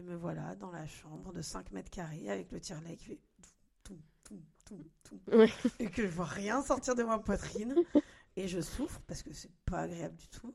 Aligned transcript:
Et 0.00 0.02
me 0.02 0.16
voilà 0.16 0.54
dans 0.54 0.70
la 0.70 0.86
chambre 0.86 1.30
de 1.30 1.42
5 1.42 1.72
mètres 1.72 1.90
carrés 1.90 2.30
avec 2.30 2.52
le 2.52 2.58
tire-lait 2.58 2.96
qui 2.96 3.04
fait 3.04 3.20
tout, 3.82 4.00
tout, 4.24 4.40
tout, 4.64 4.86
tout, 5.02 5.20
Ouais. 5.30 5.50
Et 5.78 5.90
que 5.90 6.06
je 6.06 6.10
vois 6.10 6.24
rien 6.24 6.62
sortir 6.62 6.94
de 6.94 7.02
ma 7.02 7.18
poitrine. 7.18 7.74
Et 8.34 8.48
je 8.48 8.62
souffre 8.62 9.02
parce 9.06 9.22
que 9.22 9.34
c'est 9.34 9.52
pas 9.66 9.80
agréable 9.80 10.16
du 10.16 10.26
tout. 10.28 10.54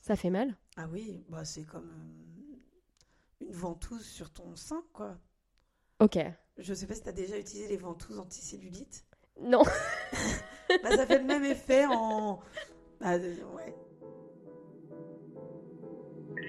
Ça 0.00 0.16
fait 0.16 0.30
mal? 0.30 0.56
Ah 0.78 0.88
oui, 0.90 1.26
bah 1.28 1.44
c'est 1.44 1.64
comme 1.64 1.90
euh, 1.90 3.44
une 3.44 3.52
ventouse 3.52 4.06
sur 4.06 4.32
ton 4.32 4.56
sein, 4.56 4.82
quoi. 4.94 5.18
Ok. 6.00 6.18
Je 6.56 6.72
sais 6.72 6.86
pas 6.86 6.94
si 6.94 7.02
t'as 7.02 7.12
déjà 7.12 7.36
utilisé 7.38 7.68
les 7.68 7.76
ventouses 7.76 8.18
anticellulite. 8.18 9.04
Non. 9.40 9.62
Bah, 10.82 10.96
ça 10.96 11.06
fait 11.06 11.18
le 11.18 11.24
même 11.24 11.44
effet 11.44 11.86
en. 11.86 12.40
Bah, 12.98 13.12
euh, 13.12 13.44
ouais. 13.54 13.72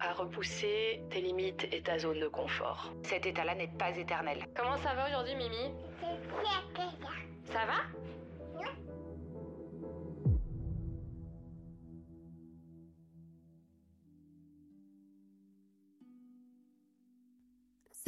à 0.00 0.12
repousser 0.12 1.02
tes 1.10 1.20
limites 1.20 1.66
et 1.72 1.82
ta 1.82 1.98
zone 1.98 2.20
de 2.20 2.28
confort. 2.28 2.92
Cet 3.02 3.26
état-là 3.26 3.54
n'est 3.54 3.68
pas 3.78 3.96
éternel. 3.96 4.46
Comment 4.54 4.76
ça 4.78 4.94
va 4.94 5.08
aujourd'hui, 5.08 5.34
Mimi? 5.34 5.74
Ça 7.46 7.64
va? 7.66 7.82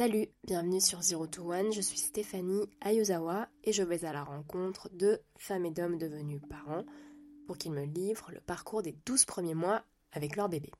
Salut, 0.01 0.29
bienvenue 0.43 0.81
sur 0.81 0.99
Zero 1.03 1.27
to 1.27 1.51
One, 1.51 1.71
je 1.71 1.81
suis 1.81 1.99
Stéphanie 1.99 2.67
Ayuzawa 2.81 3.47
et 3.63 3.71
je 3.71 3.83
vais 3.83 4.03
à 4.03 4.11
la 4.11 4.23
rencontre 4.23 4.89
de 4.89 5.21
femmes 5.37 5.65
et 5.65 5.69
d'hommes 5.69 5.99
devenus 5.99 6.41
parents 6.49 6.85
pour 7.45 7.59
qu'ils 7.59 7.71
me 7.71 7.83
livrent 7.83 8.31
le 8.31 8.39
parcours 8.39 8.81
des 8.81 8.93
12 9.05 9.25
premiers 9.25 9.53
mois 9.53 9.83
avec 10.11 10.37
leur 10.37 10.49
bébé. 10.49 10.71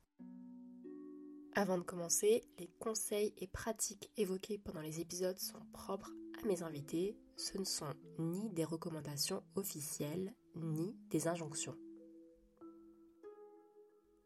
Avant 1.54 1.76
de 1.76 1.82
commencer, 1.82 2.44
les 2.58 2.70
conseils 2.78 3.34
et 3.36 3.46
pratiques 3.46 4.10
évoqués 4.16 4.56
pendant 4.56 4.80
les 4.80 5.00
épisodes 5.00 5.38
sont 5.38 5.60
propres 5.74 6.10
à 6.42 6.46
mes 6.46 6.62
invités, 6.62 7.14
ce 7.36 7.58
ne 7.58 7.64
sont 7.64 7.92
ni 8.18 8.48
des 8.50 8.64
recommandations 8.64 9.42
officielles 9.54 10.34
ni 10.56 10.96
des 11.10 11.28
injonctions. 11.28 11.76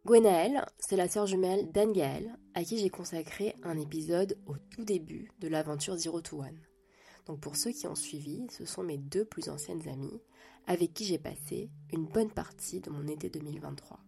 Gwenaëlle, 0.04 0.64
c'est 0.78 0.94
la 0.94 1.08
sœur 1.08 1.26
jumelle 1.26 1.72
d'Anne 1.72 1.92
Gaëlle, 1.92 2.38
à 2.54 2.62
qui 2.62 2.78
j'ai 2.78 2.90
consacré 2.90 3.56
un 3.64 3.76
épisode 3.76 4.38
au 4.46 4.54
tout 4.70 4.84
début 4.84 5.32
de 5.40 5.48
l'aventure 5.48 5.96
Zero 5.96 6.20
to 6.20 6.42
One. 6.42 6.60
Donc 7.26 7.40
pour 7.40 7.56
ceux 7.56 7.72
qui 7.72 7.88
ont 7.88 7.96
suivi, 7.96 8.46
ce 8.50 8.64
sont 8.64 8.84
mes 8.84 8.98
deux 8.98 9.24
plus 9.24 9.48
anciennes 9.48 9.88
amies, 9.88 10.22
avec 10.68 10.94
qui 10.94 11.04
j'ai 11.04 11.18
passé 11.18 11.70
une 11.92 12.06
bonne 12.06 12.30
partie 12.30 12.80
de 12.80 12.90
mon 12.90 13.08
été 13.08 13.30
2023. 13.30 13.98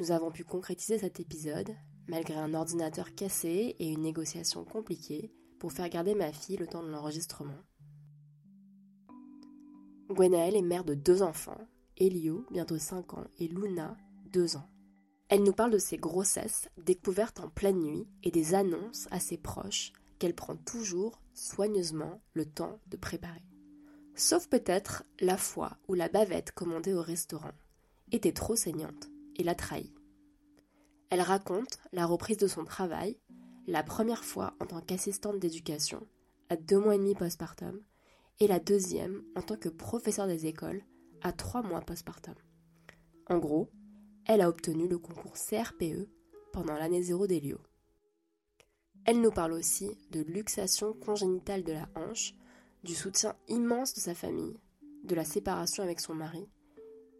Nous 0.00 0.10
avons 0.10 0.32
pu 0.32 0.42
concrétiser 0.42 0.98
cet 0.98 1.20
épisode, 1.20 1.70
malgré 2.08 2.34
un 2.34 2.52
ordinateur 2.52 3.14
cassé 3.14 3.76
et 3.78 3.92
une 3.92 4.02
négociation 4.02 4.64
compliquée, 4.64 5.32
pour 5.60 5.72
faire 5.72 5.88
garder 5.88 6.16
ma 6.16 6.32
fille 6.32 6.56
le 6.56 6.66
temps 6.66 6.82
de 6.82 6.88
l'enregistrement. 6.88 7.62
Gwenaëlle 10.10 10.56
est 10.56 10.62
mère 10.62 10.84
de 10.84 10.94
deux 10.94 11.22
enfants, 11.22 11.68
Elio, 11.96 12.44
bientôt 12.50 12.76
5 12.76 13.14
ans, 13.14 13.24
et 13.38 13.46
Luna, 13.46 13.96
2 14.32 14.56
ans. 14.56 14.68
Elle 15.28 15.44
nous 15.44 15.52
parle 15.52 15.70
de 15.70 15.78
ses 15.78 15.96
grossesses 15.96 16.68
découvertes 16.76 17.38
en 17.38 17.48
pleine 17.48 17.78
nuit 17.78 18.08
et 18.24 18.32
des 18.32 18.54
annonces 18.54 19.06
à 19.12 19.20
ses 19.20 19.38
proches 19.38 19.92
qu'elle 20.18 20.34
prend 20.34 20.56
toujours 20.56 21.20
soigneusement 21.34 22.20
le 22.32 22.46
temps 22.46 22.80
de 22.88 22.96
préparer. 22.96 23.44
Sauf 24.16 24.48
peut-être 24.48 25.04
la 25.20 25.36
fois 25.36 25.78
où 25.86 25.94
la 25.94 26.08
bavette 26.08 26.50
commandée 26.50 26.94
au 26.94 27.02
restaurant 27.02 27.54
était 28.10 28.32
trop 28.32 28.56
saignante 28.56 29.08
et 29.36 29.42
l'a 29.42 29.54
trahie. 29.54 29.94
Elle 31.10 31.20
raconte 31.20 31.78
la 31.92 32.06
reprise 32.06 32.38
de 32.38 32.46
son 32.46 32.64
travail, 32.64 33.18
la 33.66 33.82
première 33.82 34.24
fois 34.24 34.54
en 34.60 34.66
tant 34.66 34.80
qu'assistante 34.80 35.38
d'éducation, 35.38 36.06
à 36.48 36.56
deux 36.56 36.78
mois 36.78 36.94
et 36.94 36.98
demi 36.98 37.14
postpartum, 37.14 37.80
et 38.40 38.46
la 38.46 38.58
deuxième 38.58 39.22
en 39.36 39.42
tant 39.42 39.56
que 39.56 39.68
professeur 39.68 40.26
des 40.26 40.46
écoles, 40.46 40.82
à 41.22 41.32
trois 41.32 41.62
mois 41.62 41.80
postpartum. 41.80 42.34
En 43.28 43.38
gros, 43.38 43.70
elle 44.26 44.40
a 44.40 44.48
obtenu 44.48 44.88
le 44.88 44.98
concours 44.98 45.34
CRPE 45.34 46.08
pendant 46.52 46.74
l'année 46.74 47.02
zéro 47.02 47.26
d'Elio. 47.26 47.58
Elle 49.06 49.20
nous 49.20 49.30
parle 49.30 49.52
aussi 49.52 49.98
de 50.10 50.20
luxation 50.20 50.94
congénitale 50.94 51.62
de 51.62 51.72
la 51.72 51.88
hanche, 51.94 52.34
du 52.82 52.94
soutien 52.94 53.36
immense 53.48 53.94
de 53.94 54.00
sa 54.00 54.14
famille, 54.14 54.58
de 55.04 55.14
la 55.14 55.24
séparation 55.24 55.82
avec 55.82 56.00
son 56.00 56.14
mari 56.14 56.48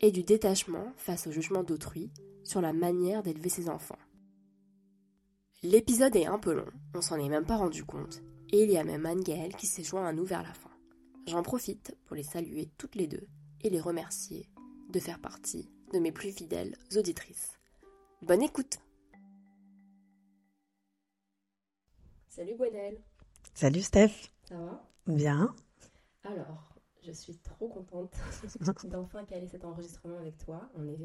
et 0.01 0.11
du 0.13 0.23
détachement 0.23 0.93
face 0.97 1.27
au 1.27 1.33
jugement 1.33 1.63
d'autrui 1.63 2.11
sur 2.43 2.61
la 2.61 2.73
manière 2.73 3.23
d'élever 3.23 3.49
ses 3.49 3.69
enfants. 3.69 3.99
L'épisode 5.63 6.15
est 6.17 6.27
un 6.27 6.39
peu 6.39 6.53
long, 6.53 6.67
on 6.95 7.01
s'en 7.01 7.19
est 7.19 7.29
même 7.29 7.47
pas 7.47 7.57
rendu 7.57 7.85
compte, 7.85 8.23
et 8.53 8.65
il 8.65 8.71
y 8.71 8.77
a 8.77 8.85
même 8.85 9.07
Anne-Gaëlle 9.07 9.57
qui 9.57 9.67
s'est 9.67 9.83
joint 9.83 10.07
à 10.07 10.13
nous 10.13 10.25
vers 10.25 10.43
la 10.43 10.53
fin. 10.53 10.71
J'en 11.27 11.43
profite 11.43 11.97
pour 12.05 12.17
les 12.17 12.23
saluer 12.23 12.71
toutes 12.77 12.97
les 12.97 13.07
deux 13.07 13.27
et 13.63 13.71
les 13.71 13.81
remercier 13.81 14.47
de 14.91 15.01
faire 15.01 15.19
partie 15.21 15.71
de 15.95 15.99
mes 15.99 16.13
plus 16.13 16.33
fidèles 16.33 16.77
auditrices. 16.97 17.53
Bonne 18.21 18.43
écoute 18.43 18.79
Salut 22.29 22.57
Gwenaëlle, 22.57 23.01
Salut 23.55 23.83
Steph. 23.83 24.31
ça 24.49 24.57
va? 24.57 24.85
Bien. 25.07 25.55
Alors, 26.25 26.74
je 27.05 27.13
suis 27.13 27.37
trop 27.39 27.69
contente 27.69 28.13
d'enfin 28.91 29.25
caler 29.25 29.47
cet 29.49 29.65
enregistrement 29.65 30.19
avec 30.19 30.37
toi. 30.39 30.69
On 30.77 30.87
est 30.89 30.99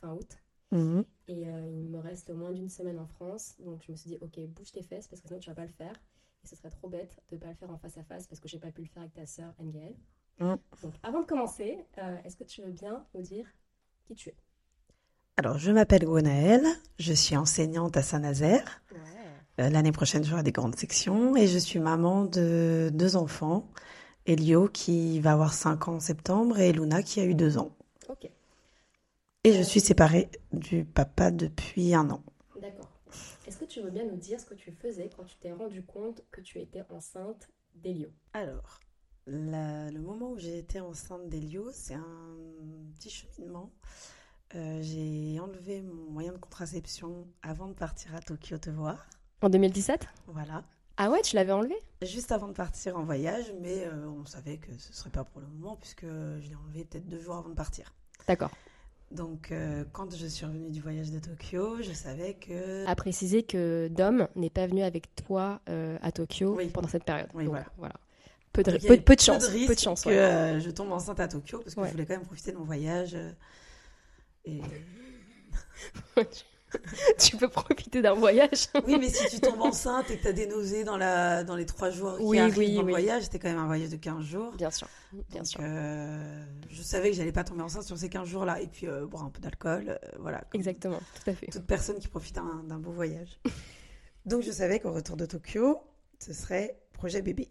fin 0.00 0.12
août 0.12 0.38
Mhm. 0.72 1.04
et 1.28 1.46
euh, 1.48 1.64
il 1.70 1.88
me 1.90 2.00
reste 2.00 2.30
moins 2.30 2.50
d'une 2.50 2.68
semaine 2.68 2.98
en 2.98 3.06
France, 3.06 3.54
donc 3.60 3.84
je 3.86 3.92
me 3.92 3.96
suis 3.96 4.10
dit 4.10 4.18
ok 4.20 4.40
bouge 4.48 4.72
tes 4.72 4.82
fesses 4.82 5.06
parce 5.06 5.22
que 5.22 5.28
sinon 5.28 5.38
tu 5.38 5.48
vas 5.48 5.54
pas 5.54 5.64
le 5.64 5.70
faire 5.70 5.94
et 6.42 6.46
ce 6.48 6.56
serait 6.56 6.70
trop 6.70 6.88
bête 6.88 7.20
de 7.30 7.36
pas 7.36 7.46
le 7.46 7.54
faire 7.54 7.70
en 7.70 7.78
face 7.78 7.96
à 7.98 8.02
face 8.02 8.26
parce 8.26 8.40
que 8.40 8.48
j'ai 8.48 8.58
pas 8.58 8.72
pu 8.72 8.80
le 8.82 8.88
faire 8.88 9.02
avec 9.02 9.14
ta 9.14 9.26
sœur 9.26 9.54
Anne-Gaëlle. 9.60 9.94
Mm. 10.40 10.56
Donc 10.82 10.94
avant 11.04 11.20
de 11.20 11.26
commencer, 11.26 11.78
euh, 11.98 12.16
est-ce 12.24 12.36
que 12.36 12.42
tu 12.42 12.62
veux 12.62 12.72
bien 12.72 13.06
nous 13.14 13.22
dire 13.22 13.46
qui 14.06 14.16
tu 14.16 14.30
es? 14.30 14.36
Alors, 15.36 15.58
je 15.58 15.70
m'appelle 15.70 16.04
Gwenaëlle, 16.04 16.66
je 16.98 17.12
suis 17.12 17.36
enseignante 17.36 17.96
à 17.96 18.02
Saint-Nazaire. 18.02 18.82
Ouais. 18.90 18.98
Euh, 19.64 19.70
L'année 19.70 19.92
prochaine, 19.92 20.24
j'aurai 20.24 20.42
des 20.42 20.50
grandes 20.52 20.76
sections 20.76 21.36
et 21.36 21.46
je 21.46 21.58
suis 21.58 21.78
maman 21.78 22.24
de 22.24 22.90
deux 22.92 23.16
enfants. 23.16 23.70
Elio 24.26 24.68
qui 24.68 25.20
va 25.20 25.32
avoir 25.32 25.54
5 25.54 25.88
ans 25.88 25.94
en 25.96 26.00
septembre 26.00 26.58
et 26.58 26.72
Luna 26.72 27.02
qui 27.02 27.20
a 27.20 27.24
eu 27.24 27.34
2 27.34 27.58
ans. 27.58 27.70
Ok, 28.08 28.28
Et 29.44 29.52
je 29.52 29.62
suis 29.62 29.80
séparée 29.80 30.28
du 30.52 30.84
papa 30.84 31.30
depuis 31.30 31.94
un 31.94 32.10
an. 32.10 32.22
d'accord. 32.60 32.90
Est-ce 33.46 33.58
que 33.58 33.64
tu 33.64 33.80
veux 33.80 33.90
bien 33.90 34.04
nous 34.04 34.16
dire 34.16 34.40
ce 34.40 34.46
que 34.46 34.54
tu 34.54 34.72
faisais 34.72 35.08
quand 35.16 35.24
tu 35.24 35.36
t'es 35.36 35.52
rendu 35.52 35.82
compte 35.84 36.22
que 36.30 36.40
tu 36.40 36.58
étais 36.58 36.82
enceinte 36.90 37.48
d'Elio? 37.74 38.08
Alors, 38.32 38.80
la- 39.26 39.90
le 39.90 40.00
moment 40.00 40.30
où 40.32 40.38
j'ai 40.38 40.58
été 40.58 40.80
enceinte 40.80 41.28
d'Elio, 41.28 41.70
c'est 41.72 41.94
un 41.94 42.36
petit 42.98 43.10
cheminement. 43.10 43.70
Euh, 44.54 44.80
j'ai 44.82 45.38
enlevé 45.40 45.82
mon 45.82 46.10
moyen 46.10 46.32
de 46.32 46.38
contraception 46.38 47.26
avant 47.42 47.66
de 47.68 47.72
partir 47.74 48.14
à 48.14 48.20
Tokyo 48.20 48.58
te 48.58 48.70
voir. 48.70 49.06
En 49.42 49.48
2017 49.48 50.06
Voilà. 50.28 50.64
Ah 50.98 51.10
ouais, 51.10 51.20
tu 51.22 51.36
l'avais 51.36 51.52
enlevé? 51.52 51.74
Juste 52.02 52.32
avant 52.32 52.48
de 52.48 52.52
partir 52.54 52.96
en 52.96 53.04
voyage, 53.04 53.52
mais 53.60 53.84
euh, 53.86 54.06
on 54.08 54.24
savait 54.24 54.56
que 54.56 54.72
ce 54.78 54.92
serait 54.92 55.10
pas 55.10 55.24
pour 55.24 55.40
le 55.40 55.46
moment 55.46 55.76
puisque 55.76 56.04
je 56.06 56.48
l'ai 56.48 56.54
enlevé 56.54 56.84
peut-être 56.84 57.06
deux 57.08 57.20
jours 57.20 57.36
avant 57.36 57.50
de 57.50 57.54
partir. 57.54 57.92
D'accord. 58.26 58.50
Donc, 59.12 59.52
euh, 59.52 59.84
quand 59.92 60.14
je 60.16 60.26
suis 60.26 60.44
revenue 60.44 60.70
du 60.70 60.80
voyage 60.80 61.10
de 61.12 61.18
Tokyo, 61.20 61.80
je 61.82 61.92
savais 61.92 62.34
que. 62.34 62.84
À 62.86 62.94
préciser 62.96 63.42
que 63.44 63.88
Dom 63.88 64.26
n'est 64.34 64.50
pas 64.50 64.66
venu 64.66 64.82
avec 64.82 65.14
toi 65.14 65.60
euh, 65.68 65.96
à 66.02 66.10
Tokyo 66.12 66.56
Oui. 66.56 66.68
pendant 66.70 66.88
cette 66.88 67.04
période. 67.04 67.28
Oui, 67.34 67.44
Donc, 67.44 67.56
voilà. 67.76 67.94
Peu 68.52 68.62
de, 68.62 68.78
peu, 68.78 68.96
peu 68.96 69.14
de 69.14 69.20
chance. 69.20 69.46
risque 69.48 69.68
peu 69.68 69.74
de 69.74 69.80
chance. 69.80 70.02
que 70.02 70.08
ouais. 70.08 70.16
euh, 70.18 70.60
je 70.60 70.70
tombe 70.70 70.90
enceinte 70.90 71.20
à 71.20 71.28
Tokyo 71.28 71.58
parce 71.60 71.74
que 71.74 71.80
Ouais. 71.80 71.88
je 71.88 71.92
voulais 71.92 72.06
quand 72.06 72.14
même 72.14 72.24
profiter 72.26 72.52
de 72.52 72.56
mon 72.56 72.64
voyage. 72.64 73.16
et... 74.46 74.60
tu 77.18 77.36
peux 77.36 77.48
profiter 77.48 78.02
d'un 78.02 78.14
voyage. 78.14 78.68
Oui, 78.86 78.96
mais 78.98 79.08
si 79.08 79.28
tu 79.28 79.40
tombes 79.40 79.60
enceinte 79.62 80.10
et 80.10 80.16
que 80.16 80.22
tu 80.22 80.28
as 80.28 80.32
des 80.32 80.46
nausées 80.46 80.84
dans, 80.84 80.96
la... 80.96 81.44
dans 81.44 81.56
les 81.56 81.64
trois 81.66 81.90
jours 81.90 82.16
qui 82.18 82.24
Oui, 82.24 82.38
arrivent 82.38 82.58
oui, 82.58 82.74
dans 82.74 82.80
le 82.80 82.86
oui. 82.86 82.92
voyage, 82.92 83.22
c'était 83.24 83.38
quand 83.38 83.48
même 83.48 83.58
un 83.58 83.66
voyage 83.66 83.90
de 83.90 83.96
15 83.96 84.24
jours. 84.24 84.52
Bien 84.56 84.70
sûr. 84.70 84.88
Bien 85.30 85.38
Donc, 85.38 85.46
sûr. 85.46 85.60
euh, 85.62 86.44
je 86.68 86.82
savais 86.82 87.10
que 87.10 87.16
j'allais 87.16 87.32
pas 87.32 87.44
tomber 87.44 87.62
enceinte 87.62 87.84
sur 87.84 87.96
ces 87.96 88.08
15 88.08 88.26
jours-là. 88.28 88.60
Et 88.60 88.66
puis, 88.66 88.86
euh, 88.88 89.06
boire 89.06 89.24
un 89.24 89.30
peu 89.30 89.40
d'alcool, 89.40 89.84
euh, 89.90 90.08
voilà. 90.18 90.44
Exactement. 90.54 90.98
Tout 91.24 91.30
à 91.30 91.34
fait. 91.34 91.46
Toute 91.46 91.66
personne 91.66 91.98
qui 91.98 92.08
profite 92.08 92.34
d'un 92.34 92.64
d'un 92.64 92.78
beau 92.78 92.90
voyage. 92.90 93.40
Donc, 94.26 94.42
je 94.42 94.50
savais 94.50 94.80
qu'au 94.80 94.92
retour 94.92 95.16
de 95.16 95.24
Tokyo, 95.24 95.78
ce 96.18 96.32
serait 96.32 96.76
projet 96.92 97.22
bébé. 97.22 97.48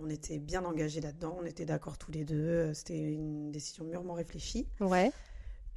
On 0.00 0.08
était 0.08 0.38
bien 0.38 0.64
engagés 0.64 1.00
là-dedans, 1.00 1.36
on 1.40 1.44
était 1.44 1.64
d'accord 1.64 1.98
tous 1.98 2.12
les 2.12 2.24
deux. 2.24 2.36
euh, 2.36 2.72
C'était 2.72 2.98
une 2.98 3.50
décision 3.50 3.84
mûrement 3.84 4.14
réfléchie. 4.14 4.68
Ouais. 4.80 5.10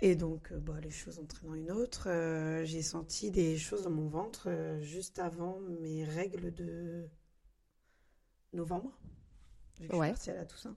Et 0.01 0.15
donc, 0.15 0.51
euh, 0.51 0.57
bah, 0.57 0.79
les 0.81 0.89
choses 0.89 1.19
entraînant 1.19 1.53
une 1.53 1.71
autre, 1.71 2.09
euh, 2.09 2.65
j'ai 2.65 2.81
senti 2.81 3.29
des 3.29 3.57
choses 3.57 3.83
dans 3.83 3.91
mon 3.91 4.07
ventre 4.07 4.45
euh, 4.49 4.79
juste 4.81 5.19
avant 5.19 5.59
mes 5.81 6.03
règles 6.03 6.51
de 6.53 7.07
novembre. 8.53 8.91
Vu 9.79 9.87
que 9.87 9.95
Ouais. 9.95 10.07
je 10.09 10.19
suis 10.21 10.27
partie 10.27 10.31
à 10.31 10.33
la 10.35 10.45
Toussaint. 10.45 10.75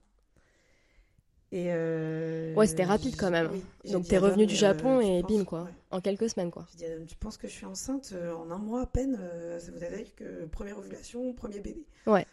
Et 1.51 1.67
euh, 1.71 2.53
Ouais, 2.55 2.67
c'était 2.67 2.83
rapide 2.83 3.15
quand 3.17 3.31
même. 3.31 3.49
oui, 3.51 3.91
Donc 3.91 4.07
t'es 4.07 4.17
revenu 4.17 4.45
du 4.45 4.55
Japon 4.55 4.99
et 4.99 5.23
bim 5.23 5.43
quoi. 5.45 5.63
ouais. 5.63 5.73
En 5.91 6.01
quelques 6.01 6.29
semaines 6.29 6.51
quoi. 6.51 6.67
J'ai 6.77 6.99
dit 6.99 7.05
tu 7.05 7.15
penses 7.15 7.37
que 7.37 7.47
je 7.47 7.53
suis 7.53 7.65
enceinte 7.65 8.13
en 8.35 8.49
un 8.51 8.57
mois 8.57 8.81
à 8.81 8.85
peine 8.85 9.17
Ça 9.59 9.71
voudrait 9.71 9.95
dire 10.03 10.15
que 10.15 10.45
première 10.45 10.77
ovulation, 10.77 11.33
premier 11.33 11.59
bébé? 11.59 11.85
Ouais. 12.07 12.25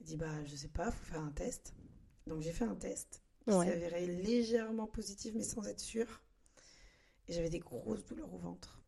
Il 0.00 0.06
dit, 0.06 0.16
bah, 0.16 0.26
je 0.44 0.54
sais 0.56 0.68
pas, 0.68 0.90
faut 0.90 1.04
faire 1.12 1.20
un 1.22 1.30
test. 1.30 1.72
Donc 2.26 2.42
j'ai 2.42 2.52
fait 2.52 2.64
un 2.64 2.74
test 2.74 3.22
qui 3.44 3.54
Ouais. 3.54 3.66
s'est 3.66 3.72
avéré 3.72 4.06
légèrement 4.06 4.86
positif, 4.86 5.34
mais 5.36 5.42
sans 5.44 5.66
être 5.66 5.80
sûr. 5.80 6.20
Et 7.28 7.32
j'avais 7.32 7.50
des 7.50 7.58
grosses 7.58 8.04
douleurs 8.04 8.32
au 8.32 8.38
ventre. 8.38 8.80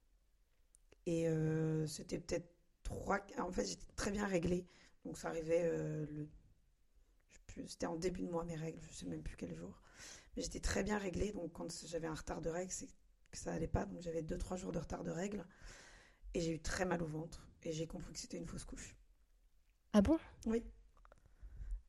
Et 1.06 1.28
euh, 1.28 1.86
c'était 1.86 2.18
peut-être 2.18 2.48
trois. 2.82 3.24
En 3.38 3.52
fait, 3.52 3.64
j'étais 3.64 3.86
très 3.96 4.10
bien 4.10 4.26
réglée. 4.26 4.66
Donc 5.04 5.18
ça 5.18 5.28
arrivait 5.28 5.62
euh, 5.64 6.06
le. 6.10 6.28
C'était 7.68 7.86
en 7.86 7.96
début 7.96 8.20
de 8.20 8.30
mois 8.30 8.44
mes 8.44 8.56
règles, 8.56 8.78
je 8.90 8.92
sais 8.92 9.06
même 9.06 9.22
plus 9.22 9.36
quel 9.36 9.54
jour. 9.54 9.80
Mais 10.36 10.42
j'étais 10.42 10.60
très 10.60 10.82
bien 10.82 10.98
réglée. 10.98 11.32
Donc 11.32 11.52
quand 11.52 11.72
j'avais 11.86 12.06
un 12.06 12.14
retard 12.14 12.42
de 12.42 12.50
règles, 12.50 12.70
c'est 12.70 12.86
que 13.30 13.38
ça 13.38 13.52
allait 13.52 13.66
pas. 13.66 13.86
Donc 13.86 14.02
j'avais 14.02 14.22
2-3 14.22 14.58
jours 14.58 14.72
de 14.72 14.78
retard 14.78 15.04
de 15.04 15.10
règles. 15.10 15.44
Et 16.34 16.40
j'ai 16.40 16.52
eu 16.52 16.60
très 16.60 16.84
mal 16.84 17.02
au 17.02 17.06
ventre. 17.06 17.48
Et 17.62 17.72
j'ai 17.72 17.86
compris 17.86 18.12
que 18.12 18.18
c'était 18.18 18.36
une 18.36 18.46
fausse 18.46 18.64
couche. 18.64 18.94
Ah 19.92 20.02
bon? 20.02 20.18
Oui. 20.44 20.62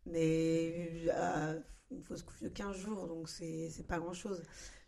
Mais 0.05 1.05
euh, 1.09 1.59
une 1.91 2.01
fausse 2.01 2.23
couche 2.23 2.41
de 2.41 2.49
15 2.49 2.77
jours, 2.77 3.07
donc 3.07 3.29
c'est 3.29 3.69
c'est 3.69 3.83
pas 3.85 3.99
grand-chose. 3.99 4.41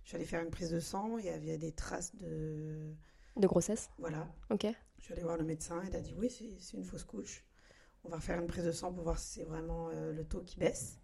Je 0.10 0.16
suis 0.16 0.16
allée 0.16 0.26
faire 0.26 0.42
une 0.42 0.50
prise 0.50 0.72
de 0.72 0.80
sang, 0.80 1.20
il 1.20 1.26
y 1.26 1.30
avait 1.30 1.60
des 1.60 1.72
traces 1.72 2.16
de... 2.16 2.96
De 3.36 3.46
grossesse 3.46 3.92
Voilà. 4.00 4.28
Ok. 4.50 4.66
Je 4.98 5.04
suis 5.04 5.14
allée 5.14 5.22
voir 5.22 5.38
le 5.38 5.44
médecin, 5.44 5.84
il 5.88 5.96
a 5.96 6.02
dit 6.02 6.16
oui, 6.18 6.32
c'est 6.32 6.76
une 6.76 6.84
fausse 6.84 7.04
couche. 7.04 7.46
On 8.04 8.10
va 8.10 8.20
faire 8.20 8.40
une 8.40 8.48
prise 8.48 8.64
de 8.64 8.72
sang 8.72 8.92
pour 8.92 9.04
voir 9.04 9.20
si 9.20 9.28
c'est 9.28 9.44
vraiment 9.44 9.92
euh, 9.92 10.12
le 10.12 10.26
taux 10.26 10.42
qui 10.42 10.58
baisse. 10.58 10.98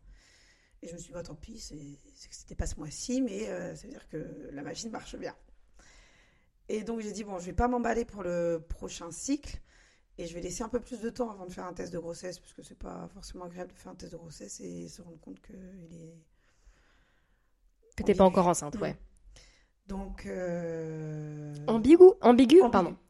Et 0.81 0.87
je 0.87 0.93
me 0.93 0.97
suis 0.97 1.09
dit, 1.09 1.13
bah, 1.13 1.21
tant 1.21 1.35
pis, 1.35 1.59
c'est 1.59 1.99
c'est 2.15 2.29
que 2.29 2.35
c'était 2.35 2.55
pas 2.55 2.65
ce 2.65 2.77
mois-ci, 2.77 3.21
mais 3.21 3.47
euh, 3.47 3.75
ça 3.75 3.83
veut 3.83 3.93
dire 3.93 4.09
que 4.09 4.49
la 4.51 4.63
machine 4.63 4.89
marche 4.89 5.15
bien. 5.15 5.35
Et 6.67 6.83
donc 6.83 7.01
j'ai 7.01 7.11
dit, 7.11 7.23
bon, 7.23 7.37
je 7.37 7.45
vais 7.45 7.53
pas 7.53 7.67
m'emballer 7.67 8.05
pour 8.05 8.23
le 8.23 8.65
prochain 8.67 9.11
cycle. 9.11 9.61
Et 10.17 10.25
je 10.25 10.33
vais 10.33 10.41
laisser 10.41 10.63
un 10.63 10.69
peu 10.69 10.79
plus 10.79 10.99
de 11.01 11.11
temps 11.11 11.29
avant 11.29 11.45
de 11.45 11.53
faire 11.53 11.65
un 11.65 11.73
test 11.73 11.93
de 11.93 11.99
grossesse, 11.99 12.39
parce 12.39 12.53
que 12.53 12.63
c'est 12.63 12.73
pas 12.73 13.07
forcément 13.09 13.45
agréable 13.45 13.71
de 13.71 13.77
faire 13.77 13.91
un 13.91 13.95
test 13.95 14.13
de 14.13 14.17
grossesse 14.17 14.59
et 14.61 14.87
se 14.87 15.03
rendre 15.03 15.19
compte 15.19 15.39
qu'il 15.43 15.93
est. 15.93 16.25
Que 17.95 18.03
t'es 18.03 18.13
pas 18.15 18.23
encore 18.25 18.47
enceinte, 18.47 18.75
ouais. 18.79 18.95
Donc. 19.87 20.25
euh, 20.25 21.53
Ambigu 21.67 21.97
Ambigu 22.21 22.61
ambigu. 22.61 22.71
Pardon. 22.71 22.95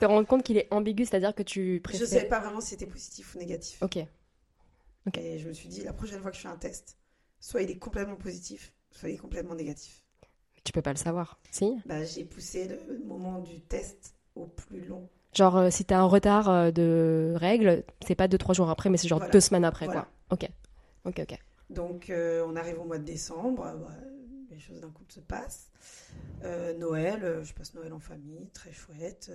Te 0.00 0.04
rendre 0.06 0.26
compte 0.26 0.42
qu'il 0.42 0.56
est 0.56 0.66
ambigu, 0.72 1.04
c'est-à-dire 1.04 1.34
que 1.34 1.42
tu 1.42 1.76
Je 1.76 1.80
préfères. 1.82 2.06
savais 2.06 2.28
pas 2.28 2.40
vraiment 2.40 2.60
si 2.60 2.70
c'était 2.70 2.86
positif 2.86 3.34
ou 3.34 3.38
négatif. 3.38 3.80
Ok. 3.82 3.98
Ok. 5.06 5.18
Et 5.18 5.38
je 5.38 5.48
me 5.48 5.52
suis 5.52 5.68
dit, 5.68 5.82
la 5.84 5.92
prochaine 5.92 6.20
fois 6.20 6.30
que 6.30 6.36
je 6.36 6.42
fais 6.42 6.48
un 6.48 6.56
test, 6.56 6.98
soit 7.40 7.62
il 7.62 7.70
est 7.70 7.78
complètement 7.78 8.16
positif, 8.16 8.72
soit 8.90 9.08
il 9.08 9.14
est 9.14 9.18
complètement 9.18 9.54
négatif. 9.54 10.02
Tu 10.64 10.72
peux 10.72 10.82
pas 10.82 10.90
le 10.92 10.96
savoir. 10.98 11.38
Si 11.50 11.76
Bah, 11.86 12.02
j'ai 12.04 12.24
poussé 12.24 12.66
le 12.68 12.98
moment 13.04 13.38
du 13.40 13.60
test 13.60 14.14
au 14.34 14.46
plus 14.46 14.84
long. 14.84 15.08
Genre, 15.34 15.56
euh, 15.56 15.70
si 15.70 15.84
t'as 15.84 15.98
un 15.98 16.06
retard 16.06 16.48
euh, 16.48 16.70
de 16.70 17.34
règles, 17.36 17.84
c'est 18.06 18.14
pas 18.14 18.28
deux, 18.28 18.38
trois 18.38 18.54
jours 18.54 18.70
après, 18.70 18.88
mais 18.90 18.96
c'est 18.96 19.08
genre 19.08 19.18
Voilà. 19.18 19.32
deux 19.32 19.40
semaines 19.40 19.64
après, 19.64 19.86
Voilà. 19.86 20.08
quoi. 20.28 20.36
Ok. 20.38 20.48
Ok, 21.04 21.18
ok. 21.20 21.38
Donc, 21.70 22.10
euh, 22.10 22.44
on 22.46 22.56
arrive 22.56 22.80
au 22.80 22.84
mois 22.84 22.98
de 22.98 23.04
décembre, 23.04 23.64
euh, 23.64 23.74
bah, 23.76 23.96
les 24.50 24.58
choses 24.58 24.80
d'un 24.80 24.90
coup 24.90 25.04
se 25.08 25.20
passent. 25.20 25.70
Euh, 26.42 26.74
Noël, 26.74 27.42
je 27.42 27.52
passe 27.54 27.74
Noël 27.74 27.92
en 27.92 27.98
famille, 28.00 28.48
très 28.52 28.72
chouette. 28.72 29.30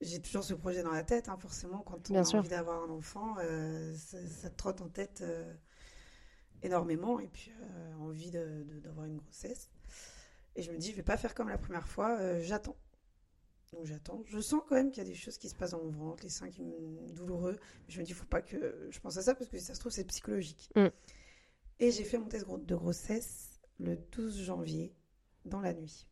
j'ai 0.00 0.20
toujours 0.20 0.44
ce 0.44 0.54
projet 0.54 0.82
dans 0.82 0.92
la 0.92 1.02
tête, 1.02 1.28
hein, 1.28 1.36
forcément, 1.38 1.78
quand 1.80 2.10
on 2.10 2.14
Bien 2.14 2.24
a 2.24 2.24
sûr. 2.24 2.38
envie 2.38 2.48
d'avoir 2.48 2.82
un 2.82 2.90
enfant, 2.90 3.36
ça, 3.94 4.18
ça 4.26 4.50
te 4.50 4.56
trotte 4.56 4.80
en 4.80 4.88
tête 4.88 5.22
énormément, 6.62 7.18
et 7.20 7.28
puis 7.28 7.52
envie 8.00 8.30
de- 8.30 8.64
de- 8.68 8.80
d'avoir 8.80 9.06
une 9.06 9.16
grossesse. 9.16 9.70
Et 10.56 10.62
je 10.62 10.72
me 10.72 10.78
dis, 10.78 10.90
je 10.92 10.96
vais 10.96 11.02
pas 11.02 11.16
faire 11.16 11.34
comme 11.34 11.48
la 11.48 11.58
première 11.58 11.88
fois, 11.88 12.40
j'attends. 12.40 12.76
Donc 13.76 13.84
j'attends. 13.84 14.22
Je 14.26 14.40
sens 14.40 14.62
quand 14.66 14.74
même 14.74 14.90
qu'il 14.90 15.02
y 15.02 15.06
a 15.06 15.08
des 15.08 15.14
choses 15.14 15.36
qui 15.36 15.50
se 15.50 15.54
passent 15.54 15.72
dans 15.72 15.82
mon 15.84 15.90
ventre, 15.90 16.22
les 16.22 16.30
seins 16.30 16.48
qui 16.48 16.62
me 16.62 17.12
douloureux. 17.12 17.56
Je 17.88 18.00
me 18.00 18.04
dis, 18.06 18.12
faut 18.14 18.24
pas 18.24 18.40
que 18.40 18.88
je 18.90 18.98
pense 19.00 19.18
à 19.18 19.22
ça 19.22 19.34
parce 19.34 19.50
que 19.50 19.58
si 19.58 19.64
ça 19.64 19.74
se 19.74 19.80
trouve, 19.80 19.92
c'est 19.92 20.04
psychologique. 20.04 20.70
Mm. 20.74 20.86
Et 21.80 21.90
j'ai 21.90 22.04
fait 22.04 22.16
mon 22.16 22.26
test 22.26 22.46
de 22.48 22.74
grossesse 22.74 23.60
le 23.78 23.96
12 24.12 24.42
janvier, 24.44 24.94
dans 25.44 25.60
la 25.60 25.74
nuit. 25.74 26.06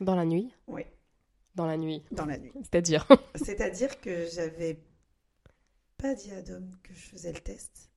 Dans 0.00 0.14
la 0.14 0.26
nuit? 0.26 0.52
Oui, 0.66 0.82
Dans 1.54 1.66
la 1.66 1.78
nuit. 1.78 2.04
dans 2.10 2.26
la 2.26 2.36
nuit. 2.38 2.52
C'est-à-dire? 2.56 3.08
C'est-à-dire 3.34 3.98
que 4.02 4.26
j'avais 4.26 4.78
pas 5.96 6.14
dit 6.14 6.32
à 6.32 6.42
Dom 6.42 6.70
que 6.82 6.92
je 6.92 7.00
faisais 7.00 7.32
le 7.32 7.40
test. 7.40 7.90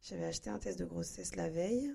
J'avais 0.00 0.24
acheté 0.26 0.48
un 0.50 0.60
test 0.60 0.78
de 0.78 0.84
grossesse 0.84 1.34
la 1.34 1.48
veille. 1.48 1.92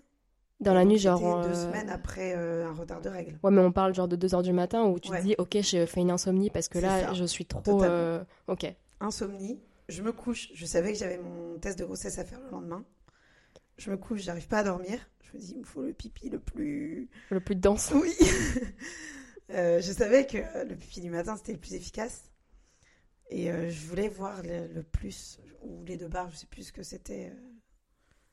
Dans 0.62 0.74
la 0.74 0.86
nuit, 0.86 0.98
genre. 1.00 1.20
deux 1.42 1.50
euh, 1.50 1.54
semaines 1.68 1.90
après 1.90 2.34
euh, 2.36 2.68
un 2.68 2.74
retard 2.74 3.02
de 3.02 3.10
règles. 3.10 3.38
Ouais, 3.44 3.52
mais 3.52 3.62
on 3.62 3.72
parle 3.72 3.94
genre 3.96 4.08
de 4.08 4.16
2h 4.16 4.44
du 4.44 4.54
matin 4.54 4.84
où 4.86 5.00
tu 5.00 5.10
Ouais. 5.12 5.20
te 5.20 5.24
dis, 5.24 5.36
ok, 5.38 5.58
j'ai 5.62 5.86
fait 5.88 6.02
une 6.02 6.12
insomnie 6.12 6.50
parce 6.52 6.68
que 6.70 6.78
là, 6.80 7.08
ça. 7.08 7.14
je 7.14 7.24
suis 7.26 7.46
trop. 7.46 7.84
Euh, 7.84 8.24
Ok. 8.48 8.72
Insomnie. 9.00 9.60
Je 9.90 10.04
me 10.04 10.12
couche. 10.12 10.50
Je 10.54 10.66
savais 10.66 10.94
que 10.94 11.00
j'avais 11.00 11.18
mon 11.18 11.58
test 11.60 11.80
de 11.80 11.84
grossesse 11.86 12.20
à 12.20 12.24
faire 12.24 12.40
le 12.40 12.50
lendemain. 12.52 12.86
Je 13.78 13.90
me 13.90 13.98
couche, 13.98 14.22
j'arrive 14.22 14.48
pas 14.48 14.60
à 14.60 14.64
dormir. 14.64 15.00
Je 15.24 15.38
me 15.38 15.42
dis, 15.42 15.52
il 15.56 15.60
me 15.60 15.66
faut 15.66 15.82
le 15.82 15.94
pipi 15.94 16.30
le 16.30 16.40
plus 16.40 17.10
Le 17.32 17.40
plus 17.40 17.56
dense. 17.56 17.92
Oui. 17.96 18.14
Euh, 19.54 19.82
je 19.82 19.92
savais 19.92 20.26
que 20.28 20.38
le 20.66 20.76
pipi 20.76 21.02
du 21.02 21.10
matin, 21.10 21.36
c'était 21.36 21.54
le 21.54 21.58
plus 21.60 21.74
efficace. 21.74 22.30
Et 23.30 23.48
je 23.70 23.88
voulais 23.88 24.08
voir 24.10 24.42
le, 24.44 24.68
le 24.74 24.84
plus, 24.84 25.40
ou 25.64 25.84
les 25.86 25.98
deux 25.98 26.08
barres, 26.10 26.30
je 26.32 26.36
sais 26.38 26.46
plus 26.46 26.64
ce 26.64 26.72
que 26.74 26.84
c'était. 26.84 27.34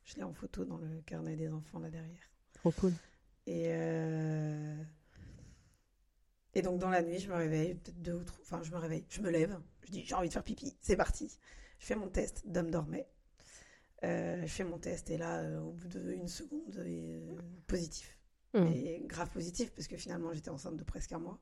Je 0.08 0.16
l'ai 0.16 0.22
en 0.22 0.32
photo 0.32 0.64
dans 0.64 0.78
le 0.78 1.02
carnet 1.02 1.36
des 1.36 1.52
enfants 1.52 1.78
là 1.78 1.90
derrière. 1.90 2.30
Trop 2.54 2.72
cool. 2.72 2.92
Et, 3.46 3.66
euh, 3.68 4.82
et 6.54 6.62
donc 6.62 6.78
dans 6.78 6.88
la 6.88 7.02
nuit, 7.02 7.18
je 7.18 7.28
me 7.28 7.34
réveille, 7.34 7.74
peut-être 7.74 8.00
deux 8.00 8.14
ou 8.14 8.24
trois. 8.24 8.40
Enfin, 8.42 8.62
je 8.62 8.70
me 8.70 8.78
réveille, 8.78 9.04
je 9.10 9.20
me 9.20 9.30
lève, 9.30 9.60
je 9.84 9.92
dis 9.92 10.04
j'ai 10.04 10.14
envie 10.14 10.28
de 10.28 10.32
faire 10.32 10.42
pipi, 10.42 10.76
c'est 10.80 10.96
parti. 10.96 11.38
Je 11.78 11.86
fais 11.86 11.94
mon 11.94 12.08
test, 12.08 12.42
Dom 12.46 12.70
dormait. 12.70 13.08
Euh, 14.04 14.40
je 14.42 14.46
fais 14.46 14.64
mon 14.64 14.78
test 14.78 15.10
et 15.10 15.18
là, 15.18 15.40
euh, 15.40 15.60
au 15.60 15.72
bout 15.72 15.88
d'une 15.88 16.28
seconde, 16.28 16.82
positif. 17.66 18.18
Mm. 18.54 18.66
Et 18.66 19.02
grave 19.04 19.30
positif 19.30 19.72
parce 19.74 19.88
que 19.88 19.96
finalement 19.98 20.32
j'étais 20.32 20.50
enceinte 20.50 20.76
de 20.76 20.84
presque 20.84 21.12
un 21.12 21.18
mois. 21.18 21.38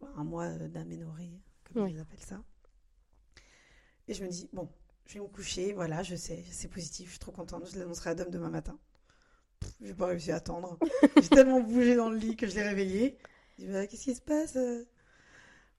Enfin, 0.00 0.12
un 0.16 0.24
mois 0.24 0.48
d'aménorrhée, 0.58 1.40
comme 1.72 1.88
ils 1.88 2.00
appellent 2.00 2.18
ça. 2.18 2.42
Et 4.08 4.14
je 4.14 4.24
me 4.24 4.28
dis, 4.28 4.48
bon, 4.52 4.68
je 5.06 5.14
vais 5.14 5.20
me 5.20 5.28
coucher, 5.28 5.72
voilà, 5.72 6.02
je 6.02 6.14
sais, 6.16 6.42
c'est 6.50 6.68
positif, 6.68 7.06
je 7.06 7.10
suis 7.12 7.18
trop 7.18 7.32
contente, 7.32 7.68
je 7.72 7.78
l'annoncerai 7.78 8.10
à 8.10 8.14
Dom 8.14 8.30
demain 8.30 8.50
matin. 8.50 8.78
Pff, 9.60 9.70
J'ai 9.82 9.94
pas 9.94 10.06
réussi 10.06 10.32
à 10.32 10.36
attendre. 10.36 10.78
J'ai 11.20 11.28
tellement 11.28 11.60
bougé 11.60 11.94
dans 11.96 12.08
le 12.10 12.16
lit 12.16 12.36
que 12.36 12.46
je 12.46 12.54
l'ai 12.54 12.62
réveillé. 12.62 13.18
Je 13.58 13.64
dis, 13.66 13.72
bah, 13.72 13.86
qu'est-ce 13.86 14.04
qui 14.04 14.14
se 14.14 14.20
passe? 14.22 14.56
Euh 14.56 14.84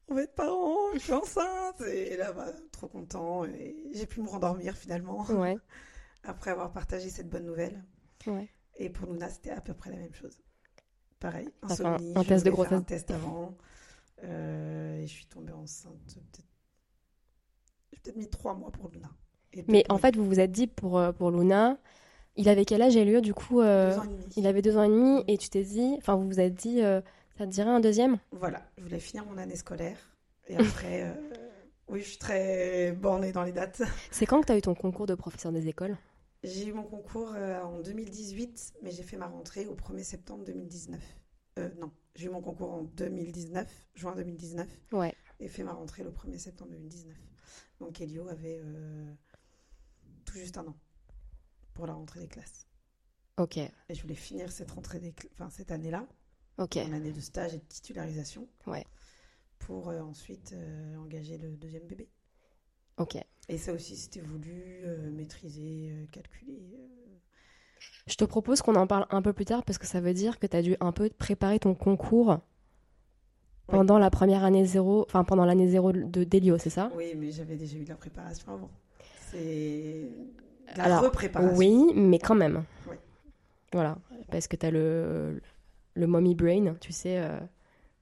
On 0.09 0.15
va 0.15 0.23
être 0.23 0.35
parents, 0.35 0.93
je 0.93 0.99
suis 0.99 1.13
enceinte. 1.13 1.81
Et 1.81 2.15
là, 2.17 2.31
bah, 2.33 2.51
trop 2.71 2.87
content. 2.87 3.45
Et 3.45 3.75
j'ai 3.93 4.05
pu 4.05 4.21
me 4.21 4.27
rendormir 4.29 4.75
finalement 4.77 5.25
Ouais. 5.31 5.57
après 6.23 6.51
avoir 6.51 6.71
partagé 6.71 7.09
cette 7.09 7.29
bonne 7.29 7.45
nouvelle. 7.45 7.83
Ouais. 8.27 8.47
Et 8.77 8.89
pour 8.89 9.11
Luna, 9.11 9.29
c'était 9.29 9.49
à 9.51 9.61
peu 9.61 9.73
près 9.73 9.89
la 9.89 9.97
même 9.97 10.13
chose. 10.13 10.39
Pareil, 11.19 11.49
un- 11.61 11.69
insomnie. 11.69 12.13
un 12.15 12.23
je 12.23 12.27
test 12.27 12.45
de 12.45 12.51
faire 12.51 12.73
un 12.73 12.81
test 12.81 13.11
avant. 13.11 13.57
Euh, 14.23 14.97
et 14.99 15.07
je 15.07 15.11
suis 15.11 15.25
tombée 15.25 15.51
enceinte. 15.53 15.93
peut-être- 16.07 16.47
J'ai 17.93 17.99
peut-être 18.01 18.17
mis 18.17 18.29
trois 18.29 18.53
mois 18.55 18.71
pour 18.71 18.89
Luna. 18.89 19.09
Et 19.53 19.63
Mais 19.67 19.83
en 19.89 19.97
fait, 19.99 20.15
vous 20.15 20.25
vous 20.25 20.39
êtes 20.39 20.51
dit 20.51 20.65
pour, 20.67 20.97
euh, 20.97 21.11
pour 21.11 21.29
Luna, 21.29 21.77
il 22.35 22.49
avait 22.49 22.65
quel 22.65 22.81
âge, 22.81 22.95
Elio 22.95 23.21
Du 23.21 23.33
coup, 23.33 23.61
euh, 23.61 23.91
deux 23.91 23.99
ans 23.99 24.03
et 24.03 24.07
demi. 24.07 24.25
il 24.37 24.47
avait 24.47 24.61
deux 24.63 24.77
ans 24.77 24.83
et 24.83 24.87
demi 24.89 25.23
et 25.27 25.37
tu 25.37 25.49
t'es 25.49 25.63
dit, 25.63 25.93
enfin, 25.97 26.15
vous 26.15 26.27
vous 26.27 26.39
êtes 26.39 26.55
dit, 26.55 26.81
euh, 26.81 27.01
ça 27.37 27.45
te 27.45 27.51
dirait 27.51 27.69
un 27.69 27.79
deuxième? 27.79 28.17
Voilà, 28.31 28.63
je 28.77 28.83
voulais 28.83 28.99
finir 28.99 29.25
mon 29.25 29.37
année 29.37 29.55
scolaire. 29.55 29.97
Et 30.47 30.57
après, 30.57 31.03
euh, 31.03 31.13
oui, 31.87 31.99
je 32.01 32.09
suis 32.09 32.17
très 32.17 32.91
bornée 32.93 33.31
dans 33.31 33.43
les 33.43 33.51
dates. 33.51 33.83
C'est 34.09 34.25
quand 34.25 34.41
que 34.41 34.47
tu 34.47 34.51
as 34.53 34.57
eu 34.57 34.61
ton 34.61 34.73
concours 34.73 35.05
de 35.05 35.13
professeur 35.15 35.51
des 35.51 35.67
écoles? 35.67 35.95
J'ai 36.43 36.65
eu 36.67 36.73
mon 36.73 36.83
concours 36.83 37.33
en 37.63 37.79
2018, 37.79 38.73
mais 38.81 38.91
j'ai 38.91 39.03
fait 39.03 39.15
ma 39.17 39.27
rentrée 39.27 39.65
au 39.67 39.75
1er 39.75 40.03
septembre 40.03 40.43
2019. 40.45 40.99
Euh, 41.59 41.69
non, 41.79 41.91
j'ai 42.15 42.25
eu 42.25 42.29
mon 42.29 42.41
concours 42.41 42.71
en 42.73 42.81
2019, 42.81 43.67
juin 43.93 44.13
2019, 44.15 44.67
Ouais. 44.91 45.13
et 45.39 45.47
fait 45.47 45.63
ma 45.63 45.71
rentrée 45.73 46.03
le 46.03 46.09
1er 46.09 46.39
septembre 46.39 46.71
2019. 46.71 47.13
Donc 47.79 47.99
Elio 48.01 48.27
avait 48.29 48.59
euh, 48.63 49.13
tout 50.25 50.35
juste 50.35 50.57
un 50.57 50.67
an 50.67 50.75
pour 51.73 51.87
la 51.87 51.93
rentrée 51.93 52.21
des 52.21 52.27
classes. 52.27 52.67
Ok. 53.37 53.57
Et 53.57 53.71
je 53.89 54.01
voulais 54.01 54.15
finir 54.15 54.51
cette 54.51 54.71
rentrée 54.71 54.99
des 54.99 55.13
enfin, 55.33 55.49
cette 55.49 55.71
année-là, 55.71 56.07
Ok. 56.57 56.75
mon 56.75 56.93
année 56.93 57.11
de 57.11 57.19
stage 57.19 57.55
et 57.55 57.57
de 57.57 57.63
titularisation. 57.63 58.47
Ouais. 58.67 58.85
pour 59.59 59.89
euh, 59.89 60.01
ensuite 60.01 60.53
euh, 60.53 60.97
engager 60.97 61.37
le 61.37 61.55
deuxième 61.55 61.87
bébé. 61.87 62.09
Ok. 62.97 63.17
Et 63.49 63.57
ça 63.57 63.73
aussi, 63.73 63.97
c'était 63.97 64.21
voulu, 64.21 64.85
maîtriser, 65.11 66.07
calculer. 66.11 66.61
Je 68.07 68.15
te 68.15 68.23
propose 68.23 68.61
qu'on 68.61 68.75
en 68.75 68.87
parle 68.87 69.07
un 69.09 69.21
peu 69.21 69.33
plus 69.33 69.45
tard 69.45 69.63
parce 69.63 69.77
que 69.77 69.87
ça 69.87 69.99
veut 69.99 70.13
dire 70.13 70.37
que 70.39 70.45
tu 70.47 70.55
as 70.55 70.61
dû 70.61 70.77
un 70.79 70.91
peu 70.91 71.09
préparer 71.09 71.59
ton 71.59 71.73
concours 71.75 72.39
pendant 73.67 73.97
la 73.97 74.09
première 74.09 74.43
année 74.43 74.65
zéro, 74.65 75.05
enfin 75.07 75.23
pendant 75.23 75.45
l'année 75.45 75.67
zéro 75.67 75.91
de 75.91 76.23
Delio, 76.23 76.57
c'est 76.57 76.69
ça? 76.69 76.91
Oui, 76.95 77.13
mais 77.17 77.31
j'avais 77.31 77.55
déjà 77.55 77.77
eu 77.77 77.83
de 77.83 77.89
la 77.89 77.95
préparation 77.95 78.53
avant. 78.53 78.69
C'est 79.31 80.09
la 80.75 80.83
Alors, 80.83 81.03
repréparation. 81.03 81.57
Oui, 81.57 81.93
mais 81.95 82.19
quand 82.19 82.35
même. 82.35 82.63
Oui. 82.87 82.95
Voilà, 83.71 83.97
parce 84.29 84.47
que 84.47 84.55
tu 84.55 84.65
as 84.65 84.71
le, 84.71 85.41
le 85.95 86.07
mommy 86.07 86.35
brain, 86.35 86.75
tu 86.79 86.91
sais, 86.93 87.17
euh, 87.17 87.39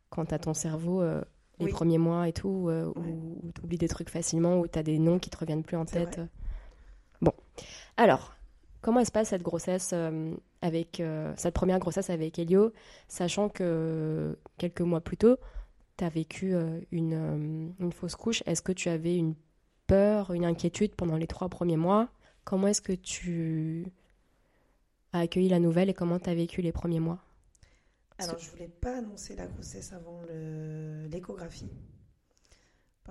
quand 0.09 0.25
tu 0.25 0.33
as 0.33 0.39
ton 0.39 0.53
cerveau 0.53 1.01
euh, 1.01 1.21
les 1.59 1.67
Oui. 1.67 1.71
premiers 1.71 1.97
mois 1.97 2.27
et 2.27 2.33
tout, 2.33 2.67
euh, 2.67 2.87
Ouais. 2.87 2.93
où, 3.07 3.51
tu 3.55 3.61
oublies 3.63 3.77
des 3.77 3.87
trucs 3.87 4.09
facilement, 4.09 4.59
où 4.59 4.67
tu 4.67 4.77
as 4.77 4.83
des 4.83 4.99
noms 4.99 5.19
qui 5.19 5.29
te 5.29 5.37
reviennent 5.37 5.63
plus 5.63 5.77
en 5.77 5.85
tête. 5.85 6.17
vrai. 6.17 6.27
Bon, 7.21 7.33
alors, 7.97 8.35
comment 8.81 8.99
elle 8.99 9.05
se 9.05 9.11
passe 9.11 9.29
cette 9.29 9.43
grossesse 9.43 9.91
euh, 9.93 10.33
avec 10.61 10.99
euh, 10.99 11.33
cette 11.37 11.53
première 11.53 11.79
grossesse 11.79 12.09
avec 12.09 12.39
Elio, 12.39 12.73
sachant 13.07 13.49
que 13.49 14.37
quelques 14.57 14.81
mois 14.81 15.01
plus 15.01 15.17
tôt, 15.17 15.37
tu 15.97 16.03
as 16.03 16.09
vécu 16.09 16.53
euh, 16.53 16.79
une, 16.91 17.91
fausse 17.93 18.15
couche? 18.15 18.43
Est-ce 18.45 18.61
que 18.61 18.71
tu 18.71 18.89
avais 18.89 19.15
une 19.15 19.35
peur, 19.87 20.33
une 20.33 20.45
inquiétude 20.45 20.95
pendant 20.95 21.17
les 21.17 21.27
trois 21.27 21.49
premiers 21.49 21.77
mois? 21.77 22.09
Comment 22.43 22.67
est-ce 22.67 22.81
que 22.81 22.93
tu 22.93 23.85
as 25.13 25.19
accueilli 25.19 25.49
la 25.49 25.59
nouvelle 25.59 25.89
et 25.89 25.93
comment 25.93 26.19
tu 26.19 26.29
as 26.29 26.35
vécu 26.35 26.61
les 26.61 26.71
premiers 26.71 26.99
mois? 26.99 27.19
Alors, 28.17 28.37
je 28.37 28.49
voulais 28.51 28.67
pas 28.67 28.97
annoncer 28.97 29.35
la 29.35 29.47
grossesse 29.47 29.93
avant 29.93 30.21
l'échographie. 31.09 31.71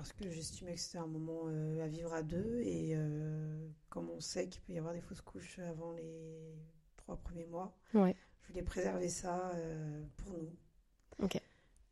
Parce 0.00 0.14
que 0.14 0.30
j'estimais 0.30 0.72
que 0.76 0.80
c'était 0.80 0.96
un 0.96 1.06
moment 1.06 1.42
euh, 1.48 1.84
à 1.84 1.86
vivre 1.86 2.14
à 2.14 2.22
deux. 2.22 2.60
Et 2.62 2.92
euh, 2.96 3.68
comme 3.90 4.08
on 4.08 4.18
sait 4.18 4.48
qu'il 4.48 4.62
peut 4.62 4.72
y 4.72 4.78
avoir 4.78 4.94
des 4.94 5.02
fausses 5.02 5.20
couches 5.20 5.58
avant 5.58 5.92
les 5.92 6.54
trois 6.96 7.16
premiers 7.18 7.44
mois, 7.44 7.76
Ouais. 7.92 8.16
je 8.40 8.48
voulais 8.48 8.62
préserver 8.62 9.10
ça 9.10 9.50
euh, 9.56 10.02
pour 10.16 10.32
nous. 10.38 10.50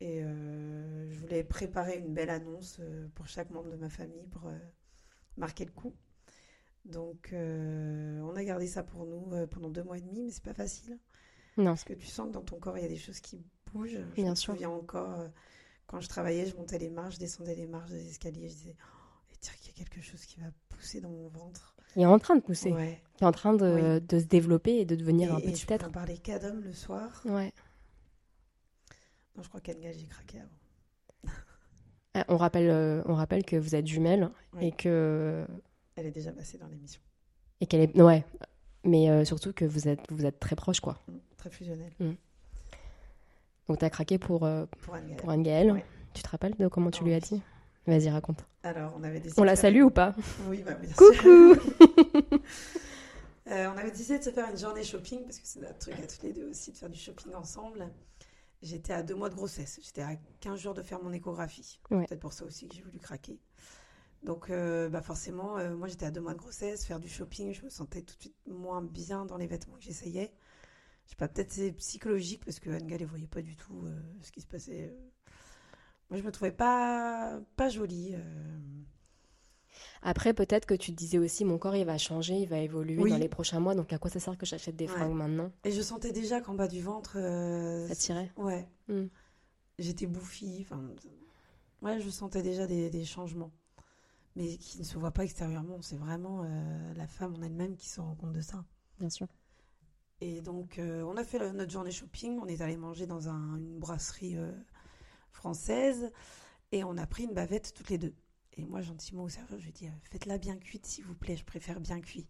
Et 0.01 0.21
je 0.21 1.19
voulais 1.19 1.43
préparer 1.43 1.99
une 1.99 2.13
belle 2.15 2.31
annonce 2.31 2.79
pour 3.13 3.27
chaque 3.27 3.51
membre 3.51 3.69
de 3.69 3.75
ma 3.75 3.89
famille 3.89 4.25
pour 4.31 4.49
marquer 5.37 5.65
le 5.65 5.71
coup. 5.71 5.93
Donc, 6.85 7.29
on 7.33 8.33
a 8.35 8.43
gardé 8.43 8.65
ça 8.65 8.81
pour 8.81 9.05
nous 9.05 9.45
pendant 9.47 9.69
deux 9.69 9.83
mois 9.83 9.99
et 9.99 10.01
demi, 10.01 10.23
mais 10.23 10.31
c'est 10.31 10.43
pas 10.43 10.53
facile. 10.55 10.97
Non. 11.57 11.65
Parce 11.65 11.83
que 11.83 11.93
tu 11.93 12.07
sens 12.07 12.27
que 12.29 12.31
dans 12.33 12.41
ton 12.41 12.57
corps, 12.57 12.77
il 12.77 12.81
y 12.81 12.85
a 12.85 12.89
des 12.89 12.97
choses 12.97 13.19
qui 13.19 13.43
bougent. 13.71 13.99
Je 14.15 14.21
Bien 14.21 14.31
me 14.31 14.35
sûr. 14.35 14.53
souviens 14.53 14.69
encore, 14.69 15.29
quand 15.89 15.99
je 16.01 16.07
travaillais, 16.07 16.45
je 16.45 16.55
montais 16.55 16.77
les 16.77 16.89
marches, 16.89 17.15
je 17.15 17.19
descendais 17.19 17.55
les 17.55 17.65
marches 17.65 17.89
des 17.89 18.07
escaliers, 18.09 18.47
je 18.49 18.53
disais, 18.53 18.75
oh, 18.79 19.27
il 19.63 19.67
y 19.67 19.69
a 19.71 19.73
quelque 19.73 20.01
chose 20.01 20.23
qui 20.25 20.39
va 20.39 20.47
pousser 20.69 21.01
dans 21.01 21.09
mon 21.09 21.27
ventre. 21.29 21.75
Il 21.95 22.03
est 22.03 22.05
en 22.05 22.19
train 22.19 22.35
de 22.35 22.41
pousser, 22.41 22.71
Ouais. 22.71 23.01
il 23.19 23.23
est 23.23 23.27
en 23.27 23.31
train 23.31 23.53
de, 23.53 23.97
Oui. 23.99 24.01
de 24.07 24.19
se 24.19 24.25
développer 24.25 24.77
et 24.77 24.85
de 24.85 24.95
devenir 24.95 25.29
Et, 25.31 25.33
un 25.33 25.37
et 25.39 25.41
petit 25.51 25.61
je 25.61 25.65
peux 25.67 25.73
être. 25.73 25.87
en 25.87 25.91
parler 25.91 26.17
qu'à 26.19 26.37
Dom 26.37 26.61
le 26.61 26.73
soir. 26.73 27.21
Ouais. 27.25 27.51
Non, 29.35 29.41
je 29.43 29.49
crois 29.49 29.61
qu'Enga, 29.61 29.91
j'ai 29.91 30.05
craqué 30.05 30.39
avant. 30.39 31.33
Ah, 32.15 32.25
On 32.27 32.37
rappelle, 32.37 32.69
euh, 32.71 33.03
on 33.05 33.13
rappelle 33.13 33.45
que 33.45 33.55
vous 33.55 33.75
êtes 33.75 33.85
jumelles 33.85 34.31
Oui. 34.53 34.67
et 34.67 34.71
que 34.71 35.45
Elle 35.95 36.07
est 36.07 36.11
déjà 36.11 36.31
passée 36.31 36.57
dans 36.57 36.67
l'émission. 36.67 37.01
et 37.61 37.67
qu'elle 37.67 37.81
est 37.81 38.01
ouais, 38.01 38.25
mais 38.83 39.09
euh, 39.11 39.23
surtout 39.25 39.53
que 39.53 39.63
vous 39.65 39.87
êtes 39.87 40.11
vous 40.11 40.25
êtes 40.25 40.39
très 40.39 40.55
proches 40.55 40.79
quoi. 40.79 40.99
Mm, 41.07 41.17
Très 41.37 41.49
fusionnelle. 41.51 41.93
Donc 43.69 43.77
tu 43.77 43.85
as 43.85 43.89
craqué 43.91 44.17
pour 44.17 44.45
euh, 44.45 44.65
Pour 44.81 44.95
Anne 44.95 45.15
pour 45.15 45.29
Anne-Gaëlle. 45.29 45.71
Ouais. 45.71 45.85
Tu 46.13 46.23
te 46.23 46.29
rappelles 46.29 46.55
de 46.57 46.67
comment 46.67 46.89
tu 46.89 47.03
lui 47.03 47.13
as 47.13 47.19
dit? 47.19 47.39
Vas-y 47.85 48.09
raconte. 48.09 48.43
Alors, 48.63 48.93
on 48.99 49.03
avait 49.03 49.19
décidé 49.19 49.39
On 49.39 49.43
la 49.43 49.55
salue 49.55 49.83
ou 49.83 49.91
pas? 49.91 50.15
Oui, 50.47 50.63
bah, 50.65 50.73
bien 50.73 50.89
sûr. 50.89 50.97
Coucou 50.97 52.39
Euh, 53.51 53.67
on 53.73 53.77
avait 53.79 53.89
décidé 53.89 54.19
de 54.19 54.23
se 54.23 54.29
faire 54.29 54.47
une 54.47 54.59
journée 54.59 54.83
shopping 54.83 55.23
parce 55.23 55.39
que 55.39 55.47
c'est 55.47 55.59
notre 55.59 55.79
truc 55.79 55.95
à 55.95 56.05
toutes 56.05 56.21
les 56.21 56.33
deux 56.33 56.47
aussi 56.51 56.71
de 56.71 56.77
faire 56.77 56.89
du 56.89 56.99
shopping 56.99 57.33
ensemble. 57.33 57.89
J'étais 58.61 58.93
à 58.93 59.01
deux 59.01 59.15
mois 59.15 59.29
de 59.29 59.33
grossesse. 59.33 59.79
J'étais 59.81 60.03
à 60.03 60.11
15 60.41 60.59
jours 60.59 60.73
de 60.75 60.83
faire 60.83 61.01
mon 61.01 61.11
échographie. 61.11 61.79
Ouais. 61.89 62.05
Peut-être 62.05 62.19
pour 62.19 62.33
ça 62.33 62.45
aussi 62.45 62.67
que 62.67 62.75
j'ai 62.75 62.83
voulu 62.83 62.99
craquer. 62.99 63.39
Donc, 64.21 64.51
euh, 64.51 64.87
bah 64.89 65.01
forcément, 65.01 65.57
euh, 65.57 65.75
moi 65.75 65.87
j'étais 65.87 66.05
à 66.05 66.11
deux 66.11 66.21
mois 66.21 66.33
de 66.33 66.37
grossesse, 66.37 66.85
faire 66.85 66.99
du 66.99 67.09
shopping, 67.09 67.51
je 67.51 67.63
me 67.63 67.69
sentais 67.71 68.03
tout 68.03 68.15
de 68.17 68.21
suite 68.21 68.35
moins 68.45 68.83
bien 68.83 69.25
dans 69.25 69.37
les 69.37 69.47
vêtements 69.47 69.77
que 69.77 69.83
j'essayais. 69.83 70.31
Je 71.09 71.13
sais 71.13 71.17
pas, 71.17 71.27
peut-être 71.27 71.51
c'est 71.51 71.71
psychologique 71.71 72.45
parce 72.45 72.59
que 72.59 72.69
Anne-Gall, 72.69 73.01
elle 73.01 73.07
voyait 73.07 73.25
pas 73.25 73.41
du 73.41 73.55
tout 73.55 73.81
euh, 73.85 73.99
ce 74.21 74.31
qui 74.31 74.41
se 74.41 74.45
passait. 74.47 74.91
euh. 74.93 75.09
Moi, 76.11 76.19
je 76.19 76.23
me 76.23 76.31
trouvais 76.31 76.51
pas, 76.51 77.39
pas 77.55 77.67
jolie. 77.69 78.11
euh. 78.13 78.59
Après 80.03 80.33
peut-être 80.35 80.65
que 80.67 80.75
tu 80.75 80.91
te 80.91 80.95
disais 80.97 81.17
aussi 81.17 81.43
mon 81.45 81.57
corps 81.57 81.75
il 81.75 81.85
va 81.85 81.97
changer, 81.97 82.35
il 82.37 82.47
va 82.47 82.59
évoluer 82.59 82.97
Oui. 83.01 83.09
dans 83.11 83.17
les 83.17 83.27
prochains 83.29 83.59
mois 83.59 83.75
donc 83.75 83.91
à 83.91 83.97
quoi 83.97 84.09
ça 84.09 84.19
sert 84.19 84.37
que 84.37 84.45
j'achète 84.45 84.75
des 84.75 84.85
Ouais. 84.87 84.91
fringues 84.93 85.13
maintenant? 85.15 85.51
Et 85.63 85.71
je 85.71 85.81
sentais 85.81 86.11
déjà 86.11 86.41
qu'en 86.41 86.53
bas 86.53 86.67
du 86.67 86.81
ventre. 86.81 87.13
euh, 87.17 87.87
Ça 87.87 87.95
tirait 87.95 88.31
Ouais. 88.37 88.67
Mm. 88.87 89.05
J'étais 89.79 90.05
bouffie. 90.05 90.59
Enfin, 90.61 90.81
ouais, 91.81 91.99
je 92.01 92.09
sentais 92.09 92.41
déjà 92.43 92.67
des, 92.67 92.89
des 92.89 93.03
changements. 93.05 93.51
Mais 94.35 94.57
qui 94.57 94.79
ne 94.79 94.83
se 94.83 94.97
voient 94.97 95.11
pas 95.11 95.23
extérieurement. 95.23 95.81
C'est 95.81 95.97
vraiment 95.97 96.43
euh, 96.45 96.93
la 96.95 97.07
femme 97.07 97.35
en 97.35 97.41
elle-même 97.41 97.75
qui 97.75 97.89
se 97.89 97.99
rend 97.99 98.15
compte 98.15 98.33
de 98.33 98.41
ça. 98.41 98.63
Bien 98.99 99.09
sûr. 99.09 99.27
Et 100.21 100.41
donc, 100.41 100.79
euh, 100.79 101.03
on 101.03 101.15
a 101.17 101.23
fait 101.23 101.39
notre 101.53 101.71
journée 101.71 101.91
shopping. 101.91 102.39
On 102.41 102.47
est 102.47 102.61
allé 102.61 102.75
manger 102.77 103.07
dans 103.07 103.29
un- 103.29 103.57
une 103.57 103.79
brasserie 103.79 104.37
euh, 104.37 104.51
française. 105.31 106.11
Et 106.71 106.83
on 106.83 106.97
a 106.97 107.07
pris 107.07 107.23
une 107.23 107.33
bavette 107.33 107.73
toutes 107.73 107.89
les 107.89 107.97
deux. 107.97 108.13
Et 108.53 108.65
moi, 108.65 108.81
gentiment 108.81 109.23
au 109.23 109.29
serveur, 109.29 109.59
je 109.59 109.65
lui 109.65 109.71
dit 109.73 109.87
euh, 109.87 109.91
Faites-la 110.11 110.37
bien 110.37 110.57
cuite, 110.57 110.85
s'il 110.85 111.05
vous 111.05 111.15
plaît. 111.15 111.37
Je 111.37 111.45
préfère 111.45 111.79
bien 111.79 112.01
cuit. 112.01 112.27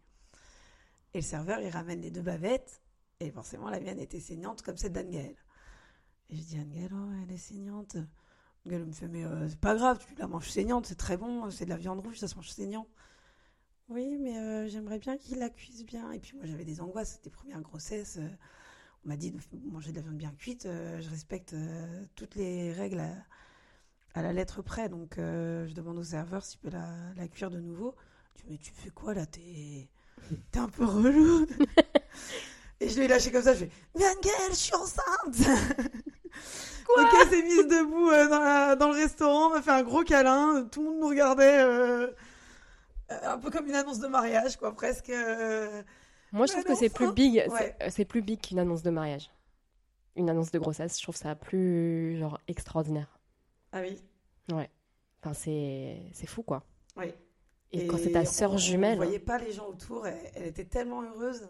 Et 1.13 1.19
le 1.19 1.24
serveur, 1.24 1.60
il 1.62 1.69
ramène 1.69 2.01
les 2.01 2.12
deux 2.12 2.22
bavettes. 2.22 2.81
Et 3.19 3.31
forcément, 3.31 3.69
la 3.69 3.79
mienne 3.79 4.00
était 4.00 4.19
saignante 4.19 4.62
comme 4.62 4.77
celle 4.77 4.93
d'Anne-Gaëlle. 4.93 5.36
Et 6.29 6.36
je 6.36 6.41
dis 6.43 6.58
Anne-Gaëlle, 6.60 6.93
oh, 6.93 7.12
elle 7.24 7.31
est 7.31 7.38
saignante. 7.38 7.96
Anne-Gaëlle 8.65 8.86
me 8.86 8.91
fait 8.93 9.08
Mais 9.08 9.24
c'est 9.50 9.60
pas 9.60 9.75
grave, 9.75 10.05
tu 10.05 10.13
la 10.15 10.27
manges 10.27 10.50
saignante, 10.50 10.86
c'est 10.86 10.96
très 10.96 11.17
bon. 11.17 11.50
C'est 11.50 11.65
de 11.65 11.69
la 11.72 11.77
viande 11.77 12.00
rouge, 12.00 12.19
ça 12.19 12.27
se 12.27 12.36
mange 12.36 12.50
saignant. 12.50 12.88
Oui, 13.89 14.17
mais 14.19 14.38
euh, 14.38 14.67
j'aimerais 14.67 15.00
bien 15.00 15.17
qu'il 15.17 15.39
la 15.39 15.50
cuise 15.50 15.84
bien. 15.86 16.12
Et 16.12 16.19
puis 16.19 16.34
moi, 16.38 16.46
j'avais 16.46 16.65
des 16.65 16.79
angoisses, 16.81 17.13
c'était 17.13 17.29
première 17.31 17.62
grossesse. 17.62 18.17
euh, 18.19 18.27
on 19.05 19.10
m'a 19.10 19.17
dit 19.17 19.31
de 19.31 19.39
manger 19.72 19.91
de 19.91 19.98
la 19.98 20.01
viande 20.03 20.17
bien 20.17 20.31
cuite. 20.38 20.65
euh, 20.65 21.01
je 21.01 21.10
respecte 21.10 21.55
toutes 22.15 22.36
les 22.36 22.74
règles 22.74 23.00
à, 23.00 23.13
à 24.13 24.22
la 24.22 24.34
lettre 24.34 24.62
près. 24.62 24.89
Donc, 24.89 25.15
je 25.17 25.74
demande 25.74 25.98
au 25.98 26.03
serveur 26.03 26.43
s'il 26.46 26.60
peut 26.60 26.69
la, 26.69 26.88
la 27.17 27.27
cuire 27.27 27.50
de 27.50 27.60
nouveau. 27.60 27.96
Tu 28.36 28.43
mais 28.50 28.58
tu 28.58 28.72
fais 28.74 28.89
quoi 28.89 29.13
là? 29.13 29.25
T'es 29.25 29.89
un 30.58 30.69
peu 30.69 30.86
relou. 30.86 31.46
Et 32.81 32.89
je 32.89 33.00
l'ai 33.00 33.08
lâché 33.08 33.31
comme 33.31 33.43
ça. 33.43 33.53
Je 33.53 33.60
fais 33.65 33.72
Mais 33.98 34.05
Anne-Gaëlle, 34.05 34.51
je 34.51 34.55
suis 34.55 34.75
enceinte 34.75 35.38
Donc, 36.96 37.13
elle 37.22 37.29
s'est 37.29 37.43
mise 37.43 37.67
debout 37.67 38.10
dans, 38.29 38.39
la- 38.39 38.75
dans 38.75 38.88
le 38.89 38.96
restaurant, 38.96 39.50
m'a 39.50 39.62
fait 39.62 39.72
un 39.72 39.84
gros 39.84 40.03
câlin. 40.03 40.67
Tout 40.72 40.81
le 40.84 40.89
monde 40.89 41.00
nous 41.01 41.08
regardait. 41.08 41.60
Euh, 43.11 43.33
un 43.33 43.37
peu 43.37 43.49
comme 43.49 43.67
une 43.67 43.75
annonce 43.75 43.99
de 43.99 44.07
mariage, 44.07 44.57
quoi, 44.57 44.73
presque. 44.73 45.09
euh. 45.09 45.81
Moi 46.31 46.45
je 46.45 46.51
trouve 46.53 46.63
que 46.65 46.75
c'est 46.75 46.89
plus 46.89 47.05
enfin, 47.05 47.13
big, 47.13 47.43
ouais. 47.49 47.75
c'est- 47.89 48.05
plus 48.05 48.21
big 48.21 48.39
qu'une 48.39 48.59
annonce 48.59 48.83
de 48.83 48.89
mariage. 48.91 49.31
Une 50.15 50.29
annonce 50.29 50.51
de 50.51 50.59
grossesse, 50.59 50.97
je 50.97 51.03
trouve 51.03 51.15
ça 51.15 51.35
plus 51.35 52.17
genre 52.19 52.39
extraordinaire. 52.47 53.19
Ah 53.71 53.81
oui, 53.81 53.99
Enfin 55.21 55.33
c'est 55.33 56.01
c'est 56.13 56.27
fou 56.27 56.43
quoi. 56.43 56.63
oui. 56.97 57.13
Et, 57.71 57.85
quand 57.85 57.97
c'est 57.97 58.11
ta 58.11 58.25
sœur 58.25 58.57
jumelle, 58.57 58.97
ne 58.97 59.03
voyait 59.03 59.19
pas 59.19 59.37
les 59.37 59.51
gens 59.51 59.67
autour. 59.67 60.07
Elle, 60.07 60.19
elle 60.33 60.47
était 60.47 60.65
tellement 60.65 61.03
heureuse 61.03 61.49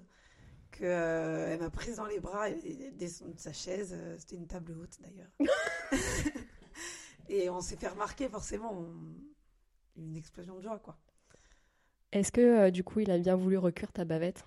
que 0.72 0.84
euh, 0.84 1.54
elle 1.54 1.60
m'a 1.62 1.70
prise 1.70 1.96
dans 1.96 2.06
les 2.06 2.20
bras 2.20 2.50
et, 2.50 2.58
et 2.66 2.92
descendue 2.92 3.34
de 3.36 3.40
sa 3.40 3.54
chaise. 3.54 3.94
euh, 3.98 4.16
C'était 4.18 4.36
une 4.36 4.46
table 4.48 4.74
haute 4.82 4.98
d'ailleurs. 5.02 5.30
et 7.30 7.50
on 7.50 7.62
s'est 7.62 7.78
fait 7.78 7.88
remarquer 7.88 8.28
forcément. 8.30 8.74
on- 8.74 9.14
Une 9.98 10.16
explosion 10.18 10.56
de 10.56 10.62
joie, 10.62 10.80
quoi. 10.80 10.98
Est-ce 12.12 12.32
que 12.32 12.42
euh, 12.42 12.72
du 12.72 12.84
coup 12.84 13.00
il 13.00 13.12
a 13.12 13.18
bien 13.18 13.36
voulu 13.36 13.58
recuire 13.58 13.92
ta 13.92 14.06
bavette? 14.06 14.46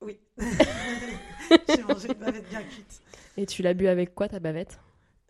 Oui. 0.00 0.20
J'ai 1.68 1.82
mangé 1.82 2.08
une 2.08 2.18
bavette 2.18 2.48
bien 2.48 2.62
cuite. 2.62 3.00
Et 3.36 3.46
tu 3.46 3.62
l'as 3.62 3.74
bu 3.74 3.88
avec 3.88 4.14
quoi 4.14 4.28
ta 4.28 4.40
bavette? 4.40 4.78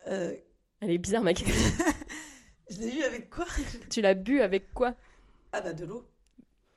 Euh, 0.07 0.35
Elle 0.81 0.91
est 0.91 0.97
bizarre 0.97 1.23
ma 1.23 1.33
question. 1.33 1.85
je 2.69 2.79
l'ai 2.79 2.95
eu 2.99 3.03
avec 3.03 3.29
quoi? 3.29 3.45
Tu 3.89 4.01
l'as 4.01 4.13
bu 4.13 4.41
avec 4.41 4.73
quoi? 4.73 4.95
Ah 5.51 5.61
bah 5.61 5.73
de 5.73 5.85
l'eau. 5.85 6.05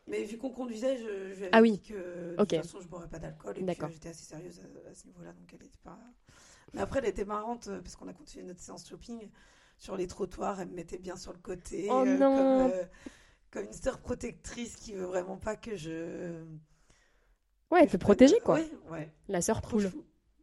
Mais 0.06 0.24
vu 0.24 0.38
qu'on 0.38 0.50
conduisait, 0.50 0.96
je, 0.96 1.34
je 1.34 1.38
lui 1.38 1.44
avais 1.44 1.50
Ah 1.52 1.60
oui. 1.60 1.72
dit 1.72 1.80
que 1.82 1.94
de 1.94 2.36
Ok. 2.38 2.48
toute 2.48 2.56
façon 2.62 2.80
je 2.80 2.88
boirais 2.88 3.08
pas 3.08 3.18
d'alcool 3.18 3.58
et 3.58 3.66
j'étais 3.92 4.08
assez 4.08 4.24
sérieuse 4.24 4.60
à, 4.60 4.90
à 4.90 4.94
ce 4.94 5.06
niveau-là, 5.06 5.32
donc 5.32 5.52
elle 5.52 5.66
était 5.66 5.78
pas. 5.84 5.98
Mais 6.74 6.80
après, 6.80 7.00
elle 7.00 7.06
était 7.06 7.24
marrante 7.24 7.68
euh, 7.68 7.80
parce 7.80 7.96
qu'on 7.96 8.08
a 8.08 8.12
continué 8.12 8.44
notre 8.44 8.60
séance 8.60 8.88
shopping 8.88 9.30
sur 9.78 9.96
les 9.96 10.06
trottoirs. 10.06 10.60
Elle 10.60 10.68
me 10.68 10.74
mettait 10.74 10.98
bien 10.98 11.16
sur 11.16 11.32
le 11.32 11.38
côté, 11.38 11.88
Oh 11.90 12.04
euh, 12.06 12.18
non. 12.18 12.70
comme, 12.70 12.88
comme 13.50 13.64
une 13.64 13.72
sœur 13.72 13.98
protectrice 14.00 14.76
qui 14.76 14.92
veut 14.94 15.04
vraiment 15.06 15.36
pas 15.36 15.56
que 15.56 15.76
je. 15.76 16.44
Ouais, 17.70 17.86
que 17.86 17.92
te 17.92 17.96
protéger 17.96 18.38
quoi. 18.40 18.56
Ouais, 18.56 18.70
ouais. 18.90 19.12
La 19.28 19.40
sœur 19.42 19.60
Trop 19.60 19.72
poule. 19.78 19.90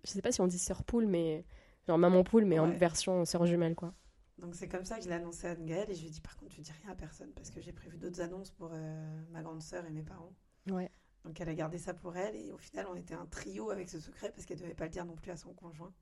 Je 0.04 0.12
sais 0.12 0.22
pas 0.22 0.32
si 0.32 0.42
on 0.42 0.48
dit 0.48 0.60
sœur 0.60 0.84
poule 0.84 1.08
mais 1.08 1.46
genre 1.88 1.98
maman 1.98 2.24
poule 2.24 2.46
mais 2.46 2.60
en 2.60 2.70
version 2.70 3.26
sœur 3.26 3.46
jumelle 3.46 3.76
quoi. 3.76 3.94
Donc 4.38 4.54
c'est 4.54 4.68
comme 4.68 4.84
ça 4.86 4.98
que 4.98 5.04
je 5.04 5.10
l'ai 5.10 5.16
annoncé 5.16 5.48
à 5.48 5.52
Anne-Gaëlle 5.52 5.90
et 5.90 5.96
je 5.96 6.02
lui 6.02 6.08
ai 6.08 6.12
dit 6.12 6.22
par 6.22 6.36
contre 6.36 6.54
tu 6.54 6.62
dis 6.62 6.72
rien 6.84 6.92
à 6.92 6.96
personne 6.96 7.32
parce 7.34 7.50
que 7.50 7.62
j'ai 7.62 7.72
prévu 7.72 7.98
d'autres 7.98 8.22
annonces 8.22 8.52
pour 8.52 8.70
euh, 8.74 9.22
ma 9.32 9.42
grande 9.42 9.62
sœur 9.62 9.86
et 9.86 9.90
mes 9.92 10.04
parents. 10.04 10.34
Ouais. 10.70 10.92
Donc 11.24 11.40
elle 11.42 11.50
a 11.50 11.54
gardé 11.56 11.78
ça 11.80 11.94
pour 11.94 12.16
elle 12.18 12.36
et 12.36 12.52
au 12.52 12.58
final 12.58 12.86
on 12.92 12.96
était 12.96 13.16
un 13.16 13.26
trio 13.26 13.72
avec 13.72 13.90
ce 13.90 14.00
secret 14.00 14.32
parce 14.32 14.46
qu'elle 14.46 14.60
devait 14.60 14.76
pas 14.76 14.84
le 14.86 14.92
dire 14.92 15.06
non 15.06 15.16
plus 15.16 15.32
à 15.32 15.38
son 15.38 15.54
conjoint. 15.54 15.94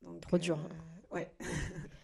Donc, 0.00 0.20
Trop 0.20 0.38
dur. 0.38 0.58
euh, 0.58 1.14
ouais. 1.14 1.34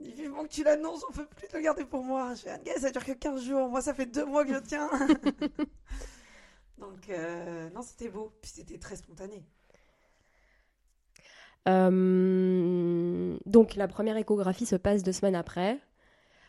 Il 0.00 0.06
dit 0.06 0.22
vivement 0.22 0.44
que 0.44 0.48
tu 0.48 0.64
l'annonces, 0.64 1.04
on 1.08 1.12
peut 1.12 1.26
plus 1.26 1.48
te 1.48 1.56
le 1.56 1.62
garder 1.62 1.84
pour 1.84 2.02
moi. 2.02 2.34
Je 2.34 2.42
fais 2.42 2.50
Anne-Gaëlle 2.50 2.80
ça 2.80 2.90
dure 2.90 3.04
que 3.04 3.12
15 3.12 3.44
jours, 3.44 3.68
moi 3.68 3.80
ça 3.80 3.94
fait 3.94 4.06
deux 4.06 4.24
mois 4.24 4.44
que 4.44 4.54
je 4.54 4.60
tiens. 4.60 4.90
Donc 6.78 7.10
euh, 7.10 7.70
non 7.70 7.82
c'était 7.82 8.08
beau, 8.08 8.32
puis 8.40 8.50
c'était 8.54 8.78
très 8.78 8.96
spontané. 8.96 9.44
Euh, 11.68 13.38
donc 13.46 13.76
la 13.76 13.86
première 13.86 14.16
échographie 14.16 14.66
se 14.66 14.76
passe 14.76 15.02
deux 15.02 15.12
semaines 15.12 15.36
après. 15.36 15.78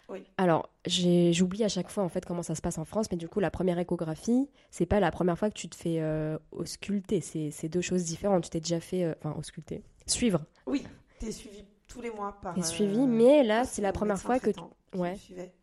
Oui. 0.10 0.24
Alors 0.38 0.70
j'oublie 0.86 1.64
à 1.64 1.70
chaque 1.70 1.90
fois 1.90 2.04
en 2.04 2.10
fait 2.10 2.26
comment 2.26 2.44
ça 2.44 2.56
se 2.56 2.62
passe 2.62 2.78
en 2.78 2.86
France, 2.86 3.08
mais 3.12 3.18
du 3.18 3.28
coup 3.28 3.40
la 3.40 3.52
première 3.52 3.80
échographie, 3.80 4.50
c'est 4.70 4.86
pas 4.86 5.00
la 5.00 5.12
première 5.12 5.38
fois 5.38 5.50
que 5.50 5.56
tu 5.56 5.70
te 5.70 5.76
fais 5.76 6.02
euh, 6.02 6.38
ausculter, 6.52 7.22
c'est 7.22 7.70
deux 7.70 7.82
choses 7.82 8.04
différentes. 8.04 8.44
Tu 8.46 8.50
t'es 8.50 8.60
déjà 8.60 8.80
fait, 8.80 9.04
euh, 9.04 9.14
enfin 9.20 9.36
ausculter, 9.38 9.84
suivre. 10.06 10.42
Oui, 10.66 10.86
t'es 11.20 11.32
suivi 11.32 11.64
tous 11.94 12.02
les 12.02 12.12
mois 12.12 12.38
par. 12.42 12.58
Euh, 12.58 12.62
suivi, 12.64 13.06
mais 13.08 13.44
là 13.44 13.64
c'est 13.66 13.82
la 13.82 13.92
première 13.94 14.20
fois 14.20 14.40
que 14.40 14.50
tu... 14.50 14.60
Ouais. 14.98 15.18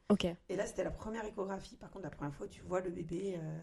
Ok. 0.08 0.26
Et 0.49 0.56
là, 0.56 0.66
c'était 0.66 0.82
la 0.82 0.90
première 0.90 1.25
échographie. 1.25 1.76
Par 1.76 1.88
contre, 1.90 2.04
la 2.04 2.10
première 2.10 2.34
fois, 2.34 2.49
tu 2.49 2.62
vois 2.62 2.80
le 2.80 2.90
bébé. 2.90 3.37
euh, 3.40 3.58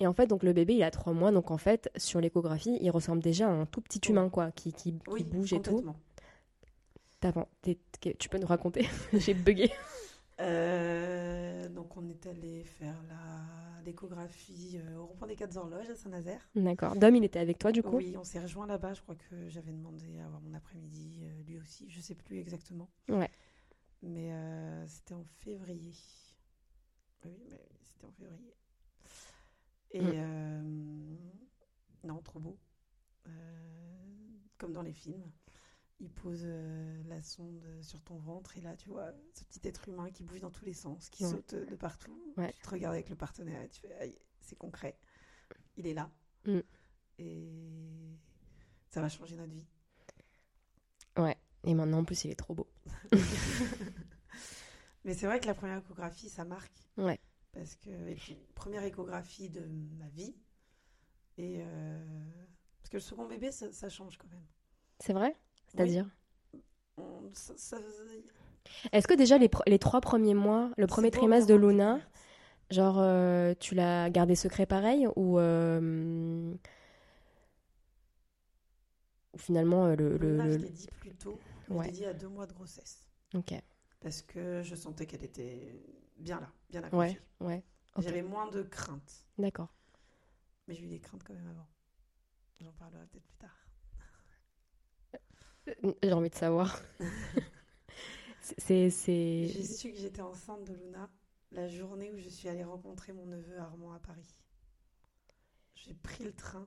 Et 0.00 0.06
en 0.06 0.12
fait 0.12 0.26
donc 0.26 0.42
le 0.42 0.52
bébé 0.52 0.74
il 0.74 0.82
a 0.82 0.90
trois 0.90 1.12
mois, 1.14 1.30
donc 1.32 1.50
en 1.50 1.56
fait 1.56 1.90
sur 1.96 2.20
l'échographie 2.20 2.76
il 2.82 2.90
ressemble 2.90 3.22
déjà 3.22 3.46
à 3.48 3.50
un 3.50 3.64
tout 3.66 3.80
petit 3.80 4.00
humain 4.10 4.28
quoi, 4.28 4.50
qui, 4.50 4.72
qui, 4.74 4.92
qui 4.92 5.00
Oui, 5.08 5.24
bouge 5.24 5.52
et 5.54 5.62
tout. 5.62 5.82
T'as- 7.20 7.32
Tu 8.18 8.28
peux 8.28 8.38
nous 8.38 8.46
raconter? 8.46 8.86
J'ai 9.14 9.32
bugué. 9.34 9.70
Euh, 10.40 11.68
donc, 11.70 11.96
on 11.96 12.06
est 12.08 12.26
allé 12.26 12.64
faire 12.64 13.02
la- 13.08 13.82
l'échographie 13.84 14.78
euh, 14.78 14.96
au 14.98 15.06
rond-point 15.06 15.28
des 15.28 15.36
Quatre 15.36 15.56
Horloges 15.56 15.88
à 15.88 15.94
Saint-Nazaire. 15.96 16.46
D'accord. 16.54 16.94
Dom 16.96 17.14
il 17.16 17.24
était 17.24 17.38
avec 17.38 17.58
toi 17.58 17.72
du 17.72 17.82
coup? 17.82 17.96
Oui, 17.96 18.16
on 18.18 18.24
s'est 18.24 18.40
rejoint 18.40 18.66
là-bas. 18.66 18.94
Je 18.94 19.00
crois 19.02 19.14
que 19.14 19.48
j'avais 19.48 19.72
demandé 19.72 20.18
à 20.18 20.26
avoir 20.26 20.40
mon 20.40 20.52
après-midi, 20.54 21.20
euh, 21.22 21.42
lui 21.44 21.58
aussi. 21.58 21.88
Je 21.88 22.00
sais 22.00 22.14
plus 22.14 22.38
exactement. 22.38 22.90
Ouais. 23.08 23.30
Mais 24.02 24.30
c'était 24.86 25.14
en 25.14 25.24
février. 25.38 25.94
Oui, 27.24 27.38
mais 27.50 27.60
c'était 27.82 28.04
en 28.04 28.12
février. 28.12 28.54
Et 29.92 30.02
Mm. 30.02 31.16
non, 32.04 32.20
trop 32.22 32.38
beau. 32.40 32.58
Comme 34.58 34.72
dans 34.72 34.82
les 34.82 34.92
films. 34.92 35.30
Il 35.98 36.10
pose 36.10 36.42
euh, 36.44 37.02
la 37.06 37.22
sonde 37.22 37.64
sur 37.80 38.02
ton 38.02 38.18
ventre 38.18 38.56
et 38.58 38.60
là, 38.60 38.76
tu 38.76 38.90
vois, 38.90 39.12
ce 39.32 39.44
petit 39.44 39.66
être 39.66 39.88
humain 39.88 40.10
qui 40.10 40.22
bouge 40.24 40.40
dans 40.40 40.50
tous 40.50 40.64
les 40.66 40.74
sens, 40.74 41.08
qui 41.08 41.24
Ouais. 41.24 41.30
saute 41.30 41.54
de 41.54 41.74
partout. 41.74 42.34
Ouais. 42.36 42.52
Tu 42.52 42.60
te 42.62 42.68
regardes 42.70 42.94
avec 42.94 43.08
le 43.08 43.16
partenaire 43.16 43.62
et 43.62 43.68
tu 43.68 43.80
fais, 43.80 44.18
c'est 44.40 44.56
concret. 44.56 44.98
Il 45.76 45.86
est 45.86 45.94
là. 45.94 46.10
Mm. 46.44 46.60
Et 47.18 48.18
ça 48.90 49.00
va 49.00 49.08
changer 49.08 49.36
notre 49.36 49.52
vie. 49.52 49.66
Et 51.64 51.74
maintenant 51.74 51.98
en 51.98 52.04
plus 52.04 52.24
il 52.24 52.30
est 52.30 52.36
trop 52.36 52.54
beau. 52.54 52.68
Mais 55.04 55.14
c'est 55.14 55.26
vrai 55.26 55.40
que 55.40 55.46
la 55.46 55.54
première 55.54 55.78
échographie, 55.78 56.28
ça 56.28 56.44
marque. 56.44 56.72
Ouais. 56.96 57.20
Parce 57.52 57.74
que, 57.76 58.14
puis, 58.14 58.36
première 58.54 58.84
échographie 58.84 59.48
de 59.50 59.60
ma 59.98 60.08
vie. 60.08 60.36
Et 61.38 61.58
euh, 61.60 62.04
parce 62.78 62.90
que 62.90 62.96
le 62.96 63.00
second 63.02 63.26
bébé, 63.26 63.50
ça, 63.50 63.72
ça 63.72 63.88
change 63.88 64.16
quand 64.18 64.28
même. 64.28 64.46
C'est 65.00 65.12
vrai? 65.12 65.36
C'est-à-dire 65.76 66.06
On- 66.98 67.30
ça- 67.34 67.56
ça- 67.56 67.76
Est-ce 68.92 69.06
que 69.06 69.14
déjà 69.14 69.36
les, 69.38 69.50
les 69.66 69.78
trois 69.78 70.00
premiers 70.00 70.34
mois, 70.34 70.70
le 70.76 70.86
premier 70.86 71.10
trimestre 71.10 71.46
de 71.48 71.54
Luna, 71.54 72.00
genre 72.70 72.96
euh, 72.98 73.54
tu 73.60 73.74
l'as 73.74 74.08
gardé 74.10 74.34
secret 74.34 74.64
pareil 74.66 75.06
ou, 75.16 75.38
euh, 75.38 76.54
finalement 79.36 79.86
euh, 79.86 79.96
le, 79.96 80.16
le, 80.16 80.50
je 80.52 80.58
l'ai 80.58 80.70
dit 80.70 80.88
plus 81.00 81.14
tôt. 81.14 81.38
Je 81.68 81.74
l'ai 81.82 81.90
dit 81.90 82.04
à 82.06 82.14
deux 82.14 82.28
mois 82.28 82.46
de 82.46 82.52
grossesse. 82.54 83.06
Ok, 83.34 83.52
Parce 84.00 84.22
que 84.22 84.62
je 84.62 84.74
sentais 84.74 85.04
qu'elle 85.06 85.24
était 85.24 85.82
bien 86.16 86.40
là, 86.40 86.50
bien 86.70 86.80
ouais, 86.80 86.86
accrochée. 86.86 87.20
ouais. 87.40 87.64
J'avais 87.98 88.22
moins 88.22 88.48
de 88.50 88.62
craintes. 88.62 89.26
d'accord. 89.38 89.74
Mais 90.68 90.74
j'ai 90.74 90.84
eu 90.84 90.88
des 90.88 91.00
craintes 91.00 91.22
quand 91.24 91.34
même 91.34 91.48
avant. 91.48 91.66
J'en 92.60 92.72
parlerai 92.72 93.06
peut-être 93.06 93.26
plus 93.26 93.36
tard. 93.36 93.65
J'ai 96.02 96.12
envie 96.12 96.30
de 96.30 96.34
savoir. 96.34 96.80
c'est, 98.40 98.90
c'est, 98.90 99.48
J'ai 99.48 99.64
su 99.64 99.90
que 99.92 99.98
j'étais 99.98 100.22
enceinte 100.22 100.64
de 100.64 100.74
Luna 100.74 101.10
la 101.52 101.68
journée 101.68 102.12
où 102.12 102.18
je 102.18 102.28
suis 102.28 102.48
allée 102.48 102.64
rencontrer 102.64 103.12
mon 103.12 103.26
neveu 103.26 103.58
Armand 103.58 103.92
à 103.92 103.98
Paris. 103.98 104.36
J'ai 105.74 105.94
pris 105.94 106.24
le 106.24 106.32
train 106.32 106.66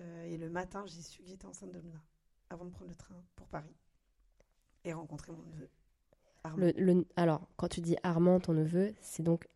euh, 0.00 0.24
et 0.24 0.36
le 0.36 0.50
matin, 0.50 0.84
j'ai 0.86 1.00
su 1.02 1.22
que 1.22 1.28
j'étais 1.28 1.46
enceinte 1.46 1.72
de 1.72 1.78
Luna 1.78 2.02
avant 2.50 2.64
de 2.64 2.70
prendre 2.70 2.90
le 2.90 2.96
train 2.96 3.14
pour 3.36 3.46
Paris 3.48 3.74
et 4.84 4.92
rencontrer 4.92 5.32
mon 5.32 5.42
neveu 5.42 5.68
Armand. 6.44 6.66
le, 6.66 6.72
le- 6.76 7.06
alors 7.16 7.48
quand 7.56 7.68
tu 7.68 7.80
dis 7.80 7.96
Armand, 8.02 8.40
ton 8.40 8.52
neveu, 8.52 8.94
c'est 9.00 9.22
donc 9.22 9.48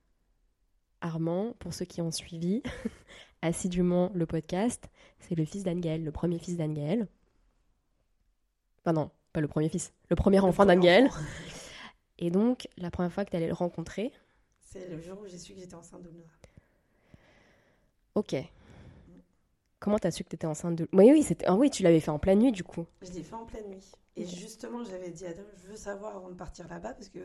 Armand, 1.00 1.52
pour 1.60 1.74
ceux 1.74 1.84
qui 1.84 2.00
ont 2.00 2.10
suivi 2.10 2.62
assidûment 3.42 4.10
le 4.14 4.26
podcast, 4.26 4.88
c'est 5.20 5.34
le 5.36 5.44
fils 5.44 5.62
d'Anne-Gaëlle, 5.64 6.02
le 6.04 6.12
premier 6.12 6.38
fils 6.38 6.56
d'Anne-Gaëlle. 6.56 7.06
Enfin 8.84 8.92
non, 8.92 9.10
pas 9.32 9.40
le 9.40 9.48
premier 9.48 9.68
fils, 9.68 9.92
le 10.10 10.16
premier 10.16 10.38
Le 10.38 10.44
enfant 10.44 10.68
enfant. 10.68 10.70
Et 12.18 12.30
donc, 12.30 12.68
la 12.76 12.90
première 12.90 13.12
fois 13.12 13.24
que 13.24 13.30
tu 13.30 13.36
allais 13.36 13.46
le 13.46 13.54
rencontrer, 13.54 14.12
C'est 14.60 14.88
le 14.88 15.00
jour 15.00 15.18
où 15.20 15.26
j'ai 15.26 15.38
su 15.38 15.54
que 15.54 15.60
j'étais 15.60 15.74
enceinte 15.74 16.02
de 16.02 16.10
Luna. 16.10 16.24
ok. 18.14 18.36
Comment 19.80 19.98
t'as 19.98 20.10
su 20.10 20.24
que 20.24 20.30
t'étais 20.30 20.46
enceinte 20.46 20.74
de... 20.74 20.88
Oui, 20.92 21.08
oui, 21.12 21.22
c'était... 21.22 21.44
Ah 21.46 21.54
oui, 21.54 21.70
tu 21.70 21.84
l'avais 21.84 22.00
fait 22.00 22.10
en 22.10 22.18
pleine 22.18 22.40
nuit, 22.40 22.50
du 22.50 22.64
coup. 22.64 22.84
Je 23.00 23.12
l'ai 23.12 23.22
fait 23.22 23.36
en 23.36 23.46
pleine 23.46 23.68
nuit. 23.68 23.92
Et 24.16 24.26
justement, 24.26 24.82
j'avais 24.82 25.10
dit 25.10 25.24
à 25.24 25.30
Adam, 25.30 25.44
je 25.62 25.68
veux 25.68 25.76
savoir 25.76 26.16
avant 26.16 26.30
de 26.30 26.34
partir 26.34 26.66
là-bas 26.66 26.94
parce 26.94 27.08
que 27.08 27.20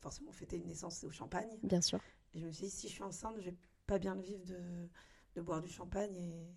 forcément, 0.00 0.32
fêter 0.32 0.56
une 0.56 0.66
naissance, 0.66 0.96
c'est 0.96 1.06
au 1.06 1.12
champagne. 1.12 1.48
Bien 1.62 1.80
sûr. 1.80 2.00
Et 2.34 2.40
je 2.40 2.46
me 2.46 2.50
suis 2.50 2.64
dit, 2.64 2.70
si 2.72 2.88
je 2.88 2.92
suis 2.94 3.04
enceinte, 3.04 3.36
je 3.38 3.50
vais 3.50 3.56
pas 3.86 4.00
bien 4.00 4.16
le 4.16 4.22
vivre 4.22 4.44
de, 4.44 4.58
de 5.36 5.40
boire 5.40 5.62
du 5.62 5.68
champagne. 5.68 6.16
Et 6.16 6.48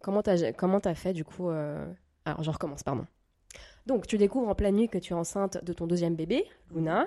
Comment 0.00 0.22
t'as, 0.22 0.52
comment 0.52 0.80
t'as 0.80 0.94
fait, 0.94 1.12
du 1.12 1.24
coup... 1.24 1.50
euh, 1.50 1.92
Alors, 2.24 2.42
je 2.42 2.50
recommence, 2.50 2.82
pardon. 2.82 3.06
Donc, 3.86 4.06
tu 4.06 4.18
découvres 4.18 4.48
en 4.48 4.54
pleine 4.54 4.76
nuit 4.76 4.88
que 4.88 4.98
tu 4.98 5.12
es 5.12 5.16
enceinte 5.16 5.64
de 5.64 5.72
ton 5.72 5.86
deuxième 5.86 6.14
bébé, 6.14 6.44
Luna. 6.74 7.06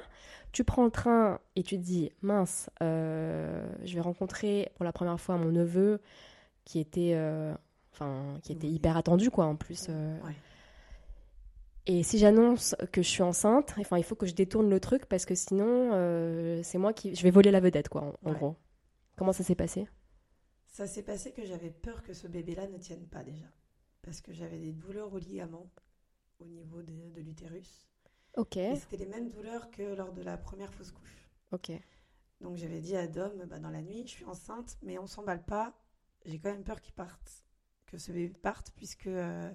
Tu 0.52 0.63
prends 0.63 0.84
le 0.86 0.91
train 0.91 1.39
et 1.56 1.63
tu 1.63 1.78
te 1.78 1.82
dis, 1.84 2.12
mince, 2.21 2.69
euh, 2.82 3.65
je 3.84 3.93
vais 3.95 4.02
rencontrer 4.02 4.71
pour 4.76 4.84
la 4.86 4.91
première 4.91 5.19
fois 5.19 5.38
mon 5.38 5.52
neveu 5.52 6.02
qui 6.65 6.80
était... 6.80 7.13
euh, 7.15 7.54
Enfin, 7.95 8.39
qui 8.41 8.52
était 8.54 8.67
hyper 8.67 8.97
attendu, 8.97 9.30
quoi, 9.30 9.45
en 9.45 9.56
plus. 9.56 9.86
euh, 9.89 10.17
Ouais. 10.21 10.34
Et 11.86 12.02
si 12.02 12.17
j'annonce 12.17 12.76
que 12.91 13.04
je 13.04 13.08
suis 13.08 13.21
enceinte, 13.21 13.76
enfin, 13.78 13.99
il 13.99 14.04
faut 14.04 14.15
que 14.15 14.26
je 14.26 14.34
détourne 14.34 14.67
le 14.69 14.80
truc 14.80 15.06
parce 15.06 15.26
que 15.26 15.36
sinon, 15.36 15.91
c'est 16.63 16.80
moi 16.80 16.91
qui. 16.93 17.13
Je 17.13 17.21
vais 17.21 17.30
voler 17.30 17.52
la 17.52 17.60
vedette, 17.60 17.89
quoi, 17.89 18.02
en, 18.02 18.30
en 18.30 18.32
Ouais. 18.32 18.38
gros. 18.38 18.56
Comment 19.15 19.32
ça 19.32 19.43
s'est 19.43 19.54
passé? 19.54 19.88
Ça 20.65 20.88
s'est 20.88 21.04
passé 21.04 21.34
que 21.34 21.45
j'avais 21.45 21.69
peur 21.69 22.02
que 22.02 22.13
ce 22.13 22.28
bébé-là 22.28 22.65
ne 22.67 22.80
tienne 22.80 23.06
pas 23.06 23.23
déjà. 23.23 23.45
Parce 24.04 24.22
que 24.22 24.34
j'avais 24.34 24.60
des 24.60 24.72
douleurs 24.72 25.12
au 25.13 25.18
ligament 25.18 25.72
au 26.39 26.46
niveau 26.46 26.84
de, 26.84 27.10
de 27.12 27.22
l'utérus. 27.22 27.88
Ok, 28.36 28.58
Et 28.70 28.76
c'était 28.76 28.98
les 28.98 29.06
mêmes 29.06 29.30
douleurs 29.30 29.72
que 29.72 29.84
lors 29.96 30.12
de 30.13 30.22
la 30.22 30.38
première 30.38 30.74
fausse 30.74 30.92
couche. 30.92 31.30
ok. 31.52 31.70
Donc 32.42 32.58
j'avais 32.58 32.80
dit 32.82 32.96
à 32.96 33.08
Dom, 33.08 33.46
bah, 33.48 33.58
dans 33.60 33.70
la 33.72 33.82
nuit, 33.82 34.04
je 34.06 34.12
suis 34.12 34.26
enceinte, 34.26 34.78
mais 34.84 34.98
on 35.00 35.08
s'emballe 35.08 35.44
pas. 35.44 35.74
J'ai 36.26 36.39
quand 36.39 36.52
même 36.52 36.63
peur 36.63 36.80
qu'il 36.82 36.94
parte, 36.94 37.44
que 37.88 37.98
ce 37.98 38.12
bébé 38.12 38.34
parte, 38.39 38.72
puisque 38.76 39.08
euh, 39.08 39.52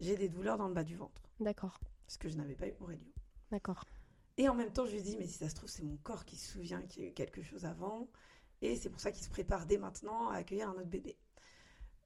j'ai 0.00 0.16
des 0.16 0.28
douleurs 0.28 0.58
dans 0.58 0.68
le 0.68 0.74
bas 0.74 0.84
du 0.84 0.96
ventre. 0.96 1.22
D'accord, 1.40 1.80
Ce 2.08 2.18
que 2.18 2.28
je 2.28 2.36
n'avais 2.36 2.56
pas 2.56 2.68
eu 2.68 2.74
pour 2.74 2.92
Elio. 2.92 3.10
d'accord. 3.50 3.84
Et 4.38 4.48
en 4.48 4.54
même 4.56 4.72
temps, 4.72 4.86
je 4.86 4.92
lui 4.96 5.02
dis, 5.02 5.16
mais 5.16 5.26
si 5.26 5.34
ça 5.38 5.48
se 5.48 5.54
trouve, 5.54 5.68
c'est 5.68 5.82
mon 5.84 5.96
corps 5.98 6.24
qui 6.24 6.36
se 6.36 6.52
souvient 6.52 6.82
qu'il 6.82 7.02
y 7.02 7.06
a 7.06 7.10
eu 7.10 7.14
quelque 7.14 7.42
chose 7.42 7.64
avant. 7.64 8.08
Et 8.62 8.76
c'est 8.76 8.90
pour 8.90 9.00
ça 9.00 9.12
qu'il 9.12 9.22
se 9.24 9.30
prépare 9.30 9.66
dès 9.66 9.78
maintenant 9.78 10.28
à 10.30 10.36
accueillir 10.36 10.68
un 10.70 10.74
autre 10.74 10.84
bébé. 10.86 11.16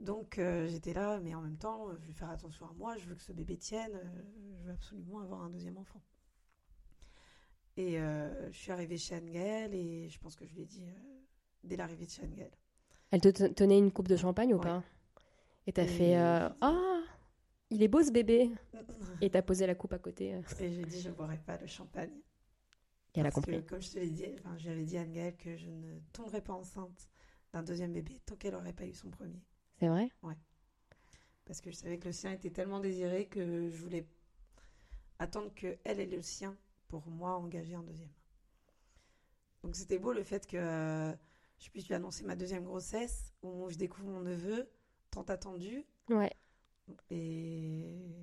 Donc 0.01 0.39
euh, 0.39 0.67
j'étais 0.69 0.93
là, 0.93 1.21
mais 1.21 1.35
en 1.35 1.41
même 1.41 1.57
temps, 1.57 1.89
euh, 1.89 1.97
je 2.01 2.07
vais 2.07 2.13
faire 2.13 2.31
attention 2.31 2.67
à 2.69 2.73
moi, 2.75 2.97
je 2.99 3.07
veux 3.07 3.15
que 3.15 3.23
ce 3.23 3.33
bébé 3.33 3.57
tienne, 3.57 3.93
euh, 3.95 4.23
je 4.61 4.65
veux 4.67 4.73
absolument 4.73 5.21
avoir 5.21 5.43
un 5.43 5.51
deuxième 5.51 5.79
enfant. 5.79 6.03
Et 7.77 7.99
euh, 7.99 8.51
je 8.53 8.57
suis 8.59 8.71
arrivée 8.73 8.99
chez 8.99 9.15
Anne-Gaëlle 9.17 9.75
et 9.75 10.09
je 10.09 10.19
pense 10.19 10.37
que 10.37 10.45
je 10.47 10.55
lui 10.55 10.63
ai 10.63 10.67
dit 10.67 10.85
dès 11.65 11.77
l'arrivée 11.77 12.07
de 12.07 12.11
chez 12.11 12.23
Anne-Gaëlle. 12.23 12.57
Elle 13.11 13.21
te 13.21 13.29
te- 13.29 13.47
tenait 13.53 13.79
une 13.79 13.91
coupe 13.93 14.09
de 14.09 14.17
champagne 14.17 14.53
ou 14.55 14.59
Ouais. 14.59 14.63
pas? 14.63 14.85
Et 15.67 15.73
t'as 15.73 15.85
Et 15.85 15.89
fait 15.89 16.17
Ah, 16.17 17.01
il 17.71 17.83
est 17.83 17.89
beau 17.89 18.03
ce 18.03 18.11
bébé 18.13 18.51
Et, 19.21 19.27
Et 19.27 19.31
t'as 19.31 19.43
posé 19.43 19.67
la 19.67 19.75
coupe 19.75 19.93
à 19.93 19.99
côté. 19.99 20.35
euh, 20.35 20.43
j'ai 20.59 20.85
dit, 20.85 21.01
je 21.01 21.09
ne 21.09 21.15
boirai 21.15 21.39
pas 21.39 21.57
le 21.57 21.67
champagne. 21.67 22.13
et 23.15 23.21
elle 23.21 23.27
a 23.27 23.31
Parce 23.31 23.47
que, 23.47 23.51
compris. 23.53 23.67
comme 23.67 23.81
je 23.83 23.91
te 23.93 23.99
l'ai 23.99 24.11
dit, 24.11 24.27
enfin, 24.39 24.57
j'avais 24.59 24.85
dit 24.85 24.97
à 24.99 25.03
Anne-Gaëlle 25.03 25.37
que 25.37 25.57
je 25.57 25.71
ne 25.71 25.99
tomberais 26.13 26.43
pas 26.43 26.53
enceinte 26.53 27.09
d'un 27.53 27.63
deuxième 27.63 27.93
bébé 27.93 28.21
tant 28.27 28.37
qu'elle 28.37 28.53
n'aurait 28.53 28.73
pas 28.73 28.87
eu 28.87 28.93
son 28.95 29.11
premier. 29.11 29.41
C'est 29.85 29.91
vrai? 29.91 30.11
Parce 31.45 31.61
que 31.61 31.71
je 31.71 31.77
savais 31.77 31.99
que 31.99 32.07
le 32.07 32.13
sien 32.13 32.33
était 32.33 32.51
tellement 32.51 32.81
désiré 32.81 33.27
que 33.27 33.69
je 33.69 33.77
voulais 33.77 34.07
attendre 35.19 35.53
que 35.55 35.77
elle 35.85 36.01
ait 36.01 36.07
le 36.07 36.23
sien 36.23 36.57
pour 36.89 37.07
moi 37.07 37.37
engager 37.37 37.75
un 37.75 37.83
deuxième. 37.83 38.13
Donc 39.63 39.77
c'était 39.77 39.99
beau 39.99 40.15
le 40.15 40.23
fait 40.23 40.47
que 40.47 40.57
euh, 40.57 41.13
je 41.59 41.69
puisse 41.69 41.87
lui 41.87 41.95
annoncer 41.95 42.25
ma 42.25 42.35
deuxième 42.35 42.65
grossesse, 42.65 43.35
où 43.43 43.69
je 43.69 43.77
découvre 43.77 44.09
mon 44.09 44.21
neveu, 44.21 44.71
tant 45.11 45.23
attendu. 45.23 45.85
Ouais. 46.09 46.33
Et 47.11 48.17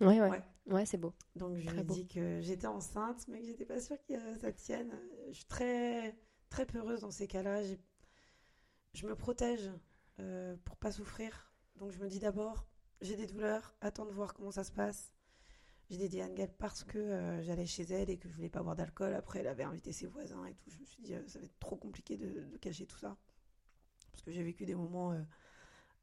Ouais, 0.00 0.20
ouais. 0.20 0.30
Ouais. 0.30 0.42
Ouais, 0.66 0.86
c'est 0.86 0.96
beau. 0.98 1.12
donc 1.34 1.56
je 1.56 1.66
Très 1.66 1.74
lui 1.74 1.80
ai 1.80 1.84
dit 1.84 2.06
que 2.06 2.40
j'étais 2.40 2.68
enceinte, 2.68 3.26
mais 3.26 3.40
que 3.40 3.46
j'étais 3.46 3.64
pas 3.64 3.80
sûre 3.80 3.98
que 4.06 4.38
ça 4.38 4.52
tienne. 4.52 4.96
Je 5.28 5.34
suis 5.34 5.44
très, 5.44 6.16
très 6.50 6.66
peureuse 6.66 7.00
dans 7.00 7.10
ces 7.10 7.26
cas-là. 7.26 7.62
Je 8.94 9.06
me 9.06 9.16
protège 9.16 9.68
euh, 10.22 10.56
pour 10.64 10.76
pas 10.76 10.92
souffrir. 10.92 11.52
Donc 11.76 11.90
je 11.92 11.98
me 11.98 12.08
dis 12.08 12.18
d'abord, 12.18 12.66
j'ai 13.00 13.16
des 13.16 13.26
douleurs, 13.26 13.74
attends 13.80 14.06
de 14.06 14.12
voir 14.12 14.34
comment 14.34 14.50
ça 14.50 14.64
se 14.64 14.72
passe. 14.72 15.12
J'ai 15.90 16.08
dit 16.08 16.22
à 16.22 16.26
Angel 16.26 16.50
parce 16.58 16.84
que 16.84 16.98
euh, 16.98 17.42
j'allais 17.42 17.66
chez 17.66 17.82
elle 17.82 18.08
et 18.08 18.16
que 18.16 18.28
je 18.28 18.34
voulais 18.34 18.48
pas 18.48 18.62
boire 18.62 18.76
d'alcool. 18.76 19.12
Après, 19.14 19.40
elle 19.40 19.46
avait 19.48 19.64
invité 19.64 19.92
ses 19.92 20.06
voisins 20.06 20.44
et 20.46 20.54
tout. 20.54 20.70
Je 20.70 20.78
me 20.78 20.84
suis 20.86 21.02
dit, 21.02 21.14
euh, 21.14 21.22
ça 21.26 21.38
va 21.38 21.44
être 21.44 21.58
trop 21.58 21.76
compliqué 21.76 22.16
de, 22.16 22.44
de 22.44 22.56
cacher 22.56 22.86
tout 22.86 22.96
ça. 22.96 23.16
Parce 24.10 24.22
que 24.22 24.30
j'ai 24.30 24.42
vécu 24.42 24.64
des 24.64 24.74
moments 24.74 25.14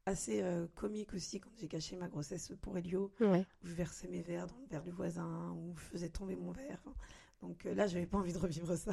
assez 0.04 0.42
comiques 0.74 1.14
aussi 1.14 1.38
quand 1.40 1.50
j'ai 1.56 1.68
caché 1.68 1.96
ma 1.96 2.08
grossesse 2.08 2.52
pour 2.60 2.76
Elio 2.76 3.12
Ouais. 3.20 3.46
où 3.62 3.66
je 3.66 3.72
versais 3.74 4.08
mes 4.08 4.20
verres 4.22 4.48
dans 4.48 4.58
le 4.58 4.66
verre 4.66 4.82
du 4.82 4.90
voisin, 4.90 5.52
où 5.52 5.76
je 5.76 5.84
faisais 5.84 6.08
tomber 6.08 6.34
mon 6.34 6.50
verre. 6.50 6.80
Enfin, 6.86 6.96
Donc 7.42 7.62
là, 7.64 7.86
j'avais 7.86 8.06
pas 8.06 8.18
envie 8.18 8.32
de 8.32 8.38
revivre 8.38 8.76
ça. 8.76 8.92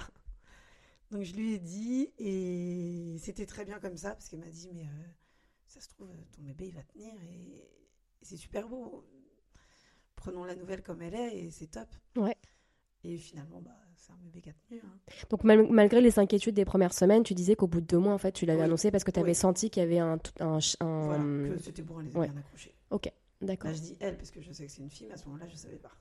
Donc 1.11 1.23
je 1.23 1.33
lui 1.35 1.53
ai 1.53 1.59
dit, 1.59 2.09
et 2.17 3.15
c'était 3.19 3.45
très 3.45 3.63
bien 3.63 3.79
comme 3.79 3.95
ça, 3.97 4.11
parce 4.11 4.27
qu'elle 4.27 4.39
m'a 4.41 4.49
dit, 4.49 4.69
mais 4.73 4.83
euh, 4.83 5.07
ça 5.67 5.79
se 5.79 5.87
trouve, 5.87 6.09
ton 6.35 6.41
bébé, 6.41 6.67
il 6.67 6.73
va 6.73 6.83
tenir, 6.83 7.13
et, 7.23 7.55
et 8.21 8.25
c'est 8.25 8.35
super 8.37 8.67
beau. 8.67 9.05
Prenons 10.15 10.43
la 10.43 10.55
nouvelle 10.55 10.81
comme 10.83 11.01
elle 11.01 11.13
est, 11.15 11.37
et 11.45 11.51
c'est 11.51 11.67
top. 11.67 11.87
Ouais. 12.17 12.35
Et 13.03 13.17
finalement, 13.17 13.61
bah, 13.61 13.71
c'est 13.95 14.11
un 14.11 14.17
bébé 14.17 14.41
qui 14.41 14.49
a 14.49 14.53
tenu. 14.67 14.81
hein. 14.83 14.99
Donc 15.29 15.43
mal- 15.45 15.71
malgré 15.71 16.01
les 16.01 16.19
inquiétudes 16.19 16.55
des 16.55 16.65
premières 16.65 16.93
semaines, 16.93 17.23
tu 17.23 17.33
disais 17.35 17.55
qu'au 17.55 17.67
bout 17.67 17.79
de 17.79 17.85
deux 17.85 17.99
mois, 17.99 18.13
en 18.13 18.17
fait, 18.17 18.33
tu 18.33 18.45
l'avais 18.45 18.59
Oui. 18.61 18.65
annoncé 18.65 18.91
parce 18.91 19.03
que 19.05 19.11
tu 19.11 19.19
avais 19.19 19.29
Oui. 19.29 19.35
senti 19.35 19.69
qu'il 19.69 19.81
y 19.81 19.85
avait 19.85 19.99
un... 19.99 20.19
un, 20.41 20.57
un- 20.81 21.05
Voilà, 21.05 21.23
que 21.55 21.57
c'était 21.61 21.83
bon, 21.83 22.01
elle 22.01 22.07
était 22.07 22.17
ouais. 22.17 22.27
bien 22.29 22.37
accrochée. 22.39 22.73
D'accord. 23.39 23.69
Là, 23.69 23.77
je 23.77 23.81
dis 23.81 23.95
elle, 23.99 24.17
parce 24.17 24.31
que 24.31 24.41
je 24.41 24.51
sais 24.51 24.65
que 24.65 24.71
c'est 24.71 24.81
une 24.81 24.89
fille, 24.89 25.05
mais 25.05 25.13
à 25.13 25.17
ce 25.17 25.25
moment-là, 25.27 25.47
je 25.47 25.55
savais 25.55 25.77
pas. 25.77 25.91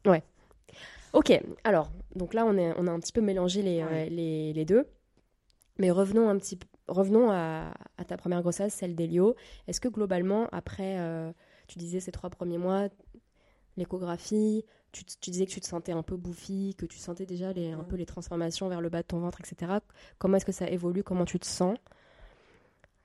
Ok, 1.13 1.33
alors, 1.65 1.91
donc 2.15 2.35
là, 2.35 2.45
on, 2.45 2.57
est, 2.59 2.75
on 2.77 2.87
a 2.87 2.91
un 2.91 3.01
petit 3.01 3.13
peu 3.13 3.21
mélangé 3.21 3.63
les, 3.63 3.81
euh, 3.81 3.87
Ouais. 3.87 4.09
les, 4.11 4.53
les 4.53 4.65
deux. 4.65 4.87
Mais 5.79 5.91
revenons 5.91 6.29
un 6.29 6.37
petit 6.39 6.59
revenons 6.89 7.31
à, 7.31 7.73
à 7.99 8.05
ta 8.05 8.17
première 8.17 8.43
grossesse, 8.43 8.75
celle 8.75 8.95
d'Elio. 8.95 9.35
Est-ce 9.67 9.81
que 9.81 9.89
globalement, 9.89 10.49
après, 10.53 10.99
euh, 10.99 11.33
tu 11.69 11.79
disais 11.79 12.01
ces 12.01 12.13
trois 12.13 12.31
premiers 12.31 12.59
mois, 12.59 12.89
l'échographie, 13.77 14.65
tu, 14.93 15.05
disais 15.31 15.45
que 15.47 15.51
tu 15.51 15.61
te 15.61 15.67
sentais 15.67 15.93
un 15.93 16.03
peu 16.03 16.17
bouffi, 16.17 16.75
que 16.79 16.87
tu 16.87 16.99
sentais 16.99 17.27
déjà 17.27 17.53
les, 17.53 17.73
un 17.73 17.85
peu 17.85 17.97
les 17.97 18.07
transformations 18.07 18.69
vers 18.69 18.81
le 18.81 18.89
bas 18.89 19.03
de 19.03 19.07
ton 19.07 19.19
ventre, 19.19 19.41
etc. 19.41 19.73
Comment 20.19 20.37
est-ce 20.39 20.47
que 20.47 20.53
ça 20.53 20.71
évolue? 20.71 21.03
Comment 21.03 21.25
tu 21.27 21.39
te 21.39 21.47
sens? 21.47 21.77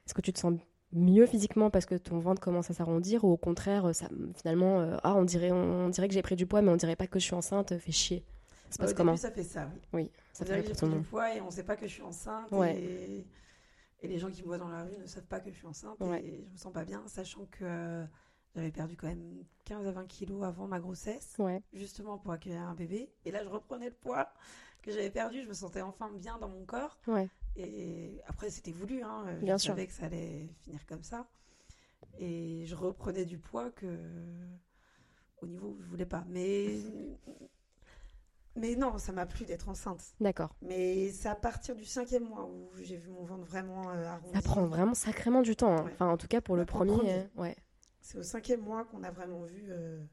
Est-ce 0.05 0.13
que 0.13 0.21
tu 0.21 0.31
te 0.31 0.39
sens 0.39 0.53
mieux 0.93 1.25
physiquement 1.25 1.69
parce 1.69 1.85
que 1.85 1.95
ton 1.95 2.19
ventre 2.19 2.41
commence 2.41 2.69
à 2.69 2.73
s'arrondir 2.73 3.23
ou 3.23 3.31
au 3.31 3.37
contraire, 3.37 3.93
ça, 3.95 4.07
finalement, 4.35 4.81
euh, 4.81 4.97
ah, 5.03 5.15
on 5.15 5.23
dirait, 5.23 5.51
on, 5.51 5.89
dirait 5.89 6.07
que 6.07 6.13
j'ai 6.13 6.21
pris 6.21 6.35
du 6.35 6.45
poids, 6.45 6.61
mais 6.61 6.71
on 6.71 6.75
dirait 6.75 6.95
pas 6.95 7.07
que 7.07 7.19
je 7.19 7.25
suis 7.25 7.33
enceinte, 7.35 7.77
fait 7.77 7.91
chier. 7.91 8.25
Ça 8.69 8.73
se 8.73 8.77
Bah, 8.77 8.83
passe 8.85 8.91
au 8.91 8.95
comment 8.95 9.11
début, 9.13 9.21
ça 9.21 9.31
fait 9.31 9.43
ça, 9.43 9.69
oui. 9.73 9.81
Oui, 9.93 10.11
ça 10.33 10.43
On 10.43 10.45
dirait 10.45 10.57
fait 10.63 10.71
que 10.71 10.79
j'ai 10.79 10.87
pris 10.87 10.97
du 10.99 11.03
poids 11.05 11.35
et 11.35 11.41
on 11.41 11.51
sait 11.51 11.63
pas 11.63 11.75
que 11.75 11.87
je 11.87 11.93
suis 11.93 12.03
enceinte. 12.03 12.51
Ouais. 12.51 12.75
Et... 12.81 13.25
et 14.01 14.07
les 14.07 14.17
gens 14.17 14.29
qui 14.29 14.41
me 14.41 14.47
voient 14.47 14.57
dans 14.57 14.69
la 14.69 14.83
rue 14.83 14.97
ne 15.01 15.05
savent 15.07 15.25
pas 15.25 15.39
que 15.39 15.51
je 15.51 15.55
suis 15.57 15.67
enceinte. 15.67 15.99
Ouais. 15.99 16.23
Et 16.23 16.43
je 16.47 16.51
me 16.53 16.57
sens 16.57 16.71
pas 16.73 16.85
bien, 16.85 17.01
sachant 17.07 17.45
que 17.51 17.63
euh, 17.63 18.05
j'avais 18.55 18.71
perdu 18.71 18.95
quand 18.97 19.07
même 19.07 19.43
15 19.65 19.87
à 19.87 19.91
20 19.91 20.05
kilos 20.07 20.43
avant 20.43 20.67
ma 20.67 20.79
grossesse, 20.79 21.35
Ouais. 21.39 21.61
justement 21.73 22.17
pour 22.17 22.31
accueillir 22.31 22.61
un 22.61 22.73
bébé. 22.75 23.09
Et 23.25 23.31
là, 23.31 23.43
je 23.43 23.49
reprenais 23.49 23.87
le 23.87 23.95
poids 23.95 24.29
que 24.81 24.91
j'avais 24.91 25.11
perdu. 25.11 25.41
Je 25.43 25.47
me 25.47 25.53
sentais 25.53 25.81
enfin 25.81 26.09
bien 26.13 26.37
dans 26.39 26.49
mon 26.49 26.65
corps. 26.65 26.97
Ouais. 27.07 27.29
Et 27.55 28.21
après, 28.27 28.49
c'était 28.49 28.71
voulu. 28.71 29.03
Hein. 29.03 29.25
Bien 29.41 29.57
je 29.57 29.63
sûr. 29.63 29.71
savais 29.73 29.87
que 29.87 29.93
ça 29.93 30.05
allait 30.05 30.47
finir 30.63 30.85
comme 30.85 31.03
ça. 31.03 31.27
Et 32.19 32.65
je 32.65 32.75
reprenais 32.75 33.25
du 33.25 33.37
poids 33.37 33.71
que 33.71 33.97
au 35.41 35.47
niveau 35.47 35.69
où 35.69 35.81
je 35.81 35.87
voulais 35.87 36.05
pas. 36.05 36.23
Mais 36.29 36.77
mais 38.57 38.75
non, 38.75 38.97
ça 38.97 39.11
m'a 39.13 39.25
plu 39.25 39.45
d'être 39.45 39.69
enceinte. 39.69 40.03
D'accord. 40.19 40.53
Mais 40.61 41.09
c'est 41.11 41.29
à 41.29 41.35
partir 41.35 41.75
du 41.75 41.85
cinquième 41.85 42.25
mois 42.25 42.45
où 42.45 42.69
j'ai 42.81 42.97
vu 42.97 43.09
mon 43.09 43.23
ventre 43.23 43.45
vraiment 43.45 43.89
euh, 43.91 44.05
arrondi. 44.05 44.33
Ça 44.33 44.41
prend 44.41 44.65
vraiment 44.65 44.93
sacrément 44.93 45.41
du 45.41 45.55
temps. 45.55 45.71
hein. 45.77 45.85
Ouais. 45.85 45.91
Enfin, 45.93 46.07
en 46.09 46.17
tout 46.17 46.27
cas, 46.27 46.41
pour 46.41 46.55
le 46.57 46.65
premier. 46.65 46.93
premier. 46.97 47.13
euh, 47.19 47.27
ouais. 47.41 47.55
C'est 48.01 48.17
au 48.17 48.23
cinquième 48.23 48.61
mois 48.61 48.83
qu'on 48.85 49.03
a 49.03 49.11
vraiment 49.11 49.43
vu 49.43 49.67
euh, 49.69 50.03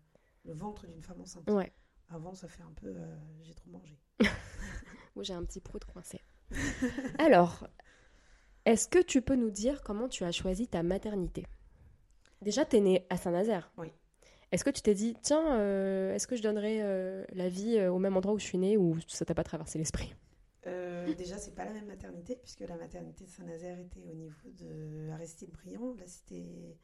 le 0.45 0.53
ventre 0.55 0.87
d'une 0.87 1.03
femme 1.03 1.21
enceinte. 1.21 1.51
Ouais. 1.51 1.73
Avant, 2.11 2.33
ça 2.35 2.47
fait 2.49 2.63
un 2.63 2.73
peu 2.77 2.87
euh, 2.87 3.17
j'ai 3.43 3.55
trop 3.55 3.71
mangé. 3.71 3.99
Moi, 5.17 5.25
j'ai 5.25 5.35
un 5.35 5.45
petit 5.45 5.61
prout 5.61 5.85
coincé. 5.85 6.21
Alors, 7.19 7.67
est-ce 8.65 8.89
que 8.89 9.01
tu 9.01 9.23
peux 9.23 9.37
nous 9.37 9.51
dire 9.51 9.83
comment 9.83 10.09
tu 10.09 10.25
as 10.25 10.33
choisi 10.33 10.69
ta 10.69 10.83
maternité? 10.83 11.47
Déjà, 12.43 12.65
tu 12.65 12.77
es 12.77 12.81
née 12.81 13.07
à 13.11 13.17
Saint-Nazaire. 13.17 13.71
Oui. 13.79 13.93
Est-ce 14.53 14.65
que 14.65 14.71
tu 14.71 14.81
t'es 14.81 14.95
dit, 14.95 15.15
tiens, 15.21 15.59
euh, 15.59 16.15
est-ce 16.15 16.27
que 16.27 16.37
je 16.37 16.43
donnerais 16.43 16.79
euh, 16.81 17.25
la 17.33 17.49
vie 17.49 17.77
euh, 17.79 17.93
au 17.93 17.99
même 17.99 18.17
endroit 18.17 18.33
où 18.35 18.39
je 18.39 18.45
suis 18.45 18.59
née 18.59 18.77
ou 18.79 18.97
ça 19.07 19.25
t'a 19.25 19.35
pas 19.35 19.45
traversé 19.45 19.79
l'esprit? 19.79 20.15
Euh, 20.67 21.13
déjà, 21.15 21.37
c'est 21.39 21.55
pas 21.55 21.65
la 21.65 21.73
même 21.73 21.87
maternité, 21.87 22.37
puisque 22.37 22.61
la 22.61 22.77
maternité 22.77 23.25
de 23.25 23.31
Saint-Nazaire 23.31 23.79
était 23.79 24.03
au 24.11 24.15
niveau 24.15 24.49
de 24.59 25.11
Aristide 25.11 25.51
Briand, 25.51 25.95
la 25.99 26.07
cité 26.07 26.77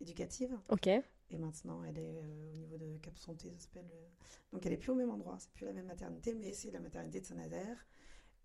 éducative. 0.00 0.56
Ok. 0.68 0.88
Et 0.88 1.38
maintenant, 1.38 1.82
elle 1.84 1.98
est 1.98 2.18
euh, 2.18 2.52
au 2.52 2.56
niveau 2.56 2.76
de 2.76 2.98
Cap 2.98 3.16
Santé, 3.18 3.50
ça 3.58 3.64
s'appelle. 3.64 3.90
euh, 3.92 4.06
Donc, 4.52 4.64
elle 4.66 4.72
est 4.72 4.76
plus 4.78 4.90
au 4.92 4.94
même 4.94 5.10
endroit. 5.10 5.36
C'est 5.38 5.50
plus 5.52 5.64
la 5.66 5.72
même 5.72 5.86
maternité, 5.86 6.34
mais 6.34 6.52
c'est 6.52 6.70
la 6.70 6.80
maternité 6.80 7.20
de 7.20 7.26
Saint-Nazaire. 7.26 7.86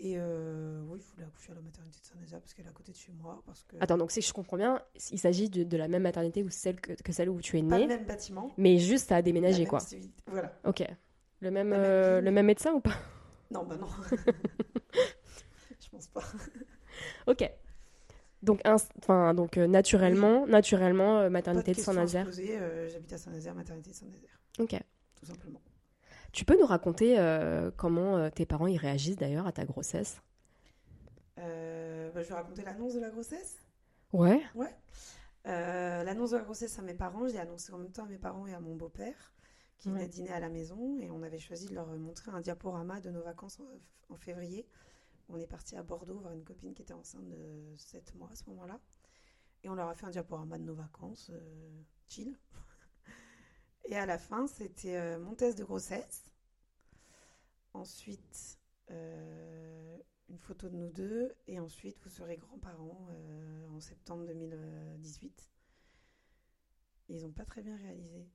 Et 0.04 0.16
euh, 0.18 0.82
oui, 0.88 1.00
je 1.00 1.12
voulais 1.14 1.26
accoucher 1.26 1.52
à 1.52 1.56
la 1.56 1.62
maternité 1.62 2.00
de 2.00 2.06
Saint-Nazaire 2.06 2.40
parce 2.40 2.56
qu'elle 2.56 2.66
est 2.66 2.70
à 2.70 2.72
côté 2.72 2.92
de 2.92 2.98
chez 2.98 3.12
moi. 3.12 3.44
Parce 3.46 3.64
que 3.66 3.76
Attends, 3.80 3.98
donc 4.00 4.10
si 4.12 4.20
je 4.22 4.34
comprends 4.34 4.58
bien, 4.58 4.82
il 5.12 5.20
s'agit 5.20 5.48
de, 5.48 5.64
de 5.64 5.78
la 5.78 5.88
même 5.88 6.02
maternité 6.02 6.42
ou 6.44 6.50
celle 6.50 6.82
que, 6.82 6.94
que 6.94 7.12
celle 7.12 7.30
où 7.30 7.40
tu 7.40 7.60
es 7.60 7.62
pas 7.62 7.76
le 7.78 7.82
née, 7.84 7.88
même 7.88 8.06
bâtiment. 8.06 8.52
mais 8.58 8.80
juste 8.80 9.10
ça 9.10 9.16
a 9.16 9.18
la 9.20 9.22
déménagé, 9.22 9.60
même 9.60 9.68
quoi. 9.70 9.80
civil- 9.80 10.10
Voilà. 10.26 10.58
Ok. 10.66 10.84
Le 11.42 11.52
même, 11.52 11.68
même 11.70 11.80
euh, 11.80 12.20
le 12.20 12.32
même 12.32 12.48
médecin 12.48 12.74
ou 12.74 12.80
pas? 12.82 12.96
Non, 13.52 13.64
bah 13.66 13.76
non. 13.78 13.88
je 15.80 15.90
pense 15.90 16.08
pas. 16.08 16.24
Ok. 17.28 17.50
Donc, 18.42 18.60
enfin, 18.66 19.34
donc 19.36 19.58
euh, 19.58 19.68
naturellement, 19.68 20.48
naturellement, 20.48 21.20
euh, 21.20 21.30
maternité 21.30 21.74
de 21.74 21.78
à 21.78 21.80
se 21.80 21.84
Saint-Nazaire. 21.86 22.28
euh, 22.40 22.90
J'habite 22.90 23.14
à 23.14 23.18
Saint-Nazaire, 23.20 23.54
maternité 23.54 23.92
de 23.92 23.96
Saint-Nazaire, 23.96 24.40
Ok. 24.58 24.80
tout 25.20 25.26
simplement. 25.26 25.62
Tu 26.32 26.46
peux 26.46 26.58
nous 26.60 26.66
raconter 26.66 27.20
euh, 27.20 27.72
comment 27.76 28.18
euh, 28.18 28.30
tes 28.30 28.46
parents 28.46 28.68
y 28.68 28.78
réagissent 28.78 29.18
d'ailleurs 29.18 29.48
à 29.48 29.52
ta 29.52 29.66
grossesse? 29.66 30.22
Euh, 31.40 32.12
bah, 32.12 32.22
je 32.24 32.28
vais 32.30 32.36
raconter 32.36 32.64
l'annonce 32.64 32.94
de 32.94 33.00
la 33.00 33.10
grossesse? 33.10 33.58
Ouais. 34.14 34.42
Euh, 35.48 36.04
l'annonce 36.04 36.32
de 36.32 36.38
la 36.38 36.44
grossesse 36.44 36.78
à 36.78 36.82
mes 36.82 36.94
parents, 36.94 37.28
j'ai 37.28 37.40
annoncé 37.40 37.72
en 37.74 37.78
même 37.78 37.92
temps 37.92 38.04
à 38.06 38.08
mes 38.08 38.18
parents 38.20 38.46
et 38.48 38.54
à 38.54 38.60
mon 38.60 38.76
beau-père 38.76 39.34
qui 39.78 39.90
Ouais. 39.90 39.96
venaient 39.96 40.08
dîner 40.08 40.32
à 40.32 40.40
la 40.40 40.50
maison 40.50 41.00
et 41.00 41.10
on 41.10 41.24
avait 41.24 41.40
choisi 41.40 41.68
de 41.68 41.74
leur 41.74 41.88
montrer 41.88 42.30
un 42.32 42.40
diaporama 42.42 43.02
de 43.02 43.10
nos 43.10 43.24
vacances 43.24 43.60
en, 43.60 44.14
en 44.14 44.18
février. 44.18 44.68
On 45.30 45.38
est 45.40 45.48
parti 45.48 45.76
à 45.76 45.82
Bordeaux 45.84 46.20
voir 46.20 46.34
une 46.34 46.44
copine 46.44 46.74
qui 46.76 46.84
était 46.84 46.94
enceinte 46.94 47.28
de 47.28 47.76
7 47.78 48.14
mois 48.16 48.30
à 48.32 48.36
ce 48.36 48.44
moment-là. 48.50 48.80
Et 49.64 49.70
on 49.70 49.76
leur 49.76 49.88
a 49.88 49.96
fait 49.96 50.06
un 50.06 50.12
diaporama 50.12 50.58
de 50.60 50.64
nos 50.64 50.76
vacances, 50.76 51.32
chill. 52.08 52.38
Et 53.86 53.96
à 53.96 54.06
la 54.06 54.18
fin, 54.18 54.48
c'était 54.48 54.98
euh, 54.98 55.20
mon 55.20 55.36
test 55.36 55.58
de 55.58 55.64
grossesse. 55.64 56.24
Ensuite, 57.74 58.60
euh, 58.90 59.98
une 60.30 60.38
photo 60.38 60.70
de 60.70 60.76
nous 60.76 60.90
deux. 60.90 61.36
Et 61.48 61.60
ensuite, 61.60 61.98
vous 62.04 62.10
serez 62.10 62.38
grands-parents 62.38 63.08
euh, 63.12 63.68
en 63.70 63.80
septembre 63.80 64.26
2018. 64.26 65.50
Et 67.10 67.16
ils 67.16 67.24
n'ont 67.24 67.32
pas 67.32 67.46
très 67.46 67.62
bien 67.62 67.76
réalisé. 67.78 68.28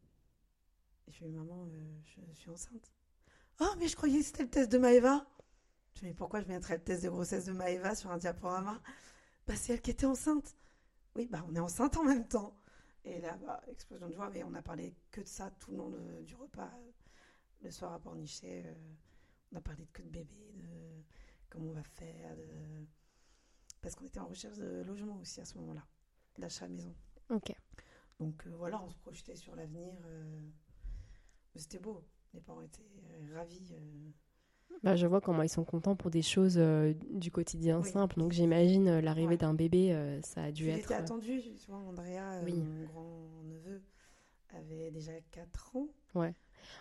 Je 1.09 1.13
fais, 1.13 1.29
maman, 1.29 1.67
euh, 1.67 2.01
je 2.05 2.35
suis 2.35 2.51
enceinte. 2.51 2.93
Oh, 3.61 3.75
mais 3.79 3.89
je 3.89 3.97
croyais 3.97 4.19
que 4.19 4.25
c'était 4.25 4.43
le 4.43 4.51
test 4.51 4.71
de 4.71 4.79
Maëva. 4.79 5.27
Je 5.95 6.01
fais, 6.01 6.07
mais 6.07 6.15
pourquoi 6.15 6.41
je 6.41 6.47
mettrais 6.47 6.77
le 6.77 6.85
test 6.85 7.05
de 7.05 7.09
grossesse 7.09 7.47
de 7.47 7.53
Maëva 7.53 7.95
sur 7.95 8.11
un 8.11 8.19
diaporama? 8.19 8.83
Bah, 9.47 9.55
c'est 9.57 9.75
elle 9.75 9.81
qui 9.81 9.91
était 9.91 10.07
enceinte. 10.07 10.57
Oui, 11.15 11.27
bah, 11.31 11.45
on 11.49 11.55
est 11.55 11.61
enceinte 11.61 11.97
en 11.97 12.05
même 12.05 12.27
temps. 12.29 12.55
Et 13.09 13.21
là, 13.21 13.37
bah, 13.37 13.61
explosion 13.69 14.09
de 14.09 14.13
joie, 14.13 14.31
mais 14.31 14.43
on 14.43 14.53
a 14.55 14.63
parlé 14.63 14.93
que 15.13 15.21
de 15.21 15.27
ça 15.27 15.51
tout 15.53 15.71
le 15.71 15.77
long 15.77 15.91
de- 15.91 16.23
du 16.25 16.35
repas. 16.35 16.73
Le 17.63 17.71
soir 17.71 17.93
à 17.93 18.01
Pornichet, 18.01 18.65
euh, 18.67 18.75
on 19.53 19.57
a 19.57 19.61
parlé 19.61 19.87
que 19.93 20.03
de 20.03 20.09
bébé, 20.09 20.53
de 20.55 21.03
comment 21.49 21.71
on 21.71 21.73
va 21.73 21.83
faire, 21.85 22.37
de... 22.37 22.87
parce 23.81 23.95
qu'on 23.95 24.05
était 24.07 24.19
en 24.21 24.27
recherche 24.27 24.59
de 24.59 24.83
logement 24.83 25.17
aussi 25.21 25.41
à 25.41 25.45
ce 25.45 25.57
moment-là, 25.59 25.87
d'achat 26.37 26.65
à 26.65 26.69
maison. 26.69 26.95
Ok. 27.31 27.53
Donc 28.19 28.47
euh, 28.47 28.51
voilà, 28.57 28.83
on 28.83 28.91
se 28.91 28.97
projetait 28.97 29.37
sur 29.37 29.55
l'avenir. 29.55 29.95
euh, 30.05 30.41
C'était 31.55 31.79
beau. 31.79 32.05
Les 32.35 32.41
parents 32.41 32.61
étaient 32.63 32.83
euh, 33.13 33.35
ravis. 33.37 33.73
Bah, 34.83 34.95
je 34.95 35.07
vois 35.07 35.21
comment 35.21 35.43
ils 35.43 35.49
sont 35.49 35.65
contents 35.65 35.97
pour 35.97 36.11
des 36.11 36.23
choses 36.23 36.57
euh, 36.59 36.93
du 37.11 37.31
quotidien 37.31 37.81
Oui. 37.83 37.91
simple. 37.91 38.19
Donc 38.21 38.33
j'imagine 38.33 38.89
euh, 38.89 39.01
l'arrivée 39.01 39.31
Ouais. 39.31 39.37
d'un 39.37 39.55
bébé, 39.55 39.93
euh, 39.93 40.21
ça 40.23 40.45
a 40.45 40.53
dû 40.53 40.69
être. 40.69 40.85
était 40.85 40.95
euh, 40.95 40.99
attendu. 40.99 41.41
Tu 41.43 41.71
vois, 41.71 41.79
Andrea, 41.79 42.41
Oui. 42.45 42.53
mon 42.55 42.85
grand-neveu, 42.87 43.83
avait 44.57 44.91
déjà 44.91 45.13
4 45.33 45.77
ans. 45.77 45.89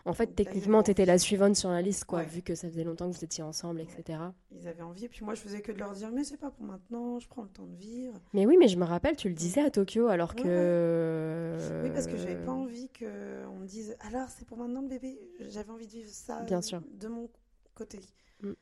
En 0.06 0.14
fait, 0.14 0.28
Donc 0.28 0.36
techniquement, 0.36 0.80
avaient 0.80 0.86
t'étais 0.86 1.06
la 1.06 1.18
suivante 1.20 1.56
sur 1.56 1.70
la 1.70 1.82
liste, 1.82 2.06
quoi, 2.06 2.20
Ouais. 2.20 2.26
vu 2.26 2.42
que 2.42 2.56
ça 2.56 2.68
faisait 2.70 2.84
longtemps 2.84 3.08
que 3.10 3.16
vous 3.16 3.24
étiez 3.24 3.44
ensemble, 3.44 3.82
etc. 3.82 4.20
Ils 4.52 4.68
avaient 4.68 4.82
envie, 4.82 5.08
puis 5.08 5.24
moi 5.24 5.36
je 5.36 5.42
faisais 5.42 5.62
que 5.62 5.72
de 5.72 5.78
leur 5.78 5.94
dire 5.94 6.12
mais 6.12 6.24
c'est 6.24 6.38
pas 6.38 6.50
pour 6.50 6.66
maintenant, 6.66 7.20
je 7.20 7.28
prends 7.28 7.44
le 7.44 7.50
temps 7.50 7.66
de 7.68 7.76
vivre. 7.76 8.20
Mais 8.34 8.46
oui, 8.48 8.56
mais 8.58 8.68
je 8.68 8.78
me 8.80 8.84
rappelle, 8.86 9.16
tu 9.16 9.30
le 9.30 9.36
disais 9.36 9.62
à 9.62 9.70
Tokyo, 9.70 10.08
alors 10.08 10.34
Ouais, 10.38 10.44
que... 10.44 11.58
Oui, 11.84 11.90
parce 11.94 12.08
que 12.08 12.18
j'avais 12.18 12.44
pas 12.44 12.52
envie 12.52 12.90
qu'on 12.98 13.58
me 13.60 13.66
dise 13.68 13.96
alors 14.00 14.28
c'est 14.30 14.46
pour 14.46 14.58
maintenant 14.58 14.82
le 14.82 14.88
bébé. 14.88 15.20
J'avais 15.50 15.70
envie 15.72 15.86
de 15.88 15.92
vivre 15.92 16.10
ça 16.10 16.42
Bien 16.44 16.62
sûr. 16.62 16.82
de 17.00 17.08
mon 17.08 17.30
côté. 17.76 18.00
Mm. 18.42 18.54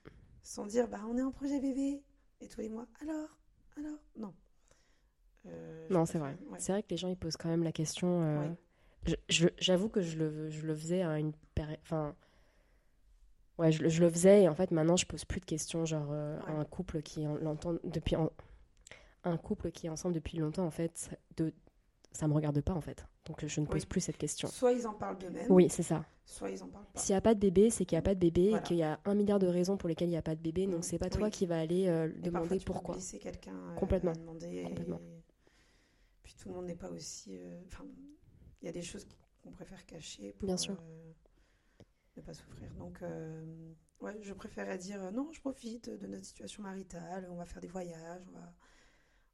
Sans 0.44 0.66
dire 0.66 0.88
bah 0.90 1.00
on 1.08 1.18
est 1.18 1.22
en 1.22 1.32
projet 1.32 1.60
bébé 1.62 2.02
et 2.42 2.48
tous 2.50 2.60
les 2.62 2.70
mois 2.70 2.86
alors, 3.02 3.40
alors, 3.78 4.00
non. 4.18 4.34
Euh, 5.46 5.88
Non, 5.90 6.06
c'est 6.06 6.20
vrai. 6.20 6.38
ouais. 6.52 6.60
C'est 6.60 6.72
vrai 6.72 6.84
que 6.84 6.90
les 6.90 6.98
gens, 6.98 7.08
ils 7.10 7.18
posent 7.18 7.38
quand 7.38 7.50
même 7.50 7.64
la 7.64 7.72
question. 7.72 8.22
euh, 8.24 8.50
Ouais. 9.08 9.18
J'avoue 9.60 9.90
que 9.90 10.02
je 10.02 10.18
le, 10.18 10.50
je 10.50 10.66
le 10.66 10.74
faisais 10.76 11.02
à 11.02 11.20
une 11.20 11.34
période... 11.56 11.80
Enfin... 11.84 12.16
Ouais, 13.58 13.72
je, 13.72 13.84
le- 13.84 13.90
je 13.90 14.02
le 14.02 14.10
faisais 14.10 14.44
et 14.44 14.50
en 14.50 14.56
fait, 14.56 14.72
maintenant, 14.72 14.96
je 14.96 15.06
pose 15.06 15.26
plus 15.26 15.42
de 15.42 15.46
questions. 15.46 15.86
Genre, 15.86 16.08
euh, 16.12 16.40
Ouais. 16.44 16.52
un 16.54 16.64
couple 16.66 17.02
qui 17.02 17.28
en- 17.28 17.36
l'entend 17.36 17.74
depuis... 17.84 18.16
en- 18.16 18.32
Un 19.26 19.38
couple 19.38 19.72
qui 19.72 19.88
est 19.88 19.90
ensemble 19.90 20.16
depuis 20.16 20.38
longtemps, 20.38 20.66
en 20.66 20.72
fait, 20.72 21.10
de... 21.38 21.54
ça 22.14 22.28
me 22.28 22.34
regarde 22.34 22.62
pas, 22.62 22.74
en 22.74 22.82
fait. 22.82 23.06
Donc, 23.26 23.46
je 23.46 23.60
ne 23.62 23.66
pose 23.66 23.82
Oui. 23.82 23.88
plus 23.88 24.02
cette 24.02 24.18
question. 24.18 24.48
Soit 24.48 24.74
ils 24.74 24.88
en 24.88 24.94
parlent 24.94 25.18
d'eux-mêmes, 25.18 25.52
Oui, 25.52 25.68
c'est 25.70 25.84
ça. 25.84 26.06
soit 26.26 26.50
ils 26.52 26.62
en 26.64 26.68
parlent 26.68 26.86
pas. 26.94 27.00
S'il 27.00 27.14
n'y 27.14 27.18
a 27.18 27.22
pas 27.22 27.34
de 27.34 27.40
bébé, 27.40 27.70
c'est 27.70 27.86
qu'il 27.86 27.96
n'y 27.96 28.00
a 28.00 28.04
pas 28.04 28.14
de 28.16 28.20
bébé 28.20 28.50
Voilà. 28.50 28.64
et 28.64 28.68
qu'il 28.68 28.78
y 28.78 28.84
a 28.84 29.00
un 29.06 29.16
milliard 29.16 29.40
de 29.40 29.48
raisons 29.48 29.78
pour 29.78 29.90
lesquelles 29.90 30.08
il 30.10 30.12
n'y 30.12 30.18
a 30.18 30.22
pas 30.22 30.36
de 30.36 30.42
bébé. 30.42 30.68
Donc, 30.68 30.80
Mm. 30.80 30.84
c'est 30.84 31.00
pas 31.00 31.10
toi 31.10 31.26
Oui. 31.26 31.32
qui 31.32 31.46
va 31.46 31.60
aller 31.60 31.88
euh, 31.88 32.10
demander 32.20 32.60
tu 32.60 32.66
pourquoi. 32.66 32.98
quelqu'un 33.22 33.56
euh, 33.56 33.76
Complètement. 33.76 34.14
demander. 34.14 34.64
Complètement. 34.64 35.00
et- 35.00 35.24
Puis 36.24 36.36
tout 36.36 36.50
le 36.50 36.56
monde 36.56 36.66
n'est 36.68 36.76
pas 36.76 36.90
aussi. 36.90 37.36
euh, 37.38 37.60
Enfin, 37.68 37.86
il 38.62 38.66
y 38.66 38.70
a 38.70 38.72
des 38.72 38.82
choses 38.82 39.06
qu'on 39.42 39.52
préfère 39.52 39.86
cacher 39.86 40.34
pour 40.34 40.46
Bien 40.48 40.58
sûr. 40.58 40.78
ne 42.16 42.22
pas 42.22 42.34
souffrir. 42.34 42.72
Donc, 42.76 43.04
ouais, 44.02 44.18
je 44.22 44.34
préférais 44.34 44.78
dire 44.78 45.12
non, 45.12 45.30
je 45.32 45.40
profite 45.42 45.90
de 45.90 46.08
notre 46.08 46.26
situation 46.26 46.62
maritale. 46.64 47.28
On 47.32 47.36
va 47.36 47.46
faire 47.46 47.60
des 47.62 47.68
voyages, 47.68 48.24
on 48.30 48.38
va, 48.40 48.54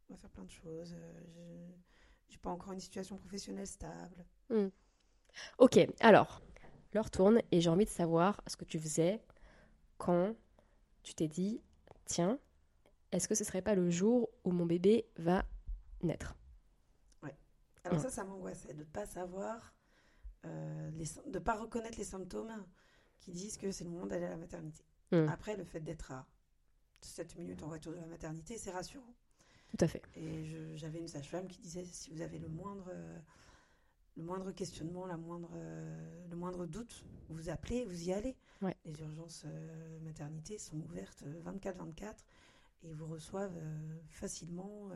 on 0.10 0.14
va 0.14 0.18
faire 0.18 0.30
plein 0.32 0.46
de 0.46 0.50
choses. 0.52 0.96
je 0.96 1.99
n'ai 2.34 2.38
pas 2.42 2.50
encore 2.50 2.74
une 2.74 2.80
situation 2.80 3.18
professionnelle 3.18 3.68
stable. 3.68 4.26
Ok, 5.58 5.80
alors, 6.00 6.42
l'heure 6.94 7.12
tourne 7.12 7.42
et 7.52 7.62
j'ai 7.62 7.70
envie 7.70 7.86
de 7.86 7.90
savoir 7.90 8.42
ce 8.48 8.58
que 8.58 8.66
tu 8.66 8.80
faisais 8.80 9.22
quand 9.98 10.36
tu 11.04 11.14
t'es 11.14 11.28
dit, 11.28 11.62
tiens, 12.06 12.40
est-ce 13.12 13.28
que 13.28 13.36
ce 13.36 13.44
serait 13.44 13.62
pas 13.62 13.76
le 13.76 13.90
jour 13.90 14.30
où 14.44 14.52
mon 14.52 14.66
bébé 14.66 15.06
va 15.18 15.46
naître? 16.02 16.36
Alors 17.84 17.98
Mm. 17.98 18.02
ça, 18.04 18.10
ça 18.10 18.24
m'angoissait 18.24 18.74
de 18.74 18.80
ne 18.80 18.84
pas 18.84 19.06
savoir, 19.06 19.74
euh, 20.46 20.92
les, 20.92 21.06
de 21.28 21.40
pas 21.40 21.56
reconnaître 21.56 21.98
les 21.98 22.04
symptômes 22.04 22.66
qui 23.20 23.32
disent 23.32 23.58
que 23.58 23.72
c'est 23.72 23.84
le 23.84 23.90
moment 23.90 24.06
d'aller 24.06 24.26
à 24.26 24.30
la 24.30 24.38
maternité. 24.38 24.84
Mm. 25.12 25.28
Après, 25.28 25.56
le 25.56 25.64
fait 25.64 25.80
d'être 25.80 26.12
à 26.12 26.28
7 27.02 27.36
minutes 27.38 27.64
en 27.64 27.68
voiture 27.68 27.92
de 27.92 27.98
la 27.98 28.06
maternité, 28.06 28.58
c'est 28.58 28.72
rassurant. 28.72 29.14
Tout 29.70 29.86
à 29.86 29.88
fait. 29.88 30.02
Et 30.16 30.78
j'avais 30.78 31.00
une 31.00 31.08
sage-femme 31.08 31.48
qui 31.48 31.60
disait, 31.60 31.86
si 31.86 32.10
vous 32.10 32.22
avez 32.22 32.40
le 32.40 32.48
moindre, 32.50 32.90
euh, 32.92 33.20
le 34.18 34.24
moindre 34.24 34.52
questionnement, 34.52 35.06
la 35.06 35.18
moindre, 35.18 35.52
euh, 35.56 36.28
le 36.30 36.36
moindre 36.36 36.66
doute, 36.66 37.06
vous 37.30 37.50
appelez, 37.50 37.86
vous 37.86 38.10
y 38.10 38.14
allez. 38.14 38.36
Ouais. 38.62 38.76
Les 38.86 39.00
urgences 39.00 39.44
euh, 39.46 40.00
maternité 40.02 40.58
sont 40.58 40.78
ouvertes 40.82 41.24
24-24 41.46 42.16
et 42.84 42.94
vous 42.94 43.06
reçoivent 43.08 43.58
euh, 43.58 44.00
facilement. 44.10 44.90
euh, 44.92 44.96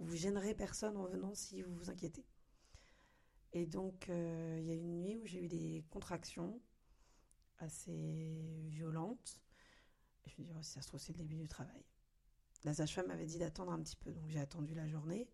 vous 0.00 0.14
gênerez 0.14 0.54
personne 0.54 0.96
en 0.96 1.06
venant 1.06 1.34
si 1.34 1.62
vous 1.62 1.74
vous 1.74 1.90
inquiétez. 1.90 2.24
Et 3.52 3.66
donc, 3.66 4.08
euh, 4.08 4.58
il 4.60 4.66
y 4.66 4.70
a 4.70 4.74
une 4.74 5.00
nuit 5.00 5.16
où 5.16 5.26
j'ai 5.26 5.42
eu 5.42 5.48
des 5.48 5.84
contractions 5.90 6.60
assez 7.58 8.64
violentes. 8.68 9.40
Je 10.26 10.34
me 10.38 10.46
dis, 10.46 10.52
oh, 10.56 10.62
si 10.62 10.72
ça 10.72 10.82
se 10.82 10.88
trouve, 10.88 11.00
c'est 11.00 11.12
le 11.12 11.18
début 11.18 11.36
du 11.36 11.48
travail. 11.48 11.82
La 12.64 12.74
sage-femme 12.74 13.06
m'avait 13.06 13.26
dit 13.26 13.38
d'attendre 13.38 13.72
un 13.72 13.80
petit 13.80 13.96
peu, 13.96 14.12
donc 14.12 14.28
j'ai 14.28 14.40
attendu 14.40 14.74
la 14.74 14.86
journée. 14.88 15.28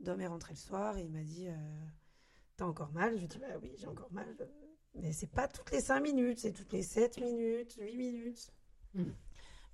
Dom 0.00 0.20
est 0.20 0.26
rentré 0.26 0.52
le 0.54 0.58
soir 0.58 0.96
et 0.96 1.02
il 1.02 1.10
m'a 1.10 1.22
dit 1.22 1.46
euh, 1.48 1.86
T'as 2.56 2.64
encore 2.64 2.92
mal? 2.92 3.12
Je 3.12 3.18
lui 3.18 3.24
ai 3.24 3.28
dit 3.28 3.38
Bah 3.38 3.46
oui, 3.62 3.72
j'ai 3.76 3.86
encore 3.86 4.12
mal. 4.12 4.26
euh, 4.40 4.46
Mais 4.94 5.12
c'est 5.12 5.26
pas 5.30 5.46
toutes 5.48 5.70
les 5.70 5.80
5 5.80 6.00
minutes, 6.00 6.38
c'est 6.40 6.52
toutes 6.52 6.72
les 6.72 6.82
7 6.82 7.18
minutes, 7.20 7.76
8 7.80 7.96
minutes. 7.96 8.52
Mm. 8.94 9.02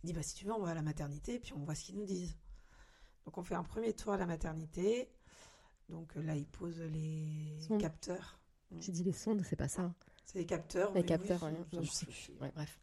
Il 0.02 0.06
dit 0.06 0.12
Bah 0.12 0.22
si 0.22 0.34
tu 0.34 0.44
veux, 0.44 0.52
on 0.52 0.60
va 0.62 0.70
à 0.70 0.74
la 0.74 0.82
maternité, 0.82 1.38
puis 1.38 1.52
on 1.54 1.64
voit 1.64 1.74
ce 1.74 1.84
qu'ils 1.84 1.96
nous 1.96 2.04
disent. 2.04 2.36
Donc 3.24 3.38
on 3.38 3.42
fait 3.42 3.54
un 3.54 3.62
premier 3.64 3.92
tour 3.94 4.12
à 4.12 4.16
la 4.16 4.26
maternité. 4.26 5.08
Donc 5.88 6.16
euh, 6.16 6.22
là, 6.22 6.34
il 6.36 6.46
pose 6.46 6.80
les 6.80 7.56
capteurs. 7.78 8.40
J'ai 8.78 8.92
dit 8.92 9.04
les 9.04 9.12
sondes, 9.12 9.42
c'est 9.48 9.56
pas 9.56 9.68
ça. 9.68 9.92
C'est 10.24 10.38
les 10.38 10.46
capteurs. 10.46 10.92
Les 10.92 11.00
mais 11.00 11.06
capteurs, 11.06 11.42
oui, 11.72 11.78
ouais. 11.78 11.84
je. 11.84 12.32
Ouais, 12.40 12.52
bref. 12.54 12.78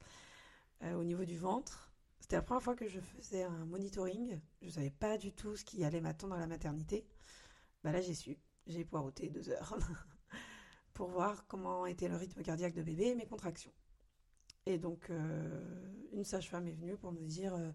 Euh, 0.83 0.93
au 0.95 1.03
niveau 1.03 1.23
du 1.23 1.37
ventre. 1.37 1.86
C'était 2.27 2.35
la 2.35 2.41
première 2.41 2.61
fois 2.61 2.75
que 2.75 2.89
je 2.89 2.99
faisais 2.99 3.43
un 3.43 3.63
monitoring. 3.67 4.37
Je 4.61 4.69
savais 4.69 4.89
pas 4.89 5.17
du 5.17 5.31
tout 5.31 5.55
ce 5.55 5.63
qui 5.63 5.85
allait 5.85 6.01
m'attendre 6.01 6.35
à 6.35 6.39
la 6.39 6.45
maternité. 6.45 7.07
Bah 7.85 7.93
là, 7.93 8.01
j'ai 8.01 8.13
su. 8.13 8.37
J'ai 8.65 8.83
poireauté 8.83 9.29
deux 9.29 9.49
heures 9.49 9.77
pour 10.93 11.07
voir 11.07 11.47
comment 11.47 11.85
était 11.85 12.09
le 12.09 12.17
rythme 12.17 12.41
cardiaque 12.41 12.73
de 12.73 12.81
bébé 12.81 13.05
et 13.05 13.15
mes 13.15 13.27
contractions. 13.27 13.71
Et 14.65 14.77
donc, 14.77 15.09
euh, 15.09 15.89
une 16.11 16.25
sage-femme 16.25 16.67
est 16.67 16.73
venue 16.73 16.97
pour 16.97 17.13
me 17.13 17.25
dire 17.25 17.55
euh, 17.55 17.71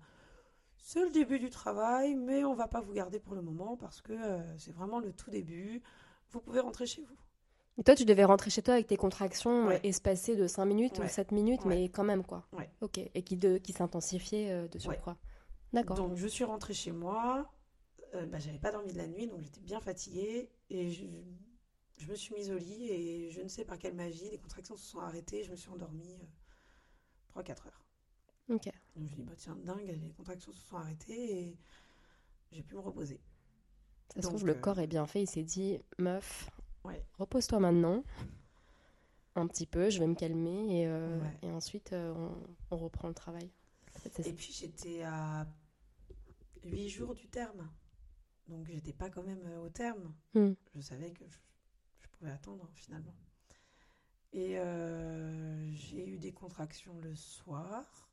c'est 0.76 1.02
le 1.02 1.10
début 1.10 1.38
du 1.38 1.48
travail, 1.48 2.14
mais 2.14 2.44
on 2.44 2.52
va 2.52 2.68
pas 2.68 2.82
vous 2.82 2.92
garder 2.92 3.20
pour 3.20 3.34
le 3.34 3.40
moment 3.40 3.78
parce 3.78 4.02
que 4.02 4.12
euh, 4.12 4.58
c'est 4.58 4.72
vraiment 4.72 5.00
le 5.00 5.14
tout 5.14 5.30
début. 5.30 5.82
Vous 6.28 6.42
pouvez 6.42 6.60
rentrer 6.60 6.84
chez 6.84 7.00
vous. 7.00 7.16
Et 7.78 7.84
toi, 7.84 7.94
tu 7.94 8.04
devais 8.04 8.24
rentrer 8.24 8.50
chez 8.50 8.62
toi 8.62 8.74
avec 8.74 8.86
tes 8.86 8.96
contractions 8.96 9.66
Ouais. 9.68 9.80
espacées 9.82 10.36
de 10.36 10.46
5 10.46 10.64
minutes 10.66 10.98
ou 10.98 11.02
Ouais. 11.02 11.08
7 11.08 11.32
minutes, 11.32 11.64
Ouais. 11.64 11.76
mais 11.76 11.88
quand 11.88 12.04
même, 12.04 12.22
quoi. 12.24 12.46
Ok. 12.80 12.98
Et 12.98 13.22
qui, 13.22 13.36
de, 13.36 13.58
qui 13.58 13.72
s'intensifiaient 13.72 14.50
euh, 14.50 14.68
de 14.68 14.78
surcroît. 14.78 15.16
D'accord. 15.72 15.96
Donc 15.96 16.16
je 16.16 16.26
suis 16.26 16.44
rentrée 16.44 16.74
chez 16.74 16.92
moi. 16.92 17.50
Euh, 18.14 18.26
bah, 18.26 18.38
j'avais 18.38 18.58
pas 18.58 18.70
dormi 18.72 18.92
de 18.92 18.98
la 18.98 19.06
nuit, 19.06 19.26
donc 19.26 19.40
j'étais 19.40 19.60
bien 19.62 19.80
fatiguée. 19.80 20.50
Et 20.68 20.90
je, 20.90 21.04
je 21.98 22.06
me 22.08 22.14
suis 22.14 22.34
mise 22.34 22.50
au 22.50 22.58
lit 22.58 22.90
et 22.90 23.30
je 23.30 23.40
ne 23.40 23.48
sais 23.48 23.64
par 23.64 23.78
quelle 23.78 23.94
magie, 23.94 24.28
les 24.30 24.36
contractions 24.38 24.76
se 24.76 24.84
sont 24.84 24.98
arrêtées. 25.00 25.42
Je 25.42 25.50
me 25.50 25.56
suis 25.56 25.70
endormie 25.70 26.18
euh, 27.36 27.40
3-4 27.40 27.66
heures. 27.66 27.84
Ok. 28.50 28.66
Donc 28.96 29.06
je 29.08 29.12
me 29.12 29.16
dis, 29.16 29.22
bah 29.22 29.32
tiens, 29.38 29.56
dingue, 29.64 29.98
les 30.02 30.10
contractions 30.12 30.52
se 30.52 30.60
sont 30.60 30.76
arrêtées 30.76 31.38
et 31.48 31.56
j'ai 32.50 32.62
pu 32.62 32.74
me 32.74 32.80
reposer. 32.80 33.18
Ça 34.14 34.20
se 34.20 34.26
trouve, 34.26 34.44
le 34.44 34.52
euh, 34.52 34.60
corps 34.60 34.78
est 34.78 34.86
bien 34.86 35.06
fait. 35.06 35.22
Il 35.22 35.26
s'est 35.30 35.42
dit, 35.42 35.78
meuf, 35.98 36.50
Ouais. 36.84 37.04
repose-toi 37.18 37.60
maintenant. 37.60 38.04
Un 39.34 39.46
petit 39.46 39.66
peu, 39.66 39.88
je 39.88 39.98
vais 39.98 40.06
me 40.06 40.14
calmer 40.14 40.80
et, 40.82 40.86
euh, 40.86 41.18
Ouais. 41.20 41.38
et 41.42 41.50
ensuite 41.50 41.92
euh, 41.92 42.12
on, 42.14 42.36
on 42.70 42.76
reprend 42.76 43.08
le 43.08 43.14
travail. 43.14 43.50
En 43.94 43.98
fait, 43.98 44.10
c'est 44.14 44.26
Et 44.26 44.30
ça. 44.30 44.36
puis 44.36 44.52
j'étais 44.52 45.02
à 45.02 45.46
8 46.64 46.88
jours 46.88 47.14
du 47.14 47.28
terme. 47.28 47.70
Donc 48.48 48.66
j'étais 48.66 48.92
pas 48.92 49.08
quand 49.08 49.22
même 49.22 49.42
euh, 49.46 49.60
au 49.64 49.68
terme. 49.70 50.12
Hmm. 50.34 50.52
Je 50.74 50.80
savais 50.80 51.10
que 51.12 51.24
je, 51.28 51.38
je 52.00 52.08
pouvais 52.08 52.30
attendre 52.30 52.68
finalement. 52.74 53.14
Et 54.34 54.58
euh, 54.58 55.70
j'ai 55.74 56.06
eu 56.08 56.18
des 56.18 56.32
contractions 56.32 56.98
le 56.98 57.14
soir. 57.14 58.08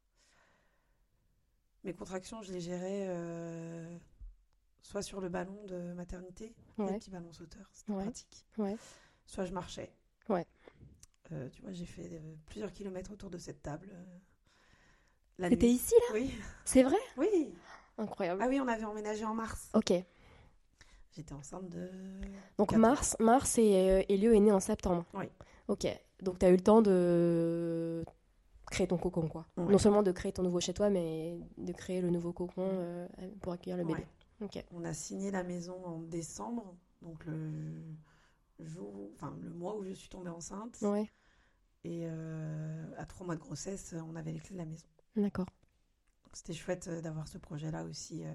Mes 1.84 1.94
contractions, 1.94 2.42
je 2.42 2.52
les 2.52 2.60
gérais 2.62 3.08
soit 4.82 5.02
sur 5.02 5.22
le 5.22 5.30
ballon 5.30 5.64
de 5.68 5.94
maternité, 5.94 6.54
Ouais. 6.78 6.92
le 6.94 7.00
petit 7.00 7.10
ballon 7.10 7.32
sauteur, 7.32 7.70
c'était 7.74 7.92
Ouais. 7.94 8.04
pratique. 8.04 8.46
Ouais. 8.58 8.78
Soit 9.26 9.46
je 9.46 9.54
marchais. 9.54 9.92
Ouais. 10.30 10.46
Euh, 11.32 11.48
tu 11.50 11.62
vois, 11.62 11.72
j'ai 11.72 11.86
fait 11.86 12.10
euh, 12.14 12.36
plusieurs 12.48 12.72
kilomètres 12.72 13.12
autour 13.12 13.30
de 13.30 13.38
cette 13.38 13.62
table. 13.62 13.90
euh, 13.94 15.50
nuit. 15.50 15.68
ici, 15.68 15.94
là? 16.10 16.14
Oui, 16.16 16.32
C'est 16.66 16.84
vrai? 16.84 16.98
Oui. 17.18 17.54
Incroyable. 17.98 18.42
Ah 18.44 18.48
oui, 18.48 18.60
on 18.60 18.68
avait 18.68 18.86
emménagé 18.86 19.26
en 19.26 19.34
mars. 19.36 19.70
Ok. 19.74 19.94
J'étais 21.12 21.34
enceinte 21.34 21.70
de. 21.70 21.90
Donc 22.58 22.74
mars, 22.74 23.16
mars 23.20 23.58
et 23.58 23.90
euh, 23.90 24.04
Elio 24.10 24.32
est 24.32 24.40
né 24.40 24.52
en 24.52 24.60
septembre. 24.60 25.06
Oui. 25.14 25.26
Ok. 25.68 25.86
Donc 26.22 26.40
tu 26.40 26.46
as 26.46 26.50
eu 26.50 26.56
le 26.56 26.62
temps 26.64 26.82
de 26.82 28.04
créer 28.72 28.88
ton 28.88 28.98
cocon, 28.98 29.28
quoi. 29.28 29.46
Ouais. 29.58 29.72
Non 29.72 29.78
seulement 29.78 30.04
de 30.04 30.12
créer 30.12 30.32
ton 30.32 30.44
nouveau 30.44 30.60
chez 30.60 30.74
toi, 30.74 30.90
mais 30.90 31.38
de 31.58 31.72
créer 31.74 32.02
le 32.02 32.10
nouveau 32.10 32.32
cocon 32.34 32.68
euh, 32.72 33.08
pour 33.42 33.54
accueillir 33.54 33.78
le 33.78 33.84
bébé. 33.86 34.00
Ouais. 34.00 34.08
On 34.72 34.84
a 34.86 34.94
signé 34.94 35.32
la 35.32 35.44
maison 35.44 35.84
en 35.86 36.00
décembre, 36.00 36.76
donc 37.02 37.26
le 37.26 37.84
jour, 38.60 39.10
enfin 39.16 39.36
le 39.42 39.50
mois 39.50 39.78
où 39.78 39.84
je 39.84 39.92
suis 39.94 40.10
tombée 40.10 40.30
enceinte. 40.30 40.78
Ouais. 40.82 41.10
Et 41.84 42.02
euh, 42.06 42.86
à 42.98 43.06
trois 43.06 43.26
mois 43.26 43.36
de 43.36 43.42
grossesse, 43.42 43.94
on 44.08 44.16
avait 44.16 44.32
les 44.34 44.40
clés 44.40 44.54
de 44.54 44.58
la 44.60 44.66
maison. 44.66 44.88
D'accord. 45.16 45.48
C'était 46.34 46.54
chouette 46.54 46.88
euh, 46.88 47.02
d'avoir 47.02 47.28
ce 47.28 47.38
projet-là 47.38 47.84
aussi 47.86 48.24
euh, 48.26 48.34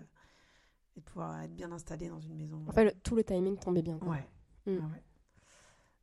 et 0.97 1.01
de 1.01 1.05
pouvoir 1.05 1.41
être 1.43 1.55
bien 1.55 1.71
installé 1.73 2.09
dans 2.09 2.21
une 2.21 2.35
maison. 2.37 2.65
En 2.67 2.73
fait, 2.73 2.85
le- 2.85 2.93
tout 3.03 3.15
le 3.15 3.23
timing 3.25 3.59
tombait 3.59 3.83
bien. 3.83 3.99
quoi. 3.99 4.17
Ouais. 4.67 4.75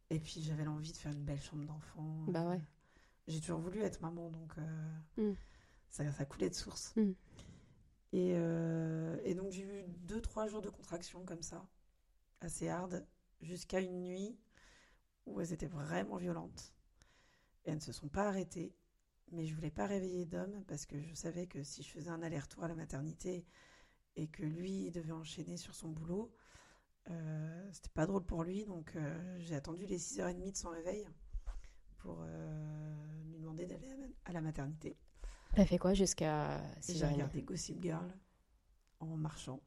Et 0.09 0.19
puis 0.19 0.41
j'avais 0.41 0.63
l'envie 0.65 0.91
de 0.91 0.97
faire 0.97 1.11
une 1.11 1.23
belle 1.23 1.41
chambre 1.41 1.65
d'enfant. 1.65 2.25
Bah 2.27 2.47
ouais. 2.49 2.61
J'ai 3.27 3.39
toujours 3.39 3.59
voulu 3.59 3.81
être 3.81 4.01
maman, 4.01 4.29
donc 4.29 4.53
euh, 4.57 4.97
Mm. 5.31 5.35
ça, 5.89 6.11
ça 6.11 6.25
coulait 6.25 6.49
de 6.49 6.55
source. 6.55 6.93
Mm. 6.95 7.11
Et, 8.13 8.33
euh, 8.35 9.17
et 9.23 9.35
donc 9.35 9.51
j'ai 9.51 9.63
eu 9.63 9.83
deux, 9.87 10.21
trois 10.21 10.47
jours 10.47 10.61
de 10.61 10.69
contraction 10.69 11.25
comme 11.25 11.41
ça, 11.41 11.65
assez 12.41 12.67
hard, 12.67 13.05
jusqu'à 13.41 13.79
une 13.79 14.01
nuit 14.03 14.37
où 15.25 15.39
elles 15.39 15.53
étaient 15.53 15.67
vraiment 15.67 16.17
violentes. 16.17 16.73
Et 17.65 17.69
elles 17.69 17.75
ne 17.75 17.81
se 17.81 17.93
sont 17.93 18.09
pas 18.09 18.27
arrêtées. 18.27 18.75
Mais 19.31 19.45
je 19.45 19.55
voulais 19.55 19.71
pas 19.71 19.85
réveiller 19.85 20.25
Dom 20.25 20.63
parce 20.67 20.85
que 20.85 20.99
je 20.99 21.13
savais 21.13 21.47
que 21.47 21.63
si 21.63 21.83
je 21.83 21.89
faisais 21.89 22.09
un 22.09 22.21
aller-retour 22.21 22.65
à 22.65 22.67
la 22.67 22.75
maternité 22.75 23.45
et 24.17 24.27
que 24.27 24.43
lui 24.43 24.91
devait 24.91 25.13
enchaîner 25.13 25.55
sur 25.55 25.73
son 25.73 25.89
boulot, 25.89 26.33
euh, 27.09 27.69
c'était 27.71 27.89
pas 27.93 28.05
drôle 28.05 28.25
pour 28.25 28.43
lui. 28.43 28.65
Donc 28.65 28.93
euh, 28.95 29.37
j'ai 29.39 29.55
attendu 29.55 29.85
les 29.85 29.97
6h30 29.97 30.51
de 30.51 30.57
son 30.57 30.69
réveil 30.69 31.07
pour 31.99 32.17
euh, 32.21 33.23
lui 33.25 33.39
demander 33.39 33.65
d'aller 33.65 33.87
à 34.25 34.33
la 34.33 34.41
maternité. 34.41 34.97
T'as 35.55 35.65
fait 35.65 35.77
quoi 35.77 35.93
jusqu'à 35.93 36.59
Et 36.77 36.81
6 36.81 36.97
j'ai 36.99 37.05
regardé 37.07 37.41
Gossip 37.41 37.81
Girl 37.81 38.07
en 38.99 39.17
marchant 39.17 39.59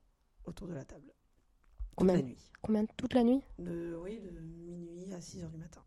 autour 0.45 0.67
de 0.69 0.75
la 0.75 0.85
table. 0.85 1.07
Toute 1.09 1.97
Combien 1.97 2.15
la 2.17 2.23
nuit. 2.23 2.53
Combien 2.63 2.87
toute 2.87 3.15
la 3.15 3.23
nuit 3.23 3.41
De, 3.59 3.99
oui, 4.03 4.19
de 4.21 4.31
minuit 4.31 5.13
à 5.13 5.19
6h 5.19 5.51
du 5.51 5.59
matin. 5.59 5.83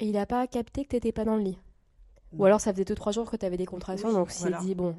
Et 0.00 0.08
il 0.08 0.16
a 0.16 0.26
pas 0.26 0.46
capté 0.46 0.84
que 0.84 0.88
t'étais 0.88 1.12
pas 1.12 1.24
dans 1.24 1.36
le 1.36 1.42
lit? 1.42 1.58
Ou 2.32 2.44
alors 2.44 2.60
ça 2.60 2.72
faisait 2.72 2.84
2-3 2.84 3.12
jours 3.12 3.30
que 3.30 3.36
t'avais 3.36 3.56
des 3.56 3.66
contractions, 3.66 4.08
Oui, 4.08 4.14
donc 4.14 4.28
il 4.30 4.32
s'est 4.34 4.58
dit 4.60 4.74
bon. 4.74 4.96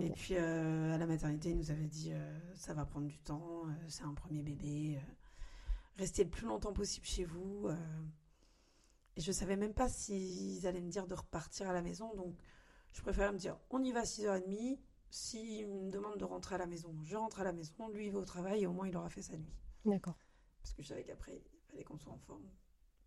Et 0.00 0.08
Ok. 0.10 0.12
puis 0.14 0.34
euh, 0.36 0.94
à 0.94 0.98
la 0.98 1.06
maternité, 1.06 1.50
il 1.50 1.58
nous 1.58 1.70
avait 1.70 1.88
dit 1.88 2.12
euh, 2.12 2.38
ça 2.54 2.72
va 2.72 2.86
prendre 2.86 3.06
du 3.08 3.18
temps, 3.18 3.66
euh, 3.66 3.72
c'est 3.88 4.04
un 4.04 4.14
premier 4.14 4.42
bébé, 4.42 4.96
euh, 4.96 5.00
restez 5.98 6.22
le 6.24 6.30
plus 6.30 6.46
longtemps 6.46 6.72
possible 6.72 7.04
chez 7.04 7.24
vous. 7.24 7.66
euh. 7.68 7.76
Et 9.16 9.20
je 9.20 9.32
savais 9.32 9.56
même 9.56 9.74
pas 9.74 9.88
s'ils 9.88 10.66
allaient 10.66 10.80
me 10.80 10.88
dire 10.90 11.06
de 11.08 11.14
repartir 11.14 11.68
à 11.68 11.72
la 11.72 11.82
maison, 11.82 12.14
donc 12.14 12.34
je 12.98 13.02
préférais 13.02 13.32
me 13.32 13.38
dire 13.38 13.56
on 13.70 13.82
y 13.82 13.92
va 13.92 14.00
à 14.00 14.04
6h30. 14.04 14.78
S'il 15.10 15.68
me 15.68 15.90
demande 15.90 16.18
de 16.18 16.24
rentrer 16.24 16.56
à 16.56 16.58
la 16.58 16.66
maison, 16.66 16.94
je 17.04 17.16
rentre 17.16 17.40
à 17.40 17.44
la 17.44 17.52
maison, 17.52 17.88
lui 17.88 18.06
il 18.06 18.12
va 18.12 18.18
au 18.18 18.24
travail 18.26 18.64
et 18.64 18.66
au 18.66 18.72
moins 18.72 18.86
il 18.86 18.94
aura 18.94 19.08
fait 19.08 19.22
sa 19.22 19.38
nuit. 19.38 19.54
D'accord. 19.86 20.18
Parce 20.60 20.74
que 20.74 20.82
je 20.82 20.88
savais 20.88 21.04
qu'après 21.04 21.36
il 21.36 21.70
fallait 21.70 21.84
qu'on 21.84 21.96
soit 21.96 22.12
en 22.12 22.18
forme, 22.18 22.46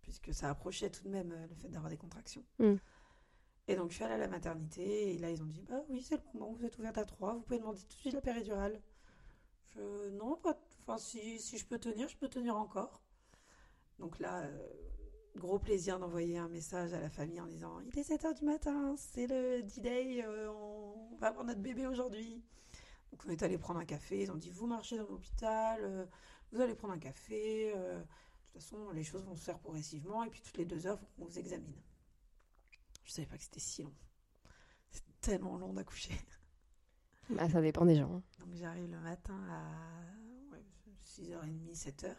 puisque 0.01 0.33
ça 0.33 0.49
approchait 0.49 0.89
tout 0.89 1.03
de 1.03 1.09
même 1.09 1.31
euh, 1.31 1.45
le 1.45 1.53
fait 1.53 1.67
d'avoir 1.67 1.91
des 1.91 1.97
contractions. 1.97 2.43
Mm. 2.57 2.75
Et 3.67 3.75
donc 3.75 3.91
je 3.91 3.95
suis 3.95 4.03
allée 4.03 4.15
à 4.15 4.17
la 4.17 4.29
maternité 4.29 5.13
et 5.13 5.19
là 5.19 5.29
ils 5.29 5.43
ont 5.43 5.47
dit 5.47 5.61
bah 5.61 5.83
oui 5.89 6.01
c'est 6.01 6.15
le 6.15 6.23
moment, 6.33 6.53
vous 6.53 6.65
êtes 6.65 6.79
ouverte 6.79 6.97
à 6.97 7.05
3, 7.05 7.35
vous 7.35 7.41
pouvez 7.41 7.59
demander 7.59 7.81
tout 7.81 7.87
de 7.87 7.99
suite 7.99 8.13
la 8.13 8.21
péridurale. 8.21 8.81
Je 9.75 10.09
non 10.11 10.37
pas, 10.37 10.57
enfin 10.79 10.97
si, 10.97 11.37
si 11.37 11.57
je 11.59 11.65
peux 11.67 11.77
tenir, 11.77 12.07
je 12.07 12.17
peux 12.17 12.29
tenir 12.29 12.55
encore. 12.55 13.03
Donc 13.99 14.17
là 14.17 14.41
euh, 14.45 14.90
gros 15.35 15.59
plaisir 15.59 15.99
d'envoyer 15.99 16.37
un 16.37 16.49
message 16.49 16.93
à 16.93 16.99
la 16.99 17.09
famille 17.09 17.41
en 17.41 17.47
disant 17.47 17.79
il 17.79 17.97
est 17.97 18.09
7h 18.09 18.37
du 18.37 18.45
matin, 18.45 18.95
c'est 18.97 19.27
le 19.27 19.63
D-Day, 19.63 20.23
euh, 20.23 20.51
on 20.51 21.15
va 21.17 21.27
avoir 21.27 21.45
notre 21.45 21.61
bébé 21.61 21.87
aujourd'hui. 21.87 22.43
Donc 23.11 23.23
on 23.25 23.29
est 23.29 23.43
allé 23.43 23.57
prendre 23.57 23.79
un 23.79 23.85
café, 23.85 24.21
ils 24.21 24.31
ont 24.31 24.35
dit 24.35 24.49
vous 24.49 24.67
marchez 24.67 24.97
dans 24.97 25.07
l'hôpital, 25.07 25.79
euh, 25.83 26.05
vous 26.51 26.61
allez 26.61 26.75
prendre 26.75 26.93
un 26.93 26.99
café. 26.99 27.71
euh, 27.75 27.99
de 27.99 28.59
toute 28.59 28.63
façon, 28.63 28.91
les 28.91 29.03
choses 29.03 29.23
vont 29.23 29.35
se 29.35 29.45
faire 29.45 29.59
progressivement 29.59 30.23
et 30.23 30.29
puis 30.29 30.41
toutes 30.41 30.57
les 30.57 30.65
deux 30.65 30.85
heures, 30.85 30.99
qu'on 31.15 31.25
vous 31.25 31.39
examine. 31.39 31.81
Je 33.05 33.11
savais 33.13 33.27
pas 33.27 33.37
que 33.37 33.43
c'était 33.43 33.61
si 33.61 33.83
long. 33.83 33.93
C'est 34.89 35.03
tellement 35.21 35.57
long 35.57 35.73
d'accoucher. 35.73 36.13
Bah, 37.29 37.49
ça 37.49 37.61
dépend 37.61 37.85
des 37.85 37.95
gens. 37.95 38.21
Donc 38.39 38.53
j'arrive 38.55 38.91
le 38.91 38.99
matin 38.99 39.39
à 39.49 40.51
ouais, 40.51 40.65
6h30, 41.01 41.73
7h. 41.73 42.13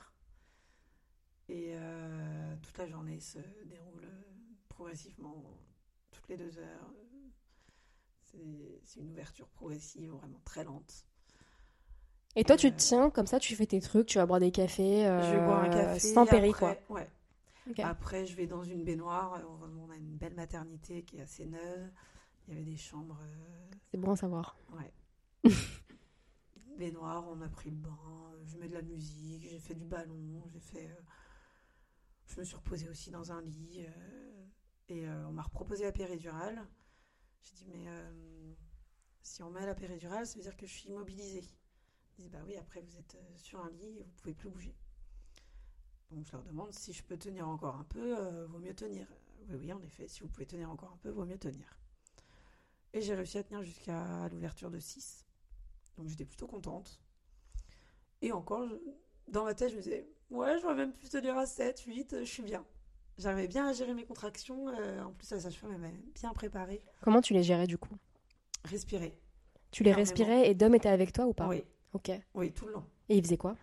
Et 1.48 1.72
euh, 1.74 2.56
toute 2.62 2.78
la 2.78 2.86
journée 2.88 3.20
se 3.20 3.38
déroule 3.66 4.04
euh, 4.04 4.22
progressivement, 4.68 5.44
toutes 6.10 6.28
les 6.28 6.36
deux 6.36 6.58
heures. 6.58 6.92
C'est 8.84 9.00
une 9.00 9.10
ouverture 9.10 9.46
progressive, 9.48 10.10
vraiment 10.10 10.40
très 10.44 10.64
lente. 10.64 11.04
Et 12.34 12.44
toi, 12.44 12.56
tu 12.56 12.68
Euh, 12.68 12.70
te 12.70 12.76
tiens 12.76 13.10
comme 13.10 13.26
ça, 13.26 13.38
tu 13.38 13.54
fais 13.54 13.66
tes 13.66 13.80
trucs, 13.80 14.06
tu 14.06 14.16
vas 14.16 14.24
boire 14.24 14.40
des 14.40 14.50
cafés. 14.50 15.04
Je 15.04 15.32
vais 15.36 15.44
boire 15.44 15.64
un 15.64 15.68
euh, 15.70 15.72
café. 15.72 15.98
Sans 15.98 16.24
péri, 16.24 16.52
quoi. 16.52 16.76
Ouais. 16.88 17.10
Après, 17.82 18.24
je 18.24 18.34
vais 18.34 18.46
dans 18.46 18.64
une 18.64 18.84
baignoire. 18.84 19.38
On 19.86 19.90
a 19.90 19.96
une 19.96 20.16
belle 20.16 20.34
maternité 20.34 21.02
qui 21.04 21.18
est 21.18 21.22
assez 21.22 21.44
neuve. 21.44 21.90
Il 22.48 22.54
y 22.54 22.56
avait 22.56 22.64
des 22.70 22.76
chambres. 22.78 23.18
euh, 23.22 23.70
C'est 23.90 23.98
bon 23.98 24.12
à 24.12 24.16
savoir. 24.16 24.56
Ouais. 24.72 24.92
Baignoire, 26.78 27.24
on 27.28 27.40
a 27.42 27.48
pris 27.48 27.70
le 27.70 27.76
bain. 27.76 27.98
euh, 28.32 28.42
Je 28.46 28.56
mets 28.56 28.68
de 28.68 28.74
la 28.74 28.82
musique. 28.82 29.46
J'ai 29.48 29.58
fait 29.58 29.74
du 29.74 29.84
ballon. 29.84 30.42
J'ai 30.52 30.60
fait. 30.60 30.90
Je 32.34 32.40
me 32.40 32.44
suis 32.44 32.56
reposée 32.56 32.88
aussi 32.88 33.10
dans 33.10 33.30
un 33.30 33.42
lit. 33.42 33.84
euh, 33.86 34.44
Et 34.88 35.06
euh, 35.06 35.28
on 35.28 35.32
m'a 35.32 35.42
reproposé 35.42 35.84
la 35.84 35.92
péridurale. 35.92 36.66
J'ai 37.42 37.54
dit, 37.54 37.66
mais 37.66 37.84
euh, 37.88 38.54
si 39.22 39.42
on 39.42 39.50
met 39.50 39.66
la 39.66 39.74
péridurale, 39.74 40.26
ça 40.26 40.36
veut 40.36 40.42
dire 40.42 40.56
que 40.56 40.66
je 40.66 40.72
suis 40.72 40.88
immobilisée. 40.88 41.44
Ils 42.12 42.22
disent, 42.22 42.30
bah 42.30 42.42
oui, 42.46 42.56
après 42.56 42.80
vous 42.80 42.96
êtes 42.96 43.18
sur 43.36 43.60
un 43.60 43.70
lit 43.70 43.98
et 43.98 44.02
vous 44.02 44.12
pouvez 44.12 44.32
plus 44.34 44.48
bouger. 44.48 44.74
Donc 46.10 46.24
je 46.24 46.32
leur 46.32 46.42
demande 46.42 46.72
si 46.72 46.94
je 46.94 47.02
peux 47.02 47.18
tenir 47.18 47.46
encore 47.48 47.76
un 47.76 47.84
peu, 47.84 48.14
vaut 48.46 48.58
mieux 48.58 48.74
tenir. 48.74 49.06
Oui, 49.48 49.56
oui, 49.58 49.72
en 49.72 49.82
effet, 49.82 50.08
si 50.08 50.20
vous 50.20 50.28
pouvez 50.28 50.46
tenir 50.46 50.70
encore 50.70 50.92
un 50.92 50.98
peu, 50.98 51.10
vaut 51.10 51.24
mieux 51.26 51.38
tenir. 51.38 51.78
Et 52.94 53.02
j'ai 53.02 53.14
réussi 53.14 53.38
à 53.38 53.44
tenir 53.44 53.62
jusqu'à 53.62 54.28
l'ouverture 54.30 54.70
de 54.70 54.78
6. 54.78 55.26
Donc 55.98 56.08
j'étais 56.08 56.24
plutôt 56.24 56.46
contente. 56.46 56.98
Et 58.22 58.32
encore, 58.32 58.68
dans 59.28 59.44
ma 59.44 59.54
tête, 59.54 59.70
je 59.70 59.76
me 59.76 59.82
disais, 59.82 60.08
ouais, 60.32 60.58
je 60.60 60.66
vais 60.66 60.74
même 60.74 60.92
plus 60.92 61.08
tenir 61.08 61.36
à 61.36 61.46
7, 61.46 61.80
8, 61.80 62.16
je 62.20 62.24
suis 62.24 62.42
bien. 62.42 62.64
J'arrivais 63.18 63.48
bien 63.48 63.68
à 63.68 63.72
gérer 63.72 63.94
mes 63.94 64.04
contractions. 64.04 64.68
euh, 64.68 65.02
en 65.02 65.12
plus, 65.12 65.30
la 65.30 65.40
sage-femme 65.40 65.76
m'avait 65.76 65.92
bien 66.14 66.32
préparé. 66.32 66.82
Comment 67.02 67.20
tu 67.20 67.34
les 67.34 67.42
gérais 67.42 67.66
du 67.66 67.78
coup? 67.78 67.94
Respirer. 68.64 69.18
Tu 69.70 69.82
les 69.82 69.90
Énormément. 69.90 70.08
respirais 70.08 70.50
et 70.50 70.54
Dom 70.54 70.74
était 70.74 70.88
avec 70.88 71.12
toi 71.12 71.26
ou 71.26 71.32
pas? 71.34 71.48
Oui, 71.48 71.62
Ok. 71.94 72.08
Et 72.08 72.22
oui, 72.34 72.52
tout 72.52 72.66
le 72.66 72.72
long. 72.72 72.84
il 73.08 73.22
faisait 73.22 73.36
quoi? 73.36 73.56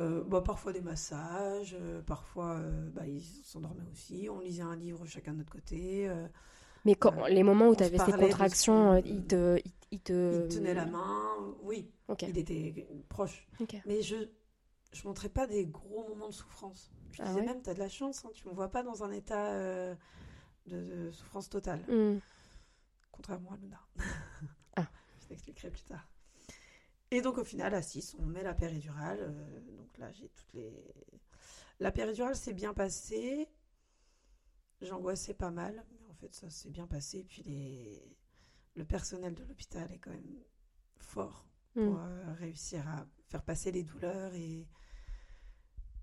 Euh, 0.00 0.22
bah, 0.24 0.40
parfois 0.40 0.72
des 0.72 0.80
massages, 0.80 1.76
euh, 1.78 2.00
parfois 2.02 2.56
euh, 2.58 2.88
bah, 2.90 3.06
ils 3.06 3.20
s'endormaient 3.44 3.82
aussi. 3.90 4.28
On 4.30 4.40
lisait 4.40 4.62
un 4.62 4.76
livre 4.76 5.04
chacun 5.06 5.32
de 5.32 5.38
notre 5.38 5.50
côté. 5.52 6.08
euh, 6.08 6.26
Mais 6.84 6.94
quand, 6.94 7.12
Euh, 7.24 7.28
les 7.28 7.42
moments 7.42 7.68
où 7.68 7.74
tu 7.76 7.82
avais 7.82 7.98
ces 7.98 8.12
contractions, 8.12 8.92
euh, 8.92 9.00
il 9.04 9.26
te. 9.26 9.58
Il, 9.64 9.72
il 9.90 10.00
te... 10.00 10.42
il 10.44 10.54
tenait 10.54 10.74
la 10.74 10.86
main, 10.86 11.34
oui, 11.62 11.90
Ok. 12.08 12.22
il 12.28 12.38
était 12.38 12.86
proche. 13.08 13.46
ok. 13.60 13.76
Mais 13.86 14.02
je 14.02 14.16
je 14.92 15.06
montrais 15.06 15.28
pas 15.28 15.46
des 15.46 15.66
gros 15.66 16.08
moments 16.08 16.28
de 16.28 16.34
souffrance. 16.34 16.90
Je 17.12 17.22
Ah 17.22 17.26
disais 17.26 17.40
ouais 17.40 17.46
même, 17.46 17.62
t'as 17.62 17.74
de 17.74 17.78
la 17.78 17.88
chance, 17.88 18.24
hein, 18.24 18.30
tu 18.34 18.46
me 18.48 18.52
vois 18.52 18.70
pas 18.70 18.82
dans 18.82 19.04
un 19.04 19.10
état 19.12 19.52
euh, 19.52 19.94
de, 20.66 20.80
de 21.06 21.10
souffrance 21.10 21.48
totale. 21.48 21.80
Hmm. 21.88 22.18
Contrairement 23.12 23.52
à 23.52 23.56
Luna. 23.56 23.80
Ah. 24.76 24.86
Je 25.20 25.26
t'expliquerai 25.26 25.70
plus 25.70 25.82
tard. 25.82 26.08
Et 27.10 27.20
donc 27.22 27.38
au 27.38 27.44
final, 27.44 27.74
à 27.74 27.82
6, 27.82 28.16
on 28.20 28.26
met 28.26 28.42
la 28.42 28.54
péridurale. 28.54 29.18
euh, 29.20 29.60
donc 29.76 29.98
là, 29.98 30.12
j'ai 30.12 30.28
toutes 30.28 30.52
les... 30.52 30.72
La 31.80 31.90
péridurale 31.90 32.36
s'est 32.36 32.52
bien 32.52 32.74
passée. 32.74 33.48
J'angoissais 34.80 35.34
pas 35.34 35.50
mal. 35.50 35.84
Mais 35.90 36.06
en 36.08 36.14
fait, 36.14 36.32
ça 36.34 36.48
s'est 36.50 36.70
bien 36.70 36.86
passé. 36.86 37.24
Puis 37.24 37.42
les... 37.42 38.16
le 38.74 38.84
personnel 38.84 39.34
de 39.34 39.42
l'hôpital 39.44 39.90
est 39.92 39.98
quand 39.98 40.10
même 40.12 40.42
fort 40.98 41.44
Hmm. 41.74 41.84
pour 41.84 42.00
euh, 42.00 42.32
réussir 42.38 42.88
à 42.88 43.06
faire 43.28 43.42
passer 43.42 43.70
les 43.72 43.82
douleurs 43.82 44.34
et, 44.34 44.66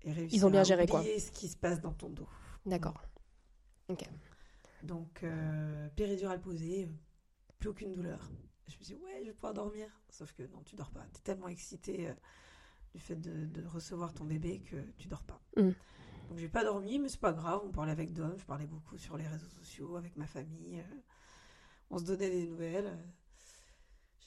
et 0.02 0.12
réussir 0.12 0.36
Ils 0.38 0.46
ont 0.46 0.50
bien 0.50 0.60
à 0.60 0.64
géré, 0.64 0.86
quoi. 0.86 1.02
ce 1.02 1.30
qui 1.30 1.48
se 1.48 1.56
passe 1.56 1.80
dans 1.80 1.92
ton 1.92 2.08
dos. 2.10 2.28
D'accord. 2.64 3.02
Donc, 4.82 5.22
euh, 5.22 5.88
péridurale 5.90 6.40
posée, 6.40 6.88
plus 7.58 7.68
aucune 7.70 7.92
douleur. 7.92 8.30
Je 8.68 8.76
me 8.78 8.84
suis 8.84 8.94
dit, 8.96 9.02
ouais, 9.02 9.20
je 9.22 9.26
vais 9.28 9.32
pouvoir 9.32 9.54
dormir. 9.54 9.88
Sauf 10.10 10.32
que 10.32 10.42
non, 10.44 10.62
tu 10.64 10.76
dors 10.76 10.90
pas. 10.90 11.04
Tu 11.12 11.18
es 11.18 11.22
tellement 11.22 11.48
excité 11.48 12.08
euh, 12.08 12.14
du 12.94 13.00
fait 13.00 13.16
de, 13.16 13.46
de 13.46 13.66
recevoir 13.66 14.12
ton 14.14 14.24
bébé 14.24 14.60
que 14.60 14.76
tu 14.98 15.08
dors 15.08 15.22
pas. 15.22 15.40
Mm. 15.56 15.70
Donc, 16.28 16.38
j'ai 16.38 16.48
pas 16.48 16.64
dormi, 16.64 16.98
mais 16.98 17.08
c'est 17.08 17.20
pas 17.20 17.32
grave. 17.32 17.60
On 17.64 17.70
parlait 17.70 17.92
avec 17.92 18.12
Dom, 18.12 18.34
je 18.36 18.44
parlais 18.44 18.66
beaucoup 18.66 18.98
sur 18.98 19.16
les 19.16 19.26
réseaux 19.26 19.46
sociaux, 19.48 19.96
avec 19.96 20.16
ma 20.16 20.26
famille. 20.26 20.80
euh, 20.80 20.94
on 21.90 21.98
se 21.98 22.04
donnait 22.04 22.30
des 22.30 22.46
nouvelles. 22.46 22.98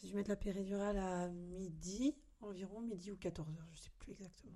J'ai 0.02 0.08
dû 0.08 0.16
mettre 0.16 0.30
la 0.30 0.38
péridurale 0.38 0.98
à 0.98 1.28
midi, 1.28 2.16
environ 2.42 2.82
midi 2.82 3.12
ou 3.12 3.16
14h, 3.16 3.46
je 3.74 3.80
sais 3.80 3.90
plus 4.00 4.12
exactement. 4.14 4.54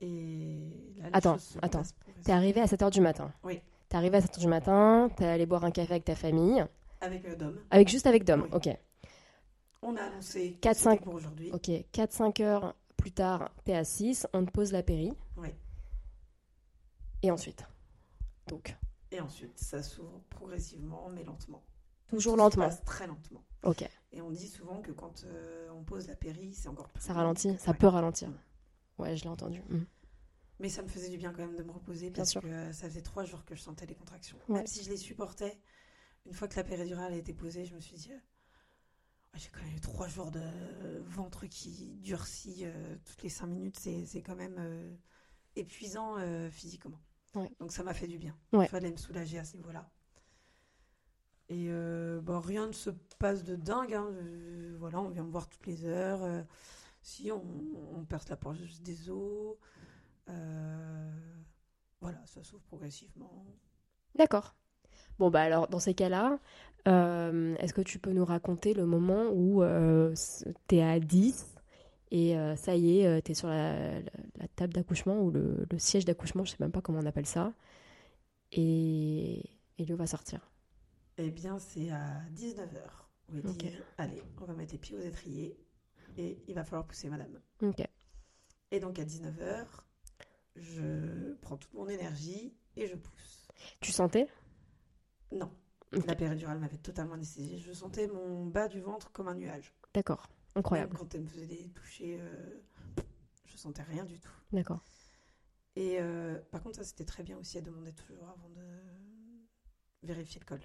Et 0.00 0.94
là, 0.98 1.08
Attends, 1.12 1.38
se 1.38 1.58
attends. 1.60 1.82
T'es 2.24 2.32
arrivé 2.32 2.60
à 2.60 2.66
7h 2.66 2.90
du 2.90 3.00
matin. 3.00 3.32
Oui. 3.42 3.60
T'es 3.88 3.96
arrivé 3.96 4.16
à 4.18 4.20
7h 4.20 4.38
du 4.38 4.46
matin, 4.46 5.08
t'es 5.16 5.24
allé 5.24 5.46
boire 5.46 5.64
un 5.64 5.70
café 5.70 5.92
avec 5.94 6.04
ta 6.04 6.14
famille. 6.14 6.64
Avec 7.00 7.24
euh, 7.24 7.34
Dom. 7.36 7.58
Avec 7.70 7.88
juste 7.88 8.06
avec 8.06 8.24
Dom, 8.24 8.42
Oui. 8.42 8.48
ok. 8.52 8.68
On 9.82 9.96
a 9.96 10.02
annoncé 10.02 10.54
que 10.54 10.58
Quatre, 10.60 10.76
c'était 10.76 10.90
cinq- 10.90 11.02
pour 11.02 11.14
aujourd'hui. 11.14 11.50
Ok, 11.52 11.68
4-5 11.92 12.40
heures 12.42 12.74
plus 12.96 13.12
tard, 13.12 13.50
t'es 13.64 13.74
à 13.74 13.84
6, 13.84 14.26
on 14.32 14.44
te 14.44 14.50
pose 14.50 14.72
la 14.72 14.82
péri. 14.82 15.12
Oui. 15.36 15.48
Et 17.22 17.30
ensuite 17.30 17.64
Donc, 18.48 18.76
Et 19.10 19.20
ensuite, 19.20 19.58
ça 19.58 19.82
s'ouvre 19.82 20.20
progressivement, 20.30 21.08
mais 21.10 21.24
lentement. 21.24 21.62
toujours 22.08 22.34
Tout 22.34 22.38
se 22.38 22.42
lentement. 22.44 22.64
passe 22.66 22.82
très 22.84 23.06
lentement. 23.06 23.42
Ok, 23.64 23.88
Et 24.12 24.22
on 24.22 24.30
dit 24.30 24.48
souvent 24.48 24.80
que 24.80 24.92
quand 24.92 25.24
euh, 25.24 25.68
on 25.72 25.82
pose 25.84 26.06
la 26.06 26.14
péri, 26.16 26.54
c'est 26.54 26.68
encore 26.68 26.88
plus 26.88 27.02
ça 27.02 27.12
lent. 27.12 27.18
ralentit, 27.20 27.56
ça 27.58 27.72
Ouais. 27.72 27.76
peut 27.76 27.88
ralentir. 27.88 28.30
Ouais, 28.98 29.16
je 29.16 29.24
l'ai 29.24 29.28
entendu. 29.30 29.60
Hmm. 29.68 29.84
Mais 30.60 30.68
ça 30.68 30.82
me 30.82 30.88
faisait 30.88 31.08
du 31.08 31.18
bien 31.18 31.32
quand 31.32 31.42
même 31.46 31.56
de 31.56 31.62
me 31.62 31.70
reposer 31.72 32.10
Bien 32.10 32.20
parce 32.22 32.30
sûr. 32.30 32.40
que 32.42 32.46
euh, 32.46 32.72
ça 32.72 32.88
faisait 32.88 33.02
trois 33.02 33.24
jours 33.24 33.44
que 33.44 33.54
je 33.54 33.60
sentais 33.60 33.86
les 33.86 33.94
contractions. 33.94 34.36
Ouais. 34.48 34.58
Même 34.58 34.66
si 34.66 34.82
je 34.84 34.90
les 34.90 34.96
supportais, 34.96 35.58
une 36.26 36.32
fois 36.34 36.48
que 36.48 36.56
la 36.56 36.64
péridurale 36.64 37.12
a 37.12 37.16
été 37.16 37.32
posée, 37.34 37.64
je 37.64 37.74
me 37.74 37.80
suis 37.80 37.96
dit, 37.96 38.12
euh, 38.12 38.18
j'ai 39.34 39.48
quand 39.50 39.62
même 39.62 39.74
eu 39.76 39.80
trois 39.80 40.08
jours 40.08 40.30
de 40.30 40.40
ventre 41.06 41.46
qui 41.46 41.96
durcit 42.00 42.64
euh, 42.64 42.96
toutes 43.04 43.22
les 43.22 43.28
cinq 43.28 43.46
minutes. 43.46 43.78
C'est 43.78 44.04
c'est 44.06 44.22
quand 44.22 44.34
même 44.36 44.56
euh, 44.58 44.94
épuisant 45.56 46.16
physiquement. 46.50 46.98
Ouais. 47.34 47.50
Donc 47.60 47.72
ça 47.72 47.82
m'a 47.82 47.94
fait 47.94 48.06
du 48.08 48.18
bien. 48.18 48.36
Ouais. 48.52 48.66
Il 48.66 48.68
fallait 48.68 48.90
me 48.90 48.96
soulager 48.96 49.38
à 49.38 49.44
ce 49.44 49.56
niveau-là. 49.56 49.88
Et 51.50 51.68
euh, 51.70 52.20
rien 52.26 52.66
ne 52.66 52.72
se 52.72 52.90
passe 53.18 53.42
de 53.44 53.56
dingue. 53.56 53.94
hein. 53.94 54.08
Euh, 54.12 54.76
voilà, 54.78 55.00
on 55.00 55.08
vient 55.08 55.24
me 55.24 55.30
voir 55.30 55.48
toutes 55.48 55.66
les 55.66 55.84
heures. 55.86 56.22
Euh, 56.22 56.42
si 57.02 57.30
on, 57.32 57.42
on 57.96 58.04
perce 58.04 58.28
la 58.28 58.36
porte 58.36 58.58
des 58.82 59.10
os. 59.10 59.56
Euh, 60.28 61.10
voilà, 62.00 62.18
ça 62.26 62.42
s'ouvre 62.42 62.62
progressivement. 62.64 63.46
D'accord. 64.14 64.54
Bon, 65.18 65.30
bah 65.30 65.42
alors, 65.42 65.68
dans 65.68 65.80
ces 65.80 65.94
cas-là, 65.94 66.38
est-ce 67.58 67.74
que 67.74 67.82
tu 67.82 67.98
peux 67.98 68.12
nous 68.12 68.24
raconter 68.24 68.74
le 68.74 68.86
moment 68.86 69.30
où 69.32 69.62
euh, 69.62 70.12
s- 70.12 70.44
t'es 70.66 70.82
à 70.82 71.00
10 71.00 71.54
et 72.10 72.36
ça 72.56 72.74
y 72.76 73.00
est, 73.00 73.06
euh, 73.06 73.20
t'es 73.20 73.34
sur 73.34 73.48
la, 73.48 74.00
la- 74.00 74.48
table 74.56 74.72
d'accouchement 74.72 75.20
ou 75.20 75.30
le, 75.30 75.66
siège 75.78 76.04
d'accouchement, 76.06 76.44
je 76.44 76.52
sais 76.52 76.56
même 76.60 76.72
pas 76.72 76.80
comment 76.80 77.00
on 77.00 77.06
appelle 77.06 77.26
ça, 77.26 77.52
et, 78.52 79.40
et 79.78 79.84
Léo 79.84 79.96
va 79.96 80.06
sortir? 80.06 80.40
Eh 81.18 81.30
bien, 81.32 81.58
c'est 81.58 81.90
à 81.90 82.22
19h. 82.36 82.78
On 83.28 83.34
lui 83.34 83.42
dit, 83.42 83.70
allez, 83.98 84.22
on 84.40 84.44
va 84.44 84.54
mettre 84.54 84.72
les 84.72 84.78
pieds 84.78 84.96
aux 84.96 85.00
étriers 85.00 85.58
et 86.16 86.42
il 86.46 86.54
va 86.54 86.64
falloir 86.64 86.86
pousser 86.86 87.10
madame. 87.10 87.40
Ok. 87.60 87.82
Et 88.70 88.80
donc 88.80 88.98
à 88.98 89.04
19h, 89.04 89.66
je 90.54 91.34
prends 91.42 91.56
toute 91.56 91.74
mon 91.74 91.88
énergie 91.88 92.54
et 92.76 92.86
je 92.86 92.94
pousse. 92.94 93.48
Tu 93.80 93.90
sentais? 93.90 94.28
Non, 95.32 95.50
la 95.92 96.14
péridurale 96.14 96.58
m'avait 96.60 96.78
totalement 96.78 97.14
anesthésiée. 97.14 97.58
Je 97.58 97.72
sentais 97.72 98.06
mon 98.06 98.46
bas 98.46 98.68
du 98.68 98.80
ventre 98.80 99.10
comme 99.10 99.26
un 99.28 99.34
nuage. 99.34 99.74
D'accord. 99.92 100.28
Incroyable. 100.54 100.92
Même 100.92 101.00
quand 101.00 101.14
elle 101.14 101.22
me 101.22 101.28
faisait 101.28 101.46
des 101.46 101.68
touchés, 101.70 102.18
euh, 102.20 102.62
je 103.44 103.56
sentais 103.56 103.82
rien 103.82 104.04
du 104.04 104.20
tout. 104.20 104.32
D'accord. 104.52 104.82
Et 105.74 105.98
euh, 106.00 106.38
par 106.52 106.62
contre, 106.62 106.76
ça 106.76 106.84
c'était 106.84 107.04
très 107.04 107.24
bien 107.24 107.36
aussi, 107.38 107.58
elle 107.58 107.64
demandait 107.64 107.92
toujours 107.92 108.28
avant 108.28 108.48
de 108.50 108.62
vérifier 110.02 110.40
le 110.40 110.46
col. 110.46 110.60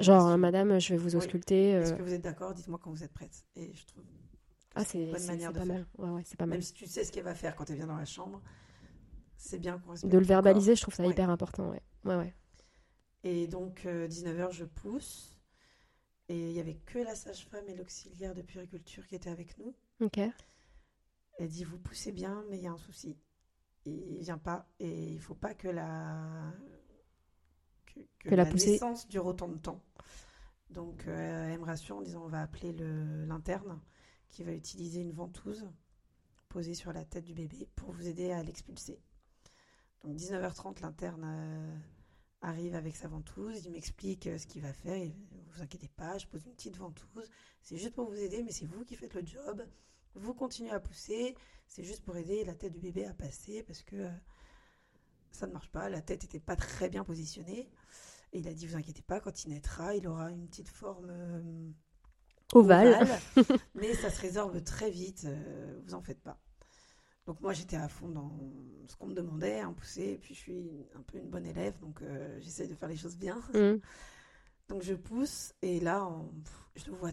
Genre, 0.00 0.26
euh, 0.28 0.36
madame, 0.36 0.80
je 0.80 0.94
vais 0.94 0.96
vous 0.98 1.14
ausculter. 1.16 1.74
euh, 1.76 1.82
Est-ce 1.82 1.92
que 1.94 2.02
vous 2.02 2.12
êtes 2.12 2.22
d'accord? 2.22 2.52
Dites-moi 2.52 2.80
quand 2.82 2.90
vous 2.90 3.04
êtes 3.04 3.12
prête. 3.12 3.44
Et 3.54 3.72
je 3.74 3.86
trouve 3.86 4.02
que 4.02 4.08
Ah, 4.74 4.84
c'est 4.84 5.04
une 5.04 5.12
bonne 5.12 5.26
manière 5.26 5.52
de 5.52 5.58
pas 5.60 5.64
faire. 5.66 5.74
mal. 5.74 5.86
Ouais, 5.98 6.10
ouais, 6.10 6.22
c'est 6.24 6.36
pas 6.36 6.46
mal. 6.46 6.58
Même 6.58 6.62
si 6.62 6.72
tu 6.72 6.86
sais 6.86 7.04
ce 7.04 7.12
qu'elle 7.12 7.24
va 7.24 7.34
faire 7.34 7.54
quand 7.54 7.70
elle 7.70 7.76
vient 7.76 7.86
dans 7.86 7.96
la 7.96 8.04
chambre, 8.04 8.42
c'est 9.36 9.58
bien 9.58 9.78
qu'on 9.78 9.94
De 9.94 10.18
le 10.18 10.24
verbaliser, 10.24 10.74
je 10.74 10.82
trouve 10.82 10.94
ça 10.94 11.04
Ouais. 11.04 11.10
hyper 11.10 11.30
important. 11.30 11.70
Ouais. 11.70 11.82
Ouais, 12.04 12.16
ouais. 12.16 12.34
Et 13.22 13.46
donc, 13.46 13.86
19h, 13.86 14.50
je 14.52 14.64
pousse. 14.64 15.36
Et 16.28 16.48
il 16.48 16.52
n'y 16.54 16.60
avait 16.60 16.74
que 16.84 16.98
la 16.98 17.14
sage-femme 17.14 17.68
et 17.68 17.74
l'auxiliaire 17.74 18.34
de 18.34 18.42
puériculture 18.42 19.06
qui 19.06 19.14
étaient 19.14 19.30
avec 19.30 19.56
nous. 19.58 19.74
Ok. 20.00 20.18
Elle 21.38 21.48
dit 21.48 21.64
Vous 21.64 21.78
poussez 21.78 22.10
bien, 22.12 22.44
mais 22.50 22.56
il 22.58 22.64
y 22.64 22.66
a 22.66 22.72
un 22.72 22.78
souci. 22.78 23.16
Il 23.86 24.18
vient 24.18 24.36
pas. 24.38 24.68
Et 24.80 25.12
il 25.12 25.20
faut 25.20 25.34
pas 25.36 25.54
que 25.54 25.68
la, 25.68 26.52
que, 28.20 28.34
la 28.34 28.44
poussée- 28.46 28.72
naissance 28.72 29.08
dure 29.08 29.26
autant 29.26 29.48
de 29.48 29.58
temps. 29.58 29.82
Donc, 30.70 31.06
euh, 31.06 31.48
elle 31.52 31.58
me 31.58 31.64
rassure 31.64 31.96
en 31.96 32.02
disant 32.02 32.24
On 32.24 32.28
va 32.28 32.42
appeler 32.42 32.72
le- 32.72 33.24
l'interne 33.24 33.80
qui 34.30 34.44
va 34.44 34.52
utiliser 34.52 35.00
une 35.00 35.12
ventouse 35.12 35.66
posée 36.48 36.74
sur 36.74 36.92
la 36.92 37.04
tête 37.04 37.24
du 37.24 37.34
bébé 37.34 37.68
pour 37.76 37.92
vous 37.92 38.06
aider 38.06 38.30
à 38.32 38.42
l'expulser. 38.42 39.00
Donc, 40.02 40.16
19h30, 40.16 40.80
l'interne. 40.80 41.24
euh, 41.24 41.78
arrive 42.40 42.76
avec 42.76 42.94
sa 42.94 43.08
ventouse, 43.08 43.64
il 43.64 43.72
m'explique 43.72 44.28
euh, 44.28 44.38
ce 44.38 44.46
qu'il 44.46 44.62
va 44.62 44.72
faire, 44.72 44.94
et 44.94 45.12
vous 45.48 45.60
inquiétez 45.60 45.88
pas, 45.88 46.18
je 46.18 46.26
pose 46.28 46.46
une 46.46 46.52
petite 46.52 46.76
ventouse, 46.76 47.28
c'est 47.62 47.76
juste 47.76 47.94
pour 47.96 48.08
vous 48.08 48.16
aider, 48.16 48.44
mais 48.44 48.52
c'est 48.52 48.64
vous 48.64 48.84
qui 48.84 48.94
faites 48.94 49.14
le 49.14 49.26
job, 49.26 49.66
vous 50.14 50.34
continuez 50.34 50.70
à 50.70 50.78
pousser, 50.78 51.34
c'est 51.66 51.82
juste 51.82 52.04
pour 52.04 52.16
aider 52.16 52.44
la 52.44 52.54
tête 52.54 52.72
du 52.72 52.78
bébé 52.78 53.06
à 53.06 53.12
passer, 53.12 53.64
parce 53.64 53.82
que 53.82 53.96
euh, 53.96 54.10
ça 55.38 55.46
ne 55.46 55.52
marche 55.52 55.70
pas, 55.70 55.88
la 55.88 56.02
tête 56.02 56.22
n'était 56.22 56.40
pas 56.40 56.56
très 56.56 56.88
bien 56.88 57.04
positionnée, 57.04 57.70
et 58.32 58.40
il 58.40 58.48
a 58.48 58.52
dit, 58.54 58.66
vous 58.66 58.76
inquiétez 58.76 59.02
pas, 59.02 59.20
quand 59.20 59.44
il 59.44 59.50
naîtra, 59.50 59.94
il 59.94 60.06
aura 60.08 60.30
une 60.30 60.46
petite 60.48 60.68
forme 60.68 61.06
euh, 61.10 61.70
Ovale. 62.52 62.88
ovale, 63.02 63.20
mais 63.74 63.94
ça 63.94 64.10
se 64.10 64.20
résorbe 64.20 64.62
très 64.64 64.90
vite, 64.90 65.24
euh, 65.26 65.80
vous 65.84 65.94
en 65.94 66.02
faites 66.02 66.20
pas. 66.20 66.38
Donc 67.26 67.40
moi 67.42 67.52
j'étais 67.52 67.76
à 67.76 67.88
fond 67.88 68.08
dans 68.08 68.32
ce 68.88 68.96
qu'on 68.96 69.06
me 69.06 69.14
demandait, 69.14 69.60
un 69.60 69.74
pousser, 69.74 70.12
et 70.12 70.18
puis 70.18 70.34
je 70.34 70.40
suis 70.40 70.70
un 70.96 71.02
peu 71.02 71.18
une 71.18 71.28
bonne 71.28 71.44
élève, 71.46 71.78
donc 71.78 72.00
euh, 72.02 72.38
j'essaye 72.40 72.68
de 72.68 72.74
faire 72.74 72.88
les 72.88 72.96
choses 72.96 73.16
bien. 73.16 73.36
Mm. 73.54 73.76
Donc 74.68 74.82
je 74.82 74.92
pousse, 74.94 75.54
et 75.62 75.80
là 75.80 76.04
on- 76.04 76.28
pff, 76.42 76.68
je, 76.76 76.90
le 76.90 76.96
vois, 76.96 77.12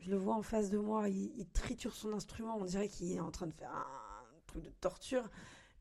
je 0.00 0.10
le 0.10 0.16
vois 0.18 0.34
en 0.34 0.42
face 0.42 0.68
de 0.68 0.76
moi, 0.76 1.08
il, 1.08 1.32
il 1.38 1.46
triture 1.48 1.94
son 1.94 2.12
instrument, 2.12 2.58
on 2.58 2.64
dirait 2.66 2.88
qu'il 2.88 3.10
est 3.12 3.20
en 3.20 3.30
train 3.30 3.46
de 3.46 3.54
faire 3.54 3.70
un 3.70 4.40
truc 4.46 4.62
de 4.64 4.70
torture, 4.80 5.30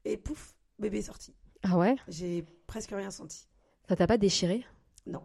et 0.05 0.15
pouf, 0.17 0.55
bébé 0.80 0.99
est 0.99 1.03
sorti. 1.03 1.34
Ah 1.64 1.78
ouais? 1.78 1.95
J'ai 2.07 2.45
presque 2.68 2.91
rien 2.91 3.11
senti. 3.11 3.47
Ça 3.88 3.95
t'a 3.95 4.07
pas 4.07 4.18
déchiré? 4.18 4.66
Non, 5.05 5.24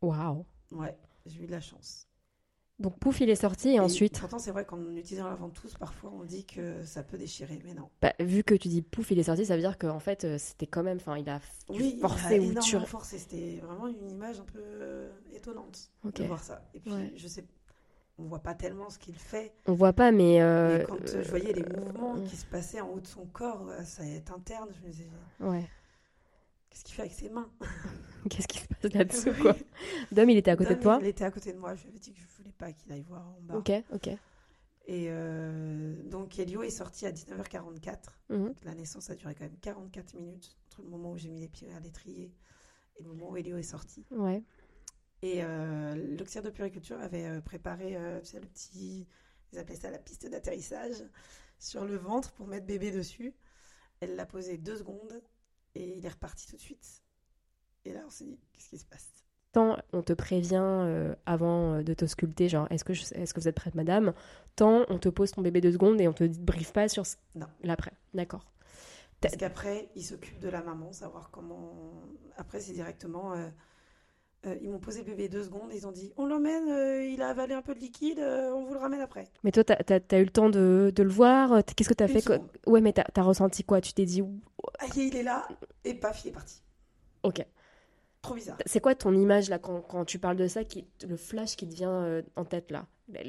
Waouh. 0.00 0.44
ouais, 0.72 0.96
j'ai 1.26 1.42
eu 1.42 1.46
de 1.46 1.52
la 1.52 1.60
chance. 1.60 2.06
Donc 2.78 2.98
pouf, 3.00 3.20
il 3.20 3.28
est 3.28 3.34
sorti 3.34 3.70
et, 3.70 3.80
ensuite, 3.80 4.20
Pourtant 4.20 4.38
c'est 4.38 4.52
vrai 4.52 4.64
qu'en 4.64 4.94
utilisant 4.94 5.28
la 5.28 5.34
ventouse, 5.34 5.74
parfois 5.74 6.10
on 6.12 6.24
dit 6.24 6.44
que 6.44 6.84
ça 6.84 7.02
peut 7.02 7.18
déchirer, 7.18 7.60
mais 7.64 7.74
non. 7.74 7.88
bah, 8.00 8.14
vu 8.20 8.44
que 8.44 8.54
tu 8.54 8.68
dis 8.68 8.82
pouf, 8.82 9.10
il 9.10 9.18
est 9.18 9.24
sorti, 9.24 9.44
ça 9.44 9.56
veut 9.56 9.62
dire 9.62 9.78
qu'en 9.78 9.98
fait, 9.98 10.24
euh, 10.24 10.38
c'était 10.38 10.66
quand 10.68 10.84
même, 10.84 10.98
enfin, 10.98 11.18
il 11.18 11.28
a 11.28 11.40
Oui, 11.68 11.98
a 12.02 12.06
ou 12.40 12.54
tu... 12.54 12.76
forcé. 12.86 13.18
C'était 13.18 13.58
vraiment 13.60 13.88
une 13.88 14.08
image 14.08 14.38
un 14.38 14.44
peu 14.44 14.60
euh, 14.62 15.10
étonnante 15.32 15.90
Ok. 16.04 16.20
de 16.20 16.24
voir 16.24 16.42
ça. 16.42 16.62
Et 16.74 16.80
puis, 16.80 16.92
Ouais. 16.92 17.12
je 17.16 17.26
sais, 17.26 17.44
on 18.18 18.24
voit 18.24 18.40
pas 18.40 18.54
tellement 18.54 18.90
ce 18.90 18.98
qu'il 18.98 19.14
fait. 19.14 19.52
On 19.66 19.72
voit 19.74 19.92
pas, 19.92 20.10
mais... 20.10 20.40
euh, 20.42 20.84
quand 20.86 21.00
euh, 21.00 21.22
je 21.22 21.28
voyais 21.30 21.52
les 21.52 21.62
euh, 21.62 21.80
mouvements 21.80 22.16
euh, 22.16 22.24
qui 22.26 22.36
se 22.36 22.46
passaient 22.46 22.80
en 22.80 22.88
haut 22.90 23.00
de 23.00 23.06
son 23.06 23.24
corps, 23.26 23.66
ça 23.84 24.04
est 24.04 24.30
interne, 24.30 24.68
je 24.80 24.86
me 24.86 24.90
disais, 24.92 25.08
Ouais. 25.40 25.68
qu'est-ce 26.70 26.84
qu'il 26.84 26.94
fait 26.94 27.02
avec 27.02 27.14
ses 27.14 27.28
mains? 27.30 27.48
Qu'est-ce 28.30 28.48
qui 28.48 28.58
se 28.58 28.66
passe 28.66 28.92
là-dessous, 28.92 29.32
quoi? 29.42 29.54
Dom, 30.12 30.28
il 30.28 30.36
était 30.36 30.50
à 30.50 30.56
côté 30.56 30.74
de 30.74 30.82
toi? 30.82 30.98
Il 31.00 31.06
était 31.06 31.24
à 31.24 31.30
côté 31.30 31.52
de 31.52 31.58
moi. 31.58 31.74
Je 31.76 31.82
lui 31.82 31.90
avais 31.90 31.98
dit 32.00 32.12
que 32.12 32.18
je 32.20 32.26
voulais 32.36 32.52
pas 32.58 32.72
qu'il 32.72 32.92
aille 32.92 33.04
voir 33.08 33.26
en 33.26 33.40
bas. 33.42 33.56
Ok, 33.56 33.70
ok. 33.94 34.10
Et 34.86 35.08
donc, 36.06 36.38
Elio 36.38 36.62
est 36.62 36.70
sorti 36.70 37.06
à 37.06 37.12
19h44. 37.12 37.96
Mhm. 38.30 38.54
La 38.64 38.74
naissance 38.74 39.08
a 39.10 39.14
duré 39.14 39.34
quand 39.34 39.44
même 39.44 39.56
44 39.60 40.14
minutes 40.14 40.56
entre 40.66 40.82
le 40.82 40.88
moment 40.88 41.12
où 41.12 41.16
j'ai 41.16 41.28
mis 41.28 41.40
les 41.40 41.48
pieds 41.48 41.68
à 41.74 41.80
l'étrier 41.80 42.32
et 42.98 43.02
le 43.02 43.08
moment 43.10 43.30
où 43.30 43.36
Elio 43.36 43.56
est 43.56 43.62
sorti. 43.62 44.04
Ouais. 44.10 44.42
Et 45.22 45.42
euh, 45.42 45.94
l'auxiliaire 46.16 46.44
de 46.44 46.50
puriculture 46.50 47.00
avait 47.00 47.26
euh, 47.26 47.40
préparé 47.40 47.96
euh, 47.96 48.20
le 48.34 48.46
petit, 48.46 49.06
ils 49.52 49.58
appelaient 49.58 49.76
ça 49.76 49.90
la 49.90 49.98
piste 49.98 50.28
d'atterrissage, 50.30 51.02
sur 51.58 51.84
le 51.84 51.96
ventre 51.96 52.32
pour 52.32 52.46
mettre 52.46 52.66
bébé 52.66 52.90
dessus. 52.92 53.34
Elle 54.00 54.14
l'a 54.14 54.26
posé 54.26 54.58
deux 54.58 54.76
secondes 54.76 55.20
et 55.74 55.96
il 55.98 56.06
est 56.06 56.10
reparti 56.10 56.46
tout 56.46 56.56
de 56.56 56.60
suite. 56.60 57.02
Et 57.84 57.92
là, 57.92 58.00
on 58.06 58.10
s'est 58.10 58.24
dit, 58.24 58.38
qu'est-ce 58.52 58.68
qui 58.68 58.78
se 58.78 58.84
passe? 58.84 59.08
Tant 59.50 59.76
on 59.92 60.02
te 60.02 60.12
prévient 60.12 60.56
euh, 60.60 61.14
avant 61.26 61.74
euh, 61.74 61.82
de 61.82 61.94
t'ausculter, 61.94 62.48
genre, 62.48 62.66
est-ce 62.70 62.84
que, 62.84 62.92
je- 62.92 63.12
est-ce 63.14 63.32
que 63.34 63.40
vous 63.40 63.48
êtes 63.48 63.56
prête, 63.56 63.74
madame? 63.74 64.12
Tant 64.56 64.84
on 64.88 64.98
te 64.98 65.08
pose 65.08 65.32
ton 65.32 65.42
bébé 65.42 65.60
deux 65.60 65.72
secondes 65.72 66.00
et 66.00 66.06
on 66.06 66.12
te 66.12 66.24
briefe 66.24 66.72
pas 66.72 66.88
sur 66.88 67.06
ce- 67.06 67.16
Non. 67.34 67.46
l'après. 67.62 67.92
D'accord. 68.14 68.52
Parce 69.20 69.36
qu'après, 69.36 69.88
il 69.96 70.04
s'occupe 70.04 70.38
de 70.38 70.48
la 70.48 70.62
maman, 70.62 70.92
savoir 70.92 71.30
comment. 71.32 72.02
Après, 72.36 72.60
c'est 72.60 72.72
directement. 72.74 73.32
euh, 73.34 73.48
euh, 74.46 74.56
ils 74.62 74.70
m'ont 74.70 74.78
posé 74.78 75.02
bébé 75.02 75.28
deux 75.28 75.42
secondes, 75.44 75.70
ils 75.74 75.86
ont 75.86 75.92
dit 75.92 76.12
on 76.16 76.26
l'emmène, 76.26 76.68
euh, 76.70 77.04
il 77.04 77.20
a 77.22 77.28
avalé 77.30 77.54
un 77.54 77.62
peu 77.62 77.74
de 77.74 77.80
liquide, 77.80 78.18
euh, 78.20 78.52
on 78.52 78.64
vous 78.64 78.74
le 78.74 78.80
ramène 78.80 79.00
après. 79.00 79.28
Mais 79.42 79.50
toi, 79.52 79.64
t'as, 79.64 79.76
t'as- 79.76 80.00
t'as 80.00 80.18
eu 80.20 80.24
le 80.24 80.30
temps 80.30 80.48
de, 80.50 80.92
de 80.94 81.02
le 81.02 81.10
voir 81.10 81.62
Qu'est-ce 81.76 81.88
que 81.88 81.94
t'as 81.94 82.06
Une 82.06 82.12
fait 82.14 82.20
seconde. 82.20 82.48
Ouais, 82.66 82.80
mais 82.80 82.92
t'as, 82.92 83.04
t'as 83.04 83.22
ressenti 83.22 83.64
quoi? 83.64 83.80
Tu 83.80 83.92
t'es 83.92 84.04
dit, 84.04 84.22
Ah, 84.78 84.86
il 84.96 85.16
est 85.16 85.22
là, 85.22 85.46
et 85.84 85.94
paf, 85.94 86.24
il 86.24 86.28
est 86.28 86.32
parti. 86.32 86.62
ok. 87.22 87.44
Trop 88.20 88.34
bizarre. 88.34 88.58
C'est 88.66 88.80
quoi 88.80 88.94
ton 88.96 89.14
image 89.14 89.48
là 89.48 89.58
quand, 89.60 89.80
quand 89.80 90.04
tu 90.04 90.18
parles 90.18 90.36
de 90.36 90.48
ça, 90.48 90.64
qui, 90.64 90.88
le 91.06 91.16
flash 91.16 91.54
qui 91.56 91.68
te 91.68 91.74
vient 91.74 92.20
en 92.34 92.44
tête 92.44 92.70
là? 92.72 92.86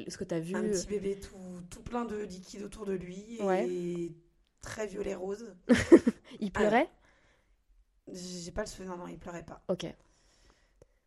Ce 0.08 0.16
que 0.18 0.24
t'as 0.24 0.40
vu 0.40 0.54
Un 0.56 0.62
petit 0.62 0.86
bébé 0.88 1.18
tout, 1.18 1.36
tout 1.70 1.80
plein 1.82 2.04
de 2.04 2.16
liquide 2.16 2.62
autour 2.64 2.84
de 2.86 2.92
lui 2.94 3.38
Ouais. 3.40 3.68
et 3.68 4.12
très 4.60 4.86
violet 4.88 5.14
rose. 5.14 5.54
Il 6.40 6.50
pleurait? 6.52 6.90
J'ai 8.12 8.50
pas 8.50 8.62
le 8.62 8.66
souvenir, 8.66 8.96
non, 8.96 9.06
il 9.06 9.18
pleurait 9.18 9.44
pas. 9.44 9.62
Ok. 9.68 9.86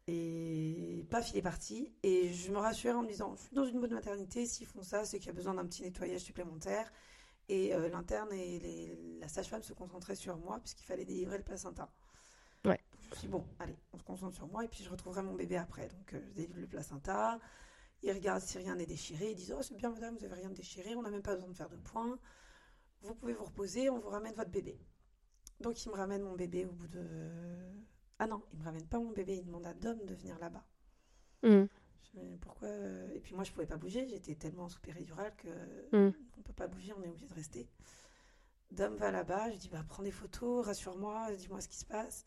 Et 0.07 1.05
paf, 1.09 1.31
il 1.31 1.37
est 1.37 1.41
parti. 1.41 1.93
Et 2.03 2.33
je 2.33 2.51
me 2.51 2.57
rassure 2.57 2.95
en 2.95 3.03
me 3.03 3.07
disant, 3.07 3.35
je 3.35 3.41
suis 3.43 3.55
dans 3.55 3.65
une 3.65 3.79
bonne 3.79 3.93
maternité, 3.93 4.45
s'ils 4.45 4.67
font 4.67 4.83
ça, 4.83 5.05
c'est 5.05 5.17
qu'il 5.19 5.27
y 5.27 5.29
a 5.29 5.33
besoin 5.33 5.53
d'un 5.53 5.65
petit 5.65 5.81
nettoyage 5.81 6.21
supplémentaire. 6.21 6.91
Et 7.49 7.73
euh, 7.73 7.89
l'interne 7.89 8.31
et 8.33 8.59
les- 8.59 9.17
la 9.19 9.27
sage-femme 9.27 9.63
se 9.63 9.73
concentraient 9.73 10.15
sur 10.15 10.37
moi, 10.37 10.59
puisqu'il 10.59 10.85
fallait 10.85 11.05
délivrer 11.05 11.37
le 11.37 11.43
placenta. 11.43 11.91
Ouais. 12.65 12.79
Je 13.01 13.09
me 13.09 13.15
suis 13.15 13.21
dit, 13.21 13.27
bon, 13.27 13.45
allez, 13.59 13.77
on 13.91 13.97
se 13.97 14.03
concentre 14.03 14.35
sur 14.35 14.47
moi, 14.47 14.63
et 14.63 14.67
puis 14.69 14.83
je 14.83 14.89
retrouverai 14.89 15.23
mon 15.23 15.33
bébé 15.35 15.57
après. 15.57 15.87
Donc, 15.89 16.13
euh, 16.13 16.21
je 16.25 16.31
délivre 16.33 16.59
le 16.59 16.67
placenta. 16.67 17.39
Ils 18.01 18.11
regardent 18.11 18.41
si 18.41 18.57
rien 18.57 18.75
n'est 18.75 18.85
déchiré. 18.85 19.31
Ils 19.31 19.35
disent, 19.35 19.53
oh, 19.57 19.61
c'est 19.61 19.75
bien, 19.75 19.89
madame, 19.89 20.15
vous 20.15 20.21
n'avez 20.21 20.35
rien 20.35 20.49
de 20.49 20.55
déchiré, 20.55 20.95
on 20.95 21.01
n'a 21.01 21.09
même 21.09 21.21
pas 21.21 21.33
besoin 21.35 21.49
de 21.49 21.55
faire 21.55 21.69
de 21.69 21.77
points. 21.77 22.17
Vous 23.01 23.15
pouvez 23.15 23.33
vous 23.33 23.45
reposer, 23.45 23.89
on 23.89 23.99
vous 23.99 24.09
ramène 24.09 24.33
votre 24.35 24.51
bébé. 24.51 24.77
Donc, 25.59 25.85
ils 25.85 25.89
me 25.89 25.95
ramènent 25.95 26.23
mon 26.23 26.35
bébé 26.35 26.65
au 26.65 26.71
bout 26.71 26.87
de. 26.87 27.69
Ah 28.19 28.27
non, 28.27 28.41
ils 28.53 28.59
me 28.59 28.63
ramènent 28.63 28.87
pas 28.87 28.99
mon 28.99 29.11
bébé, 29.11 29.37
ils 29.37 29.45
demandent 29.45 29.65
à 29.65 29.73
Dom 29.73 29.97
de 30.05 30.13
venir 30.13 30.37
là-bas. 30.39 30.65
Dis, 32.13 32.37
pourquoi 32.41 32.67
euh, 32.67 33.09
Et 33.15 33.19
puis 33.19 33.33
moi, 33.35 33.43
je 33.43 33.51
pouvais 33.51 33.65
pas 33.65 33.77
bouger, 33.77 34.07
j'étais 34.07 34.35
tellement 34.35 34.69
sous 34.69 34.79
péridurale 34.79 35.33
que 35.35 35.49
Mm. 35.91 36.13
on 36.37 36.41
peut 36.41 36.53
pas 36.53 36.67
bouger, 36.67 36.93
on 36.93 37.01
est 37.03 37.07
obligé 37.09 37.27
de 37.27 37.33
rester. 37.33 37.67
Dom 38.71 38.95
va 38.95 39.11
là-bas, 39.11 39.47
je 39.47 39.51
lui 39.53 39.57
dis 39.59 39.69
bah, 39.69 39.83
prends 39.87 40.03
des 40.03 40.11
photos, 40.11 40.65
rassure-moi, 40.65 41.33
dis-moi 41.35 41.59
ce 41.61 41.67
qui 41.67 41.77
se 41.77 41.85
passe. 41.85 42.25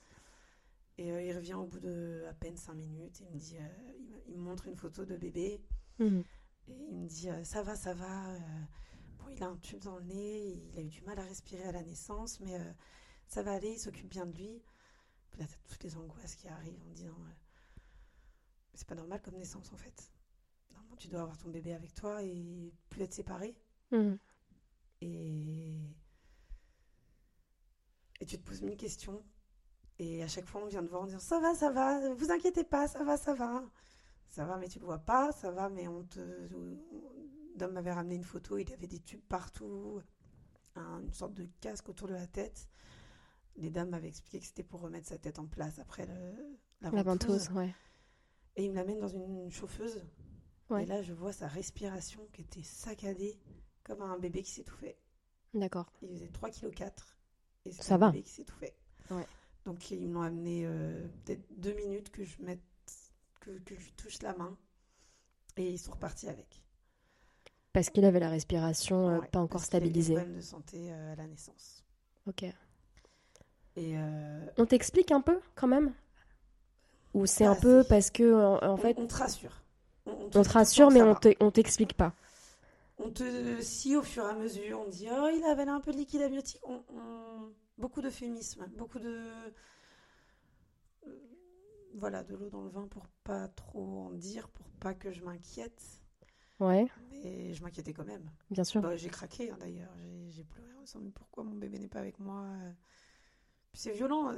Et 0.99 1.13
euh, 1.13 1.23
il 1.23 1.33
revient 1.35 1.55
au 1.55 1.67
bout 1.67 1.81
de 1.81 2.25
à 2.29 2.33
peine 2.35 2.57
cinq 2.57 2.75
minutes, 2.75 3.21
il 3.21 3.29
me 3.31 3.39
dit, 3.39 3.57
euh, 3.59 3.93
il, 3.99 4.07
me, 4.09 4.23
il 4.29 4.39
montre 4.39 4.67
une 4.67 4.77
photo 4.77 5.05
de 5.05 5.17
bébé 5.17 5.61
Mhm. 5.99 6.25
et 6.69 6.73
il 6.91 6.97
me 6.97 7.07
dit 7.09 7.31
euh, 7.31 7.43
ça 7.45 7.63
va, 7.63 7.75
ça 7.77 7.95
va. 7.95 8.35
bon, 9.19 9.29
il 9.31 9.43
a 9.43 9.47
un 9.49 9.57
tube 9.57 9.81
dans 9.81 9.97
le 9.99 10.05
nez, 10.05 10.53
il 10.73 10.79
a 10.79 10.83
eu 10.83 10.89
du 10.89 11.03
mal 11.03 11.19
à 11.19 11.23
respirer 11.23 11.65
à 11.65 11.73
la 11.73 11.83
naissance, 11.83 12.41
mais 12.41 12.57
ça 13.29 13.43
va 13.43 13.53
aller, 13.53 13.73
il 13.73 13.79
s'occupe 13.79 14.09
bien 14.09 14.27
de 14.27 14.37
lui. 14.37 14.63
T'as 15.39 15.45
toutes 15.69 15.83
les 15.85 15.97
angoisses 15.97 16.35
qui 16.35 16.49
arrivent 16.49 16.81
en 16.89 16.91
disant 16.93 17.09
euh, 17.09 17.81
c'est 18.75 18.87
pas 18.89 18.95
normal 18.95 19.21
comme 19.23 19.37
naissance 19.37 19.73
en 19.73 19.77
fait. 19.77 20.11
Normalement, 20.71 20.97
tu 20.97 21.09
dois 21.09 21.21
avoir 21.23 21.37
ton 21.39 21.51
bébé 21.51 21.75
avec 21.75 21.95
toi 21.95 22.23
et 22.23 22.73
plus 22.91 23.03
être 23.03 23.15
séparé. 23.15 23.55
Mhm. 23.93 24.19
Et... 25.03 25.75
et 28.21 28.27
tu 28.27 28.39
te 28.39 28.43
poses 28.43 28.63
mille 28.63 28.77
questions. 28.77 29.23
Et 29.99 30.23
à 30.23 30.29
chaque 30.29 30.47
fois, 30.47 30.63
on 30.63 30.67
vient 30.67 30.83
te 30.83 30.89
voir 30.89 31.03
en 31.03 31.07
disant 31.07 31.19
Ça 31.19 31.39
va, 31.41 31.55
ça 31.55 31.71
va, 31.71 32.13
vous 32.15 32.31
inquiétez 32.31 32.65
pas, 32.65 32.87
ça 32.89 33.03
va, 33.05 33.17
ça 33.17 33.35
va. 33.35 33.63
Ça 34.29 34.45
va, 34.45 34.57
mais 34.59 34.69
tu 34.69 34.79
le 34.79 34.85
vois 34.85 34.99
pas, 34.99 35.33
ça 35.33 35.51
va, 35.51 35.69
mais 35.69 35.87
on 35.89 36.03
te. 36.05 36.21
Dom 37.57 37.73
m'avait 37.73 37.93
ramené 37.93 38.17
une 38.17 38.25
photo, 38.25 38.59
il 38.59 38.71
avait 38.73 38.87
des 38.89 39.01
tubes 39.01 39.23
partout, 39.29 40.03
un- 40.75 41.01
une 41.01 41.13
sorte 41.13 41.33
de 41.35 41.47
casque 41.61 41.89
autour 41.89 42.09
de 42.09 42.13
la 42.15 42.27
tête. 42.27 42.69
Les 43.59 43.71
dames 43.71 43.91
m'avaient 43.91 44.09
expliqué 44.09 44.39
que 44.41 44.47
c'était 44.47 44.63
pour 44.63 44.81
remettre 44.81 45.07
sa 45.07 45.19
tête 45.19 45.39
en 45.39 45.47
place 45.47 45.79
après 45.79 46.07
le- 46.07 46.59
la, 46.83 46.91
La 46.91 47.03
ventouse. 47.03 47.51
ouais. 47.53 47.75
Et 48.57 48.65
il 48.65 48.71
me 48.71 48.77
l'amène 48.77 48.99
dans 49.01 49.09
une 49.09 49.51
chauffeuse. 49.51 50.03
Ouais. 50.71 50.83
Et 50.83 50.87
là, 50.87 51.03
je 51.03 51.13
vois 51.13 51.33
sa 51.33 51.47
respiration 51.49 52.27
qui 52.33 52.43
était 52.43 52.63
saccadée, 52.63 53.39
comme 53.85 54.03
un 54.03 54.19
bébé 54.19 54.43
qui 54.43 54.51
s'étouffait. 54.51 54.99
D'accord. 55.55 55.91
Il 56.03 56.09
faisait 56.11 56.29
3,4 56.29 56.71
kg. 56.71 56.85
Et 57.65 57.73
c'est 57.73 57.93
un 57.93 57.99
va. 57.99 58.11
bébé 58.11 58.23
qui 58.25 58.31
s'étouffait. 58.33 58.75
Ouais. 59.11 59.27
Donc, 59.65 59.91
ils 59.91 60.09
m'ont 60.09 60.23
amené 60.23 60.65
euh, 60.67 61.07
peut-être 61.25 61.45
deux 61.59 61.73
minutes 61.75 62.11
que 62.11 62.25
je 62.25 62.41
mette, 62.43 62.61
que, 63.41 63.51
que 63.61 63.75
je 63.75 63.81
lui 63.81 63.93
touche 63.93 64.21
la 64.23 64.35
main. 64.37 64.57
Et 65.57 65.71
ils 65.71 65.79
sont 65.79 65.93
repartis 65.93 66.29
avec. 66.29 66.63
Parce 67.73 67.91
qu'il 67.91 68.05
avait 68.05 68.21
la 68.21 68.29
respiration 68.31 69.09
euh, 69.09 69.19
Ouais, 69.21 69.29
pas 69.29 69.39
encore 69.41 69.61
parce 69.61 69.67
qu'il 69.69 69.77
avait 69.77 69.91
des 69.91 70.03
stabilisée. 70.03 70.15
problèmes 70.15 70.37
de 70.37 70.41
santé 70.43 70.93
euh, 70.93 71.13
à 71.13 71.17
la 71.17 71.27
naissance. 71.27 71.85
Ok. 72.27 72.45
Et 73.77 73.97
euh, 73.97 74.41
On 74.59 74.67
t'explique 74.67 75.13
un 75.13 75.23
peu 75.23 75.41
quand 75.55 75.67
même? 75.67 75.93
Ou 77.15 77.27
c'est 77.27 77.45
Pas 77.45 77.51
un 77.51 77.57
peu 77.57 77.83
parce 77.83 78.11
que 78.11 78.33
en, 78.35 78.59
en 78.63 78.77
on, 78.77 78.83
fait 78.83 78.97
on 78.97 79.07
te 79.07 79.15
rassure. 79.15 79.63
On, 80.07 80.13
on 80.13 80.29
te 80.31 80.39
on 80.39 80.43
rassure 80.43 80.91
mais 80.91 81.03
on 81.41 81.51
t'explique 81.51 81.95
pas. 81.95 82.13
On 82.99 83.11
te 83.11 83.61
scie 83.63 83.97
au 83.97 84.03
fur 84.03 84.25
et 84.27 84.31
à 84.31 84.35
mesure, 84.35 84.81
on 84.87 84.89
dit 84.89 85.09
oh 85.11 85.29
il 85.35 85.45
avait 85.45 85.69
un 85.69 85.81
peu 85.81 85.93
de 85.93 85.99
liquide 85.99 86.23
amniotique, 86.23 86.61
on, 86.65 86.83
on- 86.95 87.53
beaucoup 87.79 88.01
d'euphémismes, 88.01 88.67
beaucoup 88.77 88.99
de 88.99 89.09
euh, 91.07 91.11
voilà 91.95 92.23
de 92.23 92.35
l'eau 92.37 92.49
dans 92.51 92.63
le 92.63 92.69
vin 92.71 92.87
pour 92.89 93.07
pas 93.25 93.49
trop 93.49 94.07
en 94.07 94.11
dire, 94.13 94.49
pour 94.51 94.69
pas 94.81 94.95
que 94.95 95.11
je 95.11 95.23
m'inquiète, 95.25 96.01
Ouais, 96.61 96.91
mais 97.11 97.55
je 97.55 97.63
m'inquiétais 97.63 97.93
quand 97.93 98.05
même. 98.05 98.31
bien 98.51 98.65
sûr. 98.65 98.83
Bah, 98.83 98.97
j'ai 98.97 99.09
craqué 99.11 99.51
hein, 99.51 99.57
d'ailleurs, 99.59 99.95
j'ai 100.29 100.45
pleuré 100.45 100.73
en 100.75 100.81
me 100.81 100.85
disant 100.87 101.01
mais 101.03 101.11
pourquoi 101.11 101.45
mon 101.45 101.55
bébé 101.55 101.79
n'est 101.79 101.89
pas 101.89 102.01
avec 102.01 102.19
moi 102.19 102.43
euh? 102.43 102.73
C'est 103.77 103.93
violent, 103.93 104.33
euh, 104.33 104.37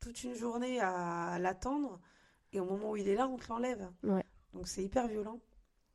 toute 0.00 0.22
une 0.24 0.34
journée 0.34 0.80
à 0.80 1.38
l'attendre 1.38 2.00
et 2.52 2.60
au 2.60 2.64
moment 2.64 2.90
où 2.90 2.96
il 2.96 3.08
est 3.08 3.14
là 3.14 3.28
on 3.28 3.36
te 3.36 3.48
l'enlève. 3.48 3.88
Ouais. 4.02 4.24
Donc 4.52 4.68
c'est 4.68 4.82
hyper 4.84 5.08
violent. 5.08 5.40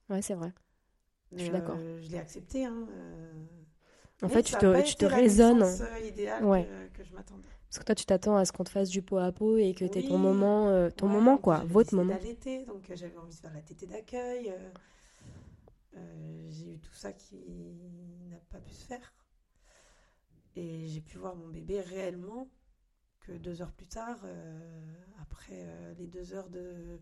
Ouais, 0.09 0.21
c'est 0.21 0.33
vrai. 0.33 0.51
Je 1.33 1.43
suis 1.43 1.51
d'accord. 1.51 1.77
euh, 1.77 2.01
je 2.01 2.09
l'ai 2.09 2.17
accepté. 2.17 2.65
Hein, 2.65 2.87
euh, 2.89 3.33
En 4.23 4.27
mais 4.27 4.33
fait, 4.33 4.43
tu 4.43 4.53
te, 4.55 4.81
tu 4.81 4.95
te 4.95 5.05
raisonnes. 5.05 5.63
idéale 6.03 6.43
Ouais. 6.43 6.65
que, 6.65 6.97
que 6.97 7.03
je 7.03 7.13
m'attendais. 7.13 7.47
Parce 7.69 7.77
que 7.77 7.83
toi, 7.83 7.93
tu 7.93 8.05
t'attends 8.05 8.35
à 8.35 8.45
ce 8.45 8.51
qu'on 8.51 8.63
te 8.63 8.69
fasse 8.71 8.89
du 8.89 9.03
pot 9.03 9.17
à 9.17 9.31
pot 9.31 9.57
et 9.57 9.75
que 9.75 9.85
ton 9.85 9.99
Oui. 9.99 10.17
moment, 10.17 10.69
euh, 10.69 10.89
ton 10.89 11.05
Ouais, 11.05 11.13
moment 11.13 11.37
quoi, 11.37 11.57
j'avais 11.57 11.67
votre 11.67 11.93
moment. 11.93 12.15
d'allaiter, 12.15 12.65
donc 12.65 12.91
j'avais 12.95 13.15
envie 13.17 13.35
de 13.35 13.39
faire 13.39 13.53
la 13.53 13.61
tétée 13.61 13.85
d'accueil. 13.85 14.51
j'ai 16.49 16.73
eu 16.73 16.79
tout 16.79 16.93
ça 16.95 17.13
qui 17.13 17.37
n'a 18.29 18.37
pas 18.49 18.59
pu 18.59 18.73
se 18.73 18.85
faire. 18.87 19.13
Et 20.59 20.87
j'ai 20.87 20.99
pu 20.99 21.17
voir 21.17 21.35
mon 21.37 21.47
bébé 21.47 21.79
réellement 21.79 22.49
que 23.21 23.31
deux 23.31 23.61
heures 23.61 23.71
plus 23.71 23.87
tard, 23.87 24.19
euh, 24.25 24.93
après 25.21 25.53
euh, 25.65 25.93
les 25.93 26.05
deux 26.07 26.33
heures 26.33 26.49
de, 26.49 26.99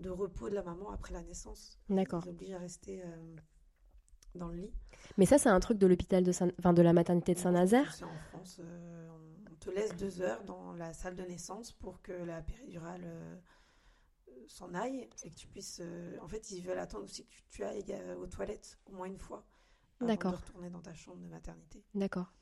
de 0.00 0.10
repos 0.10 0.48
de 0.50 0.54
la 0.56 0.64
maman 0.64 0.90
après 0.90 1.12
la 1.12 1.22
naissance. 1.22 1.78
D'accord. 1.88 2.26
Obligent 2.26 2.56
à 2.56 2.58
rester 2.58 3.00
euh, 3.04 3.36
dans 4.34 4.48
le 4.48 4.56
lit. 4.56 4.74
Mais 5.18 5.24
ça, 5.26 5.38
c'est 5.38 5.48
un 5.48 5.60
truc 5.60 5.78
de 5.78 5.86
l'hôpital 5.86 6.24
de 6.24 6.32
Saint... 6.32 6.50
enfin, 6.58 6.72
de 6.72 6.82
la 6.82 6.92
maternité 6.92 7.32
de 7.34 7.38
Saint-Nazaire. 7.38 7.96
En 8.02 8.18
France, 8.30 8.60
on- 8.60 9.50
on 9.52 9.54
te 9.54 9.70
laisse 9.70 9.94
deux 9.96 10.20
heures 10.20 10.42
dans 10.44 10.72
la 10.72 10.92
salle 10.92 11.14
de 11.14 11.22
naissance 11.22 11.70
pour 11.70 12.02
que 12.02 12.12
la 12.12 12.42
péridurale 12.42 13.04
s'en 14.48 14.74
aille 14.74 15.08
et 15.22 15.30
que 15.30 15.36
tu 15.36 15.46
puisses. 15.46 15.80
en 16.20 16.26
fait, 16.26 16.50
ils 16.50 16.62
veulent 16.62 16.78
attendre 16.78 17.04
aussi 17.04 17.24
que 17.24 17.30
tu, 17.30 17.42
tu 17.50 17.62
ailles 17.62 17.84
aux 18.18 18.26
toilettes 18.26 18.78
au 18.86 18.92
moins 18.92 19.06
une 19.06 19.18
fois. 19.18 19.46
D'accord. 20.00 20.32
Retourner 20.40 20.70
dans 20.70 20.80
ta 20.80 20.94
chambre 20.94 21.20
de 21.20 21.28
maternité. 21.28 21.84
D'accord. 21.94 22.32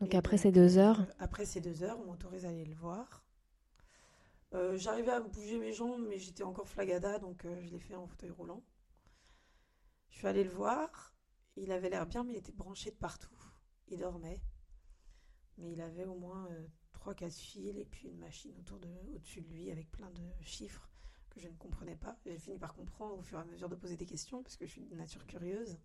Donc 0.00 0.14
Et 0.14 0.16
après 0.16 0.38
ces 0.38 0.52
deux 0.52 0.78
heures, 0.78 1.00
euh, 1.00 1.12
après 1.18 1.44
ces 1.44 1.60
deux 1.60 1.82
heures, 1.82 1.98
on 2.00 2.06
m'autorise 2.06 2.44
à 2.44 2.50
aller 2.50 2.64
le 2.64 2.74
voir. 2.74 3.24
Euh, 4.54 4.76
J'arrivais 4.76 5.10
à 5.10 5.20
bouger 5.20 5.58
mes 5.58 5.72
jambes, 5.72 6.04
mais 6.08 6.18
j'étais 6.18 6.44
encore 6.44 6.68
flagada, 6.68 7.18
donc 7.18 7.44
euh, 7.44 7.60
je 7.60 7.68
l'ai 7.70 7.80
fait 7.80 7.96
en 7.96 8.06
fauteuil 8.06 8.30
roulant. 8.30 8.62
Je 10.10 10.18
suis 10.18 10.26
allée 10.26 10.44
le 10.44 10.50
voir. 10.50 11.14
Il 11.56 11.72
avait 11.72 11.90
l'air 11.90 12.06
bien, 12.06 12.22
mais 12.22 12.34
il 12.34 12.38
était 12.38 12.52
branché 12.52 12.90
de 12.90 12.96
partout. 12.96 13.34
Il 13.88 13.98
dormait. 13.98 14.40
Mais 15.58 15.72
il 15.72 15.80
avait 15.80 16.04
au 16.04 16.14
moins 16.14 16.48
3-4 16.94 17.32
fils 17.32 17.76
et 17.76 17.84
puis 17.84 18.08
une 18.08 18.18
machine 18.18 18.52
autour 18.60 18.78
de, 18.78 18.88
au-dessus 19.12 19.40
de 19.40 19.48
lui 19.48 19.70
avec 19.72 19.90
plein 19.90 20.10
de 20.10 20.22
chiffres 20.42 20.88
que 21.30 21.40
je 21.40 21.48
ne 21.48 21.56
comprenais 21.56 21.96
pas. 21.96 22.16
J'ai 22.24 22.38
fini 22.38 22.58
par 22.58 22.74
comprendre 22.74 23.18
au 23.18 23.22
fur 23.22 23.38
et 23.38 23.42
à 23.42 23.44
mesure 23.44 23.68
de 23.68 23.74
poser 23.74 23.96
des 23.96 24.06
questions 24.06 24.42
parce 24.42 24.56
que 24.56 24.66
je 24.66 24.70
suis 24.70 24.86
de 24.86 24.94
nature 24.94 25.26
curieuse. 25.26 25.76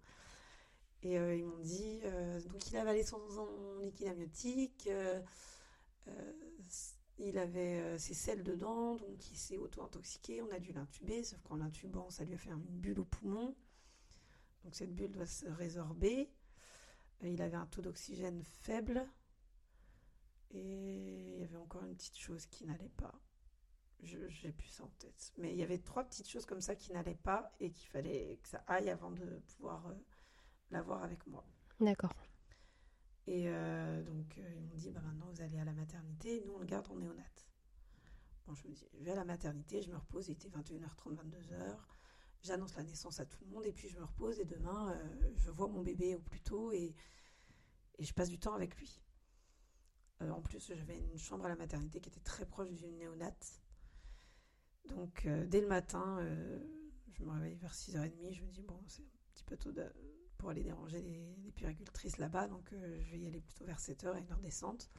Et 1.04 1.20
euh, 1.20 1.36
ils 1.36 1.46
m'ont 1.46 1.60
dit, 1.60 2.00
euh, 2.06 2.40
donc 2.44 2.66
il 2.70 2.78
avalé 2.78 3.04
son, 3.04 3.20
son 3.30 3.78
liquide 3.80 4.08
amniotique, 4.08 4.88
euh, 4.88 5.22
il 7.18 7.38
avait 7.38 7.98
ses 8.00 8.14
selles 8.14 8.44
dedans, 8.44 8.96
donc 8.96 9.32
il 9.32 9.38
s'est 9.38 9.58
auto-intoxiqué, 9.58 10.42
on 10.42 10.52
a 10.52 10.60
dû 10.60 10.72
l'intuber, 10.72 11.24
sauf 11.24 11.42
qu'en 11.44 11.58
l'intubant, 11.58 12.10
ça 12.10 12.24
lui 12.24 12.34
a 12.34 12.38
fait 12.38 12.50
une 12.50 12.60
bulle 12.60 13.00
au 13.00 13.06
poumon. 13.06 13.56
Donc 14.64 14.76
cette 14.76 14.94
bulle 14.94 15.12
doit 15.12 15.26
se 15.26 15.46
résorber. 15.46 16.32
Il 17.22 17.42
avait 17.42 17.58
un 17.58 17.68
taux 17.68 17.82
d'oxygène 17.82 18.42
faible. 18.44 19.08
Et 20.52 21.36
il 21.36 21.40
y 21.40 21.44
avait 21.44 21.58
encore 21.58 21.84
une 21.84 21.96
petite 21.96 22.18
chose 22.18 22.46
qui 22.48 22.66
n'allait 22.66 22.92
pas. 22.98 23.14
J'ai 24.02 24.52
plus 24.52 24.68
ça 24.68 24.84
en 24.84 24.92
tête. 25.00 25.34
Mais 25.38 25.52
il 25.52 25.58
y 25.58 25.64
avait 25.64 25.78
trois 25.78 26.04
petites 26.04 26.30
choses 26.30 26.46
comme 26.46 26.62
ça 26.62 26.76
qui 26.76 26.92
n'allaient 26.92 27.16
pas 27.16 27.52
et 27.60 27.72
qu'il 27.72 27.88
fallait 27.88 28.40
que 28.42 28.50
ça 28.50 28.64
aille 28.68 28.90
avant 28.90 29.12
de 29.12 29.26
pouvoir 29.48 29.94
l'avoir 30.74 31.04
avec 31.04 31.26
moi. 31.28 31.46
d'accord. 31.80 32.14
Et 33.28 33.48
euh, 33.48 34.04
donc, 34.04 34.38
euh, 34.38 34.54
ils 34.56 34.64
m'ont 34.66 34.76
dit, 34.76 34.92
bah, 34.92 35.02
maintenant, 35.02 35.28
vous 35.32 35.42
allez 35.42 35.58
à 35.58 35.64
la 35.64 35.74
maternité, 35.74 36.42
nous, 36.46 36.54
on 36.54 36.60
le 36.60 36.66
garde 36.66 36.90
en 36.92 36.96
néonat. 36.96 37.24
Bon, 38.46 38.54
je 38.54 38.68
me 38.68 38.74
dis, 38.74 38.86
je 38.94 39.04
vais 39.04 39.12
à 39.12 39.16
la 39.16 39.24
maternité, 39.24 39.82
je 39.82 39.90
me 39.90 39.96
repose, 39.98 40.28
il 40.28 40.34
était 40.34 40.50
21h30, 40.50 41.16
22h. 41.16 41.78
J'annonce 42.42 42.76
la 42.76 42.84
naissance 42.84 43.22
à 43.22 43.26
tout 43.26 43.40
le 43.46 43.52
monde, 43.52 43.66
et 43.66 43.72
puis 43.72 43.88
je 43.88 43.98
me 43.98 44.04
repose, 44.04 44.40
et 44.40 44.46
demain, 44.46 44.92
euh, 44.92 45.32
je 45.38 45.50
vois 45.50 45.70
mon 45.70 45.82
bébé 45.82 46.16
au 46.16 46.20
plus 46.20 46.42
tôt, 46.42 46.74
et, 46.74 46.94
et 47.98 48.04
je 48.04 48.14
passe 48.14 48.28
du 48.30 48.38
temps 48.40 48.54
avec 48.54 48.76
lui. 48.76 49.02
Euh, 50.22 50.30
en 50.30 50.42
plus, 50.42 50.68
j'avais 50.76 51.00
une 51.00 51.18
chambre 51.18 51.46
à 51.46 51.50
la 51.50 51.56
maternité 51.56 52.02
qui 52.02 52.10
était 52.10 52.20
très 52.20 52.46
proche 52.46 52.72
d'une 52.74 52.98
néonate. 52.98 53.62
Donc, 54.90 55.26
dès 55.48 55.62
le 55.62 55.68
matin, 55.68 56.20
je 57.14 57.24
me 57.24 57.32
réveille 57.32 57.56
vers 57.56 57.74
6h30, 57.74 58.34
je 58.34 58.44
me 58.44 58.52
dis, 58.52 58.62
bon, 58.64 58.78
c'est 58.88 59.02
un 59.02 59.06
petit 59.34 59.44
peu 59.46 59.56
tôt 59.56 59.72
de- 59.72 59.94
pour 60.44 60.52
aller 60.52 60.64
déranger 60.64 61.00
les, 61.02 61.22
les 61.46 61.52
puéricultrices 61.52 62.18
là-bas, 62.18 62.48
donc 62.48 62.66
euh, 62.74 62.98
je 63.06 63.12
vais 63.14 63.18
y 63.18 63.28
aller 63.28 63.40
plutôt 63.40 63.64
vers 63.64 63.78
7h 63.80 64.08
à 64.14 64.20
une 64.20 64.30
heure 64.30 64.42
descente. 64.44 64.90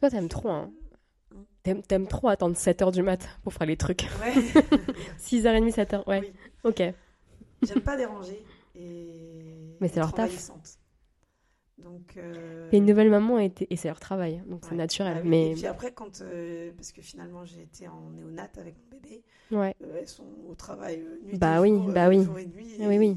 Toi, 0.00 0.10
t'aimes 0.10 0.28
trop, 0.28 0.48
hein. 0.50 0.72
T'aimes, 1.62 1.82
t'aimes 1.82 2.08
trop 2.08 2.28
attendre 2.28 2.56
7h 2.56 2.90
du 2.92 3.00
mat 3.02 3.26
pour 3.44 3.54
faire 3.54 3.68
les 3.68 3.76
trucs. 3.76 4.08
Ouais. 4.20 4.34
6h30, 5.20 5.72
7h, 5.72 6.08
ouais. 6.08 6.20
Oui. 6.20 6.32
Ok. 6.64 6.82
J'aime 7.62 7.80
pas 7.80 7.96
déranger 7.96 8.44
et 8.74 9.76
Mais 9.80 9.86
c'est 9.86 10.00
leur 10.00 10.12
taf. 10.12 10.50
Donc 11.78 12.16
euh, 12.16 12.68
T'es 12.70 12.78
une 12.78 12.84
nouvelle 12.86 13.08
maman 13.08 13.38
et, 13.38 13.52
et 13.70 13.76
c'est 13.76 13.86
leur 13.88 14.00
travail, 14.00 14.42
donc 14.48 14.64
c'est 14.68 14.74
naturel. 14.74 15.14
Ah 15.18 15.20
oui, 15.22 15.28
Mais 15.28 15.50
Et 15.52 15.54
puis 15.54 15.66
après, 15.66 15.92
quand 15.92 16.20
euh, 16.22 16.72
parce 16.76 16.90
que 16.92 17.02
finalement 17.02 17.44
j'ai 17.44 17.62
été 17.62 17.86
en 17.88 18.10
néonat 18.10 18.50
avec 18.56 18.74
mon 18.78 18.98
bébé, 18.98 19.22
ouais, 19.52 19.74
euh, 19.82 19.98
elles 20.00 20.08
sont 20.08 20.26
au 20.48 20.54
travail 20.54 21.00
euh, 21.00 21.18
nuit 21.24 21.38
Bah 21.38 21.56
et 21.56 21.60
oui, 21.60 21.68
jour, 21.70 21.92
bah 21.92 22.06
euh, 22.06 22.08
oui. 22.10 22.24
jour 22.24 22.38
et 22.38 22.46
nuit. 22.46 22.76
Oui, 22.80 22.98
oui. 22.98 23.16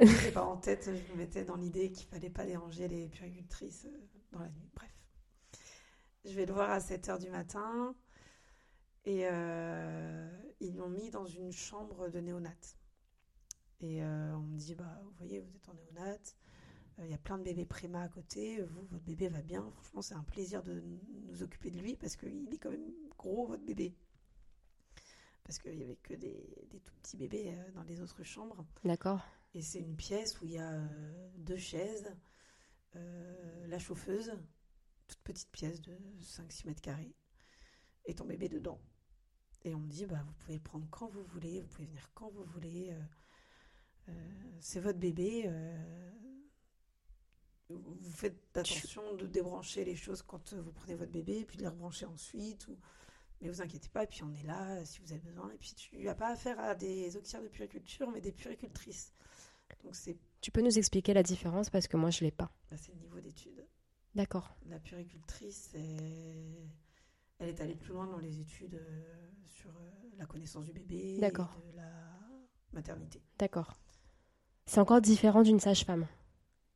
Pas 0.34 0.44
en 0.44 0.56
tête, 0.56 0.86
je 0.86 1.12
me 1.12 1.18
mettais 1.18 1.44
dans 1.44 1.56
l'idée 1.56 1.90
qu'il 1.92 2.06
fallait 2.06 2.30
pas 2.30 2.46
déranger 2.46 2.88
les 2.88 3.08
puéricultrices 3.08 3.86
euh, 3.86 3.98
dans 4.32 4.40
la 4.40 4.48
nuit. 4.48 4.70
Bref. 4.74 4.90
Je 6.24 6.30
vais 6.32 6.46
le 6.46 6.52
voir 6.52 6.70
à 6.70 6.80
7h 6.80 7.18
du 7.18 7.30
matin 7.30 7.94
et 9.04 9.26
euh, 9.26 10.28
ils 10.60 10.76
l'ont 10.76 10.88
mis 10.88 11.10
dans 11.10 11.26
une 11.26 11.52
chambre 11.52 12.08
de 12.08 12.20
néonat. 12.20 12.54
Et 13.80 14.02
euh, 14.02 14.34
on 14.36 14.40
me 14.40 14.58
dit, 14.58 14.74
bah, 14.74 15.00
vous 15.04 15.12
voyez, 15.18 15.40
vous 15.40 15.54
êtes 15.56 15.68
en 15.68 15.74
néonat, 15.74 16.16
Euh, 16.98 17.04
Il 17.04 17.10
y 17.10 17.14
a 17.14 17.18
plein 17.18 17.38
de 17.38 17.44
bébés 17.44 17.64
préma 17.66 18.02
à 18.02 18.08
côté. 18.08 18.62
Vous, 18.62 18.82
votre 18.90 19.04
bébé 19.04 19.28
va 19.28 19.42
bien. 19.42 19.70
Franchement, 19.76 20.02
c'est 20.02 20.14
un 20.14 20.24
plaisir 20.24 20.62
de 20.62 20.82
nous 21.28 21.42
occuper 21.42 21.70
de 21.70 21.78
lui 21.78 21.96
parce 21.96 22.16
qu'il 22.16 22.52
est 22.52 22.58
quand 22.58 22.70
même 22.70 22.92
gros, 23.18 23.46
votre 23.46 23.64
bébé. 23.64 23.94
Parce 25.44 25.58
qu'il 25.58 25.76
n'y 25.76 25.82
avait 25.84 25.96
que 25.96 26.14
des, 26.14 26.66
des 26.70 26.80
tout 26.80 26.94
petits 27.02 27.16
bébés 27.16 27.54
dans 27.74 27.82
les 27.82 28.00
autres 28.00 28.22
chambres. 28.22 28.64
D'accord. 28.84 29.20
Et 29.54 29.62
c'est 29.62 29.80
une 29.80 29.96
pièce 29.96 30.40
où 30.40 30.44
il 30.44 30.52
y 30.52 30.58
a 30.58 30.72
euh, 30.72 30.88
deux 31.36 31.56
chaises, 31.56 32.14
euh, 32.96 33.66
la 33.66 33.78
chauffeuse, 33.78 34.32
toute 35.08 35.20
petite 35.22 35.50
pièce 35.50 35.80
de 35.80 35.96
5-6 36.22 36.66
mètres 36.66 36.82
carrés, 36.82 37.14
et 38.06 38.14
ton 38.14 38.24
bébé 38.24 38.48
dedans. 38.48 38.80
Et 39.64 39.74
on 39.74 39.80
me 39.80 39.88
dit, 39.88 40.06
bah, 40.06 40.22
vous 40.24 40.32
pouvez 40.34 40.54
le 40.54 40.62
prendre 40.62 40.86
quand 40.90 41.08
vous 41.08 41.24
voulez, 41.24 41.60
vous 41.60 41.66
pouvez 41.68 41.86
venir 41.86 42.10
quand 42.14 42.30
vous 42.30 42.44
voulez. 42.44 42.96
euh, 44.08 44.12
c'est 44.60 44.80
votre 44.80 44.98
bébé. 44.98 45.50
vous 47.68 48.10
faites 48.12 48.56
attention 48.56 49.14
de 49.16 49.26
débrancher 49.26 49.84
les 49.84 49.94
choses 49.96 50.22
quand 50.22 50.54
vous 50.54 50.72
prenez 50.72 50.94
votre 50.94 51.12
bébé, 51.12 51.40
et 51.40 51.44
puis 51.44 51.56
de 51.56 51.62
les 51.62 51.68
rebrancher 51.68 52.06
ensuite. 52.06 52.66
Ou... 52.68 52.78
Mais 53.40 53.48
vous 53.48 53.62
inquiétez 53.62 53.88
pas, 53.88 54.04
et 54.04 54.06
puis 54.06 54.22
on 54.22 54.32
est 54.34 54.42
là 54.42 54.84
si 54.84 55.00
vous 55.00 55.12
avez 55.12 55.20
besoin. 55.20 55.50
Et 55.50 55.58
puis 55.58 55.74
tu 55.74 55.98
n'as 55.98 56.14
pas 56.14 56.28
affaire 56.28 56.58
à 56.60 56.74
des 56.74 57.16
auxiliaires 57.16 57.42
de 57.42 57.48
puriculture, 57.48 58.10
mais 58.10 58.20
des 58.20 58.32
puricultrices. 58.32 59.12
Donc 59.84 59.94
Tu 60.40 60.50
peux 60.50 60.62
nous 60.62 60.78
expliquer 60.78 61.14
la 61.14 61.22
différence 61.22 61.70
parce 61.70 61.86
que 61.88 61.96
moi 61.96 62.10
je 62.10 62.24
l'ai 62.24 62.30
pas. 62.30 62.50
bah, 62.70 62.76
c'est 62.76 62.92
le 62.94 63.00
niveau 63.00 63.20
d'études. 63.20 63.66
D'accord. 64.14 64.56
La 64.66 64.80
puricultrice, 64.80 65.70
est- 65.74 66.66
elle 67.38 67.48
est 67.48 67.60
allée 67.60 67.76
plus 67.76 67.92
loin 67.92 68.06
dans 68.06 68.18
les 68.18 68.40
études 68.40 68.74
euh, 68.74 69.30
sur 69.44 69.70
euh, 69.70 69.90
la 70.18 70.26
connaissance 70.26 70.64
du 70.64 70.72
bébé, 70.72 71.16
et 71.16 71.20
D'accord. 71.20 71.54
de 71.72 71.76
la 71.76 71.90
maternité. 72.72 73.22
D'accord. 73.38 73.72
C'est 74.66 74.80
encore 74.80 75.00
différent 75.00 75.42
d'une 75.42 75.60
sage-femme. 75.60 76.06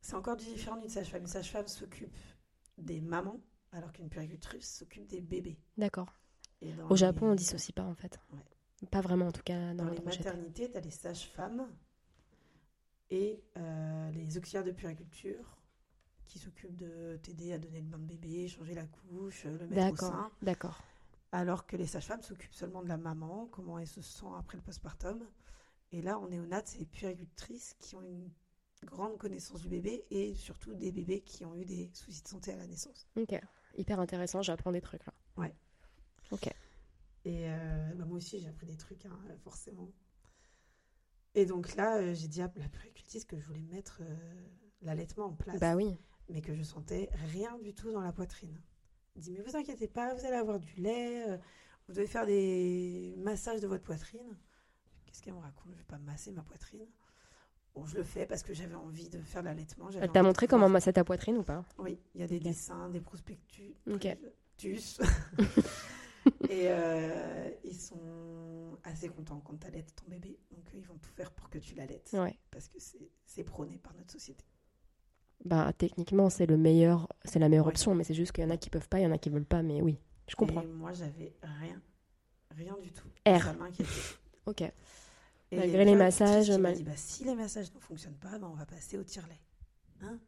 C'est 0.01 0.15
encore 0.15 0.35
différent 0.37 0.77
d'une 0.77 0.89
sage-femme. 0.89 1.21
Une 1.21 1.27
sage-femme 1.27 1.67
s'occupe 1.67 2.15
des 2.77 3.01
mamans, 3.01 3.39
alors 3.71 3.91
qu'une 3.91 4.09
puricultrice 4.09 4.77
s'occupe 4.77 5.07
des 5.07 5.21
bébés. 5.21 5.59
D'accord. 5.77 6.13
Au 6.89 6.95
Japon, 6.95 7.25
les- 7.27 7.31
on 7.31 7.35
dissocie 7.35 7.73
pas 7.73 7.83
en 7.83 7.95
fait. 7.95 8.19
Ouais. 8.33 8.87
Pas 8.91 9.01
vraiment 9.01 9.27
en 9.27 9.31
tout 9.31 9.43
cas 9.43 9.73
dans 9.73 9.85
Dans 9.85 9.91
les 9.91 10.01
maternités, 10.01 10.69
tu 10.71 10.77
as 10.77 10.81
les 10.81 10.89
sages-femmes 10.91 11.67
et 13.09 13.43
euh, 13.57 14.11
les 14.11 14.37
auxiliaires 14.37 14.63
de 14.63 14.71
puriculture 14.71 15.57
qui 16.25 16.39
s'occupent 16.39 16.75
de 16.75 17.17
t'aider 17.21 17.53
à 17.53 17.59
donner 17.59 17.81
le 17.81 17.87
bain 17.87 17.99
de 17.99 18.05
bébé, 18.05 18.47
changer 18.47 18.73
la 18.73 18.85
couche, 18.85 19.45
euh, 19.45 19.57
le 19.57 19.67
mettre 19.67 19.93
au 19.93 19.95
sein. 19.95 20.31
D'accord. 20.41 20.83
Alors 21.31 21.67
que 21.67 21.75
les 21.75 21.85
sages-femmes 21.85 22.21
s'occupent 22.21 22.53
seulement 22.53 22.81
de 22.81 22.87
la 22.87 22.97
maman, 22.97 23.47
comment 23.51 23.77
elle 23.77 23.87
se 23.87 24.01
sent 24.01 24.25
après 24.37 24.57
le 24.57 24.63
postpartum. 24.63 25.27
Et 25.91 26.01
là, 26.01 26.17
en 26.17 26.27
néonat, 26.27 26.61
c'est 26.65 26.79
les 26.79 26.85
puéricultrices 26.85 27.75
qui 27.79 27.95
ont 27.95 28.01
une 28.01 28.31
grande 28.85 29.17
connaissance 29.17 29.61
du 29.61 29.69
bébé 29.69 30.05
et 30.09 30.33
surtout 30.35 30.73
des 30.73 30.91
bébés 30.91 31.21
qui 31.21 31.45
ont 31.45 31.55
eu 31.55 31.65
des 31.65 31.89
soucis 31.93 32.23
de 32.23 32.27
santé 32.27 32.53
à 32.53 32.57
la 32.57 32.67
naissance. 32.67 33.07
Ok. 33.15 33.39
Hyper 33.77 33.99
intéressant. 33.99 34.41
J'apprends 34.41 34.71
des 34.71 34.81
trucs 34.81 35.05
là. 35.05 35.13
Ouais. 35.37 35.53
Ok. 36.31 36.47
Et 37.25 37.49
euh, 37.49 37.93
bah, 37.95 38.05
moi 38.05 38.17
aussi, 38.17 38.39
j'ai 38.39 38.47
appris 38.47 38.65
des 38.65 38.77
trucs, 38.77 39.05
hein, 39.05 39.17
forcément. 39.43 39.91
Et 41.35 41.45
donc 41.45 41.75
là, 41.75 41.97
euh, 41.97 42.13
j'ai 42.13 42.27
dit 42.29 42.41
à 42.41 42.51
la 42.55 42.69
puéricultrice 42.69 43.25
que 43.25 43.37
je 43.37 43.45
voulais 43.45 43.61
mettre 43.71 43.99
euh, 44.01 44.15
l'allaitement 44.81 45.25
en 45.25 45.33
place, 45.33 45.59
Bah 45.59 45.75
oui. 45.75 45.95
mais 46.29 46.41
que 46.41 46.55
je 46.55 46.63
sentais 46.63 47.09
rien 47.31 47.57
du 47.59 47.73
tout 47.73 47.91
dans 47.91 48.01
la 48.01 48.13
poitrine. 48.13 48.57
Elle 49.15 49.21
dit, 49.21 49.31
mais 49.31 49.41
vous 49.41 49.55
inquiétez 49.55 49.87
pas, 49.87 50.13
vous 50.13 50.25
allez 50.25 50.37
avoir 50.37 50.59
du 50.59 50.73
lait, 50.75 51.29
euh, 51.29 51.37
vous 51.87 51.93
devez 51.93 52.07
faire 52.07 52.25
des 52.25 53.15
massages 53.17 53.59
de 53.59 53.67
votre 53.67 53.83
poitrine. 53.83 54.37
Qu'est-ce 55.05 55.21
qu'elle 55.21 55.33
me 55.33 55.39
raconte? 55.39 55.71
Je 55.73 55.77
vais 55.77 55.83
pas 55.83 55.97
masser 55.99 56.31
ma 56.31 56.41
poitrine. 56.41 56.85
Bon, 57.75 57.85
je 57.85 57.97
le 57.97 58.03
fais 58.03 58.25
parce 58.25 58.41
que 58.41 58.53
j'avais 58.53 58.75
envie 58.75 59.09
de 59.09 59.19
faire 59.19 59.43
l'allaitement. 59.43 59.89
Elle 59.91 60.09
t'a 60.09 60.23
montré 60.23 60.47
comment 60.47 60.69
masser 60.69 60.93
ta 60.93 61.03
poitrine 61.03 61.37
ou 61.37 61.43
pas? 61.43 61.65
Oui, 61.77 61.99
il 62.13 62.21
y 62.21 62.23
a 62.23 62.27
des 62.27 62.39
dessins, 62.39 62.89
des 62.89 63.01
prospectus. 63.01 63.73
Ok. 63.91 64.07
et 66.49 66.67
euh, 66.69 67.49
ils 67.63 67.75
sont 67.79 68.77
assez 68.83 69.09
contents 69.09 69.39
quand 69.41 69.57
tu 69.59 69.67
allaites 69.67 69.95
ton 69.95 70.09
bébé. 70.09 70.37
Donc, 70.51 70.67
euh, 70.73 70.77
ils 70.77 70.85
vont 70.85 70.97
tout 70.97 71.11
faire 71.11 71.31
pour 71.31 71.49
que 71.49 71.57
tu 71.57 71.75
l'allaites. 71.75 72.09
Ouais. 72.13 72.37
Parce 72.51 72.67
que 72.67 72.77
c'est 73.25 73.43
prôné 73.43 73.77
par 73.77 73.93
notre 73.95 74.11
société. 74.11 74.45
Bah 75.43 75.71
techniquement 75.77 76.29
c'est 76.29 76.45
le 76.45 76.57
meilleur, 76.57 77.07
c'est 77.25 77.39
la 77.39 77.49
meilleure 77.49 77.65
Ouais. 77.65 77.71
option, 77.73 77.93
mais 77.93 78.03
c'est 78.03 78.13
juste 78.13 78.31
qu'il 78.31 78.43
y 78.43 78.47
en 78.47 78.49
a 78.49 78.57
qui 78.57 78.69
peuvent 78.69 78.87
pas, 78.87 78.99
il 78.99 79.03
y 79.03 79.05
en 79.05 79.11
a 79.11 79.17
qui 79.17 79.29
veulent 79.29 79.45
pas, 79.45 79.61
mais 79.61 79.81
oui, 79.81 79.99
je 80.27 80.35
comprends. 80.35 80.61
Et 80.61 80.65
moi, 80.65 80.93
j'avais 80.93 81.35
rien. 81.43 81.81
Rien 82.51 82.75
du 82.81 82.91
tout. 82.91 83.07
R. 83.27 83.41
Ça 83.43 83.53
m'inquiétait. 83.53 83.89
Ok. 84.47 84.61
Et 84.61 84.71
Malgré 85.57 85.85
les 85.85 85.95
massages, 85.95 86.51
mal- 86.51 86.75
dit, 86.75 86.83
bah, 86.83 86.95
si 86.95 87.23
les 87.25 87.35
massages 87.35 87.73
ne 87.73 87.79
fonctionnent 87.79 88.17
pas, 88.17 88.37
bah, 88.39 88.47
on 88.51 88.55
va 88.55 88.65
passer 88.65 88.97
au 88.97 89.03
tire-lait. 89.03 89.41
Hein? 90.01 90.19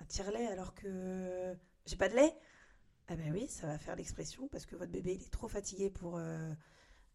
Un 0.00 0.04
tire-lait 0.06 0.46
alors 0.46 0.74
que 0.74 1.54
j'ai 1.86 1.96
pas 1.96 2.08
de 2.08 2.14
lait? 2.16 2.32
Ah 3.08 3.16
ben 3.16 3.32
oui, 3.32 3.46
ça 3.48 3.66
va 3.66 3.78
faire 3.78 3.96
l'expression 3.96 4.48
parce 4.48 4.66
que 4.66 4.76
votre 4.76 4.92
bébé 4.92 5.14
il 5.14 5.22
est 5.22 5.30
trop 5.30 5.48
fatigué 5.48 5.90
pour... 5.90 6.16
euh, 6.18 6.52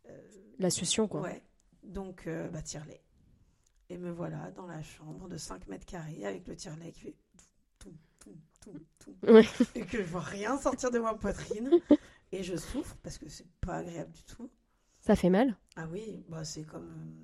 euh, 0.10 0.28
La 0.60 0.70
succion 0.70 1.08
quoi. 1.08 1.22
Ouais. 1.22 1.42
Donc, 1.84 2.28
euh, 2.28 2.50
bah, 2.50 2.62
tire-lait. 2.62 3.04
Et 3.90 3.98
me 3.98 4.10
voilà 4.12 4.50
dans 4.52 4.66
la 4.66 4.82
chambre 4.82 5.28
de 5.28 5.38
5 5.38 5.68
mètres 5.68 5.86
carrés 5.86 6.26
avec 6.26 6.48
le 6.48 6.56
tire-lait 6.56 6.92
qui 6.94 7.02
fait 7.02 7.16
tout, 7.78 7.94
tout, 8.20 8.36
tout, 8.62 8.80
tout. 9.00 9.16
Ouais. 9.28 9.46
Et 9.76 9.86
que 9.86 9.98
je 9.98 10.08
vois 10.10 10.22
rien 10.22 10.58
sortir 10.58 10.90
de 10.92 11.00
ma 11.00 11.14
poitrine. 11.14 11.70
Et 12.32 12.42
je 12.42 12.56
souffre 12.56 12.96
parce 13.04 13.18
que 13.18 13.30
c'est 13.30 13.48
pas 13.62 13.78
agréable 13.78 14.12
du 14.12 14.24
tout. 14.24 14.50
Ça 15.02 15.16
fait 15.16 15.30
mal? 15.30 15.56
Ah 15.76 15.88
oui, 15.92 16.24
bah 16.30 16.46
c'est 16.46 16.64
comme 16.64 17.22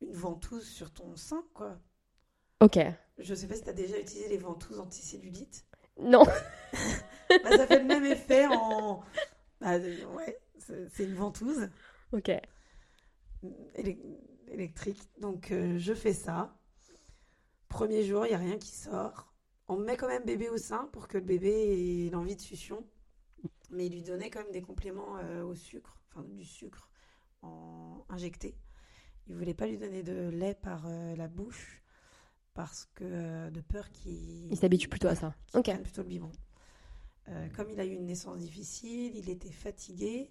une 0.00 0.12
ventouse 0.14 0.66
sur 0.66 0.90
ton 0.90 1.14
sein, 1.14 1.44
quoi. 1.52 1.78
Ok. 2.60 2.78
Je 3.18 3.34
sais 3.34 3.46
pas 3.46 3.54
si 3.54 3.62
tu 3.62 3.68
as 3.68 3.74
déjà 3.74 3.98
utilisé 3.98 4.28
les 4.28 4.38
ventouses 4.38 4.80
anticellulite. 4.80 5.66
Non. 6.00 6.24
Bah, 7.28 7.56
ça 7.56 7.66
fait 7.66 7.78
le 7.80 7.84
même 7.86 8.04
effet 8.04 8.46
en. 8.46 9.02
Bah, 9.60 9.74
euh, 9.74 10.04
ouais, 10.14 10.38
c'est 10.58 11.04
une 11.04 11.14
ventouse 11.14 11.68
Ok. 12.12 12.30
élec- 13.76 14.00
électrique. 14.48 15.00
Donc 15.20 15.50
euh, 15.50 15.78
je 15.78 15.94
fais 15.94 16.12
ça. 16.14 16.56
Premier 17.68 18.04
jour, 18.04 18.26
il 18.26 18.30
n'y 18.30 18.34
a 18.34 18.38
rien 18.38 18.58
qui 18.58 18.70
sort. 18.70 19.32
On 19.68 19.76
me 19.76 19.84
met 19.84 19.96
quand 19.96 20.08
même 20.08 20.24
bébé 20.24 20.48
au 20.48 20.58
sein 20.58 20.88
pour 20.92 21.08
que 21.08 21.18
le 21.18 21.24
bébé 21.24 22.06
ait 22.06 22.10
l'envie 22.10 22.36
de 22.36 22.40
succion. 22.40 22.86
Mais 23.70 23.86
il 23.86 23.92
lui 23.92 24.02
donnait 24.02 24.30
quand 24.30 24.42
même 24.42 24.52
des 24.52 24.62
compléments 24.62 25.16
euh, 25.18 25.42
au 25.42 25.54
sucre, 25.54 25.98
enfin 26.10 26.22
du 26.28 26.44
sucre 26.44 26.90
en 27.42 28.04
injecté. 28.08 28.56
Il 29.26 29.34
voulait 29.34 29.54
pas 29.54 29.66
lui 29.66 29.78
donner 29.78 30.02
de 30.02 30.28
lait 30.28 30.54
par 30.54 30.84
euh, 30.86 31.16
la 31.16 31.28
bouche 31.28 31.82
parce 32.52 32.88
que 32.94 33.48
de 33.50 33.60
peur 33.62 33.90
qu'il 33.90 34.52
Il 34.52 34.56
s'habitue 34.56 34.88
plutôt 34.88 35.08
à 35.08 35.14
ça. 35.16 35.34
Ok. 35.54 35.70
plutôt 35.82 36.02
le 36.02 36.08
biberon. 36.08 36.30
Euh, 37.28 37.48
comme 37.56 37.70
il 37.70 37.80
a 37.80 37.84
eu 37.84 37.92
une 37.92 38.06
naissance 38.06 38.38
difficile, 38.38 39.16
il 39.16 39.30
était 39.30 39.50
fatigué 39.50 40.30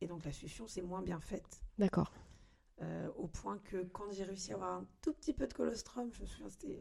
et 0.00 0.06
donc 0.06 0.24
la 0.24 0.32
succion 0.32 0.66
s'est 0.68 0.82
moins 0.82 1.02
bien 1.02 1.20
faite. 1.20 1.60
D'accord. 1.78 2.12
Euh, 2.80 3.08
au 3.16 3.26
point 3.26 3.58
que 3.58 3.82
quand 3.92 4.12
j'ai 4.12 4.22
réussi 4.22 4.52
à 4.52 4.54
avoir 4.54 4.72
un 4.74 4.86
tout 5.02 5.12
petit 5.12 5.32
peu 5.32 5.46
de 5.46 5.52
colostrum, 5.52 6.10
je 6.12 6.22
me 6.22 6.26
souviens, 6.26 6.48
c'était. 6.48 6.80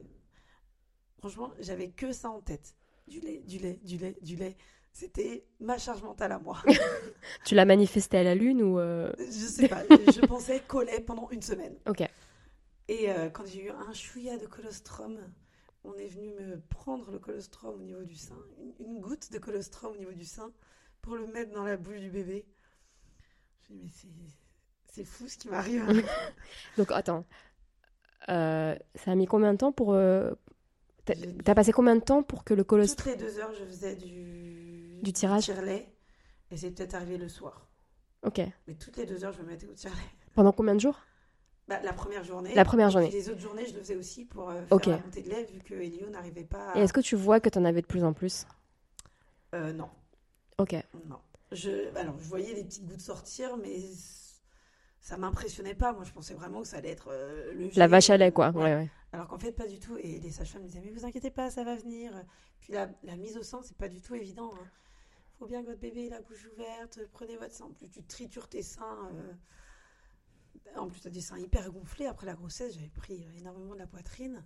Franchement, 1.18 1.52
j'avais 1.60 1.90
que 1.90 2.12
ça 2.12 2.30
en 2.30 2.42
tête. 2.42 2.76
Du 3.08 3.20
lait, 3.20 3.40
du 3.40 3.58
lait, 3.58 3.80
du 3.84 3.98
lait, 3.98 4.16
du 4.22 4.36
lait. 4.36 4.56
C'était 4.92 5.46
ma 5.60 5.78
charge 5.78 6.04
mentale 6.04 6.32
à 6.32 6.40
moi. 6.40 6.62
Tu 7.46 7.56
l'as 7.56 7.66
manifesté 7.66 8.18
à 8.18 8.24
la 8.24 8.36
lune 8.36 8.62
ou 8.62 8.80
euh, 8.80 9.12
je 9.20 9.46
sais 9.46 9.68
pas, 9.68 9.84
je 9.90 10.26
pensais 10.26 10.62
qu'au 10.68 10.82
lait 10.82 11.00
pendant 11.00 11.30
une 11.32 11.42
semaine. 11.42 11.76
Ok. 11.88 12.02
Et 12.88 13.10
euh, 13.10 13.30
quand 13.30 13.46
j'ai 13.46 13.66
eu 13.66 13.70
un 13.70 13.94
chouïa 13.94 14.38
de 14.38 14.46
colostrum, 14.46 15.20
on 15.88 15.98
est 15.98 16.08
venu 16.08 16.30
me 16.34 16.60
prendre 16.70 17.10
le 17.12 17.20
colostrum 17.20 17.76
au 17.76 17.84
niveau 17.84 18.04
du 18.04 18.16
sein, 18.16 18.38
une, 18.60 18.74
une 18.86 19.00
goutte 19.02 19.32
de 19.32 19.40
colostrum 19.40 19.94
au 19.94 19.98
niveau 19.98 20.12
du 20.14 20.26
sein, 20.26 20.52
pour 21.02 21.16
le 21.16 21.28
mettre 21.28 21.52
dans 21.54 21.64
la 21.64 21.78
bouche 21.78 22.00
du 22.00 22.10
bébé. 22.10 22.46
Je 23.70 23.74
me 23.74 23.88
suis 23.88 24.08
dit, 24.10 24.22
mais 24.24 24.30
c'est, 24.88 25.04
fou 25.04 25.28
ce 25.28 25.38
qui 25.38 25.50
m'arrive. 25.50 25.86
Donc 26.78 26.92
attends. 26.92 27.26
Euh, 28.30 28.76
ça 28.96 29.12
a 29.12 29.16
mis 29.16 29.26
combien 29.26 29.54
de 29.54 29.58
temps 29.58 29.72
pour. 29.72 29.94
euh, 29.94 30.34
T'as 31.46 31.56
passé 31.56 31.72
combien 31.72 31.96
de 31.96 32.02
temps 32.02 32.22
pour 32.24 32.44
que 32.44 32.54
le 32.54 32.64
Toutes 32.64 32.68
colostrum. 32.70 33.12
les 33.14 33.18
deux 33.18 33.40
heures, 33.40 33.54
je 33.54 33.64
faisais 33.64 33.96
du, 33.96 35.00
Du 35.02 35.14
tirage 35.14 35.46
tire-lait. 35.46 35.88
Et 36.52 36.58
c'est 36.58 36.72
peut-être 36.72 36.96
arrivé 36.96 37.18
le 37.18 37.30
soir. 37.30 37.70
Ok. 38.24 38.42
Mais 38.68 38.74
toutes 38.76 38.98
les 38.98 39.06
deux 39.06 39.24
heures, 39.24 39.32
je 39.32 39.42
me 39.42 39.48
mettais 39.48 39.68
au 39.68 39.74
tire-lait. 39.74 39.96
Pendant 40.34 40.52
combien 40.52 40.76
de 40.76 40.82
jours? 40.82 41.00
Bah, 41.68 41.82
la 41.84 41.92
première 41.94 42.24
journée. 42.24 42.54
La 42.56 42.64
première 42.64 42.88
et 42.88 42.92
journée. 42.92 43.10
les 43.12 43.30
autres 43.30 43.42
journées, 43.42 43.66
je 43.66 43.74
le 43.74 43.80
faisais 43.80 43.96
aussi 43.96 44.24
pour 44.26 44.50
euh, 44.50 44.62
faire 44.66 44.78
Ok. 44.78 44.86
la 44.86 44.98
montée 45.00 45.22
de 45.22 45.30
lait, 45.30 45.44
vu 45.44 45.60
que 45.60 45.74
Elio 45.74 46.10
n'arrivait 46.10 46.46
pas 46.46 46.72
à... 46.72 46.78
Et 46.78 46.84
est-ce 46.84 46.94
que 46.94 47.02
tu 47.02 47.16
vois 47.18 47.40
que 47.42 47.50
t'en 47.50 47.66
avais 47.66 47.82
de 47.82 47.88
plus 47.88 48.04
en 48.06 48.14
plus? 48.14 48.46
Euh, 49.54 49.74
non, 49.74 49.90
Ok. 50.58 50.76
non. 51.08 51.20
Je... 51.52 51.94
Alors, 51.98 52.18
je 52.20 52.24
voyais 52.26 52.54
les 52.54 52.64
petites 52.64 52.86
gouttes 52.86 53.02
sortir, 53.02 53.58
mais 53.58 53.80
ça 55.02 55.18
m'impressionnait 55.18 55.76
pas. 55.76 55.94
Moi, 55.94 56.04
je 56.06 56.12
pensais 56.12 56.34
vraiment 56.34 56.62
que 56.62 56.68
ça 56.68 56.78
allait 56.78 56.92
être 56.92 57.10
euh, 57.12 57.54
le 57.54 57.70
La 57.76 57.88
vache 57.88 58.10
à 58.10 58.18
lait, 58.18 58.32
quoi. 58.32 58.50
Ouais. 58.52 58.64
Ouais, 58.64 58.76
ouais. 58.76 58.90
Alors 59.14 59.28
qu'en 59.28 59.40
fait, 59.40 59.52
pas 59.52 59.68
du 59.68 59.80
tout. 59.80 59.98
Et 59.98 60.20
les 60.20 60.32
sages-femmes 60.32 60.64
disaient, 60.64 60.82
mais 60.84 60.92
vous 60.92 61.06
inquiétez 61.06 61.32
pas, 61.32 61.50
ça 61.50 61.64
va 61.64 61.76
venir. 61.76 62.12
Puis 62.62 62.74
la, 62.74 62.90
la 63.04 63.16
mise 63.16 63.38
au 63.38 63.44
sein, 63.44 63.62
c'est 63.64 63.78
pas 63.78 63.88
du 63.90 64.02
tout 64.02 64.16
évident. 64.16 64.52
Il 64.54 65.38
faut 65.40 65.46
bien 65.48 65.62
que 65.62 65.68
votre 65.68 65.80
bébé 65.80 66.08
ait 66.08 66.10
la 66.10 66.22
bouche 66.22 66.48
ouverte, 66.54 67.00
prenez 67.14 67.38
votre 67.38 67.54
sein. 67.54 67.70
Plus 67.78 67.90
tu 67.90 68.04
tritures 68.04 68.48
tes 68.50 68.64
seins, 68.64 69.10
euh, 69.14 69.34
En 70.76 70.88
plus, 70.88 71.00
t'as 71.02 71.10
des 71.10 71.22
seins 71.22 71.38
hyper 71.40 71.72
gonflés. 71.72 72.06
Après 72.06 72.26
la 72.26 72.34
grossesse, 72.34 72.74
j'avais 72.76 72.90
pris 72.90 73.24
euh, 73.24 73.40
énormément 73.40 73.74
de 73.74 73.80
la 73.80 73.88
poitrine. 73.88 74.44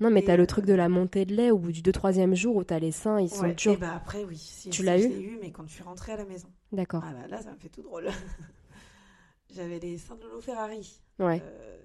Non, 0.00 0.10
mais 0.10 0.22
t'as 0.22 0.36
le 0.36 0.44
euh, 0.44 0.46
truc 0.46 0.64
de 0.64 0.72
la 0.74 0.88
montée 0.88 1.24
de 1.24 1.34
lait 1.34 1.50
au 1.50 1.58
bout 1.58 1.72
du 1.72 1.80
2-3e 1.82 2.34
jour 2.34 2.56
où 2.56 2.64
t'as 2.64 2.78
les 2.78 2.92
seins, 2.92 3.20
ils 3.20 3.30
sont 3.30 3.48
durs. 3.48 3.72
Et 3.72 3.76
bah 3.76 3.94
après, 3.94 4.24
oui. 4.24 4.36
Si, 4.36 4.70
Tu 4.70 4.78
si, 4.78 4.82
l'as 4.82 4.98
je 4.98 5.04
eu 5.04 5.08
l'ai 5.08 5.20
eu, 5.20 5.38
mais 5.40 5.50
quand 5.52 5.66
je 5.66 5.72
suis 5.74 5.82
rentrée 5.82 6.12
à 6.12 6.16
la 6.16 6.24
maison. 6.24 6.48
D'accord. 6.72 7.02
Ah 7.06 7.12
bah 7.12 7.26
là, 7.28 7.42
ça 7.42 7.52
me 7.52 7.58
fait 7.58 7.68
tout 7.68 7.82
drôle. 7.82 8.08
J'avais 9.54 9.78
les 9.78 9.98
seins 9.98 10.16
de 10.16 10.22
Lolo 10.22 10.40
Ferrari. 10.40 11.00
Ouais. 11.18 11.40
euh, 11.44 11.78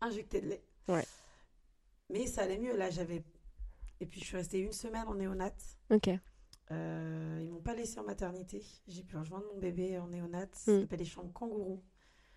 injectés 0.00 0.40
de 0.40 0.48
lait. 0.48 0.64
Ouais. 0.88 1.04
Mais 2.10 2.26
ça 2.26 2.42
allait 2.42 2.58
mieux. 2.58 2.76
Là, 2.76 2.90
j'avais. 2.90 3.22
Et 4.00 4.06
puis, 4.06 4.20
je 4.20 4.26
suis 4.26 4.36
restée 4.36 4.58
une 4.60 4.72
semaine 4.72 5.06
en 5.06 5.14
néonat. 5.14 5.52
Ok. 5.90 6.08
Euh, 6.70 7.40
ils 7.42 7.50
m'ont 7.50 7.60
pas 7.60 7.74
laissé 7.74 8.00
en 8.00 8.04
maternité. 8.04 8.64
J'ai 8.88 9.02
pu 9.02 9.16
rejoindre 9.16 9.44
mon 9.52 9.58
bébé 9.60 9.98
en 9.98 10.08
néonat. 10.08 10.46
Mm. 10.46 10.48
Ça 10.54 10.80
s'appelle 10.80 10.98
les 11.00 11.04
chambres 11.04 11.32
kangourous. 11.32 11.82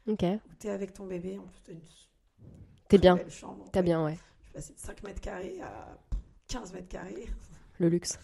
Ok. 0.07 0.23
Où 0.23 0.53
t'es 0.59 0.69
avec 0.69 0.93
ton 0.93 1.05
bébé. 1.07 1.37
En 1.39 1.47
plus, 1.63 2.09
T'es 2.87 2.97
bien. 2.97 3.17
T'as 3.71 3.81
bien, 3.81 4.03
ouais. 4.05 4.13
Je 4.13 4.43
suis 4.45 4.53
passée 4.53 4.73
de 4.73 4.79
5 4.79 5.03
mètres 5.03 5.21
carrés 5.21 5.59
à 5.61 5.97
15 6.47 6.73
mètres 6.73 6.87
carrés. 6.87 7.27
Le 7.79 7.89
luxe. 7.89 8.17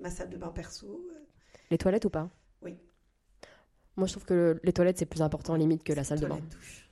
Ma 0.00 0.10
salle 0.10 0.30
de 0.30 0.36
bain 0.36 0.50
perso. 0.50 1.08
Les 1.72 1.78
toilettes 1.78 2.04
ou 2.04 2.10
pas? 2.10 2.30
Oui. 2.62 2.78
Moi, 3.96 4.06
je 4.06 4.12
trouve 4.12 4.24
que 4.26 4.34
le- 4.34 4.60
les 4.62 4.72
toilettes, 4.72 4.96
c'est 4.98 5.06
plus 5.06 5.22
important 5.22 5.56
limite 5.56 5.82
que 5.82 5.92
la 5.92 6.04
salle 6.04 6.20
de 6.20 6.26
bain. 6.26 6.36
toilette 6.36 6.52
douche. 6.52 6.84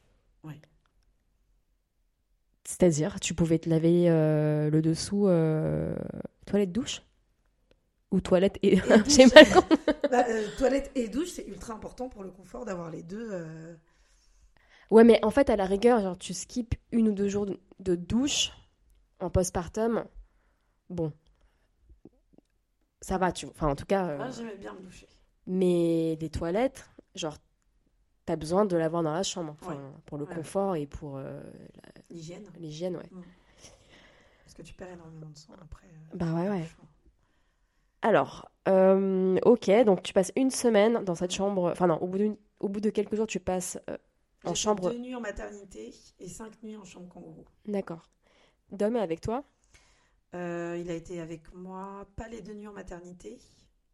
C'est-à-dire, 2.65 3.21
tu 3.21 3.33
pouvais 3.33 3.61
te 3.61 3.69
laver 3.71 4.11
euh, 4.11 4.71
le 4.71 4.83
dessous 4.83 5.29
euh, 5.29 5.95
toilette 6.47 6.73
douche? 6.73 7.03
Ou 8.11 8.21
toilette 8.21 8.59
et. 8.63 8.79
J'ai 9.07 9.27
mal. 9.35 9.47
Bah, 10.11 10.25
euh, 10.29 10.49
toilette 10.59 10.91
et 10.97 11.07
douche, 11.07 11.29
c'est 11.31 11.47
ultra 11.47 11.75
important 11.75 12.09
pour 12.09 12.25
le 12.25 12.31
confort 12.33 12.65
d'avoir 12.65 12.91
les 12.91 13.05
deux. 13.05 13.29
Ouais, 14.91 15.05
mais 15.05 15.25
en 15.25 15.31
fait, 15.31 15.51
à 15.51 15.57
la 15.57 15.65
rigueur, 15.67 16.01
genre, 16.01 16.17
tu 16.19 16.33
skips 16.35 16.75
une 16.93 17.09
ou 17.09 17.13
deux 17.13 17.29
jours 17.29 17.47
de- 17.81 17.95
douche 17.97 18.53
en 19.21 19.31
postpartum. 19.31 20.05
Bon. 20.91 21.13
Ça 23.01 23.19
va, 23.19 23.33
tu. 23.33 23.47
Enfin, 23.47 23.69
en 23.69 23.77
tout 23.77 23.85
cas. 23.87 24.09
euh, 24.09 24.17
Moi, 24.17 24.31
j'aimais 24.31 24.57
bien 24.57 24.73
me 24.75 24.81
doucher. 24.81 25.07
Mais 25.47 26.17
les 26.21 26.29
toilettes, 26.31 26.89
genre, 27.15 27.37
t'as 28.25 28.37
besoin 28.37 28.65
de 28.65 28.77
l'avoir 28.77 29.03
dans 29.03 29.13
la 29.13 29.23
chambre. 29.23 29.57
Enfin, 29.61 29.75
Ouais. 29.77 29.81
pour 30.07 30.19
le 30.19 30.25
Ouais. 30.25 30.35
confort 30.35 30.77
et 30.77 30.87
pour 30.87 31.17
euh, 31.17 31.41
L'hygiène. 32.11 32.45
l'hygiène, 32.59 32.97
ouais. 32.97 33.09
Parce 34.45 34.55
que 34.55 34.63
tu 34.63 34.75
perds 34.75 34.93
énormément 34.93 35.29
de 35.29 35.37
sang 35.37 35.53
après. 35.61 35.87
euh, 35.87 36.17
Bah 36.17 36.33
ouais, 36.35 36.49
ouais. 36.49 36.65
Alors, 38.03 38.49
euh, 38.69 39.37
ok, 39.45 39.71
donc 39.85 40.03
tu 40.03 40.13
passes 40.13 40.33
une 40.37 40.51
semaine 40.51 41.05
dans 41.05 41.15
cette 41.15 41.33
chambre. 41.33 41.71
Enfin, 41.71 41.87
non, 41.87 41.99
au 42.03 42.07
bout, 42.07 42.19
d'une- 42.19 42.37
au 42.61 42.69
bout 42.69 42.81
de 42.81 42.91
quelques 42.91 43.15
jours, 43.15 43.27
tu 43.27 43.41
passes 43.41 43.79
en 44.47 44.55
chambre. 44.55 44.91
Deux 44.91 44.99
nuits 44.99 45.15
en 45.15 45.21
maternité 45.21 45.95
et 46.19 46.29
cinq 46.29 46.63
nuits 46.63 46.77
en 46.77 46.85
chambre 46.85 47.09
kangourou. 47.09 47.45
D'accord. 47.67 48.09
Dom 48.71 48.97
est 48.97 49.01
avec 49.01 49.21
toi? 49.21 49.45
Euh, 50.35 50.77
il 50.81 50.91
a 50.91 50.95
été 50.95 51.21
avec 51.21 51.53
moi, 51.55 52.07
pas 52.17 52.29
les 52.29 52.43
deux 52.43 52.55
nuits 52.55 52.67
en 52.67 52.73
maternité, 52.73 53.39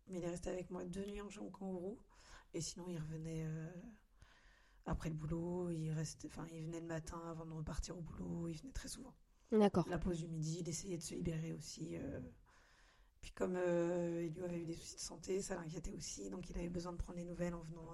mais 0.08 0.18
il 0.18 0.24
est 0.24 0.30
resté 0.30 0.50
avec 0.50 0.70
moi 0.70 0.84
deux 0.84 1.04
nuits 1.06 1.20
en 1.20 1.28
chambre 1.28 1.50
kangourou. 1.50 1.98
Et 2.54 2.60
sinon, 2.60 2.86
il 2.88 2.98
revenait 2.98 3.44
euh, 3.44 3.66
après 4.86 5.08
le 5.08 5.14
boulot. 5.14 5.70
Il 5.70 5.90
restait, 5.92 6.28
enfin, 6.28 6.46
il 6.52 6.64
venait 6.64 6.80
le 6.80 6.86
matin 6.86 7.20
avant 7.30 7.46
de 7.46 7.52
repartir 7.52 7.96
au 7.96 8.00
boulot. 8.02 8.48
Il 8.48 8.56
venait 8.56 8.72
très 8.72 8.88
souvent. 8.88 9.14
D'accord. 9.50 9.86
La 9.88 9.98
pause 9.98 10.18
du 10.18 10.28
midi, 10.28 10.58
il 10.60 10.68
essayait 10.68 10.96
de 10.96 11.02
se 11.02 11.14
libérer 11.14 11.52
aussi. 11.52 11.96
euh. 11.96 12.20
Puis 13.20 13.30
comme 13.32 13.54
euh, 13.56 14.26
Elio 14.26 14.44
avait 14.44 14.58
eu 14.58 14.64
des 14.64 14.74
soucis 14.74 14.96
de 14.96 15.00
santé, 15.00 15.40
ça 15.42 15.54
l'inquiétait 15.54 15.92
aussi. 15.94 16.28
Donc 16.28 16.50
il 16.50 16.58
avait 16.58 16.68
besoin 16.68 16.92
de 16.92 16.96
prendre 16.96 17.18
des 17.18 17.24
nouvelles 17.24 17.54
en 17.54 17.60
venant 17.62 17.92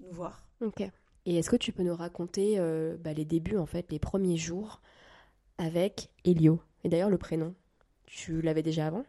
nous 0.00 0.12
voir. 0.12 0.46
Ok. 0.60 0.82
Et 1.24 1.36
est-ce 1.36 1.50
que 1.50 1.56
tu 1.56 1.72
peux 1.72 1.82
nous 1.82 1.94
raconter 1.94 2.58
euh, 2.58 2.96
bah, 2.98 3.12
les 3.12 3.24
débuts, 3.24 3.56
en 3.56 3.66
fait, 3.66 3.90
les 3.92 3.98
premiers 3.98 4.36
jours 4.36 4.80
avec 5.58 6.10
Elio? 6.24 6.60
Et 6.84 6.88
d'ailleurs, 6.88 7.10
le 7.10 7.18
prénom, 7.18 7.54
tu 8.06 8.42
l'avais 8.42 8.62
déjà 8.62 8.88
avant? 8.88 9.04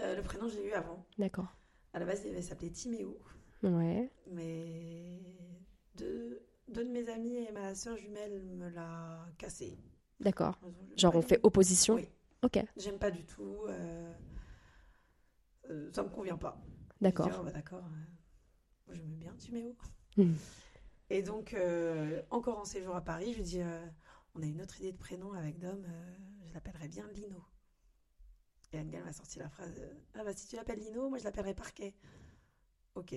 Euh, 0.00 0.16
le 0.16 0.22
prénom, 0.22 0.48
je 0.48 0.56
l'ai 0.56 0.68
eu 0.68 0.72
avant. 0.72 1.04
D'accord. 1.18 1.48
À 1.92 1.98
la 1.98 2.06
base, 2.06 2.22
il 2.24 2.30
devait 2.30 2.42
s'appeler 2.42 2.70
Timéo. 2.70 3.18
Ouais. 3.62 4.10
Mais 4.30 5.20
deux, 5.96 6.42
deux 6.68 6.84
de 6.84 6.90
mes 6.90 7.08
amis 7.08 7.36
et 7.36 7.52
ma 7.52 7.74
soeur 7.74 7.96
jumelle 7.96 8.42
me 8.42 8.68
l'a 8.68 9.26
cassé. 9.38 9.76
D'accord. 10.20 10.58
J'aime 10.62 10.96
Genre, 10.96 11.16
on 11.16 11.22
fait 11.22 11.40
opposition? 11.42 11.94
Oui. 11.94 12.08
Ok. 12.42 12.58
J'aime 12.76 12.98
pas 12.98 13.10
du 13.10 13.24
tout. 13.24 13.56
euh, 13.68 14.12
ça 15.92 16.02
me 16.02 16.08
convient 16.08 16.36
pas. 16.36 16.60
D'accord. 17.00 17.28
Ah, 17.32 17.42
bah, 17.44 17.50
d'accord. 17.50 17.82
j'aimais 18.88 19.16
bien 19.16 19.32
Timéo. 19.34 19.74
Et 21.12 21.20
donc, 21.22 21.52
euh, 21.52 22.22
encore 22.30 22.58
en 22.58 22.64
séjour 22.64 22.96
à 22.96 23.02
Paris, 23.02 23.32
je 23.32 23.36
lui 23.36 23.44
dis 23.44 23.60
euh, 23.60 23.86
on 24.34 24.42
a 24.42 24.46
une 24.46 24.62
autre 24.62 24.80
idée 24.80 24.92
de 24.92 24.96
prénom 24.96 25.34
avec 25.34 25.58
Dom, 25.58 25.84
euh, 25.86 26.14
je 26.46 26.54
l'appellerai 26.54 26.88
bien 26.88 27.06
Lino. 27.08 27.44
Et 28.72 28.80
Angel 28.80 29.04
m'a 29.04 29.12
sorti 29.12 29.38
la 29.38 29.50
phrase 29.50 29.78
Ah 30.14 30.24
bah 30.24 30.32
si 30.32 30.46
tu 30.48 30.56
l'appelles 30.56 30.78
Lino, 30.78 31.10
moi 31.10 31.18
je 31.18 31.24
l'appellerai 31.24 31.52
Parquet. 31.52 31.94
Ok. 32.94 33.14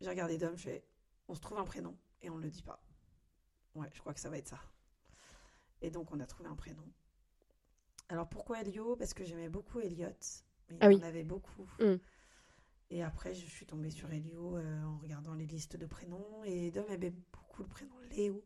J'ai 0.00 0.08
regardé 0.08 0.38
Dom, 0.38 0.56
je 0.56 0.62
fais 0.62 0.84
on 1.28 1.34
se 1.34 1.40
trouve 1.40 1.58
un 1.58 1.64
prénom 1.64 1.94
et 2.22 2.30
on 2.30 2.36
ne 2.38 2.44
le 2.44 2.50
dit 2.50 2.62
pas. 2.62 2.82
Ouais, 3.74 3.88
je 3.92 4.00
crois 4.00 4.14
que 4.14 4.20
ça 4.20 4.30
va 4.30 4.38
être 4.38 4.48
ça. 4.48 4.60
Et 5.82 5.90
donc 5.90 6.12
on 6.12 6.20
a 6.20 6.26
trouvé 6.26 6.48
un 6.48 6.56
prénom. 6.56 6.82
Alors 8.08 8.26
pourquoi 8.26 8.62
Elio? 8.62 8.96
Parce 8.96 9.12
que 9.12 9.24
j'aimais 9.24 9.50
beaucoup 9.50 9.80
Elliot, 9.80 10.08
mais 10.70 10.76
il 10.76 10.78
Ah 10.80 10.88
oui. 10.88 10.96
en 10.96 11.02
avait 11.02 11.24
beaucoup. 11.24 11.68
Mm. 11.78 11.96
Et 12.94 13.02
après, 13.02 13.34
je 13.34 13.46
suis 13.46 13.64
tombée 13.64 13.88
sur 13.90 14.12
Elio 14.12 14.56
euh, 14.58 14.84
en 14.84 14.98
regardant 14.98 15.32
les 15.32 15.46
listes 15.46 15.78
de 15.78 15.86
prénoms. 15.86 16.44
Et 16.44 16.70
Dom 16.70 16.84
aimait 16.90 17.14
beaucoup 17.32 17.62
le 17.62 17.68
prénom 17.68 17.94
Léo. 18.10 18.44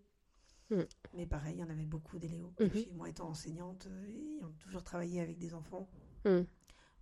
Mm. 0.70 0.82
Mais 1.14 1.26
pareil, 1.26 1.54
il 1.56 1.60
y 1.60 1.64
en 1.64 1.68
avait 1.68 1.84
beaucoup 1.84 2.16
des 2.18 2.28
Léo. 2.28 2.52
Mhm. 2.60 2.70
Puis 2.70 2.88
moi, 2.94 3.08
étant 3.08 3.28
enseignante 3.28 3.88
euh, 3.90 4.06
et 4.06 4.36
ayant 4.38 4.52
toujours 4.60 4.84
travaillé 4.84 5.20
avec 5.20 5.38
des 5.38 5.52
enfants, 5.52 5.88
Mm. 6.24 6.42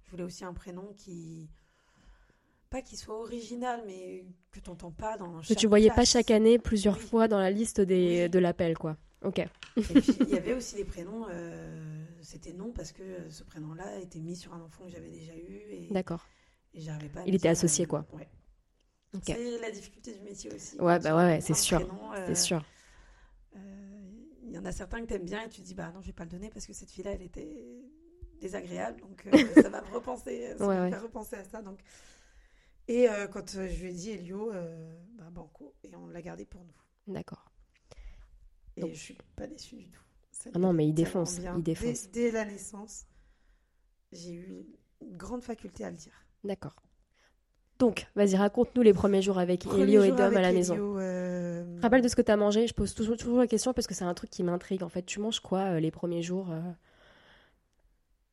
je 0.05 0.11
voulais 0.11 0.23
aussi 0.23 0.45
un 0.45 0.55
prénom 0.55 0.93
qui. 0.97 1.49
Pas 2.71 2.81
qu'il 2.83 2.99
soit 2.99 3.19
original, 3.21 3.83
mais 3.87 4.25
que 4.51 4.59
tu 4.59 4.69
n'entends 4.71 4.91
pas 4.91 5.17
dans 5.19 5.41
Que 5.41 5.55
tu 5.55 5.67
voyais 5.67 5.91
pas 5.91 6.05
chaque 6.05 6.31
année 6.31 6.59
plusieurs 6.59 6.97
Oui. 6.97 7.03
fois 7.05 7.29
dans 7.29 7.39
la 7.39 7.51
liste 7.51 7.81
des, 7.81 8.23
Oui. 8.25 8.31
de 8.31 8.39
l'appel, 8.39 8.77
quoi. 8.77 8.97
Ok. 9.23 9.39
Et 9.39 9.49
puis, 9.83 10.17
il 10.21 10.29
y 10.31 10.37
avait 10.37 10.55
aussi 10.55 10.75
des 10.77 10.85
prénoms, 10.85 11.27
euh, 11.31 12.05
c'était 12.23 12.53
non 12.53 12.73
parce 12.73 12.93
que 12.93 13.29
ce 13.31 13.45
prénom-là 13.45 13.99
était 14.01 14.19
mis 14.21 14.35
sur 14.37 14.53
un 14.55 14.61
enfant 14.61 14.85
que 14.85 14.91
j'avais 14.91 15.09
déjà 15.11 15.35
eu 15.37 15.89
D'accord. 15.91 16.27
Et 16.75 16.81
j'arrivais 16.81 17.09
pas 17.09 17.21
à 17.21 17.27
Il 17.27 17.35
était 17.35 17.49
associé, 17.49 17.87
quoi. 17.87 18.07
Ouais. 18.13 18.29
C'est 19.23 19.59
la 19.61 19.71
difficulté 19.71 20.13
du 20.13 20.21
métier 20.23 20.53
aussi. 20.53 20.77
Ouais, 20.81 20.99
bah 20.99 21.17
ouais, 21.17 21.41
c'est 21.41 21.55
sûr. 21.55 21.79
prénom, 21.87 22.13
euh, 22.15 22.27
C'est 22.27 22.35
sûr. 22.35 22.65
euh, 23.57 24.11
Il 24.43 24.51
y 24.53 24.59
en 24.59 24.65
a 24.65 24.73
certains 24.73 25.01
que 25.01 25.07
t'aimes 25.07 25.25
bien 25.25 25.43
et 25.43 25.49
tu 25.49 25.61
te 25.63 25.67
dis 25.67 25.75
bah 25.75 25.91
non 25.95 26.01
je 26.01 26.09
vais 26.09 26.13
pas 26.13 26.25
le 26.25 26.31
donner 26.31 26.51
parce 26.51 26.67
que 26.67 26.73
cette 26.73 26.91
fille-là 26.91 27.13
elle 27.13 27.23
était 27.23 27.81
désagréable 28.41 29.01
donc 29.01 29.27
euh, 29.27 29.31
ça 29.63 29.69
va 29.69 29.83
me 29.83 29.95
repenser, 29.95 30.55
ça 30.59 30.67
Ouais, 30.67 30.75
va 30.75 30.81
me 30.81 30.85
ouais. 30.87 30.91
faire 30.91 31.03
repenser 31.03 31.37
à 31.37 31.45
ça 31.45 31.63
donc 31.63 31.79
et 32.89 33.07
quand 33.33 33.53
je 33.53 33.61
lui 33.83 33.91
ai 33.91 33.93
dit 33.95 34.11
Elio 34.11 34.53
bah 35.17 35.31
banco 35.31 35.75
et 35.85 35.95
on 35.97 36.07
l'a 36.09 36.21
gardé 36.21 36.45
pour 36.45 36.63
nous 36.65 37.13
D'accord. 37.15 37.51
et 38.77 38.81
Donc- 38.83 38.91
je 38.93 38.99
suis 38.99 39.19
pas 39.37 39.47
déçue 39.47 39.77
du 39.77 39.89
tout. 39.89 40.03
Ça 40.33 40.51
Ah 40.53 40.59
non, 40.59 40.73
mais 40.73 40.87
il 40.89 40.93
défonce, 40.93 41.39
il 41.39 41.63
défonce. 41.63 42.11
Dès, 42.11 42.25
dès 42.25 42.31
la 42.33 42.45
naissance 42.45 43.07
j'ai 44.13 44.33
eu 44.33 44.67
une 45.01 45.17
grande 45.17 45.43
faculté 45.43 45.85
à 45.85 45.91
le 45.91 45.97
dire. 45.97 46.24
D'accord. 46.45 46.77
Donc, 47.81 48.07
vas-y, 48.15 48.37
raconte-nous 48.37 48.83
les 48.83 48.93
premiers 48.95 49.21
jours 49.23 49.39
avec 49.39 49.63
Premier 49.65 49.83
Elio 49.83 50.05
et 50.05 50.11
Dom 50.13 50.37
à 50.37 50.41
la 50.41 50.53
maison. 50.53 50.77
Euh, 50.99 51.79
Rappelle 51.83 52.03
de 52.03 52.09
ce 52.09 52.15
que 52.15 52.23
tu 52.23 52.31
as 52.31 52.37
mangé? 52.37 52.67
Je 52.69 52.75
pose 52.75 52.95
toujours, 52.95 53.17
toujours 53.17 53.39
la 53.39 53.47
question 53.49 53.73
parce 53.75 53.87
que 53.87 53.95
c'est 53.95 54.05
un 54.05 54.15
truc 54.15 54.31
qui 54.31 54.43
m'intrigue. 54.45 54.83
En 54.85 54.89
fait, 54.89 55.03
tu 55.03 55.19
manges 55.19 55.41
quoi 55.41 55.61
euh, 55.61 55.81
les 55.81 55.91
premiers 55.91 56.23
jours 56.23 56.51
euh? 56.53 56.61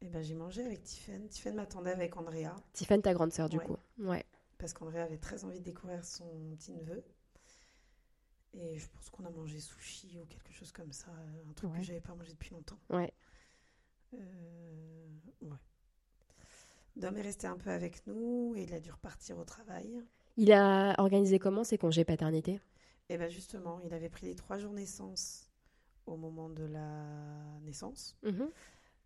Eh 0.01 0.07
ben, 0.09 0.21
j'ai 0.21 0.35
mangé 0.35 0.63
avec 0.63 0.83
Tiffen. 0.83 1.27
Tiffen 1.27 1.55
m'attendait 1.55 1.91
avec 1.91 2.15
Andrea. 2.17 2.55
Tiffany, 2.73 3.01
ta 3.01 3.13
grande 3.13 3.31
sœur, 3.33 3.49
du 3.49 3.57
Ouais. 3.57 3.65
coup. 3.65 3.77
Ouais. 3.99 4.25
parce 4.57 4.73
qu'André 4.73 4.99
avait 5.01 5.17
très 5.17 5.43
envie 5.43 5.59
de 5.59 5.63
découvrir 5.65 6.05
son 6.05 6.25
petit 6.55 6.71
neveu. 6.73 7.03
Et 8.53 8.77
je 8.77 8.85
pense 8.89 9.09
qu'on 9.09 9.25
a 9.25 9.29
mangé 9.31 9.59
sushi 9.59 10.19
ou 10.21 10.25
quelque 10.25 10.51
chose 10.53 10.71
comme 10.71 10.91
ça, 10.91 11.09
un 11.49 11.53
truc 11.53 11.71
Ouais. 11.71 11.79
que 11.79 11.83
j'avais 11.85 12.01
pas 12.01 12.13
mangé 12.13 12.31
depuis 12.31 12.51
longtemps. 12.51 12.77
Ouais. 12.91 13.11
Ouais. 14.13 15.57
Dom 16.95 17.17
est 17.17 17.21
resté 17.21 17.47
un 17.47 17.57
peu 17.57 17.69
avec 17.69 18.05
nous 18.07 18.53
et 18.55 18.63
il 18.63 18.73
a 18.73 18.79
dû 18.79 18.91
repartir 18.91 19.37
au 19.37 19.43
travail. 19.43 20.03
Il 20.37 20.51
a 20.51 20.95
organisé 20.99 21.39
comment 21.39 21.63
ses 21.63 21.77
congés 21.77 22.05
paternité? 22.05 22.59
Et 23.09 23.17
bien 23.17 23.29
justement, 23.29 23.79
il 23.81 23.93
avait 23.93 24.09
pris 24.09 24.27
les 24.27 24.35
trois 24.35 24.57
jours 24.57 24.73
naissance 24.73 25.49
au 26.05 26.17
moment 26.17 26.49
de 26.49 26.63
la 26.63 27.05
naissance. 27.63 28.17
Mhm. 28.23 28.49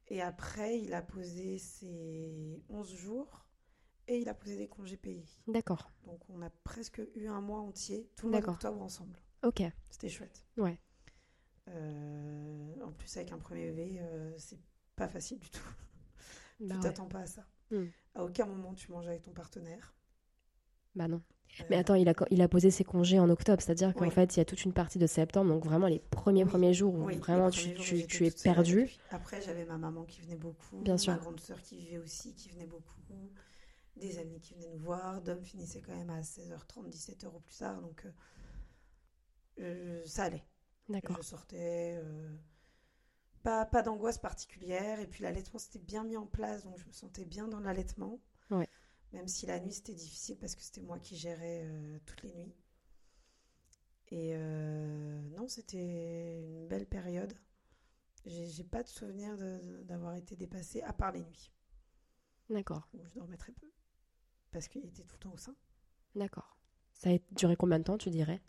Et 0.08 0.22
après, 0.22 0.80
il 0.80 0.94
a 0.94 1.02
posé 1.02 1.58
ses 1.58 2.62
11 2.70 2.94
jours 2.96 3.46
et 4.08 4.20
il 4.20 4.30
a 4.30 4.36
posé 4.36 4.56
des 4.58 4.68
congés 4.68 4.98
payés. 4.98 5.26
D'accord. 5.48 5.92
Donc 6.06 6.20
on 6.30 6.42
a 6.42 6.50
presque 6.64 7.02
eu 7.16 7.28
un 7.28 7.42
mois 7.42 7.60
entier, 7.60 8.08
tout 8.16 8.28
le 8.28 8.34
mois 8.34 8.42
d'octobre 8.42 8.82
ensemble. 8.82 9.20
Ok. 9.44 9.64
C'était 9.90 10.10
chouette. 10.10 10.46
Ouais. 10.58 10.80
Euh, 11.70 12.82
en 12.84 12.92
plus, 12.92 13.18
avec 13.18 13.32
un 13.32 13.40
premier 13.40 13.72
bébé, 13.72 13.98
euh, 14.00 14.34
c'est 14.38 14.60
pas 14.96 15.08
facile 15.08 15.40
du 15.40 15.50
tout. 15.50 15.60
Bah 16.60 16.68
tu 16.70 16.76
ouais. 16.76 16.80
t'attends 16.84 17.08
pas 17.08 17.20
à 17.20 17.26
ça. 17.26 17.46
Hmm. 17.72 17.86
À 18.16 18.24
aucun 18.24 18.46
moment 18.46 18.74
tu 18.74 18.92
manges 18.92 19.08
avec 19.08 19.24
ton 19.24 19.32
partenaire. 19.32 19.94
Bah 20.96 21.08
non. 21.08 21.22
Euh, 21.62 21.64
Mais 21.70 21.78
attends, 21.78 21.96
il 21.96 22.10
a, 22.10 22.14
il 22.32 22.42
a 22.42 22.48
posé 22.48 22.70
ses 22.70 22.84
congés 22.84 23.20
en 23.20 23.30
octobre, 23.30 23.62
c'est-à-dire 23.62 23.94
qu'en 23.94 24.06
Oui. 24.06 24.12
fait, 24.12 24.36
il 24.36 24.40
y 24.40 24.42
a 24.42 24.46
toute 24.46 24.64
une 24.66 24.74
partie 24.74 25.00
de 25.00 25.08
septembre, 25.08 25.50
donc 25.54 25.64
vraiment 25.66 25.88
les 25.88 26.00
premiers 26.00 26.44
Oui. 26.44 26.50
premiers 26.50 26.74
jours 26.74 26.94
où 26.94 27.06
oui, 27.06 27.16
vraiment 27.18 27.50
tu, 27.50 27.62
premiers 27.62 27.76
jours, 27.76 27.86
tu, 27.86 27.98
j'étais 27.98 28.08
tu 28.08 28.26
es 28.26 28.32
perdu. 28.32 28.90
Après, 29.10 29.42
j'avais 29.42 29.66
ma 29.66 29.78
maman 29.78 30.04
qui 30.06 30.22
venait 30.22 30.36
beaucoup, 30.36 30.78
Bien 30.82 30.98
sûr. 30.98 31.14
ma 31.14 31.20
grande 31.20 31.40
sœur 31.40 31.62
qui 31.62 31.78
vivait 31.78 31.98
aussi, 31.98 32.34
qui 32.36 32.50
venait 32.50 32.66
beaucoup, 32.68 33.00
des 33.98 34.18
amis 34.20 34.40
qui 34.42 34.54
venaient 34.56 34.70
nous 34.74 34.80
voir. 34.80 35.22
Dom 35.22 35.42
finissait 35.44 35.82
quand 35.82 35.96
même 35.96 36.10
à 36.10 36.22
16h30, 36.24 36.90
17h 36.90 37.28
au 37.34 37.40
plus 37.40 37.56
tard, 37.58 37.82
donc 37.82 38.06
euh, 39.60 40.02
ça 40.06 40.26
allait. 40.26 40.44
D'accord. 40.90 41.18
Je 41.18 41.22
sortais, 41.28 42.00
euh, 42.04 42.30
pas, 43.46 43.66
pas 43.66 43.84
d'angoisse 43.84 44.18
particulière, 44.18 45.00
et 45.00 45.08
puis 45.08 45.22
l'allaitement 45.24 45.60
s'était 45.60 45.80
bien 45.80 46.04
mis 46.04 46.18
en 46.18 46.26
place, 46.26 46.64
donc 46.64 46.78
je 46.80 46.86
me 46.86 46.92
sentais 46.92 47.26
bien 47.26 47.48
dans 47.48 47.60
l'allaitement. 47.60 48.20
Ouais. 48.50 48.68
Même 49.14 49.28
si 49.28 49.46
la 49.46 49.60
nuit 49.60 49.72
c'était 49.74 49.94
difficile 49.94 50.38
parce 50.38 50.56
que 50.56 50.62
c'était 50.64 50.82
moi 50.82 50.98
qui 51.00 51.16
gérais 51.16 51.62
euh, 51.66 52.00
toutes 52.06 52.24
les 52.24 52.34
nuits. 52.34 52.56
Et 54.10 54.32
euh, 54.36 55.22
non, 55.38 55.48
c'était 55.48 56.42
une 56.44 56.68
belle 56.68 56.88
période. 56.88 57.34
J'ai 58.26 58.64
pas 58.64 58.82
de 58.82 58.88
souvenir 58.88 59.38
d'avoir 59.84 60.16
été 60.16 60.36
dépassée, 60.36 60.82
à 60.82 60.94
part 60.94 61.12
les 61.12 61.22
nuits, 61.22 61.52
D'accord. 62.50 62.88
où 62.96 63.06
je 63.06 63.14
dormais 63.14 63.38
très 63.38 63.52
peu. 63.54 63.72
Parce 64.52 64.68
qu'il 64.68 64.84
était 64.86 65.04
tout 65.04 65.16
le 65.16 65.20
temps 65.20 65.34
au 65.34 65.38
sein. 65.38 65.56
D'accord. 66.16 66.58
Ça 66.96 67.12
a 67.12 67.18
duré 67.32 67.56
combien 67.56 67.78
de 67.78 67.84
temps, 67.84 67.98
tu 68.00 68.10
dirais? 68.10 68.42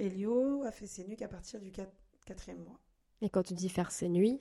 Elio 0.00 0.64
a 0.64 0.72
fait 0.72 0.88
ses 0.88 1.04
nuits 1.04 1.16
qu'à 1.16 1.28
partir 1.28 1.60
du 1.60 1.70
quat- 1.70 1.92
quatrième 2.26 2.64
mois. 2.64 2.80
Et 3.22 3.30
quand 3.30 3.42
tu 3.44 3.54
dis 3.54 3.68
faire 3.70 3.90
ses 3.90 4.08
nuits, 4.08 4.40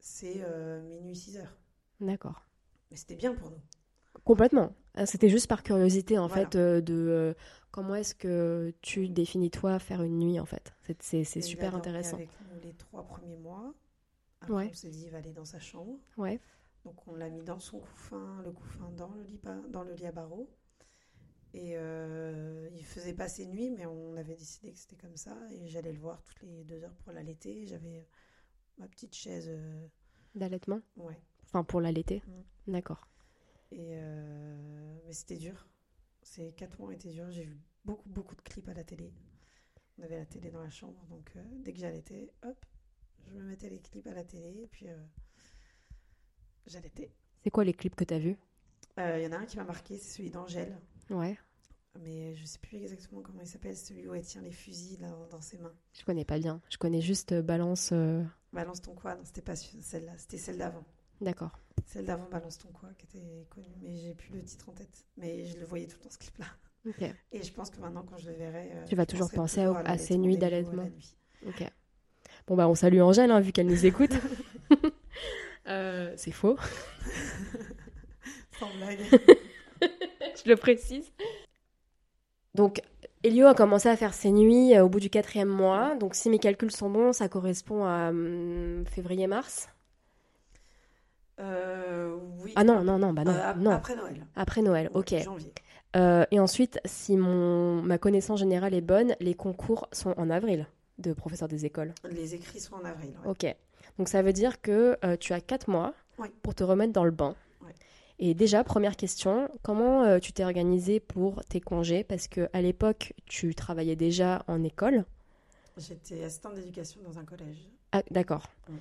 C'est 0.00 0.36
euh, 0.42 0.82
minuit 0.82 1.14
6 1.14 1.36
heures. 1.38 1.56
d'accord. 2.00 2.44
Mais 2.90 2.96
c'était 2.96 3.14
bien 3.16 3.34
pour 3.34 3.50
nous. 3.50 3.60
Complètement. 4.24 4.74
Euh, 4.98 5.04
C'était 5.06 5.28
juste 5.28 5.46
par 5.46 5.62
curiosité, 5.62 6.18
en 6.18 6.26
Voilà. 6.26 6.44
fait, 6.50 6.56
euh, 6.56 6.80
de 6.80 6.94
euh, 6.94 7.34
comment 7.70 7.94
est-ce 7.94 8.14
que 8.14 8.72
tu 8.80 9.08
définis, 9.08 9.50
toi, 9.50 9.78
faire 9.78 10.02
une 10.02 10.18
nuit, 10.18 10.40
en 10.40 10.46
fait? 10.46 10.72
C'est- 11.00 11.24
super 11.42 11.74
intéressant. 11.74 12.16
Avec 12.16 12.30
nous 12.52 12.60
les 12.62 12.72
trois 12.74 13.04
premiers 13.04 13.36
mois. 13.36 13.74
Après, 14.40 14.54
Ouais. 14.54 14.68
on 14.70 14.74
s'est 14.74 14.88
dit, 14.90 15.04
il 15.04 15.10
va 15.10 15.18
aller 15.18 15.32
dans 15.32 15.44
sa 15.44 15.58
chambre. 15.60 15.98
Ouais. 16.16 16.40
Donc, 16.84 17.06
on 17.06 17.14
l'a 17.14 17.28
mis 17.28 17.42
dans 17.42 17.58
son 17.58 17.80
couffin, 17.80 18.40
le 18.44 18.52
couffin 18.52 18.90
dans 18.96 19.10
le 19.10 19.22
lit, 19.22 19.40
dans 19.70 19.82
le 19.82 19.92
lit 19.92 20.06
à 20.06 20.12
barreaux. 20.12 20.48
Et 21.58 21.72
euh, 21.78 22.68
il 22.74 22.84
faisait 22.84 23.14
pas 23.14 23.28
ses 23.30 23.46
nuits, 23.46 23.70
mais 23.70 23.86
on 23.86 24.14
avait 24.16 24.34
décidé 24.36 24.72
que 24.72 24.78
c'était 24.78 24.96
comme 24.96 25.16
ça. 25.16 25.34
Et 25.52 25.68
j'allais 25.68 25.92
le 25.92 25.98
voir 25.98 26.22
toutes 26.22 26.42
les 26.42 26.64
deux 26.64 26.84
heures 26.84 26.94
pour 26.96 27.12
l'allaiter. 27.12 27.66
J'avais 27.66 27.96
euh, 28.00 28.02
ma 28.76 28.86
petite 28.88 29.14
chaise. 29.14 29.46
euh, 29.48 29.86
D'allaitement? 30.34 30.82
Ouais. 30.98 31.18
Enfin, 31.44 31.64
pour 31.64 31.80
l'allaiter? 31.80 32.22
Mm. 32.26 32.72
D'accord. 32.72 33.08
Et 33.72 33.92
euh, 33.94 34.98
mais 35.06 35.14
c'était 35.14 35.38
dur. 35.38 35.66
Ces 36.22 36.52
quatre 36.52 36.78
mois 36.78 36.92
étaient 36.92 37.12
durs. 37.12 37.30
J'ai 37.30 37.44
vu 37.44 37.56
beaucoup, 37.86 38.08
beaucoup 38.10 38.34
de 38.34 38.42
clips 38.42 38.68
à 38.68 38.74
la 38.74 38.84
télé. 38.84 39.14
On 39.98 40.02
avait 40.02 40.18
la 40.18 40.26
télé 40.26 40.50
dans 40.50 40.62
la 40.62 40.68
chambre, 40.68 41.02
donc 41.06 41.32
dès 41.64 41.72
que 41.72 41.78
j'allaitais, 41.78 42.30
hop, 42.42 42.66
je 43.24 43.32
me 43.32 43.42
mettais 43.44 43.70
les 43.70 43.78
clips 43.80 44.06
à 44.08 44.12
la 44.12 44.24
télé 44.24 44.64
et 44.64 44.66
puis 44.66 44.88
j'allaitais. 46.66 47.10
C'est 47.42 47.48
quoi 47.50 47.64
les 47.64 47.72
clips 47.72 47.94
que 47.96 48.04
tu 48.04 48.12
as 48.12 48.18
vus 48.18 48.36
Il 48.98 49.22
y 49.22 49.26
en 49.26 49.32
a 49.32 49.38
un 49.38 49.46
qui 49.46 49.56
m'a 49.56 49.64
marqué, 49.64 49.96
c'est 49.96 50.18
celui 50.18 50.30
d'Angèle, 50.30 50.76
Ouais. 51.08 51.38
Mais 52.02 52.34
je 52.36 52.44
sais 52.44 52.58
plus 52.58 52.78
exactement 52.82 53.22
comment 53.22 53.40
il 53.40 53.46
s'appelle, 53.46 53.76
celui 53.76 54.06
où 54.06 54.14
elle 54.14 54.24
tient 54.24 54.42
les 54.42 54.52
fusils 54.52 54.98
dans, 54.98 55.26
dans 55.30 55.40
ses 55.40 55.58
mains. 55.58 55.72
Je 55.98 56.04
connais 56.04 56.24
pas 56.24 56.38
bien. 56.38 56.60
Je 56.70 56.76
connais 56.78 57.00
juste 57.00 57.32
euh, 57.32 57.42
Balance. 57.42 57.90
euh, 57.92 58.22
Balance 58.52 58.82
ton 58.82 58.94
quoi? 58.94 59.14
Non, 59.14 59.22
c'était 59.24 59.42
pas 59.42 59.56
ce- 59.56 59.76
celle-là, 59.80 60.12
c'était 60.18 60.38
celle 60.38 60.58
d'avant. 60.58 60.84
D'accord. 61.20 61.58
Celle 61.86 62.04
d'avant, 62.06 62.28
Balance 62.30 62.58
ton 62.58 62.68
quoi, 62.68 62.90
qui 62.98 63.06
était 63.06 63.46
connue, 63.50 63.66
mais 63.82 63.96
j'ai 63.96 64.14
plus 64.14 64.32
le 64.32 64.42
titre 64.42 64.68
en 64.68 64.72
tête. 64.72 65.06
Mais 65.16 65.44
je 65.46 65.58
le 65.58 65.64
voyais 65.64 65.86
tout 65.86 65.96
le 65.98 66.04
temps 66.04 66.10
ce 66.10 66.18
clip-là. 66.18 66.46
Et 67.32 67.42
je 67.42 67.52
pense 67.52 67.70
que 67.70 67.80
maintenant, 67.80 68.04
quand 68.08 68.16
je 68.16 68.30
le 68.30 68.36
verrai. 68.36 68.70
euh, 68.74 68.84
Tu 68.86 68.94
vas 68.94 69.06
toujours 69.06 69.30
penser 69.30 69.62
à- 69.62 69.98
ces 69.98 70.16
nuits 70.18 70.38
d'allaitement. 70.38 70.88
Ok. 71.46 71.64
Bon, 72.46 72.54
bah, 72.54 72.68
on 72.68 72.76
salue 72.76 73.00
Angèle, 73.00 73.30
hein, 73.32 73.40
vu 73.40 73.50
qu'elle 73.52 73.66
nous 73.66 73.86
écoute. 73.86 74.12
Euh, 75.68 76.14
c'est 76.16 76.30
faux. 76.30 76.56
Sans 78.60 78.68
blague. 78.76 79.00
je 79.82 80.48
le 80.48 80.54
précise. 80.56 81.10
Donc, 82.56 82.80
Elio 83.22 83.46
a 83.46 83.54
commencé 83.54 83.88
à 83.88 83.96
faire 83.96 84.14
ses 84.14 84.30
nuits 84.32 84.74
euh, 84.74 84.84
au 84.84 84.88
bout 84.88 85.00
du 85.00 85.10
quatrième 85.10 85.48
mois. 85.48 85.94
Donc, 85.96 86.14
si 86.14 86.28
mes 86.30 86.38
calculs 86.38 86.70
sont 86.72 86.90
bons, 86.90 87.12
ça 87.12 87.28
correspond 87.28 87.84
à 87.84 88.08
hum, 88.10 88.84
février-mars. 88.86 89.68
Euh, 91.40 92.16
oui. 92.42 92.52
Ah 92.56 92.64
non, 92.64 92.82
non, 92.82 92.98
non, 92.98 93.12
bah 93.12 93.24
non, 93.24 93.32
Euh, 93.32 93.50
ap- 93.50 93.56
non. 93.58 93.70
Après 93.72 93.94
Noël. 93.94 94.26
Après 94.36 94.62
Noël, 94.62 94.88
Ouais, 94.94 94.98
ok. 95.00 95.14
Janvier. 95.24 95.52
Euh, 95.94 96.24
et 96.30 96.40
ensuite, 96.40 96.80
si 96.84 97.16
mon, 97.16 97.82
ma 97.82 97.98
connaissance 97.98 98.40
générale 98.40 98.74
est 98.74 98.80
bonne, 98.80 99.14
les 99.20 99.34
concours 99.34 99.86
sont 99.92 100.14
en 100.16 100.30
avril 100.30 100.66
de 100.98 101.12
professeur 101.12 101.48
des 101.48 101.64
écoles. 101.66 101.92
Les 102.10 102.34
écrits 102.34 102.60
sont 102.60 102.74
en 102.74 102.84
avril. 102.84 103.10
ouais. 103.24 103.30
Ok. 103.30 103.54
Donc 103.98 104.08
ça 104.08 104.22
veut 104.22 104.32
dire 104.32 104.60
que 104.60 104.96
tu 105.16 105.32
as 105.32 105.40
4 105.40 105.68
mois 105.70 105.92
pour 106.42 106.54
te 106.54 106.64
remettre 106.64 106.92
dans 106.92 107.04
le 107.04 107.10
bain. 107.10 107.34
Et 108.18 108.34
déjà, 108.34 108.64
première 108.64 108.96
question, 108.96 109.48
comment 109.62 110.02
euh, 110.04 110.18
tu 110.18 110.32
t'es 110.32 110.44
organisé 110.44 111.00
pour 111.00 111.44
tes 111.44 111.60
congés? 111.60 112.02
Parce 112.02 112.28
que 112.28 112.48
à 112.52 112.62
l'époque, 112.62 113.12
tu 113.26 113.54
travaillais 113.54 113.96
déjà 113.96 114.42
en 114.48 114.62
école. 114.64 115.04
J'étais 115.76 116.24
assistante 116.24 116.54
d'éducation 116.54 117.00
dans 117.04 117.18
un 117.18 117.24
collège. 117.24 117.68
Ah, 117.92 118.02
d'accord. 118.10 118.44
Oui. 118.70 118.76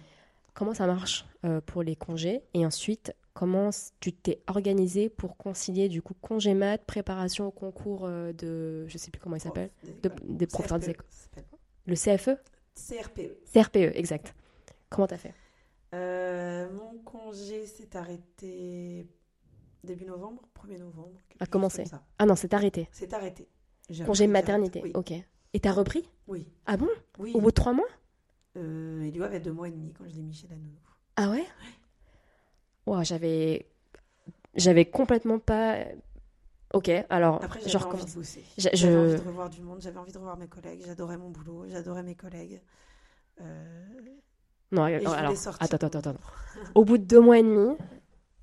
Comment 0.53 0.73
ça 0.73 0.87
marche 0.87 1.25
euh, 1.43 1.59
pour 1.59 1.83
les 1.83 1.97
congés? 1.97 2.41
Et 2.53 2.65
ensuite, 2.65 3.13
comment 3.33 3.71
tu 3.99 4.13
t'es 4.13 4.39
organisé 4.47 5.09
pour 5.09 5.35
concilier 5.35 5.89
du 5.89 6.01
coup 6.01 6.13
congé 6.21 6.53
maths, 6.53 6.85
préparation 6.85 7.47
au 7.47 7.51
concours 7.51 8.05
euh, 8.05 8.31
de, 8.31 8.87
je 8.87 8.97
sais 8.97 9.11
plus 9.11 9.19
comment 9.19 9.35
il 9.35 9.41
s'appelle, 9.41 9.69
de- 10.01 10.09
des 10.23 10.47
professeurs 10.47 10.79
des 10.79 10.93
CRPE, 10.93 11.01
écoles. 11.01 11.43
Le 11.87 11.95
CFE 11.95 12.29
CRPE. 12.73 13.35
CRPE, 13.53 13.75
E, 13.75 13.91
exact. 13.97 14.33
Comment 14.89 15.07
t'as 15.07 15.17
fait? 15.17 15.33
Euh, 15.93 16.69
mon 16.71 16.97
congé 17.03 17.65
s'est 17.65 17.95
arrêté 17.97 19.07
début 19.85 20.05
novembre, 20.05 20.41
1er 20.61 20.79
novembre. 20.79 21.19
A 21.39 21.45
commencé. 21.45 21.83
Ah 22.19 22.25
non, 22.25 22.35
c'est 22.35 22.53
arrêté. 22.53 22.87
C'est 22.91 23.13
arrêté. 23.13 23.47
Congé 24.05 24.27
maternité. 24.27 24.81
Oui. 24.83 24.91
ok. 24.95 25.13
Et 25.53 25.59
t'as 25.59 25.71
repris 25.71 26.09
Oui. 26.27 26.47
Ah 26.65 26.75
bon 26.77 26.89
oui. 27.19 27.31
Au 27.33 27.39
bout 27.41 27.49
de 27.51 27.55
trois 27.55 27.71
mois 27.73 27.87
Euh, 28.57 29.03
Elio 29.07 29.23
avait 29.23 29.39
deux 29.39 29.51
mois 29.53 29.67
et 29.67 29.71
demi 29.71 29.93
quand 29.93 30.03
je 30.07 30.15
l'ai 30.15 30.21
mis 30.23 30.33
chez 30.33 30.47
la 30.47 30.55
nounou. 30.55 30.75
Ah 31.17 31.29
ouais 31.29 31.45
Ouah, 32.87 33.03
j'avais... 33.03 33.65
J'avais 34.55 34.85
complètement 34.85 35.39
pas... 35.39 35.77
Ok, 36.73 36.89
alors, 37.09 37.41
Après, 37.43 37.61
je 37.61 37.69
j'avais 37.69 37.85
envie 37.85 37.93
recommence. 37.93 38.11
de 38.13 38.19
bosser. 38.19 38.43
Je- 38.57 38.69
J'avais 38.73 38.93
je- 38.93 38.97
envie 39.13 39.21
de 39.23 39.27
revoir 39.27 39.49
du 39.49 39.61
monde, 39.61 39.79
j'avais 39.81 39.97
envie 39.97 40.11
de 40.11 40.17
revoir 40.17 40.35
mes 40.37 40.47
collègues, 40.47 40.81
j'adorais 40.85 41.17
mon 41.17 41.29
boulot, 41.29 41.65
j'adorais 41.69 42.03
mes 42.03 42.15
collègues. 42.15 42.61
Euh, 43.41 43.85
Non, 44.71 44.87
je 44.89 44.97
voulais 44.97 45.07
alors, 45.17 45.31
attends, 45.31 45.51
attends, 45.77 45.87
attends. 45.87 45.99
attends. 46.11 46.15
Au 46.73 46.83
bout 46.83 46.97
de 46.97 47.03
deux 47.03 47.19
mois 47.21 47.37
et 47.39 47.43
demi, 47.43 47.75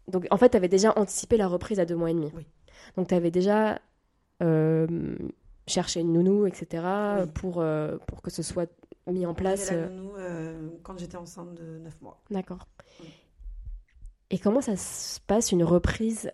donc 0.09 0.27
en 0.31 0.37
fait, 0.37 0.51
tu 0.51 0.57
avais 0.57 0.69
déjà 0.69 0.93
anticipé 0.99 1.37
la 1.37 1.47
reprise 1.49 1.81
à 1.81 1.85
deux 1.87 1.97
mois 1.97 2.11
et 2.11 2.15
demi. 2.15 2.31
Oui. 2.35 2.47
Donc 2.97 3.09
tu 3.09 3.15
avais 3.15 3.31
déjà 3.31 3.81
euh, 4.43 5.17
cherché 5.67 6.01
une 6.01 6.13
nounou, 6.13 6.47
etc., 6.47 6.85
Oui. 7.21 7.27
pour, 7.35 7.61
euh, 7.61 7.97
pour 8.07 8.23
que 8.23 8.31
ce 8.31 8.43
soit 8.43 8.71
mis 9.07 9.27
en 9.27 9.35
place. 9.35 9.71
La 9.71 9.77
euh, 9.79 9.89
nounou 9.89 10.13
euh, 10.17 10.69
quand 10.83 10.99
j'étais 10.99 11.17
enceinte 11.17 11.55
de 11.55 11.79
9 11.79 12.01
mois. 12.01 12.21
D'accord. 12.31 12.67
Oui. 13.01 13.09
Et 14.31 14.39
comment 14.39 14.61
ça 14.61 14.77
se 14.77 15.21
passe 15.21 15.53
une 15.53 15.63
reprise 15.65 16.31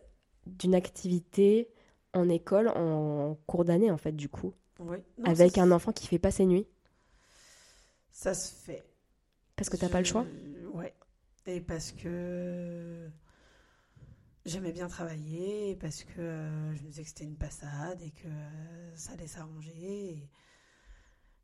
d'une 0.47 0.75
activité 0.75 1.69
en 2.15 2.29
école 2.29 2.69
en 2.69 3.37
cours 3.47 3.65
d'année, 3.65 3.91
en 3.91 3.97
fait, 3.99 4.13
du 4.13 4.29
coup, 4.29 4.55
Oui. 4.81 4.97
Non, 5.19 5.25
avec 5.31 5.59
un 5.59 5.71
enfant 5.73 5.93
qui 5.93 6.07
fait 6.07 6.19
pas 6.19 6.31
ses 6.31 6.47
nuits? 6.47 6.67
Ça 8.13 8.35
se 8.35 8.53
fait. 8.53 8.85
Parce 9.57 9.69
que 9.69 9.77
t'as 9.77 9.89
pas 9.89 9.99
le 9.99 10.05
choix? 10.05 10.25
Je- 10.25 10.67
Ouais. 10.69 10.95
Et 11.47 11.61
parce 11.61 11.93
que 11.93 13.09
j'aimais 14.47 14.73
bien 14.73 14.89
travailler, 14.89 15.77
parce 15.77 16.05
que 16.05 16.21
euh, 16.21 16.75
je 16.75 16.83
me 16.83 16.89
disais 16.89 17.03
que 17.03 17.09
c'était 17.09 17.25
une 17.25 17.37
passade 17.37 18.01
et 18.03 18.11
que 18.11 18.27
euh, 18.29 18.97
ça 18.97 19.13
allait 19.13 19.27
s'arranger. 19.27 19.73
et 20.11 20.29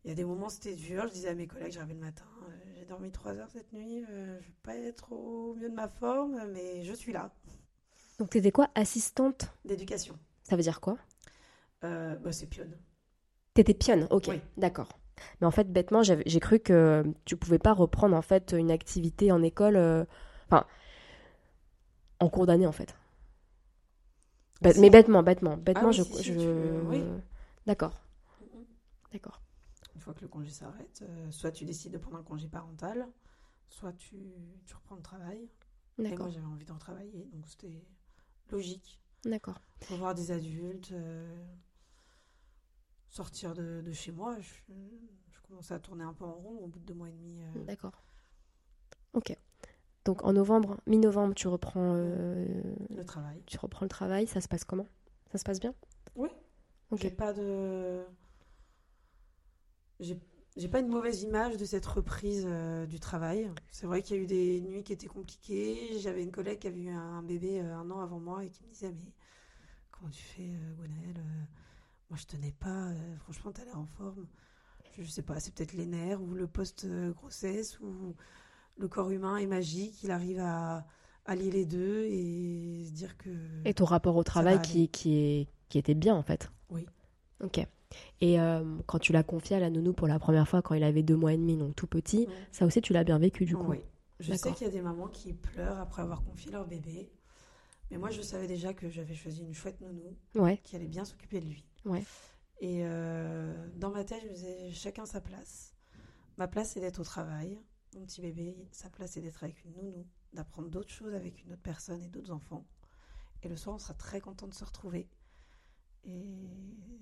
Il 0.05 0.09
y 0.09 0.13
a 0.13 0.15
des 0.15 0.25
moments 0.25 0.49
c'était 0.49 0.75
dur. 0.75 1.07
Je 1.09 1.13
disais 1.13 1.29
à 1.29 1.35
mes 1.35 1.47
collègues, 1.47 1.73
je 1.73 1.79
rêvais 1.81 1.95
le 1.95 2.01
matin, 2.01 2.25
euh, 2.49 2.73
j'ai 2.79 2.85
dormi 2.85 3.11
trois 3.11 3.33
heures 3.35 3.51
cette 3.51 3.73
nuit, 3.73 4.05
je 4.09 4.47
vais 4.47 4.55
pas 4.63 4.77
être 4.77 5.13
au 5.13 5.55
mieux 5.55 5.69
de 5.69 5.75
ma 5.75 5.89
forme, 5.89 6.41
mais 6.53 6.83
je 6.85 6.93
suis 6.95 7.13
là. 7.13 7.33
Donc 8.19 8.31
t'étais 8.31 8.53
quoi? 8.53 8.71
Assistante? 8.75 9.51
D'éducation. 9.65 10.19
Ça 10.43 10.57
veut 10.57 10.63
dire 10.63 10.81
quoi? 10.81 10.99
Bah, 11.83 12.17
c'est 12.33 12.47
pionne. 12.47 12.75
T'étais 13.53 13.75
pionne, 13.75 14.07
ok, 14.11 14.25
Oui. 14.29 14.41
d'accord. 14.57 14.99
Mais 15.41 15.47
en 15.47 15.51
fait, 15.51 15.71
bêtement, 15.71 16.03
j'ai 16.03 16.41
cru 16.41 16.59
que 16.59 17.05
tu 17.27 17.37
pouvais 17.37 17.59
pas 17.59 17.73
reprendre 17.75 18.17
en 18.17 18.23
fait 18.23 18.53
une 18.57 18.71
activité 18.71 19.31
en 19.33 19.43
école, 19.43 19.77
enfin, 20.47 20.67
en 22.25 22.29
cours 22.29 22.47
d'année 22.47 22.67
en 22.67 22.73
fait. 22.73 22.95
Si. 24.71 24.81
Mais 24.81 24.91
bêtement, 24.91 25.23
bêtement, 25.23 25.57
bêtement, 25.57 25.89
oui, 25.89 25.95
je, 25.95 26.03
si, 26.03 26.13
si, 26.15 26.23
je- 26.23 26.33
tu 26.35 26.37
veux, 26.53 26.83
oui. 26.89 27.03
D'accord, 27.67 28.01
d'accord. 29.13 29.41
Une 29.95 30.01
fois 30.01 30.15
que 30.15 30.23
le 30.23 30.29
congé 30.29 30.51
s'arrête, 30.51 31.03
euh, 31.03 31.31
soit 31.31 31.53
tu 31.53 31.65
décides 31.65 31.93
de 31.93 31.99
prendre 31.99 32.17
un 32.19 32.23
congé 32.23 32.49
parental, 32.49 33.07
soit 33.69 33.93
tu, 33.93 34.17
tu 34.67 34.75
reprends 34.75 34.97
le 34.97 35.03
travail. 35.03 35.49
Et 35.99 36.03
D'accord. 36.03 36.27
moi, 36.27 36.31
j'avais 36.31 36.47
envie 36.47 36.65
de 36.65 36.73
retravailler, 36.73 37.29
donc 37.33 37.47
c'était 37.47 37.83
logique. 38.51 39.01
D'accord. 39.25 39.61
Revoir 39.91 40.15
des 40.15 40.31
adultes, 40.31 40.91
euh, 40.93 41.45
sortir 43.09 43.55
de, 43.55 43.81
de 43.85 43.93
chez 43.93 44.13
moi. 44.13 44.37
Je, 44.41 44.51
je 45.31 45.41
commençais 45.49 45.75
à 45.75 45.79
tourner 45.79 46.05
un 46.05 46.13
peu 46.13 46.25
en 46.25 46.33
rond 46.35 46.59
au 46.59 46.67
bout 46.67 46.79
de 46.81 46.85
deux 46.85 46.95
mois 46.95 47.09
et 47.09 47.13
demi. 47.13 47.43
euh. 47.43 47.65
D'accord. 47.67 48.03
Ok. 49.13 49.37
Donc 50.05 50.23
en 50.25 50.33
novembre, 50.35 50.81
mi-novembre, 50.87 51.35
tu 51.35 51.49
reprends, 51.49 51.95
euh, 51.97 52.47
le 52.91 53.05
travail. 53.05 53.43
tu 53.47 53.59
reprends 53.59 53.85
le 53.85 53.89
travail. 53.89 54.27
Ça 54.27 54.41
se 54.41 54.49
passe 54.49 54.65
comment? 54.65 54.87
Ça 55.33 55.39
se 55.39 55.45
passe 55.45 55.61
bien? 55.61 55.75
Oui. 56.15 56.29
Ok. 56.91 57.01
J'ai 57.01 57.11
pas 57.11 57.33
de. 57.33 58.05
J'ai 60.57 60.69
pas 60.69 60.81
une 60.81 60.89
mauvaise 60.89 61.23
image 61.23 61.57
de 61.57 61.65
cette 61.65 61.87
reprise 61.87 62.45
euh, 62.47 62.87
du 62.87 63.01
travail. 63.01 63.51
C'est 63.71 63.87
vrai 63.87 64.03
qu'il 64.03 64.17
y 64.17 64.19
a 64.21 64.23
eu 64.23 64.27
des 64.27 64.61
nuits 64.61 64.85
qui 64.85 64.93
étaient 64.93 65.07
compliquées. 65.09 65.99
J'avais 66.01 66.23
une 66.23 66.31
collègue 66.31 66.61
qui 66.61 66.69
avait 66.69 66.83
eu 66.83 66.91
un 66.91 67.23
bébé 67.23 67.61
euh, 67.61 67.75
un 67.75 67.91
an 67.91 68.01
avant 68.01 68.21
moi 68.21 68.45
et 68.45 68.51
qui 68.51 68.63
me 68.63 68.69
disait 68.69 68.93
Mais 68.93 69.13
comment 69.91 70.11
tu 70.11 70.23
fais, 70.23 70.51
Gwenaëlle 70.77 71.25
Moi, 72.11 72.19
je 72.19 72.27
tenais 72.27 72.53
pas. 72.53 72.93
franchement, 73.21 73.53
t'as 73.53 73.65
l'air 73.65 73.79
en 73.79 73.87
forme. 73.87 74.27
Je, 74.97 75.03
je 75.03 75.11
sais 75.11 75.23
pas, 75.23 75.41
c'est 75.41 75.53
peut-être 75.55 75.73
les 75.73 75.87
nerfs 75.87 76.23
ou 76.23 76.35
le 76.35 76.47
post-grossesse 76.47 77.81
ou 77.81 78.15
le 78.77 78.89
corps 78.89 79.11
humain 79.11 79.37
est 79.37 79.47
magique. 79.47 80.03
Il 80.03 80.11
arrive 80.11 80.41
à 80.41 80.87
allier 81.27 81.51
les 81.51 81.65
deux 81.65 82.05
et 82.05 82.85
se 82.87 82.93
dire 82.93 83.17
que. 83.17 83.31
Et 83.65 83.75
ton 83.75 83.85
rapport 83.85 84.17
au 84.17 84.25
travail 84.25 84.57
va 84.57 84.63
qui, 84.63 84.89
qui, 84.89 85.17
est, 85.17 85.49
qui 85.69 85.79
était 85.79 85.95
bien 85.95 86.15
en 86.15 86.23
fait 86.23 86.51
Oui. 86.71 86.87
Ok. 87.43 87.67
Et 88.21 88.41
euh, 88.41 88.65
quand 88.87 88.99
tu 88.99 89.13
l'as 89.13 89.23
confié 89.23 89.57
à 89.57 89.61
la 89.61 89.71
nounou 89.71 89.93
pour 89.93 90.09
la 90.09 90.19
première 90.19 90.49
fois, 90.49 90.63
quand 90.63 90.75
il 90.75 90.83
avait 90.83 91.03
deux 91.03 91.17
mois 91.17 91.33
et 91.33 91.37
demi, 91.37 91.57
donc 91.57 91.77
tout 91.77 91.87
petit, 91.87 92.27
ça 92.51 92.67
aussi 92.67 92.81
tu 92.81 92.93
l'as 92.93 93.05
bien 93.05 93.19
vécu 93.19 93.45
du 93.45 93.57
coup 93.57 93.71
Oui. 93.71 93.81
Je 94.21 94.33
sais 94.35 94.53
qu'il 94.53 94.67
y 94.67 94.71
a 94.71 94.73
des 94.73 94.81
mamans 94.81 95.09
qui 95.09 95.33
pleurent 95.33 95.79
après 95.81 96.03
avoir 96.03 96.23
confié 96.25 96.51
leur 96.51 96.67
bébé. 96.67 97.11
Mais 97.91 97.99
moi, 97.99 98.11
je 98.11 98.23
savais 98.23 98.47
déjà 98.47 98.73
que 98.73 98.89
j'avais 98.89 99.15
choisi 99.15 99.43
une 99.43 99.53
chouette 99.55 99.81
nounou 99.81 100.17
Ouais, 100.35 100.59
qui 100.65 100.75
allait 100.77 100.89
bien 100.89 101.05
s'occuper 101.05 101.41
de 101.41 101.47
lui. 101.47 101.65
Ouais. 101.85 102.03
Et 102.61 102.83
euh, 102.85 103.53
dans 103.77 103.91
ma 103.91 104.05
tête, 104.05 104.21
je 104.23 104.29
me 104.29 104.35
disais 104.35 104.71
chacun 104.73 105.05
sa 105.05 105.21
place. 105.21 105.75
Ma 106.39 106.49
place, 106.49 106.71
c'est 106.71 106.81
d'être 106.81 107.01
au 107.01 107.05
travail. 107.05 107.59
Mon 107.95 108.05
petit 108.05 108.21
bébé, 108.21 108.69
sa 108.73 108.91
place, 108.91 109.13
c'est 109.13 109.21
d'être 109.21 109.43
avec 109.45 109.65
une 109.65 109.73
nounou, 109.73 110.07
d'apprendre 110.33 110.69
d'autres 110.69 110.91
choses 110.93 111.15
avec 111.15 111.43
une 111.45 111.53
autre 111.53 111.63
personne 111.63 112.03
et 112.03 112.09
d'autres 112.09 112.33
enfants. 112.33 112.67
Et 113.43 113.49
le 113.49 113.57
soir, 113.57 113.77
on 113.77 113.79
sera 113.79 113.95
très 113.95 114.21
content 114.21 114.47
de 114.49 114.55
se 114.55 114.65
retrouver. 114.65 115.09
Et 116.05 116.51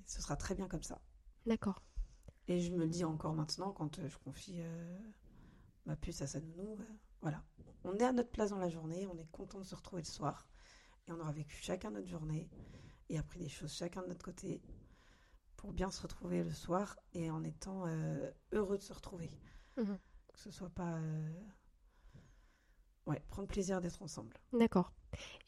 ce 0.06 0.20
sera 0.22 0.36
très 0.36 0.54
bien 0.54 0.68
comme 0.68 0.82
ça. 0.82 1.00
d'accord. 1.46 1.82
Et 2.48 2.60
je 2.60 2.72
me 2.72 2.78
le 2.78 2.88
dis 2.88 3.04
encore 3.04 3.34
maintenant 3.34 3.72
quand 3.72 3.98
euh, 4.00 4.08
je 4.08 4.18
confie 4.18 4.56
euh, 4.60 4.98
ma 5.86 5.96
puce 5.96 6.22
à 6.22 6.26
sa 6.26 6.40
nounou. 6.40 6.76
euh, 6.80 6.84
voilà. 7.20 7.42
On 7.84 7.96
est 7.96 8.04
à 8.04 8.12
notre 8.12 8.30
place 8.30 8.50
dans 8.50 8.58
la 8.58 8.68
journée, 8.68 9.06
on 9.06 9.16
est 9.16 9.30
content 9.30 9.58
de 9.60 9.64
se 9.64 9.74
retrouver 9.74 10.02
le 10.02 10.06
soir. 10.08 10.48
Et 11.06 11.12
on 11.12 11.20
aura 11.20 11.32
vécu 11.32 11.56
chacun 11.56 11.90
notre 11.90 12.08
journée 12.08 12.50
et 13.08 13.18
appris 13.18 13.38
des 13.40 13.48
choses 13.48 13.72
chacun 13.72 14.02
de 14.02 14.08
notre 14.08 14.24
côté 14.24 14.60
pour 15.56 15.72
bien 15.72 15.90
se 15.90 16.02
retrouver 16.02 16.42
le 16.42 16.52
soir 16.52 16.98
et 17.12 17.30
en 17.30 17.42
étant 17.44 17.86
euh, 17.86 18.30
heureux 18.52 18.78
de 18.78 18.82
se 18.82 18.92
retrouver. 18.92 19.30
Mhm. 19.76 19.98
Que 20.32 20.38
ce 20.40 20.50
soit 20.50 20.68
pas. 20.70 20.94
euh, 20.96 21.30
Ouais, 23.06 23.22
prendre 23.28 23.46
plaisir 23.48 23.80
d'être 23.80 24.02
ensemble. 24.02 24.36
D'accord. 24.52 24.92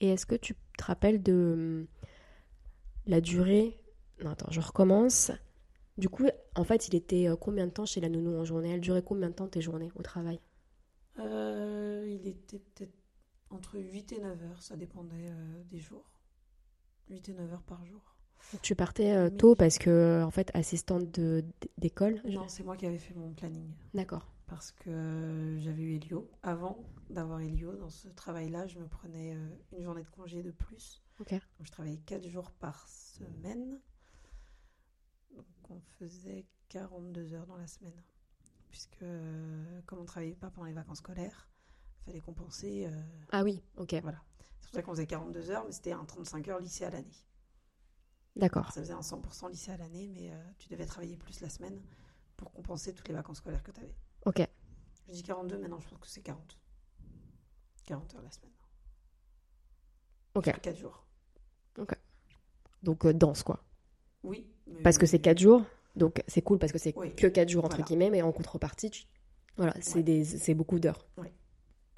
Et 0.01 0.11
est-ce 0.11 0.27
que 0.27 0.35
tu 0.37 0.55
te 0.79 0.85
rappelles 0.85 1.23
de 1.23 1.33
hum, 1.33 1.87
la 3.07 3.21
durée? 3.23 3.79
Non, 4.23 4.31
attends, 4.31 4.51
je 4.51 4.61
recommence. 4.61 5.33
Du 5.99 6.09
coup, 6.09 6.27
en 6.57 6.65
fait, 6.65 6.89
il 6.89 6.95
était 6.97 7.29
euh, 7.29 7.37
combien 7.37 7.67
de 7.67 7.73
temps 7.73 7.87
chez 7.87 8.01
la 8.01 8.09
nounou 8.11 8.39
en 8.39 8.45
journée? 8.45 8.71
Elle 8.73 8.81
durait 8.81 9.03
combien 9.03 9.31
de 9.31 9.35
temps 9.35 9.49
tes 9.49 9.61
journées 9.63 9.93
au 9.97 10.03
travail? 10.03 10.41
Euh, 11.19 12.07
il 12.09 12.27
était 12.29 12.59
peut-être 12.61 12.95
entre 13.51 13.79
8 13.79 14.13
et 14.13 14.21
9 14.21 14.43
heures, 14.45 14.63
ça 14.63 14.77
dépendait 14.77 15.29
euh, 15.29 15.65
des 15.65 15.79
jours. 15.81 16.21
8 17.09 17.29
et 17.29 17.35
9 17.35 17.53
heures 17.53 17.63
par 17.65 17.85
jour. 17.85 18.17
Donc, 18.53 18.63
Tu 18.63 18.75
partais 18.75 19.13
euh, 19.13 19.31
tôt 19.31 19.55
parce 19.55 19.79
que, 19.79 20.23
en 20.23 20.31
fait, 20.31 20.51
assistante 20.55 21.19
d'école? 21.79 22.21
Je- 22.25 22.31
Non, 22.31 22.49
c'est 22.49 22.63
moi 22.65 22.77
qui 22.77 22.87
avais 22.87 22.99
fait 22.99 23.15
mon 23.15 23.33
planning. 23.35 23.71
D'accord. 23.95 24.27
Parce 24.47 24.73
que 24.73 25.57
j'avais 25.61 25.83
eu 25.83 25.97
Elio. 25.97 26.31
Avant 26.43 26.79
d'avoir 27.11 27.41
Elio, 27.41 27.75
dans 27.77 27.91
ce 27.91 28.09
travail-là, 28.09 28.67
je 28.67 28.79
me 28.79 28.87
prenais 28.89 29.35
euh, 29.35 29.49
une 29.73 29.83
journée 29.83 30.03
de 30.03 30.09
congé 30.11 30.43
de 30.43 30.51
plus. 30.51 31.03
Ok. 31.21 31.31
Donc, 31.33 31.41
je 31.63 31.71
travaillais 31.73 31.99
4 31.99 32.27
jours 32.29 32.51
par 32.53 32.87
semaine. 32.89 33.81
Donc 35.37 35.47
on 35.71 35.81
faisait 35.99 36.45
42 36.69 37.35
heures 37.35 37.47
dans 37.47 37.57
la 37.57 37.67
semaine. 37.67 38.03
Puisque 38.71 39.03
euh, 39.03 39.81
comme 39.87 40.01
on 40.01 40.03
ne 40.03 40.07
travaillait 40.07 40.35
pas 40.35 40.51
pendant 40.51 40.67
les 40.67 40.73
vacances 40.73 40.99
scolaires, 40.99 41.49
il 42.01 42.05
fallait 42.07 42.21
compenser. 42.21 42.87
euh, 42.87 43.03
Ah 43.33 43.43
oui, 43.45 43.63
ok. 43.77 43.95
voilà. 44.03 44.23
C'est 44.61 44.69
pour 44.69 44.75
ça 44.75 44.83
qu'on 44.83 44.93
faisait 44.93 45.07
42 45.07 45.51
heures, 45.51 45.65
mais 45.65 45.73
c'était 45.73 45.93
un 45.93 46.05
35 46.05 46.49
heures 46.49 46.59
lycée 46.61 46.85
à 46.85 46.91
l'année. 46.91 47.27
D'accord. 48.37 48.73
Ça 48.73 48.81
faisait 48.81 48.93
un 48.95 49.01
100% 49.01 49.49
lycée 49.51 49.71
à 49.71 49.77
l'année, 49.77 50.09
mais 50.09 50.33
euh, 50.33 50.37
tu 50.59 50.69
devais 50.69 50.87
travailler 50.87 51.17
plus 51.17 51.41
la 51.41 51.49
semaine 51.49 51.81
pour 52.37 52.53
compenser 52.53 52.93
toutes 52.93 53.07
les 53.09 53.15
vacances 53.15 53.39
scolaires 53.39 53.63
que 53.63 53.71
tu 53.71 53.81
avais. 53.81 53.95
Ok. 54.25 54.41
Je 55.09 55.13
dis 55.13 55.23
42, 55.23 55.59
mais 55.59 55.69
non, 55.69 55.81
je 55.81 55.89
pense 55.89 55.99
que 55.99 56.07
c'est 56.09 56.23
40. 56.23 56.59
40 57.87 58.15
heures 58.15 58.23
la 58.23 58.31
semaine. 58.31 58.51
Ok. 60.35 60.45
Sur 60.47 60.61
4 60.61 60.77
jours. 60.77 61.07
Donc, 62.83 63.05
euh, 63.07 63.13
danse, 63.13 63.43
quoi. 63.43 63.65
Oui. 64.23 64.47
mais- 64.67 64.83
Parce 64.83 64.99
que 64.99 65.07
c'est 65.07 65.19
4 65.19 65.39
jours. 65.39 65.65
Donc, 65.97 66.23
c'est 66.27 66.43
cool 66.43 66.59
parce 66.59 66.73
que 66.73 66.79
c'est 66.79 66.95
Oui. 66.97 67.15
que 67.15 67.27
4 67.27 67.49
jours, 67.49 67.65
entre 67.65 67.77
Voilà. 67.77 67.87
guillemets, 67.87 68.11
mais 68.11 68.23
en 68.23 68.33
contrepartie, 68.33 68.91
tu- 68.91 69.05
voilà, 69.57 69.75
c'est 69.81 69.97
Ouais. 69.97 70.03
des- 70.03 70.55
beaucoup 70.55 70.79
d'heures 70.79 71.07
Ouais. 71.17 71.33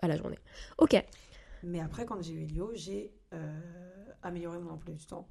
à 0.03 0.09
la 0.09 0.17
journée. 0.17 0.39
Ok. 0.79 0.97
Mais 1.63 1.81
après, 1.81 2.05
quand 2.05 2.21
j'ai 2.23 2.35
eu 2.35 2.43
Elio, 2.45 2.73
j'ai 2.75 3.13
euh, 3.33 4.15
amélioré 4.23 4.59
mon 4.59 4.71
emploi 4.71 4.95
du 4.95 5.05
temps. 5.07 5.29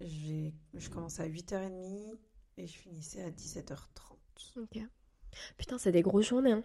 Je 0.00 0.50
commençais 0.90 1.22
à 1.22 1.26
8h30 1.26 2.18
et 2.58 2.66
je 2.66 2.76
finissais 2.76 3.22
à 3.22 3.30
17h30. 3.30 4.54
Ok. 4.56 4.78
Putain, 5.56 5.78
c'est 5.78 5.92
des 5.92 6.02
grosses 6.02 6.28
journées. 6.28 6.52
Hein. 6.52 6.62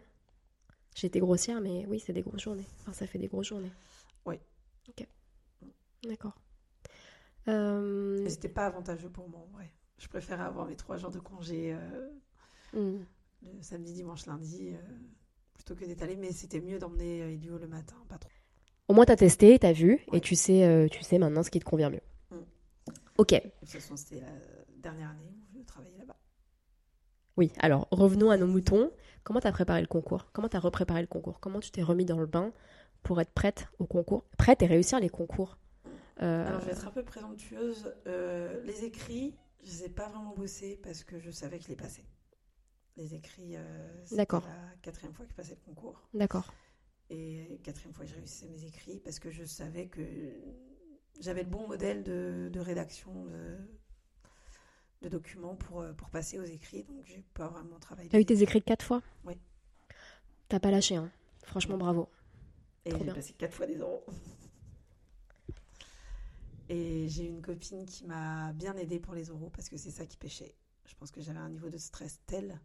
J'ai 0.95 1.07
été 1.07 1.19
grossière, 1.19 1.61
mais 1.61 1.85
oui, 1.87 1.99
c'est 1.99 2.13
des 2.13 2.21
grosses 2.21 2.41
journées. 2.41 2.65
Enfin, 2.81 2.93
ça 2.93 3.07
fait 3.07 3.19
des 3.19 3.27
grosses 3.27 3.47
journées. 3.47 3.71
Oui. 4.25 4.35
Ok. 4.89 5.07
D'accord. 6.03 6.33
Euh, 7.47 8.27
c'était 8.27 8.49
pas 8.49 8.65
avantageux 8.65 9.09
pour 9.09 9.29
moi, 9.29 9.45
vrai. 9.53 9.71
Je 9.97 10.07
préférais 10.07 10.43
avoir 10.43 10.65
mes 10.65 10.75
3 10.75 10.97
jours 10.97 11.11
de 11.11 11.19
congé 11.19 11.73
euh, 11.73 12.09
hmm. 12.73 13.03
le 13.43 13.61
samedi, 13.61 13.93
dimanche, 13.93 14.25
lundi, 14.25 14.71
euh, 14.73 14.77
plutôt 15.53 15.75
que 15.75 15.85
d'étaler. 15.85 16.15
Mais 16.15 16.31
c'était 16.31 16.61
mieux 16.61 16.79
d'emmener 16.79 17.21
euh, 17.21 17.33
Elio 17.33 17.57
le 17.57 17.67
matin, 17.67 17.95
pas 18.07 18.17
trop. 18.17 18.31
Au 18.87 18.93
moins, 18.93 19.05
t'as 19.05 19.17
testé, 19.17 19.59
t'as 19.59 19.71
vu, 19.73 19.99
et 20.07 20.11
Ouais. 20.13 20.19
tu 20.19 20.35
sais, 20.35 20.89
tu 20.91 21.03
sais 21.03 21.19
maintenant 21.19 21.43
ce 21.43 21.51
qui 21.51 21.59
te 21.59 21.65
convient 21.65 21.91
mieux. 21.91 22.01
Mm. 22.31 22.35
Ok. 23.19 23.33
De 23.33 23.39
toute 23.59 23.69
façon, 23.69 23.95
c'était 23.95 24.21
la 24.21 24.31
dernière 24.77 25.09
année 25.09 25.31
où 25.53 25.61
je 25.61 25.65
travaillais 25.67 25.97
là-bas. 25.97 26.18
Oui, 27.39 27.53
alors 27.57 27.87
revenons 27.89 28.31
à 28.31 28.37
nos 28.37 28.47
moutons. 28.47 28.91
Comment 29.23 29.39
t'as 29.39 29.53
préparé 29.53 29.79
le 29.79 29.87
concours? 29.87 30.29
Comment 30.33 30.49
t'as 30.49 30.59
repréparé 30.59 30.99
le 30.99 31.07
concours? 31.07 31.39
Comment 31.39 31.61
tu 31.61 31.71
t'es 31.71 31.81
remis 31.81 32.03
dans 32.03 32.19
le 32.19 32.25
bain 32.25 32.51
pour 33.01 33.21
être 33.21 33.31
prête 33.31 33.69
au 33.79 33.85
concours? 33.85 34.25
Prête 34.37 34.61
et 34.61 34.65
réussir 34.65 34.99
les 34.99 35.07
concours 35.07 35.57
Euh, 36.21 36.45
Alors, 36.45 36.59
je 36.59 36.65
vais 36.65 36.73
être 36.73 36.85
un 36.85 36.91
peu 36.91 37.01
présomptueuse. 37.01 37.95
Euh, 38.07 38.61
les 38.65 38.83
écrits, 38.83 39.37
je 39.63 39.69
les 39.69 39.83
ai 39.85 39.89
pas 39.89 40.09
vraiment 40.09 40.35
bossés 40.35 40.81
parce 40.83 41.05
que 41.05 41.17
je 41.17 41.31
savais 41.31 41.59
que 41.59 41.63
je 41.63 41.69
les 41.69 41.77
passais. 41.77 42.03
Les 42.97 43.15
écrits, 43.15 43.55
euh, 43.55 44.03
c'était 44.03 44.17
la 44.17 44.41
quatrième 44.81 45.13
fois 45.13 45.23
que 45.23 45.31
je 45.31 45.35
passais 45.35 45.55
le 45.55 45.73
concours. 45.73 46.09
D'accord. 46.13 46.53
Et 47.09 47.61
quatrième 47.63 47.93
fois 47.93 48.03
que 48.03 48.11
je 48.11 48.15
réussissais 48.15 48.47
mes 48.47 48.65
écrits 48.65 48.99
parce 48.99 49.17
que 49.17 49.31
je 49.31 49.45
savais 49.45 49.87
que 49.87 50.01
j'avais 51.21 51.43
le 51.43 51.49
bon 51.49 51.69
modèle 51.69 52.03
de, 52.03 52.49
de 52.51 52.59
rédaction 52.59 53.23
de, 53.23 53.55
de 55.01 55.09
documents 55.09 55.55
pour, 55.55 55.81
euh, 55.81 55.93
pour 55.93 56.09
passer 56.09 56.39
aux 56.39 56.43
écrits. 56.43 56.83
Donc, 56.83 57.05
j'ai 57.05 57.23
pas 57.33 57.47
vraiment 57.47 57.79
travaillé. 57.79 58.09
T'as 58.09 58.17
eu 58.17 58.21
les 58.21 58.25
tes 58.25 58.41
écrits 58.41 58.61
quatre 58.61 58.85
fois? 58.85 59.01
Oui. 59.25 59.35
T'as 60.47 60.59
pas 60.59 60.71
lâché, 60.71 60.95
hein 60.95 61.11
Franchement, 61.43 61.77
bravo. 61.77 62.09
Et 62.85 62.91
j'ai 62.91 63.05
passé 63.05 63.33
quatre 63.33 63.53
fois 63.53 63.65
des 63.65 63.77
euros. 63.77 64.03
Et 66.69 67.07
j'ai 67.09 67.25
une 67.25 67.41
copine 67.41 67.85
qui 67.85 68.05
m'a 68.05 68.53
bien 68.53 68.75
aidée 68.77 68.99
pour 68.99 69.15
les 69.15 69.25
euros 69.25 69.49
parce 69.49 69.69
que 69.69 69.77
c'est 69.77 69.89
ça 69.89 70.05
qui 70.05 70.17
pêchait. 70.17 70.53
Je 70.85 70.93
pense 70.95 71.09
que 71.11 71.19
j'avais 71.19 71.39
un 71.39 71.49
niveau 71.49 71.69
de 71.69 71.77
stress 71.77 72.19
tel 72.27 72.59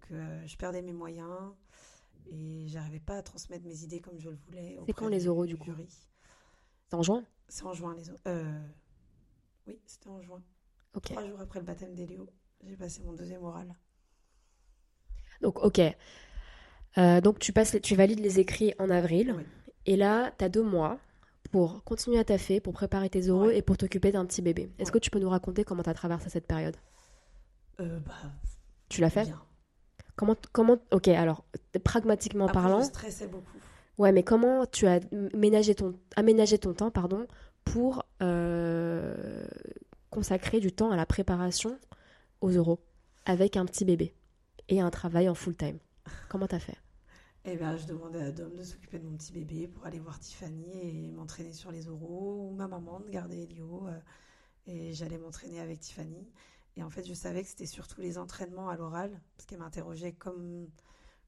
que 0.00 0.14
euh, 0.14 0.46
je 0.46 0.56
perdais 0.56 0.80
mes 0.80 0.94
moyens 0.94 1.52
et 2.26 2.66
j'arrivais 2.68 3.00
pas 3.00 3.18
à 3.18 3.22
transmettre 3.22 3.66
mes 3.66 3.84
idées 3.84 4.00
comme 4.00 4.18
je 4.18 4.30
le 4.30 4.36
voulais. 4.36 4.78
auprès 4.78 4.94
quand 4.94 5.08
les 5.08 5.26
euros, 5.26 5.44
du 5.44 5.58
coup? 5.58 5.70
C'est 6.88 6.94
en 6.94 7.02
juin? 7.02 7.22
C'est 7.48 7.64
en 7.64 7.74
juin 7.74 7.94
les 7.94 8.08
euros. 8.08 8.18
Euh, 8.26 8.66
oui, 9.66 9.78
c'était 9.84 10.08
en 10.08 10.22
juin. 10.22 10.42
Trois 11.02 11.26
jours 11.26 11.40
après 11.40 11.58
le 11.58 11.64
baptême 11.64 11.94
d'Elio, 11.94 12.28
j'ai 12.66 12.76
passé 12.76 13.02
mon 13.02 13.12
deuxième 13.12 13.42
oral. 13.42 13.74
Donc, 15.42 15.62
ok. 15.62 15.80
Euh, 16.96 17.20
donc, 17.20 17.38
tu, 17.38 17.52
passes, 17.52 17.76
tu 17.82 17.96
valides 17.96 18.20
les 18.20 18.38
écrits 18.40 18.74
en 18.78 18.88
avril. 18.90 19.34
Oui. 19.36 19.42
Et 19.86 19.96
là, 19.96 20.32
t'as 20.38 20.48
deux 20.48 20.62
mois 20.62 20.98
pour 21.50 21.82
continuer 21.84 22.18
à 22.18 22.24
taffer, 22.24 22.60
pour 22.60 22.72
préparer 22.72 23.10
tes 23.10 23.20
euros 23.22 23.46
Ouais. 23.46 23.58
et 23.58 23.62
pour 23.62 23.76
t'occuper 23.76 24.12
d'un 24.12 24.24
petit 24.24 24.42
bébé. 24.42 24.70
Est-ce 24.78 24.88
Ouais. 24.90 24.94
que 24.94 24.98
tu 24.98 25.10
peux 25.10 25.18
nous 25.18 25.28
raconter 25.28 25.64
comment 25.64 25.82
t'as 25.82 25.94
traversé 25.94 26.28
cette 26.30 26.46
période? 26.46 26.76
Euh, 27.80 27.98
bah, 28.00 28.12
Tu 28.88 29.00
l'as 29.00 29.10
fait? 29.10 29.24
bien. 29.24 29.42
Comment, 30.16 30.36
comment, 30.52 30.78
ok, 30.92 31.08
alors, 31.08 31.44
pragmatiquement 31.82 32.44
Après, 32.46 32.60
parlant, 32.62 32.80
je 32.82 32.86
stressais 32.86 33.26
beaucoup. 33.26 33.58
ouais, 33.98 34.12
mais 34.12 34.22
comment 34.22 34.64
tu 34.64 34.86
as 34.86 35.00
ménagé 35.34 35.74
ton, 35.74 35.98
aménagé 36.14 36.56
ton 36.58 36.72
temps, 36.72 36.92
pardon, 36.92 37.26
pour 37.64 38.04
euh, 38.22 39.44
consacrer 40.14 40.60
du 40.60 40.72
temps 40.72 40.90
à 40.90 40.96
la 40.96 41.06
préparation 41.06 41.78
aux 42.40 42.50
euros 42.50 42.80
avec 43.26 43.56
un 43.56 43.66
petit 43.66 43.84
bébé 43.84 44.14
et 44.68 44.80
un 44.80 44.90
travail 44.90 45.28
en 45.28 45.34
full 45.34 45.56
time 45.56 45.78
Comment 46.28 46.48
t'as 46.48 46.60
fait? 46.60 46.78
Eh 47.44 47.56
bien, 47.56 47.76
je 47.76 47.86
demandais 47.86 48.22
à 48.22 48.32
Dom 48.32 48.54
de 48.56 48.62
s'occuper 48.62 48.98
de 48.98 49.04
mon 49.06 49.16
petit 49.16 49.32
bébé 49.32 49.68
pour 49.68 49.84
aller 49.86 49.98
voir 50.00 50.18
Tiffany 50.18 51.08
et 51.08 51.10
m'entraîner 51.12 51.52
sur 51.52 51.70
les 51.70 51.88
oraux, 51.88 52.48
ou 52.50 52.54
ma 52.54 52.66
maman 52.68 53.00
de 53.00 53.08
garder 53.10 53.42
Elio. 53.42 53.86
euh, 53.86 54.00
et 54.66 54.94
j'allais 54.94 55.18
m'entraîner 55.18 55.60
avec 55.60 55.80
Tiffany. 55.80 56.28
Et 56.76 56.82
en 56.82 56.90
fait, 56.90 57.04
je 57.06 57.14
savais 57.14 57.42
que 57.42 57.48
c'était 57.50 57.66
surtout 57.66 58.00
les 58.02 58.18
entraînements 58.18 58.68
à 58.70 58.76
l'oral, 58.76 59.20
parce 59.36 59.46
qu'elle 59.46 59.58
m'interrogeait 59.60 60.12
comme, 60.12 60.68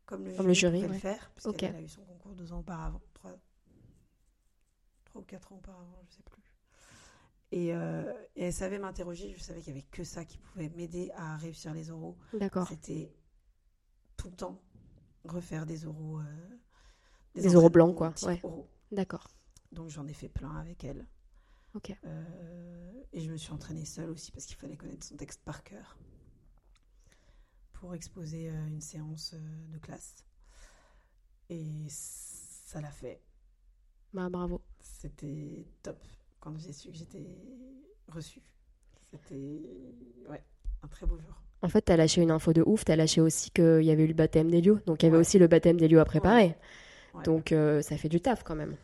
comme 0.06 0.24
le 0.26 0.32
Comme 0.36 0.46
le 0.48 0.54
jury, 0.54 0.78
pouvait 0.78 0.88
ouais. 0.88 0.94
le 0.94 1.00
faire, 1.00 1.30
puisqu'elle 1.34 1.60
Ok. 1.62 1.74
a 1.74 1.82
eu 1.82 1.88
son 1.88 2.02
concours 2.04 2.34
deux 2.34 2.52
ans 2.52 2.60
auparavant, 2.60 3.02
trois, 3.14 3.32
trois 5.04 5.22
ou 5.22 5.24
quatre 5.24 5.52
ans 5.52 5.56
auparavant, 5.56 6.02
je 6.10 6.16
sais 6.16 6.22
plus. 6.22 6.45
Et, 7.52 7.72
euh, 7.74 8.12
et 8.34 8.44
elle 8.46 8.52
savait 8.52 8.78
m'interroger, 8.78 9.34
je 9.36 9.42
savais 9.42 9.60
qu'il 9.60 9.72
n'y 9.72 9.78
avait 9.80 9.88
que 9.90 10.04
ça 10.04 10.24
qui 10.24 10.38
pouvait 10.38 10.68
m'aider 10.70 11.10
à 11.16 11.36
réussir 11.36 11.72
les 11.72 11.90
oraux. 11.90 12.16
D'accord. 12.32 12.66
C'était 12.68 13.12
tout 14.16 14.28
le 14.28 14.36
temps 14.36 14.60
refaire 15.24 15.64
des 15.66 15.86
oraux. 15.86 16.18
euh, 16.18 16.58
Des 17.34 17.54
oraux 17.56 17.70
blancs, 17.70 17.94
quoi, 17.96 18.12
ouais. 18.24 18.42
D'accord. 18.90 19.28
Donc 19.72 19.90
j'en 19.90 20.06
ai 20.06 20.12
fait 20.12 20.28
plein 20.28 20.56
avec 20.56 20.84
elle. 20.84 21.06
Ok. 21.74 21.96
Euh, 22.04 23.02
et 23.12 23.20
je 23.20 23.30
me 23.30 23.36
suis 23.36 23.52
entraînée 23.52 23.84
seule 23.84 24.10
aussi 24.10 24.32
parce 24.32 24.46
qu'il 24.46 24.56
fallait 24.56 24.76
connaître 24.76 25.04
son 25.06 25.16
texte 25.16 25.42
par 25.44 25.62
cœur 25.62 25.96
pour 27.74 27.94
exposer 27.94 28.48
une 28.48 28.80
séance 28.80 29.34
de 29.34 29.78
classe. 29.78 30.24
Et 31.48 31.86
ça 31.90 32.80
l'a 32.80 32.90
fait. 32.90 33.22
Bah, 34.12 34.28
bravo. 34.30 34.62
C'était 34.80 35.66
top 35.82 35.98
quand 36.46 36.56
j'ai 36.58 36.72
su 36.72 36.90
que 36.90 36.94
j'étais 36.96 37.26
reçue. 38.08 38.40
C'était 39.10 39.34
ouais, 40.28 40.42
un 40.82 40.86
très 40.88 41.04
beau 41.06 41.18
jour. 41.18 41.34
En 41.62 41.68
fait, 41.68 41.80
t'as 41.82 41.96
lâché 41.96 42.22
une 42.22 42.30
info 42.30 42.52
de 42.52 42.62
ouf. 42.64 42.84
T'as 42.84 42.94
lâché 42.94 43.20
aussi 43.20 43.50
qu'il 43.50 43.82
y 43.82 43.90
avait 43.90 44.04
eu 44.04 44.06
le 44.08 44.14
baptême 44.14 44.48
d'Elio. 44.50 44.78
Donc, 44.86 45.02
il 45.02 45.06
y 45.06 45.08
avait 45.08 45.16
Ouais. 45.16 45.20
aussi 45.22 45.38
le 45.40 45.48
baptême 45.48 45.76
d'Elio 45.76 45.98
à 45.98 46.04
préparer. 46.04 46.54
Ouais. 47.14 47.22
Donc, 47.24 47.50
euh, 47.50 47.82
ça 47.82 47.96
fait 47.96 48.08
du 48.08 48.20
taf 48.20 48.44
quand 48.44 48.54
même. 48.54 48.76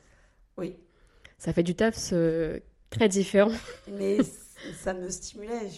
Oui, 0.57 0.77
Ça 1.39 1.53
fait 1.53 1.63
du 1.63 1.75
taf 1.77 1.97
ce... 1.97 2.61
très 2.91 3.09
différent. 3.09 3.53
mais 3.89 4.19
ça 4.75 4.93
me 4.95 5.09
stimulait. 5.09 5.69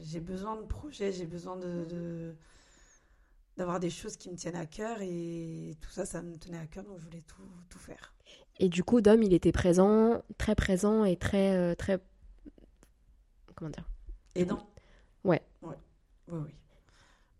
J'ai 0.00 0.20
besoin 0.20 0.56
de 0.56 0.62
projets, 0.62 1.12
j'ai 1.12 1.26
besoin 1.26 1.56
de, 1.56 1.84
de- 1.84 2.34
d'avoir 3.58 3.78
des 3.78 3.90
choses 3.90 4.16
qui 4.16 4.30
me 4.30 4.36
tiennent 4.36 4.56
à 4.56 4.66
cœur 4.66 4.98
et 5.02 5.76
tout 5.82 5.90
ça, 5.90 6.06
ça 6.06 6.22
me 6.22 6.36
tenait 6.38 6.58
à 6.58 6.66
cœur, 6.66 6.84
donc 6.84 6.98
je 6.98 7.04
voulais 7.04 7.22
tout, 7.26 7.42
tout 7.68 7.78
faire. 7.78 8.14
Et 8.60 8.68
du 8.68 8.84
coup, 8.84 9.00
Dom, 9.00 9.22
il 9.22 9.32
était 9.32 9.52
présent, 9.52 10.22
très 10.38 10.54
présent 10.54 11.04
et 11.04 11.16
très, 11.16 11.56
euh, 11.56 11.74
très, 11.74 11.98
comment 13.56 13.70
dire 13.70 13.88
non 14.46 14.66
Ouais. 15.24 15.42
Ouais. 15.62 15.76
Oui, 16.28 16.38
oui. 16.46 16.54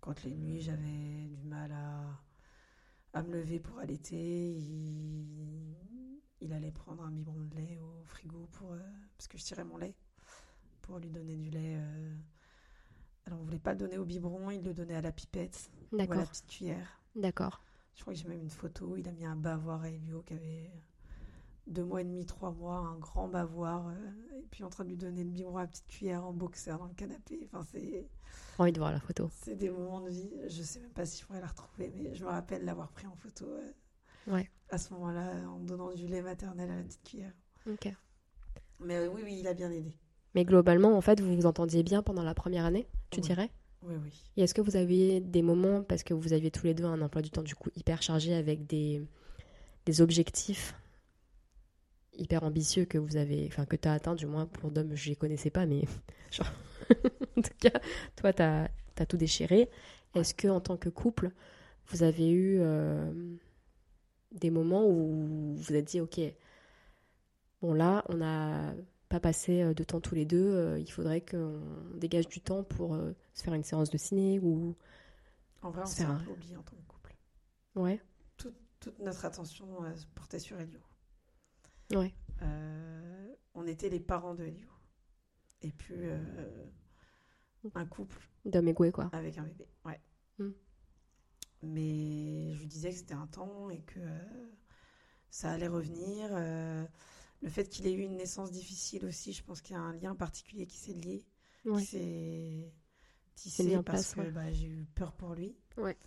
Quand 0.01 0.23
les 0.25 0.35
nuits, 0.35 0.61
j'avais 0.61 1.29
du 1.29 1.45
mal 1.45 1.71
à, 1.73 3.19
à 3.19 3.23
me 3.23 3.33
lever 3.35 3.61
pour 3.61 3.79
allaiter, 3.79 4.17
il, 4.53 5.77
il 6.41 6.53
allait 6.53 6.73
prendre 6.73 7.03
un 7.05 7.11
biberon 7.11 7.43
de 7.45 7.55
lait 7.57 7.79
au 7.79 8.03
frigo 8.07 8.49
pour, 8.53 8.73
euh, 8.73 8.79
parce 9.17 9.29
que 9.29 9.37
je 9.39 9.45
tirais 9.45 9.65
mon 9.65 9.77
lait 9.77 9.95
pour 10.83 10.99
lui 10.99 11.11
donner 11.11 11.37
du 11.37 11.51
lait. 11.51 11.77
euh. 11.77 12.17
Alors, 13.27 13.41
on 13.41 13.45
voulait 13.45 13.59
pas 13.59 13.73
le 13.73 13.79
donner 13.79 13.99
au 13.99 14.05
biberon, 14.07 14.51
il 14.51 14.63
le 14.65 14.73
donnait 14.75 14.97
à 14.97 15.03
la 15.03 15.13
pipette 15.13 15.71
ou 16.09 16.11
à 16.11 16.17
la 16.17 16.17
D'accord, 16.17 16.31
petite 16.31 16.47
cuillère. 16.47 17.03
d'accord. 17.15 17.63
Je 17.95 18.01
crois 18.01 18.15
que 18.15 18.19
j'ai 18.19 18.29
même 18.29 18.41
une 18.41 18.51
photo. 18.51 18.97
Il 18.97 19.07
a 19.09 19.13
mis 19.13 19.27
un 19.27 19.37
bavoir 19.37 19.83
à 19.83 19.91
Elio 19.91 20.23
qui 20.23 20.33
avait 20.35 20.71
deux 21.71 21.85
mois 21.85 22.01
et 22.01 22.05
demi, 22.05 22.27
trois 22.27 22.51
mois, 22.51 22.77
un 22.77 22.99
grand 22.99 23.29
bavoir. 23.29 23.89
euh, 23.89 23.93
et 24.39 24.47
puis 24.51 24.65
en 24.65 24.69
train 24.71 24.85
de 24.85 24.89
lui 24.91 24.97
donner 24.97 25.23
le 25.25 25.31
biberon 25.31 25.57
à 25.59 25.63
la 25.63 25.67
petite 25.69 25.87
cuillère 25.87 26.25
en 26.27 26.33
boxer 26.33 26.71
dans 26.77 26.87
le 26.87 26.95
canapé. 26.95 27.49
Enfin, 27.53 27.65
c'est, 27.73 27.81
J'ai 27.81 28.07
envie 28.59 28.73
de 28.73 28.79
voir 28.79 28.91
la 28.93 29.01
photo. 29.01 29.31
c'est 29.43 29.55
des 29.57 29.71
moments 29.71 30.01
de 30.01 30.11
vie. 30.11 30.31
Je 30.49 30.63
sais 30.63 30.81
même 30.81 30.91
pas 30.91 31.07
si 31.07 31.21
je 31.21 31.27
pourrais 31.27 31.41
la 31.41 31.47
retrouver, 31.47 31.93
mais 31.95 32.15
je 32.15 32.25
me 32.25 32.29
rappelle 32.31 32.65
l'avoir 32.65 32.91
pris 32.91 33.07
en 33.07 33.15
photo 33.17 33.47
euh, 33.47 33.71
Ouais. 34.27 34.51
à 34.71 34.77
ce 34.79 34.93
moment-là, 34.95 35.49
en 35.49 35.61
donnant 35.61 35.93
du 35.95 36.07
lait 36.07 36.21
maternel 36.23 36.71
à 36.71 36.77
la 36.77 36.83
petite 36.83 37.03
cuillère. 37.05 37.33
Ok. 37.71 37.89
Mais 38.81 38.97
euh, 38.97 39.09
oui, 39.09 39.23
oui, 39.25 39.37
il 39.41 39.47
a 39.47 39.55
bien 39.55 39.71
aidé. 39.71 39.95
Mais 40.35 40.45
globalement, 40.45 40.97
en 40.97 41.01
fait, 41.01 41.21
vous 41.21 41.35
vous 41.35 41.47
entendiez 41.47 41.83
bien 41.83 42.03
pendant 42.03 42.23
la 42.23 42.35
première 42.35 42.65
année, 42.65 42.87
tu 43.11 43.21
Oui. 43.21 43.27
dirais? 43.27 43.51
Oui, 43.83 43.95
oui. 44.03 44.13
Et 44.37 44.43
est-ce 44.43 44.53
que 44.55 44.61
vous 44.61 44.77
aviez 44.77 45.21
des 45.21 45.43
moments, 45.43 45.83
parce 45.83 46.03
que 46.03 46.13
vous 46.15 46.33
aviez 46.33 46.51
tous 46.51 46.67
les 46.67 46.75
deux 46.75 46.85
un 46.85 47.01
emploi 47.01 47.23
du 47.23 47.31
temps 47.31 47.43
du 47.43 47.55
coup 47.55 47.71
hyper 47.77 48.03
chargé 48.03 48.35
avec 48.35 48.67
des, 48.67 49.03
des 49.87 50.01
objectifs 50.03 50.75
hyper 52.21 52.45
ambitieux 52.45 52.85
que 52.85 52.99
vous 52.99 53.17
avez, 53.17 53.47
enfin 53.49 53.65
que 53.67 53.77
tu 53.77 53.89
as 53.89 53.95
atteint, 53.95 54.15
du 54.15 54.27
moins 54.27 54.47
pour 54.47 54.71
Dom, 54.71 54.95
je 54.95 55.09
les 55.09 55.17
connaissais 55.17 55.51
pas, 55.51 55.67
mais 55.67 55.83
genre, 56.31 56.53
en 57.37 57.43
tout 57.43 57.51
cas, 57.59 57.81
toi, 58.17 58.33
tu 58.33 58.43
as, 58.43 58.69
tout 59.09 59.17
déchiré. 59.17 59.71
Est-ce 60.15 60.35
que 60.35 60.49
en 60.49 60.61
tant 60.61 60.77
que 60.77 60.89
couple, 60.89 61.31
vous 61.89 62.03
avez 62.03 62.31
eu 62.31 62.59
euh, 62.61 63.11
des 64.33 64.51
moments 64.51 64.87
où 64.87 64.95
vous 64.95 65.57
vous 65.57 65.75
êtes 65.75 65.87
dit, 65.87 66.01
ok, 66.01 66.21
bon 67.63 67.73
là, 67.75 68.05
on 68.09 68.17
n'a 68.17 68.75
pas 69.11 69.21
passé 69.21 69.63
euh, 69.63 69.75
de 69.75 69.85
temps 69.85 70.01
tous 70.01 70.15
les 70.15 70.25
deux, 70.25 70.55
euh, 70.55 70.79
il 70.79 70.91
faudrait 70.91 71.21
qu'on 71.21 71.61
dégage 71.97 72.29
du 72.29 72.41
temps 72.41 72.63
pour 72.63 72.95
euh, 72.95 73.13
se 73.35 73.43
faire 73.43 73.55
une 73.55 73.65
séance 73.65 73.91
de 73.91 73.99
ciné 73.99 74.39
ou... 74.39 74.77
En 75.63 75.71
vrai, 75.71 75.83
on 75.83 75.87
Se 75.87 75.97
s'est 75.97 76.03
faire 76.05 76.13
un 76.13 76.27
oublié 76.27 76.57
en 76.57 76.63
tant 76.63 76.77
que 76.77 76.87
couple. 76.87 77.15
Ouais, 77.75 78.01
Toute 78.39 78.99
notre 79.01 79.27
attention 79.27 79.67
se 79.95 80.07
portait 80.15 80.39
sur 80.39 80.59
Elio. 80.59 80.79
Ouais. 81.95 82.15
Euh, 82.43 83.35
on 83.55 83.67
était 83.67 83.89
les 83.89 84.01
parents 84.01 84.35
de 84.35 84.45
Elio. 84.45 84.69
Et 85.63 85.73
puis 85.73 85.95
euh, 85.97 86.67
un 87.75 87.85
couple 87.87 88.19
Goué, 88.47 88.91
quoi. 88.93 89.11
avec 89.13 89.37
un 89.39 89.43
bébé. 89.45 89.69
Ouais. 89.85 90.01
Mm. 90.39 90.51
Mais 91.63 92.55
je 92.55 92.61
lui 92.61 92.67
disais 92.67 92.91
que 92.91 92.97
c'était 92.97 93.15
un 93.15 93.27
temps 93.27 93.69
et 93.69 93.81
que 93.83 94.01
euh, 94.01 94.51
ça 95.31 95.51
allait 95.53 95.69
revenir. 95.69 96.31
le 97.43 97.49
fait 97.49 97.69
qu'il 97.69 97.87
ait 97.87 97.93
eu 97.93 98.01
une 98.03 98.17
naissance 98.17 98.51
difficile 98.51 99.05
aussi, 99.05 99.33
je 99.35 99.43
pense 99.45 99.61
qu'il 99.61 99.75
y 99.75 99.79
a 99.79 99.83
un 99.83 99.93
lien 99.95 100.15
particulier 100.15 100.67
qui 100.67 100.79
s'est 100.79 100.95
lié, 100.95 101.27
Ouais. 101.67 101.81
qui 101.83 101.87
s'est 101.87 102.73
C'est 103.35 103.51
tissé 103.51 103.83
parce 103.83 103.85
place, 103.85 104.15
que 104.15 104.21
ouais. 104.21 104.31
bah, 104.31 104.51
j'ai 104.53 104.69
eu 104.69 104.87
peur 104.95 105.13
pour 105.13 105.35
lui. 105.35 105.55
Ouais. 105.77 105.99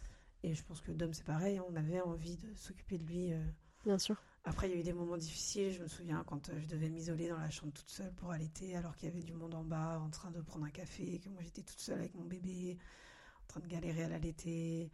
Et 0.42 0.54
je 0.56 0.64
pense 0.64 0.82
que 0.82 0.92
Dom, 0.92 1.14
c'est 1.14 1.24
pareil, 1.24 1.60
on 1.60 1.76
avait 1.76 2.02
envie 2.02 2.38
de 2.38 2.54
s'occuper 2.56 2.98
de 2.98 3.06
lui. 3.06 3.32
euh. 3.34 3.44
Bien 3.86 3.98
sûr. 4.00 4.22
Après, 4.46 4.68
il 4.70 4.74
y 4.74 4.78
a 4.78 4.80
eu 4.80 4.84
des 4.84 4.94
moments 4.94 5.18
difficiles. 5.18 5.72
Je 5.72 5.82
me 5.82 5.88
souviens 5.88 6.24
quand 6.28 6.50
euh, 6.50 6.60
je 6.60 6.68
devais 6.68 6.90
m'isoler 6.90 7.30
dans 7.30 7.38
la 7.38 7.50
chambre 7.50 7.72
toute 7.72 7.90
seule 7.90 8.12
pour 8.14 8.32
allaiter, 8.32 8.76
alors 8.76 8.96
qu'il 8.96 9.08
y 9.10 9.12
avait 9.12 9.22
du 9.24 9.34
monde 9.34 9.54
en 9.54 9.64
bas 9.64 10.00
en 10.00 10.10
train 10.10 10.32
de 10.32 10.42
prendre 10.42 10.66
un 10.66 10.70
café, 10.70 11.20
que 11.20 11.30
moi 11.30 11.42
j'étais 11.42 11.62
toute 11.62 11.80
seule 11.80 12.00
avec 12.00 12.14
mon 12.16 12.26
bébé, 12.26 12.78
en 13.44 13.48
train 13.48 13.60
de 13.62 13.68
galérer 13.68 14.04
à 14.04 14.10
l'allaiter. 14.10 14.92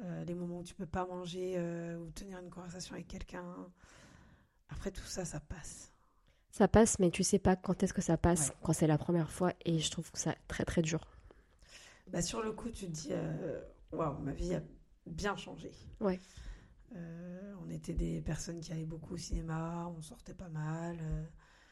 Euh, 0.00 0.24
les 0.24 0.34
moments 0.34 0.60
où 0.60 0.64
tu 0.64 0.74
peux 0.74 0.86
pas 0.86 1.06
manger 1.06 1.54
euh, 1.58 1.98
ou 1.98 2.10
tenir 2.10 2.38
une 2.38 2.50
conversation 2.50 2.94
avec 2.94 3.06
quelqu'un. 3.06 3.44
Après 4.70 4.90
tout 4.90 5.04
ça, 5.04 5.24
ça 5.24 5.38
passe. 5.38 5.92
Ça 6.50 6.66
passe, 6.66 6.98
mais 6.98 7.10
tu 7.10 7.22
sais 7.22 7.38
pas 7.38 7.56
quand 7.56 7.82
est-ce 7.82 7.92
que 7.94 8.02
ça 8.02 8.16
passe, 8.16 8.48
Ouais. 8.48 8.54
quand 8.62 8.72
c'est 8.72 8.86
la 8.86 8.98
première 8.98 9.30
fois, 9.30 9.52
et 9.64 9.78
je 9.78 9.90
trouve 9.90 10.10
que 10.10 10.18
ça 10.18 10.34
très 10.48 10.64
très 10.64 10.82
dur. 10.82 11.06
Bah, 12.08 12.20
sur 12.20 12.42
le 12.42 12.52
coup, 12.52 12.70
tu 12.70 12.86
te 12.86 12.90
dis, 12.90 13.08
euh, 13.12 13.60
waouh, 13.92 14.18
ma 14.22 14.32
vie 14.32 14.54
a 14.54 14.62
bien 15.06 15.36
changé. 15.36 15.70
Ouais. 16.00 16.18
Euh, 16.96 17.54
on 17.66 17.70
était 17.70 17.94
des 17.94 18.20
personnes 18.20 18.60
qui 18.60 18.72
allaient 18.72 18.84
beaucoup 18.84 19.14
au 19.14 19.18
cinéma, 19.18 19.92
on 19.96 20.00
sortait 20.02 20.34
pas 20.34 20.48
mal. 20.48 20.96
euh. 21.00 21.22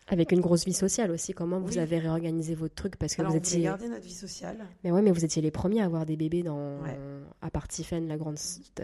Avec 0.09 0.33
une 0.33 0.41
grosse 0.41 0.65
vie 0.65 0.73
sociale 0.73 1.11
aussi, 1.13 1.33
comment 1.35 1.61
vous 1.61 1.79
avez 1.79 1.99
réorganisé 1.99 2.55
votre 2.57 2.75
truc? 2.75 2.97
Parce 2.97 3.15
que 3.15 3.21
Alors, 3.21 3.33
vous 3.33 3.39
on 3.39 3.41
étiez. 3.41 3.63
garder 3.63 3.89
notre 3.89 4.05
vie 4.05 4.13
sociale. 4.15 4.67
Mais 4.83 4.91
ouais, 4.91 5.03
mais 5.03 5.13
vous 5.13 5.25
étiez 5.25 5.41
les 5.41 5.51
premiers 5.53 5.83
à 5.83 5.85
avoir 5.85 6.05
des 6.05 6.17
bébés 6.17 6.43
dans. 6.43 6.81
Ouais. 6.83 6.99
À 7.43 7.51
part 7.51 7.69
Tiffen, 7.69 8.09
la 8.09 8.17
grande... 8.17 8.39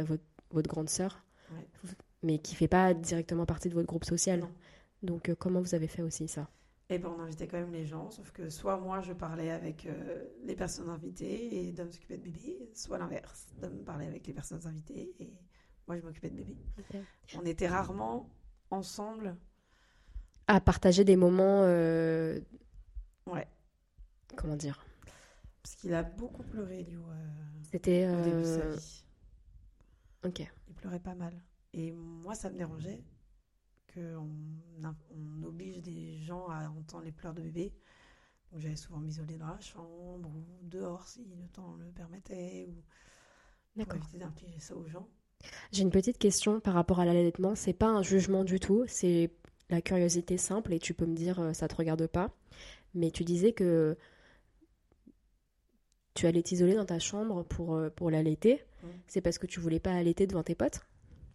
votre, 0.05 0.23
votre 0.51 0.69
grande 0.69 0.89
sœur. 0.89 1.25
Ouais. 1.53 1.91
Mais 2.23 2.39
qui 2.39 2.55
fait 2.55 2.69
pas 2.69 2.95
directement 2.95 3.45
partie 3.45 3.69
de 3.69 3.75
votre 3.75 3.89
groupe 3.89 4.05
social. 4.05 4.41
Non. 4.41 4.51
Donc 5.03 5.29
euh, 5.29 5.35
comment 5.35 5.61
vous 5.61 5.75
avez 5.75 5.89
fait 5.89 6.03
aussi 6.03 6.29
ça? 6.29 6.49
Et 6.89 6.99
ben 6.99 7.11
on 7.19 7.21
invitait 7.21 7.49
quand 7.49 7.59
même 7.59 7.73
les 7.73 7.85
gens, 7.87 8.11
sauf 8.11 8.31
que 8.31 8.49
soit 8.49 8.79
moi 8.79 9.01
je 9.01 9.13
parlais 9.13 9.51
avec 9.51 9.87
euh, 9.87 10.23
les 10.45 10.55
personnes 10.55 10.89
invitées 10.89 11.67
et 11.67 11.73
Dom 11.73 11.91
s'occupait 11.91 12.19
de 12.19 12.23
bébé, 12.23 12.71
soit 12.75 12.99
l'inverse. 12.99 13.49
Dom 13.61 13.73
parlait 13.85 14.07
avec 14.07 14.25
les 14.29 14.33
personnes 14.33 14.65
invitées 14.67 15.13
et 15.19 15.33
moi 15.87 15.97
je 15.97 16.03
m'occupais 16.03 16.31
de 16.31 16.37
bébé. 16.37 16.57
On 17.37 17.45
était 17.45 17.69
rarement 17.69 18.29
ensemble. 18.71 19.37
À 20.49 20.61
partager 20.61 21.05
des 21.05 21.17
moments. 21.17 21.63
euh, 21.65 22.41
Ouais. 23.27 23.47
Comment 24.37 24.57
dire? 24.57 24.85
Parce 25.63 25.75
qu'il 25.77 25.93
a 25.95 26.03
beaucoup 26.05 26.45
pleuré, 26.45 26.85
Lio, 26.85 27.01
euh, 27.11 27.29
C'était. 27.71 28.09
au 28.09 28.23
début 28.23 28.37
de 28.43 28.45
sa 28.45 28.61
euh, 28.61 28.77
vie. 28.77 29.05
Ok. 30.25 30.53
Il 30.69 30.75
pleurait 30.75 31.01
pas 31.01 31.15
mal. 31.17 31.35
Et 31.73 31.91
moi, 31.93 32.35
ça 32.37 32.51
me 32.51 32.57
dérangeait 32.57 33.03
qu'on 33.93 34.29
on 35.11 35.43
oblige 35.43 35.81
des 35.83 36.17
gens 36.19 36.47
à 36.49 36.69
entendre 36.69 37.05
les 37.05 37.13
pleurs 37.13 37.35
de 37.35 37.43
bébé. 37.43 37.73
Donc 38.53 38.61
j'allais 38.61 38.77
souvent 38.77 38.99
m'isoler 39.01 39.37
dans 39.39 39.49
la 39.49 39.59
chambre 39.61 40.29
ou 40.29 40.45
dehors 40.63 41.09
si 41.09 41.25
le 41.25 41.49
temps 41.49 41.75
le 41.75 41.87
permettait, 41.91 42.67
ou 42.69 42.75
pour 42.75 42.83
D'accord. 43.77 43.97
éviter 43.97 44.19
d'infliger 44.19 44.61
ça 44.61 44.77
aux 44.77 44.87
gens. 44.87 45.09
J'ai 45.73 45.83
une 45.83 45.91
petite 45.91 46.19
question 46.19 46.61
par 46.61 46.75
rapport 46.75 47.01
à 47.01 47.05
l'allaitement. 47.05 47.55
C'est 47.55 47.73
pas 47.73 47.89
un 47.89 48.03
jugement 48.03 48.45
du 48.45 48.61
tout. 48.61 48.85
C'est 48.87 49.31
la 49.71 49.81
curiosité 49.81 50.39
simple, 50.39 50.73
et 50.73 50.79
tu 50.79 50.95
peux 50.95 51.07
me 51.07 51.15
dire 51.15 51.41
euh, 51.41 51.53
ça 51.53 51.67
te 51.69 51.75
regarde 51.75 52.07
pas, 52.07 52.31
mais 52.95 53.11
tu 53.11 53.25
disais 53.25 53.53
que 53.53 53.97
tu 56.15 56.27
allais 56.27 56.43
t'isoler 56.43 56.75
dans 56.75 56.87
ta 56.87 56.99
chambre 56.99 57.43
pour, 57.45 57.75
euh, 57.75 57.91
pour 57.91 58.11
l'allaiter. 58.11 58.63
C'est 59.09 59.21
parce 59.21 59.39
que 59.39 59.47
tu 59.47 59.59
voulais 59.59 59.81
pas 59.81 59.93
allaiter 59.93 60.27
devant 60.29 60.45
tes 60.45 60.55
potes? 60.55 60.81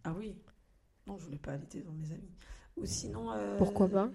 Ah 0.04 0.14
oui. 0.16 0.34
Non, 1.06 1.18
je 1.18 1.24
voulais 1.24 1.38
pas 1.38 1.52
allaiter 1.52 1.80
devant 1.80 1.92
mes 1.92 2.10
amis. 2.12 2.32
Ou 2.78 2.86
sinon. 2.86 3.30
euh, 3.32 3.58
Pourquoi 3.58 3.88
pas? 3.88 4.10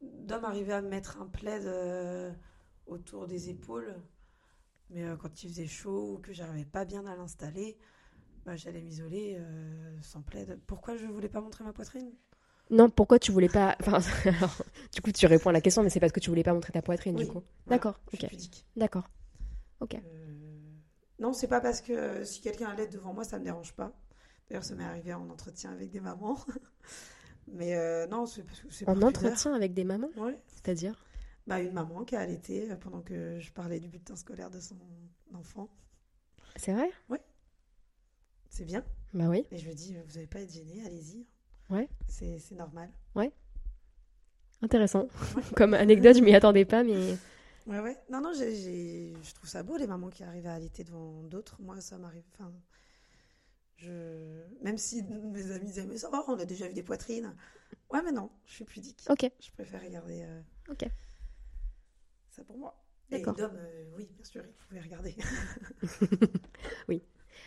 Dom 0.00 0.44
arrivait 0.44 0.72
à 0.74 0.80
me 0.80 0.88
mettre 0.88 1.20
un 1.20 1.26
plaid 1.26 1.66
euh, 1.66 2.30
autour 2.86 3.26
des 3.26 3.50
épaules. 3.50 3.94
Mais 4.90 5.04
euh, 5.04 5.16
quand 5.16 5.42
il 5.42 5.48
faisait 5.48 5.66
chaud 5.66 6.14
ou 6.14 6.18
que 6.18 6.32
j'arrivais 6.32 6.64
pas 6.64 6.84
bien 6.84 7.04
à 7.06 7.16
l'installer, 7.16 7.76
bah, 8.44 8.56
j'allais 8.56 8.80
m'isoler 8.80 9.36
euh, 9.38 9.98
sans 10.02 10.22
plaid. 10.22 10.58
Pourquoi 10.66 10.96
je 10.96 11.06
voulais 11.06 11.28
pas 11.28 11.40
montrer 11.40 11.64
ma 11.64 11.72
poitrine? 11.72 12.12
Non, 12.70 12.88
pourquoi 12.88 13.18
tu 13.18 13.32
voulais 13.32 13.48
pas. 13.48 13.76
Enfin, 13.80 13.98
alors, 14.28 14.62
du 14.92 15.00
coup, 15.02 15.10
tu 15.12 15.26
réponds 15.26 15.50
à 15.50 15.52
la 15.52 15.60
question, 15.60 15.82
mais 15.82 15.90
c'est 15.90 16.00
parce 16.00 16.12
que 16.12 16.20
tu 16.20 16.30
voulais 16.30 16.42
pas 16.44 16.54
montrer 16.54 16.72
ta 16.72 16.82
poitrine, 16.82 17.16
Oui. 17.16 17.24
du 17.24 17.30
coup. 17.30 17.42
Voilà, 17.66 17.78
D'accord, 17.78 18.00
ok. 18.12 18.26
D'accord. 18.76 19.08
Ok. 19.80 19.94
Euh, 19.94 20.00
Non, 21.18 21.32
c'est 21.32 21.48
pas 21.48 21.60
parce 21.60 21.80
que 21.80 21.92
euh, 21.92 22.24
si 22.24 22.40
quelqu'un 22.40 22.68
allait 22.68 22.86
devant 22.86 23.12
moi, 23.12 23.24
ça 23.24 23.38
me 23.38 23.44
dérange 23.44 23.74
pas. 23.74 23.92
D'ailleurs, 24.48 24.64
ça 24.64 24.74
m'est 24.74 24.84
arrivé 24.84 25.12
en 25.14 25.28
entretien 25.30 25.72
avec 25.72 25.90
des 25.90 26.00
mamans. 26.00 26.38
Mais 27.52 27.74
euh, 27.76 28.06
non, 28.06 28.26
c'est 28.26 28.42
parce 28.44 28.60
que 28.60 28.70
c'est 28.70 28.88
En 28.88 29.00
entretien 29.02 29.52
avec 29.54 29.74
des 29.74 29.84
mamans, 29.84 30.10
Ouais. 30.16 30.38
c'est-à-dire? 30.46 30.94
Bah, 31.46 31.60
une 31.60 31.72
maman 31.72 32.04
qui 32.04 32.14
a 32.14 32.20
allaité 32.20 32.70
euh, 32.70 32.76
pendant 32.76 33.00
que 33.00 33.40
je 33.40 33.50
parlais 33.52 33.80
du 33.80 33.88
bulletin 33.88 34.14
scolaire 34.14 34.50
de 34.50 34.60
son 34.60 34.76
enfant. 35.34 35.68
C'est 36.56 36.72
vrai? 36.72 36.90
C'est 38.50 38.64
bien. 38.64 38.84
Bah 39.14 39.28
oui. 39.28 39.46
Et 39.50 39.58
je 39.58 39.66
lui 39.66 39.74
dis, 39.74 39.94
vous 39.94 40.14
n'avez 40.14 40.26
pas 40.26 40.38
à 40.38 40.42
être 40.42 40.52
gêné, 40.52 40.84
allez-y. 40.84 41.26
Ouais. 41.70 41.88
C'est 42.08 42.52
normal. 42.52 42.90
Intéressant. 44.62 45.08
Comme 45.56 45.72
anecdote, 45.72 46.16
je 46.16 46.22
m'y 46.22 46.34
attendais 46.34 46.66
pas, 46.66 46.84
mais. 46.84 47.16
Ouais, 47.66 47.80
ouais. 47.80 47.96
Non, 48.10 48.20
non, 48.20 48.32
je 48.34 49.34
trouve 49.34 49.48
ça 49.48 49.62
beau, 49.62 49.76
les 49.78 49.86
mamans 49.86 50.10
qui 50.10 50.22
arrivent 50.22 50.46
à 50.46 50.54
allaiter 50.54 50.84
devant 50.84 51.22
d'autres. 51.22 51.56
Moi, 51.60 51.80
ça 51.80 51.96
m'arrive. 51.96 52.24
Enfin, 52.34 52.52
je... 53.76 54.42
Même 54.62 54.76
si 54.76 55.02
mes 55.02 55.50
amis 55.50 55.66
disaient, 55.66 55.86
mais 55.86 55.96
ça 55.96 56.10
va, 56.10 56.24
on 56.28 56.38
a 56.38 56.44
déjà 56.44 56.68
vu 56.68 56.74
des 56.74 56.82
poitrines. 56.82 57.34
Ouais, 57.90 58.02
mais 58.04 58.12
non, 58.12 58.30
je 58.44 58.52
suis 58.52 58.64
pudique. 58.64 59.02
Ok. 59.08 59.30
Je 59.40 59.50
préfère 59.52 59.80
regarder 59.82 60.22
euh, 60.22 60.40
Ok. 60.68 60.84
ça 62.30 62.44
pour 62.44 62.58
moi. 62.58 62.76
Et 63.10 63.18
D'accord. 63.18 63.34
Dom, 63.34 63.52
euh, 63.56 63.84
oui, 63.96 64.08
bien 64.14 64.24
sûr, 64.24 64.44
il 64.46 64.52
pouvait 64.52 64.80
regarder. 64.80 65.16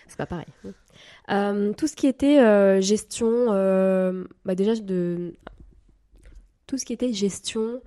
C'est 0.07 0.17
pas 0.17 0.25
pareil. 0.25 0.45
Euh, 1.29 1.73
tout 1.73 1.87
ce 1.87 1.95
qui 1.95 2.07
était 2.07 2.39
euh, 2.39 2.81
gestion, 2.81 3.27
euh, 3.49 4.25
bah 4.45 4.55
déjà 4.55 4.75
de 4.75 5.33
tout 6.67 6.77
ce 6.77 6.85
qui 6.85 6.93
était 6.93 7.13
gestion 7.13 7.81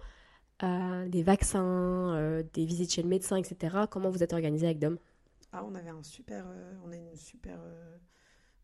des 0.62 1.22
vaccins, 1.22 2.14
euh, 2.16 2.42
des 2.54 2.64
visites 2.64 2.92
chez 2.92 3.02
le 3.02 3.08
médecin, 3.08 3.36
etc. 3.36 3.76
Comment 3.90 4.08
vous 4.10 4.22
êtes 4.22 4.32
organisé 4.32 4.66
avec 4.66 4.78
Dom? 4.78 4.98
Ah, 5.52 5.64
on 5.64 5.74
avait 5.74 5.90
un 5.90 6.02
super, 6.02 6.44
euh, 6.48 6.72
on 6.84 6.92
a 6.92 6.96
une 6.96 7.14
super 7.14 7.58
euh, 7.62 7.96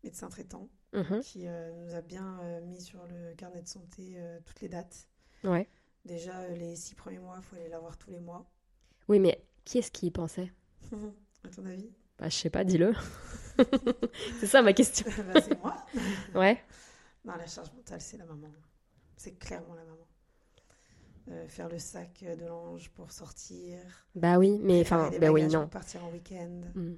médecin 0.03 0.27
traitant 0.29 0.69
Mhm. 0.93 1.21
qui 1.21 1.45
nous 1.47 1.95
a 1.95 2.01
bien 2.01 2.39
mis 2.67 2.79
sur 2.79 3.03
le 3.07 3.33
carnet 3.35 3.63
de 3.63 3.67
santé 3.67 4.15
toutes 4.45 4.61
les 4.61 4.69
dates. 4.69 5.07
Ouais. 5.43 5.67
Déjà, 6.05 6.47
les 6.49 6.75
six 6.75 6.93
premiers 6.93 7.17
mois, 7.17 7.37
il 7.39 7.43
faut 7.43 7.55
aller 7.55 7.67
la 7.69 7.79
voir 7.79 7.97
tous 7.97 8.11
les 8.11 8.19
mois. 8.19 8.45
Oui, 9.07 9.19
mais 9.19 9.43
qui 9.65 9.79
est-ce 9.79 9.89
qui 9.91 10.05
y 10.07 10.11
pensait? 10.11 10.51
À 11.43 11.49
ton 11.49 11.65
avis? 11.65 11.89
Bah, 12.23 12.29
je 12.29 12.37
sais 12.37 12.49
pas, 12.49 12.63
dis-le. 12.63 12.93
c'est 14.39 14.47
ça 14.47 14.61
ma 14.61 14.71
question. 14.71 15.05
Bah, 15.33 15.41
C'est 15.41 15.59
moi. 15.61 15.75
Ouais. 16.33 16.63
Non, 17.25 17.35
la 17.35 17.45
charge 17.45 17.73
mentale, 17.73 17.99
c'est 17.99 18.15
la 18.15 18.23
maman. 18.25 18.47
C'est 19.17 19.37
clairement 19.37 19.73
la 19.73 19.83
maman. 19.83 20.07
Euh, 21.31 21.47
faire 21.49 21.67
le 21.67 21.79
sac 21.79 22.23
de 22.23 22.45
l'ange 22.45 22.91
pour 22.91 23.11
sortir. 23.11 23.77
Bah 24.15 24.37
oui, 24.37 24.57
mais 24.61 24.79
enfin, 24.79 25.11
bah 25.19 25.31
oui, 25.33 25.43
non. 25.47 25.63
Pour 25.63 25.71
partir 25.71 26.05
en 26.05 26.11
week-end. 26.11 26.61
Mm. 26.75 26.93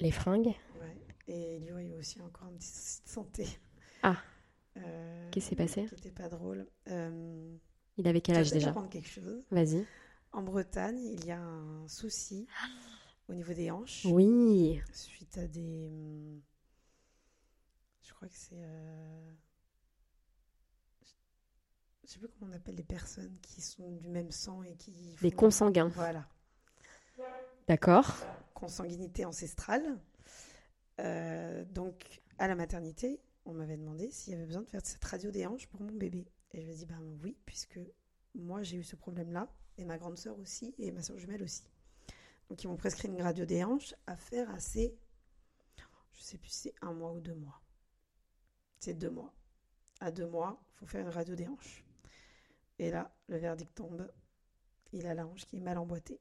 Les 0.00 0.10
fringues. 0.10 0.54
Ouais. 0.78 0.96
Et 1.26 1.58
lui, 1.60 1.86
il 1.86 1.90
y 1.92 1.94
a 1.94 1.96
aussi 1.96 2.20
encore 2.20 2.48
un 2.48 2.52
petit 2.52 2.68
souci 2.68 3.02
de 3.02 3.08
santé. 3.08 3.46
Ah. 4.02 4.16
Euh, 4.76 5.30
Qu'est-ce 5.30 5.44
qui 5.46 5.50
s'est 5.50 5.56
passé? 5.56 5.86
Qui 5.86 5.94
n'était 5.94 6.10
pas 6.10 6.28
drôle. 6.28 6.66
Euh, 6.88 7.56
Il 7.96 8.06
avait 8.06 8.20
quel 8.20 8.34
je 8.34 8.40
vais 8.40 8.46
âge 8.46 8.52
déjà? 8.52 8.68
apprendre 8.68 8.90
quelque 8.90 9.08
chose. 9.08 9.42
Vas-y. 9.50 9.86
En 10.32 10.42
Bretagne, 10.42 11.02
il 11.02 11.24
y 11.24 11.32
a 11.32 11.40
un 11.40 11.88
souci 11.88 12.46
au 13.30 13.34
niveau 13.34 13.52
des 13.54 13.70
hanches. 13.70 14.04
Oui. 14.06 14.80
Suite 14.92 15.38
à 15.38 15.46
des. 15.46 15.86
hum, 15.88 16.40
Je 18.02 18.12
crois 18.12 18.28
que 18.28 18.34
c'est. 18.34 18.54
euh, 18.56 19.30
Je 22.04 22.08
sais 22.14 22.18
plus 22.18 22.28
comment 22.28 22.50
on 22.52 22.56
appelle 22.56 22.74
les 22.74 22.82
personnes 22.82 23.36
qui 23.42 23.60
sont 23.60 23.92
du 23.92 24.08
même 24.08 24.30
sang 24.32 24.62
et 24.62 24.74
qui. 24.74 24.92
Des 25.20 25.30
font- 25.30 25.36
consanguins. 25.36 25.88
Voilà. 25.88 26.28
D'accord. 27.68 28.14
Consanguinité 28.54 29.24
ancestrale. 29.24 29.98
Euh, 30.98 31.64
donc, 31.66 32.20
à 32.38 32.48
la 32.48 32.54
maternité, 32.56 33.20
on 33.44 33.54
m'avait 33.54 33.76
demandé 33.76 34.10
s'il 34.10 34.32
y 34.32 34.36
avait 34.36 34.46
besoin 34.46 34.62
de 34.62 34.68
faire 34.68 34.80
cette 34.84 35.04
radio 35.04 35.30
des 35.30 35.46
hanches 35.46 35.66
pour 35.68 35.80
mon 35.80 35.92
bébé. 35.92 36.26
Et 36.52 36.60
je 36.60 36.66
lui 36.66 36.72
ai 36.72 36.76
dit, 36.76 36.86
ben 36.86 37.00
oui, 37.22 37.36
puisque 37.46 37.78
moi 38.34 38.62
j'ai 38.62 38.76
eu 38.78 38.82
ce 38.82 38.96
problème-là, 38.96 39.48
et 39.78 39.84
ma 39.84 39.98
grande 39.98 40.18
sœur 40.18 40.36
aussi, 40.40 40.74
et 40.78 40.90
ma 40.90 41.00
sœur 41.02 41.16
jumelle 41.18 41.42
aussi. 41.44 41.62
Donc, 42.50 42.62
ils 42.62 42.68
m'ont 42.68 42.76
prescrit 42.76 43.08
une 43.08 43.22
radio 43.22 43.46
des 43.46 43.64
hanches 43.64 43.94
à 44.06 44.16
faire 44.16 44.50
assez. 44.50 44.98
Je 46.12 46.22
sais 46.22 46.36
plus 46.36 46.50
si 46.50 46.58
c'est 46.58 46.74
un 46.82 46.92
mois 46.92 47.12
ou 47.12 47.20
deux 47.20 47.34
mois. 47.34 47.62
C'est 48.80 48.94
deux 48.94 49.08
mois. 49.08 49.32
À 50.00 50.10
deux 50.10 50.26
mois, 50.26 50.60
il 50.72 50.78
faut 50.78 50.86
faire 50.86 51.00
une 51.00 51.12
radio 51.12 51.34
des 51.34 51.46
hanches. 51.46 51.84
Et 52.78 52.90
là, 52.90 53.14
le 53.28 53.36
verdict 53.38 53.74
tombe. 53.74 54.10
Il 54.92 55.06
a 55.06 55.14
la 55.14 55.26
hanche 55.26 55.46
qui 55.46 55.56
est 55.56 55.60
mal 55.60 55.78
emboîtée. 55.78 56.20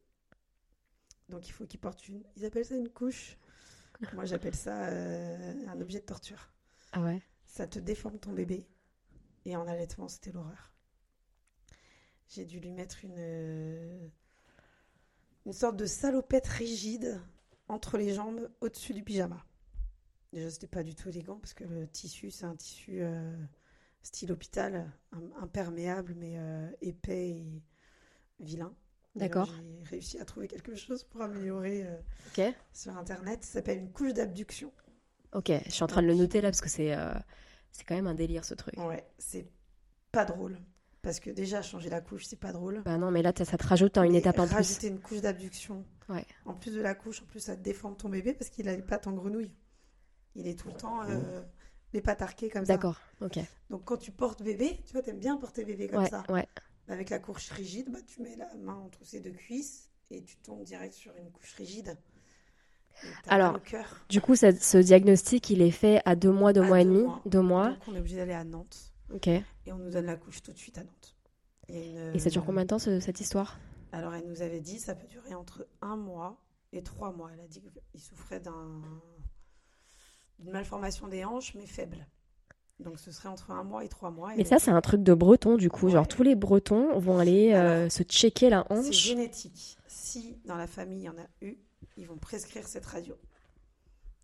Donc 1.29 1.47
il 1.47 1.51
faut 1.51 1.65
qu'il 1.65 1.79
porte 1.79 2.07
une. 2.07 2.23
Ils 2.35 2.45
appellent 2.45 2.65
ça 2.65 2.75
une 2.75 2.89
couche. 2.89 3.37
Moi 4.13 4.25
j'appelle 4.25 4.55
ça 4.55 4.87
euh, 4.87 5.67
un 5.67 5.81
objet 5.81 5.99
de 5.99 6.05
torture. 6.05 6.51
Ah 6.91 7.01
ouais? 7.01 7.21
Ça 7.45 7.67
te 7.67 7.79
déforme 7.79 8.19
ton 8.19 8.33
bébé. 8.33 8.67
Et 9.45 9.55
en 9.55 9.67
allaitement, 9.67 10.07
c'était 10.07 10.31
l'horreur. 10.31 10.73
J'ai 12.27 12.45
dû 12.45 12.59
lui 12.59 12.71
mettre 12.71 13.03
une, 13.03 13.15
euh, 13.17 14.07
une 15.49 15.53
sorte 15.53 15.77
de 15.77 15.87
salopette 15.87 16.45
rigide 16.45 17.19
entre 17.69 17.97
les 17.97 18.13
jambes 18.13 18.51
au-dessus 18.61 18.93
du 18.93 19.03
pyjama. 19.03 19.43
Déjà, 20.31 20.47
c'était 20.51 20.67
pas 20.67 20.83
du 20.83 20.93
tout 20.93 21.09
élégant 21.09 21.37
parce 21.39 21.55
que 21.55 21.63
le 21.63 21.87
tissu, 21.87 22.29
c'est 22.29 22.45
un 22.45 22.55
tissu 22.55 23.01
euh, 23.01 23.35
style 24.03 24.31
hôpital, 24.31 24.91
im- 25.11 25.31
imperméable 25.41 26.13
mais 26.15 26.37
euh, 26.37 26.69
épais 26.81 27.29
et 27.29 27.63
vilain. 28.39 28.75
D'accord. 29.15 29.51
J'ai 29.79 29.83
réussi 29.85 30.19
à 30.19 30.25
trouver 30.25 30.47
quelque 30.47 30.75
chose 30.75 31.03
pour 31.03 31.23
améliorer 31.23 31.83
euh, 31.83 32.51
sur 32.71 32.95
internet. 32.95 33.43
Ça 33.43 33.53
s'appelle 33.53 33.79
une 33.79 33.91
couche 33.91 34.13
d'abduction. 34.13 34.71
Ok. 35.33 35.51
Je 35.65 35.71
suis 35.71 35.83
en 35.83 35.87
train 35.87 36.03
de 36.03 36.07
le 36.07 36.13
noter 36.13 36.41
là 36.41 36.49
parce 36.49 36.61
que 36.61 36.69
c'est 36.69 36.95
c'est 37.71 37.83
quand 37.85 37.95
même 37.95 38.05
un 38.05 38.13
délire 38.13 38.45
ce 38.45 38.53
truc. 38.53 38.77
Ouais, 38.77 39.03
c'est 39.17 39.47
pas 40.11 40.25
drôle. 40.25 40.59
Parce 41.01 41.19
que 41.21 41.29
déjà, 41.29 41.61
changer 41.61 41.89
la 41.89 42.01
couche, 42.01 42.25
c'est 42.25 42.39
pas 42.39 42.51
drôle. 42.51 42.81
Bah 42.83 42.97
non, 42.97 43.09
mais 43.09 43.21
là 43.21 43.31
ça 43.35 43.57
te 43.57 43.65
rajoute 43.67 43.95
dans 43.95 44.03
une 44.03 44.15
étape 44.15 44.37
en 44.39 44.45
plus. 44.45 44.53
Rajouter 44.55 44.87
une 44.87 44.99
couche 44.99 45.21
d'abduction. 45.21 45.85
Ouais. 46.09 46.25
En 46.45 46.53
plus 46.53 46.73
de 46.73 46.81
la 46.81 46.93
couche, 46.93 47.21
en 47.21 47.25
plus, 47.25 47.39
ça 47.39 47.55
déforme 47.55 47.95
ton 47.95 48.09
bébé 48.09 48.33
parce 48.33 48.49
qu'il 48.49 48.67
a 48.67 48.75
les 48.75 48.81
pattes 48.81 49.07
en 49.07 49.13
grenouille. 49.13 49.51
Il 50.35 50.45
est 50.47 50.59
tout 50.59 50.67
le 50.67 50.73
temps 50.73 51.01
euh, 51.03 51.41
les 51.93 52.01
pattes 52.01 52.21
arquées 52.21 52.49
comme 52.49 52.65
ça. 52.65 52.73
D'accord. 52.73 52.99
Ok. 53.21 53.39
Donc 53.69 53.85
quand 53.85 53.97
tu 53.97 54.11
portes 54.11 54.43
bébé, 54.43 54.81
tu 54.85 54.91
vois, 54.93 55.01
t'aimes 55.01 55.19
bien 55.19 55.37
porter 55.37 55.63
bébé 55.63 55.87
comme 55.87 56.03
Ouais. 56.03 56.09
ça. 56.09 56.23
Ouais. 56.29 56.47
Avec 56.89 57.09
la 57.11 57.19
couche 57.19 57.49
rigide, 57.51 57.89
bah, 57.91 57.99
tu 58.05 58.21
mets 58.21 58.35
la 58.35 58.49
main 58.57 58.75
entre 58.75 59.05
ses 59.05 59.21
deux 59.21 59.31
cuisses 59.31 59.89
et 60.11 60.23
tu 60.23 60.35
tombes 60.37 60.63
direct 60.63 60.93
sur 60.93 61.15
une 61.17 61.31
couche 61.31 61.53
rigide. 61.53 61.95
Alors. 63.27 63.57
Du 64.09 64.19
coup, 64.19 64.35
ça- 64.35 64.51
ce 64.51 64.77
diagnostic, 64.77 65.49
il 65.49 65.61
est 65.61 65.71
fait 65.71 66.01
à 66.05 66.15
deux 66.15 66.31
mois, 66.31 66.51
deux 66.51 66.61
À 66.61 66.65
mois 66.67 66.81
et 66.81 66.85
demi, 66.85 67.03
mois. 67.03 67.21
deux 67.25 67.41
mois. 67.41 67.69
Donc 67.69 67.87
on 67.87 67.95
est 67.95 67.99
obligé 67.99 68.17
d'aller 68.17 68.33
à 68.33 68.43
Nantes 68.43 68.88
Ok. 69.13 69.27
et 69.27 69.43
on 69.71 69.77
nous 69.77 69.89
donne 69.89 70.05
la 70.05 70.15
couche 70.15 70.41
tout 70.41 70.51
de 70.53 70.57
suite 70.57 70.77
à 70.77 70.83
Nantes. 70.83 71.15
A 71.69 71.73
une- 71.73 72.15
Et 72.15 72.19
ça 72.19 72.29
dure 72.29 72.45
combien 72.45 72.63
de 72.63 72.67
temps 72.67 72.79
ce- 72.79 72.99
cette 72.99 73.19
histoire? 73.21 73.59
Alors, 73.91 74.13
elle 74.13 74.27
nous 74.27 74.41
avait 74.41 74.59
dit 74.59 74.79
ça 74.79 74.95
peut 74.95 75.07
durer 75.07 75.33
entre 75.35 75.67
un 75.81 75.95
mois 75.95 76.39
et 76.71 76.83
trois 76.83 77.11
mois. 77.11 77.31
Elle 77.33 77.39
a 77.41 77.47
dit 77.47 77.61
qu'il 77.91 77.99
souffrait 78.01 78.39
d'un- 78.39 78.81
d'une 80.39 80.51
malformation 80.51 81.07
des 81.07 81.25
hanches, 81.25 81.53
mais 81.55 81.65
faible. 81.65 82.07
Donc, 82.79 82.97
ce 82.99 83.11
serait 83.11 83.29
entre 83.29 83.51
un 83.51 83.63
mois 83.63 83.83
et 83.83 83.89
trois 83.89 84.09
mois. 84.09 84.29
Mais 84.35 84.41
Et 84.43 84.45
ça, 84.45 84.57
c'est 84.57 84.71
un 84.71 84.79
truc 84.81 85.03
de 85.03 85.13
breton 85.13 85.57
du 85.57 85.69
coup. 85.69 85.87
Ouais. 85.87 85.91
Genre 85.91 86.07
tous 86.07 86.23
les 86.23 86.35
bretons 86.35 86.97
vont 86.99 87.17
aller 87.19 87.51
euh, 87.53 87.79
Alors, 87.81 87.91
se 87.91 88.03
checker 88.03 88.49
la 88.49 88.65
c'est 88.69 88.73
hanche. 88.73 88.91
génétique. 88.95 89.77
Si 89.87 90.39
dans 90.45 90.55
la 90.55 90.67
famille 90.67 90.99
il 91.01 91.05
y 91.05 91.09
en 91.09 91.17
a 91.17 91.27
eu, 91.41 91.57
ils 91.97 92.07
vont 92.07 92.17
prescrire 92.17 92.67
cette 92.67 92.85
radio. 92.85 93.15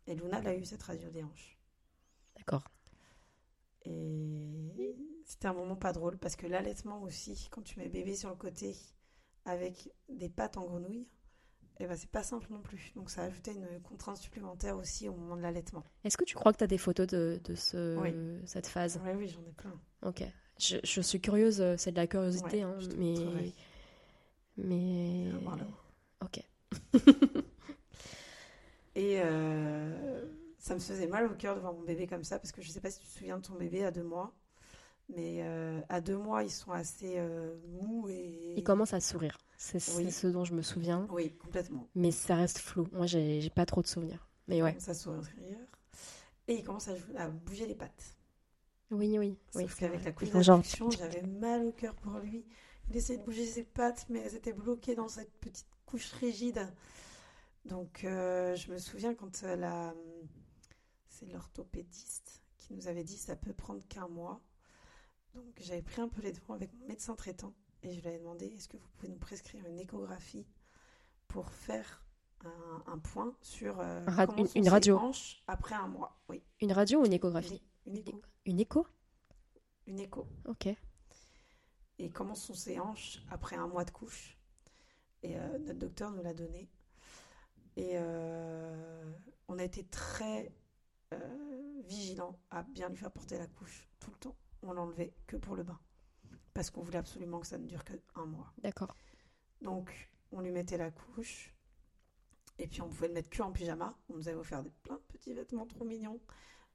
Et 0.07 0.15
Luna 0.15 0.39
l'a 0.41 0.55
eu 0.55 0.63
cette 0.63 0.83
radio 0.83 1.09
des 1.09 1.23
hanches. 1.23 1.57
D'accord. 2.37 2.63
Et 3.87 4.95
c'était 5.25 5.47
un 5.47 5.53
moment 5.53 5.75
pas 5.75 5.91
drôle 5.93 6.17
parce 6.17 6.35
que 6.35 6.47
l'allaitement 6.47 7.01
aussi, 7.01 7.47
quand 7.51 7.61
tu 7.61 7.79
mets 7.79 7.89
bébé 7.89 8.15
sur 8.15 8.29
le 8.29 8.35
côté 8.35 8.75
avec 9.45 9.89
des 10.09 10.29
pattes 10.29 10.57
en 10.57 10.65
grenouille, 10.65 11.07
et 11.79 11.87
ben 11.87 11.97
c'est 11.97 12.09
pas 12.09 12.23
simple 12.23 12.47
non 12.51 12.61
plus. 12.61 12.93
Donc 12.95 13.09
ça 13.09 13.21
a 13.23 13.25
ajouté 13.25 13.51
une 13.51 13.81
contrainte 13.81 14.17
supplémentaire 14.17 14.77
aussi 14.77 15.09
au 15.09 15.13
moment 15.13 15.35
de 15.35 15.41
l'allaitement. 15.41 15.83
Est-ce 16.03 16.15
que 16.17 16.23
tu 16.23 16.35
crois 16.35 16.53
que 16.53 16.57
tu 16.59 16.63
as 16.63 16.67
des 16.67 16.77
photos 16.77 17.05
de, 17.07 17.39
de 17.43 17.53
ce, 17.55 17.97
Oui. 17.99 18.13
cette 18.45 18.67
phase? 18.67 19.01
Oui, 19.03 19.11
oui, 19.17 19.27
j'en 19.27 19.41
ai 19.45 19.51
plein. 19.51 19.73
Ok. 20.03 20.23
Je, 20.57 20.77
je 20.83 21.01
suis 21.01 21.19
curieuse, 21.19 21.61
c'est 21.77 21.91
de 21.91 21.97
la 21.97 22.07
curiosité, 22.07 22.63
Ouais, 22.63 22.71
hein, 22.71 22.77
mais. 22.97 23.15
Mais. 24.57 25.31
À 25.33 25.37
voir 25.39 25.57
là-haut. 25.57 26.23
Ok. 26.23 26.39
Et 28.95 29.19
euh, 29.19 30.25
ça 30.65 30.73
me 30.73 30.79
faisait 30.79 31.05
mal 31.05 31.27
au 31.27 31.35
cœur 31.35 31.53
de 31.55 31.59
voir 31.59 31.73
mon 31.73 31.83
bébé 31.83 32.07
comme 32.07 32.23
ça, 32.23 32.39
parce 32.39 32.51
que 32.51 32.59
je 32.59 32.71
sais 32.71 32.81
pas 32.81 32.89
si 32.89 32.99
tu 32.99 33.05
te 33.05 33.11
souviens 33.11 33.37
de 33.37 33.43
ton 33.45 33.53
bébé 33.53 33.85
à 33.85 33.91
deux 33.91 34.01
mois, 34.01 34.33
mais 35.09 35.43
euh, 35.43 35.79
à 35.89 36.01
deux 36.01 36.17
mois, 36.17 36.41
ils 36.41 36.49
sont 36.49 36.71
assez 36.71 37.19
euh, 37.19 37.55
mous 37.67 38.09
et... 38.09 38.55
Il 38.57 38.63
commence 38.63 38.91
à 38.91 38.99
sourire. 38.99 39.37
C'est 39.57 39.77
Oui. 39.95 40.11
ce 40.11 40.25
dont 40.25 40.43
je 40.43 40.55
me 40.55 40.63
souviens. 40.63 41.07
Oui, 41.11 41.35
complètement. 41.37 41.87
Mais 41.93 42.09
ça 42.09 42.33
reste 42.35 42.57
flou. 42.57 42.87
Moi, 42.93 43.05
j'ai 43.05 43.47
pas 43.51 43.67
trop 43.67 43.83
de 43.83 43.87
souvenirs. 43.87 44.27
Mais 44.47 44.63
ouais. 44.63 44.75
Ça 44.79 44.95
sourire. 44.95 45.21
Et 46.47 46.55
il 46.55 46.63
commence 46.63 46.87
à, 46.87 46.93
à 47.15 47.29
bouger 47.29 47.67
les 47.67 47.75
pattes. 47.75 48.17
Oui, 48.89 49.19
oui. 49.19 49.37
Sauf 49.51 49.61
oui 49.61 49.69
qu'avec 49.79 50.03
la 50.03 50.11
couche 50.13 50.29
Ils 50.33 50.41
d'induction, 50.47 50.89
j'avais 50.89 51.21
mal 51.21 51.63
au 51.63 51.73
cœur 51.73 51.93
pour 51.93 52.17
lui. 52.17 52.43
Il 52.89 52.97
essayait 52.97 53.19
de 53.19 53.23
bouger 53.23 53.45
ses 53.45 53.63
pattes, 53.65 54.07
mais 54.09 54.21
elles 54.21 54.35
étaient 54.35 54.51
bloquées 54.53 54.95
dans 54.95 55.09
cette 55.09 55.31
petite 55.39 55.67
couche 55.85 56.11
rigide. 56.13 56.67
Donc, 57.65 58.03
euh, 58.03 58.55
je 58.55 58.71
me 58.71 58.79
souviens 58.79 59.13
quand 59.13 59.43
la... 59.43 59.93
c'est 61.19 61.25
l'orthopédiste 61.27 62.41
qui 62.57 62.73
nous 62.73 62.87
avait 62.87 63.03
dit 63.03 63.17
ça 63.17 63.35
peut 63.35 63.53
prendre 63.53 63.85
qu'un 63.87 64.07
mois. 64.07 64.41
Donc, 65.33 65.45
j'avais 65.61 65.81
pris 65.81 66.01
un 66.01 66.07
peu 66.07 66.21
les 66.21 66.31
devants 66.31 66.53
avec 66.53 66.73
mon 66.73 66.85
médecin 66.87 67.15
traitant 67.15 67.53
et 67.83 67.93
je 67.93 67.99
lui 68.01 68.07
avais 68.07 68.19
demandé 68.19 68.45
est-ce 68.47 68.67
que 68.67 68.77
vous 68.77 68.87
pouvez 68.97 69.09
nous 69.11 69.17
prescrire 69.19 69.65
une 69.67 69.79
échographie 69.79 70.47
pour 71.27 71.49
faire 71.51 72.03
un, 72.43 72.83
un 72.87 72.97
point 72.99 73.35
sur 73.41 73.79
euh, 73.79 74.03
Un 74.07 74.25
comment 74.25 74.45
une- 74.45 74.61
une 74.63 74.69
radio. 74.69 74.99
après 75.47 75.75
un 75.75 75.87
mois? 75.87 76.19
Oui, 76.29 76.43
Une 76.61 76.71
radio 76.73 77.01
ou 77.01 77.05
une 77.05 77.13
échographie? 77.13 77.61
Une 77.85 77.97
écho. 77.97 78.21
Une 78.45 78.59
écho? 78.59 78.87
Une 79.87 79.99
écho. 79.99 80.27
Ok. 80.47 80.67
et 81.97 82.09
comment 82.09 82.35
sont 82.35 82.53
ses 82.55 82.79
hanches 82.79 83.19
après 83.29 83.55
un 83.55 83.67
mois 83.67 83.85
de 83.85 83.91
couche? 83.91 84.37
Et 85.23 85.37
euh, 85.37 85.57
notre 85.59 85.79
docteur 85.79 86.11
nous 86.11 86.21
l'a 86.23 86.33
donné. 86.33 86.69
Et 87.77 87.91
euh, 87.95 89.11
on 89.47 89.57
a 89.59 89.63
été 89.63 89.83
très 89.85 90.51
euh, 91.13 91.81
vigilants 91.85 92.39
à 92.49 92.63
bien 92.63 92.89
lui 92.89 92.97
faire 92.97 93.11
porter 93.11 93.37
la 93.37 93.47
couche 93.47 93.87
tout 93.99 94.11
le 94.11 94.17
temps. 94.17 94.35
On 94.61 94.73
l'enlevait 94.73 95.13
que 95.27 95.37
pour 95.37 95.55
le 95.55 95.63
bain. 95.63 95.79
Parce 96.53 96.69
qu'on 96.69 96.81
voulait 96.81 96.97
absolument 96.97 97.39
que 97.39 97.47
ça 97.47 97.57
ne 97.57 97.67
dure 97.67 97.83
que 97.83 97.93
un 98.15 98.25
mois. 98.25 98.53
D'accord. 98.59 98.95
Donc, 99.61 100.09
on 100.31 100.41
lui 100.41 100.51
mettait 100.51 100.77
la 100.77 100.91
couche. 100.91 101.53
Et 102.57 102.67
puis, 102.67 102.81
on 102.81 102.89
pouvait 102.89 103.09
le 103.09 103.13
mettre 103.13 103.29
que 103.29 103.41
en 103.41 103.51
pyjama. 103.51 103.97
On 104.09 104.15
nous 104.15 104.27
avait 104.27 104.37
offert 104.37 104.63
des, 104.63 104.71
plein 104.83 104.95
de 104.95 105.01
petits 105.01 105.33
vêtements 105.33 105.65
trop 105.65 105.85
mignons. 105.85 106.19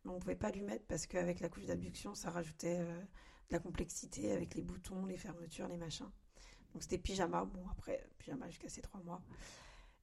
Mais 0.05 0.11
on 0.11 0.15
ne 0.15 0.21
pouvait 0.21 0.37
pas 0.37 0.51
lui 0.51 0.63
mettre 0.63 0.85
parce 0.87 1.07
qu'avec 1.07 1.41
la 1.41 1.49
couche 1.49 1.67
d'abduction, 1.67 2.15
ça 2.15 2.31
rajoutait 2.31 2.81
euh, 2.81 3.01
de 3.01 3.53
la 3.53 3.59
complexité 3.59 4.33
avec 4.33 4.55
les 4.55 4.63
boutons, 4.63 5.07
les 5.07 5.17
fermetures, 5.17 5.69
les 5.69 5.77
machins. 5.77 6.11
Donc, 6.73 6.83
c'était 6.83 6.99
pyjama. 6.99 7.45
Bon, 7.45 7.67
après, 7.71 8.07
pyjama 8.19 8.49
jusqu'à 8.49 8.69
ces 8.69 8.83
trois 8.83 9.01
mois. 9.03 9.23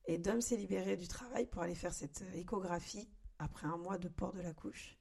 Et 0.06 0.18
Dom 0.18 0.42
s'est 0.42 0.58
libéré 0.58 0.96
du 0.96 1.08
travail 1.08 1.46
pour 1.46 1.62
aller 1.62 1.76
faire 1.76 1.94
cette 1.94 2.22
euh, 2.22 2.40
échographie 2.40 3.10
après 3.40 3.68
un 3.68 3.78
mois 3.78 3.98
de 3.98 4.08
port 4.08 4.34
de 4.34 4.42
la 4.42 4.54
couche. 4.54 4.98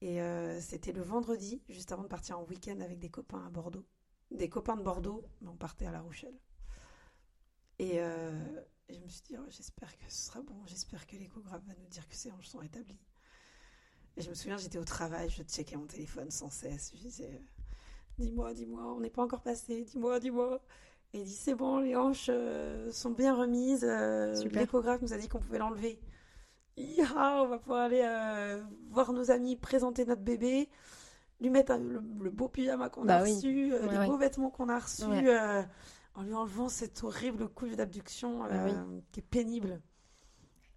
Et 0.00 0.20
euh, 0.20 0.60
c'était 0.60 0.92
le 0.92 1.02
vendredi, 1.02 1.62
juste 1.68 1.90
avant 1.92 2.02
de 2.02 2.08
partir 2.08 2.38
en 2.38 2.44
week-end 2.44 2.80
avec 2.80 2.98
des 2.98 3.08
copains 3.08 3.44
à 3.46 3.48
Bordeaux. 3.48 3.86
Des 4.30 4.48
copains 4.48 4.76
de 4.76 4.82
Bordeaux, 4.82 5.24
mais 5.40 5.48
on 5.48 5.56
partait 5.56 5.86
à 5.86 5.92
La 5.92 6.00
Rochelle. 6.00 6.38
Et, 7.78 8.00
euh, 8.00 8.30
je 8.90 8.98
me 8.98 9.08
suis 9.08 9.22
dit, 9.22 9.36
oh, 9.38 9.46
j'espère 9.48 9.96
que 9.96 10.04
ce 10.08 10.26
sera 10.26 10.42
bon, 10.42 10.54
j'espère 10.66 11.06
que 11.06 11.16
l'échographe 11.16 11.62
va 11.66 11.72
nous 11.80 11.86
dire 11.86 12.06
que 12.06 12.14
ces 12.14 12.30
hanches 12.32 12.48
sont 12.48 12.58
rétablies. 12.58 13.00
Et 14.16 14.22
je 14.22 14.28
me 14.28 14.34
souviens, 14.34 14.58
j'étais 14.58 14.78
au 14.78 14.84
travail, 14.84 15.30
je 15.30 15.42
checkais 15.42 15.76
mon 15.76 15.86
téléphone 15.86 16.30
sans 16.30 16.50
cesse. 16.50 16.92
Je 16.94 17.00
disais, 17.00 17.32
euh, 17.32 17.38
dis-moi, 18.18 18.52
dis-moi, 18.52 18.84
on 18.94 19.00
n'est 19.00 19.10
pas 19.10 19.22
encore 19.22 19.42
passé, 19.42 19.84
dis-moi, 19.84 20.20
dis-moi. 20.20 20.60
Et 21.14 21.20
il 21.20 21.24
dit, 21.24 21.34
c'est 21.34 21.54
bon, 21.54 21.78
les 21.78 21.96
hanches 21.96 22.26
euh, 22.28 22.92
sont 22.92 23.10
bien 23.10 23.34
remises. 23.34 23.84
L'échographe 23.84 25.00
nous 25.00 25.12
a 25.12 25.16
dit 25.16 25.28
qu'on 25.28 25.40
pouvait 25.40 25.58
l'enlever. 25.58 25.98
Iha, 26.76 27.42
on 27.42 27.48
va 27.48 27.58
pouvoir 27.58 27.82
aller 27.82 28.02
euh, 28.04 28.62
voir 28.90 29.12
nos 29.12 29.30
amis, 29.30 29.56
présenter 29.56 30.04
notre 30.04 30.22
bébé, 30.22 30.68
lui 31.40 31.50
mettre 31.50 31.72
un- 31.72 31.78
le, 31.78 32.02
le 32.20 32.30
beau 32.30 32.48
pyjama 32.48 32.88
qu'on 32.88 33.04
Bah 33.04 33.18
a 33.18 33.22
oui. 33.22 33.34
reçu, 33.34 33.72
euh, 33.72 33.86
Ouais, 33.86 33.92
les 33.92 33.98
ouais. 33.98 34.06
beaux 34.06 34.16
vêtements 34.16 34.50
qu'on 34.50 34.68
a 34.68 34.78
reçus, 34.78 35.04
Ouais. 35.04 35.28
euh, 35.28 35.62
en 36.14 36.22
lui 36.22 36.34
enlevant 36.34 36.68
cette 36.68 37.02
horrible 37.04 37.48
couche 37.48 37.76
d'abduction 37.76 38.40
Bah 38.48 38.66
qui 39.12 39.20
est 39.20 39.22
pénible. 39.22 39.80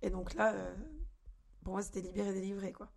Et 0.03 0.09
donc 0.11 0.35
là, 0.35 0.53
euh, 0.53 0.75
pour 1.63 1.73
moi, 1.73 1.81
c'était 1.81 2.01
libéré, 2.01 2.31
délivré, 2.33 2.71
quoi. 2.73 2.89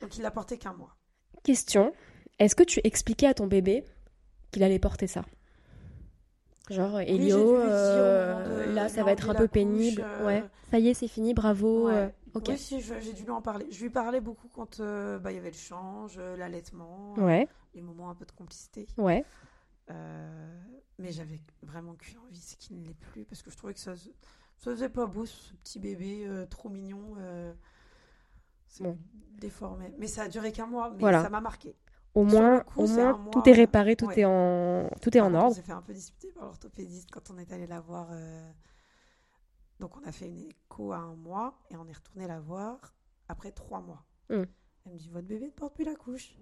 Donc 0.00 0.16
il 0.16 0.22
l'a 0.22 0.32
porté 0.32 0.58
qu'un 0.58 0.72
mois. 0.72 0.96
Question. 1.44 1.92
Est-ce 2.40 2.56
que 2.56 2.64
tu 2.64 2.80
expliquais 2.82 3.28
à 3.28 3.34
ton 3.34 3.46
bébé 3.46 3.84
qu'il 4.50 4.64
allait 4.64 4.80
porter 4.80 5.06
ça? 5.06 5.24
Genre, 6.72 7.00
Elio, 7.00 7.56
euh, 7.56 8.66
de 8.68 8.74
là, 8.74 8.88
ça 8.88 9.02
va 9.04 9.12
être 9.12 9.30
un 9.30 9.34
peu 9.34 9.44
couche, 9.44 9.52
pénible. 9.52 10.02
euh, 10.04 10.26
Ouais, 10.26 10.44
ça 10.70 10.78
y 10.78 10.88
est, 10.88 10.94
c'est 10.94 11.08
fini, 11.08 11.34
bravo. 11.34 11.86
Ouais. 11.88 11.94
euh, 11.94 12.08
ok. 12.34 12.46
Oui, 12.48 12.58
si, 12.58 12.80
j'ai 12.80 13.12
dû 13.12 13.22
lui 13.24 13.30
en 13.30 13.42
parler. 13.42 13.66
Je 13.70 13.82
lui 13.82 13.90
parlais 13.90 14.20
beaucoup 14.20 14.48
quand 14.48 14.80
euh, 14.80 15.18
bah, 15.18 15.32
il 15.32 15.36
y 15.36 15.38
avait 15.38 15.50
le 15.50 15.56
change, 15.56 16.14
euh, 16.18 16.36
l'allaitement, 16.36 17.14
Ouais, 17.18 17.46
les 17.74 17.82
moments 17.82 18.10
un 18.10 18.14
peu 18.14 18.24
de 18.24 18.32
complicité. 18.32 18.86
ouais. 18.98 19.24
Euh, 19.90 20.60
mais 20.98 21.10
j'avais 21.12 21.40
vraiment 21.62 21.94
qu'une 21.94 22.18
envie, 22.18 22.38
c'est 22.40 22.56
qu'il 22.56 22.78
ne 22.80 22.86
l'ait 22.86 22.94
plus, 22.94 23.24
parce 23.24 23.42
que 23.42 23.50
je 23.50 23.56
trouvais 23.56 23.74
que 23.74 23.80
ça, 23.80 23.94
ça 23.96 24.70
faisait 24.70 24.88
pas 24.88 25.06
beau, 25.06 25.26
ce 25.26 25.52
petit 25.54 25.78
bébé 25.80 26.24
euh, 26.26 26.46
trop 26.46 26.68
mignon. 26.68 27.14
euh, 27.18 27.52
c'est 28.68 28.84
Bon. 28.84 28.96
déformé. 29.38 29.92
Mais 29.98 30.06
ça 30.06 30.22
a 30.22 30.28
duré 30.28 30.52
qu'un 30.52 30.66
mois, 30.66 30.90
mais 30.92 31.00
Voilà. 31.00 31.22
ça 31.22 31.28
m'a 31.28 31.40
marqué. 31.40 31.74
Au 32.14 32.24
moins, 32.24 32.60
coup, 32.60 32.82
au 32.82 32.86
moins 32.88 33.16
mois, 33.16 33.30
tout 33.32 33.48
est 33.48 33.52
réparé, 33.52 33.96
tout 33.96 34.06
ouais. 34.06 34.20
est 34.20 34.24
en, 34.26 34.88
tout 35.00 35.16
est 35.16 35.20
en 35.20 35.24
contre, 35.26 35.36
On 35.38 35.40
ordre. 35.44 35.56
s'est 35.56 35.62
fait 35.62 35.72
un 35.72 35.80
peu 35.82 35.94
disputer 35.94 36.30
par 36.32 36.44
l'orthopédiste 36.44 37.10
quand 37.10 37.30
on 37.30 37.38
est 37.38 37.50
allé 37.52 37.66
la 37.66 37.80
voir. 37.80 38.08
euh, 38.12 38.52
Donc 39.80 39.96
on 39.96 40.04
a 40.04 40.12
fait 40.12 40.26
une 40.28 40.38
écho 40.38 40.92
à 40.92 40.98
un 40.98 41.14
mois 41.14 41.58
et 41.70 41.76
on 41.76 41.86
est 41.88 41.92
retourné 41.92 42.26
la 42.26 42.38
voir 42.40 42.94
après 43.28 43.50
trois 43.52 43.80
mois. 43.80 44.04
Mm. 44.28 44.42
Elle 44.84 44.92
me 44.92 44.98
dit 44.98 45.08
Votre 45.08 45.26
bébé 45.26 45.46
ne 45.46 45.50
porte 45.52 45.74
plus 45.74 45.84
la 45.84 45.94
couche. 45.94 46.34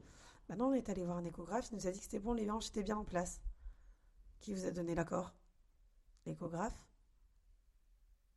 Maintenant, 0.48 0.70
on 0.70 0.72
est 0.74 0.88
allé 0.88 1.04
voir 1.04 1.18
un 1.18 1.24
échographe. 1.24 1.68
Il 1.70 1.76
nous 1.76 1.86
a 1.86 1.90
dit 1.92 1.98
que 1.98 2.04
c'était 2.04 2.18
bon, 2.18 2.32
les 2.34 2.50
hanches 2.50 2.68
étaient 2.70 2.82
bien 2.82 2.96
en 2.96 3.04
place. 3.04 3.40
Qui 4.40 4.52
vous 4.54 4.66
a 4.66 4.72
donné 4.72 4.96
l'accord? 4.96 5.32
L'échographe. 6.26 6.74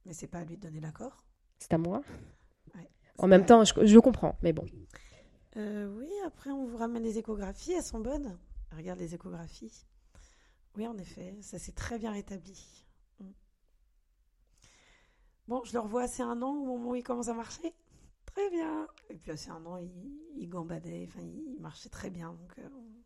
Mais 0.05 0.13
c'est 0.13 0.27
pas 0.27 0.39
à 0.39 0.43
lui 0.43 0.57
de 0.57 0.61
donner 0.61 0.79
l'accord. 0.81 1.23
C'est 1.57 1.73
à 1.73 1.77
moi. 1.79 2.01
Ouais. 2.75 2.87
En 3.17 3.27
même 3.27 3.45
temps, 3.45 3.63
je, 3.63 3.85
je 3.85 3.99
comprends, 3.99 4.35
mais 4.43 4.53
bon. 4.53 4.65
Euh, 5.55 5.87
oui, 5.87 6.09
après, 6.25 6.49
on 6.49 6.65
vous 6.65 6.77
ramène 6.77 7.03
les 7.03 7.17
échographies, 7.17 7.73
elles 7.73 7.83
sont 7.83 7.99
bonnes. 7.99 8.37
Regarde 8.75 8.99
les 8.99 9.13
échographies. 9.13 9.85
Oui, 10.75 10.87
en 10.87 10.97
effet, 10.97 11.37
ça 11.41 11.59
s'est 11.59 11.71
très 11.73 11.99
bien 11.99 12.11
rétabli. 12.11 12.85
Mm. 13.19 13.29
Bon, 15.47 15.63
je 15.63 15.73
le 15.73 15.79
revois 15.79 16.03
assez 16.03 16.23
un 16.23 16.41
an 16.41 16.51
au 16.51 16.65
moment 16.65 16.91
où 16.91 16.95
il 16.95 17.03
commence 17.03 17.27
à 17.27 17.33
marcher. 17.33 17.73
Très 18.25 18.49
bien. 18.49 18.87
Et 19.09 19.15
puis, 19.15 19.29
assez 19.31 19.51
un 19.51 19.63
an, 19.65 19.77
il, 19.77 19.91
il 20.37 20.49
gambadait, 20.49 21.07
enfin, 21.07 21.21
il, 21.21 21.61
marchait 21.61 21.89
très 21.89 22.09
bien. 22.09 22.33
Donc, 22.33 22.57
euh, 22.57 22.67
on- 22.75 23.03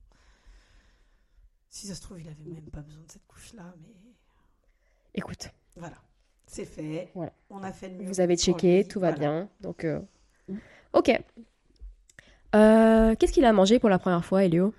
si 1.69 1.87
ça 1.87 1.95
se 1.95 2.01
trouve, 2.01 2.21
il 2.21 2.29
avait 2.29 2.43
même 2.45 2.69
pas 2.71 2.81
besoin 2.81 3.03
de 3.03 3.11
cette 3.11 3.27
couche-là, 3.27 3.75
mais 3.81 3.93
Écoute, 5.13 5.49
voilà. 5.75 5.97
C'est 6.45 6.65
fait. 6.65 7.11
Voilà. 7.13 7.33
On 7.49 7.61
a 7.63 7.73
fait 7.73 7.89
le 7.89 7.95
mieux 7.97 8.07
vous 8.07 8.19
avez 8.21 8.37
checké, 8.37 8.87
tout 8.87 8.99
va 8.99 9.09
Voilà. 9.11 9.19
bien. 9.19 9.49
Donc, 9.59 9.83
euh, 9.83 9.99
ok. 10.93 11.11
Euh, 12.55 13.15
Qu'est-ce 13.15 13.31
qu'il 13.33 13.45
a 13.45 13.53
mangé 13.53 13.79
pour 13.79 13.89
la 13.89 13.99
première 13.99 14.23
fois, 14.25 14.43
Elio? 14.43 14.73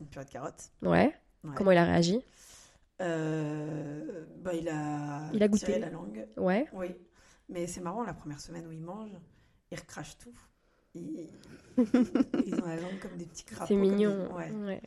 Une 0.00 0.06
purée 0.06 0.24
de 0.24 0.30
carottes. 0.30 0.70
Ouais. 0.82 1.14
Ouais. 1.44 1.54
Comment 1.56 1.70
il 1.72 1.78
a 1.78 1.84
réagi? 1.84 2.20
Euh, 3.00 4.24
bah, 4.38 4.54
il 4.54 4.68
a, 4.68 5.28
Il 5.32 5.42
a 5.42 5.48
goûté. 5.48 5.66
tiré 5.66 5.78
la 5.78 5.90
langue. 5.90 6.26
Ouais. 6.36 6.68
Oui. 6.72 6.88
Mais 7.48 7.66
c'est 7.66 7.80
marrant, 7.80 8.02
la 8.04 8.14
première 8.14 8.40
semaine 8.40 8.66
où 8.66 8.72
il 8.72 8.80
mange, 8.80 9.10
il 9.70 9.78
recrache 9.78 10.16
tout. 10.18 10.32
Il, 10.94 11.28
il 11.78 12.54
est 12.54 12.56
dans 12.60 12.66
la 12.66 12.76
langue 12.76 12.98
comme 13.00 13.16
des 13.16 13.26
petits 13.26 13.44
crapauds. 13.44 13.66
C'est 13.66 13.76
mignon. 13.76 14.26
des- 14.28 14.32
ouais. 14.32 14.50
Ouais. 14.50 14.82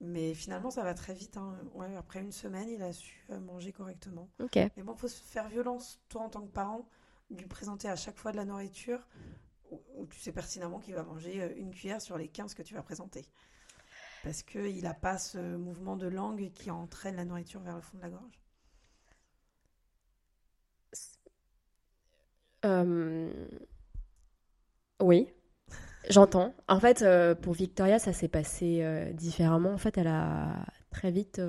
Mais 0.00 0.34
finalement, 0.34 0.70
ça 0.70 0.84
va 0.84 0.94
très 0.94 1.14
vite. 1.14 1.36
hein. 1.36 1.56
Ouais, 1.74 1.94
après 1.96 2.20
une 2.20 2.32
semaine, 2.32 2.68
il 2.68 2.82
a 2.82 2.92
su 2.92 3.24
euh, 3.30 3.40
manger 3.40 3.72
correctement. 3.72 4.28
Ok. 4.42 4.56
Mais 4.56 4.82
bon, 4.82 4.94
faut 4.94 5.08
se 5.08 5.20
faire 5.22 5.48
violence, 5.48 6.00
toi 6.08 6.22
en 6.22 6.28
tant 6.28 6.40
que 6.42 6.50
parent, 6.52 6.86
lui 7.30 7.46
présenter 7.46 7.88
à 7.88 7.96
chaque 7.96 8.16
fois 8.16 8.30
de 8.32 8.36
la 8.36 8.44
nourriture 8.44 9.00
où, 9.70 9.82
où 9.96 10.06
tu 10.06 10.18
sais 10.18 10.32
pertinemment 10.32 10.78
qu'il 10.78 10.94
va 10.94 11.02
manger 11.02 11.42
euh, 11.42 11.52
une 11.56 11.70
cuillère 11.72 12.00
sur 12.02 12.18
les 12.18 12.28
15 12.28 12.54
que 12.54 12.62
tu 12.62 12.74
vas 12.74 12.82
présenter. 12.82 13.24
Parce 14.24 14.42
qu'il 14.42 14.82
n'a 14.82 14.94
pas 14.94 15.16
ce 15.18 15.38
mouvement 15.56 15.96
de 15.96 16.06
langue 16.08 16.50
qui 16.52 16.70
entraîne 16.70 17.16
la 17.16 17.24
nourriture 17.24 17.60
vers 17.60 17.76
le 17.76 17.82
fond 17.82 17.96
de 17.98 18.02
la 18.02 18.10
gorge. 18.10 18.40
Euh, 22.64 23.30
Oui, 25.00 25.28
j'entends. 26.10 26.52
En 26.66 26.80
fait, 26.80 27.02
euh, 27.02 27.34
pour 27.36 27.52
Victoria, 27.52 27.98
ça 28.00 28.12
s'est 28.12 28.28
passé 28.28 28.80
euh, 28.82 29.12
différemment. 29.12 29.70
En 29.72 29.78
fait, 29.78 29.96
elle 29.96 30.08
a 30.08 30.66
très 30.90 31.10
vite. 31.12 31.40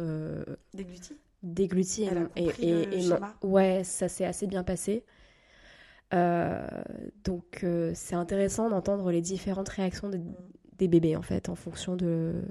Déglutis 0.73 1.17
dégluti 1.41 2.03
Elle 2.03 2.17
a 2.17 2.29
et, 2.35 2.47
et- 2.59 2.85
le 2.85 3.15
et- 3.43 3.45
ouais, 3.47 3.83
ça 3.83 4.09
s'est 4.09 4.25
assez 4.25 4.45
bien 4.45 4.63
passé. 4.63 5.05
Euh, 6.13 6.67
donc 7.23 7.63
euh, 7.63 7.91
c'est 7.93 8.15
intéressant 8.15 8.69
d'entendre 8.69 9.11
les 9.11 9.21
différentes 9.21 9.69
réactions 9.69 10.09
des, 10.09 10.19
des 10.77 10.87
bébés 10.87 11.15
en 11.15 11.21
fait 11.21 11.49
en 11.49 11.55
fonction 11.55 11.95
de. 11.95 12.41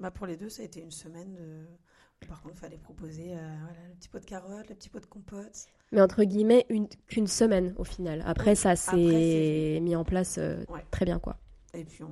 Bah, 0.00 0.10
pour 0.10 0.26
les 0.26 0.36
deux, 0.36 0.48
ça 0.48 0.62
a 0.62 0.64
été 0.64 0.80
une 0.80 0.90
semaine. 0.90 1.34
de- 1.34 2.26
Par 2.26 2.40
contre, 2.42 2.54
il 2.56 2.60
fallait 2.60 2.78
proposer 2.78 3.32
euh, 3.34 3.56
voilà, 3.62 3.78
le 3.88 3.94
petit 3.96 4.08
pot 4.08 4.18
de 4.20 4.24
carottes, 4.24 4.68
le 4.68 4.74
petit 4.74 4.88
pot 4.88 5.00
de 5.00 5.06
compote. 5.06 5.66
Mais 5.92 6.00
entre 6.00 6.24
guillemets 6.24 6.64
une- 6.68 6.88
qu'une 7.06 7.26
semaine 7.26 7.74
au 7.76 7.84
final. 7.84 8.22
Après 8.26 8.54
ça 8.54 8.76
s'est 8.76 9.78
mis 9.82 9.94
en 9.96 10.04
place 10.04 10.38
Ouais. 10.38 10.84
très 10.90 11.04
bien 11.04 11.18
quoi. 11.18 11.36
Et 11.74 11.84
puis, 11.84 12.02
on... 12.04 12.10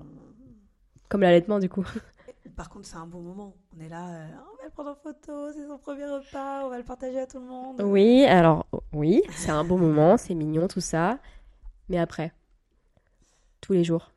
Comme 1.08 1.20
l'allaitement 1.22 1.58
du 1.58 1.68
coup. 1.68 1.84
par 2.48 2.68
contre, 2.70 2.86
c'est 2.86 2.96
un 2.96 3.06
beau 3.06 3.20
moment. 3.20 3.54
On 3.76 3.80
est 3.80 3.88
là, 3.88 4.08
euh, 4.08 4.28
on 4.52 4.56
va 4.58 4.64
le 4.64 4.70
prendre 4.70 4.90
en 4.90 4.94
photo, 4.94 5.52
c'est 5.52 5.66
son 5.66 5.78
premier 5.78 6.04
repas, 6.06 6.64
on 6.64 6.68
va 6.70 6.78
le 6.78 6.84
partager 6.84 7.18
à 7.20 7.26
tout 7.26 7.38
le 7.38 7.46
monde. 7.46 7.80
Oui, 7.82 8.24
alors 8.24 8.66
oui, 8.92 9.22
c'est 9.30 9.50
un 9.50 9.64
bon 9.64 9.78
moment, 9.78 10.16
c'est 10.16 10.34
mignon 10.34 10.68
tout 10.68 10.80
ça. 10.80 11.18
Mais 11.88 11.98
après, 11.98 12.32
tous 13.60 13.72
les 13.72 13.84
jours, 13.84 14.12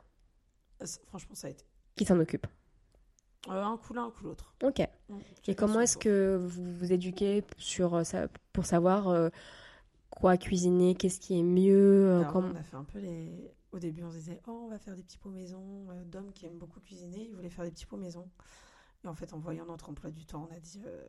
Franchement, 1.07 1.35
ça 1.35 1.47
a 1.47 1.49
été. 1.51 1.65
qui 1.95 2.05
s'en 2.05 2.19
occupe 2.19 2.47
Euh, 3.49 3.63
un 3.63 3.77
coup 3.77 3.93
l'un, 3.93 4.05
un 4.05 4.11
coup 4.11 4.23
l'autre. 4.23 4.53
Ok. 4.63 4.81
Et 5.47 5.55
comment 5.55 5.79
est-ce 5.81 5.97
que 5.97 6.35
vous 6.37 6.73
vous 6.73 6.91
éduquez 6.93 7.43
sur 7.57 7.95
euh, 7.95 8.03
ça, 8.03 8.27
pour 8.53 8.65
savoir 8.65 9.07
euh, 9.09 9.29
quoi 10.09 10.37
cuisiner, 10.37 10.95
qu'est-ce 10.95 11.19
qui 11.19 11.37
est 11.39 11.43
mieux, 11.43 12.17
Alors, 12.21 12.31
comment- 12.33 12.49
On 12.53 12.59
a 12.59 12.63
fait 12.63 12.75
un 12.77 12.83
peu 12.85 12.99
les. 12.99 13.51
Au 13.71 13.79
début, 13.79 14.03
on 14.03 14.09
se 14.11 14.17
disait, 14.17 14.41
oh, 14.47 14.63
on 14.65 14.69
va 14.69 14.79
faire 14.79 14.95
des 14.95 15.03
petits 15.03 15.17
pots 15.19 15.29
maison. 15.29 15.89
Euh, 15.91 16.03
Dom, 16.05 16.31
qui 16.33 16.45
aime 16.45 16.57
beaucoup 16.57 16.79
cuisiner, 16.79 17.25
il 17.25 17.35
voulait 17.35 17.49
faire 17.49 17.65
des 17.65 17.71
petits 17.71 17.85
pots 17.85 17.97
maison. 17.97 18.29
Et 19.03 19.07
en 19.07 19.13
fait, 19.13 19.33
en 19.33 19.39
voyant 19.39 19.65
notre 19.65 19.89
emploi 19.89 20.09
du 20.11 20.25
temps, 20.25 20.47
on 20.49 20.55
a 20.55 20.59
dit, 20.59 20.81
euh, 20.85 21.07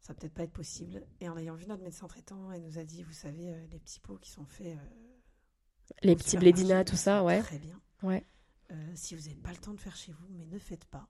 ça 0.00 0.12
va 0.12 0.18
peut-être 0.18 0.34
pas 0.34 0.42
être 0.42 0.52
possible. 0.52 1.06
Et 1.20 1.28
en 1.28 1.36
ayant 1.38 1.54
vu 1.54 1.66
notre 1.66 1.82
médecin 1.84 2.08
traitant, 2.08 2.50
elle 2.50 2.62
nous 2.62 2.78
a 2.78 2.84
dit, 2.84 3.02
vous 3.04 3.12
savez, 3.12 3.52
euh, 3.54 3.66
les 3.70 3.78
petits 3.78 4.00
pots 4.00 4.18
qui 4.18 4.30
sont 4.30 4.44
faits. 4.44 4.76
euh, 4.76 5.94
les 6.02 6.16
petits 6.16 6.36
blédinas, 6.38 6.84
tout 6.84 6.96
ça, 6.96 7.22
ouais. 7.22 7.40
Très 7.40 7.58
bien. 7.58 7.80
Ouais. 8.02 8.26
Si 8.94 9.14
vous 9.14 9.22
n'avez 9.22 9.36
pas 9.36 9.50
le 9.50 9.58
temps 9.58 9.74
de 9.74 9.80
faire 9.80 9.94
chez 9.96 10.12
vous, 10.12 10.26
mais 10.30 10.46
ne 10.46 10.58
faites 10.58 10.86
pas. 10.86 11.06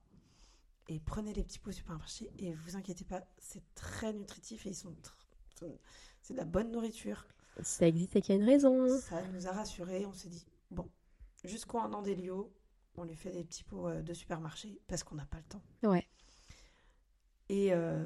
Et 0.89 0.99
prenez 0.99 1.33
les 1.33 1.45
petits 1.45 1.61
pots 1.61 1.71
au 1.71 1.73
supermarché 1.73 2.29
et 2.39 2.53
vous 2.55 2.75
inquiétez 2.75 3.05
pas, 3.05 3.23
c'est 3.39 3.63
très 3.77 4.13
nutritif 4.13 4.67
et 4.67 4.71
ils 4.71 4.75
sont. 4.75 4.91
tr- 4.91 5.15
sont- 5.59 5.79
C'est 6.23 6.33
de 6.35 6.39
la 6.39 6.45
bonne 6.45 6.73
nourriture. 6.73 7.25
Ça 7.61 7.87
existe, 7.87 8.13
c'est 8.15 8.21
qu'il 8.23 8.35
y 8.35 8.39
a 8.39 8.41
une 8.41 8.49
raison. 8.49 8.89
Ça 9.01 9.23
nous 9.33 9.47
a 9.47 9.53
rassurés. 9.53 10.07
On 10.07 10.13
s'est 10.13 10.29
dit, 10.29 10.45
bon, 10.71 10.89
jusqu'au 11.45 11.79
un 11.79 11.93
an 11.93 12.03
d'Elio, 12.03 12.53
on 12.97 13.05
lui 13.05 13.15
fait 13.15 13.31
des 13.31 13.45
petits 13.45 13.65
pots 13.65 13.89
euh, 13.89 14.03
de 14.03 14.15
supermarché 14.15 14.81
parce 14.87 15.03
qu'on 15.05 15.15
n'a 15.17 15.27
pas 15.27 15.39
le 15.39 15.45
temps. 15.45 15.63
Ouais. 15.83 16.07
Et, 17.49 17.73
euh, 17.73 18.03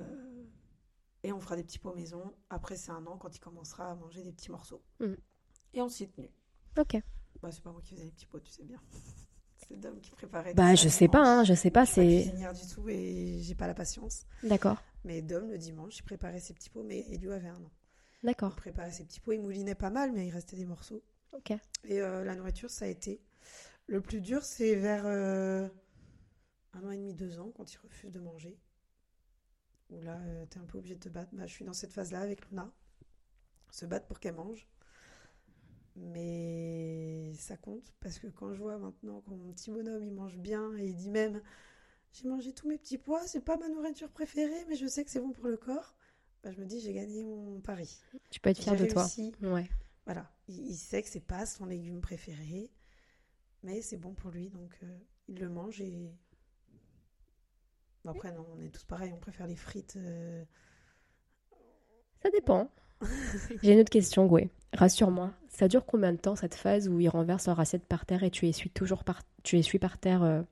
et 1.23 1.33
on 1.33 1.41
fera 1.41 1.57
des 1.57 1.63
petits 1.65 1.79
pots 1.79 1.95
maison. 1.95 2.35
Après, 2.51 2.77
c'est 2.77 2.91
un 2.91 3.07
an 3.07 3.17
quand 3.19 3.35
il 3.35 3.41
commencera 3.41 3.91
à 3.91 3.95
manger 3.95 4.23
des 4.23 4.33
petits 4.33 4.51
morceaux. 4.51 4.83
Mm. 5.01 5.15
Et 5.75 5.83
on 5.83 5.89
s'y 5.89 6.05
est 6.05 6.09
tenu. 6.15 6.29
Ok. 6.79 6.97
Bah, 7.43 7.51
c'est 7.53 7.63
pas 7.63 7.71
moi 7.71 7.81
qui 7.83 7.95
faisais 7.95 8.05
les 8.05 8.11
petits 8.13 8.27
pots, 8.27 8.41
tu 8.41 8.51
sais 8.51 8.65
bien. 8.65 8.81
C'est 9.69 9.81
Dom 9.81 9.99
qui 10.01 10.11
préparait. 10.13 10.55
Bah, 10.55 10.75
je 10.77 10.89
sais 10.89 11.09
pas, 11.09 11.23
hein, 11.27 11.43
je 11.43 11.55
sais 11.55 11.71
pas, 11.73 11.85
Je 11.85 11.93
c'est. 11.93 12.05
cuisinière 12.07 12.53
du 12.53 12.65
tout 12.69 12.89
et 12.89 13.39
j'ai 13.41 13.55
pas 13.57 13.67
la 13.67 13.75
patience. 13.75 14.25
D'accord, 14.45 14.77
Mais 15.03 15.23
Dom, 15.23 15.49
le 15.51 15.59
dimanche, 15.59 15.99
il 15.99 16.03
préparait 16.05 16.39
ses 16.39 16.55
petits 16.55 16.71
pots, 16.71 16.85
mais 16.85 17.01
Elio 17.11 17.33
avait 17.33 17.49
un 17.49 17.57
an. 17.65 17.71
Il 18.23 18.27
d'accord. 18.27 18.57
préparait 18.57 18.91
ses 18.91 19.05
petits 19.05 19.21
pots, 19.21 19.33
il 19.33 19.41
moulinait 19.41 19.75
pas 19.75 19.91
mal, 19.91 20.13
mais 20.13 20.27
il 20.27 20.31
restait 20.31 20.57
des 20.57 20.65
morceaux. 20.65 21.03
Ok. 21.33 21.53
Et 21.85 22.01
euh, 22.01 22.25
la 22.25 22.35
nourriture, 22.35 22.71
ça 22.71 22.87
a 22.87 22.89
été. 22.89 23.21
Le 23.87 24.01
plus 24.01 24.21
dur, 24.21 24.43
c'est 24.43 24.75
vers 24.75 25.07
euh, 25.07 25.69
un 26.73 26.85
an 26.85 26.91
et 26.91 26.97
demi, 26.97 27.15
deux 27.15 27.39
ans, 27.39 27.53
quand 27.57 27.73
il 27.73 27.79
refuse 27.79 28.11
de 28.11 28.21
manger. 28.21 28.59
Où 29.91 30.01
là, 30.01 30.19
tu 30.43 30.49
t'es 30.49 30.59
un 30.59 30.65
peu 30.65 30.79
obligé 30.79 30.95
de 30.95 31.01
te 31.01 31.09
battre. 31.09 31.31
Bah, 31.35 31.47
je 31.47 31.53
suis 31.53 31.65
dans 31.65 31.73
cette 31.73 31.93
phase-là 31.93 32.21
avec 32.21 32.49
Luna. 32.49 32.73
Se 33.71 33.87
battre 33.87 34.07
pour 34.07 34.19
qu'elle 34.19 34.35
mange. 34.35 34.69
Mais 35.97 37.33
ça 37.39 37.57
compte 37.57 37.95
parce 38.01 38.19
que 38.19 38.27
quand 38.27 38.53
je 38.53 38.61
vois 38.61 38.79
maintenant 38.79 39.23
que 39.23 39.31
mon 39.31 39.53
petit 39.53 39.71
bonhomme 39.71 40.05
il 40.05 40.13
mange 40.13 40.37
bien 40.37 40.77
et 40.77 40.89
il 40.89 40.95
dit 40.95 41.11
même 41.11 41.41
j'ai 42.13 42.29
mangé 42.29 42.53
tous 42.53 42.69
mes 42.69 42.79
petits 42.79 42.99
pois, 42.99 43.27
c'est 43.27 43.41
pas 43.41 43.57
ma 43.57 43.69
nourriture 43.69 44.11
préférée, 44.11 44.65
mais 44.69 44.77
je 44.77 44.87
sais 44.87 45.05
que 45.05 45.11
c'est 45.11 45.21
bon 45.21 45.33
pour 45.33 45.47
le 45.47 45.57
corps, 45.57 45.95
bah, 46.47 46.53
je 46.53 46.61
me 46.61 46.67
dis 46.67 46.81
j'ai 46.81 46.93
gagné 46.93 47.25
mon 47.25 47.61
pari. 47.61 47.93
Tu 48.31 48.39
peux 48.39 48.51
être 48.51 48.63
fier 48.63 48.77
de 48.77 48.87
toi. 48.87 49.05
Ouais. 49.43 49.69
Voilà, 50.05 50.31
il, 50.47 50.69
il 50.69 50.77
sait 50.77 51.03
que 51.03 51.09
c'est 51.09 51.19
pas 51.19 51.45
son 51.45 51.67
légume 51.67 52.01
préféré, 52.01 52.71
mais 53.65 53.83
c'est 53.83 53.97
bon 53.97 54.15
pour 54.15 54.31
lui, 54.31 54.49
donc 54.51 54.79
euh, 54.85 54.99
il 55.27 55.41
le 55.41 55.49
mange 55.49 55.81
et. 55.81 56.13
Bon, 58.05 58.13
après, 58.13 58.31
non, 58.31 58.47
on 58.57 58.61
est 58.61 58.69
tous 58.73 58.85
pareils, 58.85 59.13
on 59.13 59.19
préfère 59.19 59.49
les 59.49 59.57
frites. 59.57 59.97
euh, 59.97 60.45
Ça 62.23 62.31
dépend. 62.31 62.71
J'ai 63.65 63.73
une 63.73 63.81
autre 63.81 63.91
question, 63.91 64.27
Goué. 64.27 64.49
Rassure-moi, 64.73 65.33
ça 65.49 65.67
dure 65.67 65.85
combien 65.85 66.13
de 66.13 66.19
temps 66.19 66.37
cette 66.37 66.55
phase 66.55 66.87
où 66.89 67.01
ils 67.01 67.09
renversent 67.09 67.49
leur 67.49 67.59
assiette 67.59 67.85
par 67.87 68.07
terre 68.07 68.23
et 68.23 68.31
tu 68.31 68.47
essuies 68.47 68.71
toujours 68.71 69.03
par, 69.03 69.23
tu 69.43 69.59
essuies 69.59 69.81
par 69.81 69.99
terre 69.99 70.23
euh, 70.23 70.43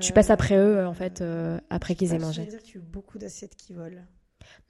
tu 0.00 0.12
passes 0.12 0.30
après 0.30 0.56
eux, 0.56 0.86
en 0.86 0.94
fait, 0.94 1.20
euh, 1.20 1.58
après 1.70 1.94
qu'ils 1.94 2.12
aient 2.14 2.18
mangé 2.18 2.42
Je 2.42 2.50
veux 2.50 2.56
dire 2.56 2.62
qu'il 2.62 2.74
y 2.76 2.78
a 2.78 2.80
eu 2.80 2.88
beaucoup 2.88 3.18
d'assiettes 3.18 3.56
qui 3.56 3.72
volent. 3.72 4.02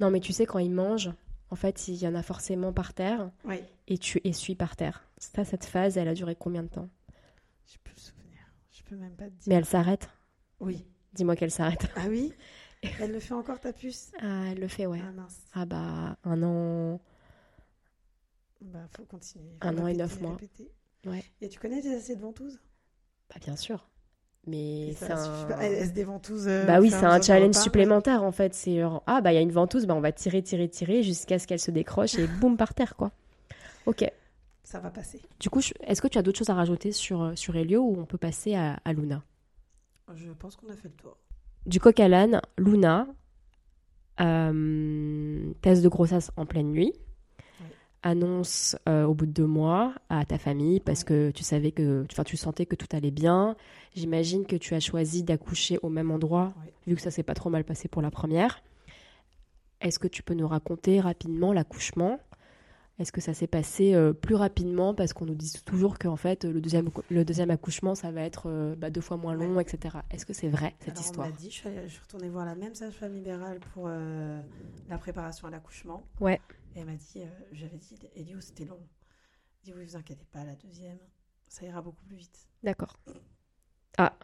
Non, 0.01 0.11
mais 0.11 0.21
tu 0.21 0.33
sais, 0.33 0.47
quand 0.47 0.59
ils 0.59 0.71
mangent, 0.73 1.13
en 1.51 1.57
fait, 1.57 1.89
il 1.89 1.97
y 1.97 2.07
en 2.07 2.15
a 2.15 2.23
forcément 2.23 2.73
par 2.73 2.95
terre 2.95 3.31
Oui, 3.45 3.61
et 3.89 3.99
tu 3.99 4.21
essuies 4.25 4.55
par 4.55 4.77
terre. 4.77 5.09
Ça, 5.19 5.45
cette 5.45 5.65
phase, 5.65 5.97
elle 5.99 6.09
a 6.09 6.15
duré 6.15 6.35
combien 6.35 6.63
de 6.63 6.69
temps? 6.69 6.89
Je 7.67 7.77
peux 7.85 7.93
le 7.95 8.01
souvenir. 8.01 8.39
Je 8.71 8.83
peux 8.83 8.97
même 8.97 9.15
pas 9.15 9.25
te 9.27 9.31
dire. 9.31 9.43
Mais 9.47 9.55
elle 9.57 9.65
s'arrête? 9.67 10.09
Oui. 10.61 10.85
Dis-moi 11.15 11.37
qu'elle 11.37 11.51
s'arrête. 11.51 11.89
Ah 11.97 12.07
oui? 12.09 12.33
Elle 13.01 13.13
le 13.13 13.21
fait 13.21 13.35
encore, 13.35 13.61
ta 13.61 13.73
puce? 13.73 14.11
Ah, 14.21 14.47
elle 14.51 14.59
le 14.59 14.67
fait, 14.67 14.87
ouais. 14.87 15.01
Ah 15.07 15.13
mince. 15.13 15.39
Ah 15.53 15.65
bah, 15.67 16.17
un 16.25 16.43
an. 16.43 17.01
Bah, 18.61 18.87
faut 18.91 19.05
continuer. 19.05 19.57
Un 19.61 19.79
an 19.79 19.87
et 19.87 19.95
neuf 19.95 20.21
mois. 20.21 20.33
répéter. 20.33 20.69
Ouais. 21.07 21.23
Et 21.41 21.49
tu 21.49 21.61
connais 21.61 21.81
des 21.81 21.95
assiettes 21.95 22.19
ventouses? 22.19 22.61
Bah, 23.29 23.37
bien 23.41 23.55
sûr. 23.55 23.89
Mais 24.47 24.89
Et 24.89 24.93
c'est 24.95 25.07
ça 25.07 25.15
un... 25.15 25.49
Elle, 25.61 25.87
se 25.87 25.93
déventouse. 25.93 26.49
euh, 26.49 26.67
Bah 26.67 26.81
oui, 26.81 26.91
c'est 26.91 27.05
un 27.05 27.23
challenge 27.23 27.51
repas. 27.51 27.61
supplémentaire 27.61 28.23
en 28.25 28.33
fait. 28.33 28.55
C'est 28.55 28.81
genre, 28.81 29.03
ah 29.07 29.21
bah 29.21 29.33
il 29.33 29.37
y 29.37 29.39
a 29.39 29.41
une 29.41 29.53
ventouse, 29.53 29.87
bah 29.87 29.95
on 29.95 30.01
va 30.01 30.11
tirer, 30.13 30.43
tirer, 30.43 30.69
tirer 30.69 31.03
jusqu'à 31.05 31.39
ce 31.39 31.47
qu'elle 31.47 31.61
se 31.61 31.71
décroche 31.71 32.19
et 32.19 32.27
boum 32.27 32.57
par 32.57 32.75
terre 32.75 32.97
quoi. 32.97 33.13
Ok. 33.87 34.05
Ça 34.65 34.81
va 34.81 34.91
passer. 34.91 35.21
Du 35.39 35.51
coup, 35.51 35.61
je- 35.61 35.73
est-ce 35.87 36.01
que 36.03 36.09
tu 36.09 36.19
as 36.19 36.23
d'autres 36.23 36.39
choses 36.39 36.51
à 36.51 36.55
rajouter 36.55 36.93
sur, 36.93 37.23
euh, 37.23 37.33
sur 37.37 37.55
Elio 37.57 37.83
ou 37.83 37.97
on 38.01 38.05
peut 38.07 38.19
passer 38.19 38.55
à, 38.55 38.79
à 38.85 38.93
Luna? 38.93 39.23
Je 40.15 40.31
pense 40.33 40.57
qu'on 40.57 40.69
a 40.71 40.77
fait 40.77 40.89
le 40.89 40.95
tour. 40.95 41.17
Du 41.67 41.79
coq 41.79 41.99
à 42.01 42.09
l'âne, 42.09 42.41
Luna, 42.59 43.07
euh, 44.21 45.53
test 45.63 45.83
de 45.83 45.89
grossesse 45.89 46.31
en 46.37 46.47
pleine 46.47 46.71
nuit. 46.71 46.93
Annonce 48.03 48.77
euh, 48.89 49.05
au 49.05 49.15
bout 49.15 49.27
de 49.27 49.33
deux 49.33 49.47
mois 49.47 49.95
à 50.09 50.25
ta 50.25 50.39
famille 50.39 50.81
parce 50.81 51.05
que 51.05 51.31
tu 51.31 51.43
savais 51.45 51.71
que, 51.73 52.05
enfin 52.11 52.25
tu 52.25 52.37
sentais 52.37 52.67
que 52.67 52.75
tout 52.77 52.89
allait 52.93 53.11
bien. 53.11 53.57
J'imagine 53.95 54.45
que 54.47 54.57
tu 54.57 54.75
as 54.75 54.81
choisi 54.81 55.23
d'accoucher 55.23 55.79
au 55.83 55.89
même 55.89 56.11
endroit 56.11 56.53
Oui. 56.65 56.73
vu 56.89 56.97
que 56.97 57.03
ça 57.03 57.11
s'est 57.11 57.23
pas 57.23 57.35
trop 57.35 57.51
mal 57.51 57.65
passé 57.65 57.89
pour 57.89 58.03
la 58.03 58.11
première. 58.11 58.63
Est-ce 59.81 59.99
que 59.99 60.09
tu 60.09 60.23
peux 60.23 60.35
nous 60.35 60.47
raconter 60.49 61.01
rapidement 61.01 61.53
l'accouchement? 61.53 62.19
Est-ce 62.99 63.11
que 63.11 63.21
ça 63.21 63.35
s'est 63.35 63.47
passé 63.49 63.95
euh, 63.95 64.13
plus 64.13 64.35
rapidement? 64.37 64.95
Parce 64.95 65.13
qu'on 65.13 65.25
nous 65.25 65.35
dit 65.35 65.53
toujours 65.65 65.99
qu'en 65.99 66.15
fait 66.17 66.45
le 66.45 66.61
deuxième, 66.61 66.91
le 67.11 67.25
deuxième 67.25 67.51
accouchement 67.51 67.95
ça 67.95 68.11
va 68.13 68.21
être 68.23 68.45
euh, 68.47 68.77
bah, 68.77 68.91
deux 68.91 69.01
fois 69.01 69.17
moins 69.17 69.35
long, 69.35 69.59
etc. 69.59 69.97
Est-ce 70.11 70.27
que 70.27 70.33
c'est 70.35 70.49
vrai 70.49 70.75
cette 70.81 70.91
Alors, 70.91 71.03
histoire? 71.05 71.27
On 71.27 71.31
m'a 71.31 71.37
dit, 71.37 71.51
je 71.51 71.55
suis, 71.55 71.69
allée- 71.69 71.83
je 71.89 71.93
suis 71.95 72.03
retournée 72.03 72.29
voir 72.29 72.45
la 72.45 72.55
même 72.55 72.75
sage-femme 72.75 73.15
libérale 73.15 73.59
pour 73.73 73.89
la 73.89 74.99
préparation 74.99 75.49
à 75.49 75.51
l'accouchement. 75.51 76.03
Ouais. 76.21 76.41
Et 76.75 76.81
elle 76.81 76.87
m'a 76.87 76.97
dit, 76.97 77.23
euh, 77.23 77.27
j'avais 77.53 77.77
dit, 77.79 77.99
Elio, 78.15 78.41
c'était 78.41 78.65
long. 78.65 78.81
Elle 78.81 79.65
dit, 79.65 79.75
oui, 79.75 79.85
vous 79.85 79.97
inquiétez 79.97 80.25
pas, 80.25 80.45
la 80.45 80.57
deuxième, 80.57 80.99
ça 81.49 81.65
ira 81.67 81.83
beaucoup 81.83 82.05
plus 82.05 82.17
vite. 82.17 82.49
D'accord. 82.63 82.99
Ah, 83.99 84.19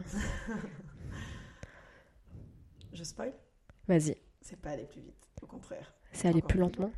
Je 2.90 3.04
spoil 3.04 3.34
vas-y. 3.86 4.16
C'est 4.40 4.56
pas 4.56 4.70
aller 4.70 4.86
plus 4.86 5.02
vite, 5.02 5.28
au 5.42 5.46
contraire. 5.46 5.92
C'est 6.12 6.26
aller 6.26 6.40
plus 6.40 6.48
plus 6.54 6.60
lentement. 6.60 6.90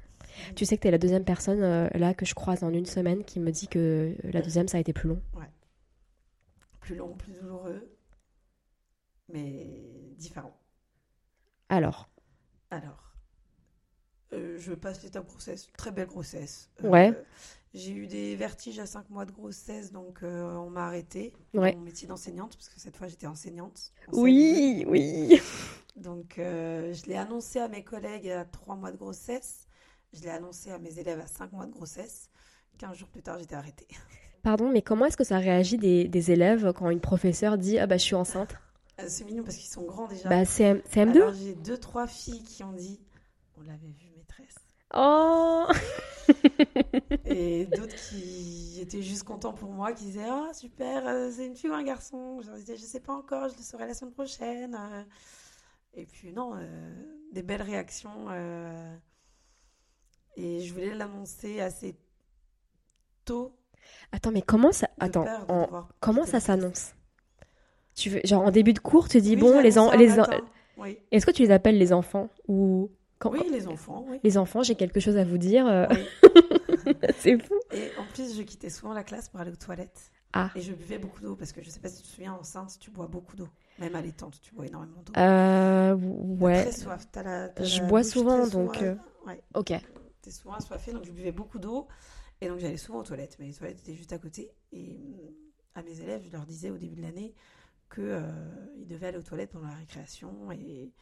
Tu 0.55 0.65
sais 0.65 0.77
que 0.77 0.83
tu 0.83 0.89
es 0.89 0.93
la 0.93 0.99
deuxième 0.99 1.25
personne 1.25 1.63
euh, 1.63 1.89
là 1.95 2.15
que 2.15 2.25
je 2.25 2.33
croise 2.35 2.63
en 2.63 2.73
une 2.73 2.87
semaine 2.87 3.25
qui 3.25 3.41
me 3.41 3.51
dit 3.51 3.67
que 3.67 4.15
la 4.23 4.41
deuxième 4.41 4.69
ça 4.69 4.77
a 4.77 4.81
été 4.81 4.93
plus 4.93 5.09
long. 5.09 5.21
Plus 6.79 6.95
long, 6.95 7.17
plus 7.17 7.33
douloureux, 7.33 7.93
mais 9.29 10.15
différent. 10.17 10.57
Alors, 11.69 12.09
Alors, 12.71 13.10
euh, 14.33 14.57
je 14.59 14.73
passe 14.73 15.03
l'étape 15.03 15.27
grossesse, 15.27 15.69
très 15.77 15.91
belle 15.93 16.07
grossesse. 16.09 16.71
Euh, 16.85 16.89
Ouais. 16.91 17.15
J'ai 17.73 17.93
eu 17.93 18.09
des 18.09 18.35
vertiges 18.35 18.81
à 18.81 18.87
5 18.87 19.11
mois 19.11 19.25
de 19.25 19.31
grossesse, 19.31 19.93
donc 19.93 20.25
euh, 20.25 20.57
on 20.57 20.71
m'a 20.71 20.87
arrêté 20.87 21.33
Ouais. 21.55 21.73
mon 21.77 21.83
métier 21.83 22.09
d'enseignante, 22.09 22.57
parce 22.57 22.69
que 22.69 22.81
cette 22.81 22.97
fois 22.97 23.07
j'étais 23.07 23.29
enseignante. 23.29 23.93
en 24.09 24.13
CM2. 24.13 24.21
oui, 24.21 24.85
oui. 24.89 25.41
Donc 25.97 26.39
euh, 26.39 26.93
je 26.95 27.05
l'ai 27.07 27.17
annoncé 27.17 27.59
à 27.61 27.69
mes 27.69 27.85
collègues 27.85 28.29
à 28.31 28.45
3 28.45 28.75
mois 28.75 28.91
de 28.91 28.97
grossesse, 28.97 29.69
je 30.13 30.23
l'ai 30.23 30.31
annoncé 30.31 30.71
à 30.73 30.79
mes 30.79 30.99
élèves 30.99 31.21
à 31.21 31.27
5 31.29 31.53
mois 31.53 31.67
de 31.67 31.73
grossesse. 31.73 32.29
15 32.79 32.97
jours 32.97 33.09
plus 33.09 33.23
tard, 33.23 33.39
j'étais 33.39 33.55
arrêtée. 33.55 33.87
Pardon, 34.43 34.69
mais 34.71 34.83
comment 34.83 35.05
est-ce 35.07 35.17
que 35.19 35.25
ça 35.25 35.39
réagit 35.39 35.77
des, 35.79 36.09
des 36.09 36.31
élèves 36.33 36.73
quand 36.73 36.91
une 36.91 37.01
professeure 37.01 37.57
dit 37.59 37.79
ah 37.79 37.87
bah 37.87 37.99
je 37.99 38.03
suis 38.03 38.15
enceinte? 38.17 38.55
Euh, 38.99 39.05
C'est 39.07 39.25
mignon 39.25 39.45
parce 39.45 39.57
qu'ils 39.57 39.71
sont 39.71 39.85
grands 39.85 40.09
déjà. 40.09 40.29
Bah, 40.29 40.45
CM, 40.45 40.79
CM2 40.93 41.11
Alors 41.23 41.35
j'ai 41.35 41.55
deux, 41.55 41.79
trois 41.79 42.07
filles 42.09 42.43
qui 42.43 42.65
ont 42.65 42.73
dit 42.73 42.99
on 43.59 43.63
l'avait 43.63 43.87
vu. 43.87 44.10
Oh 44.95 45.67
Et 47.27 47.67
d'autres 47.67 47.95
qui 48.09 48.79
étaient 48.81 49.03
juste 49.03 49.25
contents 49.25 49.53
pour 49.53 49.71
moi, 49.71 49.93
qui 49.93 50.05
disaient 50.05 50.29
Ah 50.29 50.51
super, 50.53 51.07
euh, 51.07 51.31
c'est 51.31 51.47
une 51.47 51.55
fille 51.57 51.71
ou 51.71 51.75
un 51.75 51.83
garçon 51.83 52.41
Je 52.43 52.51
disais 52.53 52.77
Je 52.77 52.83
sais 52.83 53.01
pas 53.01 53.13
encore, 53.13 53.49
je 53.49 53.57
le 53.57 53.63
saurai 53.63 53.87
la 53.87 53.95
semaine 53.95 54.13
prochaine. 54.15 54.75
euh. 54.75 55.03
Et 55.95 56.07
puis 56.07 56.33
non, 56.33 56.53
euh, 56.57 56.95
des 57.33 57.43
belles 57.43 57.63
réactions. 57.63 58.27
euh, 58.31 58.97
Et 60.37 60.61
je 60.61 60.73
voulais 60.73 60.95
l'annoncer 60.95 61.61
assez 61.61 61.97
tôt. 63.25 63.57
Attends, 64.13 64.31
mais 64.33 64.43
comment 64.43 64.73
ça. 64.73 64.89
Attends, 64.99 65.27
en- 65.49 65.87
comment 66.01 66.27
ça 66.27 66.39
s'annonce? 66.41 66.95
Tu 67.95 68.09
veux, 68.11 68.21
genre 68.25 68.43
en 68.45 68.51
début 68.51 68.73
de 68.73 68.79
cours, 68.79 69.09
tu 69.09 69.21
dis 69.21 69.35
Oui, 69.35 69.41
bon, 69.41 69.61
les, 69.61 69.79
en- 69.79 69.91
les 69.93 70.19
en-. 70.21 70.27
Oui. 70.79 70.99
Est-ce 71.11 71.27
que 71.27 71.31
tu 71.33 71.43
les 71.43 71.51
appelles 71.51 71.77
les 71.79 71.93
enfants 71.93 72.29
ou 72.49 72.91
quand, 73.21 73.31
oui, 73.31 73.43
les 73.53 73.69
enfants, 73.69 74.05
oui. 74.09 74.19
les 74.25 74.37
enfants, 74.39 74.63
j'ai 74.65 74.75
quelque 74.75 74.99
chose 74.99 75.17
à 75.17 75.25
vous 75.25 75.39
dire. 75.39 75.67
euh, 75.67 75.87
Oui. 75.91 76.95
c'est 77.19 77.39
fou. 77.39 77.55
Et 77.73 77.91
en 77.99 78.05
plus, 78.13 78.37
je 78.37 78.43
quittais 78.43 78.71
souvent 78.71 78.93
la 78.93 79.05
classe 79.05 79.29
pour 79.29 79.39
aller 79.41 79.53
aux 79.53 79.57
toilettes. 79.57 80.11
Ah. 80.33 80.51
Et 80.57 80.61
je 80.61 80.73
buvais 80.73 80.99
beaucoup 80.99 81.21
d'eau 81.21 81.37
parce 81.37 81.53
que 81.53 81.63
je 81.63 81.71
sais 81.71 81.81
pas 81.81 81.89
si 81.89 81.99
tu 82.03 82.09
te 82.09 82.15
souviens, 82.15 82.33
enceinte, 82.35 82.77
tu 82.81 82.91
bois 82.91 83.07
beaucoup 83.07 83.37
d'eau. 83.37 83.49
Même 83.79 83.95
allaitante, 83.95 84.41
tu 84.41 84.55
bois 84.55 84.67
énormément 84.67 85.03
d'eau. 85.03 85.13
Euh, 85.17 85.95
ouais. 85.95 86.63
Très 86.63 86.73
soif. 86.73 87.07
T'as 87.13 87.23
la, 87.23 87.65
Je 87.65 87.81
la 87.81 87.87
bois 87.87 88.01
bouche 88.03 88.11
souvent, 88.11 88.47
donc, 88.47 88.81
euh, 88.83 88.95
Ouais, 89.27 89.41
Ok. 89.55 89.73
t'es 90.23 90.31
souvent 90.31 90.55
assoiffée, 90.55 90.93
donc 90.93 91.05
je 91.05 91.13
buvais 91.13 91.33
beaucoup 91.33 91.59
d'eau. 91.59 91.89
Et 92.41 92.49
donc 92.49 92.59
j'allais 92.59 92.77
souvent 92.79 93.01
aux 93.01 93.05
toilettes. 93.05 93.37
Mais 93.39 93.47
les 93.49 93.53
toilettes 93.55 93.81
étaient 93.81 93.95
juste 93.95 94.13
à 94.15 94.19
côté. 94.19 94.51
Et 94.73 94.97
hum, 94.97 95.35
à 95.75 95.83
mes 95.83 96.01
élèves, 96.01 96.23
je 96.27 96.33
leur 96.33 96.47
disais 96.47 96.71
au 96.71 96.79
début 96.79 96.97
de 96.97 97.03
l'année 97.03 97.35
qu'ils 97.95 98.87
devaient 98.87 99.09
aller 99.09 99.19
aux 99.19 99.23
toilettes 99.23 99.51
pendant 99.51 99.67
la 99.69 99.75
récréation 99.75 100.51
et 100.53 100.93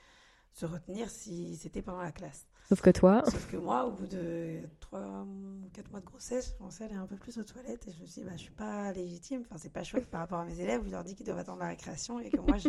se 0.52 0.66
retenir 0.66 1.08
si 1.10 1.56
c'était 1.56 1.82
pendant 1.82 2.02
la 2.02 2.12
classe. 2.12 2.46
Sauf 2.68 2.80
que 2.82 2.90
toi, 2.90 3.22
Sauf 3.24 3.50
que 3.50 3.56
moi, 3.56 3.86
au 3.86 3.92
bout 3.92 4.06
de 4.06 4.60
3 4.80 5.00
ou 5.22 5.70
4 5.72 5.90
mois 5.90 6.00
de 6.00 6.04
grossesse, 6.04 6.54
je 6.60 6.82
à 6.82 6.86
aller 6.86 6.94
un 6.96 7.06
peu 7.06 7.16
plus 7.16 7.38
aux 7.38 7.44
toilettes 7.44 7.88
et 7.88 7.92
je 7.92 8.00
me 8.02 8.06
suis 8.06 8.20
dit, 8.22 8.26
bah, 8.26 8.36
je 8.36 8.42
suis 8.42 8.50
pas 8.50 8.92
légitime, 8.92 9.42
enfin, 9.46 9.56
c'est 9.58 9.72
pas 9.72 9.84
chouette 9.84 10.06
par 10.10 10.20
rapport 10.20 10.40
à 10.40 10.44
mes 10.44 10.60
élèves 10.60 10.82
je 10.84 10.90
leur 10.90 11.02
dis 11.04 11.14
qu'ils 11.14 11.24
doivent 11.24 11.38
attendre 11.38 11.60
la 11.60 11.68
récréation 11.68 12.20
et 12.20 12.28
que 12.30 12.40
moi, 12.40 12.58
je, 12.58 12.68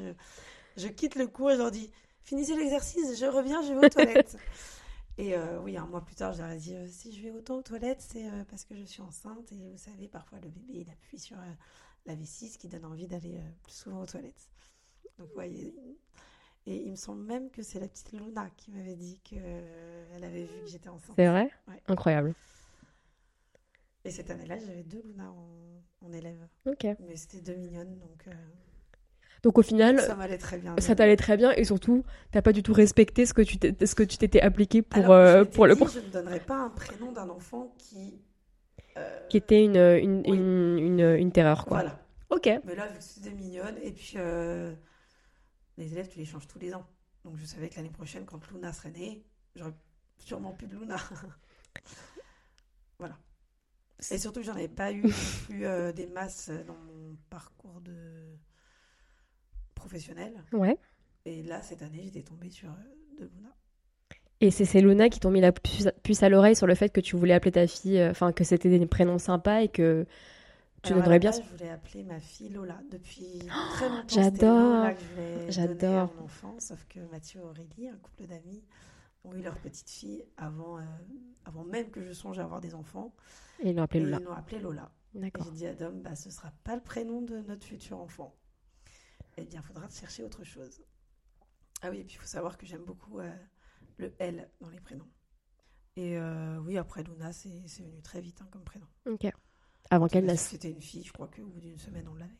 je 0.77 0.87
quitte 0.87 1.15
le 1.15 1.27
cours 1.27 1.51
et 1.51 1.55
je 1.55 1.59
leur 1.59 1.71
dis, 1.71 1.91
finissez 2.23 2.55
l'exercice, 2.55 3.19
je 3.19 3.25
reviens, 3.25 3.61
je 3.61 3.73
vais 3.73 3.85
aux 3.85 3.89
toilettes. 3.89 4.37
Et 5.17 5.35
euh, 5.35 5.59
oui, 5.59 5.75
un 5.75 5.85
mois 5.85 5.99
plus 5.99 6.15
tard, 6.15 6.31
je 6.31 6.41
leur 6.41 6.49
ai 6.51 6.57
dit, 6.57 6.73
euh, 6.73 6.87
si 6.87 7.13
je 7.13 7.21
vais 7.21 7.31
autant 7.31 7.57
aux 7.57 7.61
toilettes, 7.61 7.99
c'est 8.01 8.25
euh, 8.25 8.45
parce 8.49 8.63
que 8.63 8.73
je 8.73 8.83
suis 8.83 9.01
enceinte 9.01 9.51
et 9.51 9.69
vous 9.69 9.77
savez, 9.77 10.07
parfois, 10.07 10.39
le 10.39 10.47
bébé, 10.47 10.73
il 10.75 10.89
appuie 10.89 11.19
sur 11.19 11.35
euh, 11.37 11.43
la 12.05 12.15
vessie, 12.15 12.47
ce 12.47 12.57
qui 12.57 12.69
donne 12.69 12.85
envie 12.85 13.05
d'aller 13.05 13.37
plus 13.63 13.73
souvent 13.73 13.99
aux 14.01 14.05
toilettes. 14.05 14.49
Donc, 15.17 15.27
ouais, 15.35 15.51
il- 15.51 15.73
et 16.69 16.83
il 16.85 16.91
me 16.91 16.95
semble 16.95 17.23
même 17.25 17.49
que 17.49 17.61
c'est 17.63 17.79
la 17.79 17.87
petite 17.87 18.11
Luna 18.11 18.47
qui 18.55 18.69
m'avait 18.71 18.95
dit 18.95 19.19
qu'elle 19.23 20.23
avait 20.23 20.43
vu 20.43 20.61
que 20.63 20.69
j'étais 20.69 20.89
enceinte. 20.89 21.15
c'est 21.17 21.27
vrai? 21.27 21.49
Ouais. 21.67 21.81
Incroyable. 21.87 22.33
Et 24.05 24.11
cette 24.11 24.29
année-là, 24.29 24.57
j'avais 24.59 24.83
deux 24.83 25.01
Luna 25.03 25.29
en, 25.31 26.05
en 26.07 26.11
élève. 26.13 26.47
Ok. 26.65 26.85
Mais 26.99 27.15
c'était 27.15 27.41
deux 27.41 27.55
mignonnes, 27.55 27.97
donc 27.97 28.27
euh, 28.27 28.31
Donc 29.43 29.57
au 29.57 29.61
final, 29.61 29.99
ça 29.99 30.15
m'allait 30.15 30.37
très 30.37 30.57
bien. 30.57 30.75
ça 30.79 30.95
t'allait 30.95 31.17
très 31.17 31.37
bien 31.37 31.51
et 31.51 31.63
surtout, 31.65 32.03
t'as 32.31 32.41
pas 32.41 32.53
du 32.53 32.63
tout 32.63 32.73
respecté 32.73 33.25
ce 33.25 33.33
que 33.33 33.41
tu 33.41 33.57
t'es- 33.57 33.85
ce 33.85 33.95
que 33.95 34.03
tu 34.03 34.17
t'étais 34.17 34.41
appliqué 34.41 34.81
pour, 34.81 35.03
Alors, 35.03 35.11
euh, 35.13 35.39
je 35.43 35.49
pour 35.49 35.65
le 35.67 35.73
dit, 35.73 35.79
cours. 35.79 35.89
Je 35.89 35.99
ne 35.99 36.09
donnerais 36.11 36.39
pas 36.39 36.57
un 36.57 36.69
prénom 36.69 37.11
d'un 37.11 37.29
enfant 37.29 37.73
qui... 37.77 38.21
euh, 38.97 39.27
Qui 39.29 39.37
était 39.37 39.63
une, 39.63 39.75
une, 39.75 40.23
Oui. 40.25 40.37
une, 40.37 40.77
une, 40.79 41.15
une 41.17 41.31
terreur, 41.31 41.65
quoi. 41.65 41.77
Voilà. 41.81 41.99
Ok. 42.29 42.47
Mais 42.63 42.75
là, 42.75 42.87
vu 42.87 42.97
que 42.99 43.03
c'était 43.03 43.31
mignonne, 43.31 43.75
et 43.81 43.91
puis 43.91 44.13
euh, 44.17 44.71
les 45.79 45.93
élèves, 45.93 46.09
tu 46.09 46.19
les 46.19 46.25
changes 46.25 46.47
tous 46.47 46.59
les 46.59 46.73
ans. 46.73 46.85
Donc 47.23 47.37
je 47.37 47.45
savais 47.45 47.69
que 47.69 47.75
l'année 47.75 47.89
prochaine, 47.89 48.25
quand 48.25 48.39
Luna 48.51 48.71
serait 48.73 48.91
née, 48.91 49.23
j'aurais 49.55 49.73
sûrement 50.19 50.53
plus 50.53 50.67
de 50.67 50.77
Luna. 50.77 50.97
voilà. 52.99 53.17
Et 54.11 54.17
surtout, 54.17 54.41
j'en 54.43 54.53
avais 54.53 54.67
pas 54.67 54.91
eu 54.91 55.01
plus 55.45 55.65
euh, 55.65 55.91
des 55.91 56.07
masses 56.07 56.49
dans 56.67 56.77
mon 56.77 57.17
parcours 57.29 57.81
de 57.81 58.37
professionnel. 59.75 60.43
Ouais. 60.53 60.77
Et 61.25 61.43
là, 61.43 61.61
cette 61.61 61.81
année, 61.81 62.03
j'étais 62.03 62.23
tombée 62.23 62.49
sur 62.49 62.69
euh, 62.69 63.17
deux 63.17 63.29
Luna. 63.35 63.49
Et 64.41 64.51
c'est 64.51 64.65
ces 64.65 64.79
Luna 64.79 65.09
qui 65.09 65.19
t'ont 65.19 65.31
mis 65.31 65.41
la 65.41 65.51
puce, 65.51 65.89
puce 66.01 66.23
à 66.23 66.29
l'oreille 66.29 66.55
sur 66.55 66.67
le 66.67 66.75
fait 66.75 66.89
que 66.89 67.01
tu 67.01 67.17
voulais 67.17 67.33
appeler 67.33 67.51
ta 67.51 67.67
fille, 67.67 67.99
euh, 67.99 68.11
enfin 68.11 68.31
que 68.31 68.45
c'était 68.45 68.69
des 68.69 68.85
prénoms 68.85 69.17
sympas 69.17 69.61
et 69.61 69.67
que 69.67 70.05
tu 70.83 70.93
Alors, 70.93 71.03
donnerais 71.03 71.19
bien. 71.19 71.31
base, 71.31 71.41
Je 71.43 71.49
voulais 71.57 71.69
appeler 71.69 72.03
ma 72.03 72.19
fille 72.19 72.49
Lola. 72.49 72.79
Depuis 72.91 73.39
très 73.73 73.89
longtemps, 73.89 74.07
j'adore. 74.07 74.85
J'adore. 75.49 76.13
mon 76.15 76.23
enfant. 76.25 76.55
Sauf 76.59 76.85
que 76.87 76.99
Mathieu 77.11 77.39
et 77.41 77.43
Aurélie, 77.43 77.89
un 77.89 77.97
couple 77.97 78.25
d'amis, 78.27 78.63
ont 79.23 79.33
eu 79.33 79.41
leur 79.41 79.57
petite 79.57 79.89
fille 79.89 80.23
avant, 80.37 80.77
euh, 80.77 80.83
avant 81.45 81.63
même 81.63 81.89
que 81.91 82.01
je 82.01 82.13
songe 82.13 82.39
à 82.39 82.43
avoir 82.43 82.61
des 82.61 82.73
enfants. 82.75 83.13
Et 83.61 83.69
ils 83.69 83.75
l'ont 83.75 83.83
appelé 83.83 83.99
et 84.01 84.03
Lola. 84.03 84.17
ils 84.19 84.23
l'ont 84.25 84.33
appelée 84.33 84.59
Lola. 84.59 84.91
D'accord. 85.13 85.45
j'ai 85.45 85.51
dit 85.51 85.67
à 85.67 85.73
Dom, 85.73 86.01
bah, 86.01 86.15
ce 86.15 86.29
sera 86.29 86.51
pas 86.63 86.75
le 86.75 86.81
prénom 86.81 87.21
de 87.21 87.39
notre 87.41 87.65
futur 87.65 87.99
enfant. 87.99 88.35
Eh 89.37 89.45
bien, 89.45 89.61
il 89.61 89.65
faudra 89.65 89.89
chercher 89.89 90.23
autre 90.23 90.43
chose. 90.43 90.81
Ah 91.81 91.89
oui, 91.89 91.99
et 91.99 92.03
puis 92.03 92.15
il 92.15 92.19
faut 92.19 92.27
savoir 92.27 92.57
que 92.57 92.65
j'aime 92.65 92.83
beaucoup 92.83 93.19
euh, 93.19 93.31
le 93.97 94.13
L 94.19 94.49
dans 94.61 94.69
les 94.69 94.79
prénoms. 94.79 95.07
Et 95.95 96.17
euh, 96.17 96.57
oui, 96.59 96.77
après 96.77 97.03
Luna, 97.03 97.33
c'est 97.33 97.67
c'est 97.67 97.83
venu 97.83 98.01
très 98.01 98.21
vite 98.21 98.41
hein, 98.41 98.47
comme 98.51 98.63
prénom. 98.63 98.85
Ok. 99.05 99.25
Avant 99.89 100.07
qu'elle 100.07 100.25
naisse. 100.25 100.49
C'était 100.49 100.69
une 100.69 100.81
fille, 100.81 101.03
je 101.03 101.11
crois 101.11 101.27
qu'au 101.27 101.45
bout 101.45 101.59
d'une 101.59 101.77
semaine, 101.77 102.05
on 102.11 102.15
l'avait. 102.15 102.31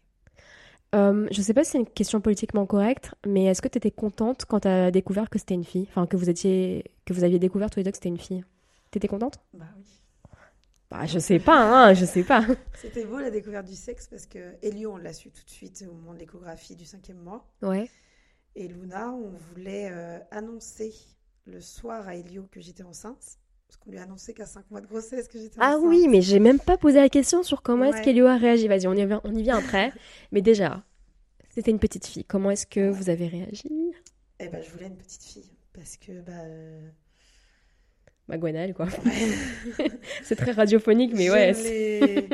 Euh, 0.96 1.28
je 1.32 1.42
sais 1.42 1.54
pas 1.54 1.64
si 1.64 1.72
c'est 1.72 1.78
une 1.78 1.88
question 1.88 2.20
politiquement 2.20 2.66
correcte, 2.66 3.14
mais 3.26 3.46
est-ce 3.46 3.62
que 3.62 3.68
tu 3.68 3.78
étais 3.78 3.92
contente 3.92 4.46
quand 4.46 4.62
tu 4.62 4.68
as 4.68 4.92
découvert 4.92 5.30
que 5.30 5.38
c'était 5.38 5.54
une 5.54 5.64
fille? 5.64 5.86
Enfin, 5.90 6.08
que 6.08 6.18
vous 6.18 6.30
étiez, 6.30 6.84
que 7.06 7.14
vous 7.14 7.24
aviez 7.24 7.38
découvert 7.40 7.70
tous 7.70 7.78
les 7.80 7.84
deux 7.84 7.92
que 7.92 7.98
c'était 7.98 8.10
une 8.10 8.20
fille 8.20 8.44
T'étais 8.92 9.08
contente? 9.08 9.40
Bah 9.54 9.68
oui. 9.78 9.84
Bah, 10.90 11.06
je 11.06 11.20
sais 11.20 11.38
pas, 11.38 11.90
hein, 11.90 11.94
je 11.94 12.06
sais 12.06 12.24
pas. 12.24 12.44
C'était 12.74 13.06
beau 13.06 13.20
la 13.20 13.30
découverte 13.30 13.68
du 13.68 13.76
sexe 13.76 14.08
parce 14.08 14.26
que 14.26 14.56
Elio, 14.64 14.94
on 14.94 14.98
l'a 14.98 15.14
su 15.14 15.30
tout 15.30 15.44
de 15.44 15.50
suite 15.50 15.86
au 15.88 15.94
moment 15.94 16.16
de 16.16 16.20
l'échographie 16.20 16.76
du 16.76 16.86
cinquième 16.86 17.20
mois. 17.20 17.48
Ouais. 17.62 17.92
Et 18.56 18.68
Luna, 18.68 19.12
on 19.12 19.30
voulait 19.30 19.92
euh, 19.92 20.18
annoncer 20.32 20.92
le 21.46 21.62
soir 21.62 22.08
à 22.08 22.16
Elio 22.16 22.48
que 22.52 22.60
j'étais 22.60 22.82
enceinte. 22.82 23.38
Parce 23.70 23.78
qu'on 23.78 23.92
lui 23.92 24.00
a 24.00 24.04
annoncé 24.04 24.34
qu'à 24.34 24.48
5 24.48 24.72
mois 24.72 24.82
de 24.82 24.88
grossesse 24.88 25.28
que 25.28 25.38
j'étais 25.40 25.58
Ah 25.60 25.78
enceinte. 25.78 25.84
oui, 25.88 26.08
mais 26.10 26.22
j'ai 26.24 26.40
même 26.40 26.60
pas 26.60 26.76
posé 26.76 26.98
la 27.00 27.08
question 27.08 27.44
sur 27.44 27.62
comment 27.62 27.86
est-ce 27.86 28.02
qu'Elio 28.02 28.26
a 28.26 28.36
réagi. 28.36 28.68
Vas-y, 28.68 28.88
on 28.88 28.94
y 28.96 29.06
vient, 29.06 29.22
on 29.24 29.36
y 29.36 29.44
vient 29.44 29.58
après. 29.60 29.94
mais 30.32 30.42
déjà, 30.42 30.84
c'était 31.50 31.70
une 31.70 31.78
petite 31.80 32.08
fille. 32.08 32.26
Comment 32.26 32.50
est-ce 32.50 32.66
que 32.66 32.90
vous 32.90 33.12
avez 33.12 33.28
réagi? 33.28 33.70
Eh 34.40 34.48
ben, 34.48 34.62
je 34.64 34.72
voulais 34.72 34.88
une 34.88 34.98
petite 34.98 35.24
fille. 35.24 35.52
Parce 35.74 35.98
que, 35.98 36.20
bah. 36.22 36.32
euh, 36.46 36.90
Bah, 38.28 38.38
Gwenelle, 38.40 38.74
quoi. 38.74 38.88
ouais. 39.06 39.92
c'est 40.24 40.36
très 40.36 40.52
radiophonique, 40.52 41.14
mais 41.14 41.30
ouais. 41.30 41.54
J'aime 41.54 41.64
les... 41.64 42.30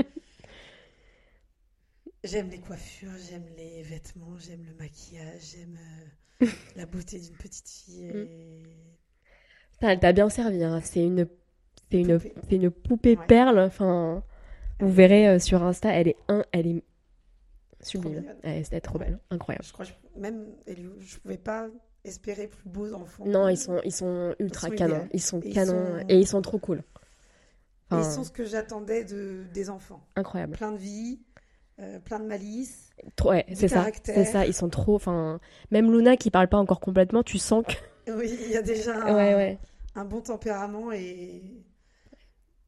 J'aime 2.24 2.50
les 2.50 2.60
coiffures, 2.60 3.12
j'aime 3.30 3.46
les 3.58 3.84
vêtements, 3.84 4.38
j'aime 4.40 4.66
le 4.66 4.74
maquillage, 4.76 5.42
j'aime 5.52 5.78
euh, 6.42 6.48
la 6.76 6.86
beauté 6.88 7.20
d'une 7.20 7.36
petite 7.36 7.68
fille. 7.70 8.06
Mm. 8.06 8.18
Et... 8.18 8.64
elle 9.90 10.00
t'a 10.00 10.14
bien 10.14 10.30
servi. 10.30 10.64
hein. 10.64 10.80
C'est 10.84 11.04
une, 11.04 11.28
c'est 11.92 12.00
une, 12.02 12.18
Poupée. 12.20 12.34
c'est 12.50 12.56
une 12.56 12.70
poupée 12.72 13.18
Ouais. 13.18 13.26
perle. 13.28 13.60
Enfin, 13.60 14.24
vous 14.80 14.92
verrez 14.92 15.28
euh, 15.30 15.40
sur 15.40 15.64
Insta, 15.64 15.90
elle 15.90 16.08
est 16.10 16.18
un, 16.28 16.44
elle 16.52 16.68
est 16.68 16.84
sublime. 17.82 18.24
Elle 18.44 18.64
est 18.72 18.82
trop 18.82 18.98
belle, 19.00 19.20
incroyable. 19.30 19.66
Je 19.66 19.74
crois 19.74 19.86
que 19.86 19.92
même 20.20 20.46
Elio, 20.68 20.92
je 21.00 21.18
pouvais 21.18 21.38
pas 21.38 21.68
espérer 22.04 22.48
plus 22.48 22.70
beaux 22.70 22.94
enfants. 22.94 23.26
Non, 23.26 23.48
ils 23.48 23.58
sont, 23.58 23.80
ils 23.84 23.92
sont 23.92 24.36
ultra 24.40 24.68
Ils 24.68 24.72
sont 24.72 24.76
canons. 24.78 25.08
Ils 25.14 25.22
sont 25.22 25.40
Et 25.42 25.48
ils 25.50 25.54
canons 25.54 25.72
sont- 26.00 26.06
et 26.10 26.18
ils 26.20 26.28
sont 26.28 26.42
trop 26.42 26.58
cool. 26.60 26.84
Enfin, 27.92 28.02
ils 28.02 28.14
sont 28.14 28.24
ce 28.24 28.32
que 28.32 28.46
j'attendais 28.46 29.04
de, 29.04 29.44
des 29.54 29.70
enfants. 29.70 30.02
incroyable. 30.16 30.54
Plein 30.58 30.72
de 30.72 30.78
vie, 30.78 31.20
euh, 31.80 32.00
plein 32.00 32.20
de 32.20 32.26
malice. 32.26 32.90
Trop, 33.16 33.30
ouais, 33.30 33.46
c'est 33.54 33.68
ça, 33.68 33.76
caractère. 33.76 34.16
c'est 34.16 34.26
ça. 34.26 34.46
Ils 34.48 34.54
sont 34.54 34.70
trop. 34.70 34.96
Enfin, 34.96 35.40
même 35.72 35.92
Luna 35.92 36.18
qui 36.18 36.32
parle 36.32 36.48
pas 36.48 36.58
encore 36.58 36.80
complètement, 36.80 37.22
tu 37.24 37.38
sens 37.38 37.64
que. 37.68 38.12
Oui, 38.12 38.36
il 38.46 38.52
y 38.52 38.58
a 38.58 38.62
déjà 38.64 38.96
un, 38.96 39.16
Ouais, 39.16 39.36
ouais. 39.36 39.60
Un 39.96 40.06
bon 40.06 40.22
tempérament 40.22 40.92
et 40.92 41.64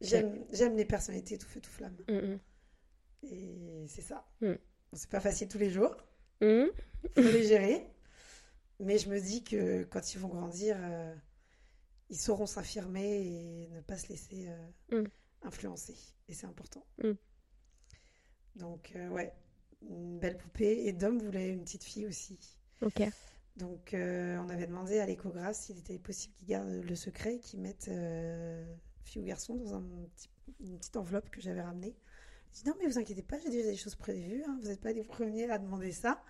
j'aime 0.02 0.46
j'aime 0.52 0.76
les 0.76 0.86
personnalités 0.86 1.38
tout 1.38 1.48
feu 1.48 1.62
tout 1.62 1.72
flamme. 1.72 1.98
Mm, 2.08 2.14
mm. 2.14 2.40
Et 3.24 3.86
c'est 3.88 4.02
ça. 4.02 4.26
Mm. 4.42 4.54
C'est 4.94 5.10
pas 5.10 5.20
facile 5.20 5.48
tous 5.48 5.58
les 5.58 5.70
jours, 5.70 5.96
faut 6.42 6.68
les 7.16 7.44
gérer. 7.44 7.86
Mais 8.80 8.98
je 8.98 9.10
me 9.10 9.20
dis 9.20 9.44
que 9.44 9.84
quand 9.86 10.14
ils 10.14 10.20
vont 10.20 10.28
grandir, 10.28 10.78
euh, 10.80 11.16
ils 12.10 12.20
sauront 12.20 12.46
s'affirmer 12.46 13.22
et 13.26 13.68
ne 13.70 13.82
pas 13.82 13.98
se 13.98 14.10
laisser 14.10 14.50
euh, 14.92 15.04
influencer. 15.42 15.96
Et 16.28 16.34
c'est 16.34 16.46
important. 16.46 16.86
Donc, 18.56 18.92
euh, 18.96 19.10
ouais, 19.10 19.34
une 19.82 20.20
belle 20.20 20.38
poupée. 20.38 20.86
Et 20.86 20.94
Dom 20.94 21.18
voulait 21.20 21.50
une 21.50 21.64
petite 21.64 21.84
fille 21.84 22.06
aussi. 22.06 22.38
Ok. 22.82 23.02
Donc, 23.58 23.96
euh, 23.96 24.38
on 24.38 24.50
avait 24.50 24.68
demandé 24.68 25.00
à 25.00 25.08
l'échographe 25.08 25.56
s'il 25.56 25.80
était 25.80 25.98
possible 25.98 26.36
qu'il 26.36 26.48
garde 26.48 26.70
le 26.70 26.96
secret 26.96 27.36
et 27.36 27.40
qu'il 27.40 27.60
mette 27.60 27.88
euh, 27.88 28.64
fille 29.04 29.20
ou 29.22 29.26
garçon 29.26 29.56
dans 29.56 29.80
une 30.60 30.78
petite 30.78 30.96
enveloppe 30.96 31.32
que 31.32 31.42
j'avais 31.42 31.64
ramenée. 31.64 31.96
Il 32.54 32.64
dit 32.64 32.70
non, 32.70 32.76
mais 32.80 32.86
vous 32.86 33.00
inquiétez 33.00 33.24
pas, 33.24 33.40
j'ai 33.40 33.50
déjà 33.50 33.70
des 33.70 33.76
choses 33.76 33.96
prévues. 33.96 34.44
hein, 34.48 34.60
vous 34.62 34.68
n'êtes 34.68 34.80
pas 34.82 34.94
les 34.94 35.04
premiers 35.04 35.50
à 35.50 35.58
demander 35.58 35.92
ça. 35.92 36.24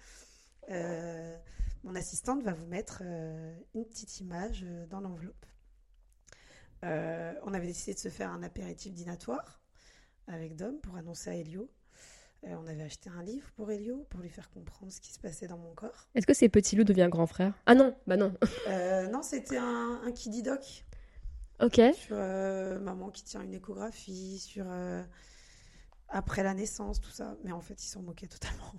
euh, 0.69 1.37
mon 1.83 1.95
assistante 1.95 2.43
va 2.43 2.53
vous 2.53 2.65
mettre 2.65 3.01
une 3.01 3.85
petite 3.85 4.19
image 4.19 4.65
dans 4.89 4.99
l'enveloppe. 4.99 5.45
On 6.81 7.53
avait 7.53 7.67
décidé 7.67 7.93
de 7.93 7.99
se 7.99 8.09
faire 8.09 8.31
un 8.31 8.41
apéritif 8.43 8.93
dînatoire 8.93 9.61
avec 10.27 10.55
Dom 10.55 10.79
pour 10.81 10.95
annoncer 10.95 11.29
à 11.29 11.35
Elio. 11.35 11.69
Euh, 12.47 12.55
on 12.61 12.67
avait 12.67 12.83
acheté 12.83 13.09
un 13.09 13.23
livre 13.23 13.49
pour 13.55 13.71
Elio 13.71 14.05
pour 14.09 14.21
lui 14.21 14.29
faire 14.29 14.49
comprendre 14.49 14.91
ce 14.91 15.01
qui 15.01 15.11
se 15.11 15.19
passait 15.19 15.47
dans 15.47 15.57
mon 15.57 15.73
corps. 15.73 16.07
Est-ce 16.15 16.25
que 16.25 16.33
c'est 16.33 16.49
Petit 16.49 16.75
Loup 16.75 16.83
devient 16.83 17.07
grand 17.09 17.27
frère? 17.27 17.53
Ah 17.65 17.75
non, 17.75 17.95
bah 18.05 18.17
non. 18.17 18.33
Euh, 18.67 19.07
non, 19.07 19.21
c'était 19.21 19.57
un, 19.57 20.01
un 20.03 20.11
kiddie 20.11 20.43
doc 20.43 20.85
ok. 21.61 21.81
sur 21.93 22.17
euh, 22.17 22.79
maman 22.79 23.09
qui 23.09 23.23
tient 23.23 23.41
une 23.41 23.53
échographie, 23.53 24.39
sur 24.39 24.65
après 26.09 26.43
la 26.43 26.53
naissance, 26.53 26.99
tout 26.99 27.11
ça. 27.11 27.37
Mais 27.43 27.51
en 27.51 27.61
fait, 27.61 27.81
ils 27.83 27.87
s'en 27.87 28.01
moquaient 28.01 28.27
totalement. 28.27 28.73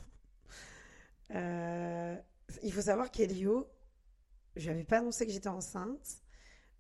Il 2.62 2.72
faut 2.72 2.82
savoir 2.82 3.10
qu'Elio, 3.10 3.68
je 4.56 4.64
lui 4.64 4.70
avais 4.70 4.84
pas 4.84 4.98
annoncé 4.98 5.26
que 5.26 5.32
j'étais 5.32 5.48
enceinte, 5.48 6.22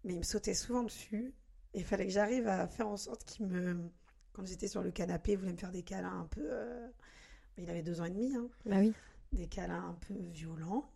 mais 0.04 0.14
il 0.14 0.18
me 0.18 0.22
sautait 0.24 0.54
souvent 0.54 0.82
dessus. 0.82 1.34
Et 1.74 1.80
il 1.80 1.84
fallait 1.84 2.06
que 2.06 2.12
j'arrive 2.12 2.48
à 2.48 2.66
faire 2.66 2.88
en 2.88 2.96
sorte 2.96 3.24
qu'il 3.24 3.46
me. 3.46 3.90
Quand 4.38 4.46
j'étais 4.46 4.68
sur 4.68 4.82
le 4.84 4.92
canapé, 4.92 5.32
il 5.32 5.38
voulait 5.38 5.50
me 5.52 5.56
faire 5.58 5.72
des 5.72 5.82
câlins 5.82 6.20
un 6.20 6.26
peu. 6.26 6.42
euh, 6.44 6.88
Il 7.56 7.68
avait 7.68 7.82
deux 7.82 8.00
ans 8.00 8.04
et 8.04 8.10
demi, 8.10 8.32
hein 8.36 8.48
Bah 8.66 8.76
oui. 8.78 8.92
des 9.32 9.48
câlins 9.48 9.84
un 9.88 9.94
peu 10.06 10.14
violents. 10.14 10.88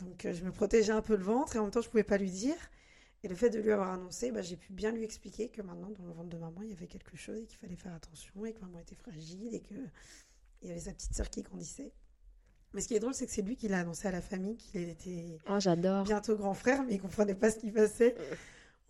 Donc 0.00 0.26
euh, 0.26 0.34
je 0.34 0.44
me 0.44 0.52
protégeais 0.52 0.92
un 0.92 1.00
peu 1.00 1.16
le 1.16 1.22
ventre 1.24 1.56
et 1.56 1.58
en 1.58 1.62
même 1.62 1.70
temps 1.70 1.80
je 1.80 1.88
pouvais 1.88 2.04
pas 2.04 2.18
lui 2.18 2.30
dire. 2.30 2.56
Et 3.22 3.28
le 3.28 3.34
fait 3.34 3.48
de 3.48 3.58
lui 3.58 3.72
avoir 3.72 3.92
annoncé, 3.92 4.30
bah, 4.30 4.42
j'ai 4.42 4.56
pu 4.56 4.74
bien 4.74 4.92
lui 4.92 5.02
expliquer 5.04 5.48
que 5.48 5.62
maintenant 5.62 5.88
dans 5.88 6.04
le 6.04 6.12
ventre 6.12 6.28
de 6.28 6.36
maman 6.36 6.60
il 6.62 6.68
y 6.68 6.72
avait 6.74 6.86
quelque 6.86 7.16
chose 7.16 7.38
et 7.38 7.46
qu'il 7.46 7.56
fallait 7.56 7.76
faire 7.76 7.94
attention 7.94 8.44
et 8.44 8.52
que 8.52 8.60
maman 8.60 8.78
était 8.80 8.94
fragile 8.94 9.54
et 9.54 9.60
que 9.60 9.74
il 10.60 10.68
y 10.68 10.70
avait 10.70 10.80
sa 10.80 10.92
petite 10.92 11.14
sœur 11.14 11.30
qui 11.30 11.40
grandissait. 11.40 11.92
Mais 12.74 12.82
ce 12.82 12.88
qui 12.88 12.94
est 12.96 13.00
drôle 13.00 13.14
c'est 13.14 13.24
que 13.24 13.32
c'est 13.32 13.40
lui 13.40 13.56
qui 13.56 13.68
l'a 13.68 13.78
annoncé 13.80 14.06
à 14.08 14.10
la 14.10 14.20
famille 14.20 14.56
qu'il 14.58 14.86
était 14.86 15.38
Oh, 15.48 15.58
j'adore. 15.60 16.04
bientôt 16.04 16.36
grand 16.36 16.52
frère 16.52 16.82
mais 16.82 16.96
il 16.96 17.00
comprenait 17.00 17.34
pas 17.34 17.50
ce 17.50 17.58
qui 17.58 17.70
passait. 17.70 18.14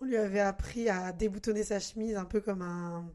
On 0.01 0.07
lui 0.07 0.17
avait 0.17 0.41
appris 0.41 0.89
à 0.89 1.13
déboutonner 1.13 1.63
sa 1.63 1.79
chemise 1.79 2.17
un 2.17 2.25
peu 2.25 2.41
comme 2.41 2.63
un 2.63 3.09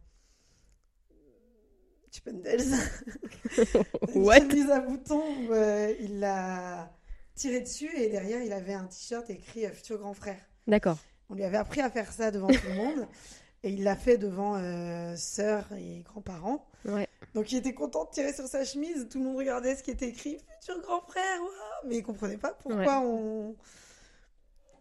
Chippendales. 2.12 2.60
What 4.16 4.38
Une 4.38 4.52
chemise 4.52 4.72
à 4.72 4.80
boutons 4.80 5.24
euh, 5.52 5.94
il 6.00 6.20
l'a 6.20 6.92
tiré 7.36 7.62
dessus 7.62 7.90
et 7.96 8.10
derrière 8.10 8.42
il 8.42 8.52
avait 8.52 8.74
un 8.74 8.86
t-shirt 8.86 9.30
écrit 9.30 9.66
euh, 9.66 9.72
futur 9.72 10.00
grand 10.00 10.14
frère. 10.14 10.40
D'accord. 10.68 10.98
On 11.30 11.36
lui 11.36 11.44
avait 11.44 11.58
appris 11.58 11.82
à 11.82 11.90
faire 11.90 12.12
ça 12.12 12.32
devant 12.32 12.48
tout 12.48 12.68
le 12.68 12.76
monde 12.76 13.08
et 13.64 13.70
il 13.70 13.84
l'a 13.84 13.96
fait 13.96 14.18
devant 14.18 14.56
euh, 14.56 15.16
sœurs 15.16 15.72
et 15.74 16.02
grands-parents. 16.02 16.66
Ouais. 16.86 17.08
Donc 17.36 17.52
il 17.52 17.58
était 17.58 17.74
content 17.74 18.06
de 18.06 18.10
tirer 18.10 18.34
sur 18.34 18.48
sa 18.48 18.66
chemise, 18.66 19.08
tout 19.10 19.20
le 19.20 19.26
monde 19.26 19.38
regardait 19.38 19.76
ce 19.76 19.84
qui 19.84 19.92
était 19.92 20.10
écrit 20.10 20.38
futur 20.60 20.82
grand 20.82 21.02
frère, 21.02 21.42
ouah 21.42 21.88
mais 21.88 21.98
il 21.98 22.04
comprenait 22.04 22.38
pas 22.38 22.54
pourquoi 22.54 23.02
on. 23.02 23.56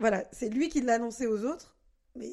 Voilà, 0.01 0.25
c'est 0.33 0.49
lui 0.49 0.69
qui 0.69 0.81
l'a 0.81 0.95
annoncé 0.95 1.27
aux 1.27 1.45
autres, 1.45 1.77
mais 2.15 2.31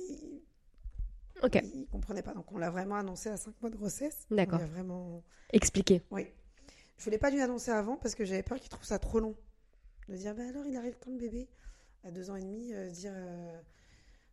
Ok. 1.45 1.61
il 1.73 1.87
comprenait 1.87 2.21
pas. 2.23 2.33
Donc 2.33 2.51
on 2.51 2.57
l'a 2.57 2.69
vraiment 2.69 2.95
annoncé 2.95 3.29
à 3.29 3.37
5 3.37 3.59
mois 3.61 3.69
de 3.69 3.77
grossesse. 3.77 4.25
D'accord. 4.31 4.59
On 4.61 4.65
vraiment. 4.65 5.23
Expliquez. 5.51 6.01
Oui. 6.11 6.27
Je 6.97 7.03
voulais 7.03 7.17
pas 7.17 7.29
lui 7.29 7.41
annoncer 7.41 7.71
avant 7.71 7.97
parce 7.97 8.15
que 8.15 8.25
j'avais 8.25 8.43
peur 8.43 8.59
qu'il 8.59 8.69
trouve 8.69 8.85
ça 8.85 8.99
trop 8.99 9.19
long. 9.19 9.35
De 10.07 10.15
dire, 10.15 10.35
bah 10.35 10.43
alors 10.47 10.65
il 10.65 10.75
arrive 10.77 10.95
quand 10.99 11.11
le 11.11 11.17
bébé 11.17 11.49
À 12.03 12.11
deux 12.11 12.29
ans 12.29 12.35
et 12.35 12.41
demi, 12.41 12.73
euh, 12.73 12.89
dire, 12.89 13.11
euh, 13.15 13.59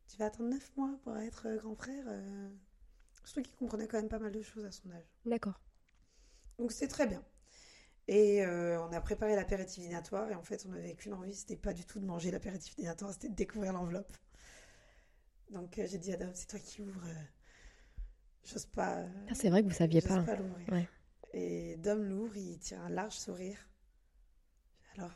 tu 0.09 0.17
vas 0.19 0.27
attendre 0.27 0.51
neuf 0.51 0.71
mois 0.77 0.91
pour 1.03 1.17
être 1.17 1.47
euh, 1.49 1.57
grand 1.57 1.75
frère. 1.75 2.05
euh. 2.09 2.49
Surtout 3.25 3.43
qu'il 3.43 3.55
comprenait 3.57 3.87
quand 3.89 3.99
même 3.99 4.09
pas 4.09 4.19
mal 4.19 4.33
de 4.33 4.43
choses 4.43 4.65
à 4.65 4.71
son 4.71 4.91
âge. 4.91 5.13
D'accord. 5.27 5.61
Donc 6.59 6.73
c'était 6.73 6.89
très 6.89 7.07
bien. 7.07 7.23
Et 8.09 8.45
euh, 8.45 8.81
on 8.83 8.93
a 8.93 9.01
préparé 9.01 9.37
l'apéritif 9.37 9.83
dînatoire 9.85 10.29
et 10.31 10.35
en 10.35 10.43
fait 10.43 10.65
on 10.67 10.71
n'avait 10.71 10.95
qu'une 10.95 11.15
envie, 11.15 11.35
c'était 11.35 11.57
pas 11.57 11.73
du 11.73 11.85
tout 11.87 12.01
de 12.01 12.05
manger 12.05 12.31
l'apéritif 12.33 12.75
dînatoire, 12.77 13.13
c'était 13.13 13.29
de 13.29 13.35
découvrir 13.35 13.73
l'enveloppe. 13.73 14.13
Donc 15.53 15.79
euh, 15.79 15.87
j'ai 15.87 15.99
dit 15.99 16.13
à 16.13 16.17
Dom, 16.17 16.31
c'est 16.35 16.47
toi 16.49 16.59
qui 16.59 16.83
ouvres. 16.83 17.07
euh, 17.07 17.25
J'ose 18.45 18.67
pas. 18.67 18.99
euh, 18.99 19.09
Ah, 19.31 19.35
c'est 19.35 19.51
vrai 19.51 19.63
que 19.63 19.69
vous 19.69 19.75
saviez 19.75 20.01
pas. 20.01 20.23
pas 20.23 20.35
l'ouvrir. 20.37 20.69
Ouais. 20.71 20.89
Et 21.35 21.77
Dom 21.77 22.03
l'ouvre, 22.03 22.37
il 22.37 22.59
tire 22.59 22.81
un 22.81 22.89
large 22.91 23.15
sourire. 23.17 23.59
Alors, 24.97 25.13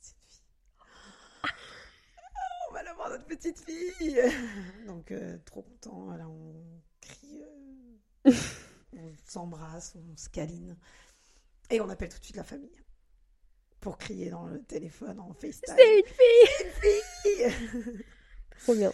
c'est 0.00 0.14
une 0.14 0.28
fille. 0.28 0.44
On 2.70 2.74
va 2.74 2.82
l'avoir 2.82 3.10
notre 3.10 3.26
petite 3.26 3.58
fille. 3.60 4.20
Donc 4.86 5.10
euh, 5.12 5.38
trop 5.44 5.62
content. 5.62 6.14
Là 6.16 6.28
on 6.28 6.54
crie, 7.00 7.42
euh, 8.26 8.32
on 8.96 9.12
s'embrasse, 9.24 9.94
on 9.96 10.16
se 10.16 10.28
câline. 10.28 10.76
Et 11.70 11.80
on 11.80 11.88
appelle 11.88 12.08
tout 12.10 12.18
de 12.18 12.24
suite 12.24 12.36
la 12.36 12.44
famille. 12.44 12.82
Pour 13.80 13.98
crier 13.98 14.30
dans 14.30 14.46
le 14.46 14.62
téléphone 14.62 15.18
en 15.18 15.32
FaceTime. 15.32 15.74
C'est 15.76 15.98
une 15.98 16.04
fille 16.06 16.70
fille 17.22 17.54
Trop 18.60 18.74
bien. 18.74 18.92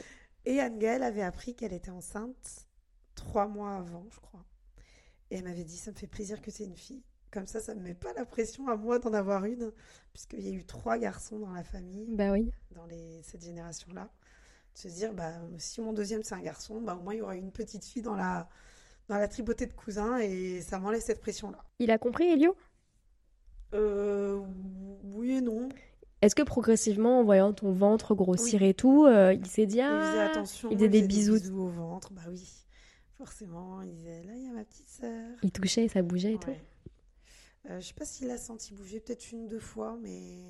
Et 0.49 0.61
Anne-Gaëlle 0.61 1.03
avait 1.03 1.21
appris 1.23 1.55
qu'elle 1.55 1.75
était 1.75 1.91
enceinte 1.91 2.67
trois 3.15 3.47
mois 3.47 3.75
avant, 3.77 4.07
je 4.11 4.19
crois. 4.19 4.43
Et 5.31 5.37
elle 5.37 5.45
m'avait 5.45 5.63
dit, 5.65 5.77
ça 5.77 5.91
me 5.91 5.97
fait 5.97 6.07
plaisir 6.07 6.41
que 6.41 6.51
c'est 6.51 6.65
une 6.65 6.75
fille. 6.77 7.03
Comme 7.31 7.47
ça, 7.47 7.61
ça 7.61 7.75
ne 7.75 7.81
me 7.81 7.85
met 7.89 7.95
pas 7.95 8.15
la 8.15 8.25
pression 8.25 8.67
à 8.69 8.77
moi 8.77 8.99
d'en 8.99 9.13
avoir 9.13 9.45
une, 9.45 9.71
puisqu'il 10.15 10.41
y 10.41 10.49
a 10.49 10.53
eu 10.55 10.65
trois 10.65 10.97
garçons 10.97 11.39
dans 11.39 11.53
la 11.53 11.65
famille, 11.65 12.07
Bah 12.17 12.33
oui. 12.33 12.51
dans 12.71 12.87
les, 12.87 13.23
cette 13.23 13.45
génération-là. 13.45 14.09
De 14.75 14.79
se 14.79 14.89
dire, 14.89 15.13
bah, 15.13 15.35
si 15.59 15.83
mon 15.83 15.93
deuxième 15.93 16.23
c'est 16.23 16.35
un 16.35 16.41
garçon, 16.41 16.81
bah, 16.81 16.97
au 16.99 17.03
moins 17.03 17.13
il 17.13 17.19
y 17.19 17.21
aura 17.23 17.37
une 17.37 17.53
petite 17.53 17.85
fille 17.85 18.01
dans 18.01 18.15
la, 18.17 18.49
dans 19.09 19.19
la 19.19 19.29
tripotée 19.29 19.67
de 19.67 19.75
cousins, 19.75 20.17
et 20.17 20.63
ça 20.63 20.79
m'enlève 20.79 21.03
cette 21.03 21.21
pression-là. 21.21 21.63
Il 21.79 21.91
a 21.91 21.99
compris, 21.99 22.25
Elio? 22.31 22.57
Euh, 23.75 24.41
oui 25.03 25.33
et 25.33 25.41
non. 25.43 25.69
Est-ce 26.21 26.35
que 26.35 26.43
progressivement, 26.43 27.21
en 27.21 27.25
voyant 27.25 27.53
ton 27.53 27.73
ventre 27.73 28.15
grossir 28.15 28.63
et 28.63 28.75
tout, 28.75 29.07
euh, 29.07 29.35
il 29.35 29.47
s'est 29.47 29.67
dit 29.67 29.79
Il 29.79 29.83
faisait 29.83 30.19
ah 30.19 30.31
attention, 30.31 30.69
il 30.71 30.77
faisait 30.77 30.89
des 30.89 31.03
bisous. 31.03 31.51
au 31.53 31.69
ventre, 31.69 32.13
bah 32.13 32.23
oui. 32.29 32.45
Forcément, 33.17 33.83
il 33.83 33.95
disait, 33.95 34.23
là, 34.25 34.33
il 34.37 34.45
y 34.45 34.49
a 34.49 34.53
ma 34.53 34.65
petite 34.65 34.89
sœur. 34.89 35.37
Il 35.43 35.51
touchait, 35.51 35.89
ça 35.89 36.03
bougeait 36.03 36.35
et 36.35 36.39
tout. 36.39 36.51
Euh, 37.71 37.81
je 37.81 37.87
sais 37.87 37.95
pas 37.95 38.05
s'il 38.05 38.31
a 38.31 38.39
senti 38.39 38.73
bouger, 38.73 39.01
peut-être 39.01 39.31
une, 39.33 39.49
deux 39.49 39.59
fois, 39.59 39.99
mais 40.01 40.45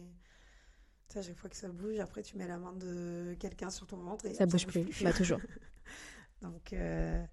à 1.16 1.22
chaque 1.22 1.36
fois 1.36 1.50
que 1.50 1.56
ça 1.56 1.68
bouge, 1.68 1.98
après 1.98 2.22
tu 2.22 2.36
mets 2.36 2.46
la 2.46 2.58
main 2.58 2.72
de 2.74 3.34
quelqu'un 3.40 3.70
sur 3.70 3.86
ton 3.86 3.96
ventre 3.96 4.26
et 4.26 4.34
Ça 4.34 4.44
hop, 4.44 4.50
bouge 4.50 4.66
plus. 4.66 5.02
Bah 5.02 5.12
toujours. 5.12 5.40
Donc, 6.42 6.72
euh, 6.72 7.24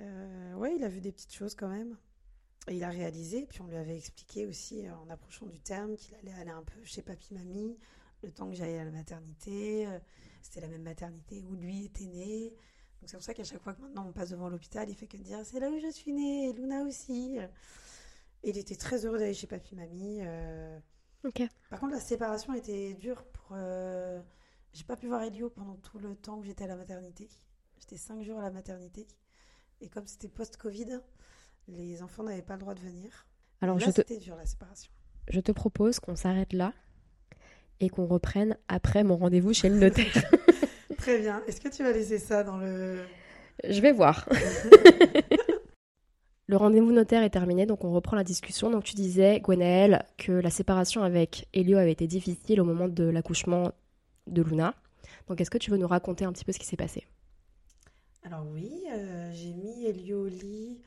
euh, 0.00 0.54
ouais, 0.54 0.74
il 0.76 0.84
a 0.84 0.88
vu 0.88 1.00
des 1.00 1.12
petites 1.12 1.32
choses 1.32 1.54
quand 1.54 1.68
même. 1.68 1.96
Et 2.68 2.76
il 2.76 2.84
a 2.84 2.88
réalisé, 2.88 3.46
puis 3.46 3.60
on 3.60 3.66
lui 3.66 3.76
avait 3.76 3.96
expliqué 3.96 4.46
aussi 4.46 4.86
euh, 4.86 4.94
en 4.96 5.10
approchant 5.10 5.46
du 5.46 5.60
terme 5.60 5.96
qu'il 5.96 6.14
allait 6.14 6.32
aller 6.32 6.50
un 6.50 6.62
peu 6.62 6.82
chez 6.84 7.02
papy-mamie, 7.02 7.76
le 8.22 8.32
temps 8.32 8.48
que 8.48 8.54
j'allais 8.56 8.78
à 8.78 8.84
la 8.84 8.90
maternité. 8.90 9.86
euh, 9.86 9.98
C'était 10.40 10.60
la 10.62 10.68
même 10.68 10.82
maternité 10.82 11.42
où 11.42 11.54
lui 11.54 11.84
était 11.84 12.06
né. 12.06 12.50
Donc 13.00 13.10
c'est 13.10 13.16
pour 13.16 13.22
ça 13.24 13.34
qu'à 13.34 13.44
chaque 13.44 13.62
fois 13.62 13.74
que 13.74 13.82
maintenant 13.82 14.06
on 14.08 14.12
passe 14.12 14.30
devant 14.30 14.48
l'hôpital, 14.48 14.88
il 14.88 14.94
fait 14.94 15.06
que 15.06 15.18
de 15.18 15.22
dire 15.22 15.40
c'est 15.44 15.60
là 15.60 15.68
où 15.70 15.78
je 15.78 15.90
suis 15.90 16.12
née, 16.12 16.48
et 16.48 16.52
Luna 16.54 16.84
aussi. 16.84 17.36
Et 18.42 18.50
il 18.50 18.56
était 18.58 18.76
très 18.76 19.04
heureux 19.04 19.18
d'aller 19.18 19.34
chez 19.34 19.46
papy-mamie. 19.46 20.20
euh. 20.22 20.78
Par 21.70 21.80
contre, 21.80 21.92
la 21.94 22.00
séparation 22.00 22.54
était 22.54 22.94
dure 22.94 23.24
pour. 23.24 23.48
euh, 23.52 24.22
J'ai 24.72 24.84
pas 24.84 24.96
pu 24.96 25.06
voir 25.06 25.22
Elio 25.22 25.50
pendant 25.50 25.76
tout 25.76 25.98
le 25.98 26.14
temps 26.16 26.40
que 26.40 26.46
j'étais 26.46 26.64
à 26.64 26.66
la 26.68 26.76
maternité. 26.76 27.28
J'étais 27.78 27.96
cinq 27.98 28.22
jours 28.22 28.38
à 28.38 28.42
la 28.42 28.50
maternité. 28.50 29.06
Et 29.80 29.88
comme 29.88 30.06
c'était 30.06 30.28
post-Covid, 30.28 31.00
les 31.68 32.02
enfants 32.02 32.22
n'avaient 32.22 32.42
pas 32.42 32.54
le 32.54 32.60
droit 32.60 32.74
de 32.74 32.80
venir. 32.80 33.26
Alors 33.60 33.78
Là, 33.78 33.86
je 33.86 33.90
te, 33.90 33.96
c'était 33.96 34.18
dur 34.18 34.36
la 34.36 34.46
séparation. 34.46 34.90
je 35.28 35.40
te 35.40 35.52
propose 35.52 36.00
qu'on 36.00 36.16
s'arrête 36.16 36.52
là 36.52 36.72
et 37.80 37.88
qu'on 37.88 38.06
reprenne 38.06 38.56
après 38.68 39.04
mon 39.04 39.16
rendez-vous 39.16 39.52
chez 39.54 39.68
le 39.68 39.76
notaire. 39.76 40.24
Très 40.98 41.18
bien. 41.18 41.42
Est-ce 41.46 41.60
que 41.60 41.68
tu 41.68 41.82
vas 41.82 41.92
laisser 41.92 42.18
ça 42.18 42.44
dans 42.44 42.56
le. 42.58 43.04
Je 43.68 43.80
vais 43.80 43.92
voir. 43.92 44.28
Le 46.46 46.58
rendez-vous 46.58 46.92
notaire 46.92 47.22
est 47.22 47.30
terminé, 47.30 47.64
donc 47.64 47.84
on 47.84 47.92
reprend 47.92 48.16
la 48.16 48.24
discussion. 48.24 48.70
Donc 48.70 48.84
tu 48.84 48.94
disais, 48.94 49.40
Gwenaëlle, 49.40 50.04
que 50.18 50.32
la 50.32 50.50
séparation 50.50 51.02
avec 51.02 51.48
Elio 51.54 51.78
avait 51.78 51.92
été 51.92 52.06
difficile 52.06 52.60
au 52.60 52.64
moment 52.64 52.86
de 52.86 53.04
l'accouchement 53.04 53.72
de 54.26 54.42
Luna. 54.42 54.74
Donc 55.26 55.40
est-ce 55.40 55.50
que 55.50 55.56
tu 55.56 55.70
veux 55.70 55.78
nous 55.78 55.86
raconter 55.86 56.26
un 56.26 56.32
petit 56.32 56.44
peu 56.44 56.52
ce 56.52 56.58
qui 56.58 56.66
s'est 56.66 56.76
passé? 56.76 57.06
Alors, 58.24 58.44
oui, 58.52 58.70
euh, 58.92 59.30
j'ai 59.32 59.54
mis 59.54 59.86
Elio 59.86 60.24
au 60.24 60.28
lit. 60.28 60.82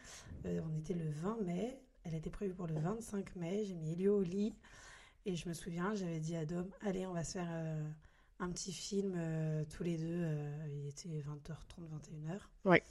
Euh, 0.47 0.61
on 0.65 0.77
était 0.77 0.93
le 0.93 1.09
20 1.09 1.41
mai. 1.41 1.79
Elle 2.03 2.15
était 2.15 2.29
prévue 2.29 2.53
pour 2.53 2.67
le 2.67 2.79
25 2.79 3.35
mai. 3.35 3.65
J'ai 3.65 3.75
mis 3.75 3.93
Elio 3.93 4.19
au 4.19 4.23
lit. 4.23 4.55
Et 5.25 5.35
je 5.35 5.47
me 5.49 5.53
souviens, 5.53 5.93
j'avais 5.93 6.19
dit 6.19 6.35
à 6.35 6.45
Dom 6.45 6.69
Allez, 6.81 7.05
on 7.05 7.13
va 7.13 7.23
se 7.23 7.33
faire 7.33 7.49
euh, 7.51 7.83
un 8.39 8.49
petit 8.49 8.71
film 8.71 9.13
euh, 9.17 9.65
tous 9.65 9.83
les 9.83 9.97
deux. 9.97 10.25
Il 10.69 10.87
était 10.87 11.09
20h30, 11.09 11.81
21h. 12.29 12.39
Ouais. 12.65 12.81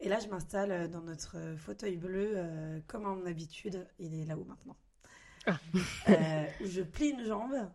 Et 0.00 0.08
là, 0.08 0.18
je 0.18 0.28
m'installe 0.28 0.90
dans 0.90 1.02
notre 1.02 1.36
fauteuil 1.58 1.98
bleu, 1.98 2.82
comme 2.86 3.04
à 3.04 3.14
mon 3.14 3.26
habitude. 3.26 3.86
Il 3.98 4.14
est 4.14 4.24
là-haut 4.24 4.44
maintenant. 4.44 4.76
Ah. 5.46 5.58
Où 6.62 6.66
je 6.66 6.80
plie 6.80 7.10
une 7.10 7.24
jambe 7.24 7.70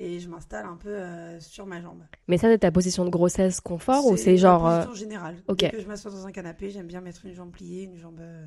et 0.00 0.18
je 0.20 0.28
m'installe 0.28 0.66
un 0.66 0.76
peu 0.76 0.88
euh, 0.90 1.38
sur 1.40 1.66
ma 1.66 1.80
jambe. 1.80 2.02
Mais 2.28 2.38
ça, 2.38 2.48
c'est 2.48 2.58
ta 2.58 2.70
position 2.72 3.04
de 3.04 3.10
grossesse 3.10 3.60
confort 3.60 4.06
ou 4.06 4.16
c'est 4.16 4.36
genre... 4.36 4.66
euh, 4.66 4.76
position 4.84 4.94
générale. 4.94 5.36
ok. 5.48 5.58
Dès 5.58 5.70
que 5.70 5.80
je 5.80 5.86
m'assois 5.86 6.10
dans 6.10 6.26
un 6.26 6.32
canapé, 6.32 6.70
j'aime 6.70 6.86
bien 6.86 7.00
mettre 7.00 7.24
une 7.26 7.34
jambe 7.34 7.52
pliée, 7.52 7.84
une 7.84 7.96
jambe. 7.96 8.20
euh, 8.20 8.46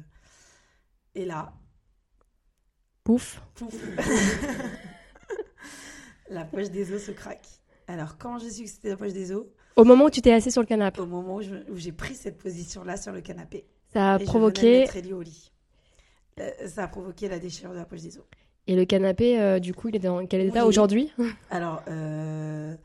Et 1.15 1.25
là, 1.25 1.53
Pouf. 3.03 3.41
Pouf. 3.55 3.73
la 6.29 6.43
poche 6.43 6.69
des 6.69 6.91
os 6.93 7.01
se 7.03 7.11
craque. 7.11 7.47
Alors, 7.87 8.17
quand 8.17 8.37
j'ai 8.39 8.51
su 8.51 8.63
que 8.63 8.69
c'était 8.69 8.89
la 8.89 8.97
poche 8.97 9.13
des 9.13 9.31
os, 9.31 9.45
Au 9.77 9.85
moment 9.85 10.05
où 10.05 10.09
tu 10.09 10.21
t'es 10.21 10.33
assis 10.33 10.51
sur 10.51 10.61
le 10.61 10.67
canapé, 10.67 10.99
au 10.99 11.05
moment 11.05 11.35
où 11.35 11.41
je- 11.41 11.55
j'ai 11.75 11.93
pris 11.93 12.15
cette 12.15 12.37
position-là 12.37 12.97
sur 12.97 13.13
le 13.13 13.21
canapé, 13.21 13.65
ça 13.93 14.15
a 14.15 14.15
et 14.15 14.17
je 14.17 14.17
venais 14.17 14.25
de 14.25 14.29
provoqué. 14.29 14.87
Ellie 14.95 15.13
au 15.13 15.21
lit, 15.21 15.53
euh, 16.39 16.51
ça 16.67 16.83
a 16.83 16.87
provoqué 16.89 17.29
la 17.29 17.39
déchirure 17.39 17.71
de 17.71 17.77
la 17.77 17.85
poche 17.85 18.01
des 18.01 18.17
os. 18.17 18.25
Et 18.67 18.75
le 18.75 18.85
canapé, 18.85 19.39
euh, 19.39 19.59
du 19.59 19.73
coup, 19.73 19.89
il 19.89 19.95
est 19.95 19.99
dans 19.99 20.25
quel 20.27 20.41
état 20.41 20.65
aujourd'hui? 20.65 21.11
Alors, 21.49 21.81
euh, 21.87 22.75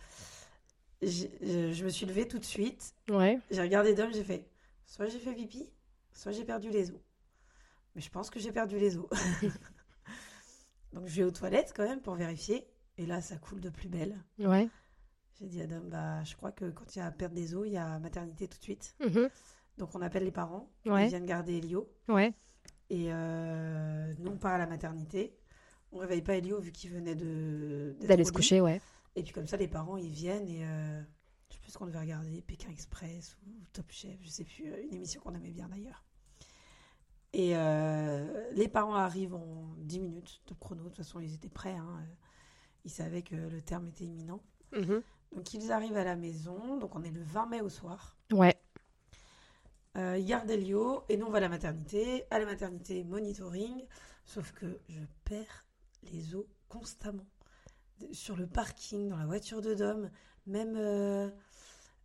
je 1.02 1.84
me 1.84 1.88
suis 1.88 2.06
levée 2.06 2.28
tout 2.28 2.38
de 2.38 2.44
suite, 2.44 2.94
Ouais. 3.10 3.38
j'ai 3.50 3.60
regardé 3.60 3.94
Dom, 3.94 4.10
j'ai 4.12 4.22
fait 4.24 4.46
soit 4.86 5.09
j'ai 5.09 5.18
fait 5.18 5.32
pipi, 5.34 5.70
soit 6.12 6.32
j'ai 6.32 6.44
perdu 6.44 6.68
les 6.70 6.90
os. 6.90 7.00
Mais 7.94 8.02
je 8.02 8.10
pense 8.10 8.28
que 8.30 8.38
j'ai 8.38 8.52
perdu 8.52 8.78
les 8.78 8.96
os. 8.98 9.06
Donc 10.92 11.06
je 11.06 11.16
vais 11.16 11.22
aux 11.24 11.30
toilettes 11.30 11.72
quand 11.74 11.84
même 11.88 12.00
pour 12.00 12.14
vérifier. 12.14 12.66
Et 12.98 13.06
là, 13.06 13.22
ça 13.22 13.36
coule 13.38 13.60
de 13.60 13.70
plus 13.70 13.88
belle. 13.88 14.14
Ouais. 14.38 14.68
J'ai 15.40 15.46
dit 15.46 15.62
à 15.62 15.66
Dom, 15.66 15.88
bah, 15.88 16.22
je 16.24 16.36
crois 16.36 16.52
que 16.52 16.66
quand 16.70 16.94
il 16.94 16.98
y 16.98 17.02
a 17.02 17.10
perte 17.10 17.32
des 17.32 17.54
os, 17.54 17.66
il 17.66 17.72
y 17.72 17.78
a 17.78 17.98
maternité 17.98 18.46
tout 18.46 18.59
de 18.59 18.62
suite. 18.62 18.94
Mhm. 19.00 19.30
Donc 19.78 19.94
on 19.94 20.02
appelle 20.02 20.24
les 20.24 20.30
parents. 20.30 20.68
Ouais. 20.84 21.06
Ils 21.06 21.09
viennent 21.09 21.24
garder 21.26 21.56
Elio. 21.56 21.90
Ouais. 22.09 22.34
Et 22.90 23.06
euh, 23.10 24.12
nous, 24.18 24.32
on 24.32 24.36
part 24.36 24.52
à 24.52 24.59
la 24.59 24.66
maternité. 24.66 25.34
On 25.93 25.98
réveille 25.98 26.23
pas 26.23 26.36
Elio 26.36 26.59
vu 26.59 26.73
qu'il 26.73 26.90
venait 26.90 27.14
de 27.14 27.94
D'aller 28.01 28.24
se 28.24 28.32
coucher, 28.32 28.60
ouais. 28.60 28.81
Et 29.14 29.23
puis 29.23 29.32
comme 29.32 29.47
ça, 29.47 29.56
les 29.56 29.69
parents, 29.69 29.97
ils 29.97 30.10
viennent 30.10 30.48
et 30.48 30.64
euh, 30.64 31.02
je 31.48 31.55
sais 31.55 31.60
plus 31.60 31.70
ce 31.70 31.78
qu'on 31.78 31.86
devait 31.86 32.01
regarder, 32.01 32.40
Pékin 32.40 32.70
Express 32.70 33.36
ou 33.47 33.51
Top 33.73 33.90
Chef, 33.90 34.19
je 34.23 34.28
sais 34.28 34.44
plus, 34.44 34.64
une 34.85 34.94
émission 34.94 35.20
qu'on 35.20 35.35
aimait 35.35 35.51
bien 35.51 35.69
d'ailleurs. 35.69 36.02
Et 37.35 37.56
euh, 37.56 38.51
les 38.52 38.69
parents 38.69 38.94
arrivent 38.94 39.35
en 39.35 39.74
10 39.78 40.01
minutes, 40.01 40.43
top 40.47 40.59
chrono, 40.60 40.85
de 40.85 40.89
toute 40.89 40.98
façon 40.98 41.20
ils 41.20 41.35
étaient 41.35 41.48
prêts, 41.48 41.77
hein, 41.77 42.06
ils 42.85 42.90
savaient 42.90 43.23
que 43.23 43.36
le 43.36 43.60
terme 43.60 43.89
était 43.89 44.05
imminent. 44.05 44.40
Mhm. 44.73 45.02
Donc 45.35 45.55
ils 45.55 45.73
arrivent 45.73 45.97
à 45.97 46.05
la 46.05 46.16
maison, 46.16 46.78
donc 46.78 46.94
on 46.94 47.02
est 47.02 47.10
le 47.10 47.23
20 47.23 47.47
mai 47.47 47.60
au 47.60 47.69
soir. 47.69 48.16
Ouais. 48.32 48.56
Euh, 49.97 50.16
ils 50.19 50.24
gardent 50.24 50.51
Elio 50.51 51.05
et 51.10 51.19
nous 51.19 51.27
on 51.27 51.31
va 51.31 51.39
à 51.39 51.43
la 51.43 51.48
maternité. 51.48 52.24
À 52.31 52.39
la 52.39 52.47
maternité, 52.47 53.05
monitoring, 53.05 53.85
sauf 54.24 54.52
que 54.52 54.78
je 54.89 55.01
perds 55.24 55.64
les 56.04 56.34
os 56.34 56.46
constamment. 56.68 57.26
Sur 58.12 58.36
le 58.36 58.46
parking, 58.46 59.08
dans 59.08 59.16
la 59.16 59.26
voiture 59.26 59.60
de 59.60 59.74
Dom, 59.74 60.10
même 60.46 60.74
euh, 60.76 61.30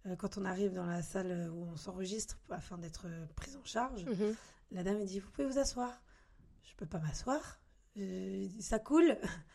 euh, 0.06 0.16
quand 0.16 0.38
on 0.38 0.46
arrive 0.46 0.74
dans 0.74 0.86
la 0.86 1.02
salle 1.02 1.50
où 1.52 1.64
on 1.64 1.76
s'enregistre 1.76 2.38
afin 2.50 2.78
d'être 2.78 3.08
euh, 3.08 3.26
prise 3.36 3.56
en 3.58 3.64
charge, 3.64 4.06
Mhm. 4.06 4.36
la 4.72 4.84
dame 4.84 5.00
me 5.00 5.06
dit 5.06 5.20
Vous 5.20 5.32
pouvez 5.32 5.48
vous 5.48 5.58
asseoir 5.58 5.92
Je 6.64 6.76
peux 6.76 6.86
pas 6.86 7.00
m'asseoir. 7.00 7.60
Euh, 7.98 8.48
ça 8.60 8.80
coule. 8.80 9.18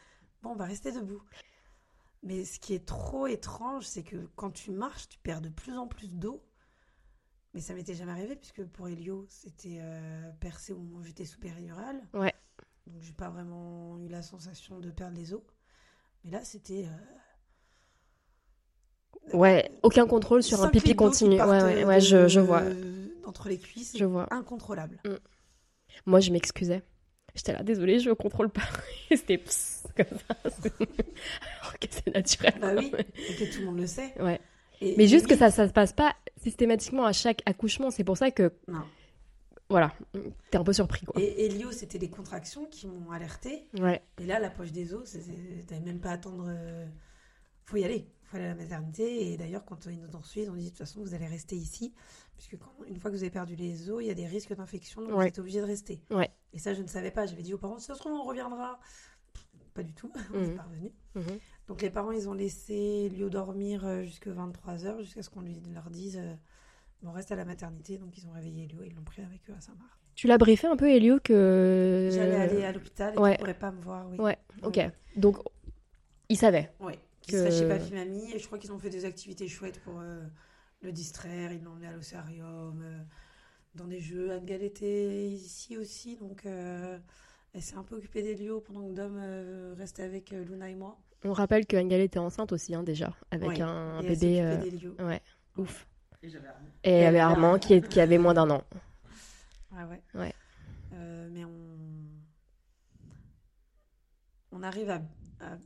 Bon, 0.43 0.51
on 0.51 0.57
va 0.57 0.65
rester 0.65 0.91
debout. 0.91 1.23
Mais 2.25 2.45
ce 2.45 2.59
qui 2.59 2.75
est 2.75 2.85
trop 2.85 3.29
étrange, 3.29 3.85
c'est 3.87 4.03
que 4.03 4.27
quand 4.35 4.51
tu 4.51 4.73
marches, 4.73 5.09
tu 5.09 5.19
perds 5.21 5.41
de 5.41 5.49
plus 5.51 5.77
en 5.79 5.87
plus 5.87 6.09
d'eau. 6.09 6.45
Mais 7.55 7.61
ça 7.61 7.75
m'était 7.75 7.95
jamais 7.95 8.11
arrivé, 8.11 8.35
puisque 8.35 8.65
pour 8.65 8.89
Elio, 8.89 9.25
c'était 9.29 9.79
euh, 9.81 10.33
percé 10.41 10.73
au 10.73 10.79
moment 10.79 10.99
où 10.99 11.03
j'étais 11.05 11.25
sous 11.27 11.39
péridurale. 11.39 12.01
Ouais. 12.13 12.35
Donc, 12.87 13.01
j'ai 13.03 13.13
pas 13.13 13.31
vraiment 13.31 13.99
eu 14.01 14.09
la 14.09 14.23
sensation 14.23 14.81
de 14.81 14.91
perdre 14.91 15.17
les 15.17 15.33
os. 15.35 15.43
Mais 16.25 16.31
là, 16.31 16.45
c'était. 16.45 16.87
euh, 16.87 16.89
Ouais. 19.33 19.71
Aucun 19.83 20.07
contrôle 20.07 20.43
sur 20.43 20.63
un 20.63 20.69
pipi 20.69 20.95
continu. 20.97 21.41
Ouais, 21.41 21.47
ouais, 21.63 21.83
euh, 21.85 21.87
ouais, 21.87 22.01
je, 22.01 22.29
je 22.29 22.41
vois. 22.41 22.63
Entre 23.25 23.49
les 23.49 23.59
cuisses, 23.59 23.97
Je 23.97 24.05
vois. 24.05 24.27
incontrôlable. 24.33 25.01
Moi, 26.07 26.21
je 26.21 26.33
m'excusais. 26.33 26.83
J'étais 27.35 27.53
là, 27.53 27.63
désolée, 27.63 27.99
je 28.01 28.11
contrôle 28.11 28.51
pas. 28.51 28.63
Et 29.11 29.17
C'était 29.17 29.39
pss, 29.39 29.85
comme 29.97 30.07
ça. 30.29 30.35
Alors 31.61 31.79
que 31.81 31.87
c'est 31.89 32.13
naturel. 32.15 32.55
Bah 32.61 32.75
oui, 32.77 32.93
et 33.31 33.35
que 33.37 33.55
tout 33.55 33.61
le 33.61 33.67
monde 33.67 33.79
le 33.79 33.87
sait. 33.87 34.13
Ouais. 34.21 34.41
Et- 34.83 34.95
Mais 34.99 35.07
juste 35.07 35.27
que 35.29 35.37
ça, 35.37 35.51
ça 35.51 35.67
se 35.69 35.73
passe 35.73 35.93
pas 35.93 36.15
systématiquement 36.43 37.07
à 37.07 37.13
chaque 37.13 37.41
accouchement. 37.47 37.91
C'est 37.91 38.05
pour 38.05 38.19
ça 38.19 38.31
que, 38.31 38.53
Non. 38.69 38.83
Voilà, 39.73 39.93
t'es 40.51 40.57
un 40.59 40.65
peu 40.65 40.73
surpris, 40.73 41.05
quoi. 41.05 41.21
Et 41.21 41.47
Elio, 41.47 41.73
c'était 41.73 41.99
des 41.99 42.09
contractions 42.11 42.67
qui 42.67 42.87
m'ont 42.87 43.11
alerté. 43.11 43.67
Ouais. 43.79 44.01
Et 44.19 44.27
là, 44.27 44.39
la 44.39 44.51
poche 44.51 44.71
des 44.73 44.95
os, 44.95 45.17
t'avais 45.67 45.81
même 45.81 45.99
pas 46.01 46.11
à 46.11 46.13
attendre. 46.13 46.47
euh, 46.49 46.87
Faut 47.65 47.77
y 47.77 47.85
aller. 47.85 48.07
Faut 48.25 48.37
aller 48.37 48.47
à 48.47 48.49
la 48.51 48.55
maternité. 48.55 49.33
Et 49.33 49.37
d'ailleurs, 49.37 49.65
quand 49.65 49.87
ils 49.87 50.01
nous 50.01 50.15
ont 50.17 50.23
suivis, 50.23 50.47
ils 50.47 50.51
ont 50.51 50.55
dit 50.55 50.65
de 50.65 50.69
toute 50.71 50.79
façon, 50.79 51.01
vous 51.03 51.15
allez 51.15 51.27
rester 51.27 51.57
ici. 51.57 51.93
Puisque 52.37 52.59
quand- 52.59 52.73
une 52.89 52.97
fois 52.99 53.11
que 53.11 53.17
vous 53.17 53.23
avez 53.23 53.31
perdu 53.31 53.55
les 53.57 53.91
os, 53.91 54.03
il 54.03 54.07
y 54.07 54.11
a 54.11 54.15
des 54.15 54.27
risques 54.27 54.55
d'infection. 54.55 55.03
Donc 55.03 55.13
vous 55.13 55.21
êtes 55.23 55.39
obligé 55.39 55.61
de 55.61 55.67
rester. 55.67 56.01
Ouais. 56.11 56.31
Et 56.53 56.59
ça, 56.59 56.75
je 56.75 56.83
ne 56.83 56.87
savais 56.89 57.11
pas. 57.11 57.27
J'avais 57.27 57.43
dit 57.43 57.55
aux 57.55 57.59
parents, 57.59 57.79
si 57.79 57.87
ça 57.87 57.95
se 57.95 57.99
trouve, 58.01 58.13
on 58.13 58.25
reviendra. 58.25 58.79
Pff, 59.33 59.47
Pas 59.75 59.83
du 59.83 59.95
tout. 59.95 60.11
On 60.35 60.39
Mhm. 60.39 60.47
n'est 60.49 60.55
pas 60.57 60.63
revenus. 60.65 60.93
Mhm. 61.15 61.39
Donc 61.69 61.81
les 61.83 61.91
parents, 61.91 62.11
ils 62.13 62.29
ont 62.29 62.35
laissé 62.35 63.09
Elio 63.11 63.31
dormir 63.31 63.87
euh, 63.87 64.03
jusque 64.03 64.27
23h, 64.29 65.01
jusqu'à 65.03 65.23
ce 65.23 65.31
qu'on 65.31 65.41
lui 65.41 65.63
leur 65.73 65.89
dise 65.89 66.19
euh, 66.19 66.35
on 67.05 67.13
reste 67.13 67.33
à 67.33 67.37
la 67.37 67.45
maternité. 67.45 67.99
Donc 67.99 68.17
ils 68.19 68.27
ont 68.27 68.33
réveillé 68.33 68.65
Elio 68.65 68.83
et 68.83 68.87
ils 68.89 68.95
l'ont 68.95 69.03
pris 69.03 69.23
avec 69.23 69.41
eux 69.51 69.55
à 69.57 69.61
Saint-Marc. 69.61 69.91
Tu 70.15 70.27
l'as 70.27 70.39
briefé 70.39 70.67
un 70.67 70.77
peu, 70.77 70.91
Elio, 70.91 71.19
que. 71.25 72.11
J'allais 72.13 72.37
aller 72.37 72.65
à 72.65 72.73
l'hôpital 72.73 73.15
et 73.15 73.19
ouais. 73.19 73.31
qu'ils 73.31 73.33
ne 73.33 73.39
pourraient 73.39 73.59
pas 73.59 73.73
me 73.73 73.81
voir. 73.81 74.07
Oui. 74.11 74.19
Ouais, 74.19 74.37
ok. 74.63 74.79
Donc, 75.17 75.39
il 76.29 76.37
savait. 76.37 76.71
Ouais, 76.81 76.99
qui 77.23 77.33
Que- 77.33 77.39
serait 77.39 77.51
chez 77.51 77.67
Papy 77.67 77.93
Mamie. 77.95 78.31
Et 78.35 78.39
je 78.39 78.47
crois 78.47 78.59
qu'ils 78.59 78.73
ont 78.73 78.79
fait 78.79 78.91
des 78.91 79.05
activités 79.07 79.49
chouettes 79.49 79.81
pour 79.81 80.01
euh, 80.01 80.23
le 80.83 80.93
distraire. 80.93 81.53
Ils 81.53 81.63
l'ont 81.63 81.73
emmené 81.73 81.87
à 81.87 81.93
l'océarium, 81.93 82.83
euh, 82.83 82.99
dans 83.75 83.87
des 83.87 84.01
jeux. 84.01 84.33
Anne-Gale 84.33 84.63
était 84.63 85.29
ici 85.31 85.79
aussi. 85.79 86.17
Donc 86.17 86.45
euh, 86.45 86.99
elle 87.55 87.63
s'est 87.63 87.77
un 87.77 87.83
peu 87.83 87.97
occupée 87.97 88.23
d'Elio 88.23 88.61
pendant 88.61 88.87
que 88.87 88.93
Dom 88.93 89.19
restait 89.79 90.03
avec 90.03 90.31
Luna 90.31 90.69
et 90.69 90.75
moi. 90.75 90.99
On 91.25 91.33
rappelle 91.33 91.67
que 91.67 91.77
était 91.77 92.19
enceinte 92.19 92.53
aussi, 92.53 92.75
hein, 92.75 92.83
déjà, 92.83 93.15
avec 93.31 93.49
Ouais. 93.49 93.61
un 93.63 94.01
elle 94.01 94.09
bébé. 94.09 94.57
d'Elio. 94.71 94.95
Ouais, 94.99 95.23
ouf. 95.57 95.87
Et 96.23 96.29
j'avais 96.29 96.49
Armand. 96.49 96.69
Et 96.85 96.91
il 96.99 97.03
y 97.03 97.05
avait 97.05 97.19
Armand 97.19 97.59
qui, 97.59 97.75
est- 97.75 97.89
qui 97.89 98.01
avait 98.01 98.19
moins 98.19 98.35
d'un 98.35 98.51
an. 98.51 98.63
Ah 99.75 99.87
ouais. 99.87 100.03
Ouais. 100.15 100.35
Euh, 100.93 101.29
mais 101.33 101.45
on... 101.45 101.79
on 104.53 104.63
arrive 104.63 104.91
à, 104.91 105.01
à 105.41 105.57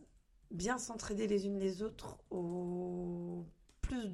bien 0.50 0.78
s'entraider 0.78 1.26
les 1.26 1.46
unes 1.46 1.58
les 1.58 1.82
autres 1.82 2.18
au 2.30 3.44
plus 3.82 4.12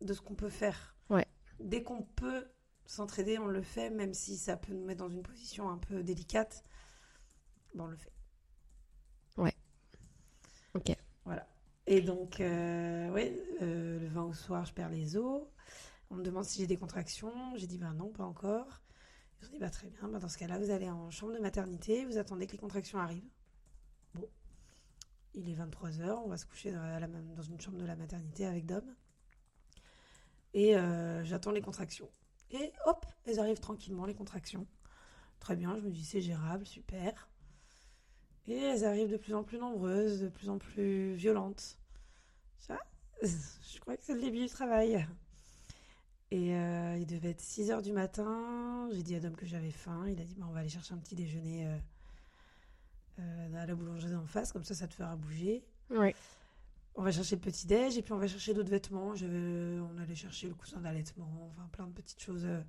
de 0.00 0.12
ce 0.14 0.20
qu'on 0.20 0.34
peut 0.34 0.48
faire. 0.48 0.96
Ouais. 1.10 1.26
Dès 1.60 1.82
qu'on 1.82 2.02
peut 2.02 2.46
s'entraider, 2.86 3.38
on 3.38 3.46
le 3.48 3.62
fait, 3.62 3.90
même 3.90 4.14
si 4.14 4.36
ça 4.36 4.56
peut 4.56 4.72
nous 4.72 4.84
mettre 4.84 5.00
dans 5.04 5.10
une 5.10 5.22
position 5.22 5.68
un 5.68 5.78
peu 5.78 6.02
délicate. 6.02 6.62
Ben, 7.74 7.84
on 7.84 7.88
le 7.88 7.96
fait. 7.96 8.12
Ok. 10.74 10.94
Voilà. 11.24 11.46
Et 11.86 12.02
donc, 12.02 12.38
euh, 12.40 13.08
ouais, 13.10 13.34
euh, 13.62 13.98
le 13.98 14.06
20 14.08 14.24
au 14.24 14.32
soir, 14.34 14.66
je 14.66 14.74
perds 14.74 14.90
les 14.90 15.16
os. 15.16 15.42
On 16.10 16.16
me 16.16 16.22
demande 16.22 16.44
si 16.44 16.60
j'ai 16.60 16.66
des 16.66 16.76
contractions. 16.76 17.32
J'ai 17.56 17.66
dit, 17.66 17.78
ben 17.78 17.92
non, 17.94 18.10
pas 18.10 18.24
encore. 18.24 18.82
Ils 19.40 19.48
ont 19.48 19.50
dit, 19.50 19.58
bah 19.58 19.70
très 19.70 19.88
bien, 19.88 20.08
bah, 20.08 20.18
dans 20.18 20.28
ce 20.28 20.38
cas-là, 20.38 20.58
vous 20.58 20.70
allez 20.70 20.88
en 20.88 21.10
chambre 21.10 21.32
de 21.34 21.38
maternité, 21.38 22.04
vous 22.04 22.18
attendez 22.18 22.46
que 22.46 22.52
les 22.52 22.58
contractions 22.58 22.98
arrivent. 22.98 23.28
Bon, 24.14 24.28
il 25.34 25.50
est 25.50 25.54
23h, 25.54 26.22
on 26.24 26.28
va 26.28 26.38
se 26.38 26.46
coucher 26.46 26.72
dans 26.72 27.42
une 27.42 27.60
chambre 27.60 27.78
de 27.78 27.84
la 27.84 27.96
maternité 27.96 28.46
avec 28.46 28.66
Dom. 28.66 28.84
Et 30.54 30.76
euh, 30.76 31.22
j'attends 31.24 31.50
les 31.50 31.60
contractions. 31.60 32.08
Et 32.50 32.72
hop, 32.86 33.04
elles 33.26 33.40
arrivent 33.40 33.60
tranquillement, 33.60 34.06
les 34.06 34.14
contractions. 34.14 34.66
Très 35.40 35.56
bien, 35.56 35.76
je 35.76 35.82
me 35.82 35.90
dis, 35.90 36.04
c'est 36.04 36.22
gérable, 36.22 36.66
super. 36.66 37.28
Et 38.46 38.56
elles 38.56 38.84
arrivent 38.84 39.10
de 39.10 39.16
plus 39.16 39.34
en 39.34 39.42
plus 39.42 39.58
nombreuses, 39.58 40.22
de 40.22 40.28
plus 40.28 40.48
en 40.48 40.58
plus 40.58 41.14
violentes. 41.14 41.78
Ça, 42.58 42.78
je 43.22 43.80
crois 43.80 43.96
que 43.96 44.02
c'est 44.02 44.14
le 44.14 44.20
début 44.20 44.38
du 44.38 44.48
travail. 44.48 45.06
Et 46.32 46.54
euh, 46.56 46.96
il 46.98 47.06
devait 47.06 47.30
être 47.30 47.40
6 47.40 47.70
heures 47.70 47.82
du 47.82 47.92
matin. 47.92 48.88
J'ai 48.92 49.02
dit 49.02 49.14
à 49.14 49.20
Dom 49.20 49.34
que 49.36 49.46
j'avais 49.46 49.70
faim. 49.70 50.04
Il 50.08 50.20
a 50.20 50.24
dit 50.24 50.34
bah, 50.34 50.46
on 50.48 50.52
va 50.52 50.60
aller 50.60 50.68
chercher 50.68 50.94
un 50.94 50.98
petit 50.98 51.14
déjeuner 51.14 51.66
euh, 51.66 51.78
euh, 53.20 53.62
à 53.62 53.66
la 53.66 53.74
boulangerie 53.74 54.10
d'en 54.12 54.26
face, 54.26 54.52
comme 54.52 54.64
ça, 54.64 54.74
ça 54.74 54.88
te 54.88 54.94
fera 54.94 55.14
bouger. 55.16 55.64
Ouais. 55.90 56.14
On 56.96 57.02
va 57.02 57.12
chercher 57.12 57.36
le 57.36 57.42
petit 57.42 57.66
déj 57.66 57.96
et 57.98 58.02
puis 58.02 58.12
on 58.12 58.18
va 58.18 58.26
chercher 58.26 58.54
d'autres 58.54 58.70
vêtements. 58.70 59.14
Je 59.14 59.80
on 59.80 59.98
allait 59.98 60.14
chercher 60.14 60.48
le 60.48 60.54
coussin 60.54 60.80
d'allaitement, 60.80 61.50
enfin 61.52 61.68
plein 61.70 61.86
de 61.86 61.92
petites 61.92 62.20
choses 62.22 62.44
euh, 62.46 62.60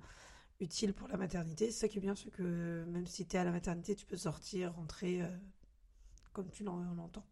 utiles 0.60 0.92
pour 0.94 1.08
la 1.08 1.16
maternité. 1.16 1.70
C'est 1.70 1.80
ça 1.80 1.88
qui 1.88 1.98
est 1.98 2.02
bien, 2.02 2.14
c'est 2.14 2.30
que 2.30 2.84
même 2.88 3.06
si 3.06 3.26
tu 3.26 3.36
es 3.36 3.38
à 3.38 3.44
la 3.44 3.50
maternité, 3.52 3.94
tu 3.96 4.06
peux 4.06 4.16
sortir, 4.18 4.74
rentrer 4.74 5.22
comme 6.32 6.50
tu 6.50 6.62
l'en- 6.62 6.76
l'entends. 6.94 7.24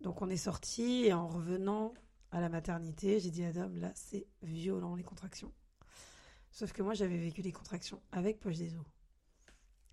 Donc 0.00 0.22
on 0.22 0.28
est 0.30 0.36
sorti 0.38 1.04
et 1.04 1.12
en 1.12 1.28
revenant 1.28 1.92
à 2.30 2.40
la 2.40 2.48
maternité, 2.48 3.20
j'ai 3.20 3.30
dit 3.30 3.44
à 3.44 3.52
Dom, 3.52 3.76
là 3.76 3.92
c'est 3.94 4.26
violent 4.42 4.94
les 4.94 5.02
contractions. 5.02 5.52
Sauf 6.50 6.72
que 6.72 6.82
moi 6.82 6.94
j'avais 6.94 7.18
vécu 7.18 7.42
les 7.42 7.52
contractions 7.52 8.02
avec 8.12 8.40
poche 8.40 8.56
des 8.56 8.76
os. 8.76 8.84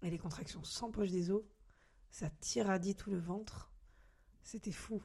Et 0.02 0.10
les 0.10 0.18
contractions 0.18 0.64
sans 0.64 0.92
poche 0.92 1.12
des 1.12 1.32
os, 1.32 1.44
ça 2.12 2.30
tiradit 2.40 2.96
tout 2.96 3.10
le 3.10 3.18
ventre. 3.18 3.72
C'était 4.44 4.72
fou. 4.72 5.02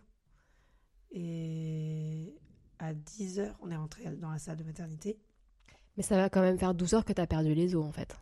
Et 1.11 2.35
à 2.79 2.95
10h, 2.95 3.55
on 3.61 3.71
est 3.71 3.77
rentré 3.77 4.05
dans 4.17 4.31
la 4.31 4.39
salle 4.39 4.57
de 4.57 4.65
maternité. 4.65 5.19
Mais 5.97 6.03
ça 6.03 6.17
va 6.17 6.29
quand 6.29 6.41
même 6.41 6.59
faire 6.59 6.75
12 6.75 6.95
heures 6.95 7.05
que 7.05 7.13
t'as 7.13 7.27
perdu 7.27 7.55
les 7.55 7.75
os, 7.75 7.85
en 7.85 7.93
fait. 7.93 8.17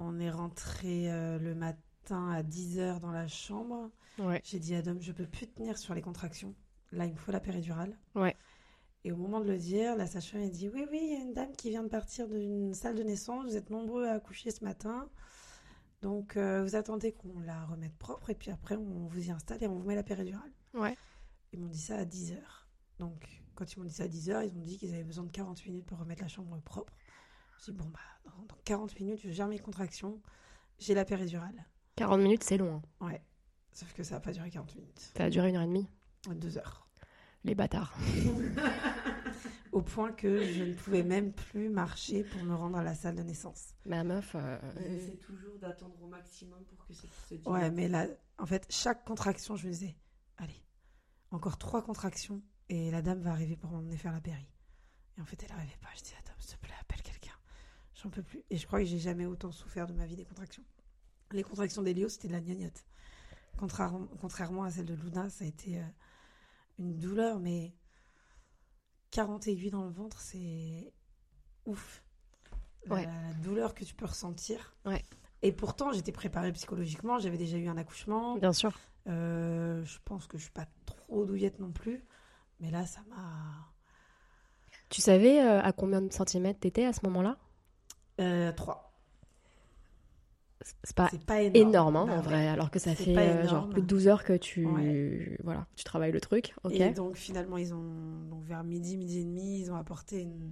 On 0.00 0.20
est 0.20 0.30
rentré 0.30 1.10
euh, 1.10 1.38
le 1.38 1.54
matin 1.54 2.30
à 2.30 2.42
10h 2.42 3.00
dans 3.00 3.10
la 3.10 3.26
chambre. 3.26 3.90
Ouais. 4.18 4.40
J'ai 4.44 4.60
dit 4.60 4.74
à 4.74 4.82
Dom, 4.82 4.98
je 5.00 5.12
peux 5.12 5.26
plus 5.26 5.48
tenir 5.48 5.76
sur 5.76 5.94
les 5.94 6.02
contractions. 6.02 6.54
Là, 6.92 7.06
il 7.06 7.12
me 7.12 7.18
faut 7.18 7.32
la 7.32 7.40
péridurale. 7.40 7.96
Ouais. 8.14 8.36
Et 9.04 9.12
au 9.12 9.16
moment 9.16 9.40
de 9.40 9.46
le 9.46 9.58
dire, 9.58 9.96
la 9.96 10.06
sage-femme 10.06 10.48
dit 10.50 10.68
Oui, 10.68 10.84
oui, 10.90 10.98
il 11.02 11.12
y 11.12 11.16
a 11.16 11.20
une 11.20 11.32
dame 11.32 11.52
qui 11.52 11.70
vient 11.70 11.82
de 11.82 11.88
partir 11.88 12.28
d'une 12.28 12.74
salle 12.74 12.94
de 12.96 13.02
naissance. 13.02 13.44
Vous 13.46 13.56
êtes 13.56 13.70
nombreux 13.70 14.06
à 14.06 14.12
accoucher 14.14 14.50
ce 14.50 14.64
matin. 14.64 15.08
Donc, 16.02 16.36
euh, 16.36 16.62
vous 16.62 16.76
attendez 16.76 17.12
qu'on 17.12 17.40
la 17.40 17.64
remette 17.66 17.96
propre. 17.96 18.30
Et 18.30 18.34
puis 18.34 18.50
après, 18.50 18.76
on 18.76 19.06
vous 19.06 19.28
y 19.28 19.30
installe 19.30 19.62
et 19.62 19.66
on 19.68 19.74
vous 19.74 19.86
met 19.86 19.94
la 19.94 20.02
péridurale. 20.02 20.50
Ouais. 20.74 20.96
Ils 21.52 21.58
m'ont 21.60 21.68
dit 21.68 21.78
ça 21.80 21.96
à 21.96 22.04
10h. 22.04 22.36
Donc, 22.98 23.42
quand 23.54 23.72
ils 23.72 23.78
m'ont 23.78 23.84
dit 23.84 23.92
ça 23.94 24.04
à 24.04 24.08
10h, 24.08 24.46
ils 24.48 24.56
ont 24.58 24.62
dit 24.62 24.78
qu'ils 24.78 24.94
avaient 24.94 25.04
besoin 25.04 25.24
de 25.24 25.30
40 25.30 25.64
minutes 25.66 25.86
pour 25.86 25.98
remettre 25.98 26.22
la 26.22 26.28
chambre 26.28 26.58
propre. 26.62 26.92
Je 27.60 27.70
dis 27.70 27.76
Bon, 27.76 27.86
bah, 27.86 28.00
dans, 28.24 28.42
dans 28.46 28.60
40 28.64 28.98
minutes, 29.00 29.20
je 29.22 29.30
gère 29.30 29.48
mes 29.48 29.58
contractions. 29.58 30.20
J'ai 30.78 30.94
la 30.94 31.04
péridurale. 31.04 31.66
40 31.96 32.20
minutes, 32.20 32.44
c'est 32.44 32.56
long. 32.58 32.82
hein. 33.00 33.06
Ouais. 33.06 33.22
Sauf 33.72 33.92
que 33.92 34.02
ça 34.02 34.16
n'a 34.16 34.20
pas 34.20 34.32
duré 34.32 34.50
40 34.50 34.74
minutes. 34.76 35.12
Ça 35.16 35.24
a 35.24 35.30
duré 35.30 35.48
une 35.50 35.56
heure 35.56 35.62
et 35.62 35.66
demie. 35.66 35.88
Deux 36.34 36.58
heures. 36.58 36.88
Les 37.44 37.54
bâtards. 37.54 37.94
Au 39.72 39.82
point 39.82 40.12
que 40.12 40.44
je 40.44 40.64
ne 40.64 40.74
pouvais 40.74 41.02
même 41.02 41.32
plus 41.32 41.68
marcher 41.68 42.24
pour 42.24 42.42
me 42.42 42.54
rendre 42.54 42.78
à 42.78 42.82
la 42.82 42.94
salle 42.94 43.14
de 43.16 43.22
naissance. 43.22 43.74
Ma 43.84 44.02
meuf. 44.02 44.34
euh, 44.34 44.58
J'essaie 44.88 45.16
toujours 45.18 45.58
d'attendre 45.58 46.02
au 46.02 46.06
maximum 46.08 46.64
pour 46.64 46.84
que 46.86 46.94
ça 46.94 47.06
se 47.28 47.34
dilate. 47.34 47.46
Ouais, 47.46 47.70
mais 47.70 47.86
là, 47.88 48.06
en 48.38 48.46
fait, 48.46 48.66
chaque 48.70 49.04
contraction, 49.04 49.56
je 49.56 49.66
me 49.66 49.72
disais, 49.72 49.94
allez, 50.38 50.60
encore 51.30 51.58
trois 51.58 51.82
contractions 51.82 52.42
et 52.70 52.90
la 52.90 53.02
dame 53.02 53.20
va 53.20 53.30
arriver 53.30 53.56
pour 53.56 53.70
m'emmener 53.70 53.96
faire 53.96 54.12
la 54.12 54.20
péri. 54.20 54.48
Et 55.16 55.20
en 55.20 55.24
fait, 55.26 55.42
elle 55.42 55.50
n'arrivait 55.54 55.78
pas. 55.80 55.88
Je 55.96 56.02
dis, 56.02 56.12
dame, 56.24 56.34
s'il 56.38 56.56
te 56.56 56.60
plaît, 56.62 56.74
appelle 56.80 57.02
quelqu'un. 57.02 57.36
J'en 58.02 58.08
peux 58.10 58.22
plus. 58.22 58.42
Et 58.50 58.56
je 58.56 58.66
crois 58.66 58.78
que 58.80 58.86
j'ai 58.86 58.98
jamais 58.98 59.26
autant 59.26 59.52
souffert 59.52 59.86
de 59.86 59.92
ma 59.92 60.06
vie 60.06 60.16
des 60.16 60.24
contractions. 60.24 60.64
Les 61.30 61.42
contractions 61.42 61.82
d'Elio, 61.82 62.08
c'était 62.08 62.28
de 62.28 62.32
la. 62.32 62.40
Contrairement, 63.58 64.06
contrairement 64.20 64.64
à 64.64 64.70
celle 64.70 64.86
de 64.86 64.94
Luna, 64.94 65.28
ça 65.28 65.44
a 65.44 65.48
été 65.48 65.78
euh, 65.78 65.84
une 66.78 66.96
douleur, 66.96 67.38
mais 67.40 67.74
40 69.10 69.46
aiguilles 69.48 69.70
dans 69.70 69.84
le 69.84 69.90
ventre, 69.90 70.20
c'est 70.20 70.92
ouf. 71.66 72.02
La, 72.86 72.94
Ouais. 72.94 73.06
la 73.06 73.34
douleur 73.42 73.74
que 73.74 73.84
tu 73.84 73.94
peux 73.94 74.06
ressentir. 74.06 74.76
Ouais. 74.84 75.04
Et 75.42 75.52
pourtant, 75.52 75.92
j'étais 75.92 76.12
préparée 76.12 76.52
psychologiquement. 76.52 77.18
J'avais 77.18 77.36
déjà 77.38 77.56
eu 77.58 77.68
un 77.68 77.76
accouchement. 77.76 78.36
Bien 78.38 78.52
sûr. 78.52 78.78
Euh, 79.06 79.84
je 79.84 79.98
pense 80.04 80.26
que 80.26 80.36
je 80.38 80.44
suis 80.44 80.52
pas 80.52 80.66
trop 80.86 81.24
douillette 81.24 81.58
non 81.60 81.70
plus. 81.72 82.04
Mais 82.60 82.70
là, 82.70 82.86
ça 82.86 83.00
m'a. 83.08 83.70
Tu 84.88 85.00
savais 85.00 85.40
euh, 85.40 85.60
à 85.62 85.72
combien 85.72 86.00
de 86.02 86.12
centimètres 86.12 86.60
t'étais 86.60 86.84
à 86.86 86.92
ce 86.92 87.00
moment-là? 87.04 87.36
Euh, 88.20 88.52
3. 88.52 88.87
C'est 90.62 90.94
pas 91.24 91.42
énorme. 91.42 91.68
énorme, 91.68 91.96
hein, 91.96 92.04
Bah 92.06 92.12
en 92.12 92.16
ouais. 92.16 92.22
vrai, 92.22 92.48
alors 92.48 92.70
que 92.70 92.78
ça 92.78 92.94
fait 92.94 93.16
euh, 93.16 93.48
genre 93.48 93.68
plus 93.68 93.80
de 93.80 93.86
12 93.86 94.08
heures 94.08 94.24
que 94.24 94.32
tu, 94.36 94.66
Ouais. 94.66 95.36
voilà, 95.44 95.66
tu 95.76 95.84
travailles 95.84 96.10
le 96.12 96.20
truc. 96.20 96.54
Ok. 96.64 96.72
Et 96.72 96.90
donc, 96.90 97.16
finalement, 97.16 97.56
ils 97.58 97.72
ont. 97.74 98.24
Donc, 98.28 98.44
vers 98.44 98.64
midi, 98.64 98.96
midi 98.96 99.20
et 99.20 99.24
demi, 99.24 99.60
ils 99.60 99.70
ont 99.70 99.76
apporté 99.76 100.20
une 100.22 100.50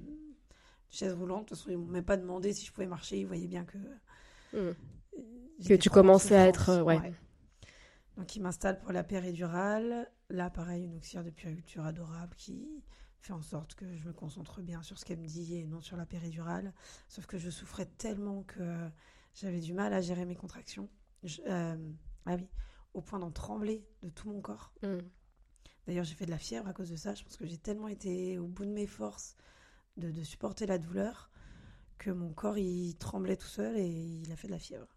chaise 0.90 1.12
roulante. 1.14 1.44
De 1.44 1.48
toute 1.48 1.58
façon, 1.58 1.70
ils 1.70 1.76
m'ont 1.78 1.86
même 1.90 2.04
pas 2.04 2.16
demandé 2.16 2.52
si 2.52 2.64
je 2.66 2.72
pouvais 2.72 2.86
marcher. 2.86 3.18
Ils 3.18 3.26
voyaient 3.26 3.48
bien 3.48 3.64
que. 3.64 3.78
Hmm. 4.52 4.74
j'étais 5.58 5.78
tu 5.78 5.90
commençais 5.90 6.36
à 6.36 6.46
être, 6.46 6.68
euh, 6.70 6.82
ouais. 6.82 7.12
Donc, 8.16 8.34
ils 8.36 8.40
m'installent 8.40 8.78
pour 8.78 8.92
la 8.92 9.02
péridurale. 9.02 10.08
Là, 10.30 10.50
pareil, 10.50 10.84
une 10.84 10.94
auxiliaire 10.96 11.24
de 11.24 11.30
puériculture 11.30 11.84
adorable 11.84 12.34
qui 12.36 12.68
fait 13.20 13.32
en 13.32 13.42
sorte 13.42 13.74
que 13.74 13.84
je 13.96 14.06
me 14.06 14.12
concentre 14.12 14.60
bien 14.62 14.82
sur 14.82 14.98
ce 14.98 15.04
qu'elle 15.04 15.18
me 15.18 15.26
dit 15.26 15.56
et 15.56 15.64
non 15.66 15.80
sur 15.80 15.96
la 15.96 16.06
péridurale. 16.06 16.72
Sauf 17.08 17.26
que 17.26 17.38
je 17.38 17.50
souffrais 17.50 17.86
tellement 17.98 18.44
que 18.44 18.62
j'avais 19.36 19.60
du 19.60 19.72
mal 19.72 19.92
à 19.94 20.00
gérer 20.00 20.24
mes 20.24 20.34
contractions. 20.34 20.88
Je- 21.22 21.40
euh, 21.46 21.76
ah 22.26 22.34
oui, 22.34 22.48
au 22.94 23.00
point 23.02 23.18
d'en 23.20 23.30
trembler 23.30 23.86
de 24.02 24.08
tout 24.10 24.28
mon 24.28 24.40
corps. 24.40 24.72
Hmm. 24.82 24.98
D'ailleurs, 25.86 26.04
j'ai 26.04 26.16
fait 26.16 26.26
de 26.26 26.30
la 26.32 26.38
fièvre 26.38 26.66
à 26.66 26.72
cause 26.72 26.90
de 26.90 26.96
ça. 26.96 27.14
Je 27.14 27.22
pense 27.22 27.36
que 27.36 27.46
j'ai 27.46 27.58
tellement 27.58 27.88
été 27.88 28.38
au 28.38 28.48
bout 28.48 28.64
de 28.64 28.72
mes 28.72 28.86
forces 28.88 29.36
de, 29.96 30.10
de 30.10 30.24
supporter 30.24 30.66
la 30.66 30.78
douleur 30.78 31.30
que 31.98 32.10
mon 32.10 32.32
corps 32.32 32.58
il 32.58 32.96
tremblait 32.96 33.36
tout 33.36 33.46
seul 33.46 33.76
et 33.78 33.86
il 33.86 34.30
a 34.32 34.36
fait 34.36 34.48
de 34.48 34.52
la 34.52 34.58
fièvre. 34.58 34.88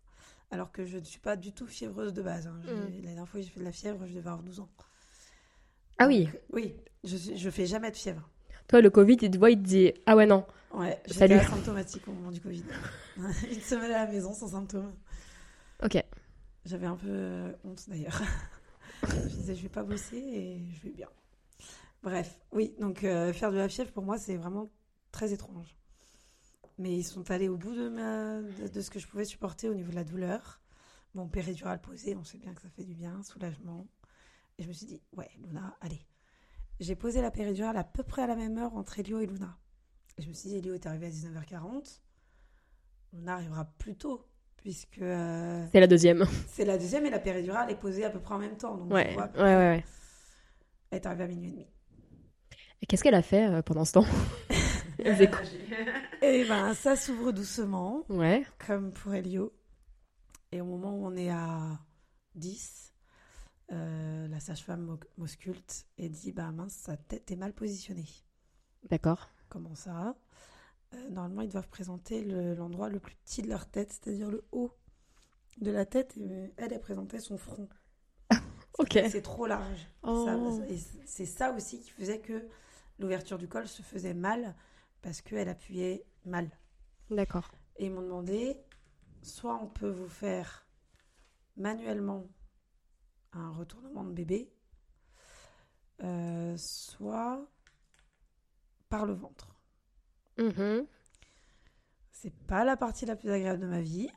Alors 0.52 0.72
que 0.72 0.86
je 0.86 0.98
ne 0.98 1.04
suis 1.04 1.20
pas 1.20 1.36
du 1.36 1.54
tout 1.54 1.68
fiévreuse 1.68 2.14
de 2.14 2.24
base. 2.24 2.48
hein. 2.48 2.60
Mm. 2.66 2.96
La 2.96 3.02
dernière 3.02 3.28
fois 3.30 3.40
que 3.40 3.46
j'ai 3.46 3.52
fait 3.52 3.60
de 3.60 3.66
la 3.66 3.72
fièvre, 3.72 4.06
je 4.08 4.14
devais 4.16 4.28
avoir 4.30 4.42
12 4.44 4.60
ans. 4.62 4.70
Ah 6.00 6.08
oui, 6.08 6.26
Donc, 6.26 6.42
oui, 6.54 6.76
je, 7.04 7.18
je 7.36 7.50
fais 7.50 7.66
jamais 7.68 7.92
de 7.92 7.96
fièvre. 7.98 8.30
Toi 8.70 8.82
le 8.82 8.90
Covid, 8.90 9.18
il 9.22 9.32
te 9.32 9.38
voit, 9.38 9.50
il 9.52 9.58
te 9.58 9.68
dit 9.68 9.92
ah 10.06 10.16
ouais 10.16 10.26
non. 10.26 10.46
Ouais, 10.72 11.02
j'étais 11.08 11.34
asymptomatique 11.34 12.08
au 12.08 12.12
moment 12.12 12.32
du 12.32 12.40
Covid. 12.40 12.64
Une 13.18 13.62
semaine 13.62 13.92
à 13.92 14.06
la 14.06 14.12
maison 14.12 14.34
sans 14.34 14.50
symptômes. 14.50 14.94
Ok. 15.84 16.02
J'avais 16.66 16.86
un 16.86 16.96
peu 16.96 17.08
euh, 17.10 17.52
honte 17.64 17.90
d'ailleurs. 17.90 18.22
je 19.04 19.16
me 19.16 19.30
disais, 19.30 19.56
je 19.56 19.64
vais 19.64 19.70
pas 19.70 19.84
bosser 19.84 20.18
et 20.18 20.62
je 20.72 20.84
vais 20.84 20.92
bien. 20.92 21.10
Bref, 22.04 22.40
oui, 22.52 22.76
donc 22.80 23.04
euh, 23.04 23.34
faire 23.34 23.52
de 23.52 23.58
la 23.58 23.68
fièvre 23.68 23.92
pour 23.92 24.04
moi, 24.04 24.20
c'est 24.20 24.36
vraiment 24.38 24.70
très 25.12 25.34
étrange. 25.34 25.76
Mais 26.78 26.96
ils 26.96 27.04
sont 27.04 27.30
allés 27.32 27.50
au 27.50 27.58
bout 27.58 27.76
de, 27.76 27.90
ma, 27.90 28.42
de, 28.42 28.68
de 28.68 28.82
ce 28.82 28.92
que 28.92 29.00
je 29.00 29.08
pouvais 29.08 29.26
supporter 29.26 29.68
au 29.68 29.74
niveau 29.74 29.90
de 29.90 29.96
la 29.96 30.04
douleur. 30.04 30.62
Bon, 31.16 31.28
péridurale 31.28 31.82
posée, 31.82 32.16
on 32.16 32.24
sait 32.24 32.38
bien 32.38 32.54
que 32.54 32.62
ça 32.62 32.70
fait 32.70 32.84
du 32.84 32.94
bien, 32.94 33.24
soulagement. 33.24 33.88
Et 34.60 34.64
je 34.64 34.68
me 34.68 34.74
suis 34.74 34.86
dit, 34.86 35.02
ouais, 35.18 35.30
Luna, 35.40 35.76
allez. 35.82 36.06
J'ai 36.80 36.96
posé 36.96 37.22
la 37.22 37.32
péridurale 37.32 37.78
à 37.78 37.84
peu 37.84 38.04
près 38.04 38.22
à 38.24 38.28
la 38.28 38.36
même 38.36 38.58
heure 38.58 38.74
entre 38.76 39.00
Elio 39.00 39.20
et 39.20 39.26
Luna. 39.26 39.58
Et 40.18 40.22
je 40.22 40.30
me 40.30 40.34
suis 40.34 40.50
dit, 40.50 40.58
Elio 40.58 40.74
est 40.76 40.86
arrivé 40.86 41.08
à 41.08 41.10
19h40. 41.10 42.00
Luna 43.14 43.34
arrivera 43.36 43.66
plus 43.78 43.96
tôt, 43.98 44.26
puisque 44.58 45.00
euh, 45.02 45.66
C'est 45.72 45.80
la 45.80 45.88
deuxième. 45.88 46.26
c'est 46.48 46.66
la 46.66 46.78
deuxième 46.78 47.06
et 47.06 47.10
la 47.10 47.20
péridurale 47.20 47.70
est 47.72 47.76
posée 47.80 48.06
à 48.06 48.10
peu 48.10 48.20
près 48.20 48.36
en 48.36 48.40
même 48.40 48.56
temps. 48.58 48.78
Donc 48.78 48.92
Ouais, 48.94 49.14
vois 49.14 49.30
ouais, 49.36 49.42
ouais, 49.42 49.56
ouais. 49.56 49.86
Elle 50.92 50.98
est 51.00 51.06
arrivée 51.06 51.24
à 51.24 51.28
minuit 51.28 51.50
et 51.50 51.52
demi. 51.52 51.68
Et 52.82 52.86
qu'est-ce 52.86 53.04
qu'elle 53.04 53.16
a 53.16 53.22
fait 53.22 53.48
euh, 53.50 53.62
pendant 53.62 53.84
ce 53.86 53.94
temps? 53.94 54.06
Et 55.00 56.46
ben, 56.46 56.74
ça 56.74 56.96
s'ouvre 56.96 57.32
doucement, 57.32 58.04
Ouais. 58.10 58.46
comme 58.66 58.92
pour 58.92 59.14
Elio. 59.14 59.54
Et 60.52 60.60
au 60.62 60.66
moment 60.66 60.94
où 60.96 61.06
on 61.06 61.16
est 61.16 61.30
à 61.30 61.80
10, 62.36 62.89
euh, 63.72 64.28
la 64.28 64.40
sage-femme 64.40 64.82
m'au- 64.82 65.00
m'ausculte 65.18 65.86
et 65.98 66.10
dit 66.10 66.32
Bah 66.32 66.52
mince, 66.52 66.74
sa 66.74 66.98
tête 66.98 67.30
est 67.32 67.36
mal 67.36 67.54
positionnée. 67.54 68.08
D'accord. 68.90 69.30
Comment 69.50 69.76
ça? 69.76 70.16
Euh, 70.94 71.10
Normalement, 71.10 71.42
ils 71.42 71.50
doivent 71.50 71.70
présenter 71.70 72.24
le- 72.24 72.56
l'endroit 72.56 72.90
le 72.90 73.00
plus 73.00 73.16
petit 73.16 73.42
de 73.42 73.48
leur 73.50 73.68
tête, 73.68 73.92
c'est-à-dire 73.92 74.30
le 74.32 74.44
haut 74.52 74.74
de 75.62 75.72
la 75.72 75.86
tête. 75.86 76.16
Et 76.18 76.52
elle, 76.58 76.74
elle 76.74 76.80
présentait 76.82 77.20
son 77.20 77.38
front. 77.38 77.68
Ok. 78.80 78.98
C'est 79.10 79.22
trop 79.22 79.46
large. 79.46 79.88
Oh. 80.04 80.62
C'est 81.06 81.26
ça 81.26 81.52
aussi 81.52 81.82
qui 81.82 81.90
faisait 81.90 82.20
que 82.22 82.48
l'ouverture 82.98 83.38
du 83.38 83.48
col 83.50 83.68
se 83.68 83.82
faisait 83.82 84.14
mal 84.14 84.56
parce 85.02 85.22
qu'elle 85.22 85.50
appuyait 85.50 86.06
mal. 86.26 86.50
D'accord. 87.10 87.52
Et 87.76 87.88
ils 87.88 87.92
m'ont 87.92 88.02
demandé, 88.02 88.58
soit 89.22 89.56
on 89.62 89.68
peut 89.68 89.90
vous 89.90 90.08
faire 90.08 90.66
manuellement 91.58 92.26
un 93.34 93.52
retournement 93.52 94.04
de 94.04 94.12
bébé, 94.12 94.52
euh, 96.04 96.56
soit 96.58 97.46
par 98.90 99.06
le 99.06 99.14
ventre. 99.14 99.56
Mhm. 100.38 100.86
C'est 102.12 102.34
pas 102.48 102.64
la 102.64 102.76
partie 102.78 103.06
la 103.06 103.16
plus 103.16 103.30
agréable 103.32 103.62
de 103.62 103.68
ma 103.68 103.82
vie, 103.82 104.10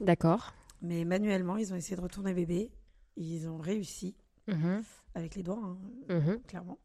D'accord. 0.00 0.52
mais 0.82 1.04
manuellement, 1.04 1.56
ils 1.56 1.72
ont 1.72 1.76
essayé 1.76 1.96
de 1.96 2.00
retourner 2.02 2.34
bébé. 2.34 2.70
Ils 3.16 3.48
ont 3.48 3.58
réussi, 3.58 4.16
Mhm. 4.48 4.82
avec 5.14 5.34
les 5.34 5.42
doigts, 5.42 5.60
hein, 5.62 5.78
Mhm. 6.08 6.42
clairement. 6.42 6.78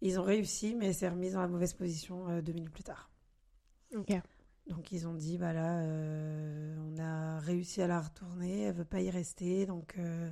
Ils 0.00 0.18
ont 0.18 0.22
réussi, 0.24 0.74
mais 0.74 0.86
elle 0.88 0.94
s'est 0.94 1.08
remise 1.08 1.32
dans 1.34 1.40
la 1.40 1.48
mauvaise 1.48 1.72
position 1.74 2.28
euh, 2.28 2.42
deux 2.42 2.52
minutes 2.52 2.72
plus 2.72 2.84
tard. 2.84 3.10
Ok. 3.96 4.12
Donc 4.66 4.92
ils 4.92 5.06
ont 5.06 5.14
dit, 5.14 5.38
bah 5.38 5.52
là, 5.52 5.78
euh, 5.80 6.76
on 6.78 6.98
a 6.98 7.38
réussi 7.40 7.80
à 7.82 7.86
la 7.86 8.00
retourner, 8.00 8.62
elle 8.62 8.74
veut 8.74 8.84
pas 8.84 9.00
y 9.00 9.10
rester. 9.10 9.66
Donc 9.66 9.94
euh, 9.98 10.30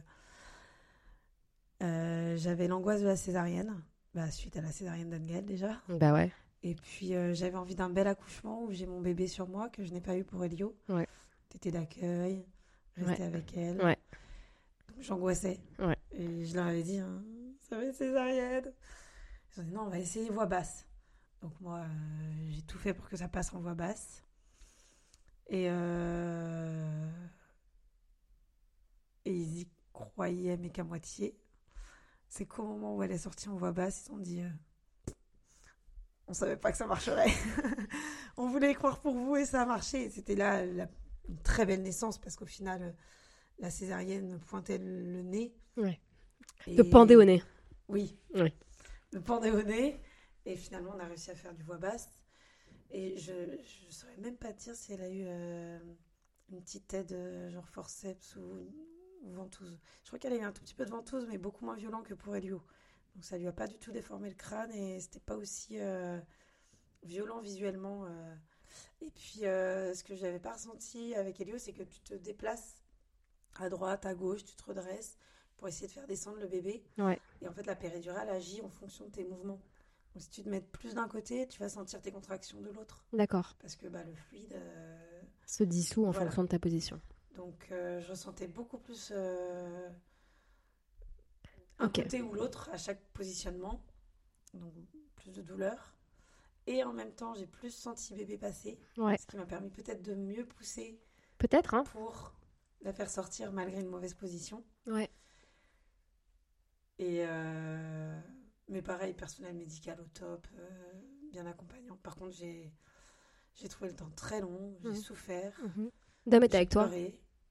euh, 1.82 2.36
j'avais 2.36 2.68
l'angoisse 2.68 3.00
de 3.00 3.06
la 3.06 3.16
césarienne, 3.16 3.74
bah, 4.14 4.30
suite 4.30 4.56
à 4.56 4.60
la 4.60 4.70
césarienne 4.72 5.10
d'Angel 5.10 5.44
déjà. 5.44 5.80
Bah 5.88 6.12
ouais. 6.12 6.30
Et 6.62 6.74
puis 6.76 7.14
euh, 7.14 7.34
j'avais 7.34 7.56
envie 7.56 7.74
d'un 7.74 7.90
bel 7.90 8.06
accouchement 8.06 8.62
où 8.62 8.70
j'ai 8.72 8.86
mon 8.86 9.00
bébé 9.00 9.26
sur 9.26 9.48
moi, 9.48 9.68
que 9.68 9.84
je 9.84 9.92
n'ai 9.92 10.00
pas 10.00 10.16
eu 10.16 10.24
pour 10.24 10.44
Elio. 10.44 10.76
Ouais. 10.88 11.08
Tété 11.48 11.70
d'accueil, 11.70 12.44
rester 12.96 13.22
Ouais. 13.22 13.28
avec 13.28 13.56
elle. 13.56 13.82
Ouais. 13.82 13.98
Donc 14.88 15.00
j'angoissais. 15.02 15.58
Ouais. 15.78 15.96
Et 16.12 16.44
je 16.44 16.54
leur 16.54 16.66
avais 16.66 16.82
dit, 16.82 16.98
hein, 16.98 17.22
ça 17.68 17.76
va 17.76 17.84
être 17.84 17.94
césarienne. 17.96 18.72
Ils 19.56 19.60
ont 19.60 19.64
dit, 19.64 19.72
non, 19.72 19.82
on 19.82 19.88
va 19.88 19.98
essayer 19.98 20.30
voix 20.30 20.46
basse. 20.46 20.86
Donc 21.42 21.52
moi, 21.60 21.78
euh, 21.80 22.48
j'ai 22.50 22.62
tout 22.62 22.78
fait 22.78 22.94
pour 22.94 23.08
que 23.08 23.16
ça 23.16 23.28
passe 23.28 23.52
en 23.52 23.60
voix 23.60 23.74
basse. 23.74 24.22
Et, 25.48 25.66
euh, 25.68 27.10
et 29.24 29.34
ils 29.34 29.58
y 29.62 29.68
croyaient, 29.92 30.56
mais 30.56 30.70
qu'à 30.70 30.84
moitié. 30.84 31.36
C'est 32.34 32.46
qu'au 32.46 32.62
moment 32.62 32.96
où 32.96 33.02
elle 33.02 33.12
est 33.12 33.18
sortie 33.18 33.50
en 33.50 33.56
voix 33.56 33.72
basse, 33.72 34.06
ils 34.08 34.12
ont 34.12 34.16
dit, 34.18 34.40
euh, 34.40 34.48
on 36.28 36.32
savait 36.32 36.56
pas 36.56 36.72
que 36.72 36.78
ça 36.78 36.86
marcherait. 36.86 37.28
on 38.38 38.48
voulait 38.48 38.70
y 38.70 38.74
croire 38.74 39.02
pour 39.02 39.12
vous 39.12 39.36
et 39.36 39.44
ça 39.44 39.60
a 39.60 39.66
marché. 39.66 40.08
C'était 40.08 40.34
là 40.34 40.64
la- 40.64 40.88
une 41.28 41.36
très 41.42 41.66
belle 41.66 41.82
naissance 41.82 42.16
parce 42.18 42.36
qu'au 42.36 42.46
final, 42.46 42.82
euh, 42.82 42.92
la 43.58 43.68
césarienne 43.70 44.40
pointait 44.40 44.78
le, 44.78 45.02
le 45.12 45.22
nez. 45.22 45.54
Ouais. 45.76 46.00
Et- 46.66 46.74
Te 46.76 46.80
pendait 46.80 47.16
au 47.16 47.24
nez. 47.24 47.42
Oui. 47.88 48.16
Me 49.12 49.20
pendait 49.20 49.50
au 49.50 49.62
nez. 49.62 50.00
Et 50.46 50.56
finalement, 50.56 50.92
on 50.96 51.00
a 51.00 51.04
réussi 51.04 51.30
à 51.30 51.34
faire 51.34 51.52
du 51.52 51.62
voix 51.62 51.76
basse. 51.76 52.08
Et 52.92 53.18
je 53.18 53.32
ne 53.32 53.90
saurais 53.90 54.16
même 54.16 54.38
pas 54.38 54.52
dire 54.54 54.74
si 54.74 54.94
elle 54.94 55.02
a 55.02 55.08
eu 55.10 55.24
euh, 55.26 55.78
une 56.50 56.62
petite 56.62 56.94
aide, 56.94 57.12
euh, 57.12 57.50
genre 57.50 57.68
forceps 57.68 58.36
ou 58.36 58.72
ventouse. 59.24 59.78
Je 60.02 60.08
crois 60.08 60.18
qu'elle 60.18 60.32
a 60.32 60.36
eu 60.36 60.42
un 60.42 60.52
tout 60.52 60.62
petit 60.62 60.74
peu 60.74 60.84
de 60.84 60.90
ventouse, 60.90 61.26
mais 61.28 61.38
beaucoup 61.38 61.64
moins 61.64 61.76
violent 61.76 62.02
que 62.02 62.14
pour 62.14 62.34
Elio. 62.36 62.62
Donc 63.14 63.24
ça 63.24 63.36
lui 63.38 63.46
a 63.46 63.52
pas 63.52 63.66
du 63.66 63.78
tout 63.78 63.92
déformé 63.92 64.28
le 64.28 64.34
crâne 64.34 64.72
et 64.72 64.98
c'était 65.00 65.20
pas 65.20 65.36
aussi 65.36 65.78
euh, 65.78 66.18
violent 67.02 67.40
visuellement. 67.40 68.04
euh. 68.06 68.34
Et 69.02 69.10
puis, 69.10 69.44
euh, 69.44 69.94
ce 69.94 70.02
que 70.02 70.14
j'avais 70.14 70.38
pas 70.38 70.52
ressenti 70.54 71.14
avec 71.14 71.40
Elio, 71.40 71.58
c'est 71.58 71.72
que 71.72 71.82
tu 71.82 72.00
te 72.00 72.14
déplaces 72.14 72.82
à 73.56 73.68
droite, 73.68 74.06
à 74.06 74.14
gauche, 74.14 74.44
tu 74.44 74.54
te 74.56 74.64
redresses 74.64 75.18
pour 75.58 75.68
essayer 75.68 75.86
de 75.88 75.92
faire 75.92 76.06
descendre 76.06 76.38
le 76.38 76.46
bébé. 76.46 76.82
Ouais. 76.98 77.20
Et 77.42 77.48
en 77.48 77.52
fait, 77.52 77.66
la 77.66 77.76
péridurale 77.76 78.30
agit 78.30 78.62
en 78.62 78.70
fonction 78.70 79.04
de 79.04 79.10
tes 79.10 79.24
mouvements. 79.24 79.60
Donc, 80.14 80.22
si 80.22 80.30
tu 80.30 80.42
te 80.42 80.48
mets 80.48 80.60
plus 80.60 80.94
d'un 80.94 81.08
côté, 81.08 81.46
tu 81.48 81.58
vas 81.60 81.68
sentir 81.68 82.00
tes 82.00 82.12
contractions 82.12 82.60
de 82.60 82.70
l'autre. 82.70 83.04
D'accord. 83.12 83.56
Parce 83.60 83.76
que 83.76 83.86
bah, 83.88 84.02
le 84.04 84.14
fluide. 84.14 84.56
Se 85.46 85.64
dissout 85.64 86.06
en 86.06 86.10
Voilà. 86.12 86.26
fonction 86.26 86.42
de 86.44 86.48
ta 86.48 86.58
position. 86.58 87.00
Donc, 87.34 87.68
euh, 87.70 88.00
je 88.00 88.10
ressentais 88.10 88.46
beaucoup 88.46 88.78
plus 88.78 89.10
euh, 89.14 89.88
un 91.78 91.88
côté 91.88 92.22
ou 92.22 92.32
l'autre 92.34 92.68
à 92.72 92.76
chaque 92.76 93.02
positionnement. 93.12 93.82
Donc, 94.54 94.72
plus 95.16 95.32
de 95.32 95.42
douleur. 95.42 95.94
Et 96.66 96.84
en 96.84 96.92
même 96.92 97.12
temps, 97.12 97.34
j'ai 97.34 97.46
plus 97.46 97.70
senti 97.74 98.14
bébé 98.14 98.38
passer. 98.38 98.78
Ouais. 98.96 99.16
Ce 99.18 99.26
qui 99.26 99.36
m'a 99.36 99.46
permis 99.46 99.70
peut-être 99.70 100.02
de 100.02 100.14
mieux 100.14 100.46
pousser 100.46 101.00
Peut-être, 101.38 101.74
hein 101.74 101.82
pour 101.84 102.34
la 102.82 102.92
faire 102.92 103.10
sortir 103.10 103.50
malgré 103.52 103.80
une 103.80 103.88
mauvaise 103.88 104.14
position. 104.14 104.64
Ouais. 104.86 105.10
Et 106.98 107.24
euh, 107.26 108.20
mais 108.68 108.82
pareil, 108.82 109.14
personnel 109.14 109.54
médical 109.56 110.00
au 110.00 110.06
top, 110.14 110.46
euh, 110.58 110.68
bien 111.32 111.46
accompagnant. 111.46 111.96
Par 111.96 112.14
contre, 112.14 112.32
j'ai 112.32 112.72
j'ai 113.54 113.68
trouvé 113.68 113.90
le 113.90 113.96
temps 113.96 114.10
très 114.16 114.40
long, 114.40 114.76
j'ai 114.82 114.88
Mhm. 114.90 114.94
souffert. 114.96 115.52
Était 116.26 116.36
j'ai 116.50 116.56
avec 116.56 116.68
toi 116.70 116.88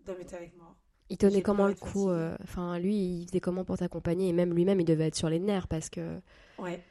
avec 0.10 0.58
moi. 0.58 0.76
Il 1.10 1.18
tenait 1.18 1.42
comment 1.42 1.68
le 1.68 1.74
coup 1.76 2.10
euh, 2.10 2.36
Enfin, 2.44 2.80
lui, 2.80 2.96
il 3.22 3.28
faisait 3.28 3.40
comment 3.42 3.66
pour 3.66 3.78
t'accompagner? 3.78 4.30
Et 4.30 4.34
même 4.34 4.54
lui-même, 4.54 4.80
il 4.80 4.86
devait 4.86 5.08
être 5.08 5.16
sur 5.16 5.30
les 5.30 5.40
nerfs 5.40 5.68
parce 5.68 5.90
que 5.90 6.20
Ouais. 6.58 6.82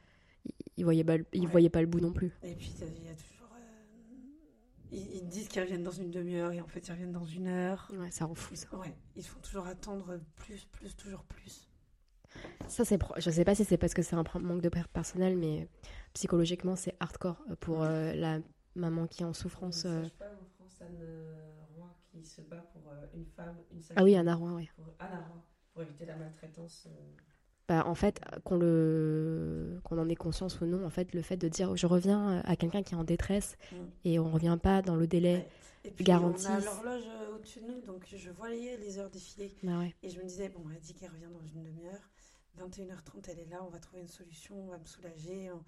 il- 0.77 0.85
voyait 0.85 1.05
pas, 1.05 1.17
le- 1.17 1.27
il 1.33 1.43
Ouais. 1.43 1.47
voyait 1.51 1.71
pas 1.71 1.81
le 1.81 1.87
bout 1.87 2.01
non 2.01 2.13
plus. 2.13 2.31
Et 2.43 2.55
puis, 2.55 2.73
il 2.79 3.07
y 3.07 3.09
a 3.09 3.15
toujours. 3.15 3.49
euh, 3.55 4.93
ils, 4.93 5.17
ils 5.17 5.29
disent 5.29 5.49
qu'ils 5.49 5.63
reviennent 5.63 5.83
dans 5.85 5.91
une 5.91 6.11
demi-heure 6.11 6.53
et 6.53 6.61
en 6.61 6.67
fait, 6.67 6.87
ils 6.87 6.91
reviennent 6.91 7.13
dans 7.13 7.25
une 7.25 7.47
heure. 7.49 7.89
Ouais, 7.95 8.11
ça 8.11 8.27
rend 8.27 8.35
fou 8.35 8.55
ça. 8.57 8.69
Ouais, 8.77 8.95
ils 9.17 9.25
font 9.25 9.41
toujours 9.41 9.67
attendre 9.67 10.19
plus, 10.37 10.67
plus, 10.73 10.95
toujours 10.97 11.25
plus. 11.25 11.67
Ça, 12.69 12.85
c'est. 12.85 12.99
pro- 12.99 13.15
Je 13.19 13.31
sais 13.31 13.45
pas 13.45 13.55
si 13.55 13.65
c'est 13.65 13.79
parce 13.79 13.95
que 13.95 14.03
c'est 14.03 14.15
un 14.17 14.25
manque 14.41 14.61
de 14.63 14.69
per- 14.69 14.83
personnel, 14.93 15.37
mais 15.37 15.67
psychologiquement, 16.13 16.77
c'est 16.77 16.95
hardcore 17.01 17.43
pour 17.61 17.83
euh, 17.83 18.13
la 18.13 18.39
maman 18.77 19.07
qui 19.07 19.23
est 19.23 19.27
en 19.27 19.33
souffrance. 19.33 19.85
Une 19.85 19.91
euh. 19.91 20.03
sage-femme 20.03 20.37
en 20.41 20.47
France, 20.57 20.79
euh, 20.83 21.35
Roy, 21.59 21.60
qui 22.21 22.29
se 22.31 22.41
bat 22.43 22.65
pour 22.73 22.83
euh, 22.93 23.07
une 23.15 23.27
femme, 23.27 23.57
une 23.73 23.81
Ah 23.97 24.05
oui, 24.05 24.15
Anna 24.17 24.35
Roy, 24.35 24.53
oui. 24.53 24.69
Pour, 24.77 24.87
Anna 24.99 25.19
Roy, 25.29 25.43
pour 25.73 25.83
éviter 25.83 26.05
la 26.07 26.17
maltraitance. 26.17 26.87
euh, 26.87 26.91
Bah, 27.69 27.85
en 27.87 27.95
fait, 27.95 28.21
qu'on 28.45 28.57
le 28.57 29.81
qu'on 29.85 29.99
en 29.99 30.09
ait 30.09 30.17
conscience 30.17 30.61
ou 30.61 30.67
non, 30.67 30.85
en 30.85 30.91
fait, 30.91 31.15
le 31.15 31.23
fait 31.23 31.37
de 31.37 31.49
dire 31.49 31.77
je 31.77 31.87
reviens 31.87 32.39
euh, 32.39 32.43
à 32.45 32.57
quelqu'un 32.57 32.83
qui 32.83 32.95
est 32.95 32.97
en 32.99 33.05
détresse 33.05 33.57
Mm. 33.73 33.77
et 34.05 34.19
on 34.19 34.31
revient 34.31 34.59
pas 34.63 34.83
dans 34.83 34.97
le 34.97 35.07
délai. 35.07 35.37
Ouais. 35.37 35.49
Et 35.85 35.91
puis, 35.93 36.05
Garantie. 36.05 36.47
on 36.47 36.51
a 36.55 36.61
l'horloge 36.61 37.05
au-dessus 37.35 37.61
de 37.61 37.67
nous, 37.67 37.81
donc 37.81 38.05
je 38.15 38.31
voyais 38.31 38.77
les 38.77 38.99
heures 38.99 39.09
défiler. 39.11 39.55
Bah 39.63 39.79
ouais. 39.79 39.95
Et 40.03 40.11
je 40.11 40.19
me 40.19 40.25
disais, 40.25 40.49
bon, 40.51 40.63
elle 40.75 40.81
dit 40.81 40.93
qu'elle 40.95 41.11
revient 41.11 41.31
dans 41.33 41.47
une 41.47 41.63
demi-heure. 41.63 42.11
21h30, 42.59 43.29
elle 43.31 43.39
est 43.39 43.49
là, 43.49 43.63
on 43.65 43.71
va 43.71 43.79
trouver 43.79 44.03
une 44.03 44.09
solution, 44.09 44.57
on 44.63 44.67
va 44.71 44.79
me 44.79 44.85
soulager. 44.85 45.51
on- 45.53 45.65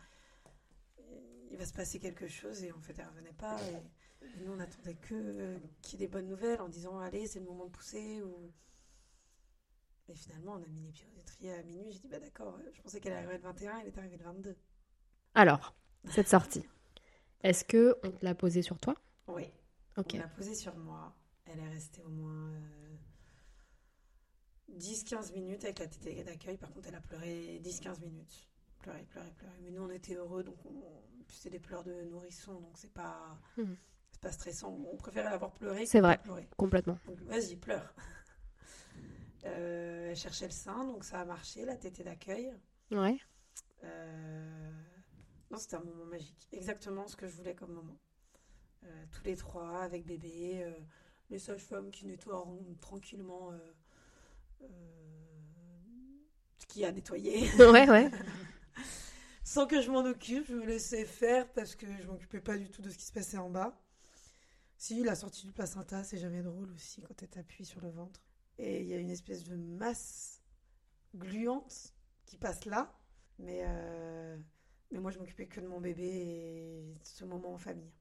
Il 1.50 1.56
va 1.58 1.64
se 1.66 1.72
passer 1.72 1.98
quelque 1.98 2.26
chose. 2.28 2.62
Et 2.64 2.72
en 2.72 2.80
fait, 2.80 2.94
elle 2.98 3.06
revenait 3.06 3.32
pas. 3.38 3.56
Et 3.70 3.76
nous, 4.40 4.52
on 4.52 4.60
attendait 4.60 4.94
que 4.94 5.14
euh, 5.14 5.58
qu'il 5.80 6.00
y 6.00 6.02
ait 6.02 6.06
des 6.06 6.12
bonnes 6.12 6.28
nouvelles 6.28 6.60
en 6.60 6.68
disant, 6.68 6.98
allez, 6.98 7.26
c'est 7.26 7.38
le 7.38 7.46
moment 7.46 7.66
de 7.66 7.70
pousser. 7.70 8.22
Ou... 8.22 8.52
Et 10.08 10.14
finalement, 10.14 10.52
on 10.52 10.62
a 10.62 10.66
mis 10.66 10.82
les 10.82 10.92
pieds 10.92 11.06
au 11.14 11.20
étrier 11.20 11.54
à 11.54 11.62
minuit. 11.62 11.92
J'ai 11.92 12.00
dit, 12.00 12.08
bah 12.08 12.20
d'accord, 12.20 12.58
euh, 12.58 12.70
je 12.72 12.82
pensais 12.82 13.00
qu'elle 13.00 13.12
arriverait 13.12 13.38
le 13.38 13.42
21, 13.42 13.78
elle 13.78 13.86
est 13.88 13.98
arrivée 13.98 14.16
le 14.16 14.24
22. 14.24 14.56
Alors, 15.34 15.74
cette 16.10 16.28
sortie, 16.28 16.64
est-ce 17.42 17.64
que 17.64 17.96
on 18.04 18.10
te 18.10 18.24
l'a 18.24 18.34
posée 18.34 18.62
sur 18.62 18.78
toi? 18.78 18.94
Oui. 19.28 19.44
Ok. 19.96 20.12
On 20.14 20.18
l'a 20.18 20.28
posée 20.28 20.54
sur 20.54 20.76
moi. 20.76 21.14
Elle 21.44 21.58
est 21.58 21.68
restée 21.68 22.02
au 22.02 22.08
moins 22.08 22.50
euh, 22.50 22.96
10-15 24.78 25.32
minutes 25.32 25.64
avec 25.64 25.78
la 25.78 25.86
tétée 25.86 26.22
d'accueil. 26.24 26.56
Par 26.56 26.72
contre, 26.72 26.88
elle 26.88 26.94
a 26.94 27.00
pleuré 27.00 27.60
10-15 27.64 28.00
minutes. 28.00 28.48
Pleurer, 28.78 29.04
pleurer, 29.04 29.30
pleurer. 29.36 29.58
Mais 29.62 29.70
nous, 29.70 29.82
on 29.82 29.90
était 29.90 30.14
heureux. 30.14 30.42
Donc, 30.42 30.56
on... 30.64 30.82
c'est 31.28 31.50
des 31.50 31.60
pleurs 31.60 31.84
de 31.84 32.04
nourrisson. 32.04 32.54
Donc, 32.54 32.76
c'est 32.76 32.92
pas... 32.92 33.38
Mhm. 33.56 33.76
Pas 34.22 34.32
stressant. 34.32 34.78
On 34.90 34.96
préférait 34.96 35.28
l'avoir 35.30 35.52
pleuré. 35.52 35.84
C'est 35.84 36.00
vrai. 36.00 36.18
pleurer. 36.22 36.48
Complètement. 36.56 36.98
Donc, 37.06 37.18
vas-y, 37.22 37.56
pleure. 37.56 37.92
Euh, 39.44 40.10
elle 40.10 40.16
cherchait 40.16 40.44
le 40.44 40.52
sein. 40.52 40.84
Donc, 40.84 41.02
ça 41.02 41.18
a 41.18 41.24
marché, 41.24 41.64
la 41.64 41.74
tétée 41.74 42.04
d'accueil. 42.04 42.54
Ouais. 42.92 43.18
Euh, 43.82 44.70
Non, 45.50 45.58
c'était 45.58 45.74
un 45.74 45.82
moment 45.82 46.04
magique. 46.04 46.46
Exactement 46.52 47.08
ce 47.08 47.16
que 47.16 47.26
je 47.26 47.34
voulais 47.34 47.56
comme 47.56 47.72
moment. 47.72 47.98
Euh, 48.84 49.04
tous 49.10 49.24
les 49.24 49.34
trois 49.34 49.82
avec 49.82 50.06
bébé, 50.06 50.64
les 51.28 51.40
sages-femmes 51.40 51.90
qui 51.90 52.06
nettoient 52.06 52.46
tranquillement 52.80 53.50
ce 56.60 56.66
qu'il 56.66 56.82
y 56.82 56.84
a 56.84 56.88
à 56.88 56.92
nettoyer. 56.92 57.50
ouais, 57.58 57.90
ouais. 57.90 58.10
Sans 59.42 59.66
que 59.66 59.80
je 59.80 59.90
m'en 59.90 60.04
occupe, 60.04 60.46
je 60.46 60.54
me 60.54 60.66
laissais 60.66 61.04
faire 61.04 61.52
parce 61.52 61.74
que 61.74 61.86
je 62.00 62.06
m'occupais 62.06 62.40
pas 62.40 62.56
du 62.56 62.70
tout 62.70 62.80
de 62.80 62.90
ce 62.90 62.96
qui 62.96 63.06
se 63.06 63.12
passait 63.12 63.38
en 63.38 63.50
bas. 63.50 63.76
Si, 64.82 65.04
la 65.04 65.14
sortie 65.14 65.46
du 65.46 65.52
placenta, 65.52 66.02
c'est 66.02 66.18
jamais 66.18 66.42
drôle 66.42 66.72
aussi 66.72 67.02
quand 67.02 67.22
elle 67.22 67.28
t'appuie 67.28 67.64
sur 67.64 67.80
le 67.80 67.88
ventre. 67.88 68.20
Et 68.58 68.80
il 68.80 68.88
y 68.88 68.94
a 68.94 68.96
une 68.96 69.10
espèce 69.10 69.44
de 69.44 69.54
masse 69.54 70.42
gluante 71.14 71.94
qui 72.26 72.36
passe 72.36 72.64
là. 72.64 72.92
Mais, 73.38 73.60
euh, 73.64 74.36
mais 74.90 74.98
moi, 74.98 75.12
je 75.12 75.20
m'occupais 75.20 75.46
que 75.46 75.60
de 75.60 75.68
mon 75.68 75.80
bébé 75.80 76.02
et 76.02 76.94
de 76.94 77.06
ce 77.06 77.24
moment 77.24 77.54
en 77.54 77.58
famille. 77.58 77.92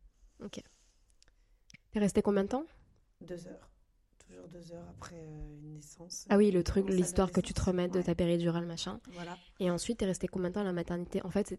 Ok. 0.43 0.59
T'es 1.91 1.99
resté 1.99 2.23
combien 2.23 2.45
de 2.45 2.49
temps? 2.49 2.65
Deux 3.19 3.45
heures. 3.45 3.70
Toujours 4.31 4.47
deux 4.47 4.71
heures 4.71 4.87
après 4.89 5.17
euh, 5.17 5.57
une 5.61 5.73
naissance. 5.73 6.25
Ah 6.29 6.37
oui, 6.37 6.51
le 6.51 6.63
truc, 6.63 6.87
l'histoire 6.89 7.31
que 7.31 7.41
tu 7.41 7.53
te 7.53 7.61
remettes 7.61 7.91
de 7.91 7.97
Ouais. 7.97 8.03
ta 8.03 8.15
péridurale, 8.15 8.65
machin. 8.65 9.01
Voilà. 9.11 9.37
Et 9.59 9.69
ensuite, 9.69 9.99
t'es 9.99 10.05
resté 10.05 10.27
combien 10.27 10.49
de 10.49 10.53
temps 10.55 10.61
à 10.61 10.65
la 10.65 10.71
maternité? 10.73 11.21
En 11.25 11.29
fait, 11.31 11.51
Euh, 11.51 11.57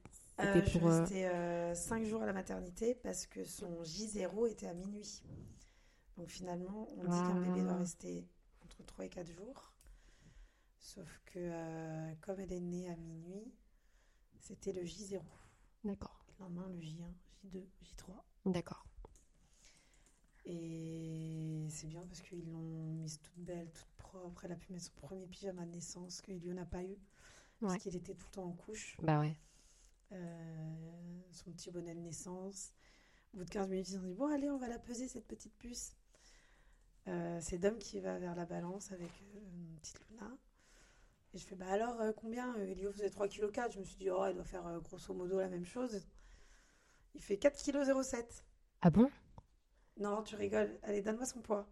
c'était 0.55 0.65
je 0.65 0.71
suis 0.71 0.79
pour. 0.79 0.89
euh, 0.89 1.01
restée 1.01 1.27
euh, 1.29 1.75
cinq 1.75 2.05
jours 2.07 2.23
à 2.23 2.27
la 2.27 2.33
maternité 2.33 2.95
parce 2.95 3.27
que 3.27 3.45
son 3.45 3.83
J0 3.83 4.49
était 4.51 4.69
à 4.69 4.73
minuit. 4.75 5.23
Donc 6.17 6.29
finalement, 6.31 6.89
on 6.97 7.03
dit 7.05 7.21
qu'un 7.23 7.41
bébé 7.43 7.61
doit 7.63 7.73
Ah. 7.75 7.79
rester 7.79 8.27
entre 8.65 8.83
3 8.87 9.05
et 9.05 9.09
4 9.11 9.31
jours. 9.31 9.73
Sauf 10.79 11.21
que 11.27 11.39
euh, 11.39 12.15
comme 12.23 12.41
elle 12.41 12.53
est 12.53 12.61
née 12.61 12.89
à 12.89 12.97
minuit, 12.97 13.53
c'était 14.41 14.73
le 14.73 14.83
J0. 14.83 15.21
D'accord. 15.85 16.25
Le 16.39 16.45
lendemain, 16.45 16.69
le 16.71 16.81
J1, 16.81 17.13
J2, 17.45 17.67
J3. 17.85 18.15
D'accord. 18.47 18.87
Et 20.45 21.67
c'est 21.69 21.87
bien 21.87 22.05
parce 22.07 22.21
qu'ils 22.21 22.51
l'ont 22.51 22.93
mise 22.95 23.21
toute 23.21 23.39
belle, 23.39 23.71
toute 23.73 23.93
propre. 23.97 24.45
Elle 24.45 24.53
a 24.53 24.57
pu 24.57 24.73
mettre 24.73 24.87
son 24.87 24.95
premier 24.95 25.27
pyjama 25.27 25.65
de 25.65 25.71
naissance 25.71 26.21
que 26.21 26.33
Elio 26.33 26.53
n'a 26.53 26.67
pas 26.67 26.83
eu. 26.83 26.97
Parce 27.61 27.79
qu'il 27.79 27.95
était 27.95 28.15
tout 28.15 28.27
le 28.27 28.33
temps 28.33 28.47
en 28.47 28.53
couche. 28.53 28.97
Bah 29.03 29.21
ouais. 29.21 29.37
Euh, 30.11 31.21
son 31.31 31.53
petit 31.53 31.71
bonnet 31.71 31.95
de 31.95 32.01
naissance. 32.01 32.73
Au 33.33 33.39
bout 33.39 33.45
de 33.45 33.51
15 33.51 33.69
minutes, 33.69 33.89
ils 33.91 33.99
ont 33.99 34.03
dit 34.03 34.15
Bon, 34.15 34.27
allez, 34.27 34.51
on 34.51 34.59
va 34.59 34.69
la 34.69 34.81
peser, 34.81 35.07
cette 35.07 35.27
petite 35.27 35.55
puce. 35.59 35.95
Euh, 37.07 37.39
c'est 37.41 37.59
Dom 37.59 37.79
qui 37.79 38.01
va 38.01 38.19
vers 38.19 38.35
la 38.35 38.45
balance 38.45 38.91
avec 38.91 39.11
euh, 39.23 39.39
une 39.55 39.77
petite 39.79 40.01
Luna. 40.11 40.37
Et 41.35 41.39
je 41.39 41.47
fais 41.47 41.55
Bah 41.55 41.71
alors, 41.71 41.97
combien 42.17 42.55
Elio 42.57 42.91
faisait 42.91 43.09
3,4 43.09 43.53
kg. 43.53 43.73
Je 43.73 43.79
me 43.79 43.85
suis 43.85 43.97
dit 43.97 44.11
Oh, 44.11 44.25
elle 44.25 44.35
doit 44.35 44.45
faire 44.45 44.81
grosso 44.81 45.15
modo 45.15 45.39
la 45.39 45.49
même 45.49 45.65
chose. 45.65 46.05
Il 47.15 47.23
fait 47.23 47.37
4,07 47.37 48.23
kg. 48.23 48.27
Ah 48.81 48.91
bon? 48.91 49.09
Non, 49.99 50.23
tu 50.23 50.37
rigoles. 50.37 50.79
Allez, 50.83 51.03
donne-moi 51.03 51.27
son 51.27 51.41
poids. 51.41 51.67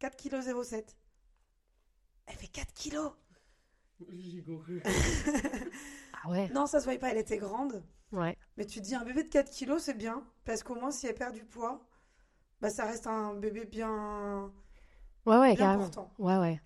4,07 0.00 0.84
kg. 0.84 0.94
Elle 2.26 2.34
fait 2.36 2.46
4 2.48 2.72
kg. 2.74 2.96
J'ai 4.10 4.42
couru. 4.42 4.82
Ah 6.24 6.30
ouais. 6.30 6.48
Non, 6.50 6.66
ça 6.66 6.78
se 6.78 6.84
voyait 6.84 7.00
pas, 7.00 7.10
elle 7.10 7.18
était 7.18 7.36
grande. 7.38 7.82
Ouais. 8.12 8.36
Mais 8.56 8.64
tu 8.64 8.78
te 8.80 8.84
dis, 8.84 8.94
un 8.94 9.02
bébé 9.04 9.24
de 9.24 9.28
4 9.28 9.50
kilos, 9.50 9.82
c'est 9.82 9.94
bien. 9.94 10.24
Parce 10.44 10.62
qu'au 10.62 10.76
moins, 10.76 10.92
si 10.92 11.06
elle 11.08 11.16
perd 11.16 11.34
du 11.34 11.44
poids, 11.44 11.84
bah, 12.60 12.70
ça 12.70 12.84
reste 12.84 13.08
un 13.08 13.34
bébé 13.34 13.64
bien, 13.64 14.52
Ouais, 15.26 15.36
ouais, 15.38 15.54
bien 15.54 15.66
carrément. 15.66 15.82
important, 15.84 16.12
Ouais, 16.20 16.36
ouais. 16.38 16.60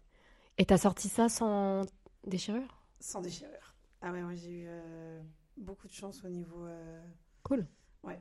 Et 0.58 0.66
t'as 0.66 0.76
sorti 0.76 1.08
ça 1.08 1.30
sans 1.30 1.86
déchirure? 2.26 2.82
Sans 3.00 3.22
déchirure. 3.22 3.74
Ah 4.02 4.12
ouais, 4.12 4.20
moi, 4.22 4.34
j'ai 4.34 4.50
eu 4.50 4.66
euh, 4.68 5.22
beaucoup 5.56 5.86
de 5.88 5.92
chance 5.92 6.22
au 6.24 6.28
niveau. 6.28 6.66
euh, 6.66 7.02
Cool. 7.42 7.66
Ouais. 8.02 8.20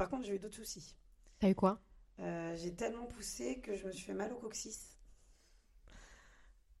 Par 0.00 0.08
contre, 0.08 0.24
j'ai 0.24 0.36
eu 0.36 0.38
d'autres 0.38 0.56
soucis. 0.56 0.96
T'as 1.38 1.50
eu 1.50 1.54
quoi? 1.54 1.78
Euh, 2.20 2.56
j'ai 2.56 2.74
tellement 2.74 3.04
poussé 3.04 3.60
que 3.60 3.76
je 3.76 3.84
me 3.84 3.92
suis 3.92 4.02
fait 4.06 4.14
mal 4.14 4.32
au 4.32 4.36
coccyx. 4.36 4.96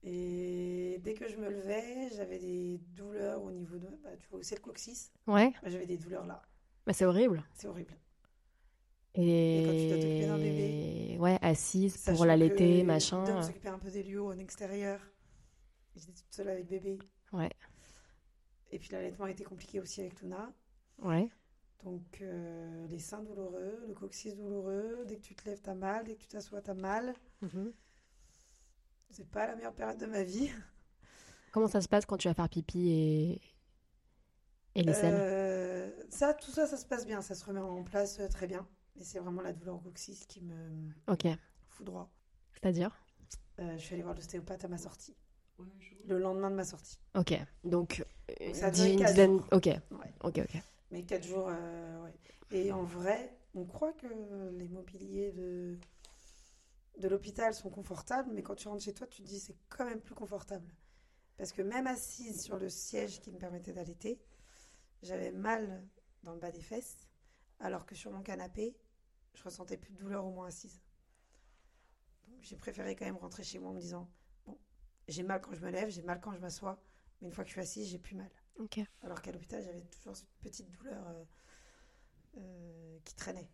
Et 0.02 0.98
dès 1.04 1.12
que 1.12 1.28
je 1.28 1.36
me 1.36 1.50
levais, 1.50 2.08
j'avais 2.16 2.38
des 2.38 2.78
douleurs 2.94 3.42
au 3.42 3.50
niveau 3.50 3.76
de. 3.76 3.88
Bah, 4.02 4.16
tu 4.18 4.26
vois 4.30 4.42
c'est 4.42 4.54
le 4.54 4.62
coccyx? 4.62 5.12
Ouais, 5.26 5.52
Bah, 5.62 5.68
J'avais 5.68 5.84
des 5.84 5.98
douleurs 5.98 6.24
là. 6.24 6.40
bah, 6.86 6.94
c'est 6.94 7.04
horrible. 7.04 7.44
C'est 7.52 7.66
horrible. 7.66 7.94
Et, 9.14 9.64
quand 9.66 9.74
tu 9.74 9.88
dois 9.88 9.98
t'occuper 9.98 10.26
d'un 10.26 10.38
bébé, 10.38 11.18
ouais, 11.18 11.38
assise 11.42 11.98
pour 11.98 12.24
l'allaiter, 12.24 12.84
machin. 12.84 13.22
Dom 13.24 13.42
s'occupait 13.42 13.68
un 13.68 13.78
peu 13.78 13.90
des 13.90 14.02
lieux 14.02 14.22
en 14.22 14.38
extérieur. 14.38 14.98
J'étais 15.94 16.12
toute 16.12 16.32
seule 16.32 16.48
avec 16.48 16.68
bébé. 16.68 16.98
Ouais. 17.34 17.50
Et 18.70 18.78
puis 18.78 18.88
l'allaitement 18.92 19.26
a 19.26 19.30
été 19.30 19.44
compliqué 19.44 19.78
aussi 19.78 20.00
avec 20.00 20.22
Luna. 20.22 20.54
Ouais. 21.02 21.28
Donc 21.84 22.20
euh, 22.20 22.86
les 22.88 22.98
seins 22.98 23.22
douloureux, 23.22 23.84
le 23.88 23.94
coccyx 23.94 24.36
douloureux, 24.36 25.04
dès 25.06 25.16
que 25.16 25.22
tu 25.22 25.34
te 25.34 25.48
lèves 25.48 25.60
t'as 25.62 25.74
mal, 25.74 26.04
dès 26.04 26.14
que 26.14 26.20
tu 26.20 26.28
t'assois 26.28 26.60
t'as 26.60 26.74
mal. 26.74 27.14
Mhm. 27.40 27.72
C'est 29.10 29.28
pas 29.28 29.46
la 29.46 29.56
meilleure 29.56 29.74
période 29.74 29.98
de 29.98 30.06
ma 30.06 30.22
vie. 30.22 30.50
Comment 31.52 31.66
ça 31.68 31.80
se 31.80 31.88
passe 31.88 32.06
quand 32.06 32.16
tu 32.16 32.28
vas 32.28 32.34
faire 32.34 32.48
pipi 32.48 32.90
et, 32.90 33.40
et 34.76 34.82
les 34.82 34.92
selles 34.94 35.14
Euh, 35.16 35.90
ça, 36.10 36.32
tout 36.34 36.50
ça, 36.52 36.66
ça 36.66 36.76
se 36.76 36.86
passe 36.86 37.06
bien, 37.06 37.22
ça 37.22 37.34
se 37.34 37.44
remet 37.44 37.60
en 37.60 37.82
place 37.82 38.20
euh, 38.20 38.28
très 38.28 38.46
bien. 38.46 38.68
Mais 38.96 39.02
c'est 39.02 39.18
vraiment 39.18 39.40
la 39.42 39.52
douleur 39.52 39.76
au 39.76 39.78
coccyx 39.78 40.26
qui 40.26 40.42
me 40.42 40.90
Ok. 41.08 41.26
fout 41.68 41.86
droit. 41.86 42.10
C'est-à-dire 42.52 42.94
Euh, 43.58 43.76
je 43.76 43.82
suis 43.82 43.94
allée 43.94 44.02
voir 44.02 44.14
l'ostéopathe 44.14 44.64
à 44.64 44.68
ma 44.68 44.78
sortie, 44.78 45.16
le 46.06 46.18
lendemain 46.18 46.50
de 46.50 46.56
ma 46.56 46.64
sortie. 46.64 46.98
Ok. 47.14 47.32
Donc, 47.64 48.04
Donc, 48.44 48.54
ça 48.54 48.66
a 48.66 48.68
une 48.68 48.74
duré 48.74 48.96
quatre 48.96 49.08
dizaine. 49.10 49.40
Ok. 49.50 49.66
Ouais. 49.66 50.14
Ok, 50.22 50.38
ok. 50.38 50.62
Mais 50.90 51.04
quatre 51.04 51.26
jours, 51.26 51.48
euh. 51.48 52.10
Et 52.50 52.72
en 52.72 52.82
vrai, 52.82 53.36
on 53.54 53.64
croit 53.64 53.92
que 53.92 54.06
les 54.50 54.68
mobiliers 54.68 55.32
de, 55.32 55.78
l'hôpital 57.08 57.54
sont 57.54 57.70
confortables, 57.70 58.30
mais 58.32 58.42
quand 58.42 58.56
tu 58.56 58.68
rentres 58.68 58.82
chez 58.82 58.92
toi, 58.92 59.06
tu 59.06 59.22
te 59.22 59.28
dis 59.28 59.38
c'est 59.38 59.56
quand 59.68 59.84
même 59.84 60.00
plus 60.00 60.14
confortable. 60.14 60.74
Parce 61.36 61.52
que 61.52 61.62
même 61.62 61.86
assise 61.86 62.42
sur 62.42 62.58
le 62.58 62.68
siège 62.68 63.20
qui 63.20 63.30
me 63.30 63.38
permettait 63.38 63.72
d'allaiter, 63.72 64.20
j'avais 65.02 65.30
mal 65.32 65.86
dans 66.24 66.34
le 66.34 66.40
bas 66.40 66.50
des 66.50 66.60
fesses, 66.60 67.08
alors 67.60 67.86
que 67.86 67.94
sur 67.94 68.10
mon 68.10 68.22
canapé, 68.22 68.76
je 69.34 69.44
ressentais 69.44 69.76
plus 69.76 69.92
de 69.92 69.98
douleur 69.98 70.26
au 70.26 70.30
moins 70.30 70.48
assise. 70.48 70.82
J'ai 72.40 72.56
préféré 72.56 72.96
quand 72.96 73.04
même 73.04 73.16
rentrer 73.16 73.44
chez 73.44 73.58
moi 73.58 73.70
en 73.70 73.74
me 73.74 73.80
disant 73.80 74.10
bon, 74.46 74.58
j'ai 75.08 75.22
mal 75.22 75.40
quand 75.40 75.54
je 75.54 75.60
me 75.60 75.70
lève, 75.70 75.88
j'ai 75.88 76.02
mal 76.02 76.20
quand 76.20 76.32
je 76.32 76.40
m'assois, 76.40 76.82
mais 77.20 77.28
une 77.28 77.32
fois 77.32 77.44
que 77.44 77.48
je 77.48 77.54
suis 77.54 77.60
assise, 77.60 77.88
j'ai 77.88 77.98
plus 77.98 78.16
mal. 78.16 78.30
Alors 79.02 79.22
qu'à 79.22 79.32
l'hôpital, 79.32 79.62
j'avais 79.64 79.80
toujours 79.82 80.16
cette 80.16 80.28
petite 80.42 80.70
douleur 80.78 81.02
euh, 81.08 81.24
euh, 82.38 82.98
qui 83.04 83.14
traînait. 83.14 83.48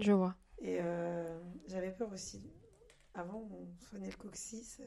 Je 0.00 0.12
vois. 0.12 0.34
Et 0.60 0.78
euh, 0.80 1.40
j'avais 1.66 1.90
peur 1.92 2.12
aussi. 2.12 2.42
Avant, 3.14 3.48
on 3.50 3.66
soignait 3.88 4.10
le 4.10 4.16
coccyx 4.16 4.80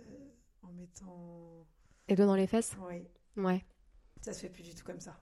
en 0.62 0.72
mettant. 0.72 1.66
Les 2.08 2.16
doigts 2.16 2.26
dans 2.26 2.36
les 2.36 2.48
fesses? 2.48 2.76
Oui, 2.88 3.06
Ouais. 3.36 3.66
ça 4.22 4.34
se 4.34 4.42
fait 4.42 4.50
plus 4.50 4.64
du 4.64 4.74
tout 4.76 4.86
comme 4.86 5.00
ça. 5.00 5.20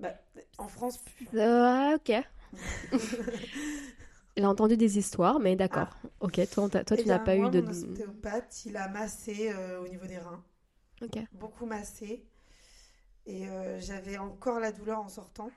Bah, 0.00 0.12
en 0.58 0.66
France, 0.68 0.98
plus. 0.98 1.28
Ok. 1.94 2.12
J'ai 4.36 4.44
entendu 4.44 4.76
des 4.76 4.98
histoires, 4.98 5.38
mais 5.38 5.54
d'accord. 5.54 5.96
Ok, 6.20 6.40
toi, 6.50 6.68
toi 6.68 6.80
Eh 6.80 7.02
tu 7.02 7.08
n'as 7.08 7.18
bien, 7.18 7.18
pas 7.20 7.36
moi, 7.36 7.48
eu 7.48 7.50
de. 7.50 7.60
Mon 7.60 7.70
ostéopathe, 7.70 8.64
il 8.66 8.76
a 8.76 8.88
massé 8.88 9.54
au 9.80 9.86
niveau 9.86 10.06
des 10.06 10.18
reins. 10.18 10.44
Ok. 11.02 11.18
Beaucoup 11.32 11.66
massé. 11.66 12.26
Et 13.26 13.48
euh, 13.48 13.80
j'avais 13.80 14.18
encore 14.18 14.60
la 14.60 14.72
douleur 14.72 15.00
en 15.00 15.08
sortant. 15.08 15.50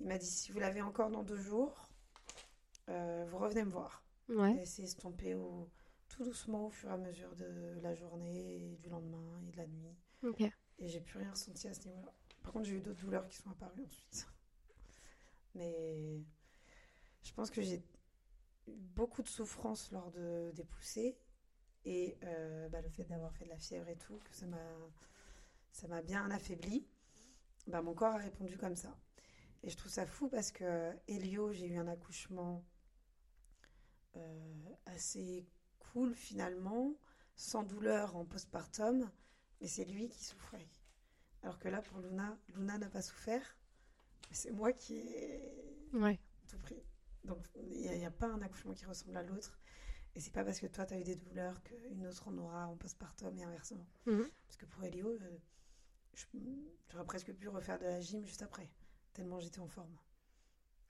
Il 0.00 0.06
m'a 0.06 0.18
dit 0.18 0.26
si 0.26 0.50
vous 0.50 0.60
l'avez 0.60 0.80
encore 0.80 1.10
dans 1.10 1.22
deux 1.22 1.36
jours, 1.36 1.90
euh, 2.88 3.26
vous 3.28 3.38
revenez 3.38 3.64
me 3.64 3.70
voir. 3.70 4.02
Ouais. 4.28 4.56
Et 4.62 4.64
c'est 4.64 4.82
estompé 4.82 5.34
au, 5.34 5.68
tout 6.08 6.24
doucement 6.24 6.66
au 6.66 6.70
fur 6.70 6.90
et 6.90 6.92
à 6.92 6.96
mesure 6.96 7.34
de 7.36 7.78
la 7.82 7.94
journée, 7.94 8.72
et 8.72 8.76
du 8.76 8.88
lendemain 8.88 9.40
et 9.46 9.50
de 9.52 9.56
la 9.56 9.66
nuit. 9.66 9.96
Ok. 10.22 10.40
Et 10.40 10.88
j'ai 10.88 11.00
plus 11.00 11.18
rien 11.18 11.30
ressenti 11.30 11.68
à 11.68 11.74
ce 11.74 11.86
niveau-là. 11.86 12.12
Par 12.42 12.52
contre, 12.52 12.66
j'ai 12.66 12.76
eu 12.76 12.80
d'autres 12.80 13.00
douleurs 13.00 13.28
qui 13.28 13.36
sont 13.36 13.50
apparues 13.50 13.84
ensuite. 13.84 14.26
Mais 15.54 16.22
je 17.22 17.32
pense 17.32 17.50
que 17.50 17.60
j'ai 17.60 17.76
eu 17.76 17.82
beaucoup 18.66 19.22
de 19.22 19.28
souffrance 19.28 19.90
lors 19.92 20.10
de, 20.10 20.50
des 20.54 20.64
poussées. 20.64 21.18
Et 21.84 22.16
euh, 22.24 22.68
bah, 22.68 22.80
le 22.80 22.88
fait 22.88 23.04
d'avoir 23.04 23.34
fait 23.34 23.44
de 23.44 23.50
la 23.50 23.58
fièvre 23.58 23.88
et 23.88 23.96
tout, 23.96 24.18
que 24.24 24.34
ça 24.34 24.46
m'a, 24.46 24.58
ça 25.72 25.88
m'a 25.88 26.02
bien 26.02 26.30
affaibli, 26.30 26.86
bah, 27.66 27.82
mon 27.82 27.94
corps 27.94 28.14
a 28.14 28.18
répondu 28.18 28.56
comme 28.56 28.76
ça. 28.76 28.96
Et 29.62 29.70
je 29.70 29.76
trouve 29.76 29.92
ça 29.92 30.06
fou 30.06 30.28
parce 30.28 30.52
que 30.52 30.92
Elio, 31.06 31.52
j'ai 31.52 31.66
eu 31.66 31.76
un 31.76 31.86
accouchement 31.86 32.64
euh, 34.16 34.54
assez 34.86 35.46
cool 35.78 36.14
finalement, 36.14 36.94
sans 37.36 37.62
douleur 37.62 38.16
en 38.16 38.24
postpartum, 38.24 39.10
mais 39.60 39.68
c'est 39.68 39.84
lui 39.84 40.08
qui 40.08 40.24
souffrait. 40.24 40.68
Alors 41.42 41.58
que 41.58 41.68
là, 41.68 41.82
pour 41.82 41.98
Luna, 42.00 42.38
Luna 42.54 42.78
n'a 42.78 42.88
pas 42.88 43.02
souffert, 43.02 43.56
c'est 44.30 44.50
moi 44.50 44.72
qui 44.72 44.94
ai 44.94 45.54
Ouais. 45.92 46.18
tout 46.48 46.58
pris. 46.58 46.82
Donc 47.24 47.46
il 47.56 47.90
n'y 47.98 48.04
a, 48.04 48.10
pas 48.10 48.26
un 48.28 48.40
accouchement 48.42 48.72
qui 48.72 48.86
ressemble 48.86 49.16
à 49.16 49.22
l'autre. 49.22 49.58
Et 50.14 50.20
c'est 50.20 50.32
pas 50.32 50.44
parce 50.44 50.58
que 50.58 50.66
toi, 50.66 50.86
tu 50.86 50.94
as 50.94 50.98
eu 50.98 51.04
des 51.04 51.16
douleurs 51.16 51.62
qu'une 51.62 52.06
autre 52.06 52.28
en 52.28 52.36
aura 52.38 52.66
en 52.66 52.76
postpartum 52.76 53.36
et 53.38 53.44
inversement. 53.44 53.86
Mhm. 54.06 54.28
Parce 54.46 54.56
que 54.56 54.66
pour 54.66 54.82
Elio, 54.84 55.08
euh, 55.08 55.38
j'aurais 56.90 57.04
presque 57.04 57.32
pu 57.32 57.48
refaire 57.48 57.78
de 57.78 57.84
la 57.84 58.00
gym 58.00 58.24
juste 58.24 58.42
après, 58.42 58.68
tellement 59.12 59.38
j'étais 59.40 59.60
en 59.60 59.68
forme. 59.68 59.96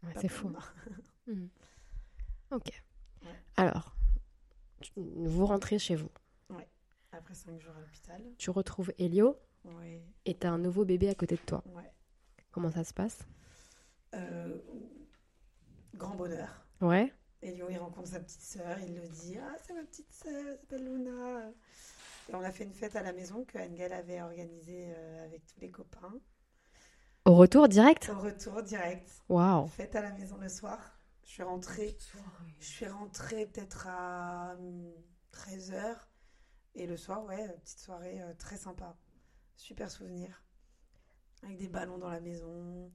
Ouais, 0.03 0.13
c'est 0.21 0.29
fou. 0.29 0.51
Mhm. 1.27 1.49
Ok. 2.51 2.83
Ouais. 3.23 3.29
Alors, 3.57 3.95
tu- 4.81 4.91
vous 4.97 5.47
rentrez 5.47 5.79
chez 5.79 5.95
vous. 5.97 6.11
Après 7.13 7.35
cinq 7.35 7.61
jours 7.61 7.75
à 7.77 7.81
l'hôpital. 7.81 8.23
Tu 8.39 8.51
retrouves 8.51 8.93
Elio 8.97 9.37
Ouais, 9.65 10.01
et 10.25 10.35
t'as 10.37 10.51
un 10.51 10.59
nouveau 10.59 10.85
bébé 10.85 11.09
à 11.09 11.15
côté 11.17 11.35
de 11.35 11.41
toi. 11.41 11.63
ouais. 11.75 11.93
Comment 12.53 12.71
ça 12.71 12.85
se 12.85 12.95
passe? 12.95 13.19
Euh, 14.15 14.59
grand 15.95 16.15
bonheur. 16.15 16.65
Ouais. 16.81 17.13
Elio, 17.43 17.69
il 17.69 17.79
rencontre 17.79 18.09
sa 18.11 18.21
petite 18.21 18.41
sœur, 18.43 18.79
il 18.79 18.95
le 18.95 19.09
dit 19.09 19.37
Ah, 19.39 19.57
c'est 19.67 19.75
ma 19.75 19.83
petite 19.83 20.13
sœur, 20.13 20.47
elle 20.51 20.57
s'appelle 20.61 20.85
Luna. 20.85 21.51
Et 22.29 22.35
on 22.35 22.43
a 22.43 22.53
fait 22.53 22.65
une 22.65 22.73
fête 22.75 22.95
à 22.97 23.03
la 23.03 23.13
maison 23.13 23.45
que 23.45 23.59
Angel 23.59 23.93
avait 23.93 24.21
organisée 24.23 24.93
euh, 24.97 25.25
avec 25.25 25.45
tous 25.47 25.61
les 25.61 25.71
copains. 25.71 26.15
Au 27.25 27.35
retour 27.35 27.69
direct? 27.69 28.09
Au 28.15 28.19
retour 28.21 28.63
direct, 28.63 29.09
Waouh. 29.29 29.67
fête 29.69 29.95
à 29.97 30.01
la 30.03 30.13
maison 30.13 30.37
le 30.39 30.49
soir. 30.49 30.79
Je 31.25 31.31
suis 31.31 31.43
rentrée, 31.43 31.97
Soirée. 31.99 32.55
je 32.59 32.65
suis 32.67 32.87
rentrée 32.89 33.47
peut-être 33.47 33.87
à 33.89 34.57
13h. 35.33 35.97
Et 36.77 36.87
le 36.87 36.97
soir, 36.97 37.25
ouais, 37.25 37.49
petite 37.63 37.79
soirée 37.81 38.21
euh, 38.23 38.33
très 38.39 38.57
sympa. 38.57 38.97
Super 39.57 39.91
souvenir. 39.91 40.43
Avec 41.43 41.57
des 41.59 41.69
ballons 41.69 41.99
dans 41.99 42.09
la 42.11 42.21
maison, 42.21 42.91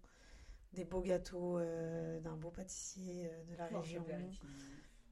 des 0.73 0.85
beaux 0.85 1.01
gâteaux 1.01 1.57
euh, 1.59 2.19
d'un 2.21 2.35
beau 2.35 2.51
pâtissier 2.51 3.29
euh, 3.31 3.43
de 3.51 3.55
la 3.57 3.65
Planche 3.67 3.85
région. 3.85 4.05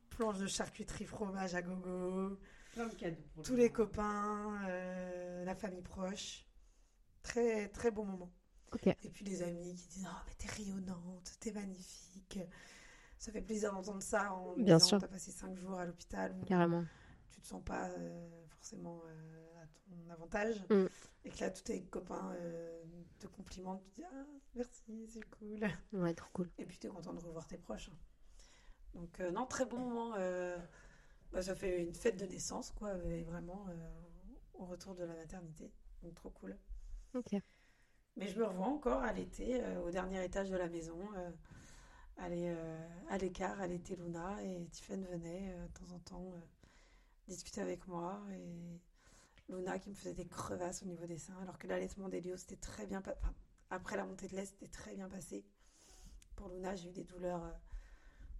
planche 0.10 0.38
de 0.40 0.48
charcuterie 0.48 1.06
fromage 1.06 1.56
à 1.56 1.62
gogo, 1.62 2.40
Plein 2.74 2.88
de 2.88 2.96
cadeaux 2.96 3.22
pour 3.36 3.44
tous 3.44 3.52
le 3.54 3.58
les 3.60 3.64
moment. 3.70 3.76
copains, 3.76 4.62
euh, 4.68 5.46
la 5.46 5.56
famille 5.56 5.82
proche. 5.82 6.46
Très, 7.22 7.70
très 7.70 7.92
bon 7.92 8.06
moment. 8.06 8.32
Et 9.04 9.10
puis 9.12 9.24
les 9.24 9.44
amis 9.44 9.76
qui 9.76 9.88
disent 9.88 10.08
Oh, 10.10 10.16
mais 10.28 10.34
t'es 10.36 10.48
rayonnante, 10.48 11.32
t'es 11.40 11.52
magnifique. 11.52 12.40
Ça 13.20 13.32
fait 13.32 13.42
plaisir 13.42 13.72
d'entendre 13.72 14.02
ça 14.02 14.34
en 14.34 14.56
Bien 14.56 14.78
disant 14.78 14.80
sûr. 14.88 15.00
T'as 15.00 15.08
passé 15.08 15.32
cinq 15.32 15.56
jours 15.58 15.80
à 15.80 15.86
l'hôpital 15.86 16.36
Carrément. 16.48 16.84
tu 17.32 17.40
te 17.40 17.48
sens 17.48 17.64
pas 17.64 17.90
euh, 17.92 18.46
forcément 18.50 19.00
euh, 19.06 19.62
à 19.62 19.68
ton 19.68 20.10
avantage. 20.10 20.66
Mm. 20.72 20.86
Et 21.26 21.30
que 21.30 21.40
là, 21.40 21.52
tous 21.52 21.62
tes 21.62 21.84
copains 21.86 22.34
euh, 22.38 22.82
te 23.20 23.28
complimentent, 23.28 23.84
tu 23.84 23.92
dis 24.02 24.04
Ah, 24.12 24.26
merci, 24.56 25.08
c'est 25.08 25.24
cool. 25.38 25.60
Ouais, 25.94 26.14
trop 26.16 26.30
cool. 26.34 26.50
Et 26.58 26.66
puis 26.66 26.80
tu 26.80 26.88
es 26.88 26.90
content 26.90 27.14
de 27.14 27.20
revoir 27.20 27.46
tes 27.48 27.58
proches. 27.60 27.92
Donc 28.96 29.20
euh, 29.20 29.32
non, 29.32 29.46
très 29.46 29.66
bon 29.66 29.78
moment. 29.78 30.16
Bah, 31.34 31.42
ça 31.42 31.56
fait 31.56 31.84
une 31.84 31.94
fête 31.96 32.18
de 32.18 32.26
naissance, 32.26 32.72
quoi, 32.72 32.96
et 33.06 33.24
vraiment 33.24 33.66
euh, 33.70 33.74
au 34.56 34.66
retour 34.66 34.96
de 34.96 35.04
la 35.04 35.16
maternité. 35.16 35.72
Donc 36.04 36.16
trop 36.16 36.30
cool. 36.30 36.58
Ok. 37.14 37.36
Mais 38.16 38.28
je 38.28 38.40
me 38.40 38.46
revois 38.46 38.68
encore 38.68 39.02
à 39.04 39.12
l'été, 39.14 39.64
euh, 39.64 39.82
au 39.84 39.92
dernier 39.92 40.24
étage 40.24 40.50
de 40.50 40.58
la 40.58 40.70
maison, 40.70 41.00
euh, 41.18 41.32
aller 42.18 42.56
à 43.10 43.18
l'écart, 43.18 43.60
à 43.60 43.68
l'été 43.68 43.96
Luna, 43.96 44.44
et 44.44 44.66
Tiffen 44.72 45.06
venait 45.06 45.56
de 45.58 45.68
temps 45.74 45.96
en 45.96 46.00
temps 46.00 46.34
discuter 47.28 47.62
avec 47.62 47.88
moi, 47.88 48.22
et 48.32 48.80
Luna 49.54 49.80
qui 49.80 49.90
me 49.90 49.96
faisait 49.96 50.14
des 50.14 50.28
crevasses 50.28 50.84
au 50.84 50.86
niveau 50.86 51.06
des 51.06 51.18
seins, 51.18 51.38
alors 51.42 51.58
que 51.58 51.68
l'allaitement 51.68 52.10
d'Elio, 52.10 52.38
c'était 52.38 52.56
très 52.58 52.86
bien, 52.88 53.02
pa- 53.02 53.16
enfin, 53.22 53.34
après 53.72 53.98
la 53.98 54.06
montée 54.06 54.28
de 54.28 54.36
lait, 54.36 54.46
c'était 54.46 54.68
très 54.68 54.96
bien 54.96 55.10
passé. 55.10 55.46
Pour 56.36 56.50
Luna, 56.50 56.76
j'ai 56.76 56.90
eu 56.90 56.94
des 56.94 57.04
douleurs 57.04 57.44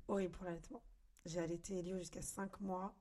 horribles 0.08 0.34
pour 0.34 0.46
l'allaitement. 0.46 0.82
J'ai 1.26 1.40
allaité 1.40 1.80
Elio 1.80 1.98
jusqu'à 1.98 2.22
5 2.22 2.60
mois. 2.60 2.94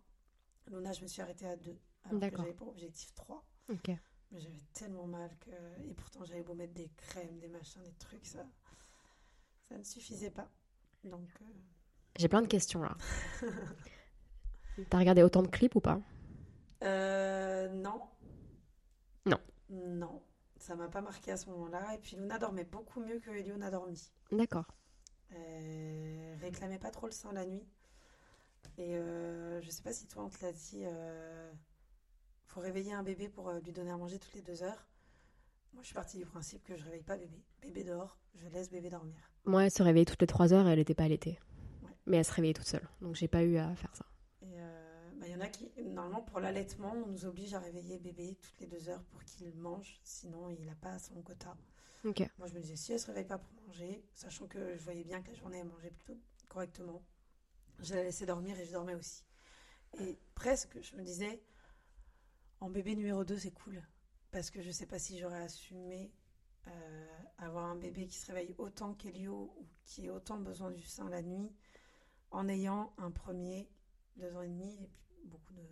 Luna, 0.71 0.93
je 0.93 1.03
me 1.03 1.07
suis 1.09 1.21
arrêtée 1.23 1.47
à 1.47 1.57
2, 1.57 1.77
alors 2.05 2.21
que 2.21 2.37
j'avais 2.37 2.53
pour 2.53 2.69
objectif 2.69 3.13
3. 3.15 3.45
Ok. 3.71 3.89
Mais 4.31 4.41
j'avais 4.41 4.63
tellement 4.73 5.07
mal 5.07 5.31
que. 5.39 5.51
Et 5.89 5.95
pourtant, 5.95 6.25
j'avais 6.25 6.43
beau 6.43 6.55
mettre 6.55 6.73
des 6.73 6.89
crèmes, 6.97 7.39
des 7.39 7.49
machins, 7.49 7.83
des 7.83 7.93
trucs, 7.95 8.25
ça. 8.25 8.47
Ça 9.69 9.77
ne 9.77 9.83
suffisait 9.83 10.31
pas. 10.31 10.49
Donc, 11.05 11.29
euh, 11.43 11.45
J'ai 12.17 12.29
plein 12.29 12.43
de 12.43 12.47
questions 12.47 12.83
là. 12.83 12.97
T'as 14.91 14.99
regardé 14.99 15.23
autant 15.23 15.43
de 15.43 15.49
clips 15.49 15.75
ou 15.75 15.81
pas? 15.81 16.01
Euh, 16.83 17.69
non. 17.69 18.03
Non. 19.27 19.41
Non. 19.69 20.23
Ça 20.57 20.77
m'a 20.77 20.89
pas 20.89 21.01
marqué 21.03 21.33
à 21.33 21.37
ce 21.37 21.51
moment-là. 21.51 21.95
Et 21.95 21.99
puis 21.99 22.17
Luna 22.17 22.39
dormait 22.39 22.65
beaucoup 22.65 23.01
mieux 23.01 23.19
que 23.19 23.31
Elio 23.31 23.57
n'a 23.57 23.71
dormi. 23.71 24.13
D'accord. 24.31 24.67
Elle 25.31 26.37
réclamait 26.41 26.79
pas 26.79 26.91
trop 26.91 27.07
le 27.07 27.13
sein 27.13 27.33
la 27.33 27.45
nuit. 27.45 27.67
Et 28.79 28.97
euh, 28.97 29.61
je 29.61 29.71
sais 29.71 29.83
pas 29.83 29.93
si 29.93 30.07
toi 30.07 30.25
on 30.25 30.29
te 30.29 30.43
l'a 30.45 30.53
dit, 30.53 30.83
euh, 30.85 31.53
faut 32.47 32.61
réveiller 32.61 32.93
un 32.93 33.03
bébé 33.03 33.29
pour 33.29 33.49
euh, 33.49 33.61
lui 33.61 33.73
donner 33.73 33.91
à 33.91 33.97
manger 33.97 34.19
toutes 34.19 34.35
les 34.35 34.43
deux 34.43 34.63
heures. 34.63 34.87
Moi 35.73 35.83
je 35.83 35.87
suis 35.87 35.95
partie 35.95 36.19
du 36.19 36.27
principe 36.27 36.65
que 36.65 36.77
je 36.77 36.85
réveille 36.85 37.03
pas 37.03 37.17
bébé. 37.17 37.43
Bébé 37.61 37.85
dort, 37.85 38.19
je 38.35 38.49
laisse 38.49 38.71
bébé 38.71 38.91
dormir. 38.91 39.17
Moi, 39.45 39.65
elle 39.65 39.71
se 39.71 39.83
réveillait 39.83 40.05
toutes 40.05 40.21
les 40.21 40.27
3 40.27 40.53
heures 40.53 40.69
et 40.69 40.71
elle 40.71 40.79
n'était 40.79 40.95
pas 40.95 41.05
allaitée. 41.05 41.39
Ouais. 41.83 41.91
Mais 42.07 42.19
elle 42.19 42.25
se 42.25 42.33
réveillait 42.33 42.55
toute 42.55 42.67
seule. 42.67 42.89
Donc 43.01 43.17
j'ai 43.17 43.29
pas 43.29 43.43
eu 43.43 43.57
à 43.57 43.75
faire 43.75 43.95
ça. 43.95 44.07
Et 44.43 44.61
euh, 44.61 45.11
bah, 45.17 45.27
il 45.27 45.33
y 45.33 45.37
en 45.37 45.41
a 45.41 45.49
qui, 45.49 45.71
normalement 45.83 46.23
pour 46.23 46.41
l'allaitement, 46.41 46.93
on 46.93 47.07
nous 47.07 47.25
oblige 47.25 47.55
à 47.55 47.59
réveiller 47.59 47.99
bébé 47.99 48.37
toutes 48.41 48.61
les 48.61 48.67
deux 48.67 48.89
heures 48.89 49.03
pour 49.05 49.23
qu'il 49.25 49.55
mange, 49.57 50.01
sinon 50.05 50.49
il 50.49 50.65
n'a 50.65 50.75
pas 50.75 50.99
son 50.99 51.21
quota. 51.23 51.57
Moi, 52.05 52.49
je 52.49 52.55
me 52.55 52.61
disais, 52.61 52.77
si 52.77 52.93
elle 52.93 52.99
se 52.99 53.07
réveille 53.07 53.27
pas 53.27 53.39
pour 53.39 53.53
manger, 53.67 54.05
sachant 54.15 54.47
que 54.47 54.77
je 54.77 54.83
voyais 54.83 55.05
bien 55.05 55.23
que 55.23 55.29
la 55.29 55.35
journée, 55.35 55.59
elle 55.59 55.69
mangeait 55.69 55.91
plutôt 55.91 56.19
correctement, 56.49 57.01
je 57.81 57.95
la 57.95 58.03
laissais 58.03 58.27
dormir 58.27 58.59
et 58.59 58.65
je 58.65 58.73
dormais 58.73 58.95
aussi. 58.95 59.25
Et 59.99 60.19
presque, 60.35 60.81
je 60.81 60.97
me 60.97 61.03
disais, 61.03 61.43
en 62.61 62.71
bébé 62.71 62.95
numéro 62.95 63.25
2, 63.25 63.39
c'est 63.39 63.51
cool. 63.51 63.83
Parce 64.31 64.51
que 64.51 64.63
je 64.63 64.71
sais 64.71 64.87
pas 64.87 64.99
si 64.99 65.19
j'aurais 65.19 65.43
assumé 65.43 66.13
euh, 66.69 67.07
avoir 67.39 67.67
un 67.67 67.77
bébé 67.77 68.07
qui 68.07 68.17
se 68.17 68.27
réveille 68.27 68.55
autant 68.59 68.95
qu'Elio 68.95 69.53
ou 69.59 69.67
qui 69.85 70.07
ait 70.07 70.11
autant 70.11 70.39
besoin 70.39 70.71
du 70.71 70.83
sein 70.83 71.09
la 71.09 71.23
nuit 71.23 71.53
en 72.31 72.49
ayant 72.49 72.95
un 72.99 73.11
premier, 73.11 73.69
deux 74.17 74.35
ans 74.37 74.43
et 74.43 74.49
demi 74.49 74.75
et 74.83 74.87
puis 74.87 75.21
beaucoup 75.25 75.53
de 75.55 75.67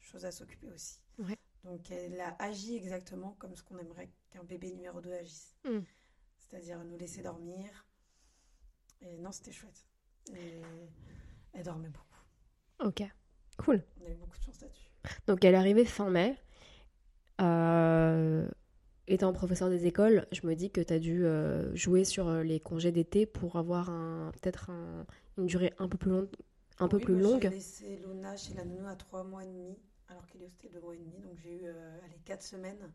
choses 0.00 0.24
à 0.24 0.32
s'occuper 0.32 0.70
aussi. 0.70 1.00
Ouais. 1.18 1.38
Donc 1.62 1.90
elle 1.90 2.20
a 2.20 2.34
agi 2.42 2.74
exactement 2.76 3.36
comme 3.38 3.54
ce 3.54 3.62
qu'on 3.62 3.78
aimerait 3.78 4.10
qu'un 4.30 4.44
bébé 4.44 4.72
numéro 4.72 5.00
2 5.00 5.12
agisse. 5.12 5.56
Mm. 5.64 5.80
C'est-à-dire 6.38 6.84
nous 6.84 6.96
laisser 6.96 7.22
dormir. 7.22 7.86
Et 9.00 9.18
non, 9.18 9.30
c'était 9.30 9.52
chouette. 9.52 9.86
Et 10.34 10.62
elle 11.54 11.64
dormait 11.64 11.88
beaucoup. 11.88 12.18
Ok. 12.84 13.02
Cool. 13.58 13.82
On 14.02 14.06
a 14.06 14.10
eu 14.10 14.14
beaucoup 14.14 14.36
de 14.36 14.42
chance 14.42 14.60
là-dessus. 14.60 14.90
Donc 15.26 15.44
elle 15.44 15.54
est 15.54 15.58
arrivée 15.58 15.84
fin 15.84 16.10
mai. 16.10 16.36
Euh, 17.40 18.48
étant 19.06 19.32
professeur 19.32 19.68
des 19.68 19.86
écoles, 19.86 20.26
je 20.32 20.46
me 20.46 20.54
dis 20.54 20.70
que 20.70 20.80
tu 20.80 20.92
as 20.92 20.98
dû 20.98 21.24
euh, 21.24 21.74
jouer 21.74 22.04
sur 22.04 22.28
euh, 22.28 22.42
les 22.42 22.60
congés 22.60 22.92
d'été 22.92 23.26
pour 23.26 23.56
avoir 23.56 23.90
un, 23.90 24.32
peut-être 24.40 24.70
un- 24.70 25.06
une 25.38 25.46
durée 25.46 25.72
un 25.78 25.88
peu 25.88 25.98
plus 25.98 26.10
longue. 26.10 26.28
Un 26.78 26.88
peu 26.88 26.98
plus 26.98 27.14
moi, 27.14 27.22
longue. 27.22 27.42
J'ai 27.42 27.50
laissé 27.50 27.96
Luna 28.04 28.36
chez 28.36 28.54
la 28.54 28.64
nounou 28.64 28.86
à 28.88 28.96
trois 28.96 29.22
mois 29.24 29.44
et 29.44 29.46
demi, 29.48 29.78
alors 30.08 30.26
qu'Elio 30.26 30.48
c'était 30.48 30.68
deux 30.68 30.80
mois 30.80 30.94
et 30.94 30.98
demi. 30.98 31.20
Donc 31.20 31.36
j'ai 31.36 31.54
eu 31.54 31.66
euh, 31.66 31.98
allez, 32.04 32.18
quatre 32.24 32.42
semaines 32.42 32.90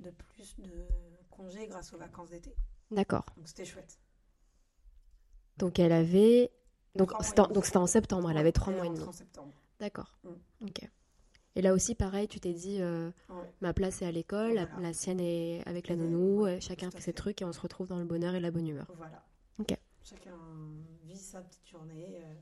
de 0.00 0.10
plus 0.10 0.56
de 0.58 0.86
congés 1.30 1.66
grâce 1.66 1.92
aux 1.94 1.98
vacances 1.98 2.30
d'été. 2.30 2.54
D'accord. 2.90 3.24
Donc 3.36 3.48
c'était 3.48 3.64
chouette. 3.64 3.98
Donc 5.58 5.78
elle 5.78 5.92
avait. 5.92 6.50
Donc 6.96 7.12
c'était 7.20 7.40
en, 7.40 7.82
en 7.82 7.86
septembre, 7.86 8.30
elle 8.30 8.38
avait 8.38 8.52
trois 8.52 8.72
mois 8.72 8.86
et 8.86 8.90
demi. 8.90 9.02
en 9.02 9.12
septembre. 9.12 9.52
D'accord. 9.80 10.16
Mm. 10.24 10.28
Ok. 10.66 10.90
Et 11.54 11.62
là 11.62 11.72
aussi, 11.72 11.94
pareil, 11.94 12.28
tu 12.28 12.38
t'es 12.38 12.52
dit, 12.52 12.80
euh, 12.82 13.10
Ouais. 13.30 13.50
ma 13.62 13.72
place 13.72 14.02
est 14.02 14.06
à 14.06 14.12
l'école, 14.12 14.52
la- 14.54 14.66
Voilà. 14.66 14.88
la, 14.88 14.92
sienne 14.92 15.20
est 15.20 15.62
avec 15.66 15.88
la 15.88 15.96
nounou, 15.96 16.42
ouais, 16.42 16.56
euh, 16.56 16.60
chacun 16.60 16.90
fait 16.90 17.00
ses 17.00 17.12
trucs 17.14 17.40
et 17.40 17.44
on 17.46 17.52
se 17.52 17.60
retrouve 17.60 17.88
dans 17.88 17.98
le 17.98 18.04
bonheur 18.04 18.34
et 18.34 18.40
la 18.40 18.50
bonne 18.50 18.66
humeur. 18.68 18.86
Voilà. 18.96 19.24
Ok. 19.58 19.74
Chacun 20.02 20.36
vit 21.04 21.16
sa 21.16 21.40
petite 21.40 21.66
journée 21.66 22.20
euh, 22.22 22.34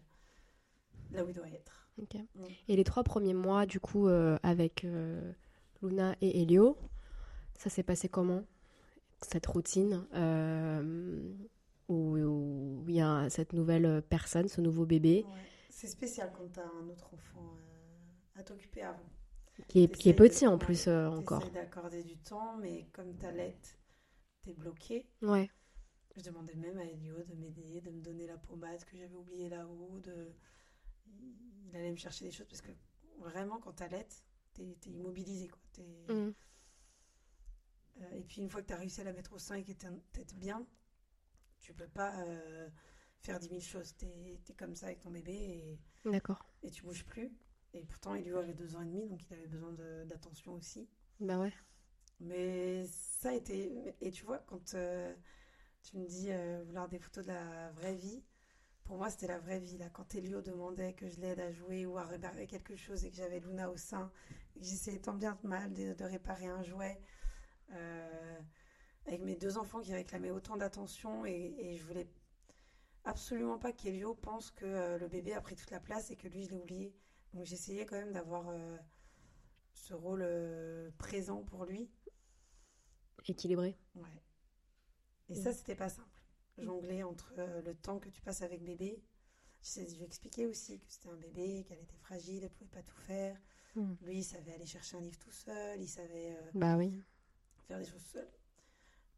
là 1.17 1.25
où 1.25 1.29
il 1.29 1.35
doit 1.35 1.49
être. 1.49 1.89
Ok. 2.03 2.15
Mm. 2.35 2.45
Et 2.69 2.77
les 2.77 2.85
trois 2.85 3.05
premiers 3.05 3.35
mois, 3.35 3.67
du 3.67 3.79
coup, 3.79 4.09
euh, 4.09 4.37
avec 4.43 4.85
Luna 5.81 6.17
et 6.21 6.43
Elio, 6.43 6.77
ça 7.57 7.71
s'est 7.71 7.85
passé 7.85 8.09
comment 8.09 8.43
Cette 9.23 9.47
routine 9.47 10.05
où 11.89 12.17
où 12.17 12.85
il 12.89 12.95
y 12.97 13.01
a 13.01 13.29
cette 13.31 13.53
nouvelle 13.53 14.03
personne, 14.09 14.49
ce 14.49 14.61
nouveau 14.61 14.87
bébé, 14.87 15.25
Ouais. 15.27 15.33
C'est 15.71 15.89
spécial 15.89 16.33
quand 16.37 16.49
tu 16.53 16.61
as 16.61 16.67
un 16.67 16.89
autre 16.89 17.13
enfant 17.13 17.57
euh, 17.59 18.41
à 18.41 18.43
t'occuper 18.45 18.83
avant. 18.83 19.03
qui 19.69 19.83
est, 19.85 19.89
qui 19.89 20.09
est 20.09 20.13
T'essayes 20.15 20.15
de- 20.15 20.35
petit 20.35 20.47
en 20.47 20.57
plus 20.59 20.87
euh, 20.89 21.09
encore. 21.09 21.51
D'accorder 21.51 22.03
du 22.05 22.17
temps, 22.19 22.57
mais 22.59 22.87
comme 22.93 23.15
t'allaites, 23.17 23.77
t'es 24.43 24.53
bloqué. 24.53 25.07
Ouais. 25.23 25.51
Je 26.17 26.23
demandais 26.23 26.55
même 26.55 26.79
à 26.79 26.85
Elio 26.85 27.17
de 27.25 27.35
m'aider, 27.35 27.81
de 27.81 27.91
me 27.91 28.01
donner 28.01 28.27
la 28.29 28.37
pommade 28.39 28.85
que 28.85 28.97
j'avais 28.97 29.17
oubliée 29.17 29.49
là-haut. 29.49 29.99
De... 29.99 30.33
Il 31.67 31.75
allait 31.77 31.91
me 31.91 31.97
chercher 31.97 32.25
des 32.27 32.31
choses 32.31 32.47
parce 32.47 32.61
que 32.63 32.71
vraiment, 33.19 33.59
quand 33.59 33.73
t'allaites, 33.73 34.25
t'es 34.53 34.77
t'es 34.81 34.91
immobilisé. 34.91 35.49
Quoi. 35.49 35.61
T'es- 35.73 35.83
Mm. 36.15 36.33
Euh, 38.01 38.11
et 38.17 38.23
puis 38.23 38.43
une 38.43 38.49
fois 38.49 38.61
que 38.63 38.67
t'as 38.69 38.77
réussi 38.77 39.01
à 39.01 39.05
la 39.05 39.13
mettre 39.13 39.33
au 39.35 39.39
sein 39.39 39.57
et 39.57 39.63
qu'elle 39.65 39.77
t'aide 40.13 40.33
bien, 40.37 40.65
tu 41.65 41.73
peux 41.73 41.89
pas 41.89 42.15
euh, 42.27 42.69
faire 43.21 43.39
10 43.39 43.49
000 43.49 43.61
choses. 43.61 43.97
T'es 43.97 44.39
es 44.49 44.53
comme 44.55 44.75
ça 44.75 44.87
avec 44.87 45.01
ton 45.01 45.11
bébé 45.11 45.33
et, 45.33 45.79
D'accord. 46.05 46.45
et 46.63 46.71
tu 46.71 46.83
bouges 46.83 47.05
plus. 47.07 47.33
Et 47.73 47.83
pourtant, 47.85 48.15
Elio 48.15 48.37
avait 48.37 48.53
deux 48.55 48.77
ans 48.77 48.83
et 48.83 48.87
demi, 48.87 49.09
donc 49.09 49.21
il 49.29 49.33
avait 49.35 49.47
besoin 49.49 49.73
de- 49.73 50.05
d'attention 50.05 50.53
aussi. 50.53 50.89
Bah 51.21 51.39
ouais. 51.41 51.53
Mais 52.21 52.85
ça 52.87 53.31
a 53.31 53.33
été. 53.33 53.95
Et 54.01 54.11
tu 54.13 54.25
vois, 54.25 54.39
quand 54.47 54.75
euh, 54.75 55.13
tu 55.83 55.97
me 55.97 56.07
dis 56.07 56.29
euh, 56.31 56.63
vouloir 56.67 56.89
des 56.89 56.99
photos 56.99 57.25
de 57.25 57.33
la 57.33 57.71
vraie 57.73 57.95
vie, 57.95 58.23
pour 58.85 58.99
moi, 58.99 59.11
c'était 59.11 59.27
la 59.27 59.39
vraie 59.39 59.59
vie. 59.59 59.79
Là. 59.79 59.89
Quand 59.91 60.15
Elio 60.15 60.43
demandait 60.43 60.93
que 60.93 61.09
je 61.09 61.19
l'aide 61.21 61.41
à 61.41 61.51
jouer 61.51 61.87
ou 61.87 61.97
à 61.99 62.05
réparer 62.05 62.47
quelque 62.47 62.77
chose 62.77 63.05
et 63.05 63.11
que 63.11 63.17
j'avais 63.17 63.41
Luna 63.41 63.71
au 63.71 63.77
sein, 63.79 64.13
j'essayais 64.61 65.01
tant 65.01 65.15
bien 65.15 65.35
que 65.35 65.47
mal 65.47 65.73
de, 65.73 65.95
de 65.95 66.05
réparer 66.05 66.47
un 66.47 66.63
jouet, 66.63 67.01
euh, 67.73 68.39
avec 69.07 69.21
mes 69.23 69.37
deux 69.37 69.59
enfants 69.59 69.81
qui 69.81 69.93
réclamaient 69.93 70.31
autant 70.31 70.57
d'attention, 70.57 71.27
et, 71.27 71.55
et 71.59 71.77
je 71.77 71.85
voulais 71.85 72.09
absolument 73.05 73.59
pas 73.59 73.73
qu'Elio 73.73 74.15
pense 74.15 74.51
que 74.51 74.65
euh, 74.65 74.99
le 74.99 75.09
bébé 75.09 75.35
a 75.35 75.41
pris 75.41 75.57
toute 75.57 75.71
la 75.71 75.81
place 75.81 76.11
et 76.11 76.17
que 76.17 76.29
lui, 76.29 76.45
je 76.45 76.51
l'ai 76.51 76.57
oublié. 76.57 76.95
Donc 77.35 77.45
j'essayais 77.45 77.85
quand 77.87 77.97
même 77.97 78.13
d'avoir 78.13 78.49
euh, 78.49 78.77
ce 79.75 79.95
rôle 79.95 80.23
euh, 80.23 80.91
présent 80.99 81.43
pour 81.43 81.65
lui. 81.65 81.91
Équilibré. 83.27 83.77
Ouais. 83.95 84.23
Et 85.31 85.35
ça, 85.35 85.53
c'était 85.53 85.75
pas 85.75 85.89
simple. 85.89 86.09
Jongler 86.59 87.03
entre 87.03 87.33
le 87.65 87.75
temps 87.75 87.99
que 87.99 88.09
tu 88.11 88.21
passes 88.21 88.43
avec 88.43 88.63
bébé. 88.63 89.03
Je 89.63 89.81
lui 89.81 90.03
ai 90.03 90.05
expliqué 90.05 90.47
aussi 90.47 90.79
que 90.79 90.85
c'était 90.93 91.09
un 91.09 91.17
bébé, 91.17 91.65
qu'elle 91.67 91.81
était 91.81 91.97
fragile, 91.97 92.45
elle 92.45 92.51
pouvait 92.51 92.71
pas 92.71 92.83
tout 92.83 92.99
faire. 92.99 93.37
Mm. 93.75 93.95
Lui, 94.03 94.19
il 94.19 94.25
savait 94.25 94.53
aller 94.53 94.67
chercher 94.67 94.99
un 94.99 95.01
livre 95.01 95.19
tout 95.19 95.33
seul, 95.33 95.81
il 95.81 95.89
savait 95.89 96.39
Bah 96.53 96.77
oui. 96.77 97.03
faire 97.67 97.79
des 97.79 97.87
choses 97.87 98.05
seul. 98.13 98.29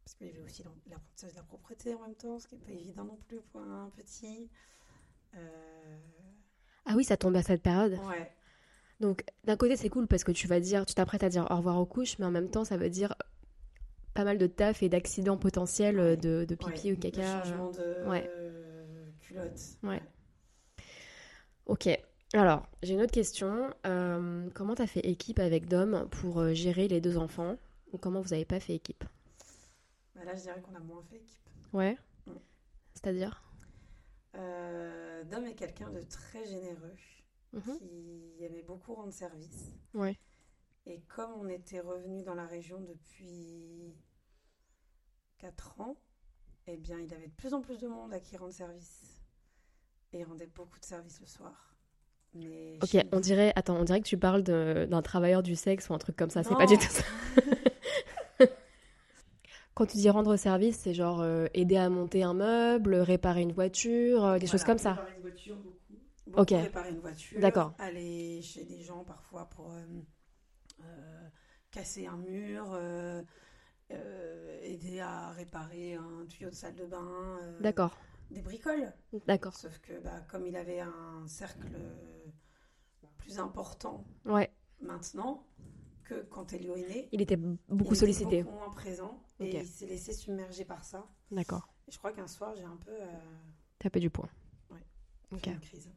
Parce 0.07 0.15
qu'il 0.15 0.27
y 0.27 0.29
avait 0.29 0.39
aussi 0.39 0.63
l'en- 0.63 0.71
l'apprentissage 0.89 1.31
de 1.31 1.35
la 1.35 1.43
propreté 1.43 1.93
en 1.93 1.99
même 1.99 2.15
temps, 2.15 2.39
ce 2.39 2.47
qui 2.47 2.55
n'est 2.55 2.61
pas 2.61 2.71
évident 2.71 3.03
non 3.03 3.17
plus 3.27 3.41
pour 3.51 3.59
un 3.59 3.89
petit. 3.97 4.49
Euh, 5.35 5.97
Ah 6.85 6.93
oui, 6.95 7.03
ça 7.03 7.17
tombe 7.17 7.35
à 7.35 7.43
cette 7.43 7.61
période. 7.61 7.99
Ouais. 8.07 8.31
Donc, 9.01 9.25
d'un 9.43 9.57
côté, 9.57 9.75
c'est 9.75 9.89
cool 9.89 10.07
parce 10.07 10.23
que 10.23 10.31
tu 10.31 10.47
vas 10.47 10.61
dire, 10.61 10.85
tu 10.85 10.93
t'apprêtes 10.93 11.23
à 11.23 11.29
dire 11.29 11.45
au 11.51 11.55
revoir 11.57 11.77
aux 11.77 11.85
couches, 11.85 12.17
mais 12.19 12.25
en 12.25 12.31
même 12.31 12.49
temps, 12.49 12.63
ça 12.63 12.77
veut 12.77 12.89
dire 12.89 13.15
pas 14.13 14.23
mal 14.23 14.37
de 14.37 14.47
taf 14.47 14.81
et 14.81 14.87
d'accidents 14.87 15.35
potentiels 15.37 16.17
de, 16.17 16.45
de 16.45 16.55
pipi 16.55 16.87
Ouais. 16.87 16.91
ou 16.93 16.97
caca. 16.97 17.43
Changement 17.43 17.71
de 17.71 18.07
ouais. 18.07 18.31
culotte. 19.19 19.59
Ouais. 19.83 20.01
Ok. 21.65 21.89
Alors, 22.33 22.65
j'ai 22.81 22.93
une 22.93 23.01
autre 23.01 23.11
question. 23.11 23.73
Euh, 23.85 24.49
comment 24.53 24.73
t'as 24.75 24.87
fait 24.87 25.01
équipe 25.05 25.39
avec 25.39 25.67
Dom 25.67 26.07
pour 26.09 26.39
euh, 26.39 26.53
gérer 26.53 26.87
les 26.87 27.01
deux 27.01 27.17
enfants? 27.17 27.57
Ou 27.91 27.97
comment 27.97 28.21
vous 28.21 28.31
avez 28.33 28.45
pas 28.45 28.61
fait 28.61 28.75
équipe? 28.75 29.03
Bah 30.17 30.25
là, 30.25 30.35
je 30.35 30.41
dirais 30.41 30.59
qu'on 30.61 30.75
a 30.75 30.79
moins 30.79 31.01
fait 31.03 31.17
équipe. 31.17 31.49
Ouais. 31.71 31.97
Mm. 32.25 32.31
C'est-à-dire 32.93 33.43
Euh, 34.35 35.23
Dom 35.23 35.45
est 35.45 35.55
quelqu'un 35.55 35.89
de 35.89 36.01
très 36.01 36.45
généreux, 36.45 36.93
Mhm. 37.53 37.77
qui 37.79 38.35
aimait 38.43 38.61
beaucoup 38.61 38.93
rendre 38.93 39.13
service. 39.13 39.71
Ouais. 39.95 40.19
Et 40.85 41.01
comme 41.07 41.31
on 41.39 41.47
était 41.47 41.79
revenu 41.79 42.21
dans 42.23 42.35
la 42.35 42.45
région 42.45 42.79
depuis 42.81 43.95
4 45.37 45.79
ans, 45.81 45.95
eh 46.67 46.77
bien, 46.77 46.99
il 46.99 47.11
avait 47.13 47.27
de 47.27 47.33
plus 47.35 47.53
en 47.53 47.61
plus 47.61 47.79
de 47.79 47.87
monde 47.87 48.13
à 48.13 48.19
qui 48.19 48.37
rendre 48.37 48.53
service. 48.53 49.21
Et 50.13 50.19
il 50.19 50.23
rendait 50.23 50.47
beaucoup 50.47 50.79
de 50.79 50.85
services 50.85 51.19
le 51.19 51.27
soir. 51.27 51.75
Mais 52.33 52.77
Ok, 52.83 52.95
on 53.11 53.19
dirait, 53.19 53.53
attends, 53.55 53.77
on 53.77 53.83
dirait 53.85 54.01
que 54.01 54.07
tu 54.07 54.17
parles 54.17 54.43
d'un 54.43 55.01
travailleur 55.01 55.41
du 55.41 55.55
sexe 55.55 55.89
ou 55.89 55.93
un 55.93 55.97
truc 55.97 56.15
comme 56.15 56.29
ça. 56.29 56.43
C'est 56.43 56.55
pas 56.55 56.67
du 56.67 56.77
tout 56.77 56.83
ça. 56.83 57.03
Quand 59.77 59.85
tu 59.85 59.97
dis 59.97 60.09
rendre 60.09 60.35
service, 60.37 60.79
c'est 60.79 60.95
genre 60.95 61.21
euh, 61.21 61.45
aider 61.53 61.77
à 61.77 61.87
monter 61.87 62.23
un 62.23 62.33
meuble, 62.33 62.95
réparer 62.95 63.43
une 63.43 63.51
voiture, 63.51 64.25
euh, 64.25 64.39
des 64.39 64.47
choses 64.47 64.63
comme 64.63 64.79
ça. 64.79 64.97
Une 65.15 65.21
voiture, 65.21 65.55
beaucoup. 65.57 65.77
beaucoup 66.25 66.41
Ok. 66.41 66.49
réparer 66.49 66.89
une 66.89 66.99
voiture, 66.99 67.39
D'accord. 67.39 67.73
aller 67.77 68.41
chez 68.41 68.65
des 68.65 68.81
gens 68.81 69.03
parfois 69.03 69.47
pour 69.49 69.71
euh, 69.71 71.29
casser 71.69 72.07
un 72.07 72.17
mur, 72.17 72.75
aider 74.63 74.99
à 74.99 75.29
réparer 75.33 75.93
un 75.93 76.25
tuyau 76.27 76.49
de 76.49 76.55
salle 76.55 76.73
de 76.73 76.85
bain, 76.87 77.37
D'accord. 77.59 77.95
des 78.31 78.41
bricoles. 78.41 78.91
D'accord. 79.27 79.53
Sauf 79.53 79.77
que 79.81 79.99
bah, 79.99 80.21
comme 80.27 80.47
il 80.47 80.55
avait 80.55 80.79
un 80.79 81.27
cercle 81.27 81.77
plus 83.19 83.37
important 83.37 84.07
Ouais. 84.25 84.51
maintenant 84.81 85.45
que 86.07 86.21
quand 86.29 86.53
Elio 86.53 86.75
est 86.75 86.87
né, 86.87 87.09
Il 87.11 87.21
était 87.21 87.35
beaucoup 87.37 87.93
il 87.93 87.97
sollicité. 87.97 88.39
était 88.39 88.43
beaucoup 88.43 88.57
moins 88.57 88.69
présent 88.71 89.21
et 89.39 89.57
il 89.57 89.67
s'est 89.67 89.85
laissé 89.87 90.13
submerger 90.13 90.65
par 90.65 90.83
ça. 90.83 91.07
D'accord. 91.31 91.67
Je 91.89 91.97
crois 91.97 92.11
qu'un 92.11 92.27
soir, 92.27 92.55
j'ai 92.55 92.63
un 92.63 92.77
peu 92.77 92.91
euh, 92.91 93.05
Tapé 93.79 93.99
du 93.99 94.09
poing. 94.09 94.29
Ouais. 94.69 94.83
Ok. 95.31 95.47
une 95.47 95.59
crise. 95.59 95.89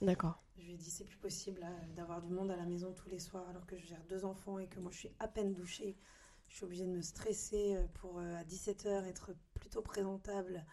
D'accord. 0.00 0.42
Je 0.56 0.64
lui 0.66 0.74
ai 0.74 0.76
dit 0.76 0.90
c'est 0.90 1.04
plus 1.04 1.16
possible 1.18 1.60
là, 1.60 1.70
d'avoir 1.96 2.22
du 2.22 2.30
monde 2.30 2.50
à 2.50 2.56
la 2.56 2.64
maison 2.64 2.92
tous 2.92 3.08
les 3.08 3.18
soirs 3.18 3.48
alors 3.48 3.66
que 3.66 3.76
je 3.76 3.86
gère 3.86 4.02
deux 4.08 4.24
enfants 4.24 4.58
et 4.58 4.68
que 4.68 4.78
moi 4.80 4.90
je 4.92 4.98
suis 4.98 5.10
à 5.18 5.28
peine 5.28 5.52
douchée. 5.52 5.96
Je 6.48 6.54
suis 6.56 6.64
obligée 6.64 6.84
de 6.86 6.92
me 6.92 7.00
stresser 7.02 7.74
euh, 7.76 7.86
pour 7.94 8.18
euh, 8.18 8.36
à 8.36 8.44
17h 8.44 9.04
être 9.06 9.34
plutôt 9.54 9.82
présentable 9.82 10.64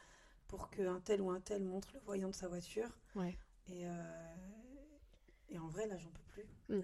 pour 0.47 0.69
qu'un 0.69 0.99
tel 0.99 1.19
ou 1.21 1.31
un 1.31 1.41
tel 1.41 1.63
montre 1.63 1.89
le 1.93 1.99
voyant 2.01 2.29
de 2.29 2.35
sa 2.35 2.47
voiture. 2.47 2.89
Ouais. 3.15 3.35
Et, 3.67 3.87
euh, 3.87 4.35
et 5.49 5.57
en 5.57 5.67
vrai 5.67 5.87
là 5.87 5.97
j'en 5.97 6.09
peux 6.11 6.23
plus. 6.27 6.45
Mm. 6.69 6.81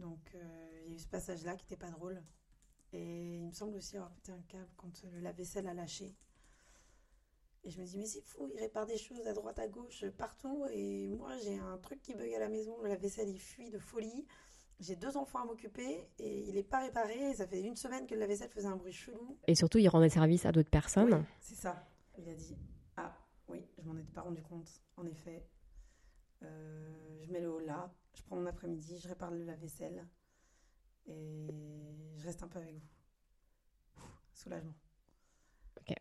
Donc 0.00 0.34
euh, 0.34 0.80
il 0.84 0.88
y 0.88 0.92
a 0.92 0.96
eu 0.96 0.98
ce 0.98 1.06
passage 1.06 1.44
là 1.44 1.54
qui 1.54 1.64
n'était 1.64 1.76
pas 1.76 1.90
drôle. 1.90 2.22
Et 2.92 3.36
il 3.36 3.46
me 3.46 3.52
semble 3.52 3.76
aussi 3.76 3.96
avoir 3.96 4.10
pété 4.10 4.32
un 4.32 4.42
câble 4.48 4.68
quand 4.76 4.90
le 5.12 5.20
lave-vaisselle 5.20 5.68
a 5.68 5.74
lâché. 5.74 6.16
Et 7.62 7.70
je 7.70 7.80
me 7.80 7.84
dis, 7.84 7.98
mais 7.98 8.06
c'est 8.06 8.22
fou, 8.22 8.50
il 8.54 8.58
répare 8.58 8.86
des 8.86 8.96
choses 8.96 9.26
à 9.26 9.34
droite, 9.34 9.58
à 9.58 9.68
gauche, 9.68 10.06
partout. 10.16 10.64
Et 10.72 11.08
moi, 11.08 11.36
j'ai 11.38 11.58
un 11.58 11.76
truc 11.78 12.00
qui 12.00 12.14
bug 12.14 12.32
à 12.32 12.38
la 12.38 12.48
maison. 12.48 12.80
Le 12.82 12.88
lave-vaisselle, 12.88 13.28
il 13.28 13.38
fuit 13.38 13.70
de 13.70 13.78
folie. 13.78 14.26
J'ai 14.80 14.96
deux 14.96 15.18
enfants 15.18 15.40
à 15.40 15.44
m'occuper 15.44 16.08
et 16.18 16.48
il 16.48 16.54
n'est 16.54 16.62
pas 16.62 16.80
réparé. 16.80 17.30
Et 17.30 17.34
ça 17.34 17.46
fait 17.46 17.60
une 17.60 17.76
semaine 17.76 18.06
que 18.06 18.14
le 18.14 18.20
lave-vaisselle 18.20 18.50
faisait 18.50 18.66
un 18.66 18.76
bruit 18.76 18.92
chelou. 18.92 19.38
Et 19.46 19.54
surtout, 19.54 19.76
il 19.76 19.88
rendait 19.88 20.08
service 20.08 20.46
à 20.46 20.52
d'autres 20.52 20.70
personnes. 20.70 21.14
Oui, 21.14 21.24
c'est 21.38 21.54
ça. 21.54 21.86
Il 22.16 22.26
a 22.28 22.34
dit, 22.34 22.56
ah 22.96 23.14
oui, 23.48 23.62
je 23.78 23.86
m'en 23.86 23.96
étais 23.98 24.12
pas 24.12 24.22
rendu 24.22 24.42
compte. 24.42 24.82
En 24.96 25.04
effet, 25.06 25.46
Euh, 26.42 27.22
je 27.22 27.30
mets 27.30 27.40
le 27.40 27.50
haut 27.50 27.60
là, 27.60 27.92
je 28.14 28.22
prends 28.22 28.36
mon 28.36 28.46
après-midi, 28.46 28.98
je 28.98 29.08
répare 29.08 29.30
le 29.30 29.44
lave-vaisselle 29.44 30.06
et 31.06 31.48
je 32.16 32.24
reste 32.24 32.42
un 32.42 32.48
peu 32.48 32.58
avec 32.58 32.74
vous. 32.74 34.02
Ouh, 34.02 34.08
soulagement. 34.32 34.74
Ok. 35.78 35.94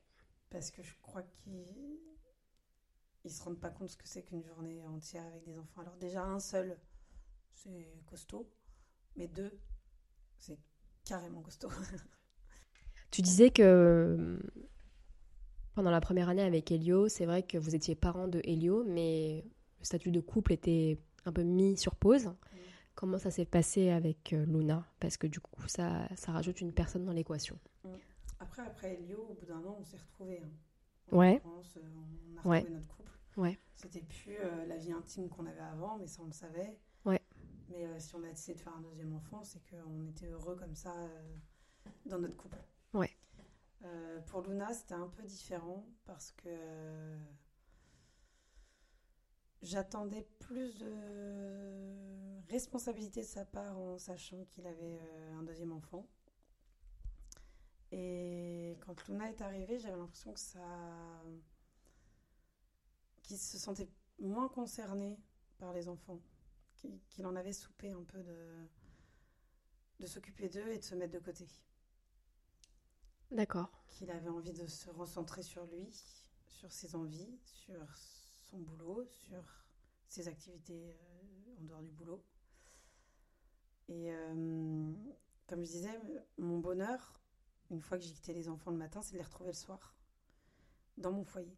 Parce 0.50 0.72
que 0.72 0.82
je 0.82 0.94
crois 1.02 1.24
qu'ils 1.24 2.00
ils 3.26 3.32
se 3.32 3.44
rendent 3.44 3.60
pas 3.60 3.70
compte 3.70 3.90
ce 3.90 3.98
que 3.98 4.08
c'est 4.08 4.24
qu'une 4.24 4.44
journée 4.44 4.86
entière 4.88 5.26
avec 5.26 5.44
des 5.44 5.58
enfants. 5.58 5.82
Alors 5.82 5.98
déjà 5.98 6.24
un 6.24 6.40
seul, 6.40 6.78
c'est 7.54 8.02
costaud, 8.06 8.50
mais 9.16 9.28
deux, 9.28 9.60
c'est 10.38 10.60
carrément 11.04 11.42
costaud. 11.42 11.70
Tu 13.12 13.24
disais 13.24 13.50
que 13.50 13.64
euh, 13.64 14.40
pendant 15.74 15.90
la 15.90 16.00
première 16.00 16.30
année 16.30 16.44
avec 16.44 16.72
Elio, 16.72 17.10
c'est 17.10 17.26
vrai 17.26 17.42
que 17.42 17.58
vous 17.58 17.74
étiez 17.74 17.96
parents 17.96 18.28
de 18.28 18.40
Elio, 18.44 18.84
mais 18.84 19.44
le 19.80 19.86
statut 19.86 20.12
de 20.12 20.20
couple 20.20 20.54
était 20.54 20.98
un 21.26 21.32
peu 21.32 21.44
mis 21.44 21.78
sur 21.78 21.96
pause. 21.96 22.32
Comment 22.96 23.18
ça 23.18 23.32
s'est 23.32 23.46
passé 23.46 23.90
avec 23.92 24.34
euh, 24.34 24.46
Luna? 24.46 24.86
Parce 25.00 25.16
que 25.18 25.26
du 25.28 25.40
coup, 25.40 25.52
ça, 25.68 26.08
ça 26.16 26.32
rajoute 26.34 26.60
une 26.60 26.74
personne 26.74 27.06
dans 27.06 27.14
l'équation. 27.14 27.58
Après, 28.40 28.62
après 28.62 28.96
Elio, 28.96 29.26
au 29.30 29.34
bout 29.36 29.46
d'un 29.46 29.64
an, 29.64 29.78
on 29.80 29.84
s'est 29.86 29.98
retrouvés. 29.98 30.42
hein. 30.44 31.16
Ouais. 31.16 31.40
France, 31.40 31.78
euh, 31.78 31.82
on 32.34 32.36
a 32.36 32.40
retrouvé 32.42 32.50
Ouais. 32.64 32.70
notre 32.70 32.88
couple. 32.90 33.12
Ouais. 33.38 33.58
C'était 33.76 34.02
plus 34.02 34.36
euh, 34.38 34.66
la 34.66 34.78
vie 34.78 34.92
intime 34.92 35.30
qu'on 35.30 35.46
avait 35.46 35.60
avant, 35.62 35.98
mais 35.98 36.08
ça 36.08 36.22
on 36.22 36.26
le 36.26 36.34
savait. 36.34 36.78
Ouais. 37.06 37.22
Mais 37.70 37.86
euh, 37.86 38.00
si 38.00 38.14
on 38.16 38.24
a 38.24 38.28
décidé 38.30 38.56
de 38.56 38.60
faire 38.62 38.76
un 38.76 38.82
deuxième 38.82 39.14
enfant, 39.14 39.44
c'est 39.44 39.62
qu'on 39.70 40.06
était 40.10 40.28
heureux 40.28 40.56
comme 40.58 40.76
ça 40.76 40.94
euh, 40.98 41.32
dans 42.06 42.20
notre 42.20 42.36
couple. 42.36 42.58
Ouais. 42.94 43.12
Euh, 43.86 44.20
pour 44.28 44.42
Luna, 44.42 44.74
c'était 44.74 44.96
un 44.96 45.08
peu 45.08 45.24
différent 45.24 45.86
parce 46.06 46.32
que 46.34 46.50
j'attendais 49.62 50.28
plus 50.40 50.78
de 50.78 52.50
responsabilité 52.50 53.22
de 53.22 53.26
sa 53.26 53.46
part 53.46 53.78
en 53.78 53.98
sachant 53.98 54.44
qu'il 54.46 54.66
avait 54.66 55.00
euh, 55.02 55.40
un 55.40 55.44
deuxième 55.44 55.72
enfant. 55.72 56.08
Et 57.92 58.78
quand 58.82 59.08
Luna 59.08 59.30
est 59.30 59.42
arrivée, 59.42 59.80
j'avais 59.80 59.98
l'impression 59.98 60.34
que 60.34 60.40
ça. 60.40 61.24
qu'il 63.24 63.38
se 63.38 63.58
sentait 63.58 63.90
moins 64.20 64.48
concerné 64.50 65.20
par 65.58 65.74
les 65.74 65.88
enfants, 65.88 66.20
qu'il 66.76 67.00
qu'il 67.10 67.26
en 67.26 67.36
avait 67.36 67.54
soupé 67.54 67.92
un 67.92 68.04
peu 68.04 68.22
de, 68.22 68.68
de 70.00 70.06
s'occuper 70.06 70.50
d'eux 70.50 70.68
et 70.70 70.78
de 70.78 70.84
se 70.84 70.96
mettre 70.96 71.14
de 71.14 71.20
côté. 71.20 71.48
D'accord. 73.32 73.70
Qu'il 73.88 74.12
avait 74.12 74.30
envie 74.30 74.54
de 74.54 74.66
se 74.68 74.90
recentrer 74.90 75.44
sur 75.44 75.66
lui, 75.66 75.88
sur 76.48 76.72
ses 76.72 76.96
envies, 76.96 77.40
sur 77.44 77.98
son 78.50 78.60
boulot, 78.60 79.06
sur 79.06 79.44
ses 80.08 80.28
activités 80.28 80.92
euh, 80.92 81.60
en 81.60 81.64
dehors 81.64 81.82
du 81.82 81.92
boulot. 81.92 82.24
Et 83.88 84.12
euh, 84.12 84.94
comme 85.48 85.64
je 85.64 85.72
disais, 85.72 86.00
mon 86.38 86.60
bonheur, 86.60 87.22
une 87.72 87.82
fois 87.82 87.98
que 87.98 88.04
j'ai 88.04 88.14
quitté 88.14 88.34
les 88.34 88.50
enfants 88.50 88.72
le 88.72 88.78
matin, 88.78 89.02
c'est 89.02 89.14
de 89.14 89.18
les 89.18 89.24
retrouver 89.24 89.52
le 89.52 89.56
soir, 89.56 89.96
dans 90.98 91.12
mon 91.12 91.24
foyer. 91.24 91.58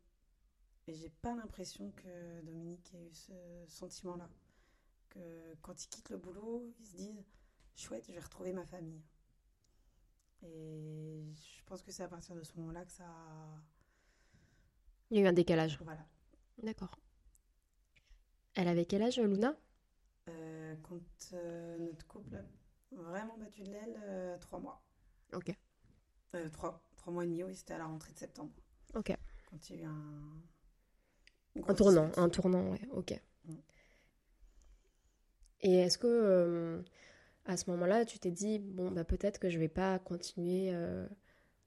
Et 0.88 0.93
j'ai 0.93 1.09
pas 1.09 1.35
l'impression 1.35 1.91
que 1.91 2.41
Dominique 2.41 2.93
ait 2.93 3.05
eu 3.05 3.13
ce 3.13 3.34
sentiment-là. 3.68 4.30
Que 5.09 5.55
quand 5.61 5.84
ils 5.84 5.89
quittent 5.89 6.09
le 6.09 6.18
boulot, 6.18 6.73
ils 6.80 6.85
se 6.85 6.95
disent 6.95 7.23
chouette, 7.76 8.05
je 8.07 8.13
vais 8.13 8.19
retrouver 8.19 8.53
ma 8.53 8.65
famille. 8.65 9.03
Et 10.43 11.23
je 11.35 11.63
pense 11.65 11.84
que 11.84 11.91
c'est 11.91 12.03
à 12.03 12.07
partir 12.07 12.35
de 12.35 12.43
ce 12.43 12.55
moment-là 12.57 12.84
que 12.85 12.91
ça. 12.91 13.05
Il 15.09 15.18
y 15.18 15.19
a 15.19 15.23
eu 15.23 15.27
un 15.27 15.34
décalage. 15.34 15.77
Voilà. 15.84 16.05
D'accord. 16.63 16.99
Elle 18.55 18.67
avait 18.67 18.85
quel 18.85 19.01
âge, 19.01 19.19
Luna? 19.19 19.55
Euh, 20.29 20.75
quand 20.83 21.01
euh, 21.33 21.77
notre 21.79 22.05
couple 22.05 22.35
a 22.35 22.43
vraiment 22.91 23.38
battu 23.38 23.63
de 23.63 23.71
l'aile, 23.71 23.99
euh, 24.03 24.38
trois 24.38 24.59
mois. 24.59 24.83
Ok. 25.33 25.53
Trois, 26.53 26.81
trois 26.95 27.11
mois 27.11 27.23
et 27.23 27.27
demi, 27.27 27.43
oui, 27.43 27.55
c'était 27.55 27.73
à 27.73 27.77
la 27.79 27.85
rentrée 27.85 28.13
de 28.13 28.19
septembre. 28.19 28.51
Ok. 28.93 29.15
Quand 29.49 29.69
il 29.69 29.75
y 29.75 29.79
a 29.79 29.81
eu 29.83 29.85
un. 29.85 31.73
tournant, 31.73 32.11
un 32.15 32.29
tournant, 32.29 32.71
ouais, 32.71 32.81
ok. 32.91 33.19
Mm. 33.45 33.55
Et 35.61 35.75
est-ce 35.79 35.97
que 35.97 36.83
à 37.45 37.57
ce 37.57 37.69
moment-là, 37.71 38.05
tu 38.05 38.19
t'es 38.19 38.31
dit, 38.31 38.59
bon, 38.59 38.91
bah, 38.91 39.03
peut-être 39.03 39.39
que 39.39 39.49
je 39.49 39.57
vais 39.59 39.67
pas 39.67 39.99
continuer 39.99 40.71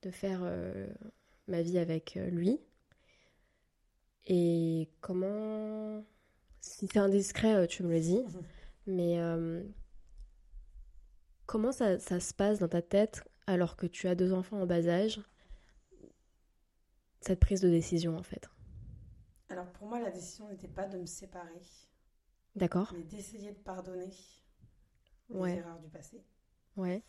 de 0.03 0.11
faire 0.11 0.43
ma 1.49 1.63
vie 1.63 1.79
avec 1.79 2.15
lui? 2.15 2.61
Et 4.27 4.89
comment, 5.01 6.05
si 6.61 6.87
c'est 6.87 6.99
indiscret, 6.99 7.55
euh, 7.55 7.67
tu 7.67 7.83
me 7.83 7.91
le 7.91 8.01
dis, 8.01 8.23
mais 8.87 9.21
euh, 9.21 9.63
comment 11.47 11.73
ça, 11.73 11.99
ça 11.99 12.21
se 12.21 12.33
passe 12.33 12.59
dans 12.59 12.69
ta 12.69 12.83
tête 12.83 13.23
alors 13.47 13.77
que 13.77 13.87
tu 13.87 14.09
as 14.09 14.15
deux 14.15 14.33
enfants 14.33 14.61
en 14.61 14.67
bas 14.67 14.87
âge, 14.89 15.21
cette 17.21 17.41
prise 17.41 17.61
de 17.61 17.69
décision 17.69 18.17
en 18.17 18.23
fait? 18.23 18.49
Alors 19.51 19.71
pour 19.73 19.89
moi, 19.89 20.01
la 20.01 20.11
décision 20.11 20.49
n'était 20.49 20.69
pas 20.69 20.87
de 20.87 20.99
me 20.99 21.07
séparer, 21.07 21.61
D'accord 22.57 22.93
mais 22.97 23.03
d'essayer 23.03 23.51
de 23.53 23.59
pardonner 23.59 24.11
les 25.31 25.49
erreurs 25.57 25.81
du 25.81 25.89
passé. 25.89 26.25
Ouais. 26.77 27.03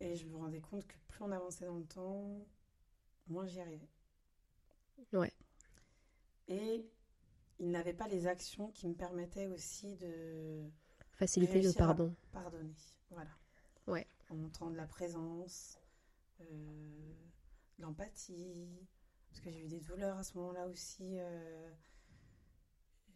Et 0.00 0.16
je 0.16 0.26
me 0.26 0.36
rendais 0.36 0.60
compte 0.60 0.86
que 0.86 0.94
plus 1.08 1.22
on 1.22 1.30
avançait 1.30 1.66
dans 1.66 1.76
le 1.76 1.84
temps, 1.84 2.46
moins 3.28 3.46
j'y 3.46 3.60
arrivais. 3.60 3.88
Ouais. 5.12 5.32
Et 6.50 6.84
il 7.58 7.70
n'avait 7.70 7.94
pas 7.94 8.08
les 8.08 8.26
actions 8.26 8.70
qui 8.72 8.86
me 8.88 8.94
permettaient 8.94 9.46
aussi 9.46 9.96
de 9.96 10.68
Faciliter 11.12 11.62
le 11.62 11.72
pardon. 11.72 12.14
pardonner. 12.32 12.74
Voilà. 13.10 13.30
Ouais. 13.86 14.06
En 14.30 14.34
montrant 14.36 14.70
de 14.70 14.76
la 14.76 14.86
présence, 14.86 15.78
euh, 16.40 16.44
de 17.78 17.82
l'empathie, 17.82 18.68
parce 19.30 19.40
que 19.42 19.50
j'ai 19.50 19.64
eu 19.64 19.68
des 19.68 19.80
douleurs 19.80 20.18
à 20.18 20.24
ce 20.24 20.36
moment-là 20.38 20.66
aussi. 20.68 21.18
euh, 21.20 21.70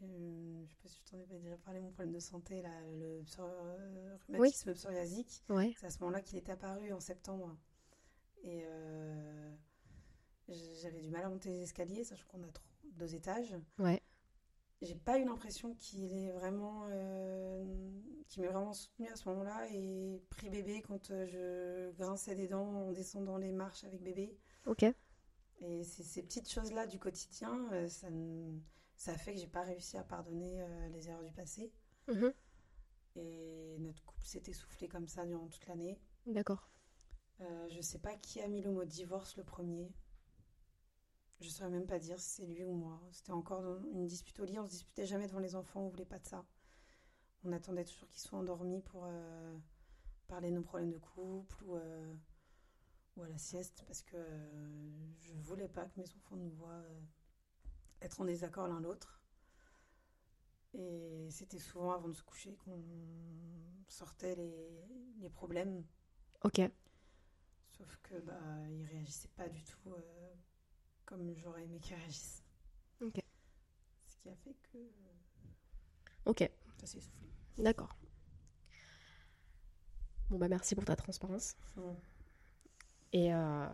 euh, 0.02 0.64
je 0.66 0.70
sais 0.70 0.76
pas 0.82 0.88
si 0.88 1.00
je 1.04 1.10
t'en 1.10 1.18
ai 1.18 1.26
pas 1.26 1.38
déjà 1.38 1.56
parlé, 1.56 1.80
mon 1.80 1.90
problème 1.90 2.12
de 2.14 2.20
santé, 2.20 2.62
là, 2.62 2.70
le 2.98 3.22
psor- 3.22 3.50
euh, 3.50 4.16
rhumatisme 4.28 4.74
psoriasique. 4.74 5.42
Ouais. 5.48 5.74
C'est 5.78 5.86
à 5.86 5.90
ce 5.90 5.98
moment-là 6.00 6.20
qu'il 6.20 6.38
est 6.38 6.48
apparu 6.50 6.92
en 6.92 7.00
septembre. 7.00 7.56
Et 8.42 8.62
euh, 8.66 9.54
j'avais 10.48 11.00
du 11.00 11.10
mal 11.10 11.24
à 11.24 11.28
monter 11.30 11.48
les 11.48 11.62
escaliers, 11.62 12.04
sachant 12.04 12.26
qu'on 12.28 12.42
a 12.42 12.48
trop- 12.52 12.64
deux 12.96 13.14
étages. 13.14 13.54
Ouais. 13.78 14.02
J'ai 14.82 14.94
pas 14.94 15.18
eu 15.18 15.24
l'impression 15.24 15.74
qu'il 15.74 16.12
est 16.12 16.32
vraiment, 16.32 16.86
euh, 16.90 17.64
qu'il 18.28 18.42
m'ait 18.42 18.48
vraiment 18.48 18.72
soutenu 18.72 19.08
à 19.08 19.16
ce 19.16 19.28
moment-là 19.28 19.66
et 19.72 20.22
pris 20.30 20.50
bébé 20.50 20.82
quand 20.82 21.10
euh, 21.10 21.26
je 21.26 21.96
grinçais 21.96 22.34
des 22.34 22.48
dents 22.48 22.88
en 22.88 22.92
descendant 22.92 23.38
les 23.38 23.52
marches 23.52 23.84
avec 23.84 24.02
bébé. 24.02 24.36
Ok. 24.66 24.84
Et 25.60 25.84
c'est 25.84 26.02
ces 26.02 26.22
petites 26.22 26.50
choses-là 26.50 26.86
du 26.86 26.98
quotidien, 26.98 27.68
euh, 27.72 27.88
ça, 27.88 28.08
ça 28.96 29.16
fait 29.16 29.34
que 29.34 29.40
j'ai 29.40 29.46
pas 29.46 29.62
réussi 29.62 29.96
à 29.96 30.02
pardonner 30.02 30.66
les 30.90 31.08
erreurs 31.08 31.24
du 31.24 31.32
passé. 31.32 31.72
Mhm. 32.08 32.32
Et 33.16 33.76
notre 33.78 34.04
couple 34.04 34.24
s'est 34.24 34.42
essoufflé 34.46 34.88
comme 34.88 35.06
ça 35.06 35.24
durant 35.24 35.46
toute 35.46 35.66
l'année. 35.66 35.98
D'accord. 36.26 36.68
Euh, 37.40 37.68
je 37.68 37.80
sais 37.80 37.98
pas 37.98 38.14
qui 38.14 38.40
a 38.40 38.48
mis 38.48 38.62
le 38.62 38.70
mot 38.70 38.84
divorce 38.84 39.36
le 39.36 39.44
premier. 39.44 39.92
Je 41.44 41.50
saurais 41.50 41.68
même 41.68 41.86
pas 41.86 41.98
dire 41.98 42.18
si 42.18 42.36
c'est 42.36 42.46
lui 42.46 42.64
ou 42.64 42.72
moi. 42.72 42.98
C'était 43.12 43.32
encore 43.32 43.62
une 43.92 44.06
dispute 44.06 44.40
au 44.40 44.46
lit. 44.46 44.58
On 44.58 44.64
se 44.64 44.70
disputait 44.70 45.04
jamais 45.04 45.26
devant 45.26 45.40
les 45.40 45.54
enfants. 45.54 45.80
On 45.82 45.88
voulait 45.88 46.06
pas 46.06 46.18
de 46.18 46.24
ça. 46.24 46.42
On 47.44 47.52
attendait 47.52 47.84
toujours 47.84 48.08
qu'ils 48.08 48.22
soient 48.22 48.38
endormis 48.38 48.80
pour 48.80 49.04
euh, 49.04 49.58
parler 50.26 50.48
de 50.48 50.54
nos 50.54 50.62
problèmes 50.62 50.90
de 50.90 50.96
couple 50.96 51.62
ou, 51.64 51.76
euh, 51.76 52.14
ou 53.16 53.22
à 53.24 53.28
la 53.28 53.36
sieste 53.36 53.84
parce 53.86 54.00
que 54.00 54.16
euh, 54.16 55.12
je 55.20 55.34
voulais 55.34 55.68
pas 55.68 55.84
que 55.84 56.00
mes 56.00 56.08
enfants 56.16 56.36
nous 56.36 56.48
voient 56.48 56.70
euh, 56.70 57.00
être 58.00 58.22
en 58.22 58.24
désaccord 58.24 58.66
l'un 58.66 58.80
l'autre. 58.80 59.20
Et 60.72 61.28
c'était 61.30 61.58
souvent 61.58 61.92
avant 61.92 62.08
de 62.08 62.14
se 62.14 62.22
coucher 62.22 62.56
qu'on 62.56 62.82
sortait 63.86 64.34
les, 64.34 64.82
les 65.20 65.28
problèmes. 65.28 65.84
Ok. 66.42 66.62
Sauf 67.68 67.98
que 68.02 68.18
bah 68.20 68.40
ils 68.70 68.86
réagissaient 68.86 69.28
pas 69.36 69.50
du 69.50 69.62
tout 69.62 69.94
comme 71.04 71.34
j'aurais 71.36 71.64
aimé 71.64 71.78
qu'ils 71.80 71.96
réagissent. 71.96 72.42
Ok. 73.00 73.20
Ce 74.06 74.16
qui 74.18 74.28
a 74.30 74.36
fait 74.36 74.54
que 74.72 74.78
Ok. 76.26 76.50
ça 76.78 76.86
s'est 76.86 77.00
soufflé. 77.00 77.28
D'accord. 77.58 77.96
Bon 80.30 80.38
bah 80.38 80.48
merci 80.48 80.74
pour 80.74 80.84
ta 80.84 80.96
transparence. 80.96 81.56
Mm. 81.76 81.92
Et 83.12 83.34
euh, 83.34 83.68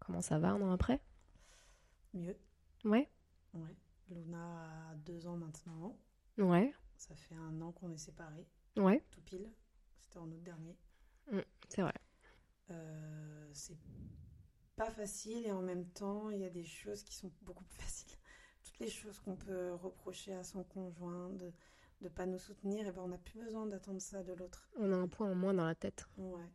comment 0.00 0.20
ça 0.22 0.38
va 0.38 0.50
un 0.50 0.60
an 0.62 0.72
après? 0.72 1.00
Mieux. 2.14 2.36
Ouais. 2.84 3.08
Ouais. 3.52 3.76
Luna 4.10 4.90
a 4.90 4.94
deux 4.96 5.26
ans 5.26 5.36
maintenant. 5.36 5.96
Ouais. 6.38 6.72
Ça 6.96 7.14
fait 7.14 7.34
un 7.34 7.60
an 7.60 7.72
qu'on 7.72 7.90
est 7.90 7.96
séparés, 7.98 8.46
Ouais. 8.76 9.04
tout 9.10 9.20
pile. 9.22 9.50
C'était 10.00 10.18
en 10.18 10.28
août 10.30 10.42
dernier. 10.42 10.76
C'est 11.68 11.82
vrai. 11.82 11.94
Euh, 12.70 13.50
c'est 13.52 13.76
pas 14.76 14.90
facile 14.90 15.46
et 15.46 15.52
en 15.52 15.62
même 15.62 15.86
temps, 15.86 16.30
il 16.30 16.40
y 16.40 16.44
a 16.44 16.50
des 16.50 16.64
choses 16.64 17.02
qui 17.02 17.14
sont 17.14 17.32
beaucoup 17.42 17.64
plus 17.64 17.78
faciles. 17.82 18.18
Toutes 18.64 18.78
les 18.80 18.90
choses 18.90 19.18
qu'on 19.20 19.36
peut 19.36 19.74
reprocher 19.74 20.34
à 20.34 20.44
son 20.44 20.64
conjoint 20.64 21.30
de 21.30 21.52
ne 22.00 22.08
pas 22.08 22.26
nous 22.26 22.38
soutenir, 22.38 22.86
et 22.86 22.92
ben 22.92 23.02
on 23.02 23.08
n'a 23.08 23.18
plus 23.18 23.40
besoin 23.40 23.66
d'attendre 23.66 24.00
ça 24.00 24.22
de 24.22 24.32
l'autre. 24.32 24.68
On 24.76 24.92
a 24.92 24.96
un 24.96 25.08
point 25.08 25.30
en 25.30 25.34
moins 25.34 25.54
dans 25.54 25.64
la 25.64 25.74
tête. 25.74 26.06
Ouais. 26.18 26.50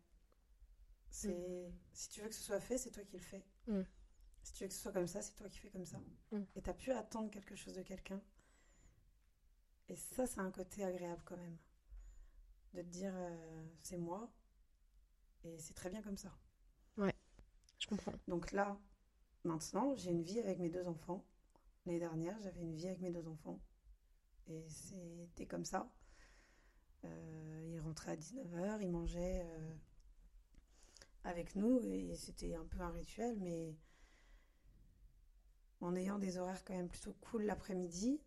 C'est 1.10 1.72
si 1.94 2.10
tu 2.10 2.22
veux 2.22 2.30
que 2.30 2.36
ce 2.36 2.44
soit 2.44 2.60
fait, 2.60 2.78
c'est 2.78 2.92
toi 2.92 3.04
qui 3.04 3.18
le 3.18 3.24
fais. 3.24 3.44
Mm. 3.68 3.82
Si 4.44 4.54
tu 4.54 4.64
veux 4.64 4.68
que 4.68 4.74
ce 4.74 4.82
soit 4.82 4.92
comme 4.92 5.08
ça, 5.08 5.22
c'est 5.22 5.36
toi 5.36 5.50
qui 5.50 5.58
fais 5.60 5.70
comme 5.70 5.86
ça. 5.86 5.98
Mm. 6.32 6.44
Et 6.56 6.62
t'as 6.62 6.74
pu 6.74 6.92
attendre 6.92 7.32
quelque 7.32 7.56
chose 7.56 7.74
de 7.74 7.82
quelqu'un. 7.82 8.22
Et 9.88 9.96
ça, 9.96 10.28
c'est 10.28 10.40
un 10.40 10.52
côté 10.52 10.84
agréable 10.84 11.22
quand 11.26 11.38
même. 11.38 11.58
De 12.74 12.82
te 12.82 12.88
dire, 12.88 13.14
euh, 13.16 13.66
c'est 13.82 13.98
moi. 13.98 14.32
Et 15.44 15.58
c'est 15.58 15.74
très 15.74 15.90
bien 15.90 16.02
comme 16.02 16.18
ça. 16.18 16.32
Je 17.80 17.88
comprends. 17.88 18.14
Donc 18.28 18.52
là, 18.52 18.78
maintenant, 19.44 19.96
j'ai 19.96 20.12
une 20.12 20.22
vie 20.22 20.40
avec 20.40 20.60
mes 20.60 20.70
deux 20.70 20.88
enfants. 20.88 21.26
L'année 21.86 22.00
dernière, 22.00 22.38
j'avais 22.42 22.62
une 22.62 22.76
vie 22.76 22.88
avec 22.88 23.00
mes 23.00 23.12
deux 23.12 23.28
enfants. 23.28 23.60
Et 24.48 24.68
c'était 24.68 25.46
comme 25.46 25.66
ça. 25.66 25.90
Euh, 27.06 27.70
ils 27.72 27.80
rentraient 27.80 28.12
à 28.12 28.18
19h, 28.18 28.82
ils 28.82 28.92
mangeaient 28.92 29.46
euh, 29.46 29.74
avec 31.24 31.56
nous. 31.56 31.80
Et 31.80 32.16
c'était 32.16 32.56
un 32.56 32.66
peu 32.66 32.82
un 32.82 32.92
rituel, 32.92 33.40
mais 33.40 33.76
en 35.82 35.96
ayant 35.96 36.20
des 36.20 36.38
horaires 36.38 36.64
quand 36.66 36.76
même 36.76 36.90
plutôt 36.90 37.14
cool 37.22 37.44
l'après-midi, 37.44 38.20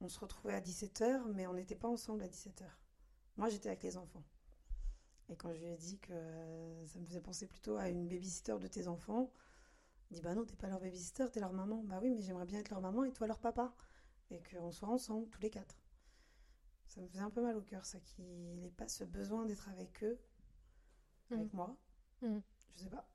on 0.00 0.08
se 0.08 0.18
retrouvait 0.18 0.54
à 0.54 0.60
17h, 0.60 1.32
mais 1.34 1.46
on 1.46 1.54
n'était 1.54 1.76
pas 1.76 1.88
ensemble 1.88 2.22
à 2.22 2.28
17h. 2.28 2.64
Moi, 3.36 3.48
j'étais 3.48 3.68
avec 3.68 3.82
les 3.82 3.96
enfants. 3.96 4.24
Et 5.28 5.36
quand 5.36 5.52
je 5.52 5.58
lui 5.58 5.66
ai 5.66 5.76
dit 5.76 5.98
que 5.98 6.12
ça 6.86 6.98
me 6.98 7.06
faisait 7.06 7.20
penser 7.20 7.46
plutôt 7.46 7.76
à 7.76 7.88
une 7.88 8.08
babysitter 8.08 8.56
de 8.60 8.66
tes 8.68 8.86
enfants, 8.88 9.32
il 10.10 10.16
dit 10.16 10.22
Bah 10.22 10.34
non, 10.34 10.44
t'es 10.44 10.56
pas 10.56 10.68
leur 10.68 10.80
babysitter, 10.80 11.26
t'es 11.32 11.40
leur 11.40 11.52
maman. 11.52 11.82
Bah 11.84 11.98
oui, 12.02 12.14
mais 12.14 12.22
j'aimerais 12.22 12.46
bien 12.46 12.60
être 12.60 12.70
leur 12.70 12.80
maman 12.80 13.04
et 13.04 13.12
toi 13.12 13.26
leur 13.26 13.40
papa. 13.40 13.74
Et 14.30 14.40
qu'on 14.42 14.70
soit 14.70 14.88
ensemble, 14.88 15.28
tous 15.28 15.40
les 15.40 15.50
quatre. 15.50 15.76
Ça 16.88 17.00
me 17.00 17.08
faisait 17.08 17.20
un 17.20 17.30
peu 17.30 17.42
mal 17.42 17.56
au 17.56 17.62
cœur, 17.62 17.84
ça, 17.84 18.00
qu'il 18.00 18.60
n'ait 18.60 18.70
pas 18.70 18.88
ce 18.88 19.04
besoin 19.04 19.44
d'être 19.44 19.68
avec 19.68 20.02
eux, 20.02 20.18
avec 21.30 21.52
moi. 21.52 21.76
Mhm. 22.22 22.42
Je 22.76 22.82
sais 22.84 22.90
pas. 22.90 23.08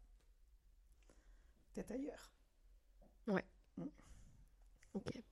Peut-être 1.74 1.92
ailleurs. 1.92 2.32
Ok. 4.94 5.24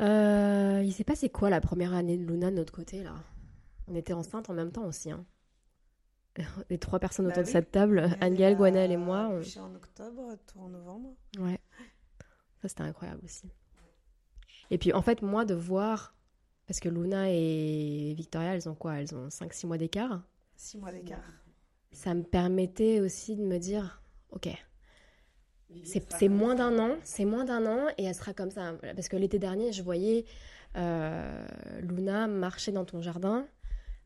Euh, 0.00 0.82
il 0.84 0.92
s'est 0.92 1.04
passé 1.04 1.28
quoi 1.28 1.50
la 1.50 1.60
première 1.60 1.92
année 1.94 2.16
de 2.16 2.24
Luna 2.24 2.50
de 2.50 2.56
notre 2.56 2.72
côté 2.72 3.02
là? 3.02 3.16
On 3.88 3.94
était 3.94 4.12
enceintes 4.12 4.48
en 4.48 4.54
même 4.54 4.72
temps 4.72 4.86
aussi. 4.86 5.10
Hein. 5.10 5.26
Les 6.70 6.78
trois 6.78 6.98
personnes 7.00 7.26
Bah 7.26 7.32
autour 7.32 7.42
de 7.42 7.46
oui. 7.48 7.52
cette 7.52 7.70
table, 7.72 8.08
Anne-Gaëlle, 8.20 8.56
Gwenaëlle 8.56 8.92
et 8.92 8.96
moi. 8.96 9.28
on- 9.30 9.60
en 9.60 9.74
octobre, 9.74 10.36
toi 10.46 10.62
en 10.62 10.68
novembre. 10.68 11.14
Ouais. 11.38 11.58
Ça, 12.62 12.68
c'était 12.68 12.82
incroyable 12.82 13.20
aussi. 13.24 13.50
Et 14.70 14.78
puis, 14.78 14.92
en 14.92 15.02
fait, 15.02 15.22
moi, 15.22 15.44
de 15.44 15.54
voir. 15.54 16.14
Parce 16.66 16.78
que 16.78 16.88
Luna 16.88 17.30
et 17.32 18.14
Victoria, 18.16 18.54
elles 18.54 18.68
ont 18.68 18.76
quoi? 18.76 19.00
Elles 19.00 19.12
ont 19.14 19.28
5-6 19.28 19.66
mois 19.66 19.76
d'écart. 19.76 20.22
Six 20.54 20.78
mois 20.78 20.92
d'écart. 20.92 21.18
Ça 21.90 22.14
me 22.14 22.22
permettait 22.22 23.00
aussi 23.00 23.34
de 23.34 23.42
me 23.42 23.58
dire 23.58 24.00
ok, 24.30 24.48
c'est 25.82 26.08
c'est 26.12 26.28
moins 26.28 26.54
d'un 26.54 26.78
an, 26.78 26.96
c'est 27.02 27.24
moins 27.24 27.44
d'un 27.44 27.66
an 27.66 27.88
et 27.98 28.04
elle 28.04 28.14
sera 28.14 28.32
comme 28.34 28.52
ça. 28.52 28.74
Parce 28.94 29.08
que 29.08 29.16
l'été 29.16 29.40
dernier, 29.40 29.72
je 29.72 29.82
voyais 29.82 30.24
euh, 30.76 31.44
Luna 31.80 32.28
marcher 32.28 32.70
dans 32.70 32.84
ton 32.84 33.02
jardin, 33.02 33.48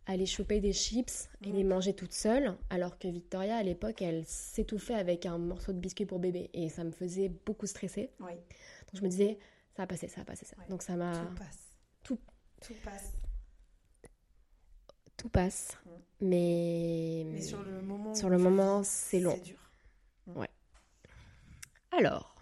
aller 0.06 0.26
choper 0.26 0.60
des 0.60 0.72
chips 0.72 1.28
et 1.42 1.50
les 1.50 1.64
manger 1.64 1.94
toute 1.94 2.12
seule, 2.12 2.56
alors 2.70 2.98
que 2.98 3.08
Victoria, 3.08 3.56
à 3.56 3.62
l'époque, 3.62 4.02
elle 4.02 4.24
s'étouffait 4.26 4.94
avec 4.94 5.24
un 5.26 5.38
morceau 5.38 5.72
de 5.72 5.78
biscuit 5.78 6.04
pour 6.06 6.18
bébé 6.18 6.50
et 6.52 6.68
ça 6.68 6.84
me 6.84 6.90
faisait 6.90 7.30
beaucoup 7.46 7.66
stresser. 7.66 8.10
Donc 8.20 8.94
je 8.94 9.02
me 9.02 9.08
disais, 9.08 9.38
ça 9.76 9.82
va 9.82 9.86
passer, 9.86 10.08
ça 10.08 10.20
va 10.20 10.24
passer 10.26 10.44
ça. 10.44 10.56
Ouais. 10.58 10.68
Donc 10.68 10.82
ça 10.82 10.96
m'a... 10.96 11.12
tout 11.24 11.34
passe. 11.34 11.72
tout- 12.02 12.20
Tout 12.60 12.74
passe. 12.84 13.12
Tout 15.16 15.28
passe. 15.30 15.78
Mm. 15.84 15.90
Mais... 16.20 17.22
Mais 17.26 17.40
sur 17.40 17.62
le 17.62 17.80
moment. 17.80 18.14
sur 18.14 18.28
le 18.28 18.38
c'est 18.84 19.20
long. 19.20 19.38
dur. 19.38 19.58
Alors, 21.96 22.33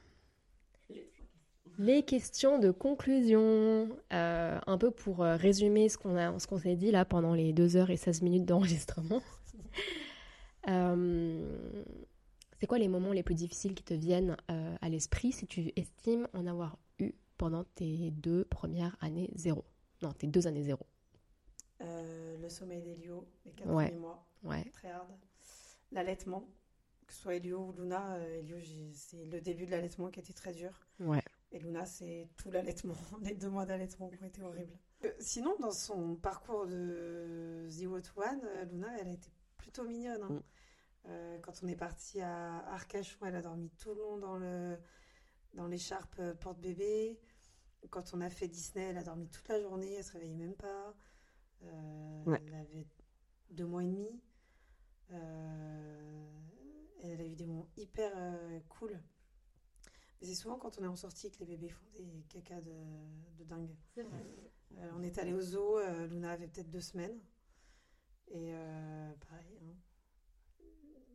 les 1.78 2.02
questions 2.04 2.58
de 2.58 2.70
conclusion, 2.70 3.88
euh, 4.12 4.58
un 4.66 4.78
peu 4.78 4.90
pour 4.90 5.22
euh, 5.22 5.36
résumer 5.36 5.88
ce 5.88 5.98
qu'on 5.98 6.16
a, 6.16 6.38
ce 6.38 6.46
qu'on 6.46 6.58
s'est 6.58 6.76
dit 6.76 6.90
là 6.90 7.04
pendant 7.04 7.34
les 7.34 7.52
2 7.52 7.76
heures 7.76 7.90
et 7.90 7.96
16 7.96 8.22
minutes 8.22 8.44
d'enregistrement. 8.44 9.20
Euh, 10.68 11.84
c'est 12.60 12.66
quoi 12.68 12.78
les 12.78 12.86
moments 12.86 13.12
les 13.12 13.24
plus 13.24 13.34
difficiles 13.34 13.74
qui 13.74 13.82
te 13.82 13.94
viennent 13.94 14.36
euh, 14.50 14.76
à 14.80 14.88
l'esprit 14.88 15.32
si 15.32 15.46
tu 15.48 15.72
estimes 15.74 16.28
en 16.34 16.46
avoir 16.46 16.78
eu 17.00 17.10
pendant 17.36 17.64
tes 17.64 18.12
deux 18.12 18.44
premières 18.44 18.96
années 19.00 19.28
zéro? 19.34 19.64
Non, 20.02 20.12
tes 20.12 20.28
deux 20.28 20.46
années 20.46 20.62
zéro. 20.62 20.86
Le 21.80 22.48
sommeil 22.48 22.80
d'Elio, 22.80 23.26
les 23.44 23.50
quatre 23.52 23.70
Ouais. 23.72 23.86
premiers 23.86 24.00
mois, 24.00 24.24
Ouais. 24.44 24.64
très 24.72 24.90
hard. 24.90 25.08
L'allaitement, 25.90 26.48
que 27.08 27.12
ce 27.12 27.22
soit 27.22 27.34
Elio 27.34 27.58
ou 27.66 27.72
Luna, 27.82 28.18
Elio, 28.38 28.56
c'est 28.94 29.24
le 29.26 29.40
début 29.40 29.66
de 29.66 29.72
l'allaitement 29.72 30.10
qui 30.10 30.20
était 30.20 30.32
très 30.32 30.52
dur. 30.52 30.70
Ouais. 31.00 31.22
Et 31.52 31.58
Luna, 31.58 31.84
c'est 31.84 32.28
tout 32.36 32.50
l'allaitement, 32.50 32.94
les 33.22 33.34
deux 33.34 33.50
mois 33.50 33.66
d'allaitement 33.66 34.08
qui 34.08 34.22
ont 34.22 34.26
été 34.26 34.42
horribles. 34.42 34.76
Euh, 35.04 35.12
sinon, 35.20 35.54
dans 35.60 35.70
son 35.70 36.16
parcours 36.16 36.66
de 36.66 37.66
Zero 37.68 38.00
to 38.00 38.20
One, 38.22 38.40
euh, 38.44 38.64
Luna, 38.64 38.88
elle 38.98 39.08
a 39.08 39.12
été 39.12 39.30
plutôt 39.58 39.84
mignonne. 39.84 40.22
hein. 40.22 40.28
Mm. 40.30 40.42
Euh, 41.08 41.38
quand 41.40 41.62
on 41.62 41.68
est 41.68 41.76
parti 41.76 42.20
à 42.20 42.58
Arcachon, 42.68 43.18
elle 43.26 43.34
a 43.36 43.42
dormi 43.42 43.68
tout 43.70 43.90
le 43.90 43.96
long 44.00 44.16
dans 44.18 44.36
le 44.36 44.78
dans 45.54 45.66
l'écharpe 45.66 46.20
porte-bébé. 46.40 47.18
Quand 47.90 48.14
on 48.14 48.20
a 48.20 48.30
fait 48.30 48.46
Disney, 48.48 48.84
elle 48.90 48.98
a 48.98 49.02
dormi 49.02 49.28
toute 49.28 49.46
la 49.48 49.60
journée, 49.60 49.94
elle 49.94 50.04
se 50.04 50.12
réveillait 50.12 50.34
même 50.36 50.54
pas. 50.54 50.94
Euh, 51.64 52.24
Ouais. 52.24 52.40
Elle 52.46 52.54
avait 52.54 52.86
deux 53.50 53.66
mois 53.66 53.82
et 53.82 53.88
demi. 53.88 54.22
Euh, 55.10 56.30
elle 57.02 57.20
a 57.20 57.24
eu 57.24 57.34
des 57.34 57.46
moments 57.46 57.68
hyper 57.76 58.12
cool. 58.68 58.98
Mais 60.22 60.28
c'est 60.28 60.36
souvent 60.36 60.56
quand 60.56 60.78
on 60.78 60.84
est 60.84 60.88
en 60.88 60.94
sortie 60.94 61.32
que 61.32 61.40
les 61.40 61.46
bébés 61.46 61.68
font 61.68 61.84
des 61.98 62.22
cacas 62.28 62.60
de, 62.60 62.70
de 63.40 63.44
dingue. 63.44 63.74
Euh, 63.98 64.90
on 64.96 65.02
est 65.02 65.18
allé 65.18 65.32
au 65.32 65.40
zoo, 65.40 65.78
euh, 65.78 66.06
Luna 66.06 66.30
avait 66.30 66.46
peut-être 66.46 66.70
deux 66.70 66.80
semaines. 66.80 67.18
Et 68.30 68.54
euh, 68.54 69.12
pareil, 69.28 69.58
hein. 69.60 69.74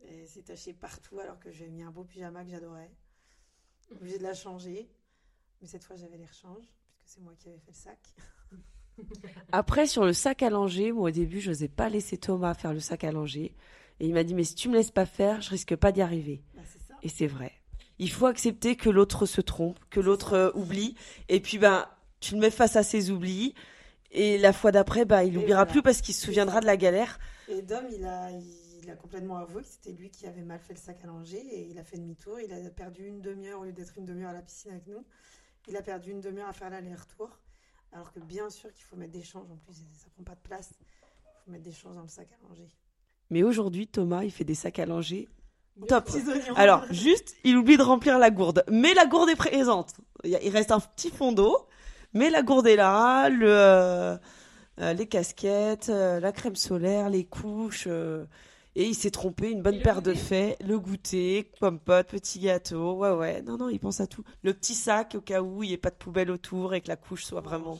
Elle 0.06 0.28
s'est 0.28 0.42
tachée 0.42 0.74
partout 0.74 1.18
alors 1.20 1.40
que 1.40 1.50
j'ai 1.50 1.68
mis 1.70 1.82
un 1.82 1.90
beau 1.90 2.04
pyjama 2.04 2.44
que 2.44 2.50
j'adorais. 2.50 2.90
Obligée 3.90 4.18
de 4.18 4.22
la 4.24 4.34
changer. 4.34 4.90
Mais 5.62 5.66
cette 5.66 5.84
fois, 5.84 5.96
j'avais 5.96 6.18
les 6.18 6.26
rechanges, 6.26 6.70
puisque 6.86 7.06
c'est 7.06 7.20
moi 7.22 7.32
qui 7.38 7.48
avais 7.48 7.58
fait 7.58 7.72
le 7.72 7.76
sac. 7.76 8.14
Après, 9.52 9.86
sur 9.86 10.04
le 10.04 10.12
sac 10.12 10.42
à 10.42 10.50
langer, 10.50 10.92
moi 10.92 11.08
au 11.08 11.12
début, 11.12 11.40
je 11.40 11.50
n'osais 11.50 11.68
pas 11.68 11.88
laisser 11.88 12.18
Thomas 12.18 12.52
faire 12.52 12.74
le 12.74 12.80
sac 12.80 13.04
à 13.04 13.12
langer. 13.12 13.56
Et 14.00 14.06
il 14.06 14.12
m'a 14.12 14.22
dit, 14.22 14.34
mais 14.34 14.44
si 14.44 14.54
tu 14.54 14.68
me 14.68 14.74
laisses 14.74 14.90
pas 14.90 15.06
faire, 15.06 15.40
je 15.40 15.48
risque 15.48 15.74
pas 15.76 15.92
d'y 15.92 16.02
arriver. 16.02 16.44
Bah, 16.54 16.62
c'est 16.66 16.80
ça. 16.80 16.94
Et 17.02 17.08
c'est 17.08 17.26
vrai. 17.26 17.57
Il 17.98 18.10
faut 18.10 18.26
accepter 18.26 18.76
que 18.76 18.90
l'autre 18.90 19.26
se 19.26 19.40
trompe, 19.40 19.78
que 19.90 20.00
l'autre 20.00 20.34
euh, 20.34 20.50
oublie. 20.54 20.94
Et 21.28 21.40
puis, 21.40 21.58
ben, 21.58 21.86
tu 22.20 22.34
le 22.34 22.40
mets 22.40 22.50
face 22.50 22.76
à 22.76 22.82
ses 22.82 23.10
oublis. 23.10 23.54
Et 24.10 24.38
la 24.38 24.52
fois 24.52 24.72
d'après, 24.72 25.04
ben, 25.04 25.22
il 25.22 25.32
n'oubliera 25.32 25.64
voilà. 25.64 25.72
plus 25.72 25.82
parce 25.82 26.00
qu'il 26.00 26.14
se 26.14 26.24
souviendra 26.24 26.60
de 26.60 26.66
la 26.66 26.76
galère. 26.76 27.18
Et 27.48 27.62
Dom, 27.62 27.84
il 27.90 28.04
a, 28.04 28.30
il, 28.30 28.44
il 28.88 28.92
a 28.92 28.96
complètement 28.96 29.36
avoué 29.36 29.62
que 29.62 29.68
c'était 29.68 29.92
lui 29.92 30.10
qui 30.10 30.26
avait 30.26 30.42
mal 30.42 30.58
fait 30.60 30.72
le 30.72 30.78
sac 30.78 30.98
à 31.04 31.06
langer 31.06 31.36
et 31.38 31.68
il 31.68 31.78
a 31.78 31.84
fait 31.84 31.98
demi-tour. 31.98 32.40
Il 32.40 32.50
a 32.52 32.70
perdu 32.70 33.06
une 33.06 33.20
demi-heure 33.20 33.60
au 33.60 33.64
lieu 33.64 33.72
d'être 33.72 33.98
une 33.98 34.06
demi-heure 34.06 34.30
à 34.30 34.32
la 34.32 34.40
piscine 34.40 34.70
avec 34.70 34.86
nous. 34.86 35.04
Il 35.68 35.76
a 35.76 35.82
perdu 35.82 36.10
une 36.10 36.22
demi-heure 36.22 36.48
à 36.48 36.54
faire 36.54 36.70
l'aller-retour. 36.70 37.38
Alors 37.92 38.12
que 38.12 38.20
bien 38.20 38.48
sûr 38.48 38.72
qu'il 38.72 38.84
faut 38.84 38.96
mettre 38.96 39.12
des 39.12 39.22
changes. 39.22 39.50
En 39.50 39.56
plus, 39.56 39.74
ça 39.92 40.08
prend 40.14 40.24
pas 40.24 40.36
de 40.36 40.40
place. 40.40 40.70
Il 40.80 41.44
faut 41.44 41.50
mettre 41.50 41.64
des 41.64 41.72
changes 41.72 41.96
dans 41.96 42.02
le 42.02 42.08
sac 42.08 42.28
à 42.32 42.48
langer. 42.48 42.70
Mais 43.28 43.42
aujourd'hui, 43.42 43.86
Thomas, 43.86 44.24
il 44.24 44.30
fait 44.30 44.44
des 44.44 44.54
sacs 44.54 44.78
à 44.78 44.86
langer 44.86 45.28
top. 45.86 46.10
Alors, 46.56 46.84
juste, 46.90 47.34
il 47.44 47.56
oublie 47.56 47.76
de 47.76 47.82
remplir 47.82 48.18
la 48.18 48.30
gourde. 48.30 48.64
Mais 48.70 48.94
la 48.94 49.06
gourde 49.06 49.28
est 49.30 49.36
présente. 49.36 49.92
Il 50.24 50.50
reste 50.50 50.72
un 50.72 50.80
petit 50.80 51.10
fond 51.10 51.32
d'eau. 51.32 51.56
Mais 52.14 52.30
la 52.30 52.42
gourde 52.42 52.66
est 52.66 52.76
là, 52.76 53.28
le, 53.28 53.46
euh, 53.48 54.16
euh, 54.80 54.92
les 54.94 55.06
casquettes, 55.06 55.90
euh, 55.90 56.20
la 56.20 56.32
crème 56.32 56.56
solaire, 56.56 57.10
les 57.10 57.24
couches. 57.24 57.84
euh, 57.86 58.24
et 58.76 58.84
il 58.84 58.94
s'est 58.94 59.10
trompé, 59.10 59.50
une 59.50 59.60
bonne 59.60 59.80
paire 59.82 60.02
de 60.02 60.14
faits, 60.14 60.56
le 60.64 60.78
goûter, 60.78 61.50
pomme-pote, 61.60 62.06
petit 62.06 62.38
gâteau. 62.38 62.92
Ouais, 62.94 63.10
ouais. 63.10 63.42
Non, 63.42 63.56
non, 63.58 63.68
il 63.68 63.78
pense 63.80 64.00
à 64.00 64.06
tout. 64.06 64.22
Le 64.42 64.54
petit 64.54 64.74
sac 64.74 65.16
au 65.16 65.20
cas 65.20 65.42
où 65.42 65.62
il 65.64 65.68
n'y 65.68 65.72
ait 65.74 65.78
pas 65.78 65.90
de 65.90 65.96
poubelle 65.96 66.30
autour 66.30 66.74
et 66.74 66.80
que 66.80 66.88
la 66.88 66.96
couche 66.96 67.24
soit 67.24 67.40
vraiment 67.40 67.78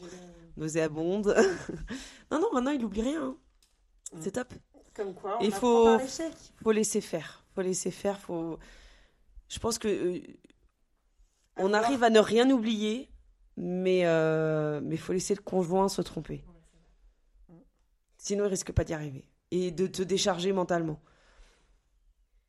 nauséabonde. 0.56 1.34
non, 2.32 2.40
non, 2.40 2.48
maintenant 2.52 2.72
il 2.72 2.84
oublie 2.84 3.02
rien. 3.02 3.22
hein. 3.22 3.36
C'est 4.20 4.32
top. 4.32 4.52
Comme 4.94 5.14
quoi, 5.14 5.38
on 5.40 5.44
Il 5.44 5.52
faut, 5.52 5.98
faut 6.62 6.72
laisser 6.72 7.00
faire. 7.00 7.44
Faut 7.58 7.62
laisser 7.62 7.90
faire. 7.90 8.20
Faut. 8.20 8.56
Je 9.48 9.58
pense 9.58 9.78
que 9.78 9.88
euh, 9.88 10.20
on 11.56 11.72
arrive 11.72 12.04
à 12.04 12.10
ne 12.10 12.20
rien 12.20 12.48
oublier, 12.50 13.10
mais 13.56 14.06
euh, 14.06 14.80
mais 14.80 14.96
faut 14.96 15.12
laisser 15.12 15.34
le 15.34 15.42
conjoint 15.42 15.88
se 15.88 16.00
tromper. 16.00 16.44
Sinon, 18.16 18.44
il 18.44 18.50
risque 18.50 18.70
pas 18.70 18.84
d'y 18.84 18.94
arriver 18.94 19.28
et 19.50 19.72
de 19.72 19.88
te 19.88 20.02
décharger 20.04 20.52
mentalement. 20.52 21.00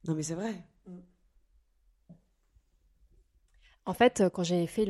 Non, 0.08 0.14
mais 0.14 0.22
c'est 0.22 0.36
vrai. 0.36 0.54
En 3.88 3.94
fait, 3.96 4.22
quand 4.32 4.44
j'ai 4.44 4.68
fait 4.68 4.86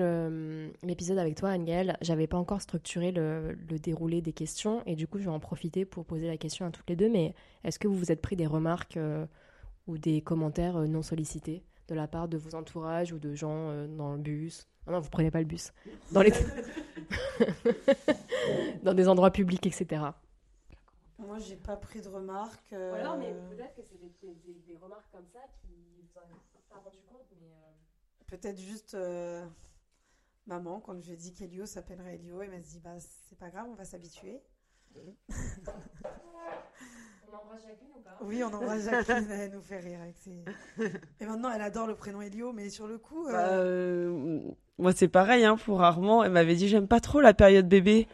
l'épisode 0.84 1.18
avec 1.18 1.36
toi, 1.38 1.52
Anne-Gaëlle, 1.52 1.96
j'avais 2.02 2.28
pas 2.28 2.36
encore 2.36 2.62
structuré 2.62 3.14
le, 3.14 3.54
le 3.54 3.80
déroulé 3.80 4.22
des 4.22 4.34
questions 4.34 4.84
et 4.86 4.98
du 4.98 5.08
coup, 5.08 5.18
je 5.20 5.24
vais 5.24 5.32
en 5.32 5.40
profiter 5.40 5.86
pour 5.86 6.04
poser 6.04 6.28
la 6.28 6.36
question 6.36 6.66
à 6.66 6.72
toutes 6.72 6.90
les 6.90 6.98
deux. 6.98 7.10
Mais 7.10 7.34
est-ce 7.64 7.80
que 7.80 7.88
vous 7.88 7.96
vous 7.96 8.12
êtes 8.12 8.22
pris 8.22 8.36
des 8.36 8.48
remarques 8.48 8.98
euh, 8.98 9.26
ou 9.90 9.98
des 9.98 10.22
commentaires 10.22 10.78
euh, 10.78 10.88
non 10.88 11.02
sollicités 11.02 11.66
de 11.88 11.96
la 11.96 12.08
part 12.08 12.28
de 12.28 12.38
vos 12.38 12.54
entourages 12.56 13.12
ou 13.12 13.18
de 13.18 13.34
gens 13.34 13.72
euh, 13.72 13.88
dans 13.88 14.14
le 14.14 14.20
bus 14.20 14.68
Ah 14.86 14.92
Non, 14.92 15.00
vous 15.00 15.10
prenez 15.10 15.32
pas 15.32 15.40
le 15.40 15.46
bus. 15.46 15.74
Dans, 16.12 16.22
les... 16.22 16.32
dans 18.84 18.94
des 18.94 19.08
endroits 19.08 19.32
publics, 19.32 19.66
etc. 19.66 20.04
Moi, 21.18 21.40
j'ai 21.40 21.56
pas 21.56 21.76
pris 21.76 22.02
de 22.02 22.08
remarques. 22.08 22.72
euh, 22.72 23.02
peut-être 23.50 23.74
que 23.76 23.82
c'est 23.82 23.98
des, 24.00 24.78
remarques 24.78 25.10
comme 25.12 25.26
ça 25.34 25.40
qui 25.60 25.74
vous 25.98 26.08
en 26.18 26.22
avez 26.22 26.36
pas 26.70 26.78
rendu 26.78 27.00
compte, 27.12 27.26
mais... 27.42 27.48
Peut-être 28.28 28.60
juste 28.60 28.94
euh, 28.94 29.44
maman, 30.46 30.80
quand 30.80 31.02
je 31.02 31.08
lui 31.08 31.14
ai 31.14 31.18
dit 31.18 31.34
qu'Elio 31.34 31.66
s'appellerait 31.66 32.14
Elio, 32.16 32.44
elle 32.44 32.52
m'a 32.52 32.60
dit 32.60 32.80
bah 32.80 33.00
c'est 33.00 33.40
pas 33.40 33.50
grave, 33.50 33.66
on 33.68 33.74
va 33.74 33.86
s'habituer. 33.86 34.44
On 37.32 37.36
embrasse 37.38 37.62
Jacqueline 37.64 37.90
ou 37.96 38.00
pas 38.02 38.18
Oui, 38.22 38.44
on 38.44 38.48
embrasse 38.54 38.84
Jacqueline, 38.86 39.32
elle 39.32 39.52
nous 39.52 39.62
fait 39.62 39.80
rire 39.80 40.00
avec 40.02 40.16
ses... 40.18 40.44
Et 41.20 41.26
maintenant, 41.26 41.52
elle 41.52 41.62
adore 41.62 41.88
le 41.88 41.96
prénom 41.96 42.22
Elio, 42.22 42.54
mais 42.54 42.70
sur 42.70 42.88
le 42.88 42.98
coup, 42.98 43.28
euh, 43.28 43.32
Bah, 43.32 43.50
euh, 43.50 44.40
moi, 44.78 44.92
c'est 44.96 45.08
pareil. 45.08 45.46
Hein, 45.46 45.58
pour 45.58 45.82
Armand, 45.82 46.24
elle 46.24 46.32
m'avait 46.32 46.56
dit 46.56 46.68
j'aime 46.68 46.88
pas 46.88 47.00
trop 47.00 47.22
la 47.22 47.34
période 47.34 47.68
bébé. 47.68 48.08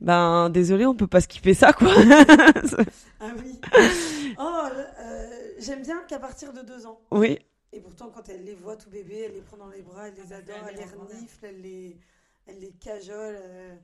Ben 0.00 0.50
désolé, 0.50 0.84
on 0.84 0.94
peut 0.94 1.06
pas 1.06 1.22
skipper 1.22 1.54
ça 1.54 1.72
quoi. 1.72 1.88
ah 3.20 3.30
oui. 3.38 3.60
Oh, 4.38 4.62
euh, 5.00 5.26
j'aime 5.58 5.80
bien 5.82 6.02
qu'à 6.06 6.18
partir 6.18 6.52
de 6.52 6.60
deux 6.60 6.84
ans. 6.86 7.00
oui. 7.10 7.38
Et 7.72 7.80
pourtant, 7.80 8.10
quand 8.10 8.28
elle 8.28 8.44
les 8.44 8.54
voit 8.54 8.76
tout 8.76 8.88
bébé, 8.90 9.22
elle 9.26 9.32
les 9.32 9.40
prend 9.42 9.56
dans 9.56 9.68
les 9.68 9.82
bras, 9.82 10.08
elle 10.08 10.14
les 10.14 10.32
adore, 10.32 10.56
elle 10.68 10.76
les 10.76 10.84
renifle, 10.84 11.44
elle 11.46 11.60
les, 11.60 11.98
elle 12.46 12.58
les 12.60 12.72
cajole. 12.72 13.36
euh. 13.38 13.74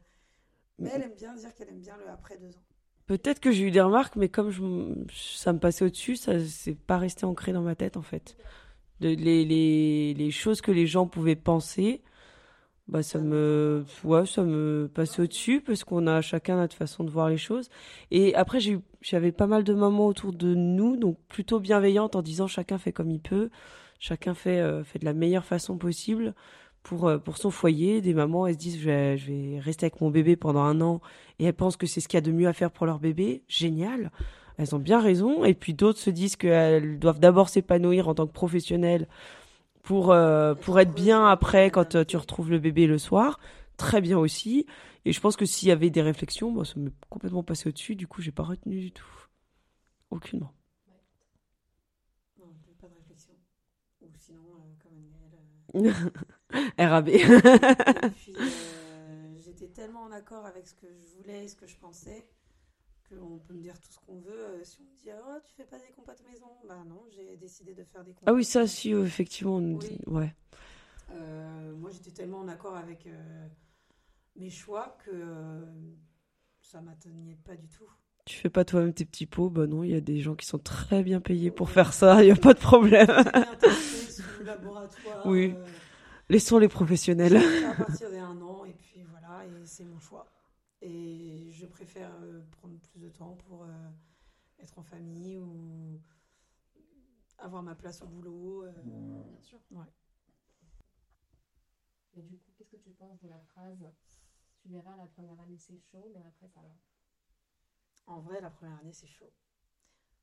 Mais 0.79 0.91
elle 0.95 1.03
aime 1.03 1.15
bien 1.15 1.35
dire 1.35 1.55
qu'elle 1.55 1.69
aime 1.69 1.81
bien 1.81 1.97
le 1.99 2.09
après 2.11 2.37
deux 2.39 2.51
ans. 2.57 2.63
Peut-être 3.13 3.41
que 3.41 3.53
j'ai 3.53 3.65
eu 3.65 3.71
des 3.71 3.83
remarques, 3.83 4.17
mais 4.17 4.31
comme 4.31 4.51
ça 5.13 5.53
me 5.53 5.59
passait 5.59 5.85
au-dessus, 5.85 6.17
ça 6.17 6.41
c'est 6.47 6.75
pas 6.75 6.97
resté 6.97 7.27
ancré 7.27 7.53
dans 7.53 7.61
ma 7.61 7.75
tête 7.75 7.99
en 7.99 8.03
fait. 8.03 8.39
De, 9.01 9.09
les, 9.11 10.31
choses 10.31 10.63
que 10.63 10.71
les 10.71 10.87
gens 10.87 11.07
pouvaient 11.07 11.37
penser, 11.37 12.01
bah 12.89 13.03
ça 13.03 13.19
me, 13.19 13.85
ouais, 14.05 14.25
ça 14.25 14.45
me 14.45 14.91
passait 14.95 15.21
au-dessus 15.21 15.61
parce 15.61 15.85
qu'on 15.85 16.07
a 16.07 16.23
chacun 16.23 16.57
notre 16.57 16.75
façon 16.75 17.05
de 17.05 17.11
voir 17.11 17.29
les 17.29 17.37
choses. 17.37 17.69
Et 18.11 18.35
après 18.35 18.61
j'avais 19.03 19.33
pas 19.33 19.47
mal 19.47 19.63
de 19.63 19.75
mamans 19.75 20.07
autour 20.07 20.33
de 20.33 20.55
nous, 20.55 20.97
donc 20.97 21.19
plutôt 21.29 21.61
bienveillantes 21.61 22.17
en 22.17 22.23
disant 22.23 22.47
chacun 22.47 22.79
fait 22.79 22.93
comme 22.93 23.11
il 23.11 23.21
peut, 23.21 23.51
chacun 23.99 24.33
fait 24.33 24.59
euh, 24.59 24.85
fait 24.85 25.01
de 25.01 25.05
la 25.05 25.13
meilleure 25.13 25.45
façon 25.45 25.77
possible 25.77 26.33
pour 26.83 27.09
euh, 27.09 27.19
pour 27.19 27.39
son 27.39 27.51
foyer. 27.51 28.01
Des 28.01 28.15
mamans 28.15 28.47
elles 28.47 28.55
se 28.55 28.59
disent 28.59 28.81
je 28.81 28.87
vais, 28.87 29.17
je 29.19 29.33
vais 29.33 29.59
rester 29.61 29.87
avec 29.87 30.01
mon 30.01 30.11
bébé 30.11 30.37
pendant 30.37 30.63
un 30.63 30.81
an 30.81 31.01
et 31.39 31.45
elles 31.45 31.55
pensent 31.55 31.77
que 31.77 31.87
c'est 31.87 32.01
ce 32.01 32.09
qu'il 32.09 32.17
y 32.17 32.19
a 32.19 32.23
de 32.23 32.33
mieux 32.33 32.49
à 32.49 32.53
faire 32.53 32.71
pour 32.71 32.87
leur 32.87 32.99
bébé. 32.99 33.43
Génial. 33.49 34.11
Elles 34.59 34.75
ont 34.75 34.79
bien 34.79 35.01
raison. 35.01 35.45
Et 35.45 35.55
puis 35.55 35.75
d'autres 35.75 35.99
se 35.99 36.11
disent 36.11 36.37
qu'elles 36.37 36.99
doivent 36.99 37.21
d'abord 37.21 37.49
s'épanouir 37.49 38.09
en 38.09 38.15
tant 38.15 38.27
que 38.27 38.33
professionnelles 38.33 39.09
pour, 39.83 40.13
euh, 40.13 40.55
pour 40.55 40.79
être 40.79 40.95
bien 40.95 41.27
après 41.27 41.71
quand 41.71 41.95
euh, 41.97 42.05
tu 42.05 42.17
retrouves 42.17 42.51
le 42.51 42.59
bébé 42.59 42.87
le 42.87 42.99
soir. 42.99 43.41
Très 43.77 44.01
bien 44.01 44.19
aussi. 44.19 44.67
Et 45.05 45.13
je 45.13 45.21
pense 45.21 45.37
que 45.37 45.45
s'il 45.45 45.69
y 45.69 45.73
avait 45.73 45.91
des 45.91 46.03
réflexions, 46.03 46.51
moi, 46.51 46.65
ça 46.65 46.75
m'est 46.77 46.93
complètement 47.09 47.43
passé 47.43 47.69
au-dessus. 47.69 47.97
Du 47.97 48.07
coup, 48.07 48.23
j'ai 48.23 48.31
pas 48.31 48.45
retenu 48.45 48.79
du 48.79 48.93
tout. 48.93 49.07
Aucunement. 50.11 50.53
Non, 52.39 52.47
pas 52.81 52.89
de 52.89 52.95
réflexion. 52.95 53.33
Ou 54.03 54.07
sinon, 54.19 54.43
euh, 54.55 54.75
comme 55.75 55.87
euh, 55.87 55.93
RAB. 56.79 57.09
Et 57.09 57.19
puis, 57.19 58.35
euh, 58.39 59.35
j'étais 59.45 59.69
tellement 59.69 60.03
en 60.03 60.13
accord 60.13 60.47
avec 60.47 60.67
ce 60.67 60.75
que 60.75 60.87
je 60.87 61.17
voulais 61.17 61.45
et 61.45 61.49
ce 61.49 61.57
que 61.57 61.67
je 61.67 61.77
pensais 61.77 62.27
qu'on 63.09 63.39
peut 63.39 63.55
me 63.55 63.61
dire 63.61 63.79
tout 63.79 63.91
ce 63.91 63.99
qu'on 64.01 64.21
veut. 64.21 64.33
Euh, 64.33 64.65
si 64.65 64.79
on 64.81 64.85
me 64.85 64.97
dit, 64.97 65.11
oh, 65.13 65.39
tu 65.45 65.55
fais 65.55 65.65
pas 65.65 65.79
des 65.79 65.93
compotes 65.95 66.23
maison, 66.31 66.47
bah 66.67 66.83
non, 66.87 67.03
j'ai 67.11 67.37
décidé 67.37 67.75
de 67.75 67.85
faire 67.85 68.05
des 68.05 68.13
compotes. 68.13 68.29
ah 68.29 68.33
oui, 68.33 68.45
ça, 68.45 68.67
si, 68.67 68.95
euh, 68.95 69.05
effectivement. 69.05 69.57
on 69.57 69.77
Oui. 69.77 69.99
Ouais. 70.07 70.35
Euh, 71.11 71.75
moi, 71.77 71.91
j'étais 71.91 72.11
tellement 72.11 72.39
en 72.39 72.49
accord 72.49 72.77
avec 72.77 73.07
euh, 73.07 73.49
mes 74.37 74.51
choix 74.51 74.97
que 75.05 75.13
ça 76.61 76.81
m'atteignait 76.81 77.37
pas 77.45 77.57
du 77.57 77.69
tout. 77.69 77.85
Tu 78.25 78.37
fais 78.37 78.51
pas 78.51 78.65
toi-même 78.65 78.95
tes 78.95 79.05
petits 79.05 79.27
pots 79.27 79.51
Bah 79.51 79.67
non, 79.67 79.83
il 79.83 79.91
y 79.91 79.97
a 79.97 80.01
des 80.01 80.21
gens 80.21 80.37
qui 80.37 80.47
sont 80.47 80.59
très 80.59 81.03
bien 81.03 81.21
payés 81.21 81.51
pour 81.51 81.71
faire 81.71 81.93
ça. 81.93 82.23
Il 82.23 82.29
y 82.29 82.31
a 82.31 82.37
pas 82.37 82.55
de 82.55 82.61
problème. 82.61 83.09
Bien 83.09 83.73
sous 83.73 84.23
le 84.39 84.45
laboratoire. 84.45 85.23
Oui. 85.27 85.55
Laissons 86.33 86.57
les 86.57 86.69
professionnels. 86.69 87.37
À 87.37 87.75
partir 87.75 88.11
d'un 88.11 88.41
an 88.41 88.65
et 88.65 88.73
puis 88.73 89.03
voilà 89.03 89.45
et 89.45 89.67
c'est 89.67 89.85
mon 89.85 89.99
choix 89.99 90.27
et 90.81 91.51
je 91.53 91.67
préfère 91.67 92.11
euh, 92.23 92.41
prendre 92.53 92.79
plus 92.79 93.01
de 93.01 93.11
temps 93.11 93.37
pour 93.47 93.65
euh, 93.65 93.91
être 94.59 94.79
en 94.79 94.83
famille 94.83 95.37
ou 95.37 96.01
avoir 97.37 97.63
ma 97.63 97.75
place 97.75 98.01
au 98.01 98.07
boulot 98.07 98.65
euh, 98.65 98.73
Bien 98.83 99.41
sûr. 99.43 99.59
Ouais. 99.73 99.85
Mais 102.17 102.23
du 102.23 102.39
coup, 102.39 102.51
qu'est-ce 102.57 102.71
que 102.71 102.77
tu 102.77 102.93
penses 102.93 103.21
de 103.21 103.29
la 103.29 103.39
phrase 103.39 103.87
Tu 104.63 104.69
verras, 104.69 104.97
la 104.97 105.09
première 105.09 105.39
année 105.39 105.59
c'est 105.59 105.77
chaud, 105.77 106.11
mais 106.15 106.23
après 106.27 106.49
ça 106.49 106.63
va 106.63 106.75
en 108.07 108.21
vrai 108.21 108.41
la 108.41 108.49
première 108.49 108.79
année 108.79 108.95
c'est 108.95 109.07
chaud 109.07 109.31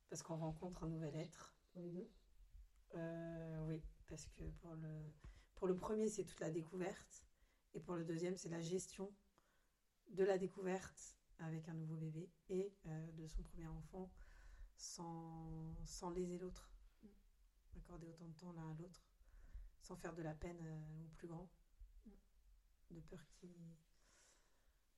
parce 0.09 0.23
qu'on 0.23 0.37
rencontre 0.37 0.85
un 0.85 0.89
nouvel 0.89 1.15
être 1.17 1.53
Pour 1.71 1.83
les 1.83 1.91
deux? 1.91 2.09
Euh, 2.95 3.67
oui 3.67 3.83
parce 4.07 4.25
que 4.25 4.43
pour 4.61 4.73
le 4.73 4.89
pour 5.59 5.67
le 5.67 5.75
premier 5.75 6.09
c'est 6.09 6.23
toute 6.23 6.39
la 6.39 6.49
découverte 6.49 7.23
et 7.75 7.79
pour 7.79 7.95
le 7.95 8.03
deuxième 8.03 8.35
c'est 8.35 8.49
la 8.49 8.61
gestion 8.61 9.13
de 10.07 10.23
la 10.23 10.39
découverte 10.39 11.15
avec 11.37 11.69
un 11.69 11.73
nouveau 11.73 11.95
bébé 11.95 12.31
et 12.49 12.73
euh, 12.87 13.11
de 13.11 13.27
son 13.27 13.43
premier 13.43 13.67
enfant 13.67 14.11
sans, 14.75 15.75
sans 15.85 16.09
léser 16.09 16.37
l'autre. 16.39 16.71
Accorder 17.77 18.07
autant 18.07 18.27
de 18.27 18.33
temps 18.33 18.51
l'un 18.53 18.71
à 18.71 18.73
l'autre 18.73 19.07
sans 19.81 19.95
faire 19.95 20.13
de 20.15 20.23
la 20.23 20.33
peine 20.33 20.59
euh, 20.61 21.05
au 21.05 21.09
plus 21.09 21.27
grand. 21.27 21.49
De 22.89 22.99
peur 23.01 23.23
qu'il 23.35 23.53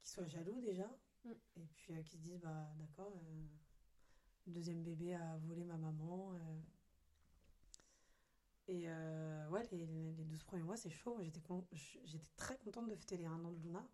soit 0.01 0.27
jaloux 0.27 0.61
déjà 0.61 0.89
Mm. 1.25 1.31
et 1.57 1.67
puis 1.75 1.93
euh, 1.93 2.01
qu'il 2.03 2.19
se 2.19 2.23
dise 2.23 2.39
bah 2.39 2.73
d'accord, 2.79 3.13
euh, 3.15 3.47
le 4.47 4.53
deuxième 4.53 4.83
bébé 4.83 5.13
a 5.13 5.37
volé 5.37 5.63
ma 5.63 5.77
maman. 5.77 6.33
Et 8.71 8.85
euh, 8.87 9.49
ouais, 9.49 9.67
les, 9.73 9.85
les 10.13 10.23
12 10.23 10.43
premiers 10.43 10.63
mois, 10.63 10.77
c'est 10.77 10.89
chaud. 10.89 11.17
J'étais 11.21 11.41
con- 11.41 11.67
j'étais 12.05 12.31
très 12.37 12.57
contente 12.57 12.87
de 12.87 12.95
fêter 12.95 13.17
les 13.17 13.25
1 13.25 13.43
an 13.43 13.51
de 13.51 13.59
Luna. 13.59 13.85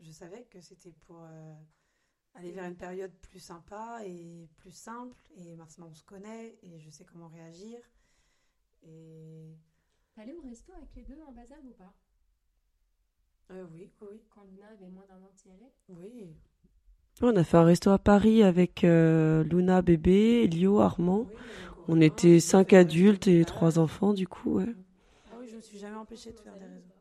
Je 0.00 0.10
savais 0.12 0.44
que 0.46 0.60
c'était 0.60 0.92
pour 0.92 1.20
euh, 1.22 1.54
aller 2.34 2.52
vers 2.52 2.66
une 2.66 2.76
période 2.76 3.12
plus 3.22 3.40
sympa 3.40 4.00
et 4.06 4.48
plus 4.58 4.72
simple. 4.72 5.22
Et 5.36 5.56
maintenant, 5.56 5.88
on 5.90 5.94
se 5.94 6.04
connaît 6.04 6.58
et 6.62 6.80
je 6.80 6.90
sais 6.90 7.04
comment 7.04 7.28
réagir. 7.28 7.80
Et 8.82 9.56
T'allais 10.14 10.34
au 10.34 10.42
resto 10.42 10.72
avec 10.74 10.94
les 10.94 11.04
deux 11.04 11.20
en 11.22 11.36
âge 11.36 11.52
ou 11.64 11.72
pas? 11.74 11.94
Euh, 13.52 13.64
oui, 13.72 13.92
oui, 14.00 14.20
Quand 14.30 14.42
Luna 14.44 14.66
avait 14.68 14.88
moins 14.88 15.06
d'un 15.06 15.22
an, 15.22 15.30
t'y 15.36 15.50
allais 15.50 15.72
oui. 15.88 16.36
On 17.20 17.36
a 17.36 17.44
fait 17.44 17.56
un 17.56 17.64
resto 17.64 17.90
à 17.90 17.98
Paris 17.98 18.42
avec 18.42 18.84
euh, 18.84 19.44
Luna, 19.44 19.82
bébé, 19.82 20.42
Elio, 20.44 20.80
Armand. 20.80 21.26
On 21.88 22.00
était 22.00 22.40
cinq 22.40 22.72
adultes 22.72 23.28
et 23.28 23.44
trois 23.44 23.78
enfants, 23.78 24.12
du 24.12 24.26
coup, 24.26 24.58
ouais. 24.58 24.66
Ah 25.30 25.36
oui, 25.38 25.46
je 25.48 25.56
me 25.56 25.60
suis 25.60 25.78
jamais 25.78 25.96
empêchée 25.96 26.32
de 26.32 26.38
faire 26.38 26.56
des 26.56 26.64
réseaux. 26.64 26.92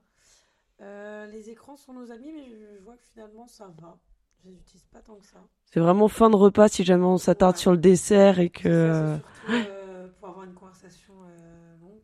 Euh, 0.82 1.28
les 1.28 1.50
écrans 1.50 1.76
sont 1.78 1.94
nos 1.94 2.12
amis, 2.12 2.32
mais 2.34 2.46
je, 2.46 2.84
vois 2.84 2.98
que 2.98 3.04
finalement 3.04 3.48
ça 3.48 3.72
va. 3.80 3.98
Je 4.44 4.50
les 4.50 4.56
utilise 4.56 4.86
pas 4.86 5.00
tant 5.00 5.16
que 5.16 5.26
ça. 5.26 5.38
C'est 5.66 5.80
vraiment 5.80 6.08
fin 6.08 6.30
de 6.32 6.36
repas 6.36 6.68
si 6.68 6.84
jamais 6.84 7.06
on 7.06 7.18
s'attarde 7.18 7.56
Ouais. 7.56 7.62
sur 7.62 7.72
le 7.72 7.78
dessert 7.78 8.40
et 8.40 8.50
que. 8.50 8.64
Ça, 8.64 8.70
euh, 8.70 9.18
surtout, 9.18 9.52
euh, 9.54 10.08
pour 10.20 10.30
avoir 10.30 10.46
une 10.46 10.54
conversation 10.56 11.14
longue. 11.80 12.02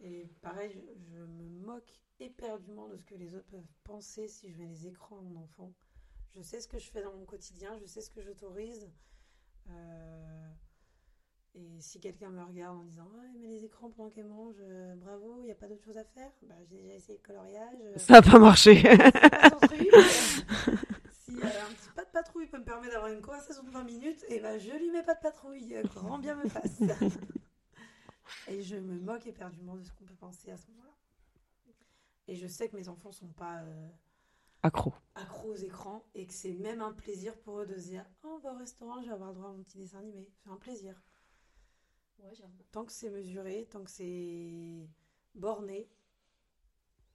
Et 0.00 0.28
pareil, 0.42 0.70
je, 0.74 1.16
je 1.16 1.22
me 1.22 1.66
moque 1.66 1.90
éperdument 2.20 2.88
de 2.88 2.96
ce 2.96 3.04
que 3.06 3.14
les 3.14 3.34
autres 3.34 3.48
peuvent 3.50 3.72
penser 3.84 4.28
si 4.28 4.50
je 4.50 4.58
mets 4.58 4.66
les 4.68 4.86
écrans 4.86 5.18
à 5.18 5.22
mon 5.22 5.40
enfant. 5.42 5.72
Je 6.34 6.42
sais 6.42 6.60
ce 6.60 6.68
que 6.68 6.78
je 6.78 6.90
fais 6.90 7.02
dans 7.02 7.12
mon 7.14 7.24
quotidien, 7.24 7.76
je 7.80 7.86
sais 7.86 8.00
ce 8.00 8.10
que 8.10 8.20
j'autorise. 8.22 8.90
Euh, 9.70 10.48
et 11.54 11.80
si 11.80 11.98
quelqu'un 12.00 12.30
me 12.30 12.42
regarde 12.42 12.78
en 12.78 12.84
disant 12.84 13.08
Ouais, 13.16 13.32
mais 13.40 13.48
les 13.48 13.64
écrans 13.64 13.90
pendant 13.90 14.10
qu'elle 14.10 14.26
mange, 14.26 14.56
euh, 14.60 14.94
bravo, 14.96 15.38
il 15.40 15.46
n'y 15.46 15.50
a 15.50 15.54
pas 15.56 15.66
d'autre 15.66 15.84
chose 15.84 15.96
à 15.96 16.04
faire, 16.04 16.30
bah, 16.42 16.54
j'ai 16.68 16.76
déjà 16.82 16.94
essayé 16.94 17.18
le 17.18 17.26
coloriage. 17.26 17.78
euh, 17.82 17.98
Ça 17.98 18.14
n'a 18.14 18.22
pas 18.22 18.38
marché. 18.38 18.82
pas 18.82 19.50
son 19.50 19.58
truc. 19.66 19.88
si 21.12 21.32
un 21.32 21.72
petit 21.72 21.90
pas 21.96 22.04
de 22.04 22.10
patrouille 22.10 22.46
peut 22.46 22.58
me 22.58 22.64
permettre 22.64 22.92
d'avoir 22.92 23.10
une 23.12 23.20
conversation 23.22 23.62
de 23.64 23.70
20 23.70 23.84
minutes, 23.84 24.24
et 24.28 24.38
ben 24.40 24.58
je 24.58 24.70
lui 24.70 24.90
mets 24.90 25.02
pas 25.02 25.14
de 25.14 25.20
patrouille, 25.20 25.74
grand 25.84 26.18
bien 26.18 26.36
me 26.36 26.48
fasse. 26.48 26.80
et 28.48 28.62
je 28.62 28.76
me 28.76 28.98
moque 29.00 29.26
éperdument 29.26 29.74
de 29.76 29.82
ce 29.82 29.92
qu'on 29.92 30.04
peut 30.04 30.14
penser 30.14 30.50
à 30.50 30.56
ce 30.56 30.66
moment-là. 30.68 30.94
Et 32.28 32.36
je 32.36 32.46
sais 32.46 32.68
que 32.68 32.76
mes 32.76 32.88
enfants 32.88 33.10
sont 33.12 33.28
pas 33.32 33.64
Accro. 34.62 34.92
accros 35.14 35.50
aux 35.50 35.56
écrans 35.56 36.04
et 36.14 36.26
que 36.26 36.32
c'est 36.34 36.52
même 36.52 36.82
un 36.82 36.92
plaisir 36.92 37.38
pour 37.40 37.60
eux 37.60 37.66
de 37.66 37.78
se 37.78 37.88
dire 37.88 38.04
Oh, 38.24 38.34
on 38.36 38.38
va 38.38 38.52
au 38.52 38.58
restaurant, 38.58 39.00
je 39.00 39.06
vais 39.06 39.12
avoir 39.12 39.30
le 39.30 39.36
droit 39.36 39.50
à 39.50 39.52
mon 39.52 39.62
petit 39.62 39.78
dessin 39.78 39.98
animé. 39.98 40.28
C'est 40.42 40.50
un 40.50 40.56
plaisir. 40.56 41.00
Tant 42.72 42.84
que 42.84 42.92
c'est 42.92 43.10
mesuré, 43.10 43.68
tant 43.70 43.84
que 43.84 43.90
c'est 43.90 44.88
borné, 45.34 45.88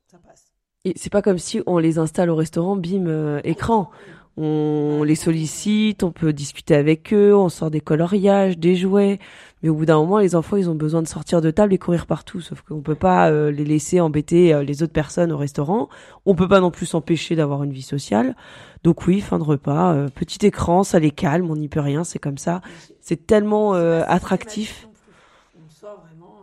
ça 0.08 0.20
passe. 0.20 0.54
Et 0.86 0.94
c'est 0.98 1.12
pas 1.12 1.22
comme 1.22 1.38
si 1.40 1.62
on 1.66 1.78
les 1.78 1.98
installe 1.98 2.30
au 2.30 2.36
restaurant, 2.36 2.76
bim, 2.76 3.08
euh, 3.08 3.40
écran. 3.44 3.90
On 4.36 5.04
les 5.04 5.16
sollicite, 5.16 6.02
on 6.04 6.12
peut 6.12 6.34
discuter 6.34 6.74
avec 6.76 7.14
eux, 7.14 7.36
on 7.36 7.50
sort 7.50 7.70
des 7.70 7.82
coloriages, 7.82 8.58
des 8.58 8.76
jouets. 8.76 9.20
Mais 9.62 9.70
au 9.70 9.76
bout 9.76 9.86
d'un 9.86 9.98
moment, 9.98 10.18
les 10.18 10.36
enfants, 10.36 10.58
ils 10.58 10.70
ont 10.70 10.76
besoin 10.76 11.02
de 11.04 11.08
sortir 11.08 11.40
de 11.40 11.52
table 11.52 11.74
et 11.74 11.78
courir 11.78 12.06
partout. 12.08 12.42
Sauf 12.42 12.62
qu'on 12.64 12.82
peut 12.82 12.96
pas 12.96 13.30
euh, 13.32 13.52
les 13.52 13.64
laisser 13.64 14.02
embêter 14.02 14.54
euh, 14.54 14.64
les 14.64 14.82
autres 14.84 14.92
personnes 14.92 15.32
au 15.32 15.38
restaurant. 15.38 15.88
On 16.26 16.36
peut 16.36 16.48
pas 16.48 16.60
non 16.60 16.72
plus 16.72 16.88
s'empêcher 16.88 17.36
d'avoir 17.36 17.64
une 17.64 17.72
vie 17.72 17.84
sociale. 17.84 18.36
Donc 18.84 19.06
oui, 19.08 19.22
fin 19.22 19.38
de 19.38 19.44
repas, 19.44 19.94
euh, 19.94 20.10
petit 20.10 20.46
écran, 20.46 20.84
ça 20.84 21.00
les 21.00 21.12
calme, 21.12 21.50
on 21.50 21.56
n'y 21.56 21.70
peut 21.70 21.80
rien, 21.80 22.04
c'est 22.04 22.20
comme 22.20 22.40
ça. 22.40 22.62
C'est 23.00 23.26
tellement 23.28 23.76
euh, 23.76 24.02
attractif. 24.08 24.70
systématique 24.70 24.88
non 24.88 24.94
plus. 24.94 25.64
On 25.66 25.70
sort 25.70 26.04
vraiment. 26.10 26.40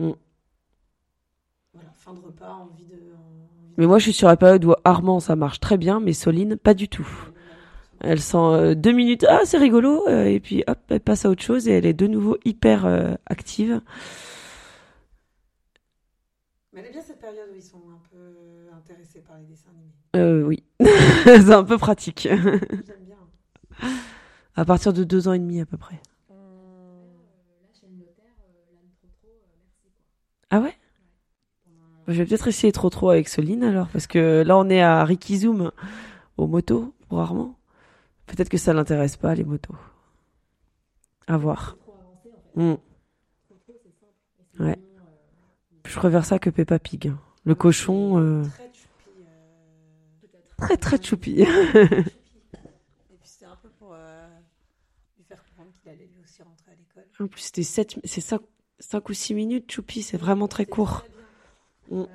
euh, 0.00 0.08
Mm. 0.10 0.14
Voilà, 1.74 1.90
fin 2.08 2.14
de 2.14 2.24
repas, 2.26 2.56
envie 2.64 2.84
de. 2.84 2.94
envie 2.94 3.74
Mais 3.76 3.84
de- 3.84 3.88
moi, 3.88 3.98
je 3.98 4.04
suis 4.04 4.12
sur 4.12 4.28
la 4.28 4.36
période 4.36 4.64
où 4.64 4.74
Armand, 4.84 5.20
ça 5.20 5.36
marche 5.36 5.60
très 5.60 5.76
bien, 5.76 6.00
mais 6.00 6.12
Soline, 6.12 6.56
pas 6.56 6.74
du 6.74 6.88
tout. 6.88 7.08
Elle 8.00 8.20
sent 8.20 8.36
euh, 8.38 8.74
deux 8.74 8.92
minutes, 8.92 9.26
ah 9.28 9.40
c'est 9.44 9.58
rigolo, 9.58 10.06
euh, 10.08 10.24
et 10.24 10.38
puis 10.40 10.62
hop, 10.68 10.78
elle 10.88 11.00
passe 11.00 11.24
à 11.24 11.30
autre 11.30 11.42
chose 11.42 11.68
et 11.68 11.72
elle 11.72 11.84
est 11.86 11.92
de 11.94 12.06
nouveau 12.06 12.38
hyper 12.44 12.86
euh, 12.86 13.14
active. 13.26 13.80
Mais 16.72 16.80
elle 16.80 16.86
est 16.86 16.92
bien 16.92 17.02
cette 17.02 17.18
période 17.20 17.48
où 17.52 17.56
ils 17.56 17.62
sont 17.62 17.82
un 17.90 18.00
peu 18.10 18.68
intéressés 18.76 19.20
par 19.20 19.36
les 19.38 19.44
dessins 19.46 19.70
animés. 19.70 19.90
Euh, 20.16 20.42
oui, 20.44 20.62
c'est 21.24 21.52
un 21.52 21.64
peu 21.64 21.76
pratique. 21.76 22.28
J'aime 22.30 23.04
bien. 23.04 23.18
à 24.54 24.64
partir 24.64 24.92
de 24.92 25.02
deux 25.02 25.26
ans 25.26 25.32
et 25.32 25.38
demi 25.40 25.60
à 25.60 25.66
peu 25.66 25.76
près. 25.76 26.00
Ah 30.50 30.60
ouais? 30.60 30.74
Je 32.08 32.14
vais 32.14 32.24
peut-être 32.24 32.48
essayer 32.48 32.72
trop 32.72 32.88
trop 32.90 33.10
avec 33.10 33.28
Soline 33.28 33.62
alors, 33.62 33.88
parce 33.88 34.06
que 34.06 34.42
là 34.44 34.56
on 34.56 34.68
est 34.70 34.80
à 34.80 35.04
Ricky 35.04 35.38
Zoom 35.38 35.70
aux 36.38 36.46
motos 36.46 36.94
Armand. 37.10 37.56
Peut-être 38.26 38.48
que 38.48 38.58
ça 38.58 38.72
l'intéresse 38.72 39.16
pas 39.16 39.34
les 39.34 39.44
motos. 39.44 39.74
À 41.26 41.36
voir. 41.36 41.76
Mm. 42.56 42.74
Ouais. 44.60 44.78
Je 45.86 45.96
préfère 45.96 46.24
ça 46.24 46.38
que 46.38 46.50
Peppa 46.50 46.78
Pig. 46.78 47.12
Le 47.44 47.54
cochon, 47.54 48.18
euh, 48.18 48.42
Très 48.42 48.70
choupi. 48.74 49.22
euh, 49.22 50.56
très 50.56 50.76
très 50.76 51.02
choupi. 51.02 51.40
Et 51.40 51.44
puis 51.44 53.24
c'était 53.24 53.46
un 53.46 53.56
peu 53.62 53.68
pour 53.78 53.94
lui 55.16 55.24
faire 55.24 55.42
comprendre 55.44 55.70
qu'il 55.80 55.90
allait 55.90 56.08
lui 56.12 56.22
aussi 56.22 56.42
rentrer 56.42 56.72
à 56.72 56.74
l'école. 56.74 57.04
En 57.20 57.28
plus, 57.28 57.40
c'était 57.42 57.62
7, 57.62 58.00
c'est 58.04 58.20
5, 58.20 59.08
ou 59.08 59.12
6 59.12 59.34
minutes, 59.34 59.70
choupi, 59.72 60.02
c'est 60.02 60.18
vraiment 60.18 60.48
très 60.48 60.66
court. 60.66 61.04
Mm. 61.90 62.08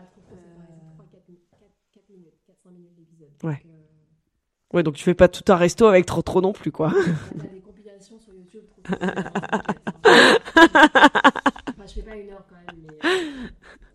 Ouais. 3.43 3.65
Ouais, 4.73 4.81
donc 4.83 4.95
tu 4.95 5.03
fais 5.03 5.13
pas 5.13 5.27
tout 5.27 5.43
un 5.51 5.55
resto 5.55 5.85
avec 5.85 6.05
trop 6.05 6.21
trop 6.23 6.41
non 6.41 6.51
plus, 6.51 6.71
quoi. 6.71 6.91
T'as 7.37 7.47
des 7.49 7.61
compilations 7.61 8.19
sur 8.19 8.33
YouTube. 8.33 8.65
trop 8.69 8.83
cool, 8.85 8.97
enfin, 11.69 11.85
je 11.87 11.93
fais 11.93 12.01
pas 12.03 12.15
une 12.17 12.29
heure 12.31 12.45
quand 12.49 12.55
même, 12.57 12.81
mais. 12.81 12.97
euh, 13.05 13.47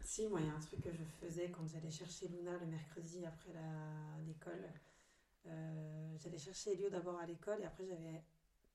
Si, 0.02 0.26
moi, 0.28 0.40
il 0.40 0.46
y 0.46 0.50
a 0.50 0.54
un 0.54 0.58
truc 0.60 0.80
que 0.82 0.92
je 0.92 1.04
faisais 1.20 1.50
quand 1.50 1.66
j'allais 1.66 1.90
chercher 1.90 2.28
Luna 2.28 2.56
le 2.60 2.66
mercredi 2.66 3.24
après 3.26 3.52
la- 3.52 4.18
l'école. 4.26 4.68
Euh, 5.46 6.16
j'allais 6.18 6.38
chercher 6.38 6.72
Elio 6.72 6.90
d'abord 6.90 7.18
à 7.18 7.26
l'école 7.26 7.60
et 7.60 7.64
après 7.64 7.86
j'avais 7.86 8.22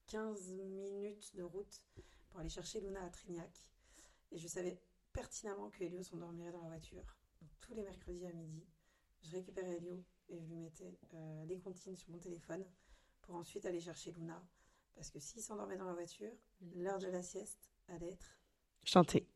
15 0.08 0.52
minutes 0.54 1.36
de 1.36 1.44
route 1.44 1.82
pour 2.30 2.40
aller 2.40 2.50
chercher 2.50 2.82
Luna 2.82 3.04
à 3.04 3.10
Trignac. 3.10 3.52
Et 4.32 4.38
je 4.38 4.48
savais 4.48 4.80
pertinemment 5.14 5.70
que 5.70 5.84
Elio 5.84 6.04
s'endormirait 6.04 6.52
dans 6.52 6.62
la 6.62 6.68
voiture. 6.68 7.06
Donc, 7.42 7.50
tous 7.62 7.74
les 7.74 7.84
mercredis 7.84 8.26
à 8.26 8.34
midi, 8.34 8.66
je 9.22 9.32
récupérais 9.32 9.78
Elio 9.78 10.04
et 10.30 10.40
je 10.40 10.46
lui 10.48 10.56
mettais 10.58 10.98
euh, 11.14 11.46
les 11.46 11.60
comptines 11.60 11.96
sur 11.96 12.10
mon 12.10 12.18
téléphone 12.20 12.66
pour 13.22 13.36
ensuite 13.36 13.66
aller 13.66 13.80
chercher 13.80 14.12
Luna. 14.12 14.44
Parce 14.96 15.10
que 15.10 15.20
s'il 15.20 15.42
s'endormait 15.42 15.78
dans 15.78 15.86
la 15.86 15.94
voiture, 15.94 16.32
l'heure 16.76 17.00
de 17.00 17.08
la 17.08 17.24
sieste 17.24 17.72
allait 17.88 18.12
être 18.12 18.40
Chanter. 18.84 19.28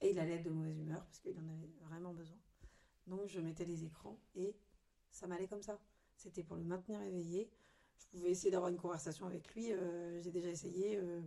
et 0.00 0.10
il 0.10 0.18
allait 0.18 0.34
être 0.34 0.42
de 0.44 0.50
mauvaise 0.50 0.78
humeur 0.78 1.04
parce 1.04 1.20
qu'il 1.20 1.38
en 1.38 1.48
avait 1.48 1.70
vraiment 1.80 2.12
besoin. 2.12 2.38
Donc 3.06 3.26
je 3.28 3.40
mettais 3.40 3.64
les 3.64 3.84
écrans 3.84 4.18
et 4.34 4.54
ça 5.10 5.26
m'allait 5.26 5.46
comme 5.48 5.62
ça. 5.62 5.80
C'était 6.16 6.42
pour 6.44 6.56
le 6.56 6.64
maintenir 6.64 7.00
éveillé. 7.02 7.50
Je 7.98 8.06
pouvais 8.08 8.30
essayer 8.30 8.50
d'avoir 8.50 8.70
une 8.70 8.76
conversation 8.78 9.26
avec 9.26 9.54
lui. 9.54 9.72
euh, 9.72 10.20
J'ai 10.20 10.30
déjà 10.32 10.48
essayé. 10.50 10.96
euh, 10.98 11.22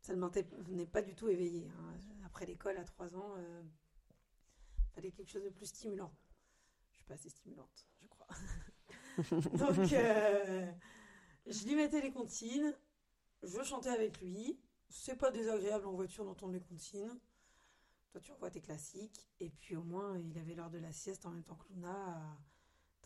ça 0.00 0.14
ne 0.14 0.20
maintenait 0.20 0.86
pas 0.86 1.02
du 1.02 1.14
tout 1.14 1.28
éveillé. 1.28 1.68
hein. 1.68 1.94
Après 2.24 2.46
l'école, 2.46 2.76
à 2.78 2.84
3 2.84 3.16
ans, 3.16 3.34
il 3.38 4.90
fallait 4.94 5.10
quelque 5.10 5.30
chose 5.30 5.44
de 5.44 5.50
plus 5.50 5.66
stimulant. 5.66 6.12
Je 6.90 6.96
suis 6.96 7.04
pas 7.04 7.14
assez 7.14 7.28
stimulante, 7.28 7.86
je 8.00 8.06
crois. 8.08 8.28
Donc 9.30 9.92
euh, 9.92 10.72
je 11.46 11.64
lui 11.66 11.74
mettais 11.74 12.00
les 12.00 12.12
comptines. 12.12 12.74
Je 13.42 13.62
chantais 13.62 13.90
avec 13.90 14.20
lui. 14.20 14.58
C'est 14.88 15.16
pas 15.16 15.30
désagréable 15.30 15.86
en 15.86 15.92
voiture 15.92 16.24
d'entendre 16.24 16.52
les 16.52 16.60
comptines. 16.60 17.18
Toi, 18.10 18.20
tu 18.20 18.32
revois 18.32 18.50
tes 18.50 18.60
classiques. 18.60 19.28
Et 19.38 19.50
puis 19.50 19.76
au 19.76 19.82
moins, 19.82 20.18
il 20.18 20.36
avait 20.38 20.54
l'heure 20.54 20.70
de 20.70 20.78
la 20.78 20.92
sieste 20.92 21.26
en 21.26 21.30
même 21.30 21.44
temps 21.44 21.56
que 21.56 21.68
Luna 21.72 21.92
à 21.92 22.38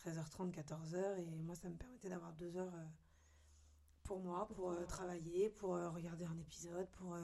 13h30, 0.01 0.53
14h. 0.53 1.19
Et 1.19 1.43
moi, 1.43 1.55
ça 1.55 1.69
me 1.69 1.77
permettait 1.77 2.09
d'avoir 2.09 2.33
deux 2.33 2.57
heures 2.57 2.75
euh, 2.75 2.87
pour 4.05 4.21
moi, 4.21 4.47
pour 4.55 4.71
euh, 4.71 4.85
travailler, 4.87 5.49
pour 5.51 5.75
euh, 5.75 5.91
regarder 5.91 6.25
un 6.25 6.39
épisode, 6.39 6.89
pour 6.93 7.15
euh, 7.15 7.21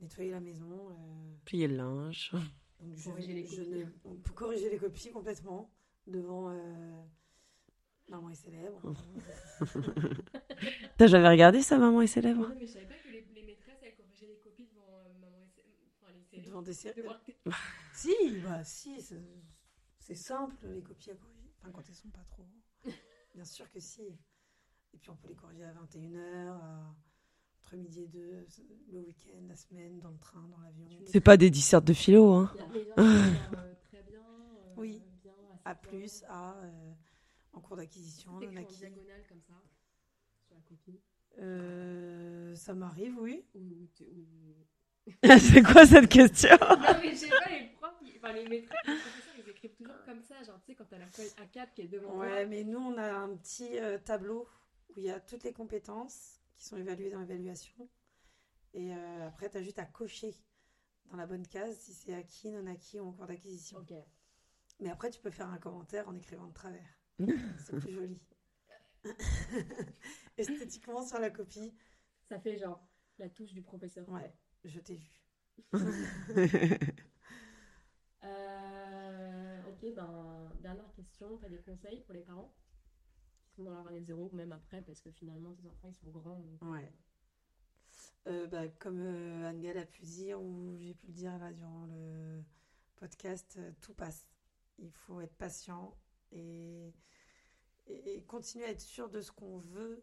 nettoyer 0.00 0.30
la 0.30 0.40
maison. 0.40 0.90
euh. 0.90 1.34
Plier 1.44 1.68
le 1.68 1.76
linge. 1.76 2.32
Donc, 2.80 2.96
je, 2.96 3.04
Corriger 3.10 3.34
les 3.34 3.46
je 3.46 3.56
copies. 3.62 3.70
ne- 3.70 3.86
on 4.04 4.14
peut 4.16 4.32
corriger 4.32 4.70
les 4.70 4.78
copies 4.78 5.10
complètement 5.10 5.70
devant 6.06 6.50
euh, 6.50 7.02
Maman 8.08 8.30
est 8.30 8.34
célèbre. 8.34 8.80
T'as 10.98 11.06
jamais 11.06 11.28
regardé 11.28 11.62
ça, 11.62 11.78
Maman 11.78 12.00
et 12.02 12.06
ses 12.06 12.20
lèvres 12.20 12.48
mais 12.54 12.66
je 12.66 12.72
savais 12.72 12.86
pas 12.86 12.94
que 12.94 13.08
les, 13.08 13.24
les 13.34 13.42
maîtresses, 13.42 13.78
elles 13.82 13.94
corrigeaient 13.94 14.26
les 14.26 14.38
copies 14.38 14.66
devant 14.66 14.86
euh, 14.98 15.12
maman 15.20 15.46
enfin, 16.00 16.12
les 16.12 16.22
séries. 16.22 16.42
devant 16.46 16.62
des 16.62 16.74
séries. 16.74 17.02
Devant- 17.02 17.16
Si, 17.94 18.14
bah 18.42 18.62
si, 18.64 19.00
c'est 19.00 19.22
c'est 19.98 20.14
simple 20.14 20.66
les 20.68 20.82
copies 20.82 21.10
à 21.10 21.14
corriger. 21.14 21.50
Enfin, 21.60 21.70
quand 21.72 21.88
elles 21.88 21.94
sont 21.94 22.10
pas 22.10 22.24
trop. 22.24 22.46
Bien 23.34 23.44
sûr 23.44 23.70
que 23.70 23.80
si. 23.80 24.02
Et 24.94 24.96
puis 24.98 25.10
on 25.10 25.16
peut 25.16 25.28
les 25.28 25.34
corriger 25.34 25.64
à 25.64 25.72
21h, 25.72 26.48
à- 26.62 26.94
entre 27.64 27.76
midi 27.76 28.02
et 28.02 28.08
2, 28.08 28.46
le 28.92 29.00
week-end, 29.00 29.40
la 29.48 29.56
semaine, 29.56 29.98
dans 30.00 30.10
le 30.10 30.18
train, 30.18 30.46
dans 30.48 30.58
l'avion. 30.60 30.86
C'est 31.06 31.20
pas 31.20 31.36
des 31.36 31.50
dissertes 31.50 31.84
de 31.84 31.92
philo, 31.94 32.32
hein. 32.32 32.52
Il 32.54 32.60
y 32.60 32.62
a 32.62 32.66
des 32.68 32.84
gens 32.84 32.94
qui 32.94 33.34
sont, 33.44 33.76
très 33.90 34.02
bien. 34.02 34.20
Oui. 34.76 35.02
A, 35.64 35.74
forts, 35.74 35.92
A, 36.28 36.56
euh, 36.62 36.92
en 37.54 37.60
cours 37.60 37.76
d'acquisition, 37.76 38.32
non 38.32 38.38
acquis. 38.56 38.80
comme 39.28 39.40
ça, 39.40 39.54
sur 40.46 40.54
la 40.54 40.60
copie. 40.68 41.00
Euh, 41.38 42.54
ça 42.54 42.74
m'arrive, 42.74 43.16
oui. 43.18 43.44
Ou, 43.54 43.58
ou 43.60 43.86
tu- 43.94 44.04
ou- 44.04 45.06
c'est 45.38 45.62
quoi 45.62 45.86
cette 45.86 46.08
question 46.08 46.56
Non, 46.60 46.76
mais 47.02 47.10
je 47.12 47.16
sais 47.16 47.28
pas, 47.28 47.50
les 47.50 47.68
profs, 47.80 47.94
ils- 48.02 48.16
enfin 48.18 48.32
les 48.32 48.46
maîtresses, 48.48 48.78
les 48.86 48.94
professeurs, 48.98 49.34
ils 49.38 49.50
écrivent 49.50 49.74
toujours 49.74 50.04
comme 50.04 50.20
ça. 50.22 50.42
Genre, 50.42 50.58
tu 50.60 50.66
sais, 50.72 50.74
quand 50.74 50.84
t'as 50.88 50.98
la 50.98 51.06
feuille 51.06 51.30
A4 51.42 51.72
qui 51.74 51.82
est 51.82 51.88
devant 51.88 52.16
Ouais, 52.18 52.28
toi. 52.42 52.46
mais 52.46 52.64
nous, 52.64 52.78
on 52.78 52.96
a 52.98 53.12
un 53.12 53.34
petit 53.36 53.78
euh, 53.78 53.98
tableau 53.98 54.46
où 54.96 55.00
il 55.00 55.04
y 55.04 55.10
a 55.10 55.20
toutes 55.20 55.44
les 55.44 55.52
compétences 55.52 56.40
qui 56.56 56.64
sont 56.64 56.76
évaluées 56.76 57.10
dans 57.10 57.20
l'évaluation. 57.20 57.88
Et 58.72 58.94
euh, 58.94 59.28
après, 59.28 59.50
tu 59.50 59.56
as 59.56 59.62
juste 59.62 59.78
à 59.78 59.84
cocher 59.84 60.34
dans 61.10 61.16
la 61.16 61.26
bonne 61.26 61.46
case 61.46 61.78
si 61.78 61.92
c'est 61.92 62.14
acquis, 62.14 62.50
non 62.50 62.66
acquis 62.66 63.00
ou 63.00 63.08
en 63.08 63.12
cours 63.12 63.26
d'acquisition. 63.26 63.84
Mais 64.80 64.90
après, 64.90 65.10
tu 65.10 65.20
peux 65.20 65.30
faire 65.30 65.48
un 65.48 65.58
commentaire 65.58 66.08
en 66.08 66.16
écrivant 66.16 66.46
de 66.46 66.52
travers. 66.52 66.98
c'est 67.18 67.78
plus 67.78 67.94
joli. 67.94 68.20
Esthétiquement, 70.38 71.04
sur 71.06 71.18
la 71.18 71.30
copie, 71.30 71.74
Ça 72.28 72.40
fait 72.40 72.58
genre 72.58 72.80
la 73.18 73.28
touche 73.28 73.52
du 73.52 73.62
professeur. 73.62 74.08
ouais, 74.08 74.32
je 74.64 74.80
t'ai 74.80 74.96
vu. 74.96 75.20
Euh, 78.24 79.60
ok, 79.68 79.94
ben, 79.94 80.50
dernière 80.60 80.90
question. 80.94 81.36
Tu 81.36 81.44
as 81.44 81.48
des 81.50 81.60
conseils 81.60 82.00
pour 82.00 82.14
les 82.14 82.22
parents? 82.22 82.54
Dans 83.62 83.72
leur 83.74 83.86
année 83.88 84.02
zéro, 84.02 84.28
ou 84.32 84.36
même 84.36 84.52
après, 84.52 84.82
parce 84.82 85.00
que 85.00 85.10
finalement, 85.10 85.52
tes 85.54 85.66
enfants, 85.66 85.88
ils 85.88 85.94
sont 85.94 86.10
grands. 86.10 86.40
donc- 86.40 86.62
Ouais. 86.72 86.92
Euh, 88.26 88.46
bah, 88.46 88.68
comme 88.68 89.00
euh, 89.00 89.48
a 89.76 89.86
pu 89.86 90.02
dire, 90.02 90.40
ou 90.40 90.76
j'ai 90.78 90.94
pu 90.94 91.06
le 91.08 91.12
dire 91.12 91.38
durant 91.52 91.84
le 91.86 92.42
podcast, 92.96 93.56
euh, 93.58 93.70
tout 93.80 93.92
passe. 93.94 94.26
Il 94.78 94.90
faut 94.90 95.20
être 95.20 95.36
patient 95.36 95.96
et, 96.32 96.92
et, 97.86 98.14
et 98.16 98.22
continuer 98.24 98.64
à 98.64 98.70
être 98.70 98.80
sûr 98.80 99.08
de 99.10 99.20
ce 99.20 99.30
qu'on 99.30 99.58
veut 99.58 100.02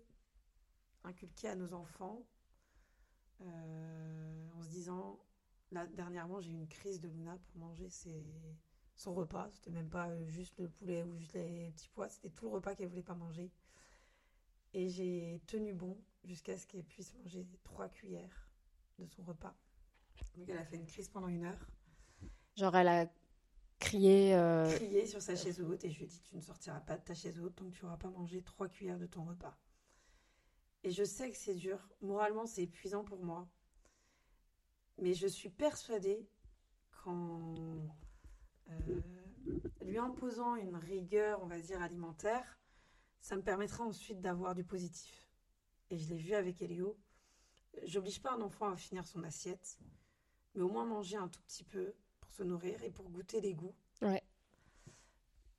inculquer 1.03 1.49
à 1.49 1.55
nos 1.55 1.73
enfants 1.73 2.23
euh, 3.41 4.47
en 4.55 4.61
se 4.61 4.69
disant, 4.69 5.19
là 5.71 5.87
dernièrement 5.87 6.39
j'ai 6.39 6.51
eu 6.51 6.55
une 6.55 6.67
crise 6.67 7.01
de 7.01 7.07
Luna 7.09 7.37
pour 7.37 7.57
manger 7.57 7.89
ses- 7.89 8.23
son 8.95 9.13
repas, 9.13 9.49
c'était 9.51 9.71
même 9.71 9.89
pas 9.89 10.09
euh, 10.09 10.25
juste 10.27 10.57
le 10.59 10.69
poulet 10.69 11.03
ou 11.03 11.15
juste 11.17 11.33
les 11.33 11.71
petits 11.71 11.89
pois, 11.89 12.09
c'était 12.09 12.29
tout 12.29 12.45
le 12.45 12.51
repas 12.51 12.75
qu'elle 12.75 12.87
voulait 12.89 13.01
pas 13.03 13.15
manger. 13.15 13.51
Et 14.73 14.89
j'ai 14.89 15.41
tenu 15.47 15.73
bon 15.73 15.97
jusqu'à 16.23 16.57
ce 16.57 16.65
qu'elle 16.67 16.83
puisse 16.83 17.13
manger 17.15 17.45
trois 17.63 17.89
cuillères 17.89 18.49
de 18.99 19.05
son 19.05 19.23
repas. 19.23 19.55
Donc 20.37 20.47
elle 20.49 20.57
a 20.57 20.65
fait 20.65 20.77
une 20.77 20.85
crise 20.85 21.09
pendant 21.09 21.27
une 21.27 21.45
heure, 21.45 21.67
Genre, 22.57 22.75
elle 22.75 22.87
a 22.89 23.11
crié. 23.79 24.35
euh, 24.35 24.73
crié 24.75 25.05
sur 25.07 25.21
sa 25.21 25.35
chaise 25.35 25.59
haute 25.61 25.83
et 25.83 25.89
je 25.89 25.97
lui 25.97 26.03
ai 26.05 26.07
dit 26.07 26.21
tu 26.21 26.35
ne 26.35 26.41
sortiras 26.41 26.79
pas 26.81 26.97
de 26.97 27.03
ta 27.03 27.13
chaise 27.15 27.39
haute 27.39 27.55
tant 27.55 27.65
que 27.65 27.71
tu 27.75 27.83
n'auras 27.85 27.97
pas 27.97 28.09
mangé 28.09 28.41
trois 28.43 28.67
cuillères 28.69 28.99
de 28.99 29.07
ton 29.07 29.23
repas. 29.25 29.57
Et 30.83 30.91
je 30.91 31.03
sais 31.03 31.31
que 31.31 31.37
c'est 31.37 31.55
dur, 31.55 31.79
moralement 32.01 32.45
c'est 32.45 32.63
épuisant 32.63 33.03
pour 33.03 33.23
moi, 33.23 33.47
mais 34.97 35.13
je 35.13 35.27
suis 35.27 35.49
persuadée 35.49 36.27
qu'en 37.03 37.55
lui 39.83 39.97
imposant 39.97 40.55
une 40.55 40.75
rigueur, 40.75 41.41
on 41.43 41.47
va 41.47 41.59
dire, 41.59 41.81
alimentaire, 41.81 42.59
ça 43.19 43.35
me 43.35 43.41
permettra 43.41 43.83
ensuite 43.83 44.21
d'avoir 44.21 44.55
du 44.55 44.63
positif. 44.63 45.29
Et 45.89 45.97
je 45.97 46.09
l'ai 46.09 46.17
vu 46.17 46.33
avec 46.33 46.61
Elio. 46.61 46.97
J'oblige 47.83 48.21
pas 48.21 48.31
un 48.33 48.41
enfant 48.41 48.69
à 48.69 48.75
finir 48.75 49.05
son 49.05 49.23
assiette, 49.23 49.77
mais 50.55 50.61
au 50.61 50.69
moins 50.69 50.85
manger 50.85 51.17
un 51.17 51.27
tout 51.27 51.41
petit 51.43 51.63
peu 51.63 51.93
pour 52.19 52.31
se 52.31 52.43
nourrir 52.43 52.83
et 52.83 52.89
pour 52.89 53.09
goûter 53.09 53.41
les 53.41 53.53
goûts. 53.53 53.75
Ouais. 54.01 54.23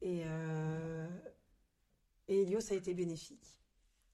Et, 0.00 0.22
euh, 0.26 1.08
et 2.28 2.42
Elio, 2.42 2.60
ça 2.60 2.74
a 2.74 2.76
été 2.76 2.94
bénéfique. 2.94 3.58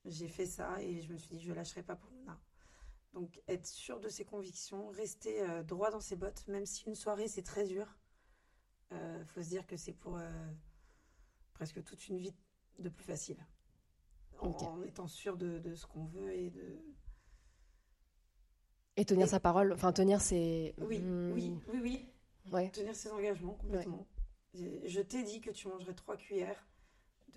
J'ai 0.04 0.28
fait 0.28 0.46
ça 0.46 0.82
et 0.82 1.00
je 1.00 1.12
me 1.12 1.16
suis 1.16 1.36
dit, 1.36 1.42
je 1.42 1.50
ne 1.50 1.54
lâcherai 1.54 1.82
pas 1.82 1.96
pour 1.96 2.10
Luna. 2.10 2.40
Donc, 3.14 3.40
être 3.48 3.66
sûr 3.66 4.00
de 4.00 4.08
ses 4.08 4.24
convictions, 4.24 4.90
rester 4.90 5.42
euh, 5.42 5.62
droit 5.62 5.90
dans 5.90 6.00
ses 6.00 6.16
bottes, 6.16 6.46
même 6.46 6.66
si 6.66 6.84
une 6.86 6.94
soirée, 6.94 7.28
c'est 7.28 7.42
très 7.42 7.64
dur. 7.64 7.96
Il 8.90 9.24
faut 9.26 9.42
se 9.42 9.48
dire 9.48 9.66
que 9.66 9.76
c'est 9.76 9.92
pour 9.92 10.16
euh, 10.16 10.30
presque 11.52 11.82
toute 11.84 12.08
une 12.08 12.18
vie 12.18 12.34
de 12.78 12.88
plus 12.88 13.04
facile. 13.04 13.36
En, 14.40 14.82
étant 14.82 15.08
sûr 15.08 15.36
de, 15.36 15.58
de 15.58 15.74
ce 15.74 15.86
qu'on 15.86 16.04
veut 16.04 16.32
et 16.32 16.50
de... 16.50 16.78
Et 18.96 19.04
tenir 19.04 19.28
sa 19.28 19.40
parole. 19.40 19.72
Enfin, 19.72 19.92
tenir 19.92 20.20
ses. 20.20 20.74
Oui, 20.78 20.98
Hmm, 20.98 21.32
oui, 21.32 21.58
oui, 21.72 21.80
oui. 21.82 22.08
Ouais. 22.52 22.70
Tenir 22.70 22.94
ses 22.94 23.10
engagements 23.10 23.54
complètement. 23.54 24.06
Je 24.54 25.00
t'ai 25.00 25.22
dit 25.22 25.40
que 25.40 25.50
tu 25.50 25.68
mangerais 25.68 25.94
trois 25.94 26.16
cuillères 26.16 26.66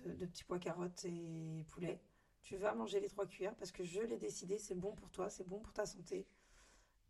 de, 0.04 0.12
de 0.14 0.26
petits 0.26 0.44
pois 0.44 0.58
carottes 0.58 1.04
et 1.04 1.64
poulet. 1.68 2.00
Tu 2.40 2.56
vas 2.56 2.74
manger 2.74 2.98
les 2.98 3.08
trois 3.08 3.26
cuillères 3.26 3.54
parce 3.54 3.70
que 3.70 3.84
je 3.84 4.00
l'ai 4.00 4.16
décidé, 4.16 4.58
c'est 4.58 4.74
bon 4.74 4.92
pour 4.94 5.10
toi, 5.10 5.28
c'est 5.28 5.46
bon 5.46 5.60
pour 5.60 5.72
ta 5.72 5.86
santé. 5.86 6.26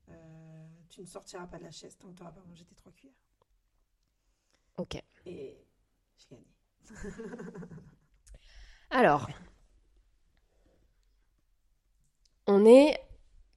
Euh, 0.08 0.68
tu 0.90 1.00
ne 1.00 1.06
sortiras 1.06 1.46
pas 1.46 1.58
de 1.58 1.64
la 1.64 1.70
chaise 1.70 1.96
tant 1.96 2.08
que 2.10 2.14
tu 2.16 2.22
n'auras 2.22 2.34
pas 2.34 2.44
mangé 2.44 2.64
tes 2.64 2.74
trois 2.74 2.92
cuillères. 2.92 3.16
Ok. 4.76 5.02
Et 5.26 5.56
j'ai 6.18 6.26
gagné. 6.30 6.46
Alors, 8.90 9.28
on 12.46 12.64
est 12.64 12.98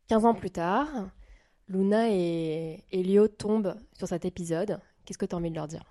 15 0.08 0.26
ans 0.26 0.35
plus 0.35 0.52
tard. 0.52 1.10
Luna 1.68 2.11
et 2.11 2.84
Elio 2.92 3.27
tombent 3.27 3.76
sur 3.94 4.08
cet 4.08 4.26
épisode. 4.26 4.80
Qu'est-ce 5.03 5.18
que 5.18 5.26
tu 5.26 5.34
as 5.34 5.38
envie 5.38 5.50
de 5.50 5.56
leur 5.56 5.68
dire? 5.68 5.84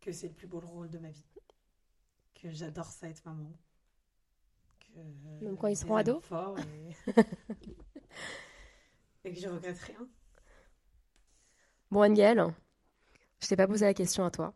Que 0.00 0.12
c'est 0.12 0.28
le 0.28 0.34
plus 0.34 0.46
beau 0.46 0.60
rôle 0.60 0.88
de 0.88 0.98
ma 0.98 1.10
vie. 1.10 1.26
Que 2.34 2.50
j'adore 2.50 2.86
ça 2.86 3.08
être 3.08 3.24
maman. 3.24 3.52
Que 4.78 5.44
Même 5.44 5.56
quand 5.56 5.66
ils 5.66 5.76
seront 5.76 5.96
ados 5.96 6.22
fort 6.22 6.56
et... 6.58 6.96
et 9.24 9.32
que 9.32 9.40
je 9.40 9.48
regrette 9.48 9.80
rien. 9.80 10.08
Bon, 11.90 12.02
Angel, 12.02 12.44
je 13.40 13.46
t'ai 13.48 13.56
pas 13.56 13.66
posé 13.66 13.84
la 13.84 13.94
question 13.94 14.24
à 14.24 14.30
toi. 14.30 14.52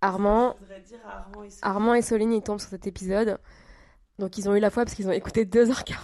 Armand, 0.00 0.56
dire 0.84 0.98
à 1.06 1.18
Armand 1.18 1.44
et 1.44 1.50
Sophie- 1.50 1.60
Armand 1.62 1.94
et 1.94 2.02
Soline, 2.02 2.32
ils 2.32 2.42
tombent 2.42 2.58
sur 2.60 2.70
cet 2.70 2.86
épisode. 2.88 3.38
Donc, 4.18 4.36
ils 4.36 4.48
ont 4.48 4.54
eu 4.56 4.60
la 4.60 4.70
foi 4.70 4.84
parce 4.84 4.94
qu'ils 4.96 5.08
ont 5.08 5.12
écouté 5.12 5.44
2h40. 5.44 5.96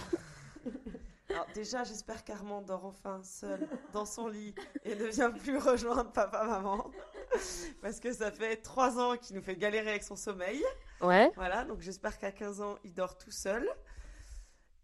Alors 1.29 1.45
déjà, 1.53 1.83
j'espère 1.83 2.23
qu'Armand 2.23 2.61
dort 2.63 2.85
enfin 2.85 3.21
seul 3.23 3.67
dans 3.93 4.05
son 4.05 4.27
lit 4.29 4.55
et 4.83 4.95
ne 4.95 5.05
vient 5.05 5.29
plus 5.31 5.57
rejoindre 5.57 6.11
papa, 6.11 6.43
maman. 6.43 6.89
Parce 7.83 7.99
que 7.99 8.11
ça 8.11 8.31
fait 8.31 8.55
trois 8.57 8.97
ans 8.97 9.15
qu'il 9.15 9.35
nous 9.35 9.43
fait 9.43 9.55
galérer 9.55 9.91
avec 9.91 10.03
son 10.03 10.15
sommeil. 10.15 10.63
Ouais. 11.01 11.31
Voilà, 11.35 11.65
donc 11.65 11.81
j'espère 11.81 12.17
qu'à 12.17 12.31
15 12.31 12.61
ans, 12.61 12.77
il 12.83 12.93
dort 12.95 13.15
tout 13.15 13.29
seul. 13.29 13.69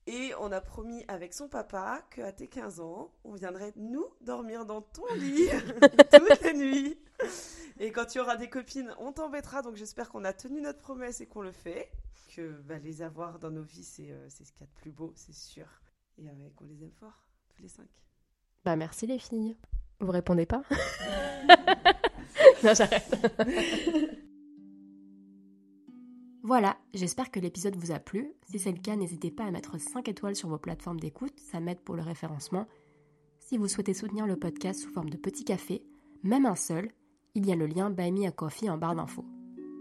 Et 0.07 0.33
on 0.39 0.51
a 0.51 0.61
promis 0.61 1.03
avec 1.07 1.33
son 1.33 1.47
papa 1.47 2.03
qu'à 2.11 2.31
tes 2.31 2.47
15 2.47 2.79
ans, 2.79 3.11
on 3.23 3.33
viendrait 3.33 3.73
nous 3.75 4.05
dormir 4.21 4.65
dans 4.65 4.81
ton 4.81 5.05
lit 5.15 5.49
toutes 6.11 6.41
les 6.41 6.53
nuits. 6.53 6.99
Et 7.79 7.91
quand 7.91 8.05
tu 8.05 8.19
auras 8.19 8.35
des 8.35 8.49
copines, 8.49 8.93
on 8.99 9.11
t'embêtera. 9.11 9.63
Donc 9.63 9.75
j'espère 9.75 10.09
qu'on 10.09 10.23
a 10.23 10.33
tenu 10.33 10.61
notre 10.61 10.79
promesse 10.79 11.21
et 11.21 11.25
qu'on 11.25 11.41
le 11.41 11.51
fait. 11.51 11.91
Que 12.35 12.51
bah, 12.61 12.77
les 12.77 13.01
avoir 13.01 13.39
dans 13.39 13.49
nos 13.49 13.63
vies, 13.63 13.83
c'est 13.83 14.11
euh, 14.11 14.29
c'est 14.29 14.45
ce 14.45 14.51
qu'il 14.51 14.61
y 14.61 14.63
a 14.65 14.67
de 14.67 14.81
plus 14.81 14.91
beau, 14.91 15.11
c'est 15.15 15.33
sûr. 15.33 15.67
Et 16.17 16.29
avec, 16.29 16.59
on 16.61 16.65
les 16.65 16.83
aime 16.83 16.91
fort, 16.91 17.27
tous 17.49 17.61
les 17.61 17.69
cinq. 17.69 17.87
Bah, 18.63 18.75
merci 18.75 19.07
les 19.07 19.19
filles. 19.19 19.55
Vous 19.99 20.11
répondez 20.11 20.45
pas? 20.45 20.63
Non, 22.63 22.73
j'arrête. 22.73 23.15
Voilà, 26.47 26.77
j'espère 26.93 27.31
que 27.31 27.39
l'épisode 27.39 27.75
vous 27.75 27.91
a 27.91 27.97
plu. 27.97 28.31
Si 28.47 28.59
c'est 28.59 28.71
le 28.71 28.77
cas, 28.77 28.95
n'hésitez 28.95 29.31
pas 29.31 29.45
à 29.45 29.49
mettre 29.49 29.79
5 29.79 30.07
étoiles 30.07 30.35
sur 30.35 30.47
vos 30.47 30.59
plateformes 30.59 30.99
d'écoute, 30.99 31.33
ça 31.39 31.59
m'aide 31.59 31.79
pour 31.79 31.95
le 31.95 32.03
référencement. 32.03 32.67
Si 33.39 33.57
vous 33.57 33.67
souhaitez 33.67 33.95
soutenir 33.95 34.27
le 34.27 34.37
podcast 34.37 34.79
sous 34.79 34.91
forme 34.91 35.09
de 35.09 35.17
petit 35.17 35.43
café, 35.43 35.81
même 36.21 36.45
un 36.45 36.53
seul, 36.53 36.91
il 37.33 37.47
y 37.47 37.51
a 37.51 37.55
le 37.55 37.65
lien 37.65 37.89
Buy 37.89 38.11
Me 38.11 38.27
a 38.27 38.31
Coffee 38.31 38.69
en 38.69 38.77
barre 38.77 38.93
d'infos. 38.93 39.25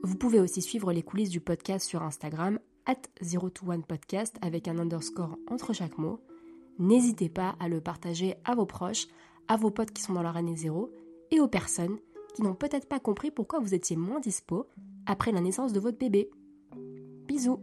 Vous 0.05 0.17
pouvez 0.17 0.41
aussi 0.41 0.63
suivre 0.63 0.91
les 0.91 1.03
coulisses 1.03 1.29
du 1.29 1.39
podcast 1.39 1.87
sur 1.87 2.03
Instagram, 2.03 2.59
at 2.87 3.03
021podcast 3.21 4.37
avec 4.41 4.67
un 4.67 4.79
underscore 4.79 5.37
entre 5.51 5.75
chaque 5.75 5.99
mot. 5.99 6.19
N'hésitez 6.79 7.29
pas 7.29 7.57
à 7.61 7.69
le 7.69 7.83
partager 7.83 8.37
à 8.47 8.55
vos 8.55 8.65
proches, 8.65 9.09
à 9.49 9.59
vos 9.59 9.71
potes 9.71 9.91
qui 9.91 10.01
sont 10.01 10.15
dans 10.15 10.23
leur 10.23 10.39
année 10.39 10.57
zéro 10.57 10.91
et 11.31 11.41
aux 11.41 11.49
personnes 11.49 11.99
qui 12.35 12.41
n'ont 12.41 12.55
peut-être 12.55 12.89
pas 12.89 13.01
compris 13.01 13.31
pourquoi 13.31 13.59
vous 13.61 13.75
étiez 13.75 13.97
moins 13.97 14.21
dispo 14.21 14.67
après 15.05 15.31
la 15.31 15.43
naissance 15.43 15.75
de 15.75 15.81
votre 15.81 15.99
bébé. 15.99 16.31
Bisous 17.35 17.59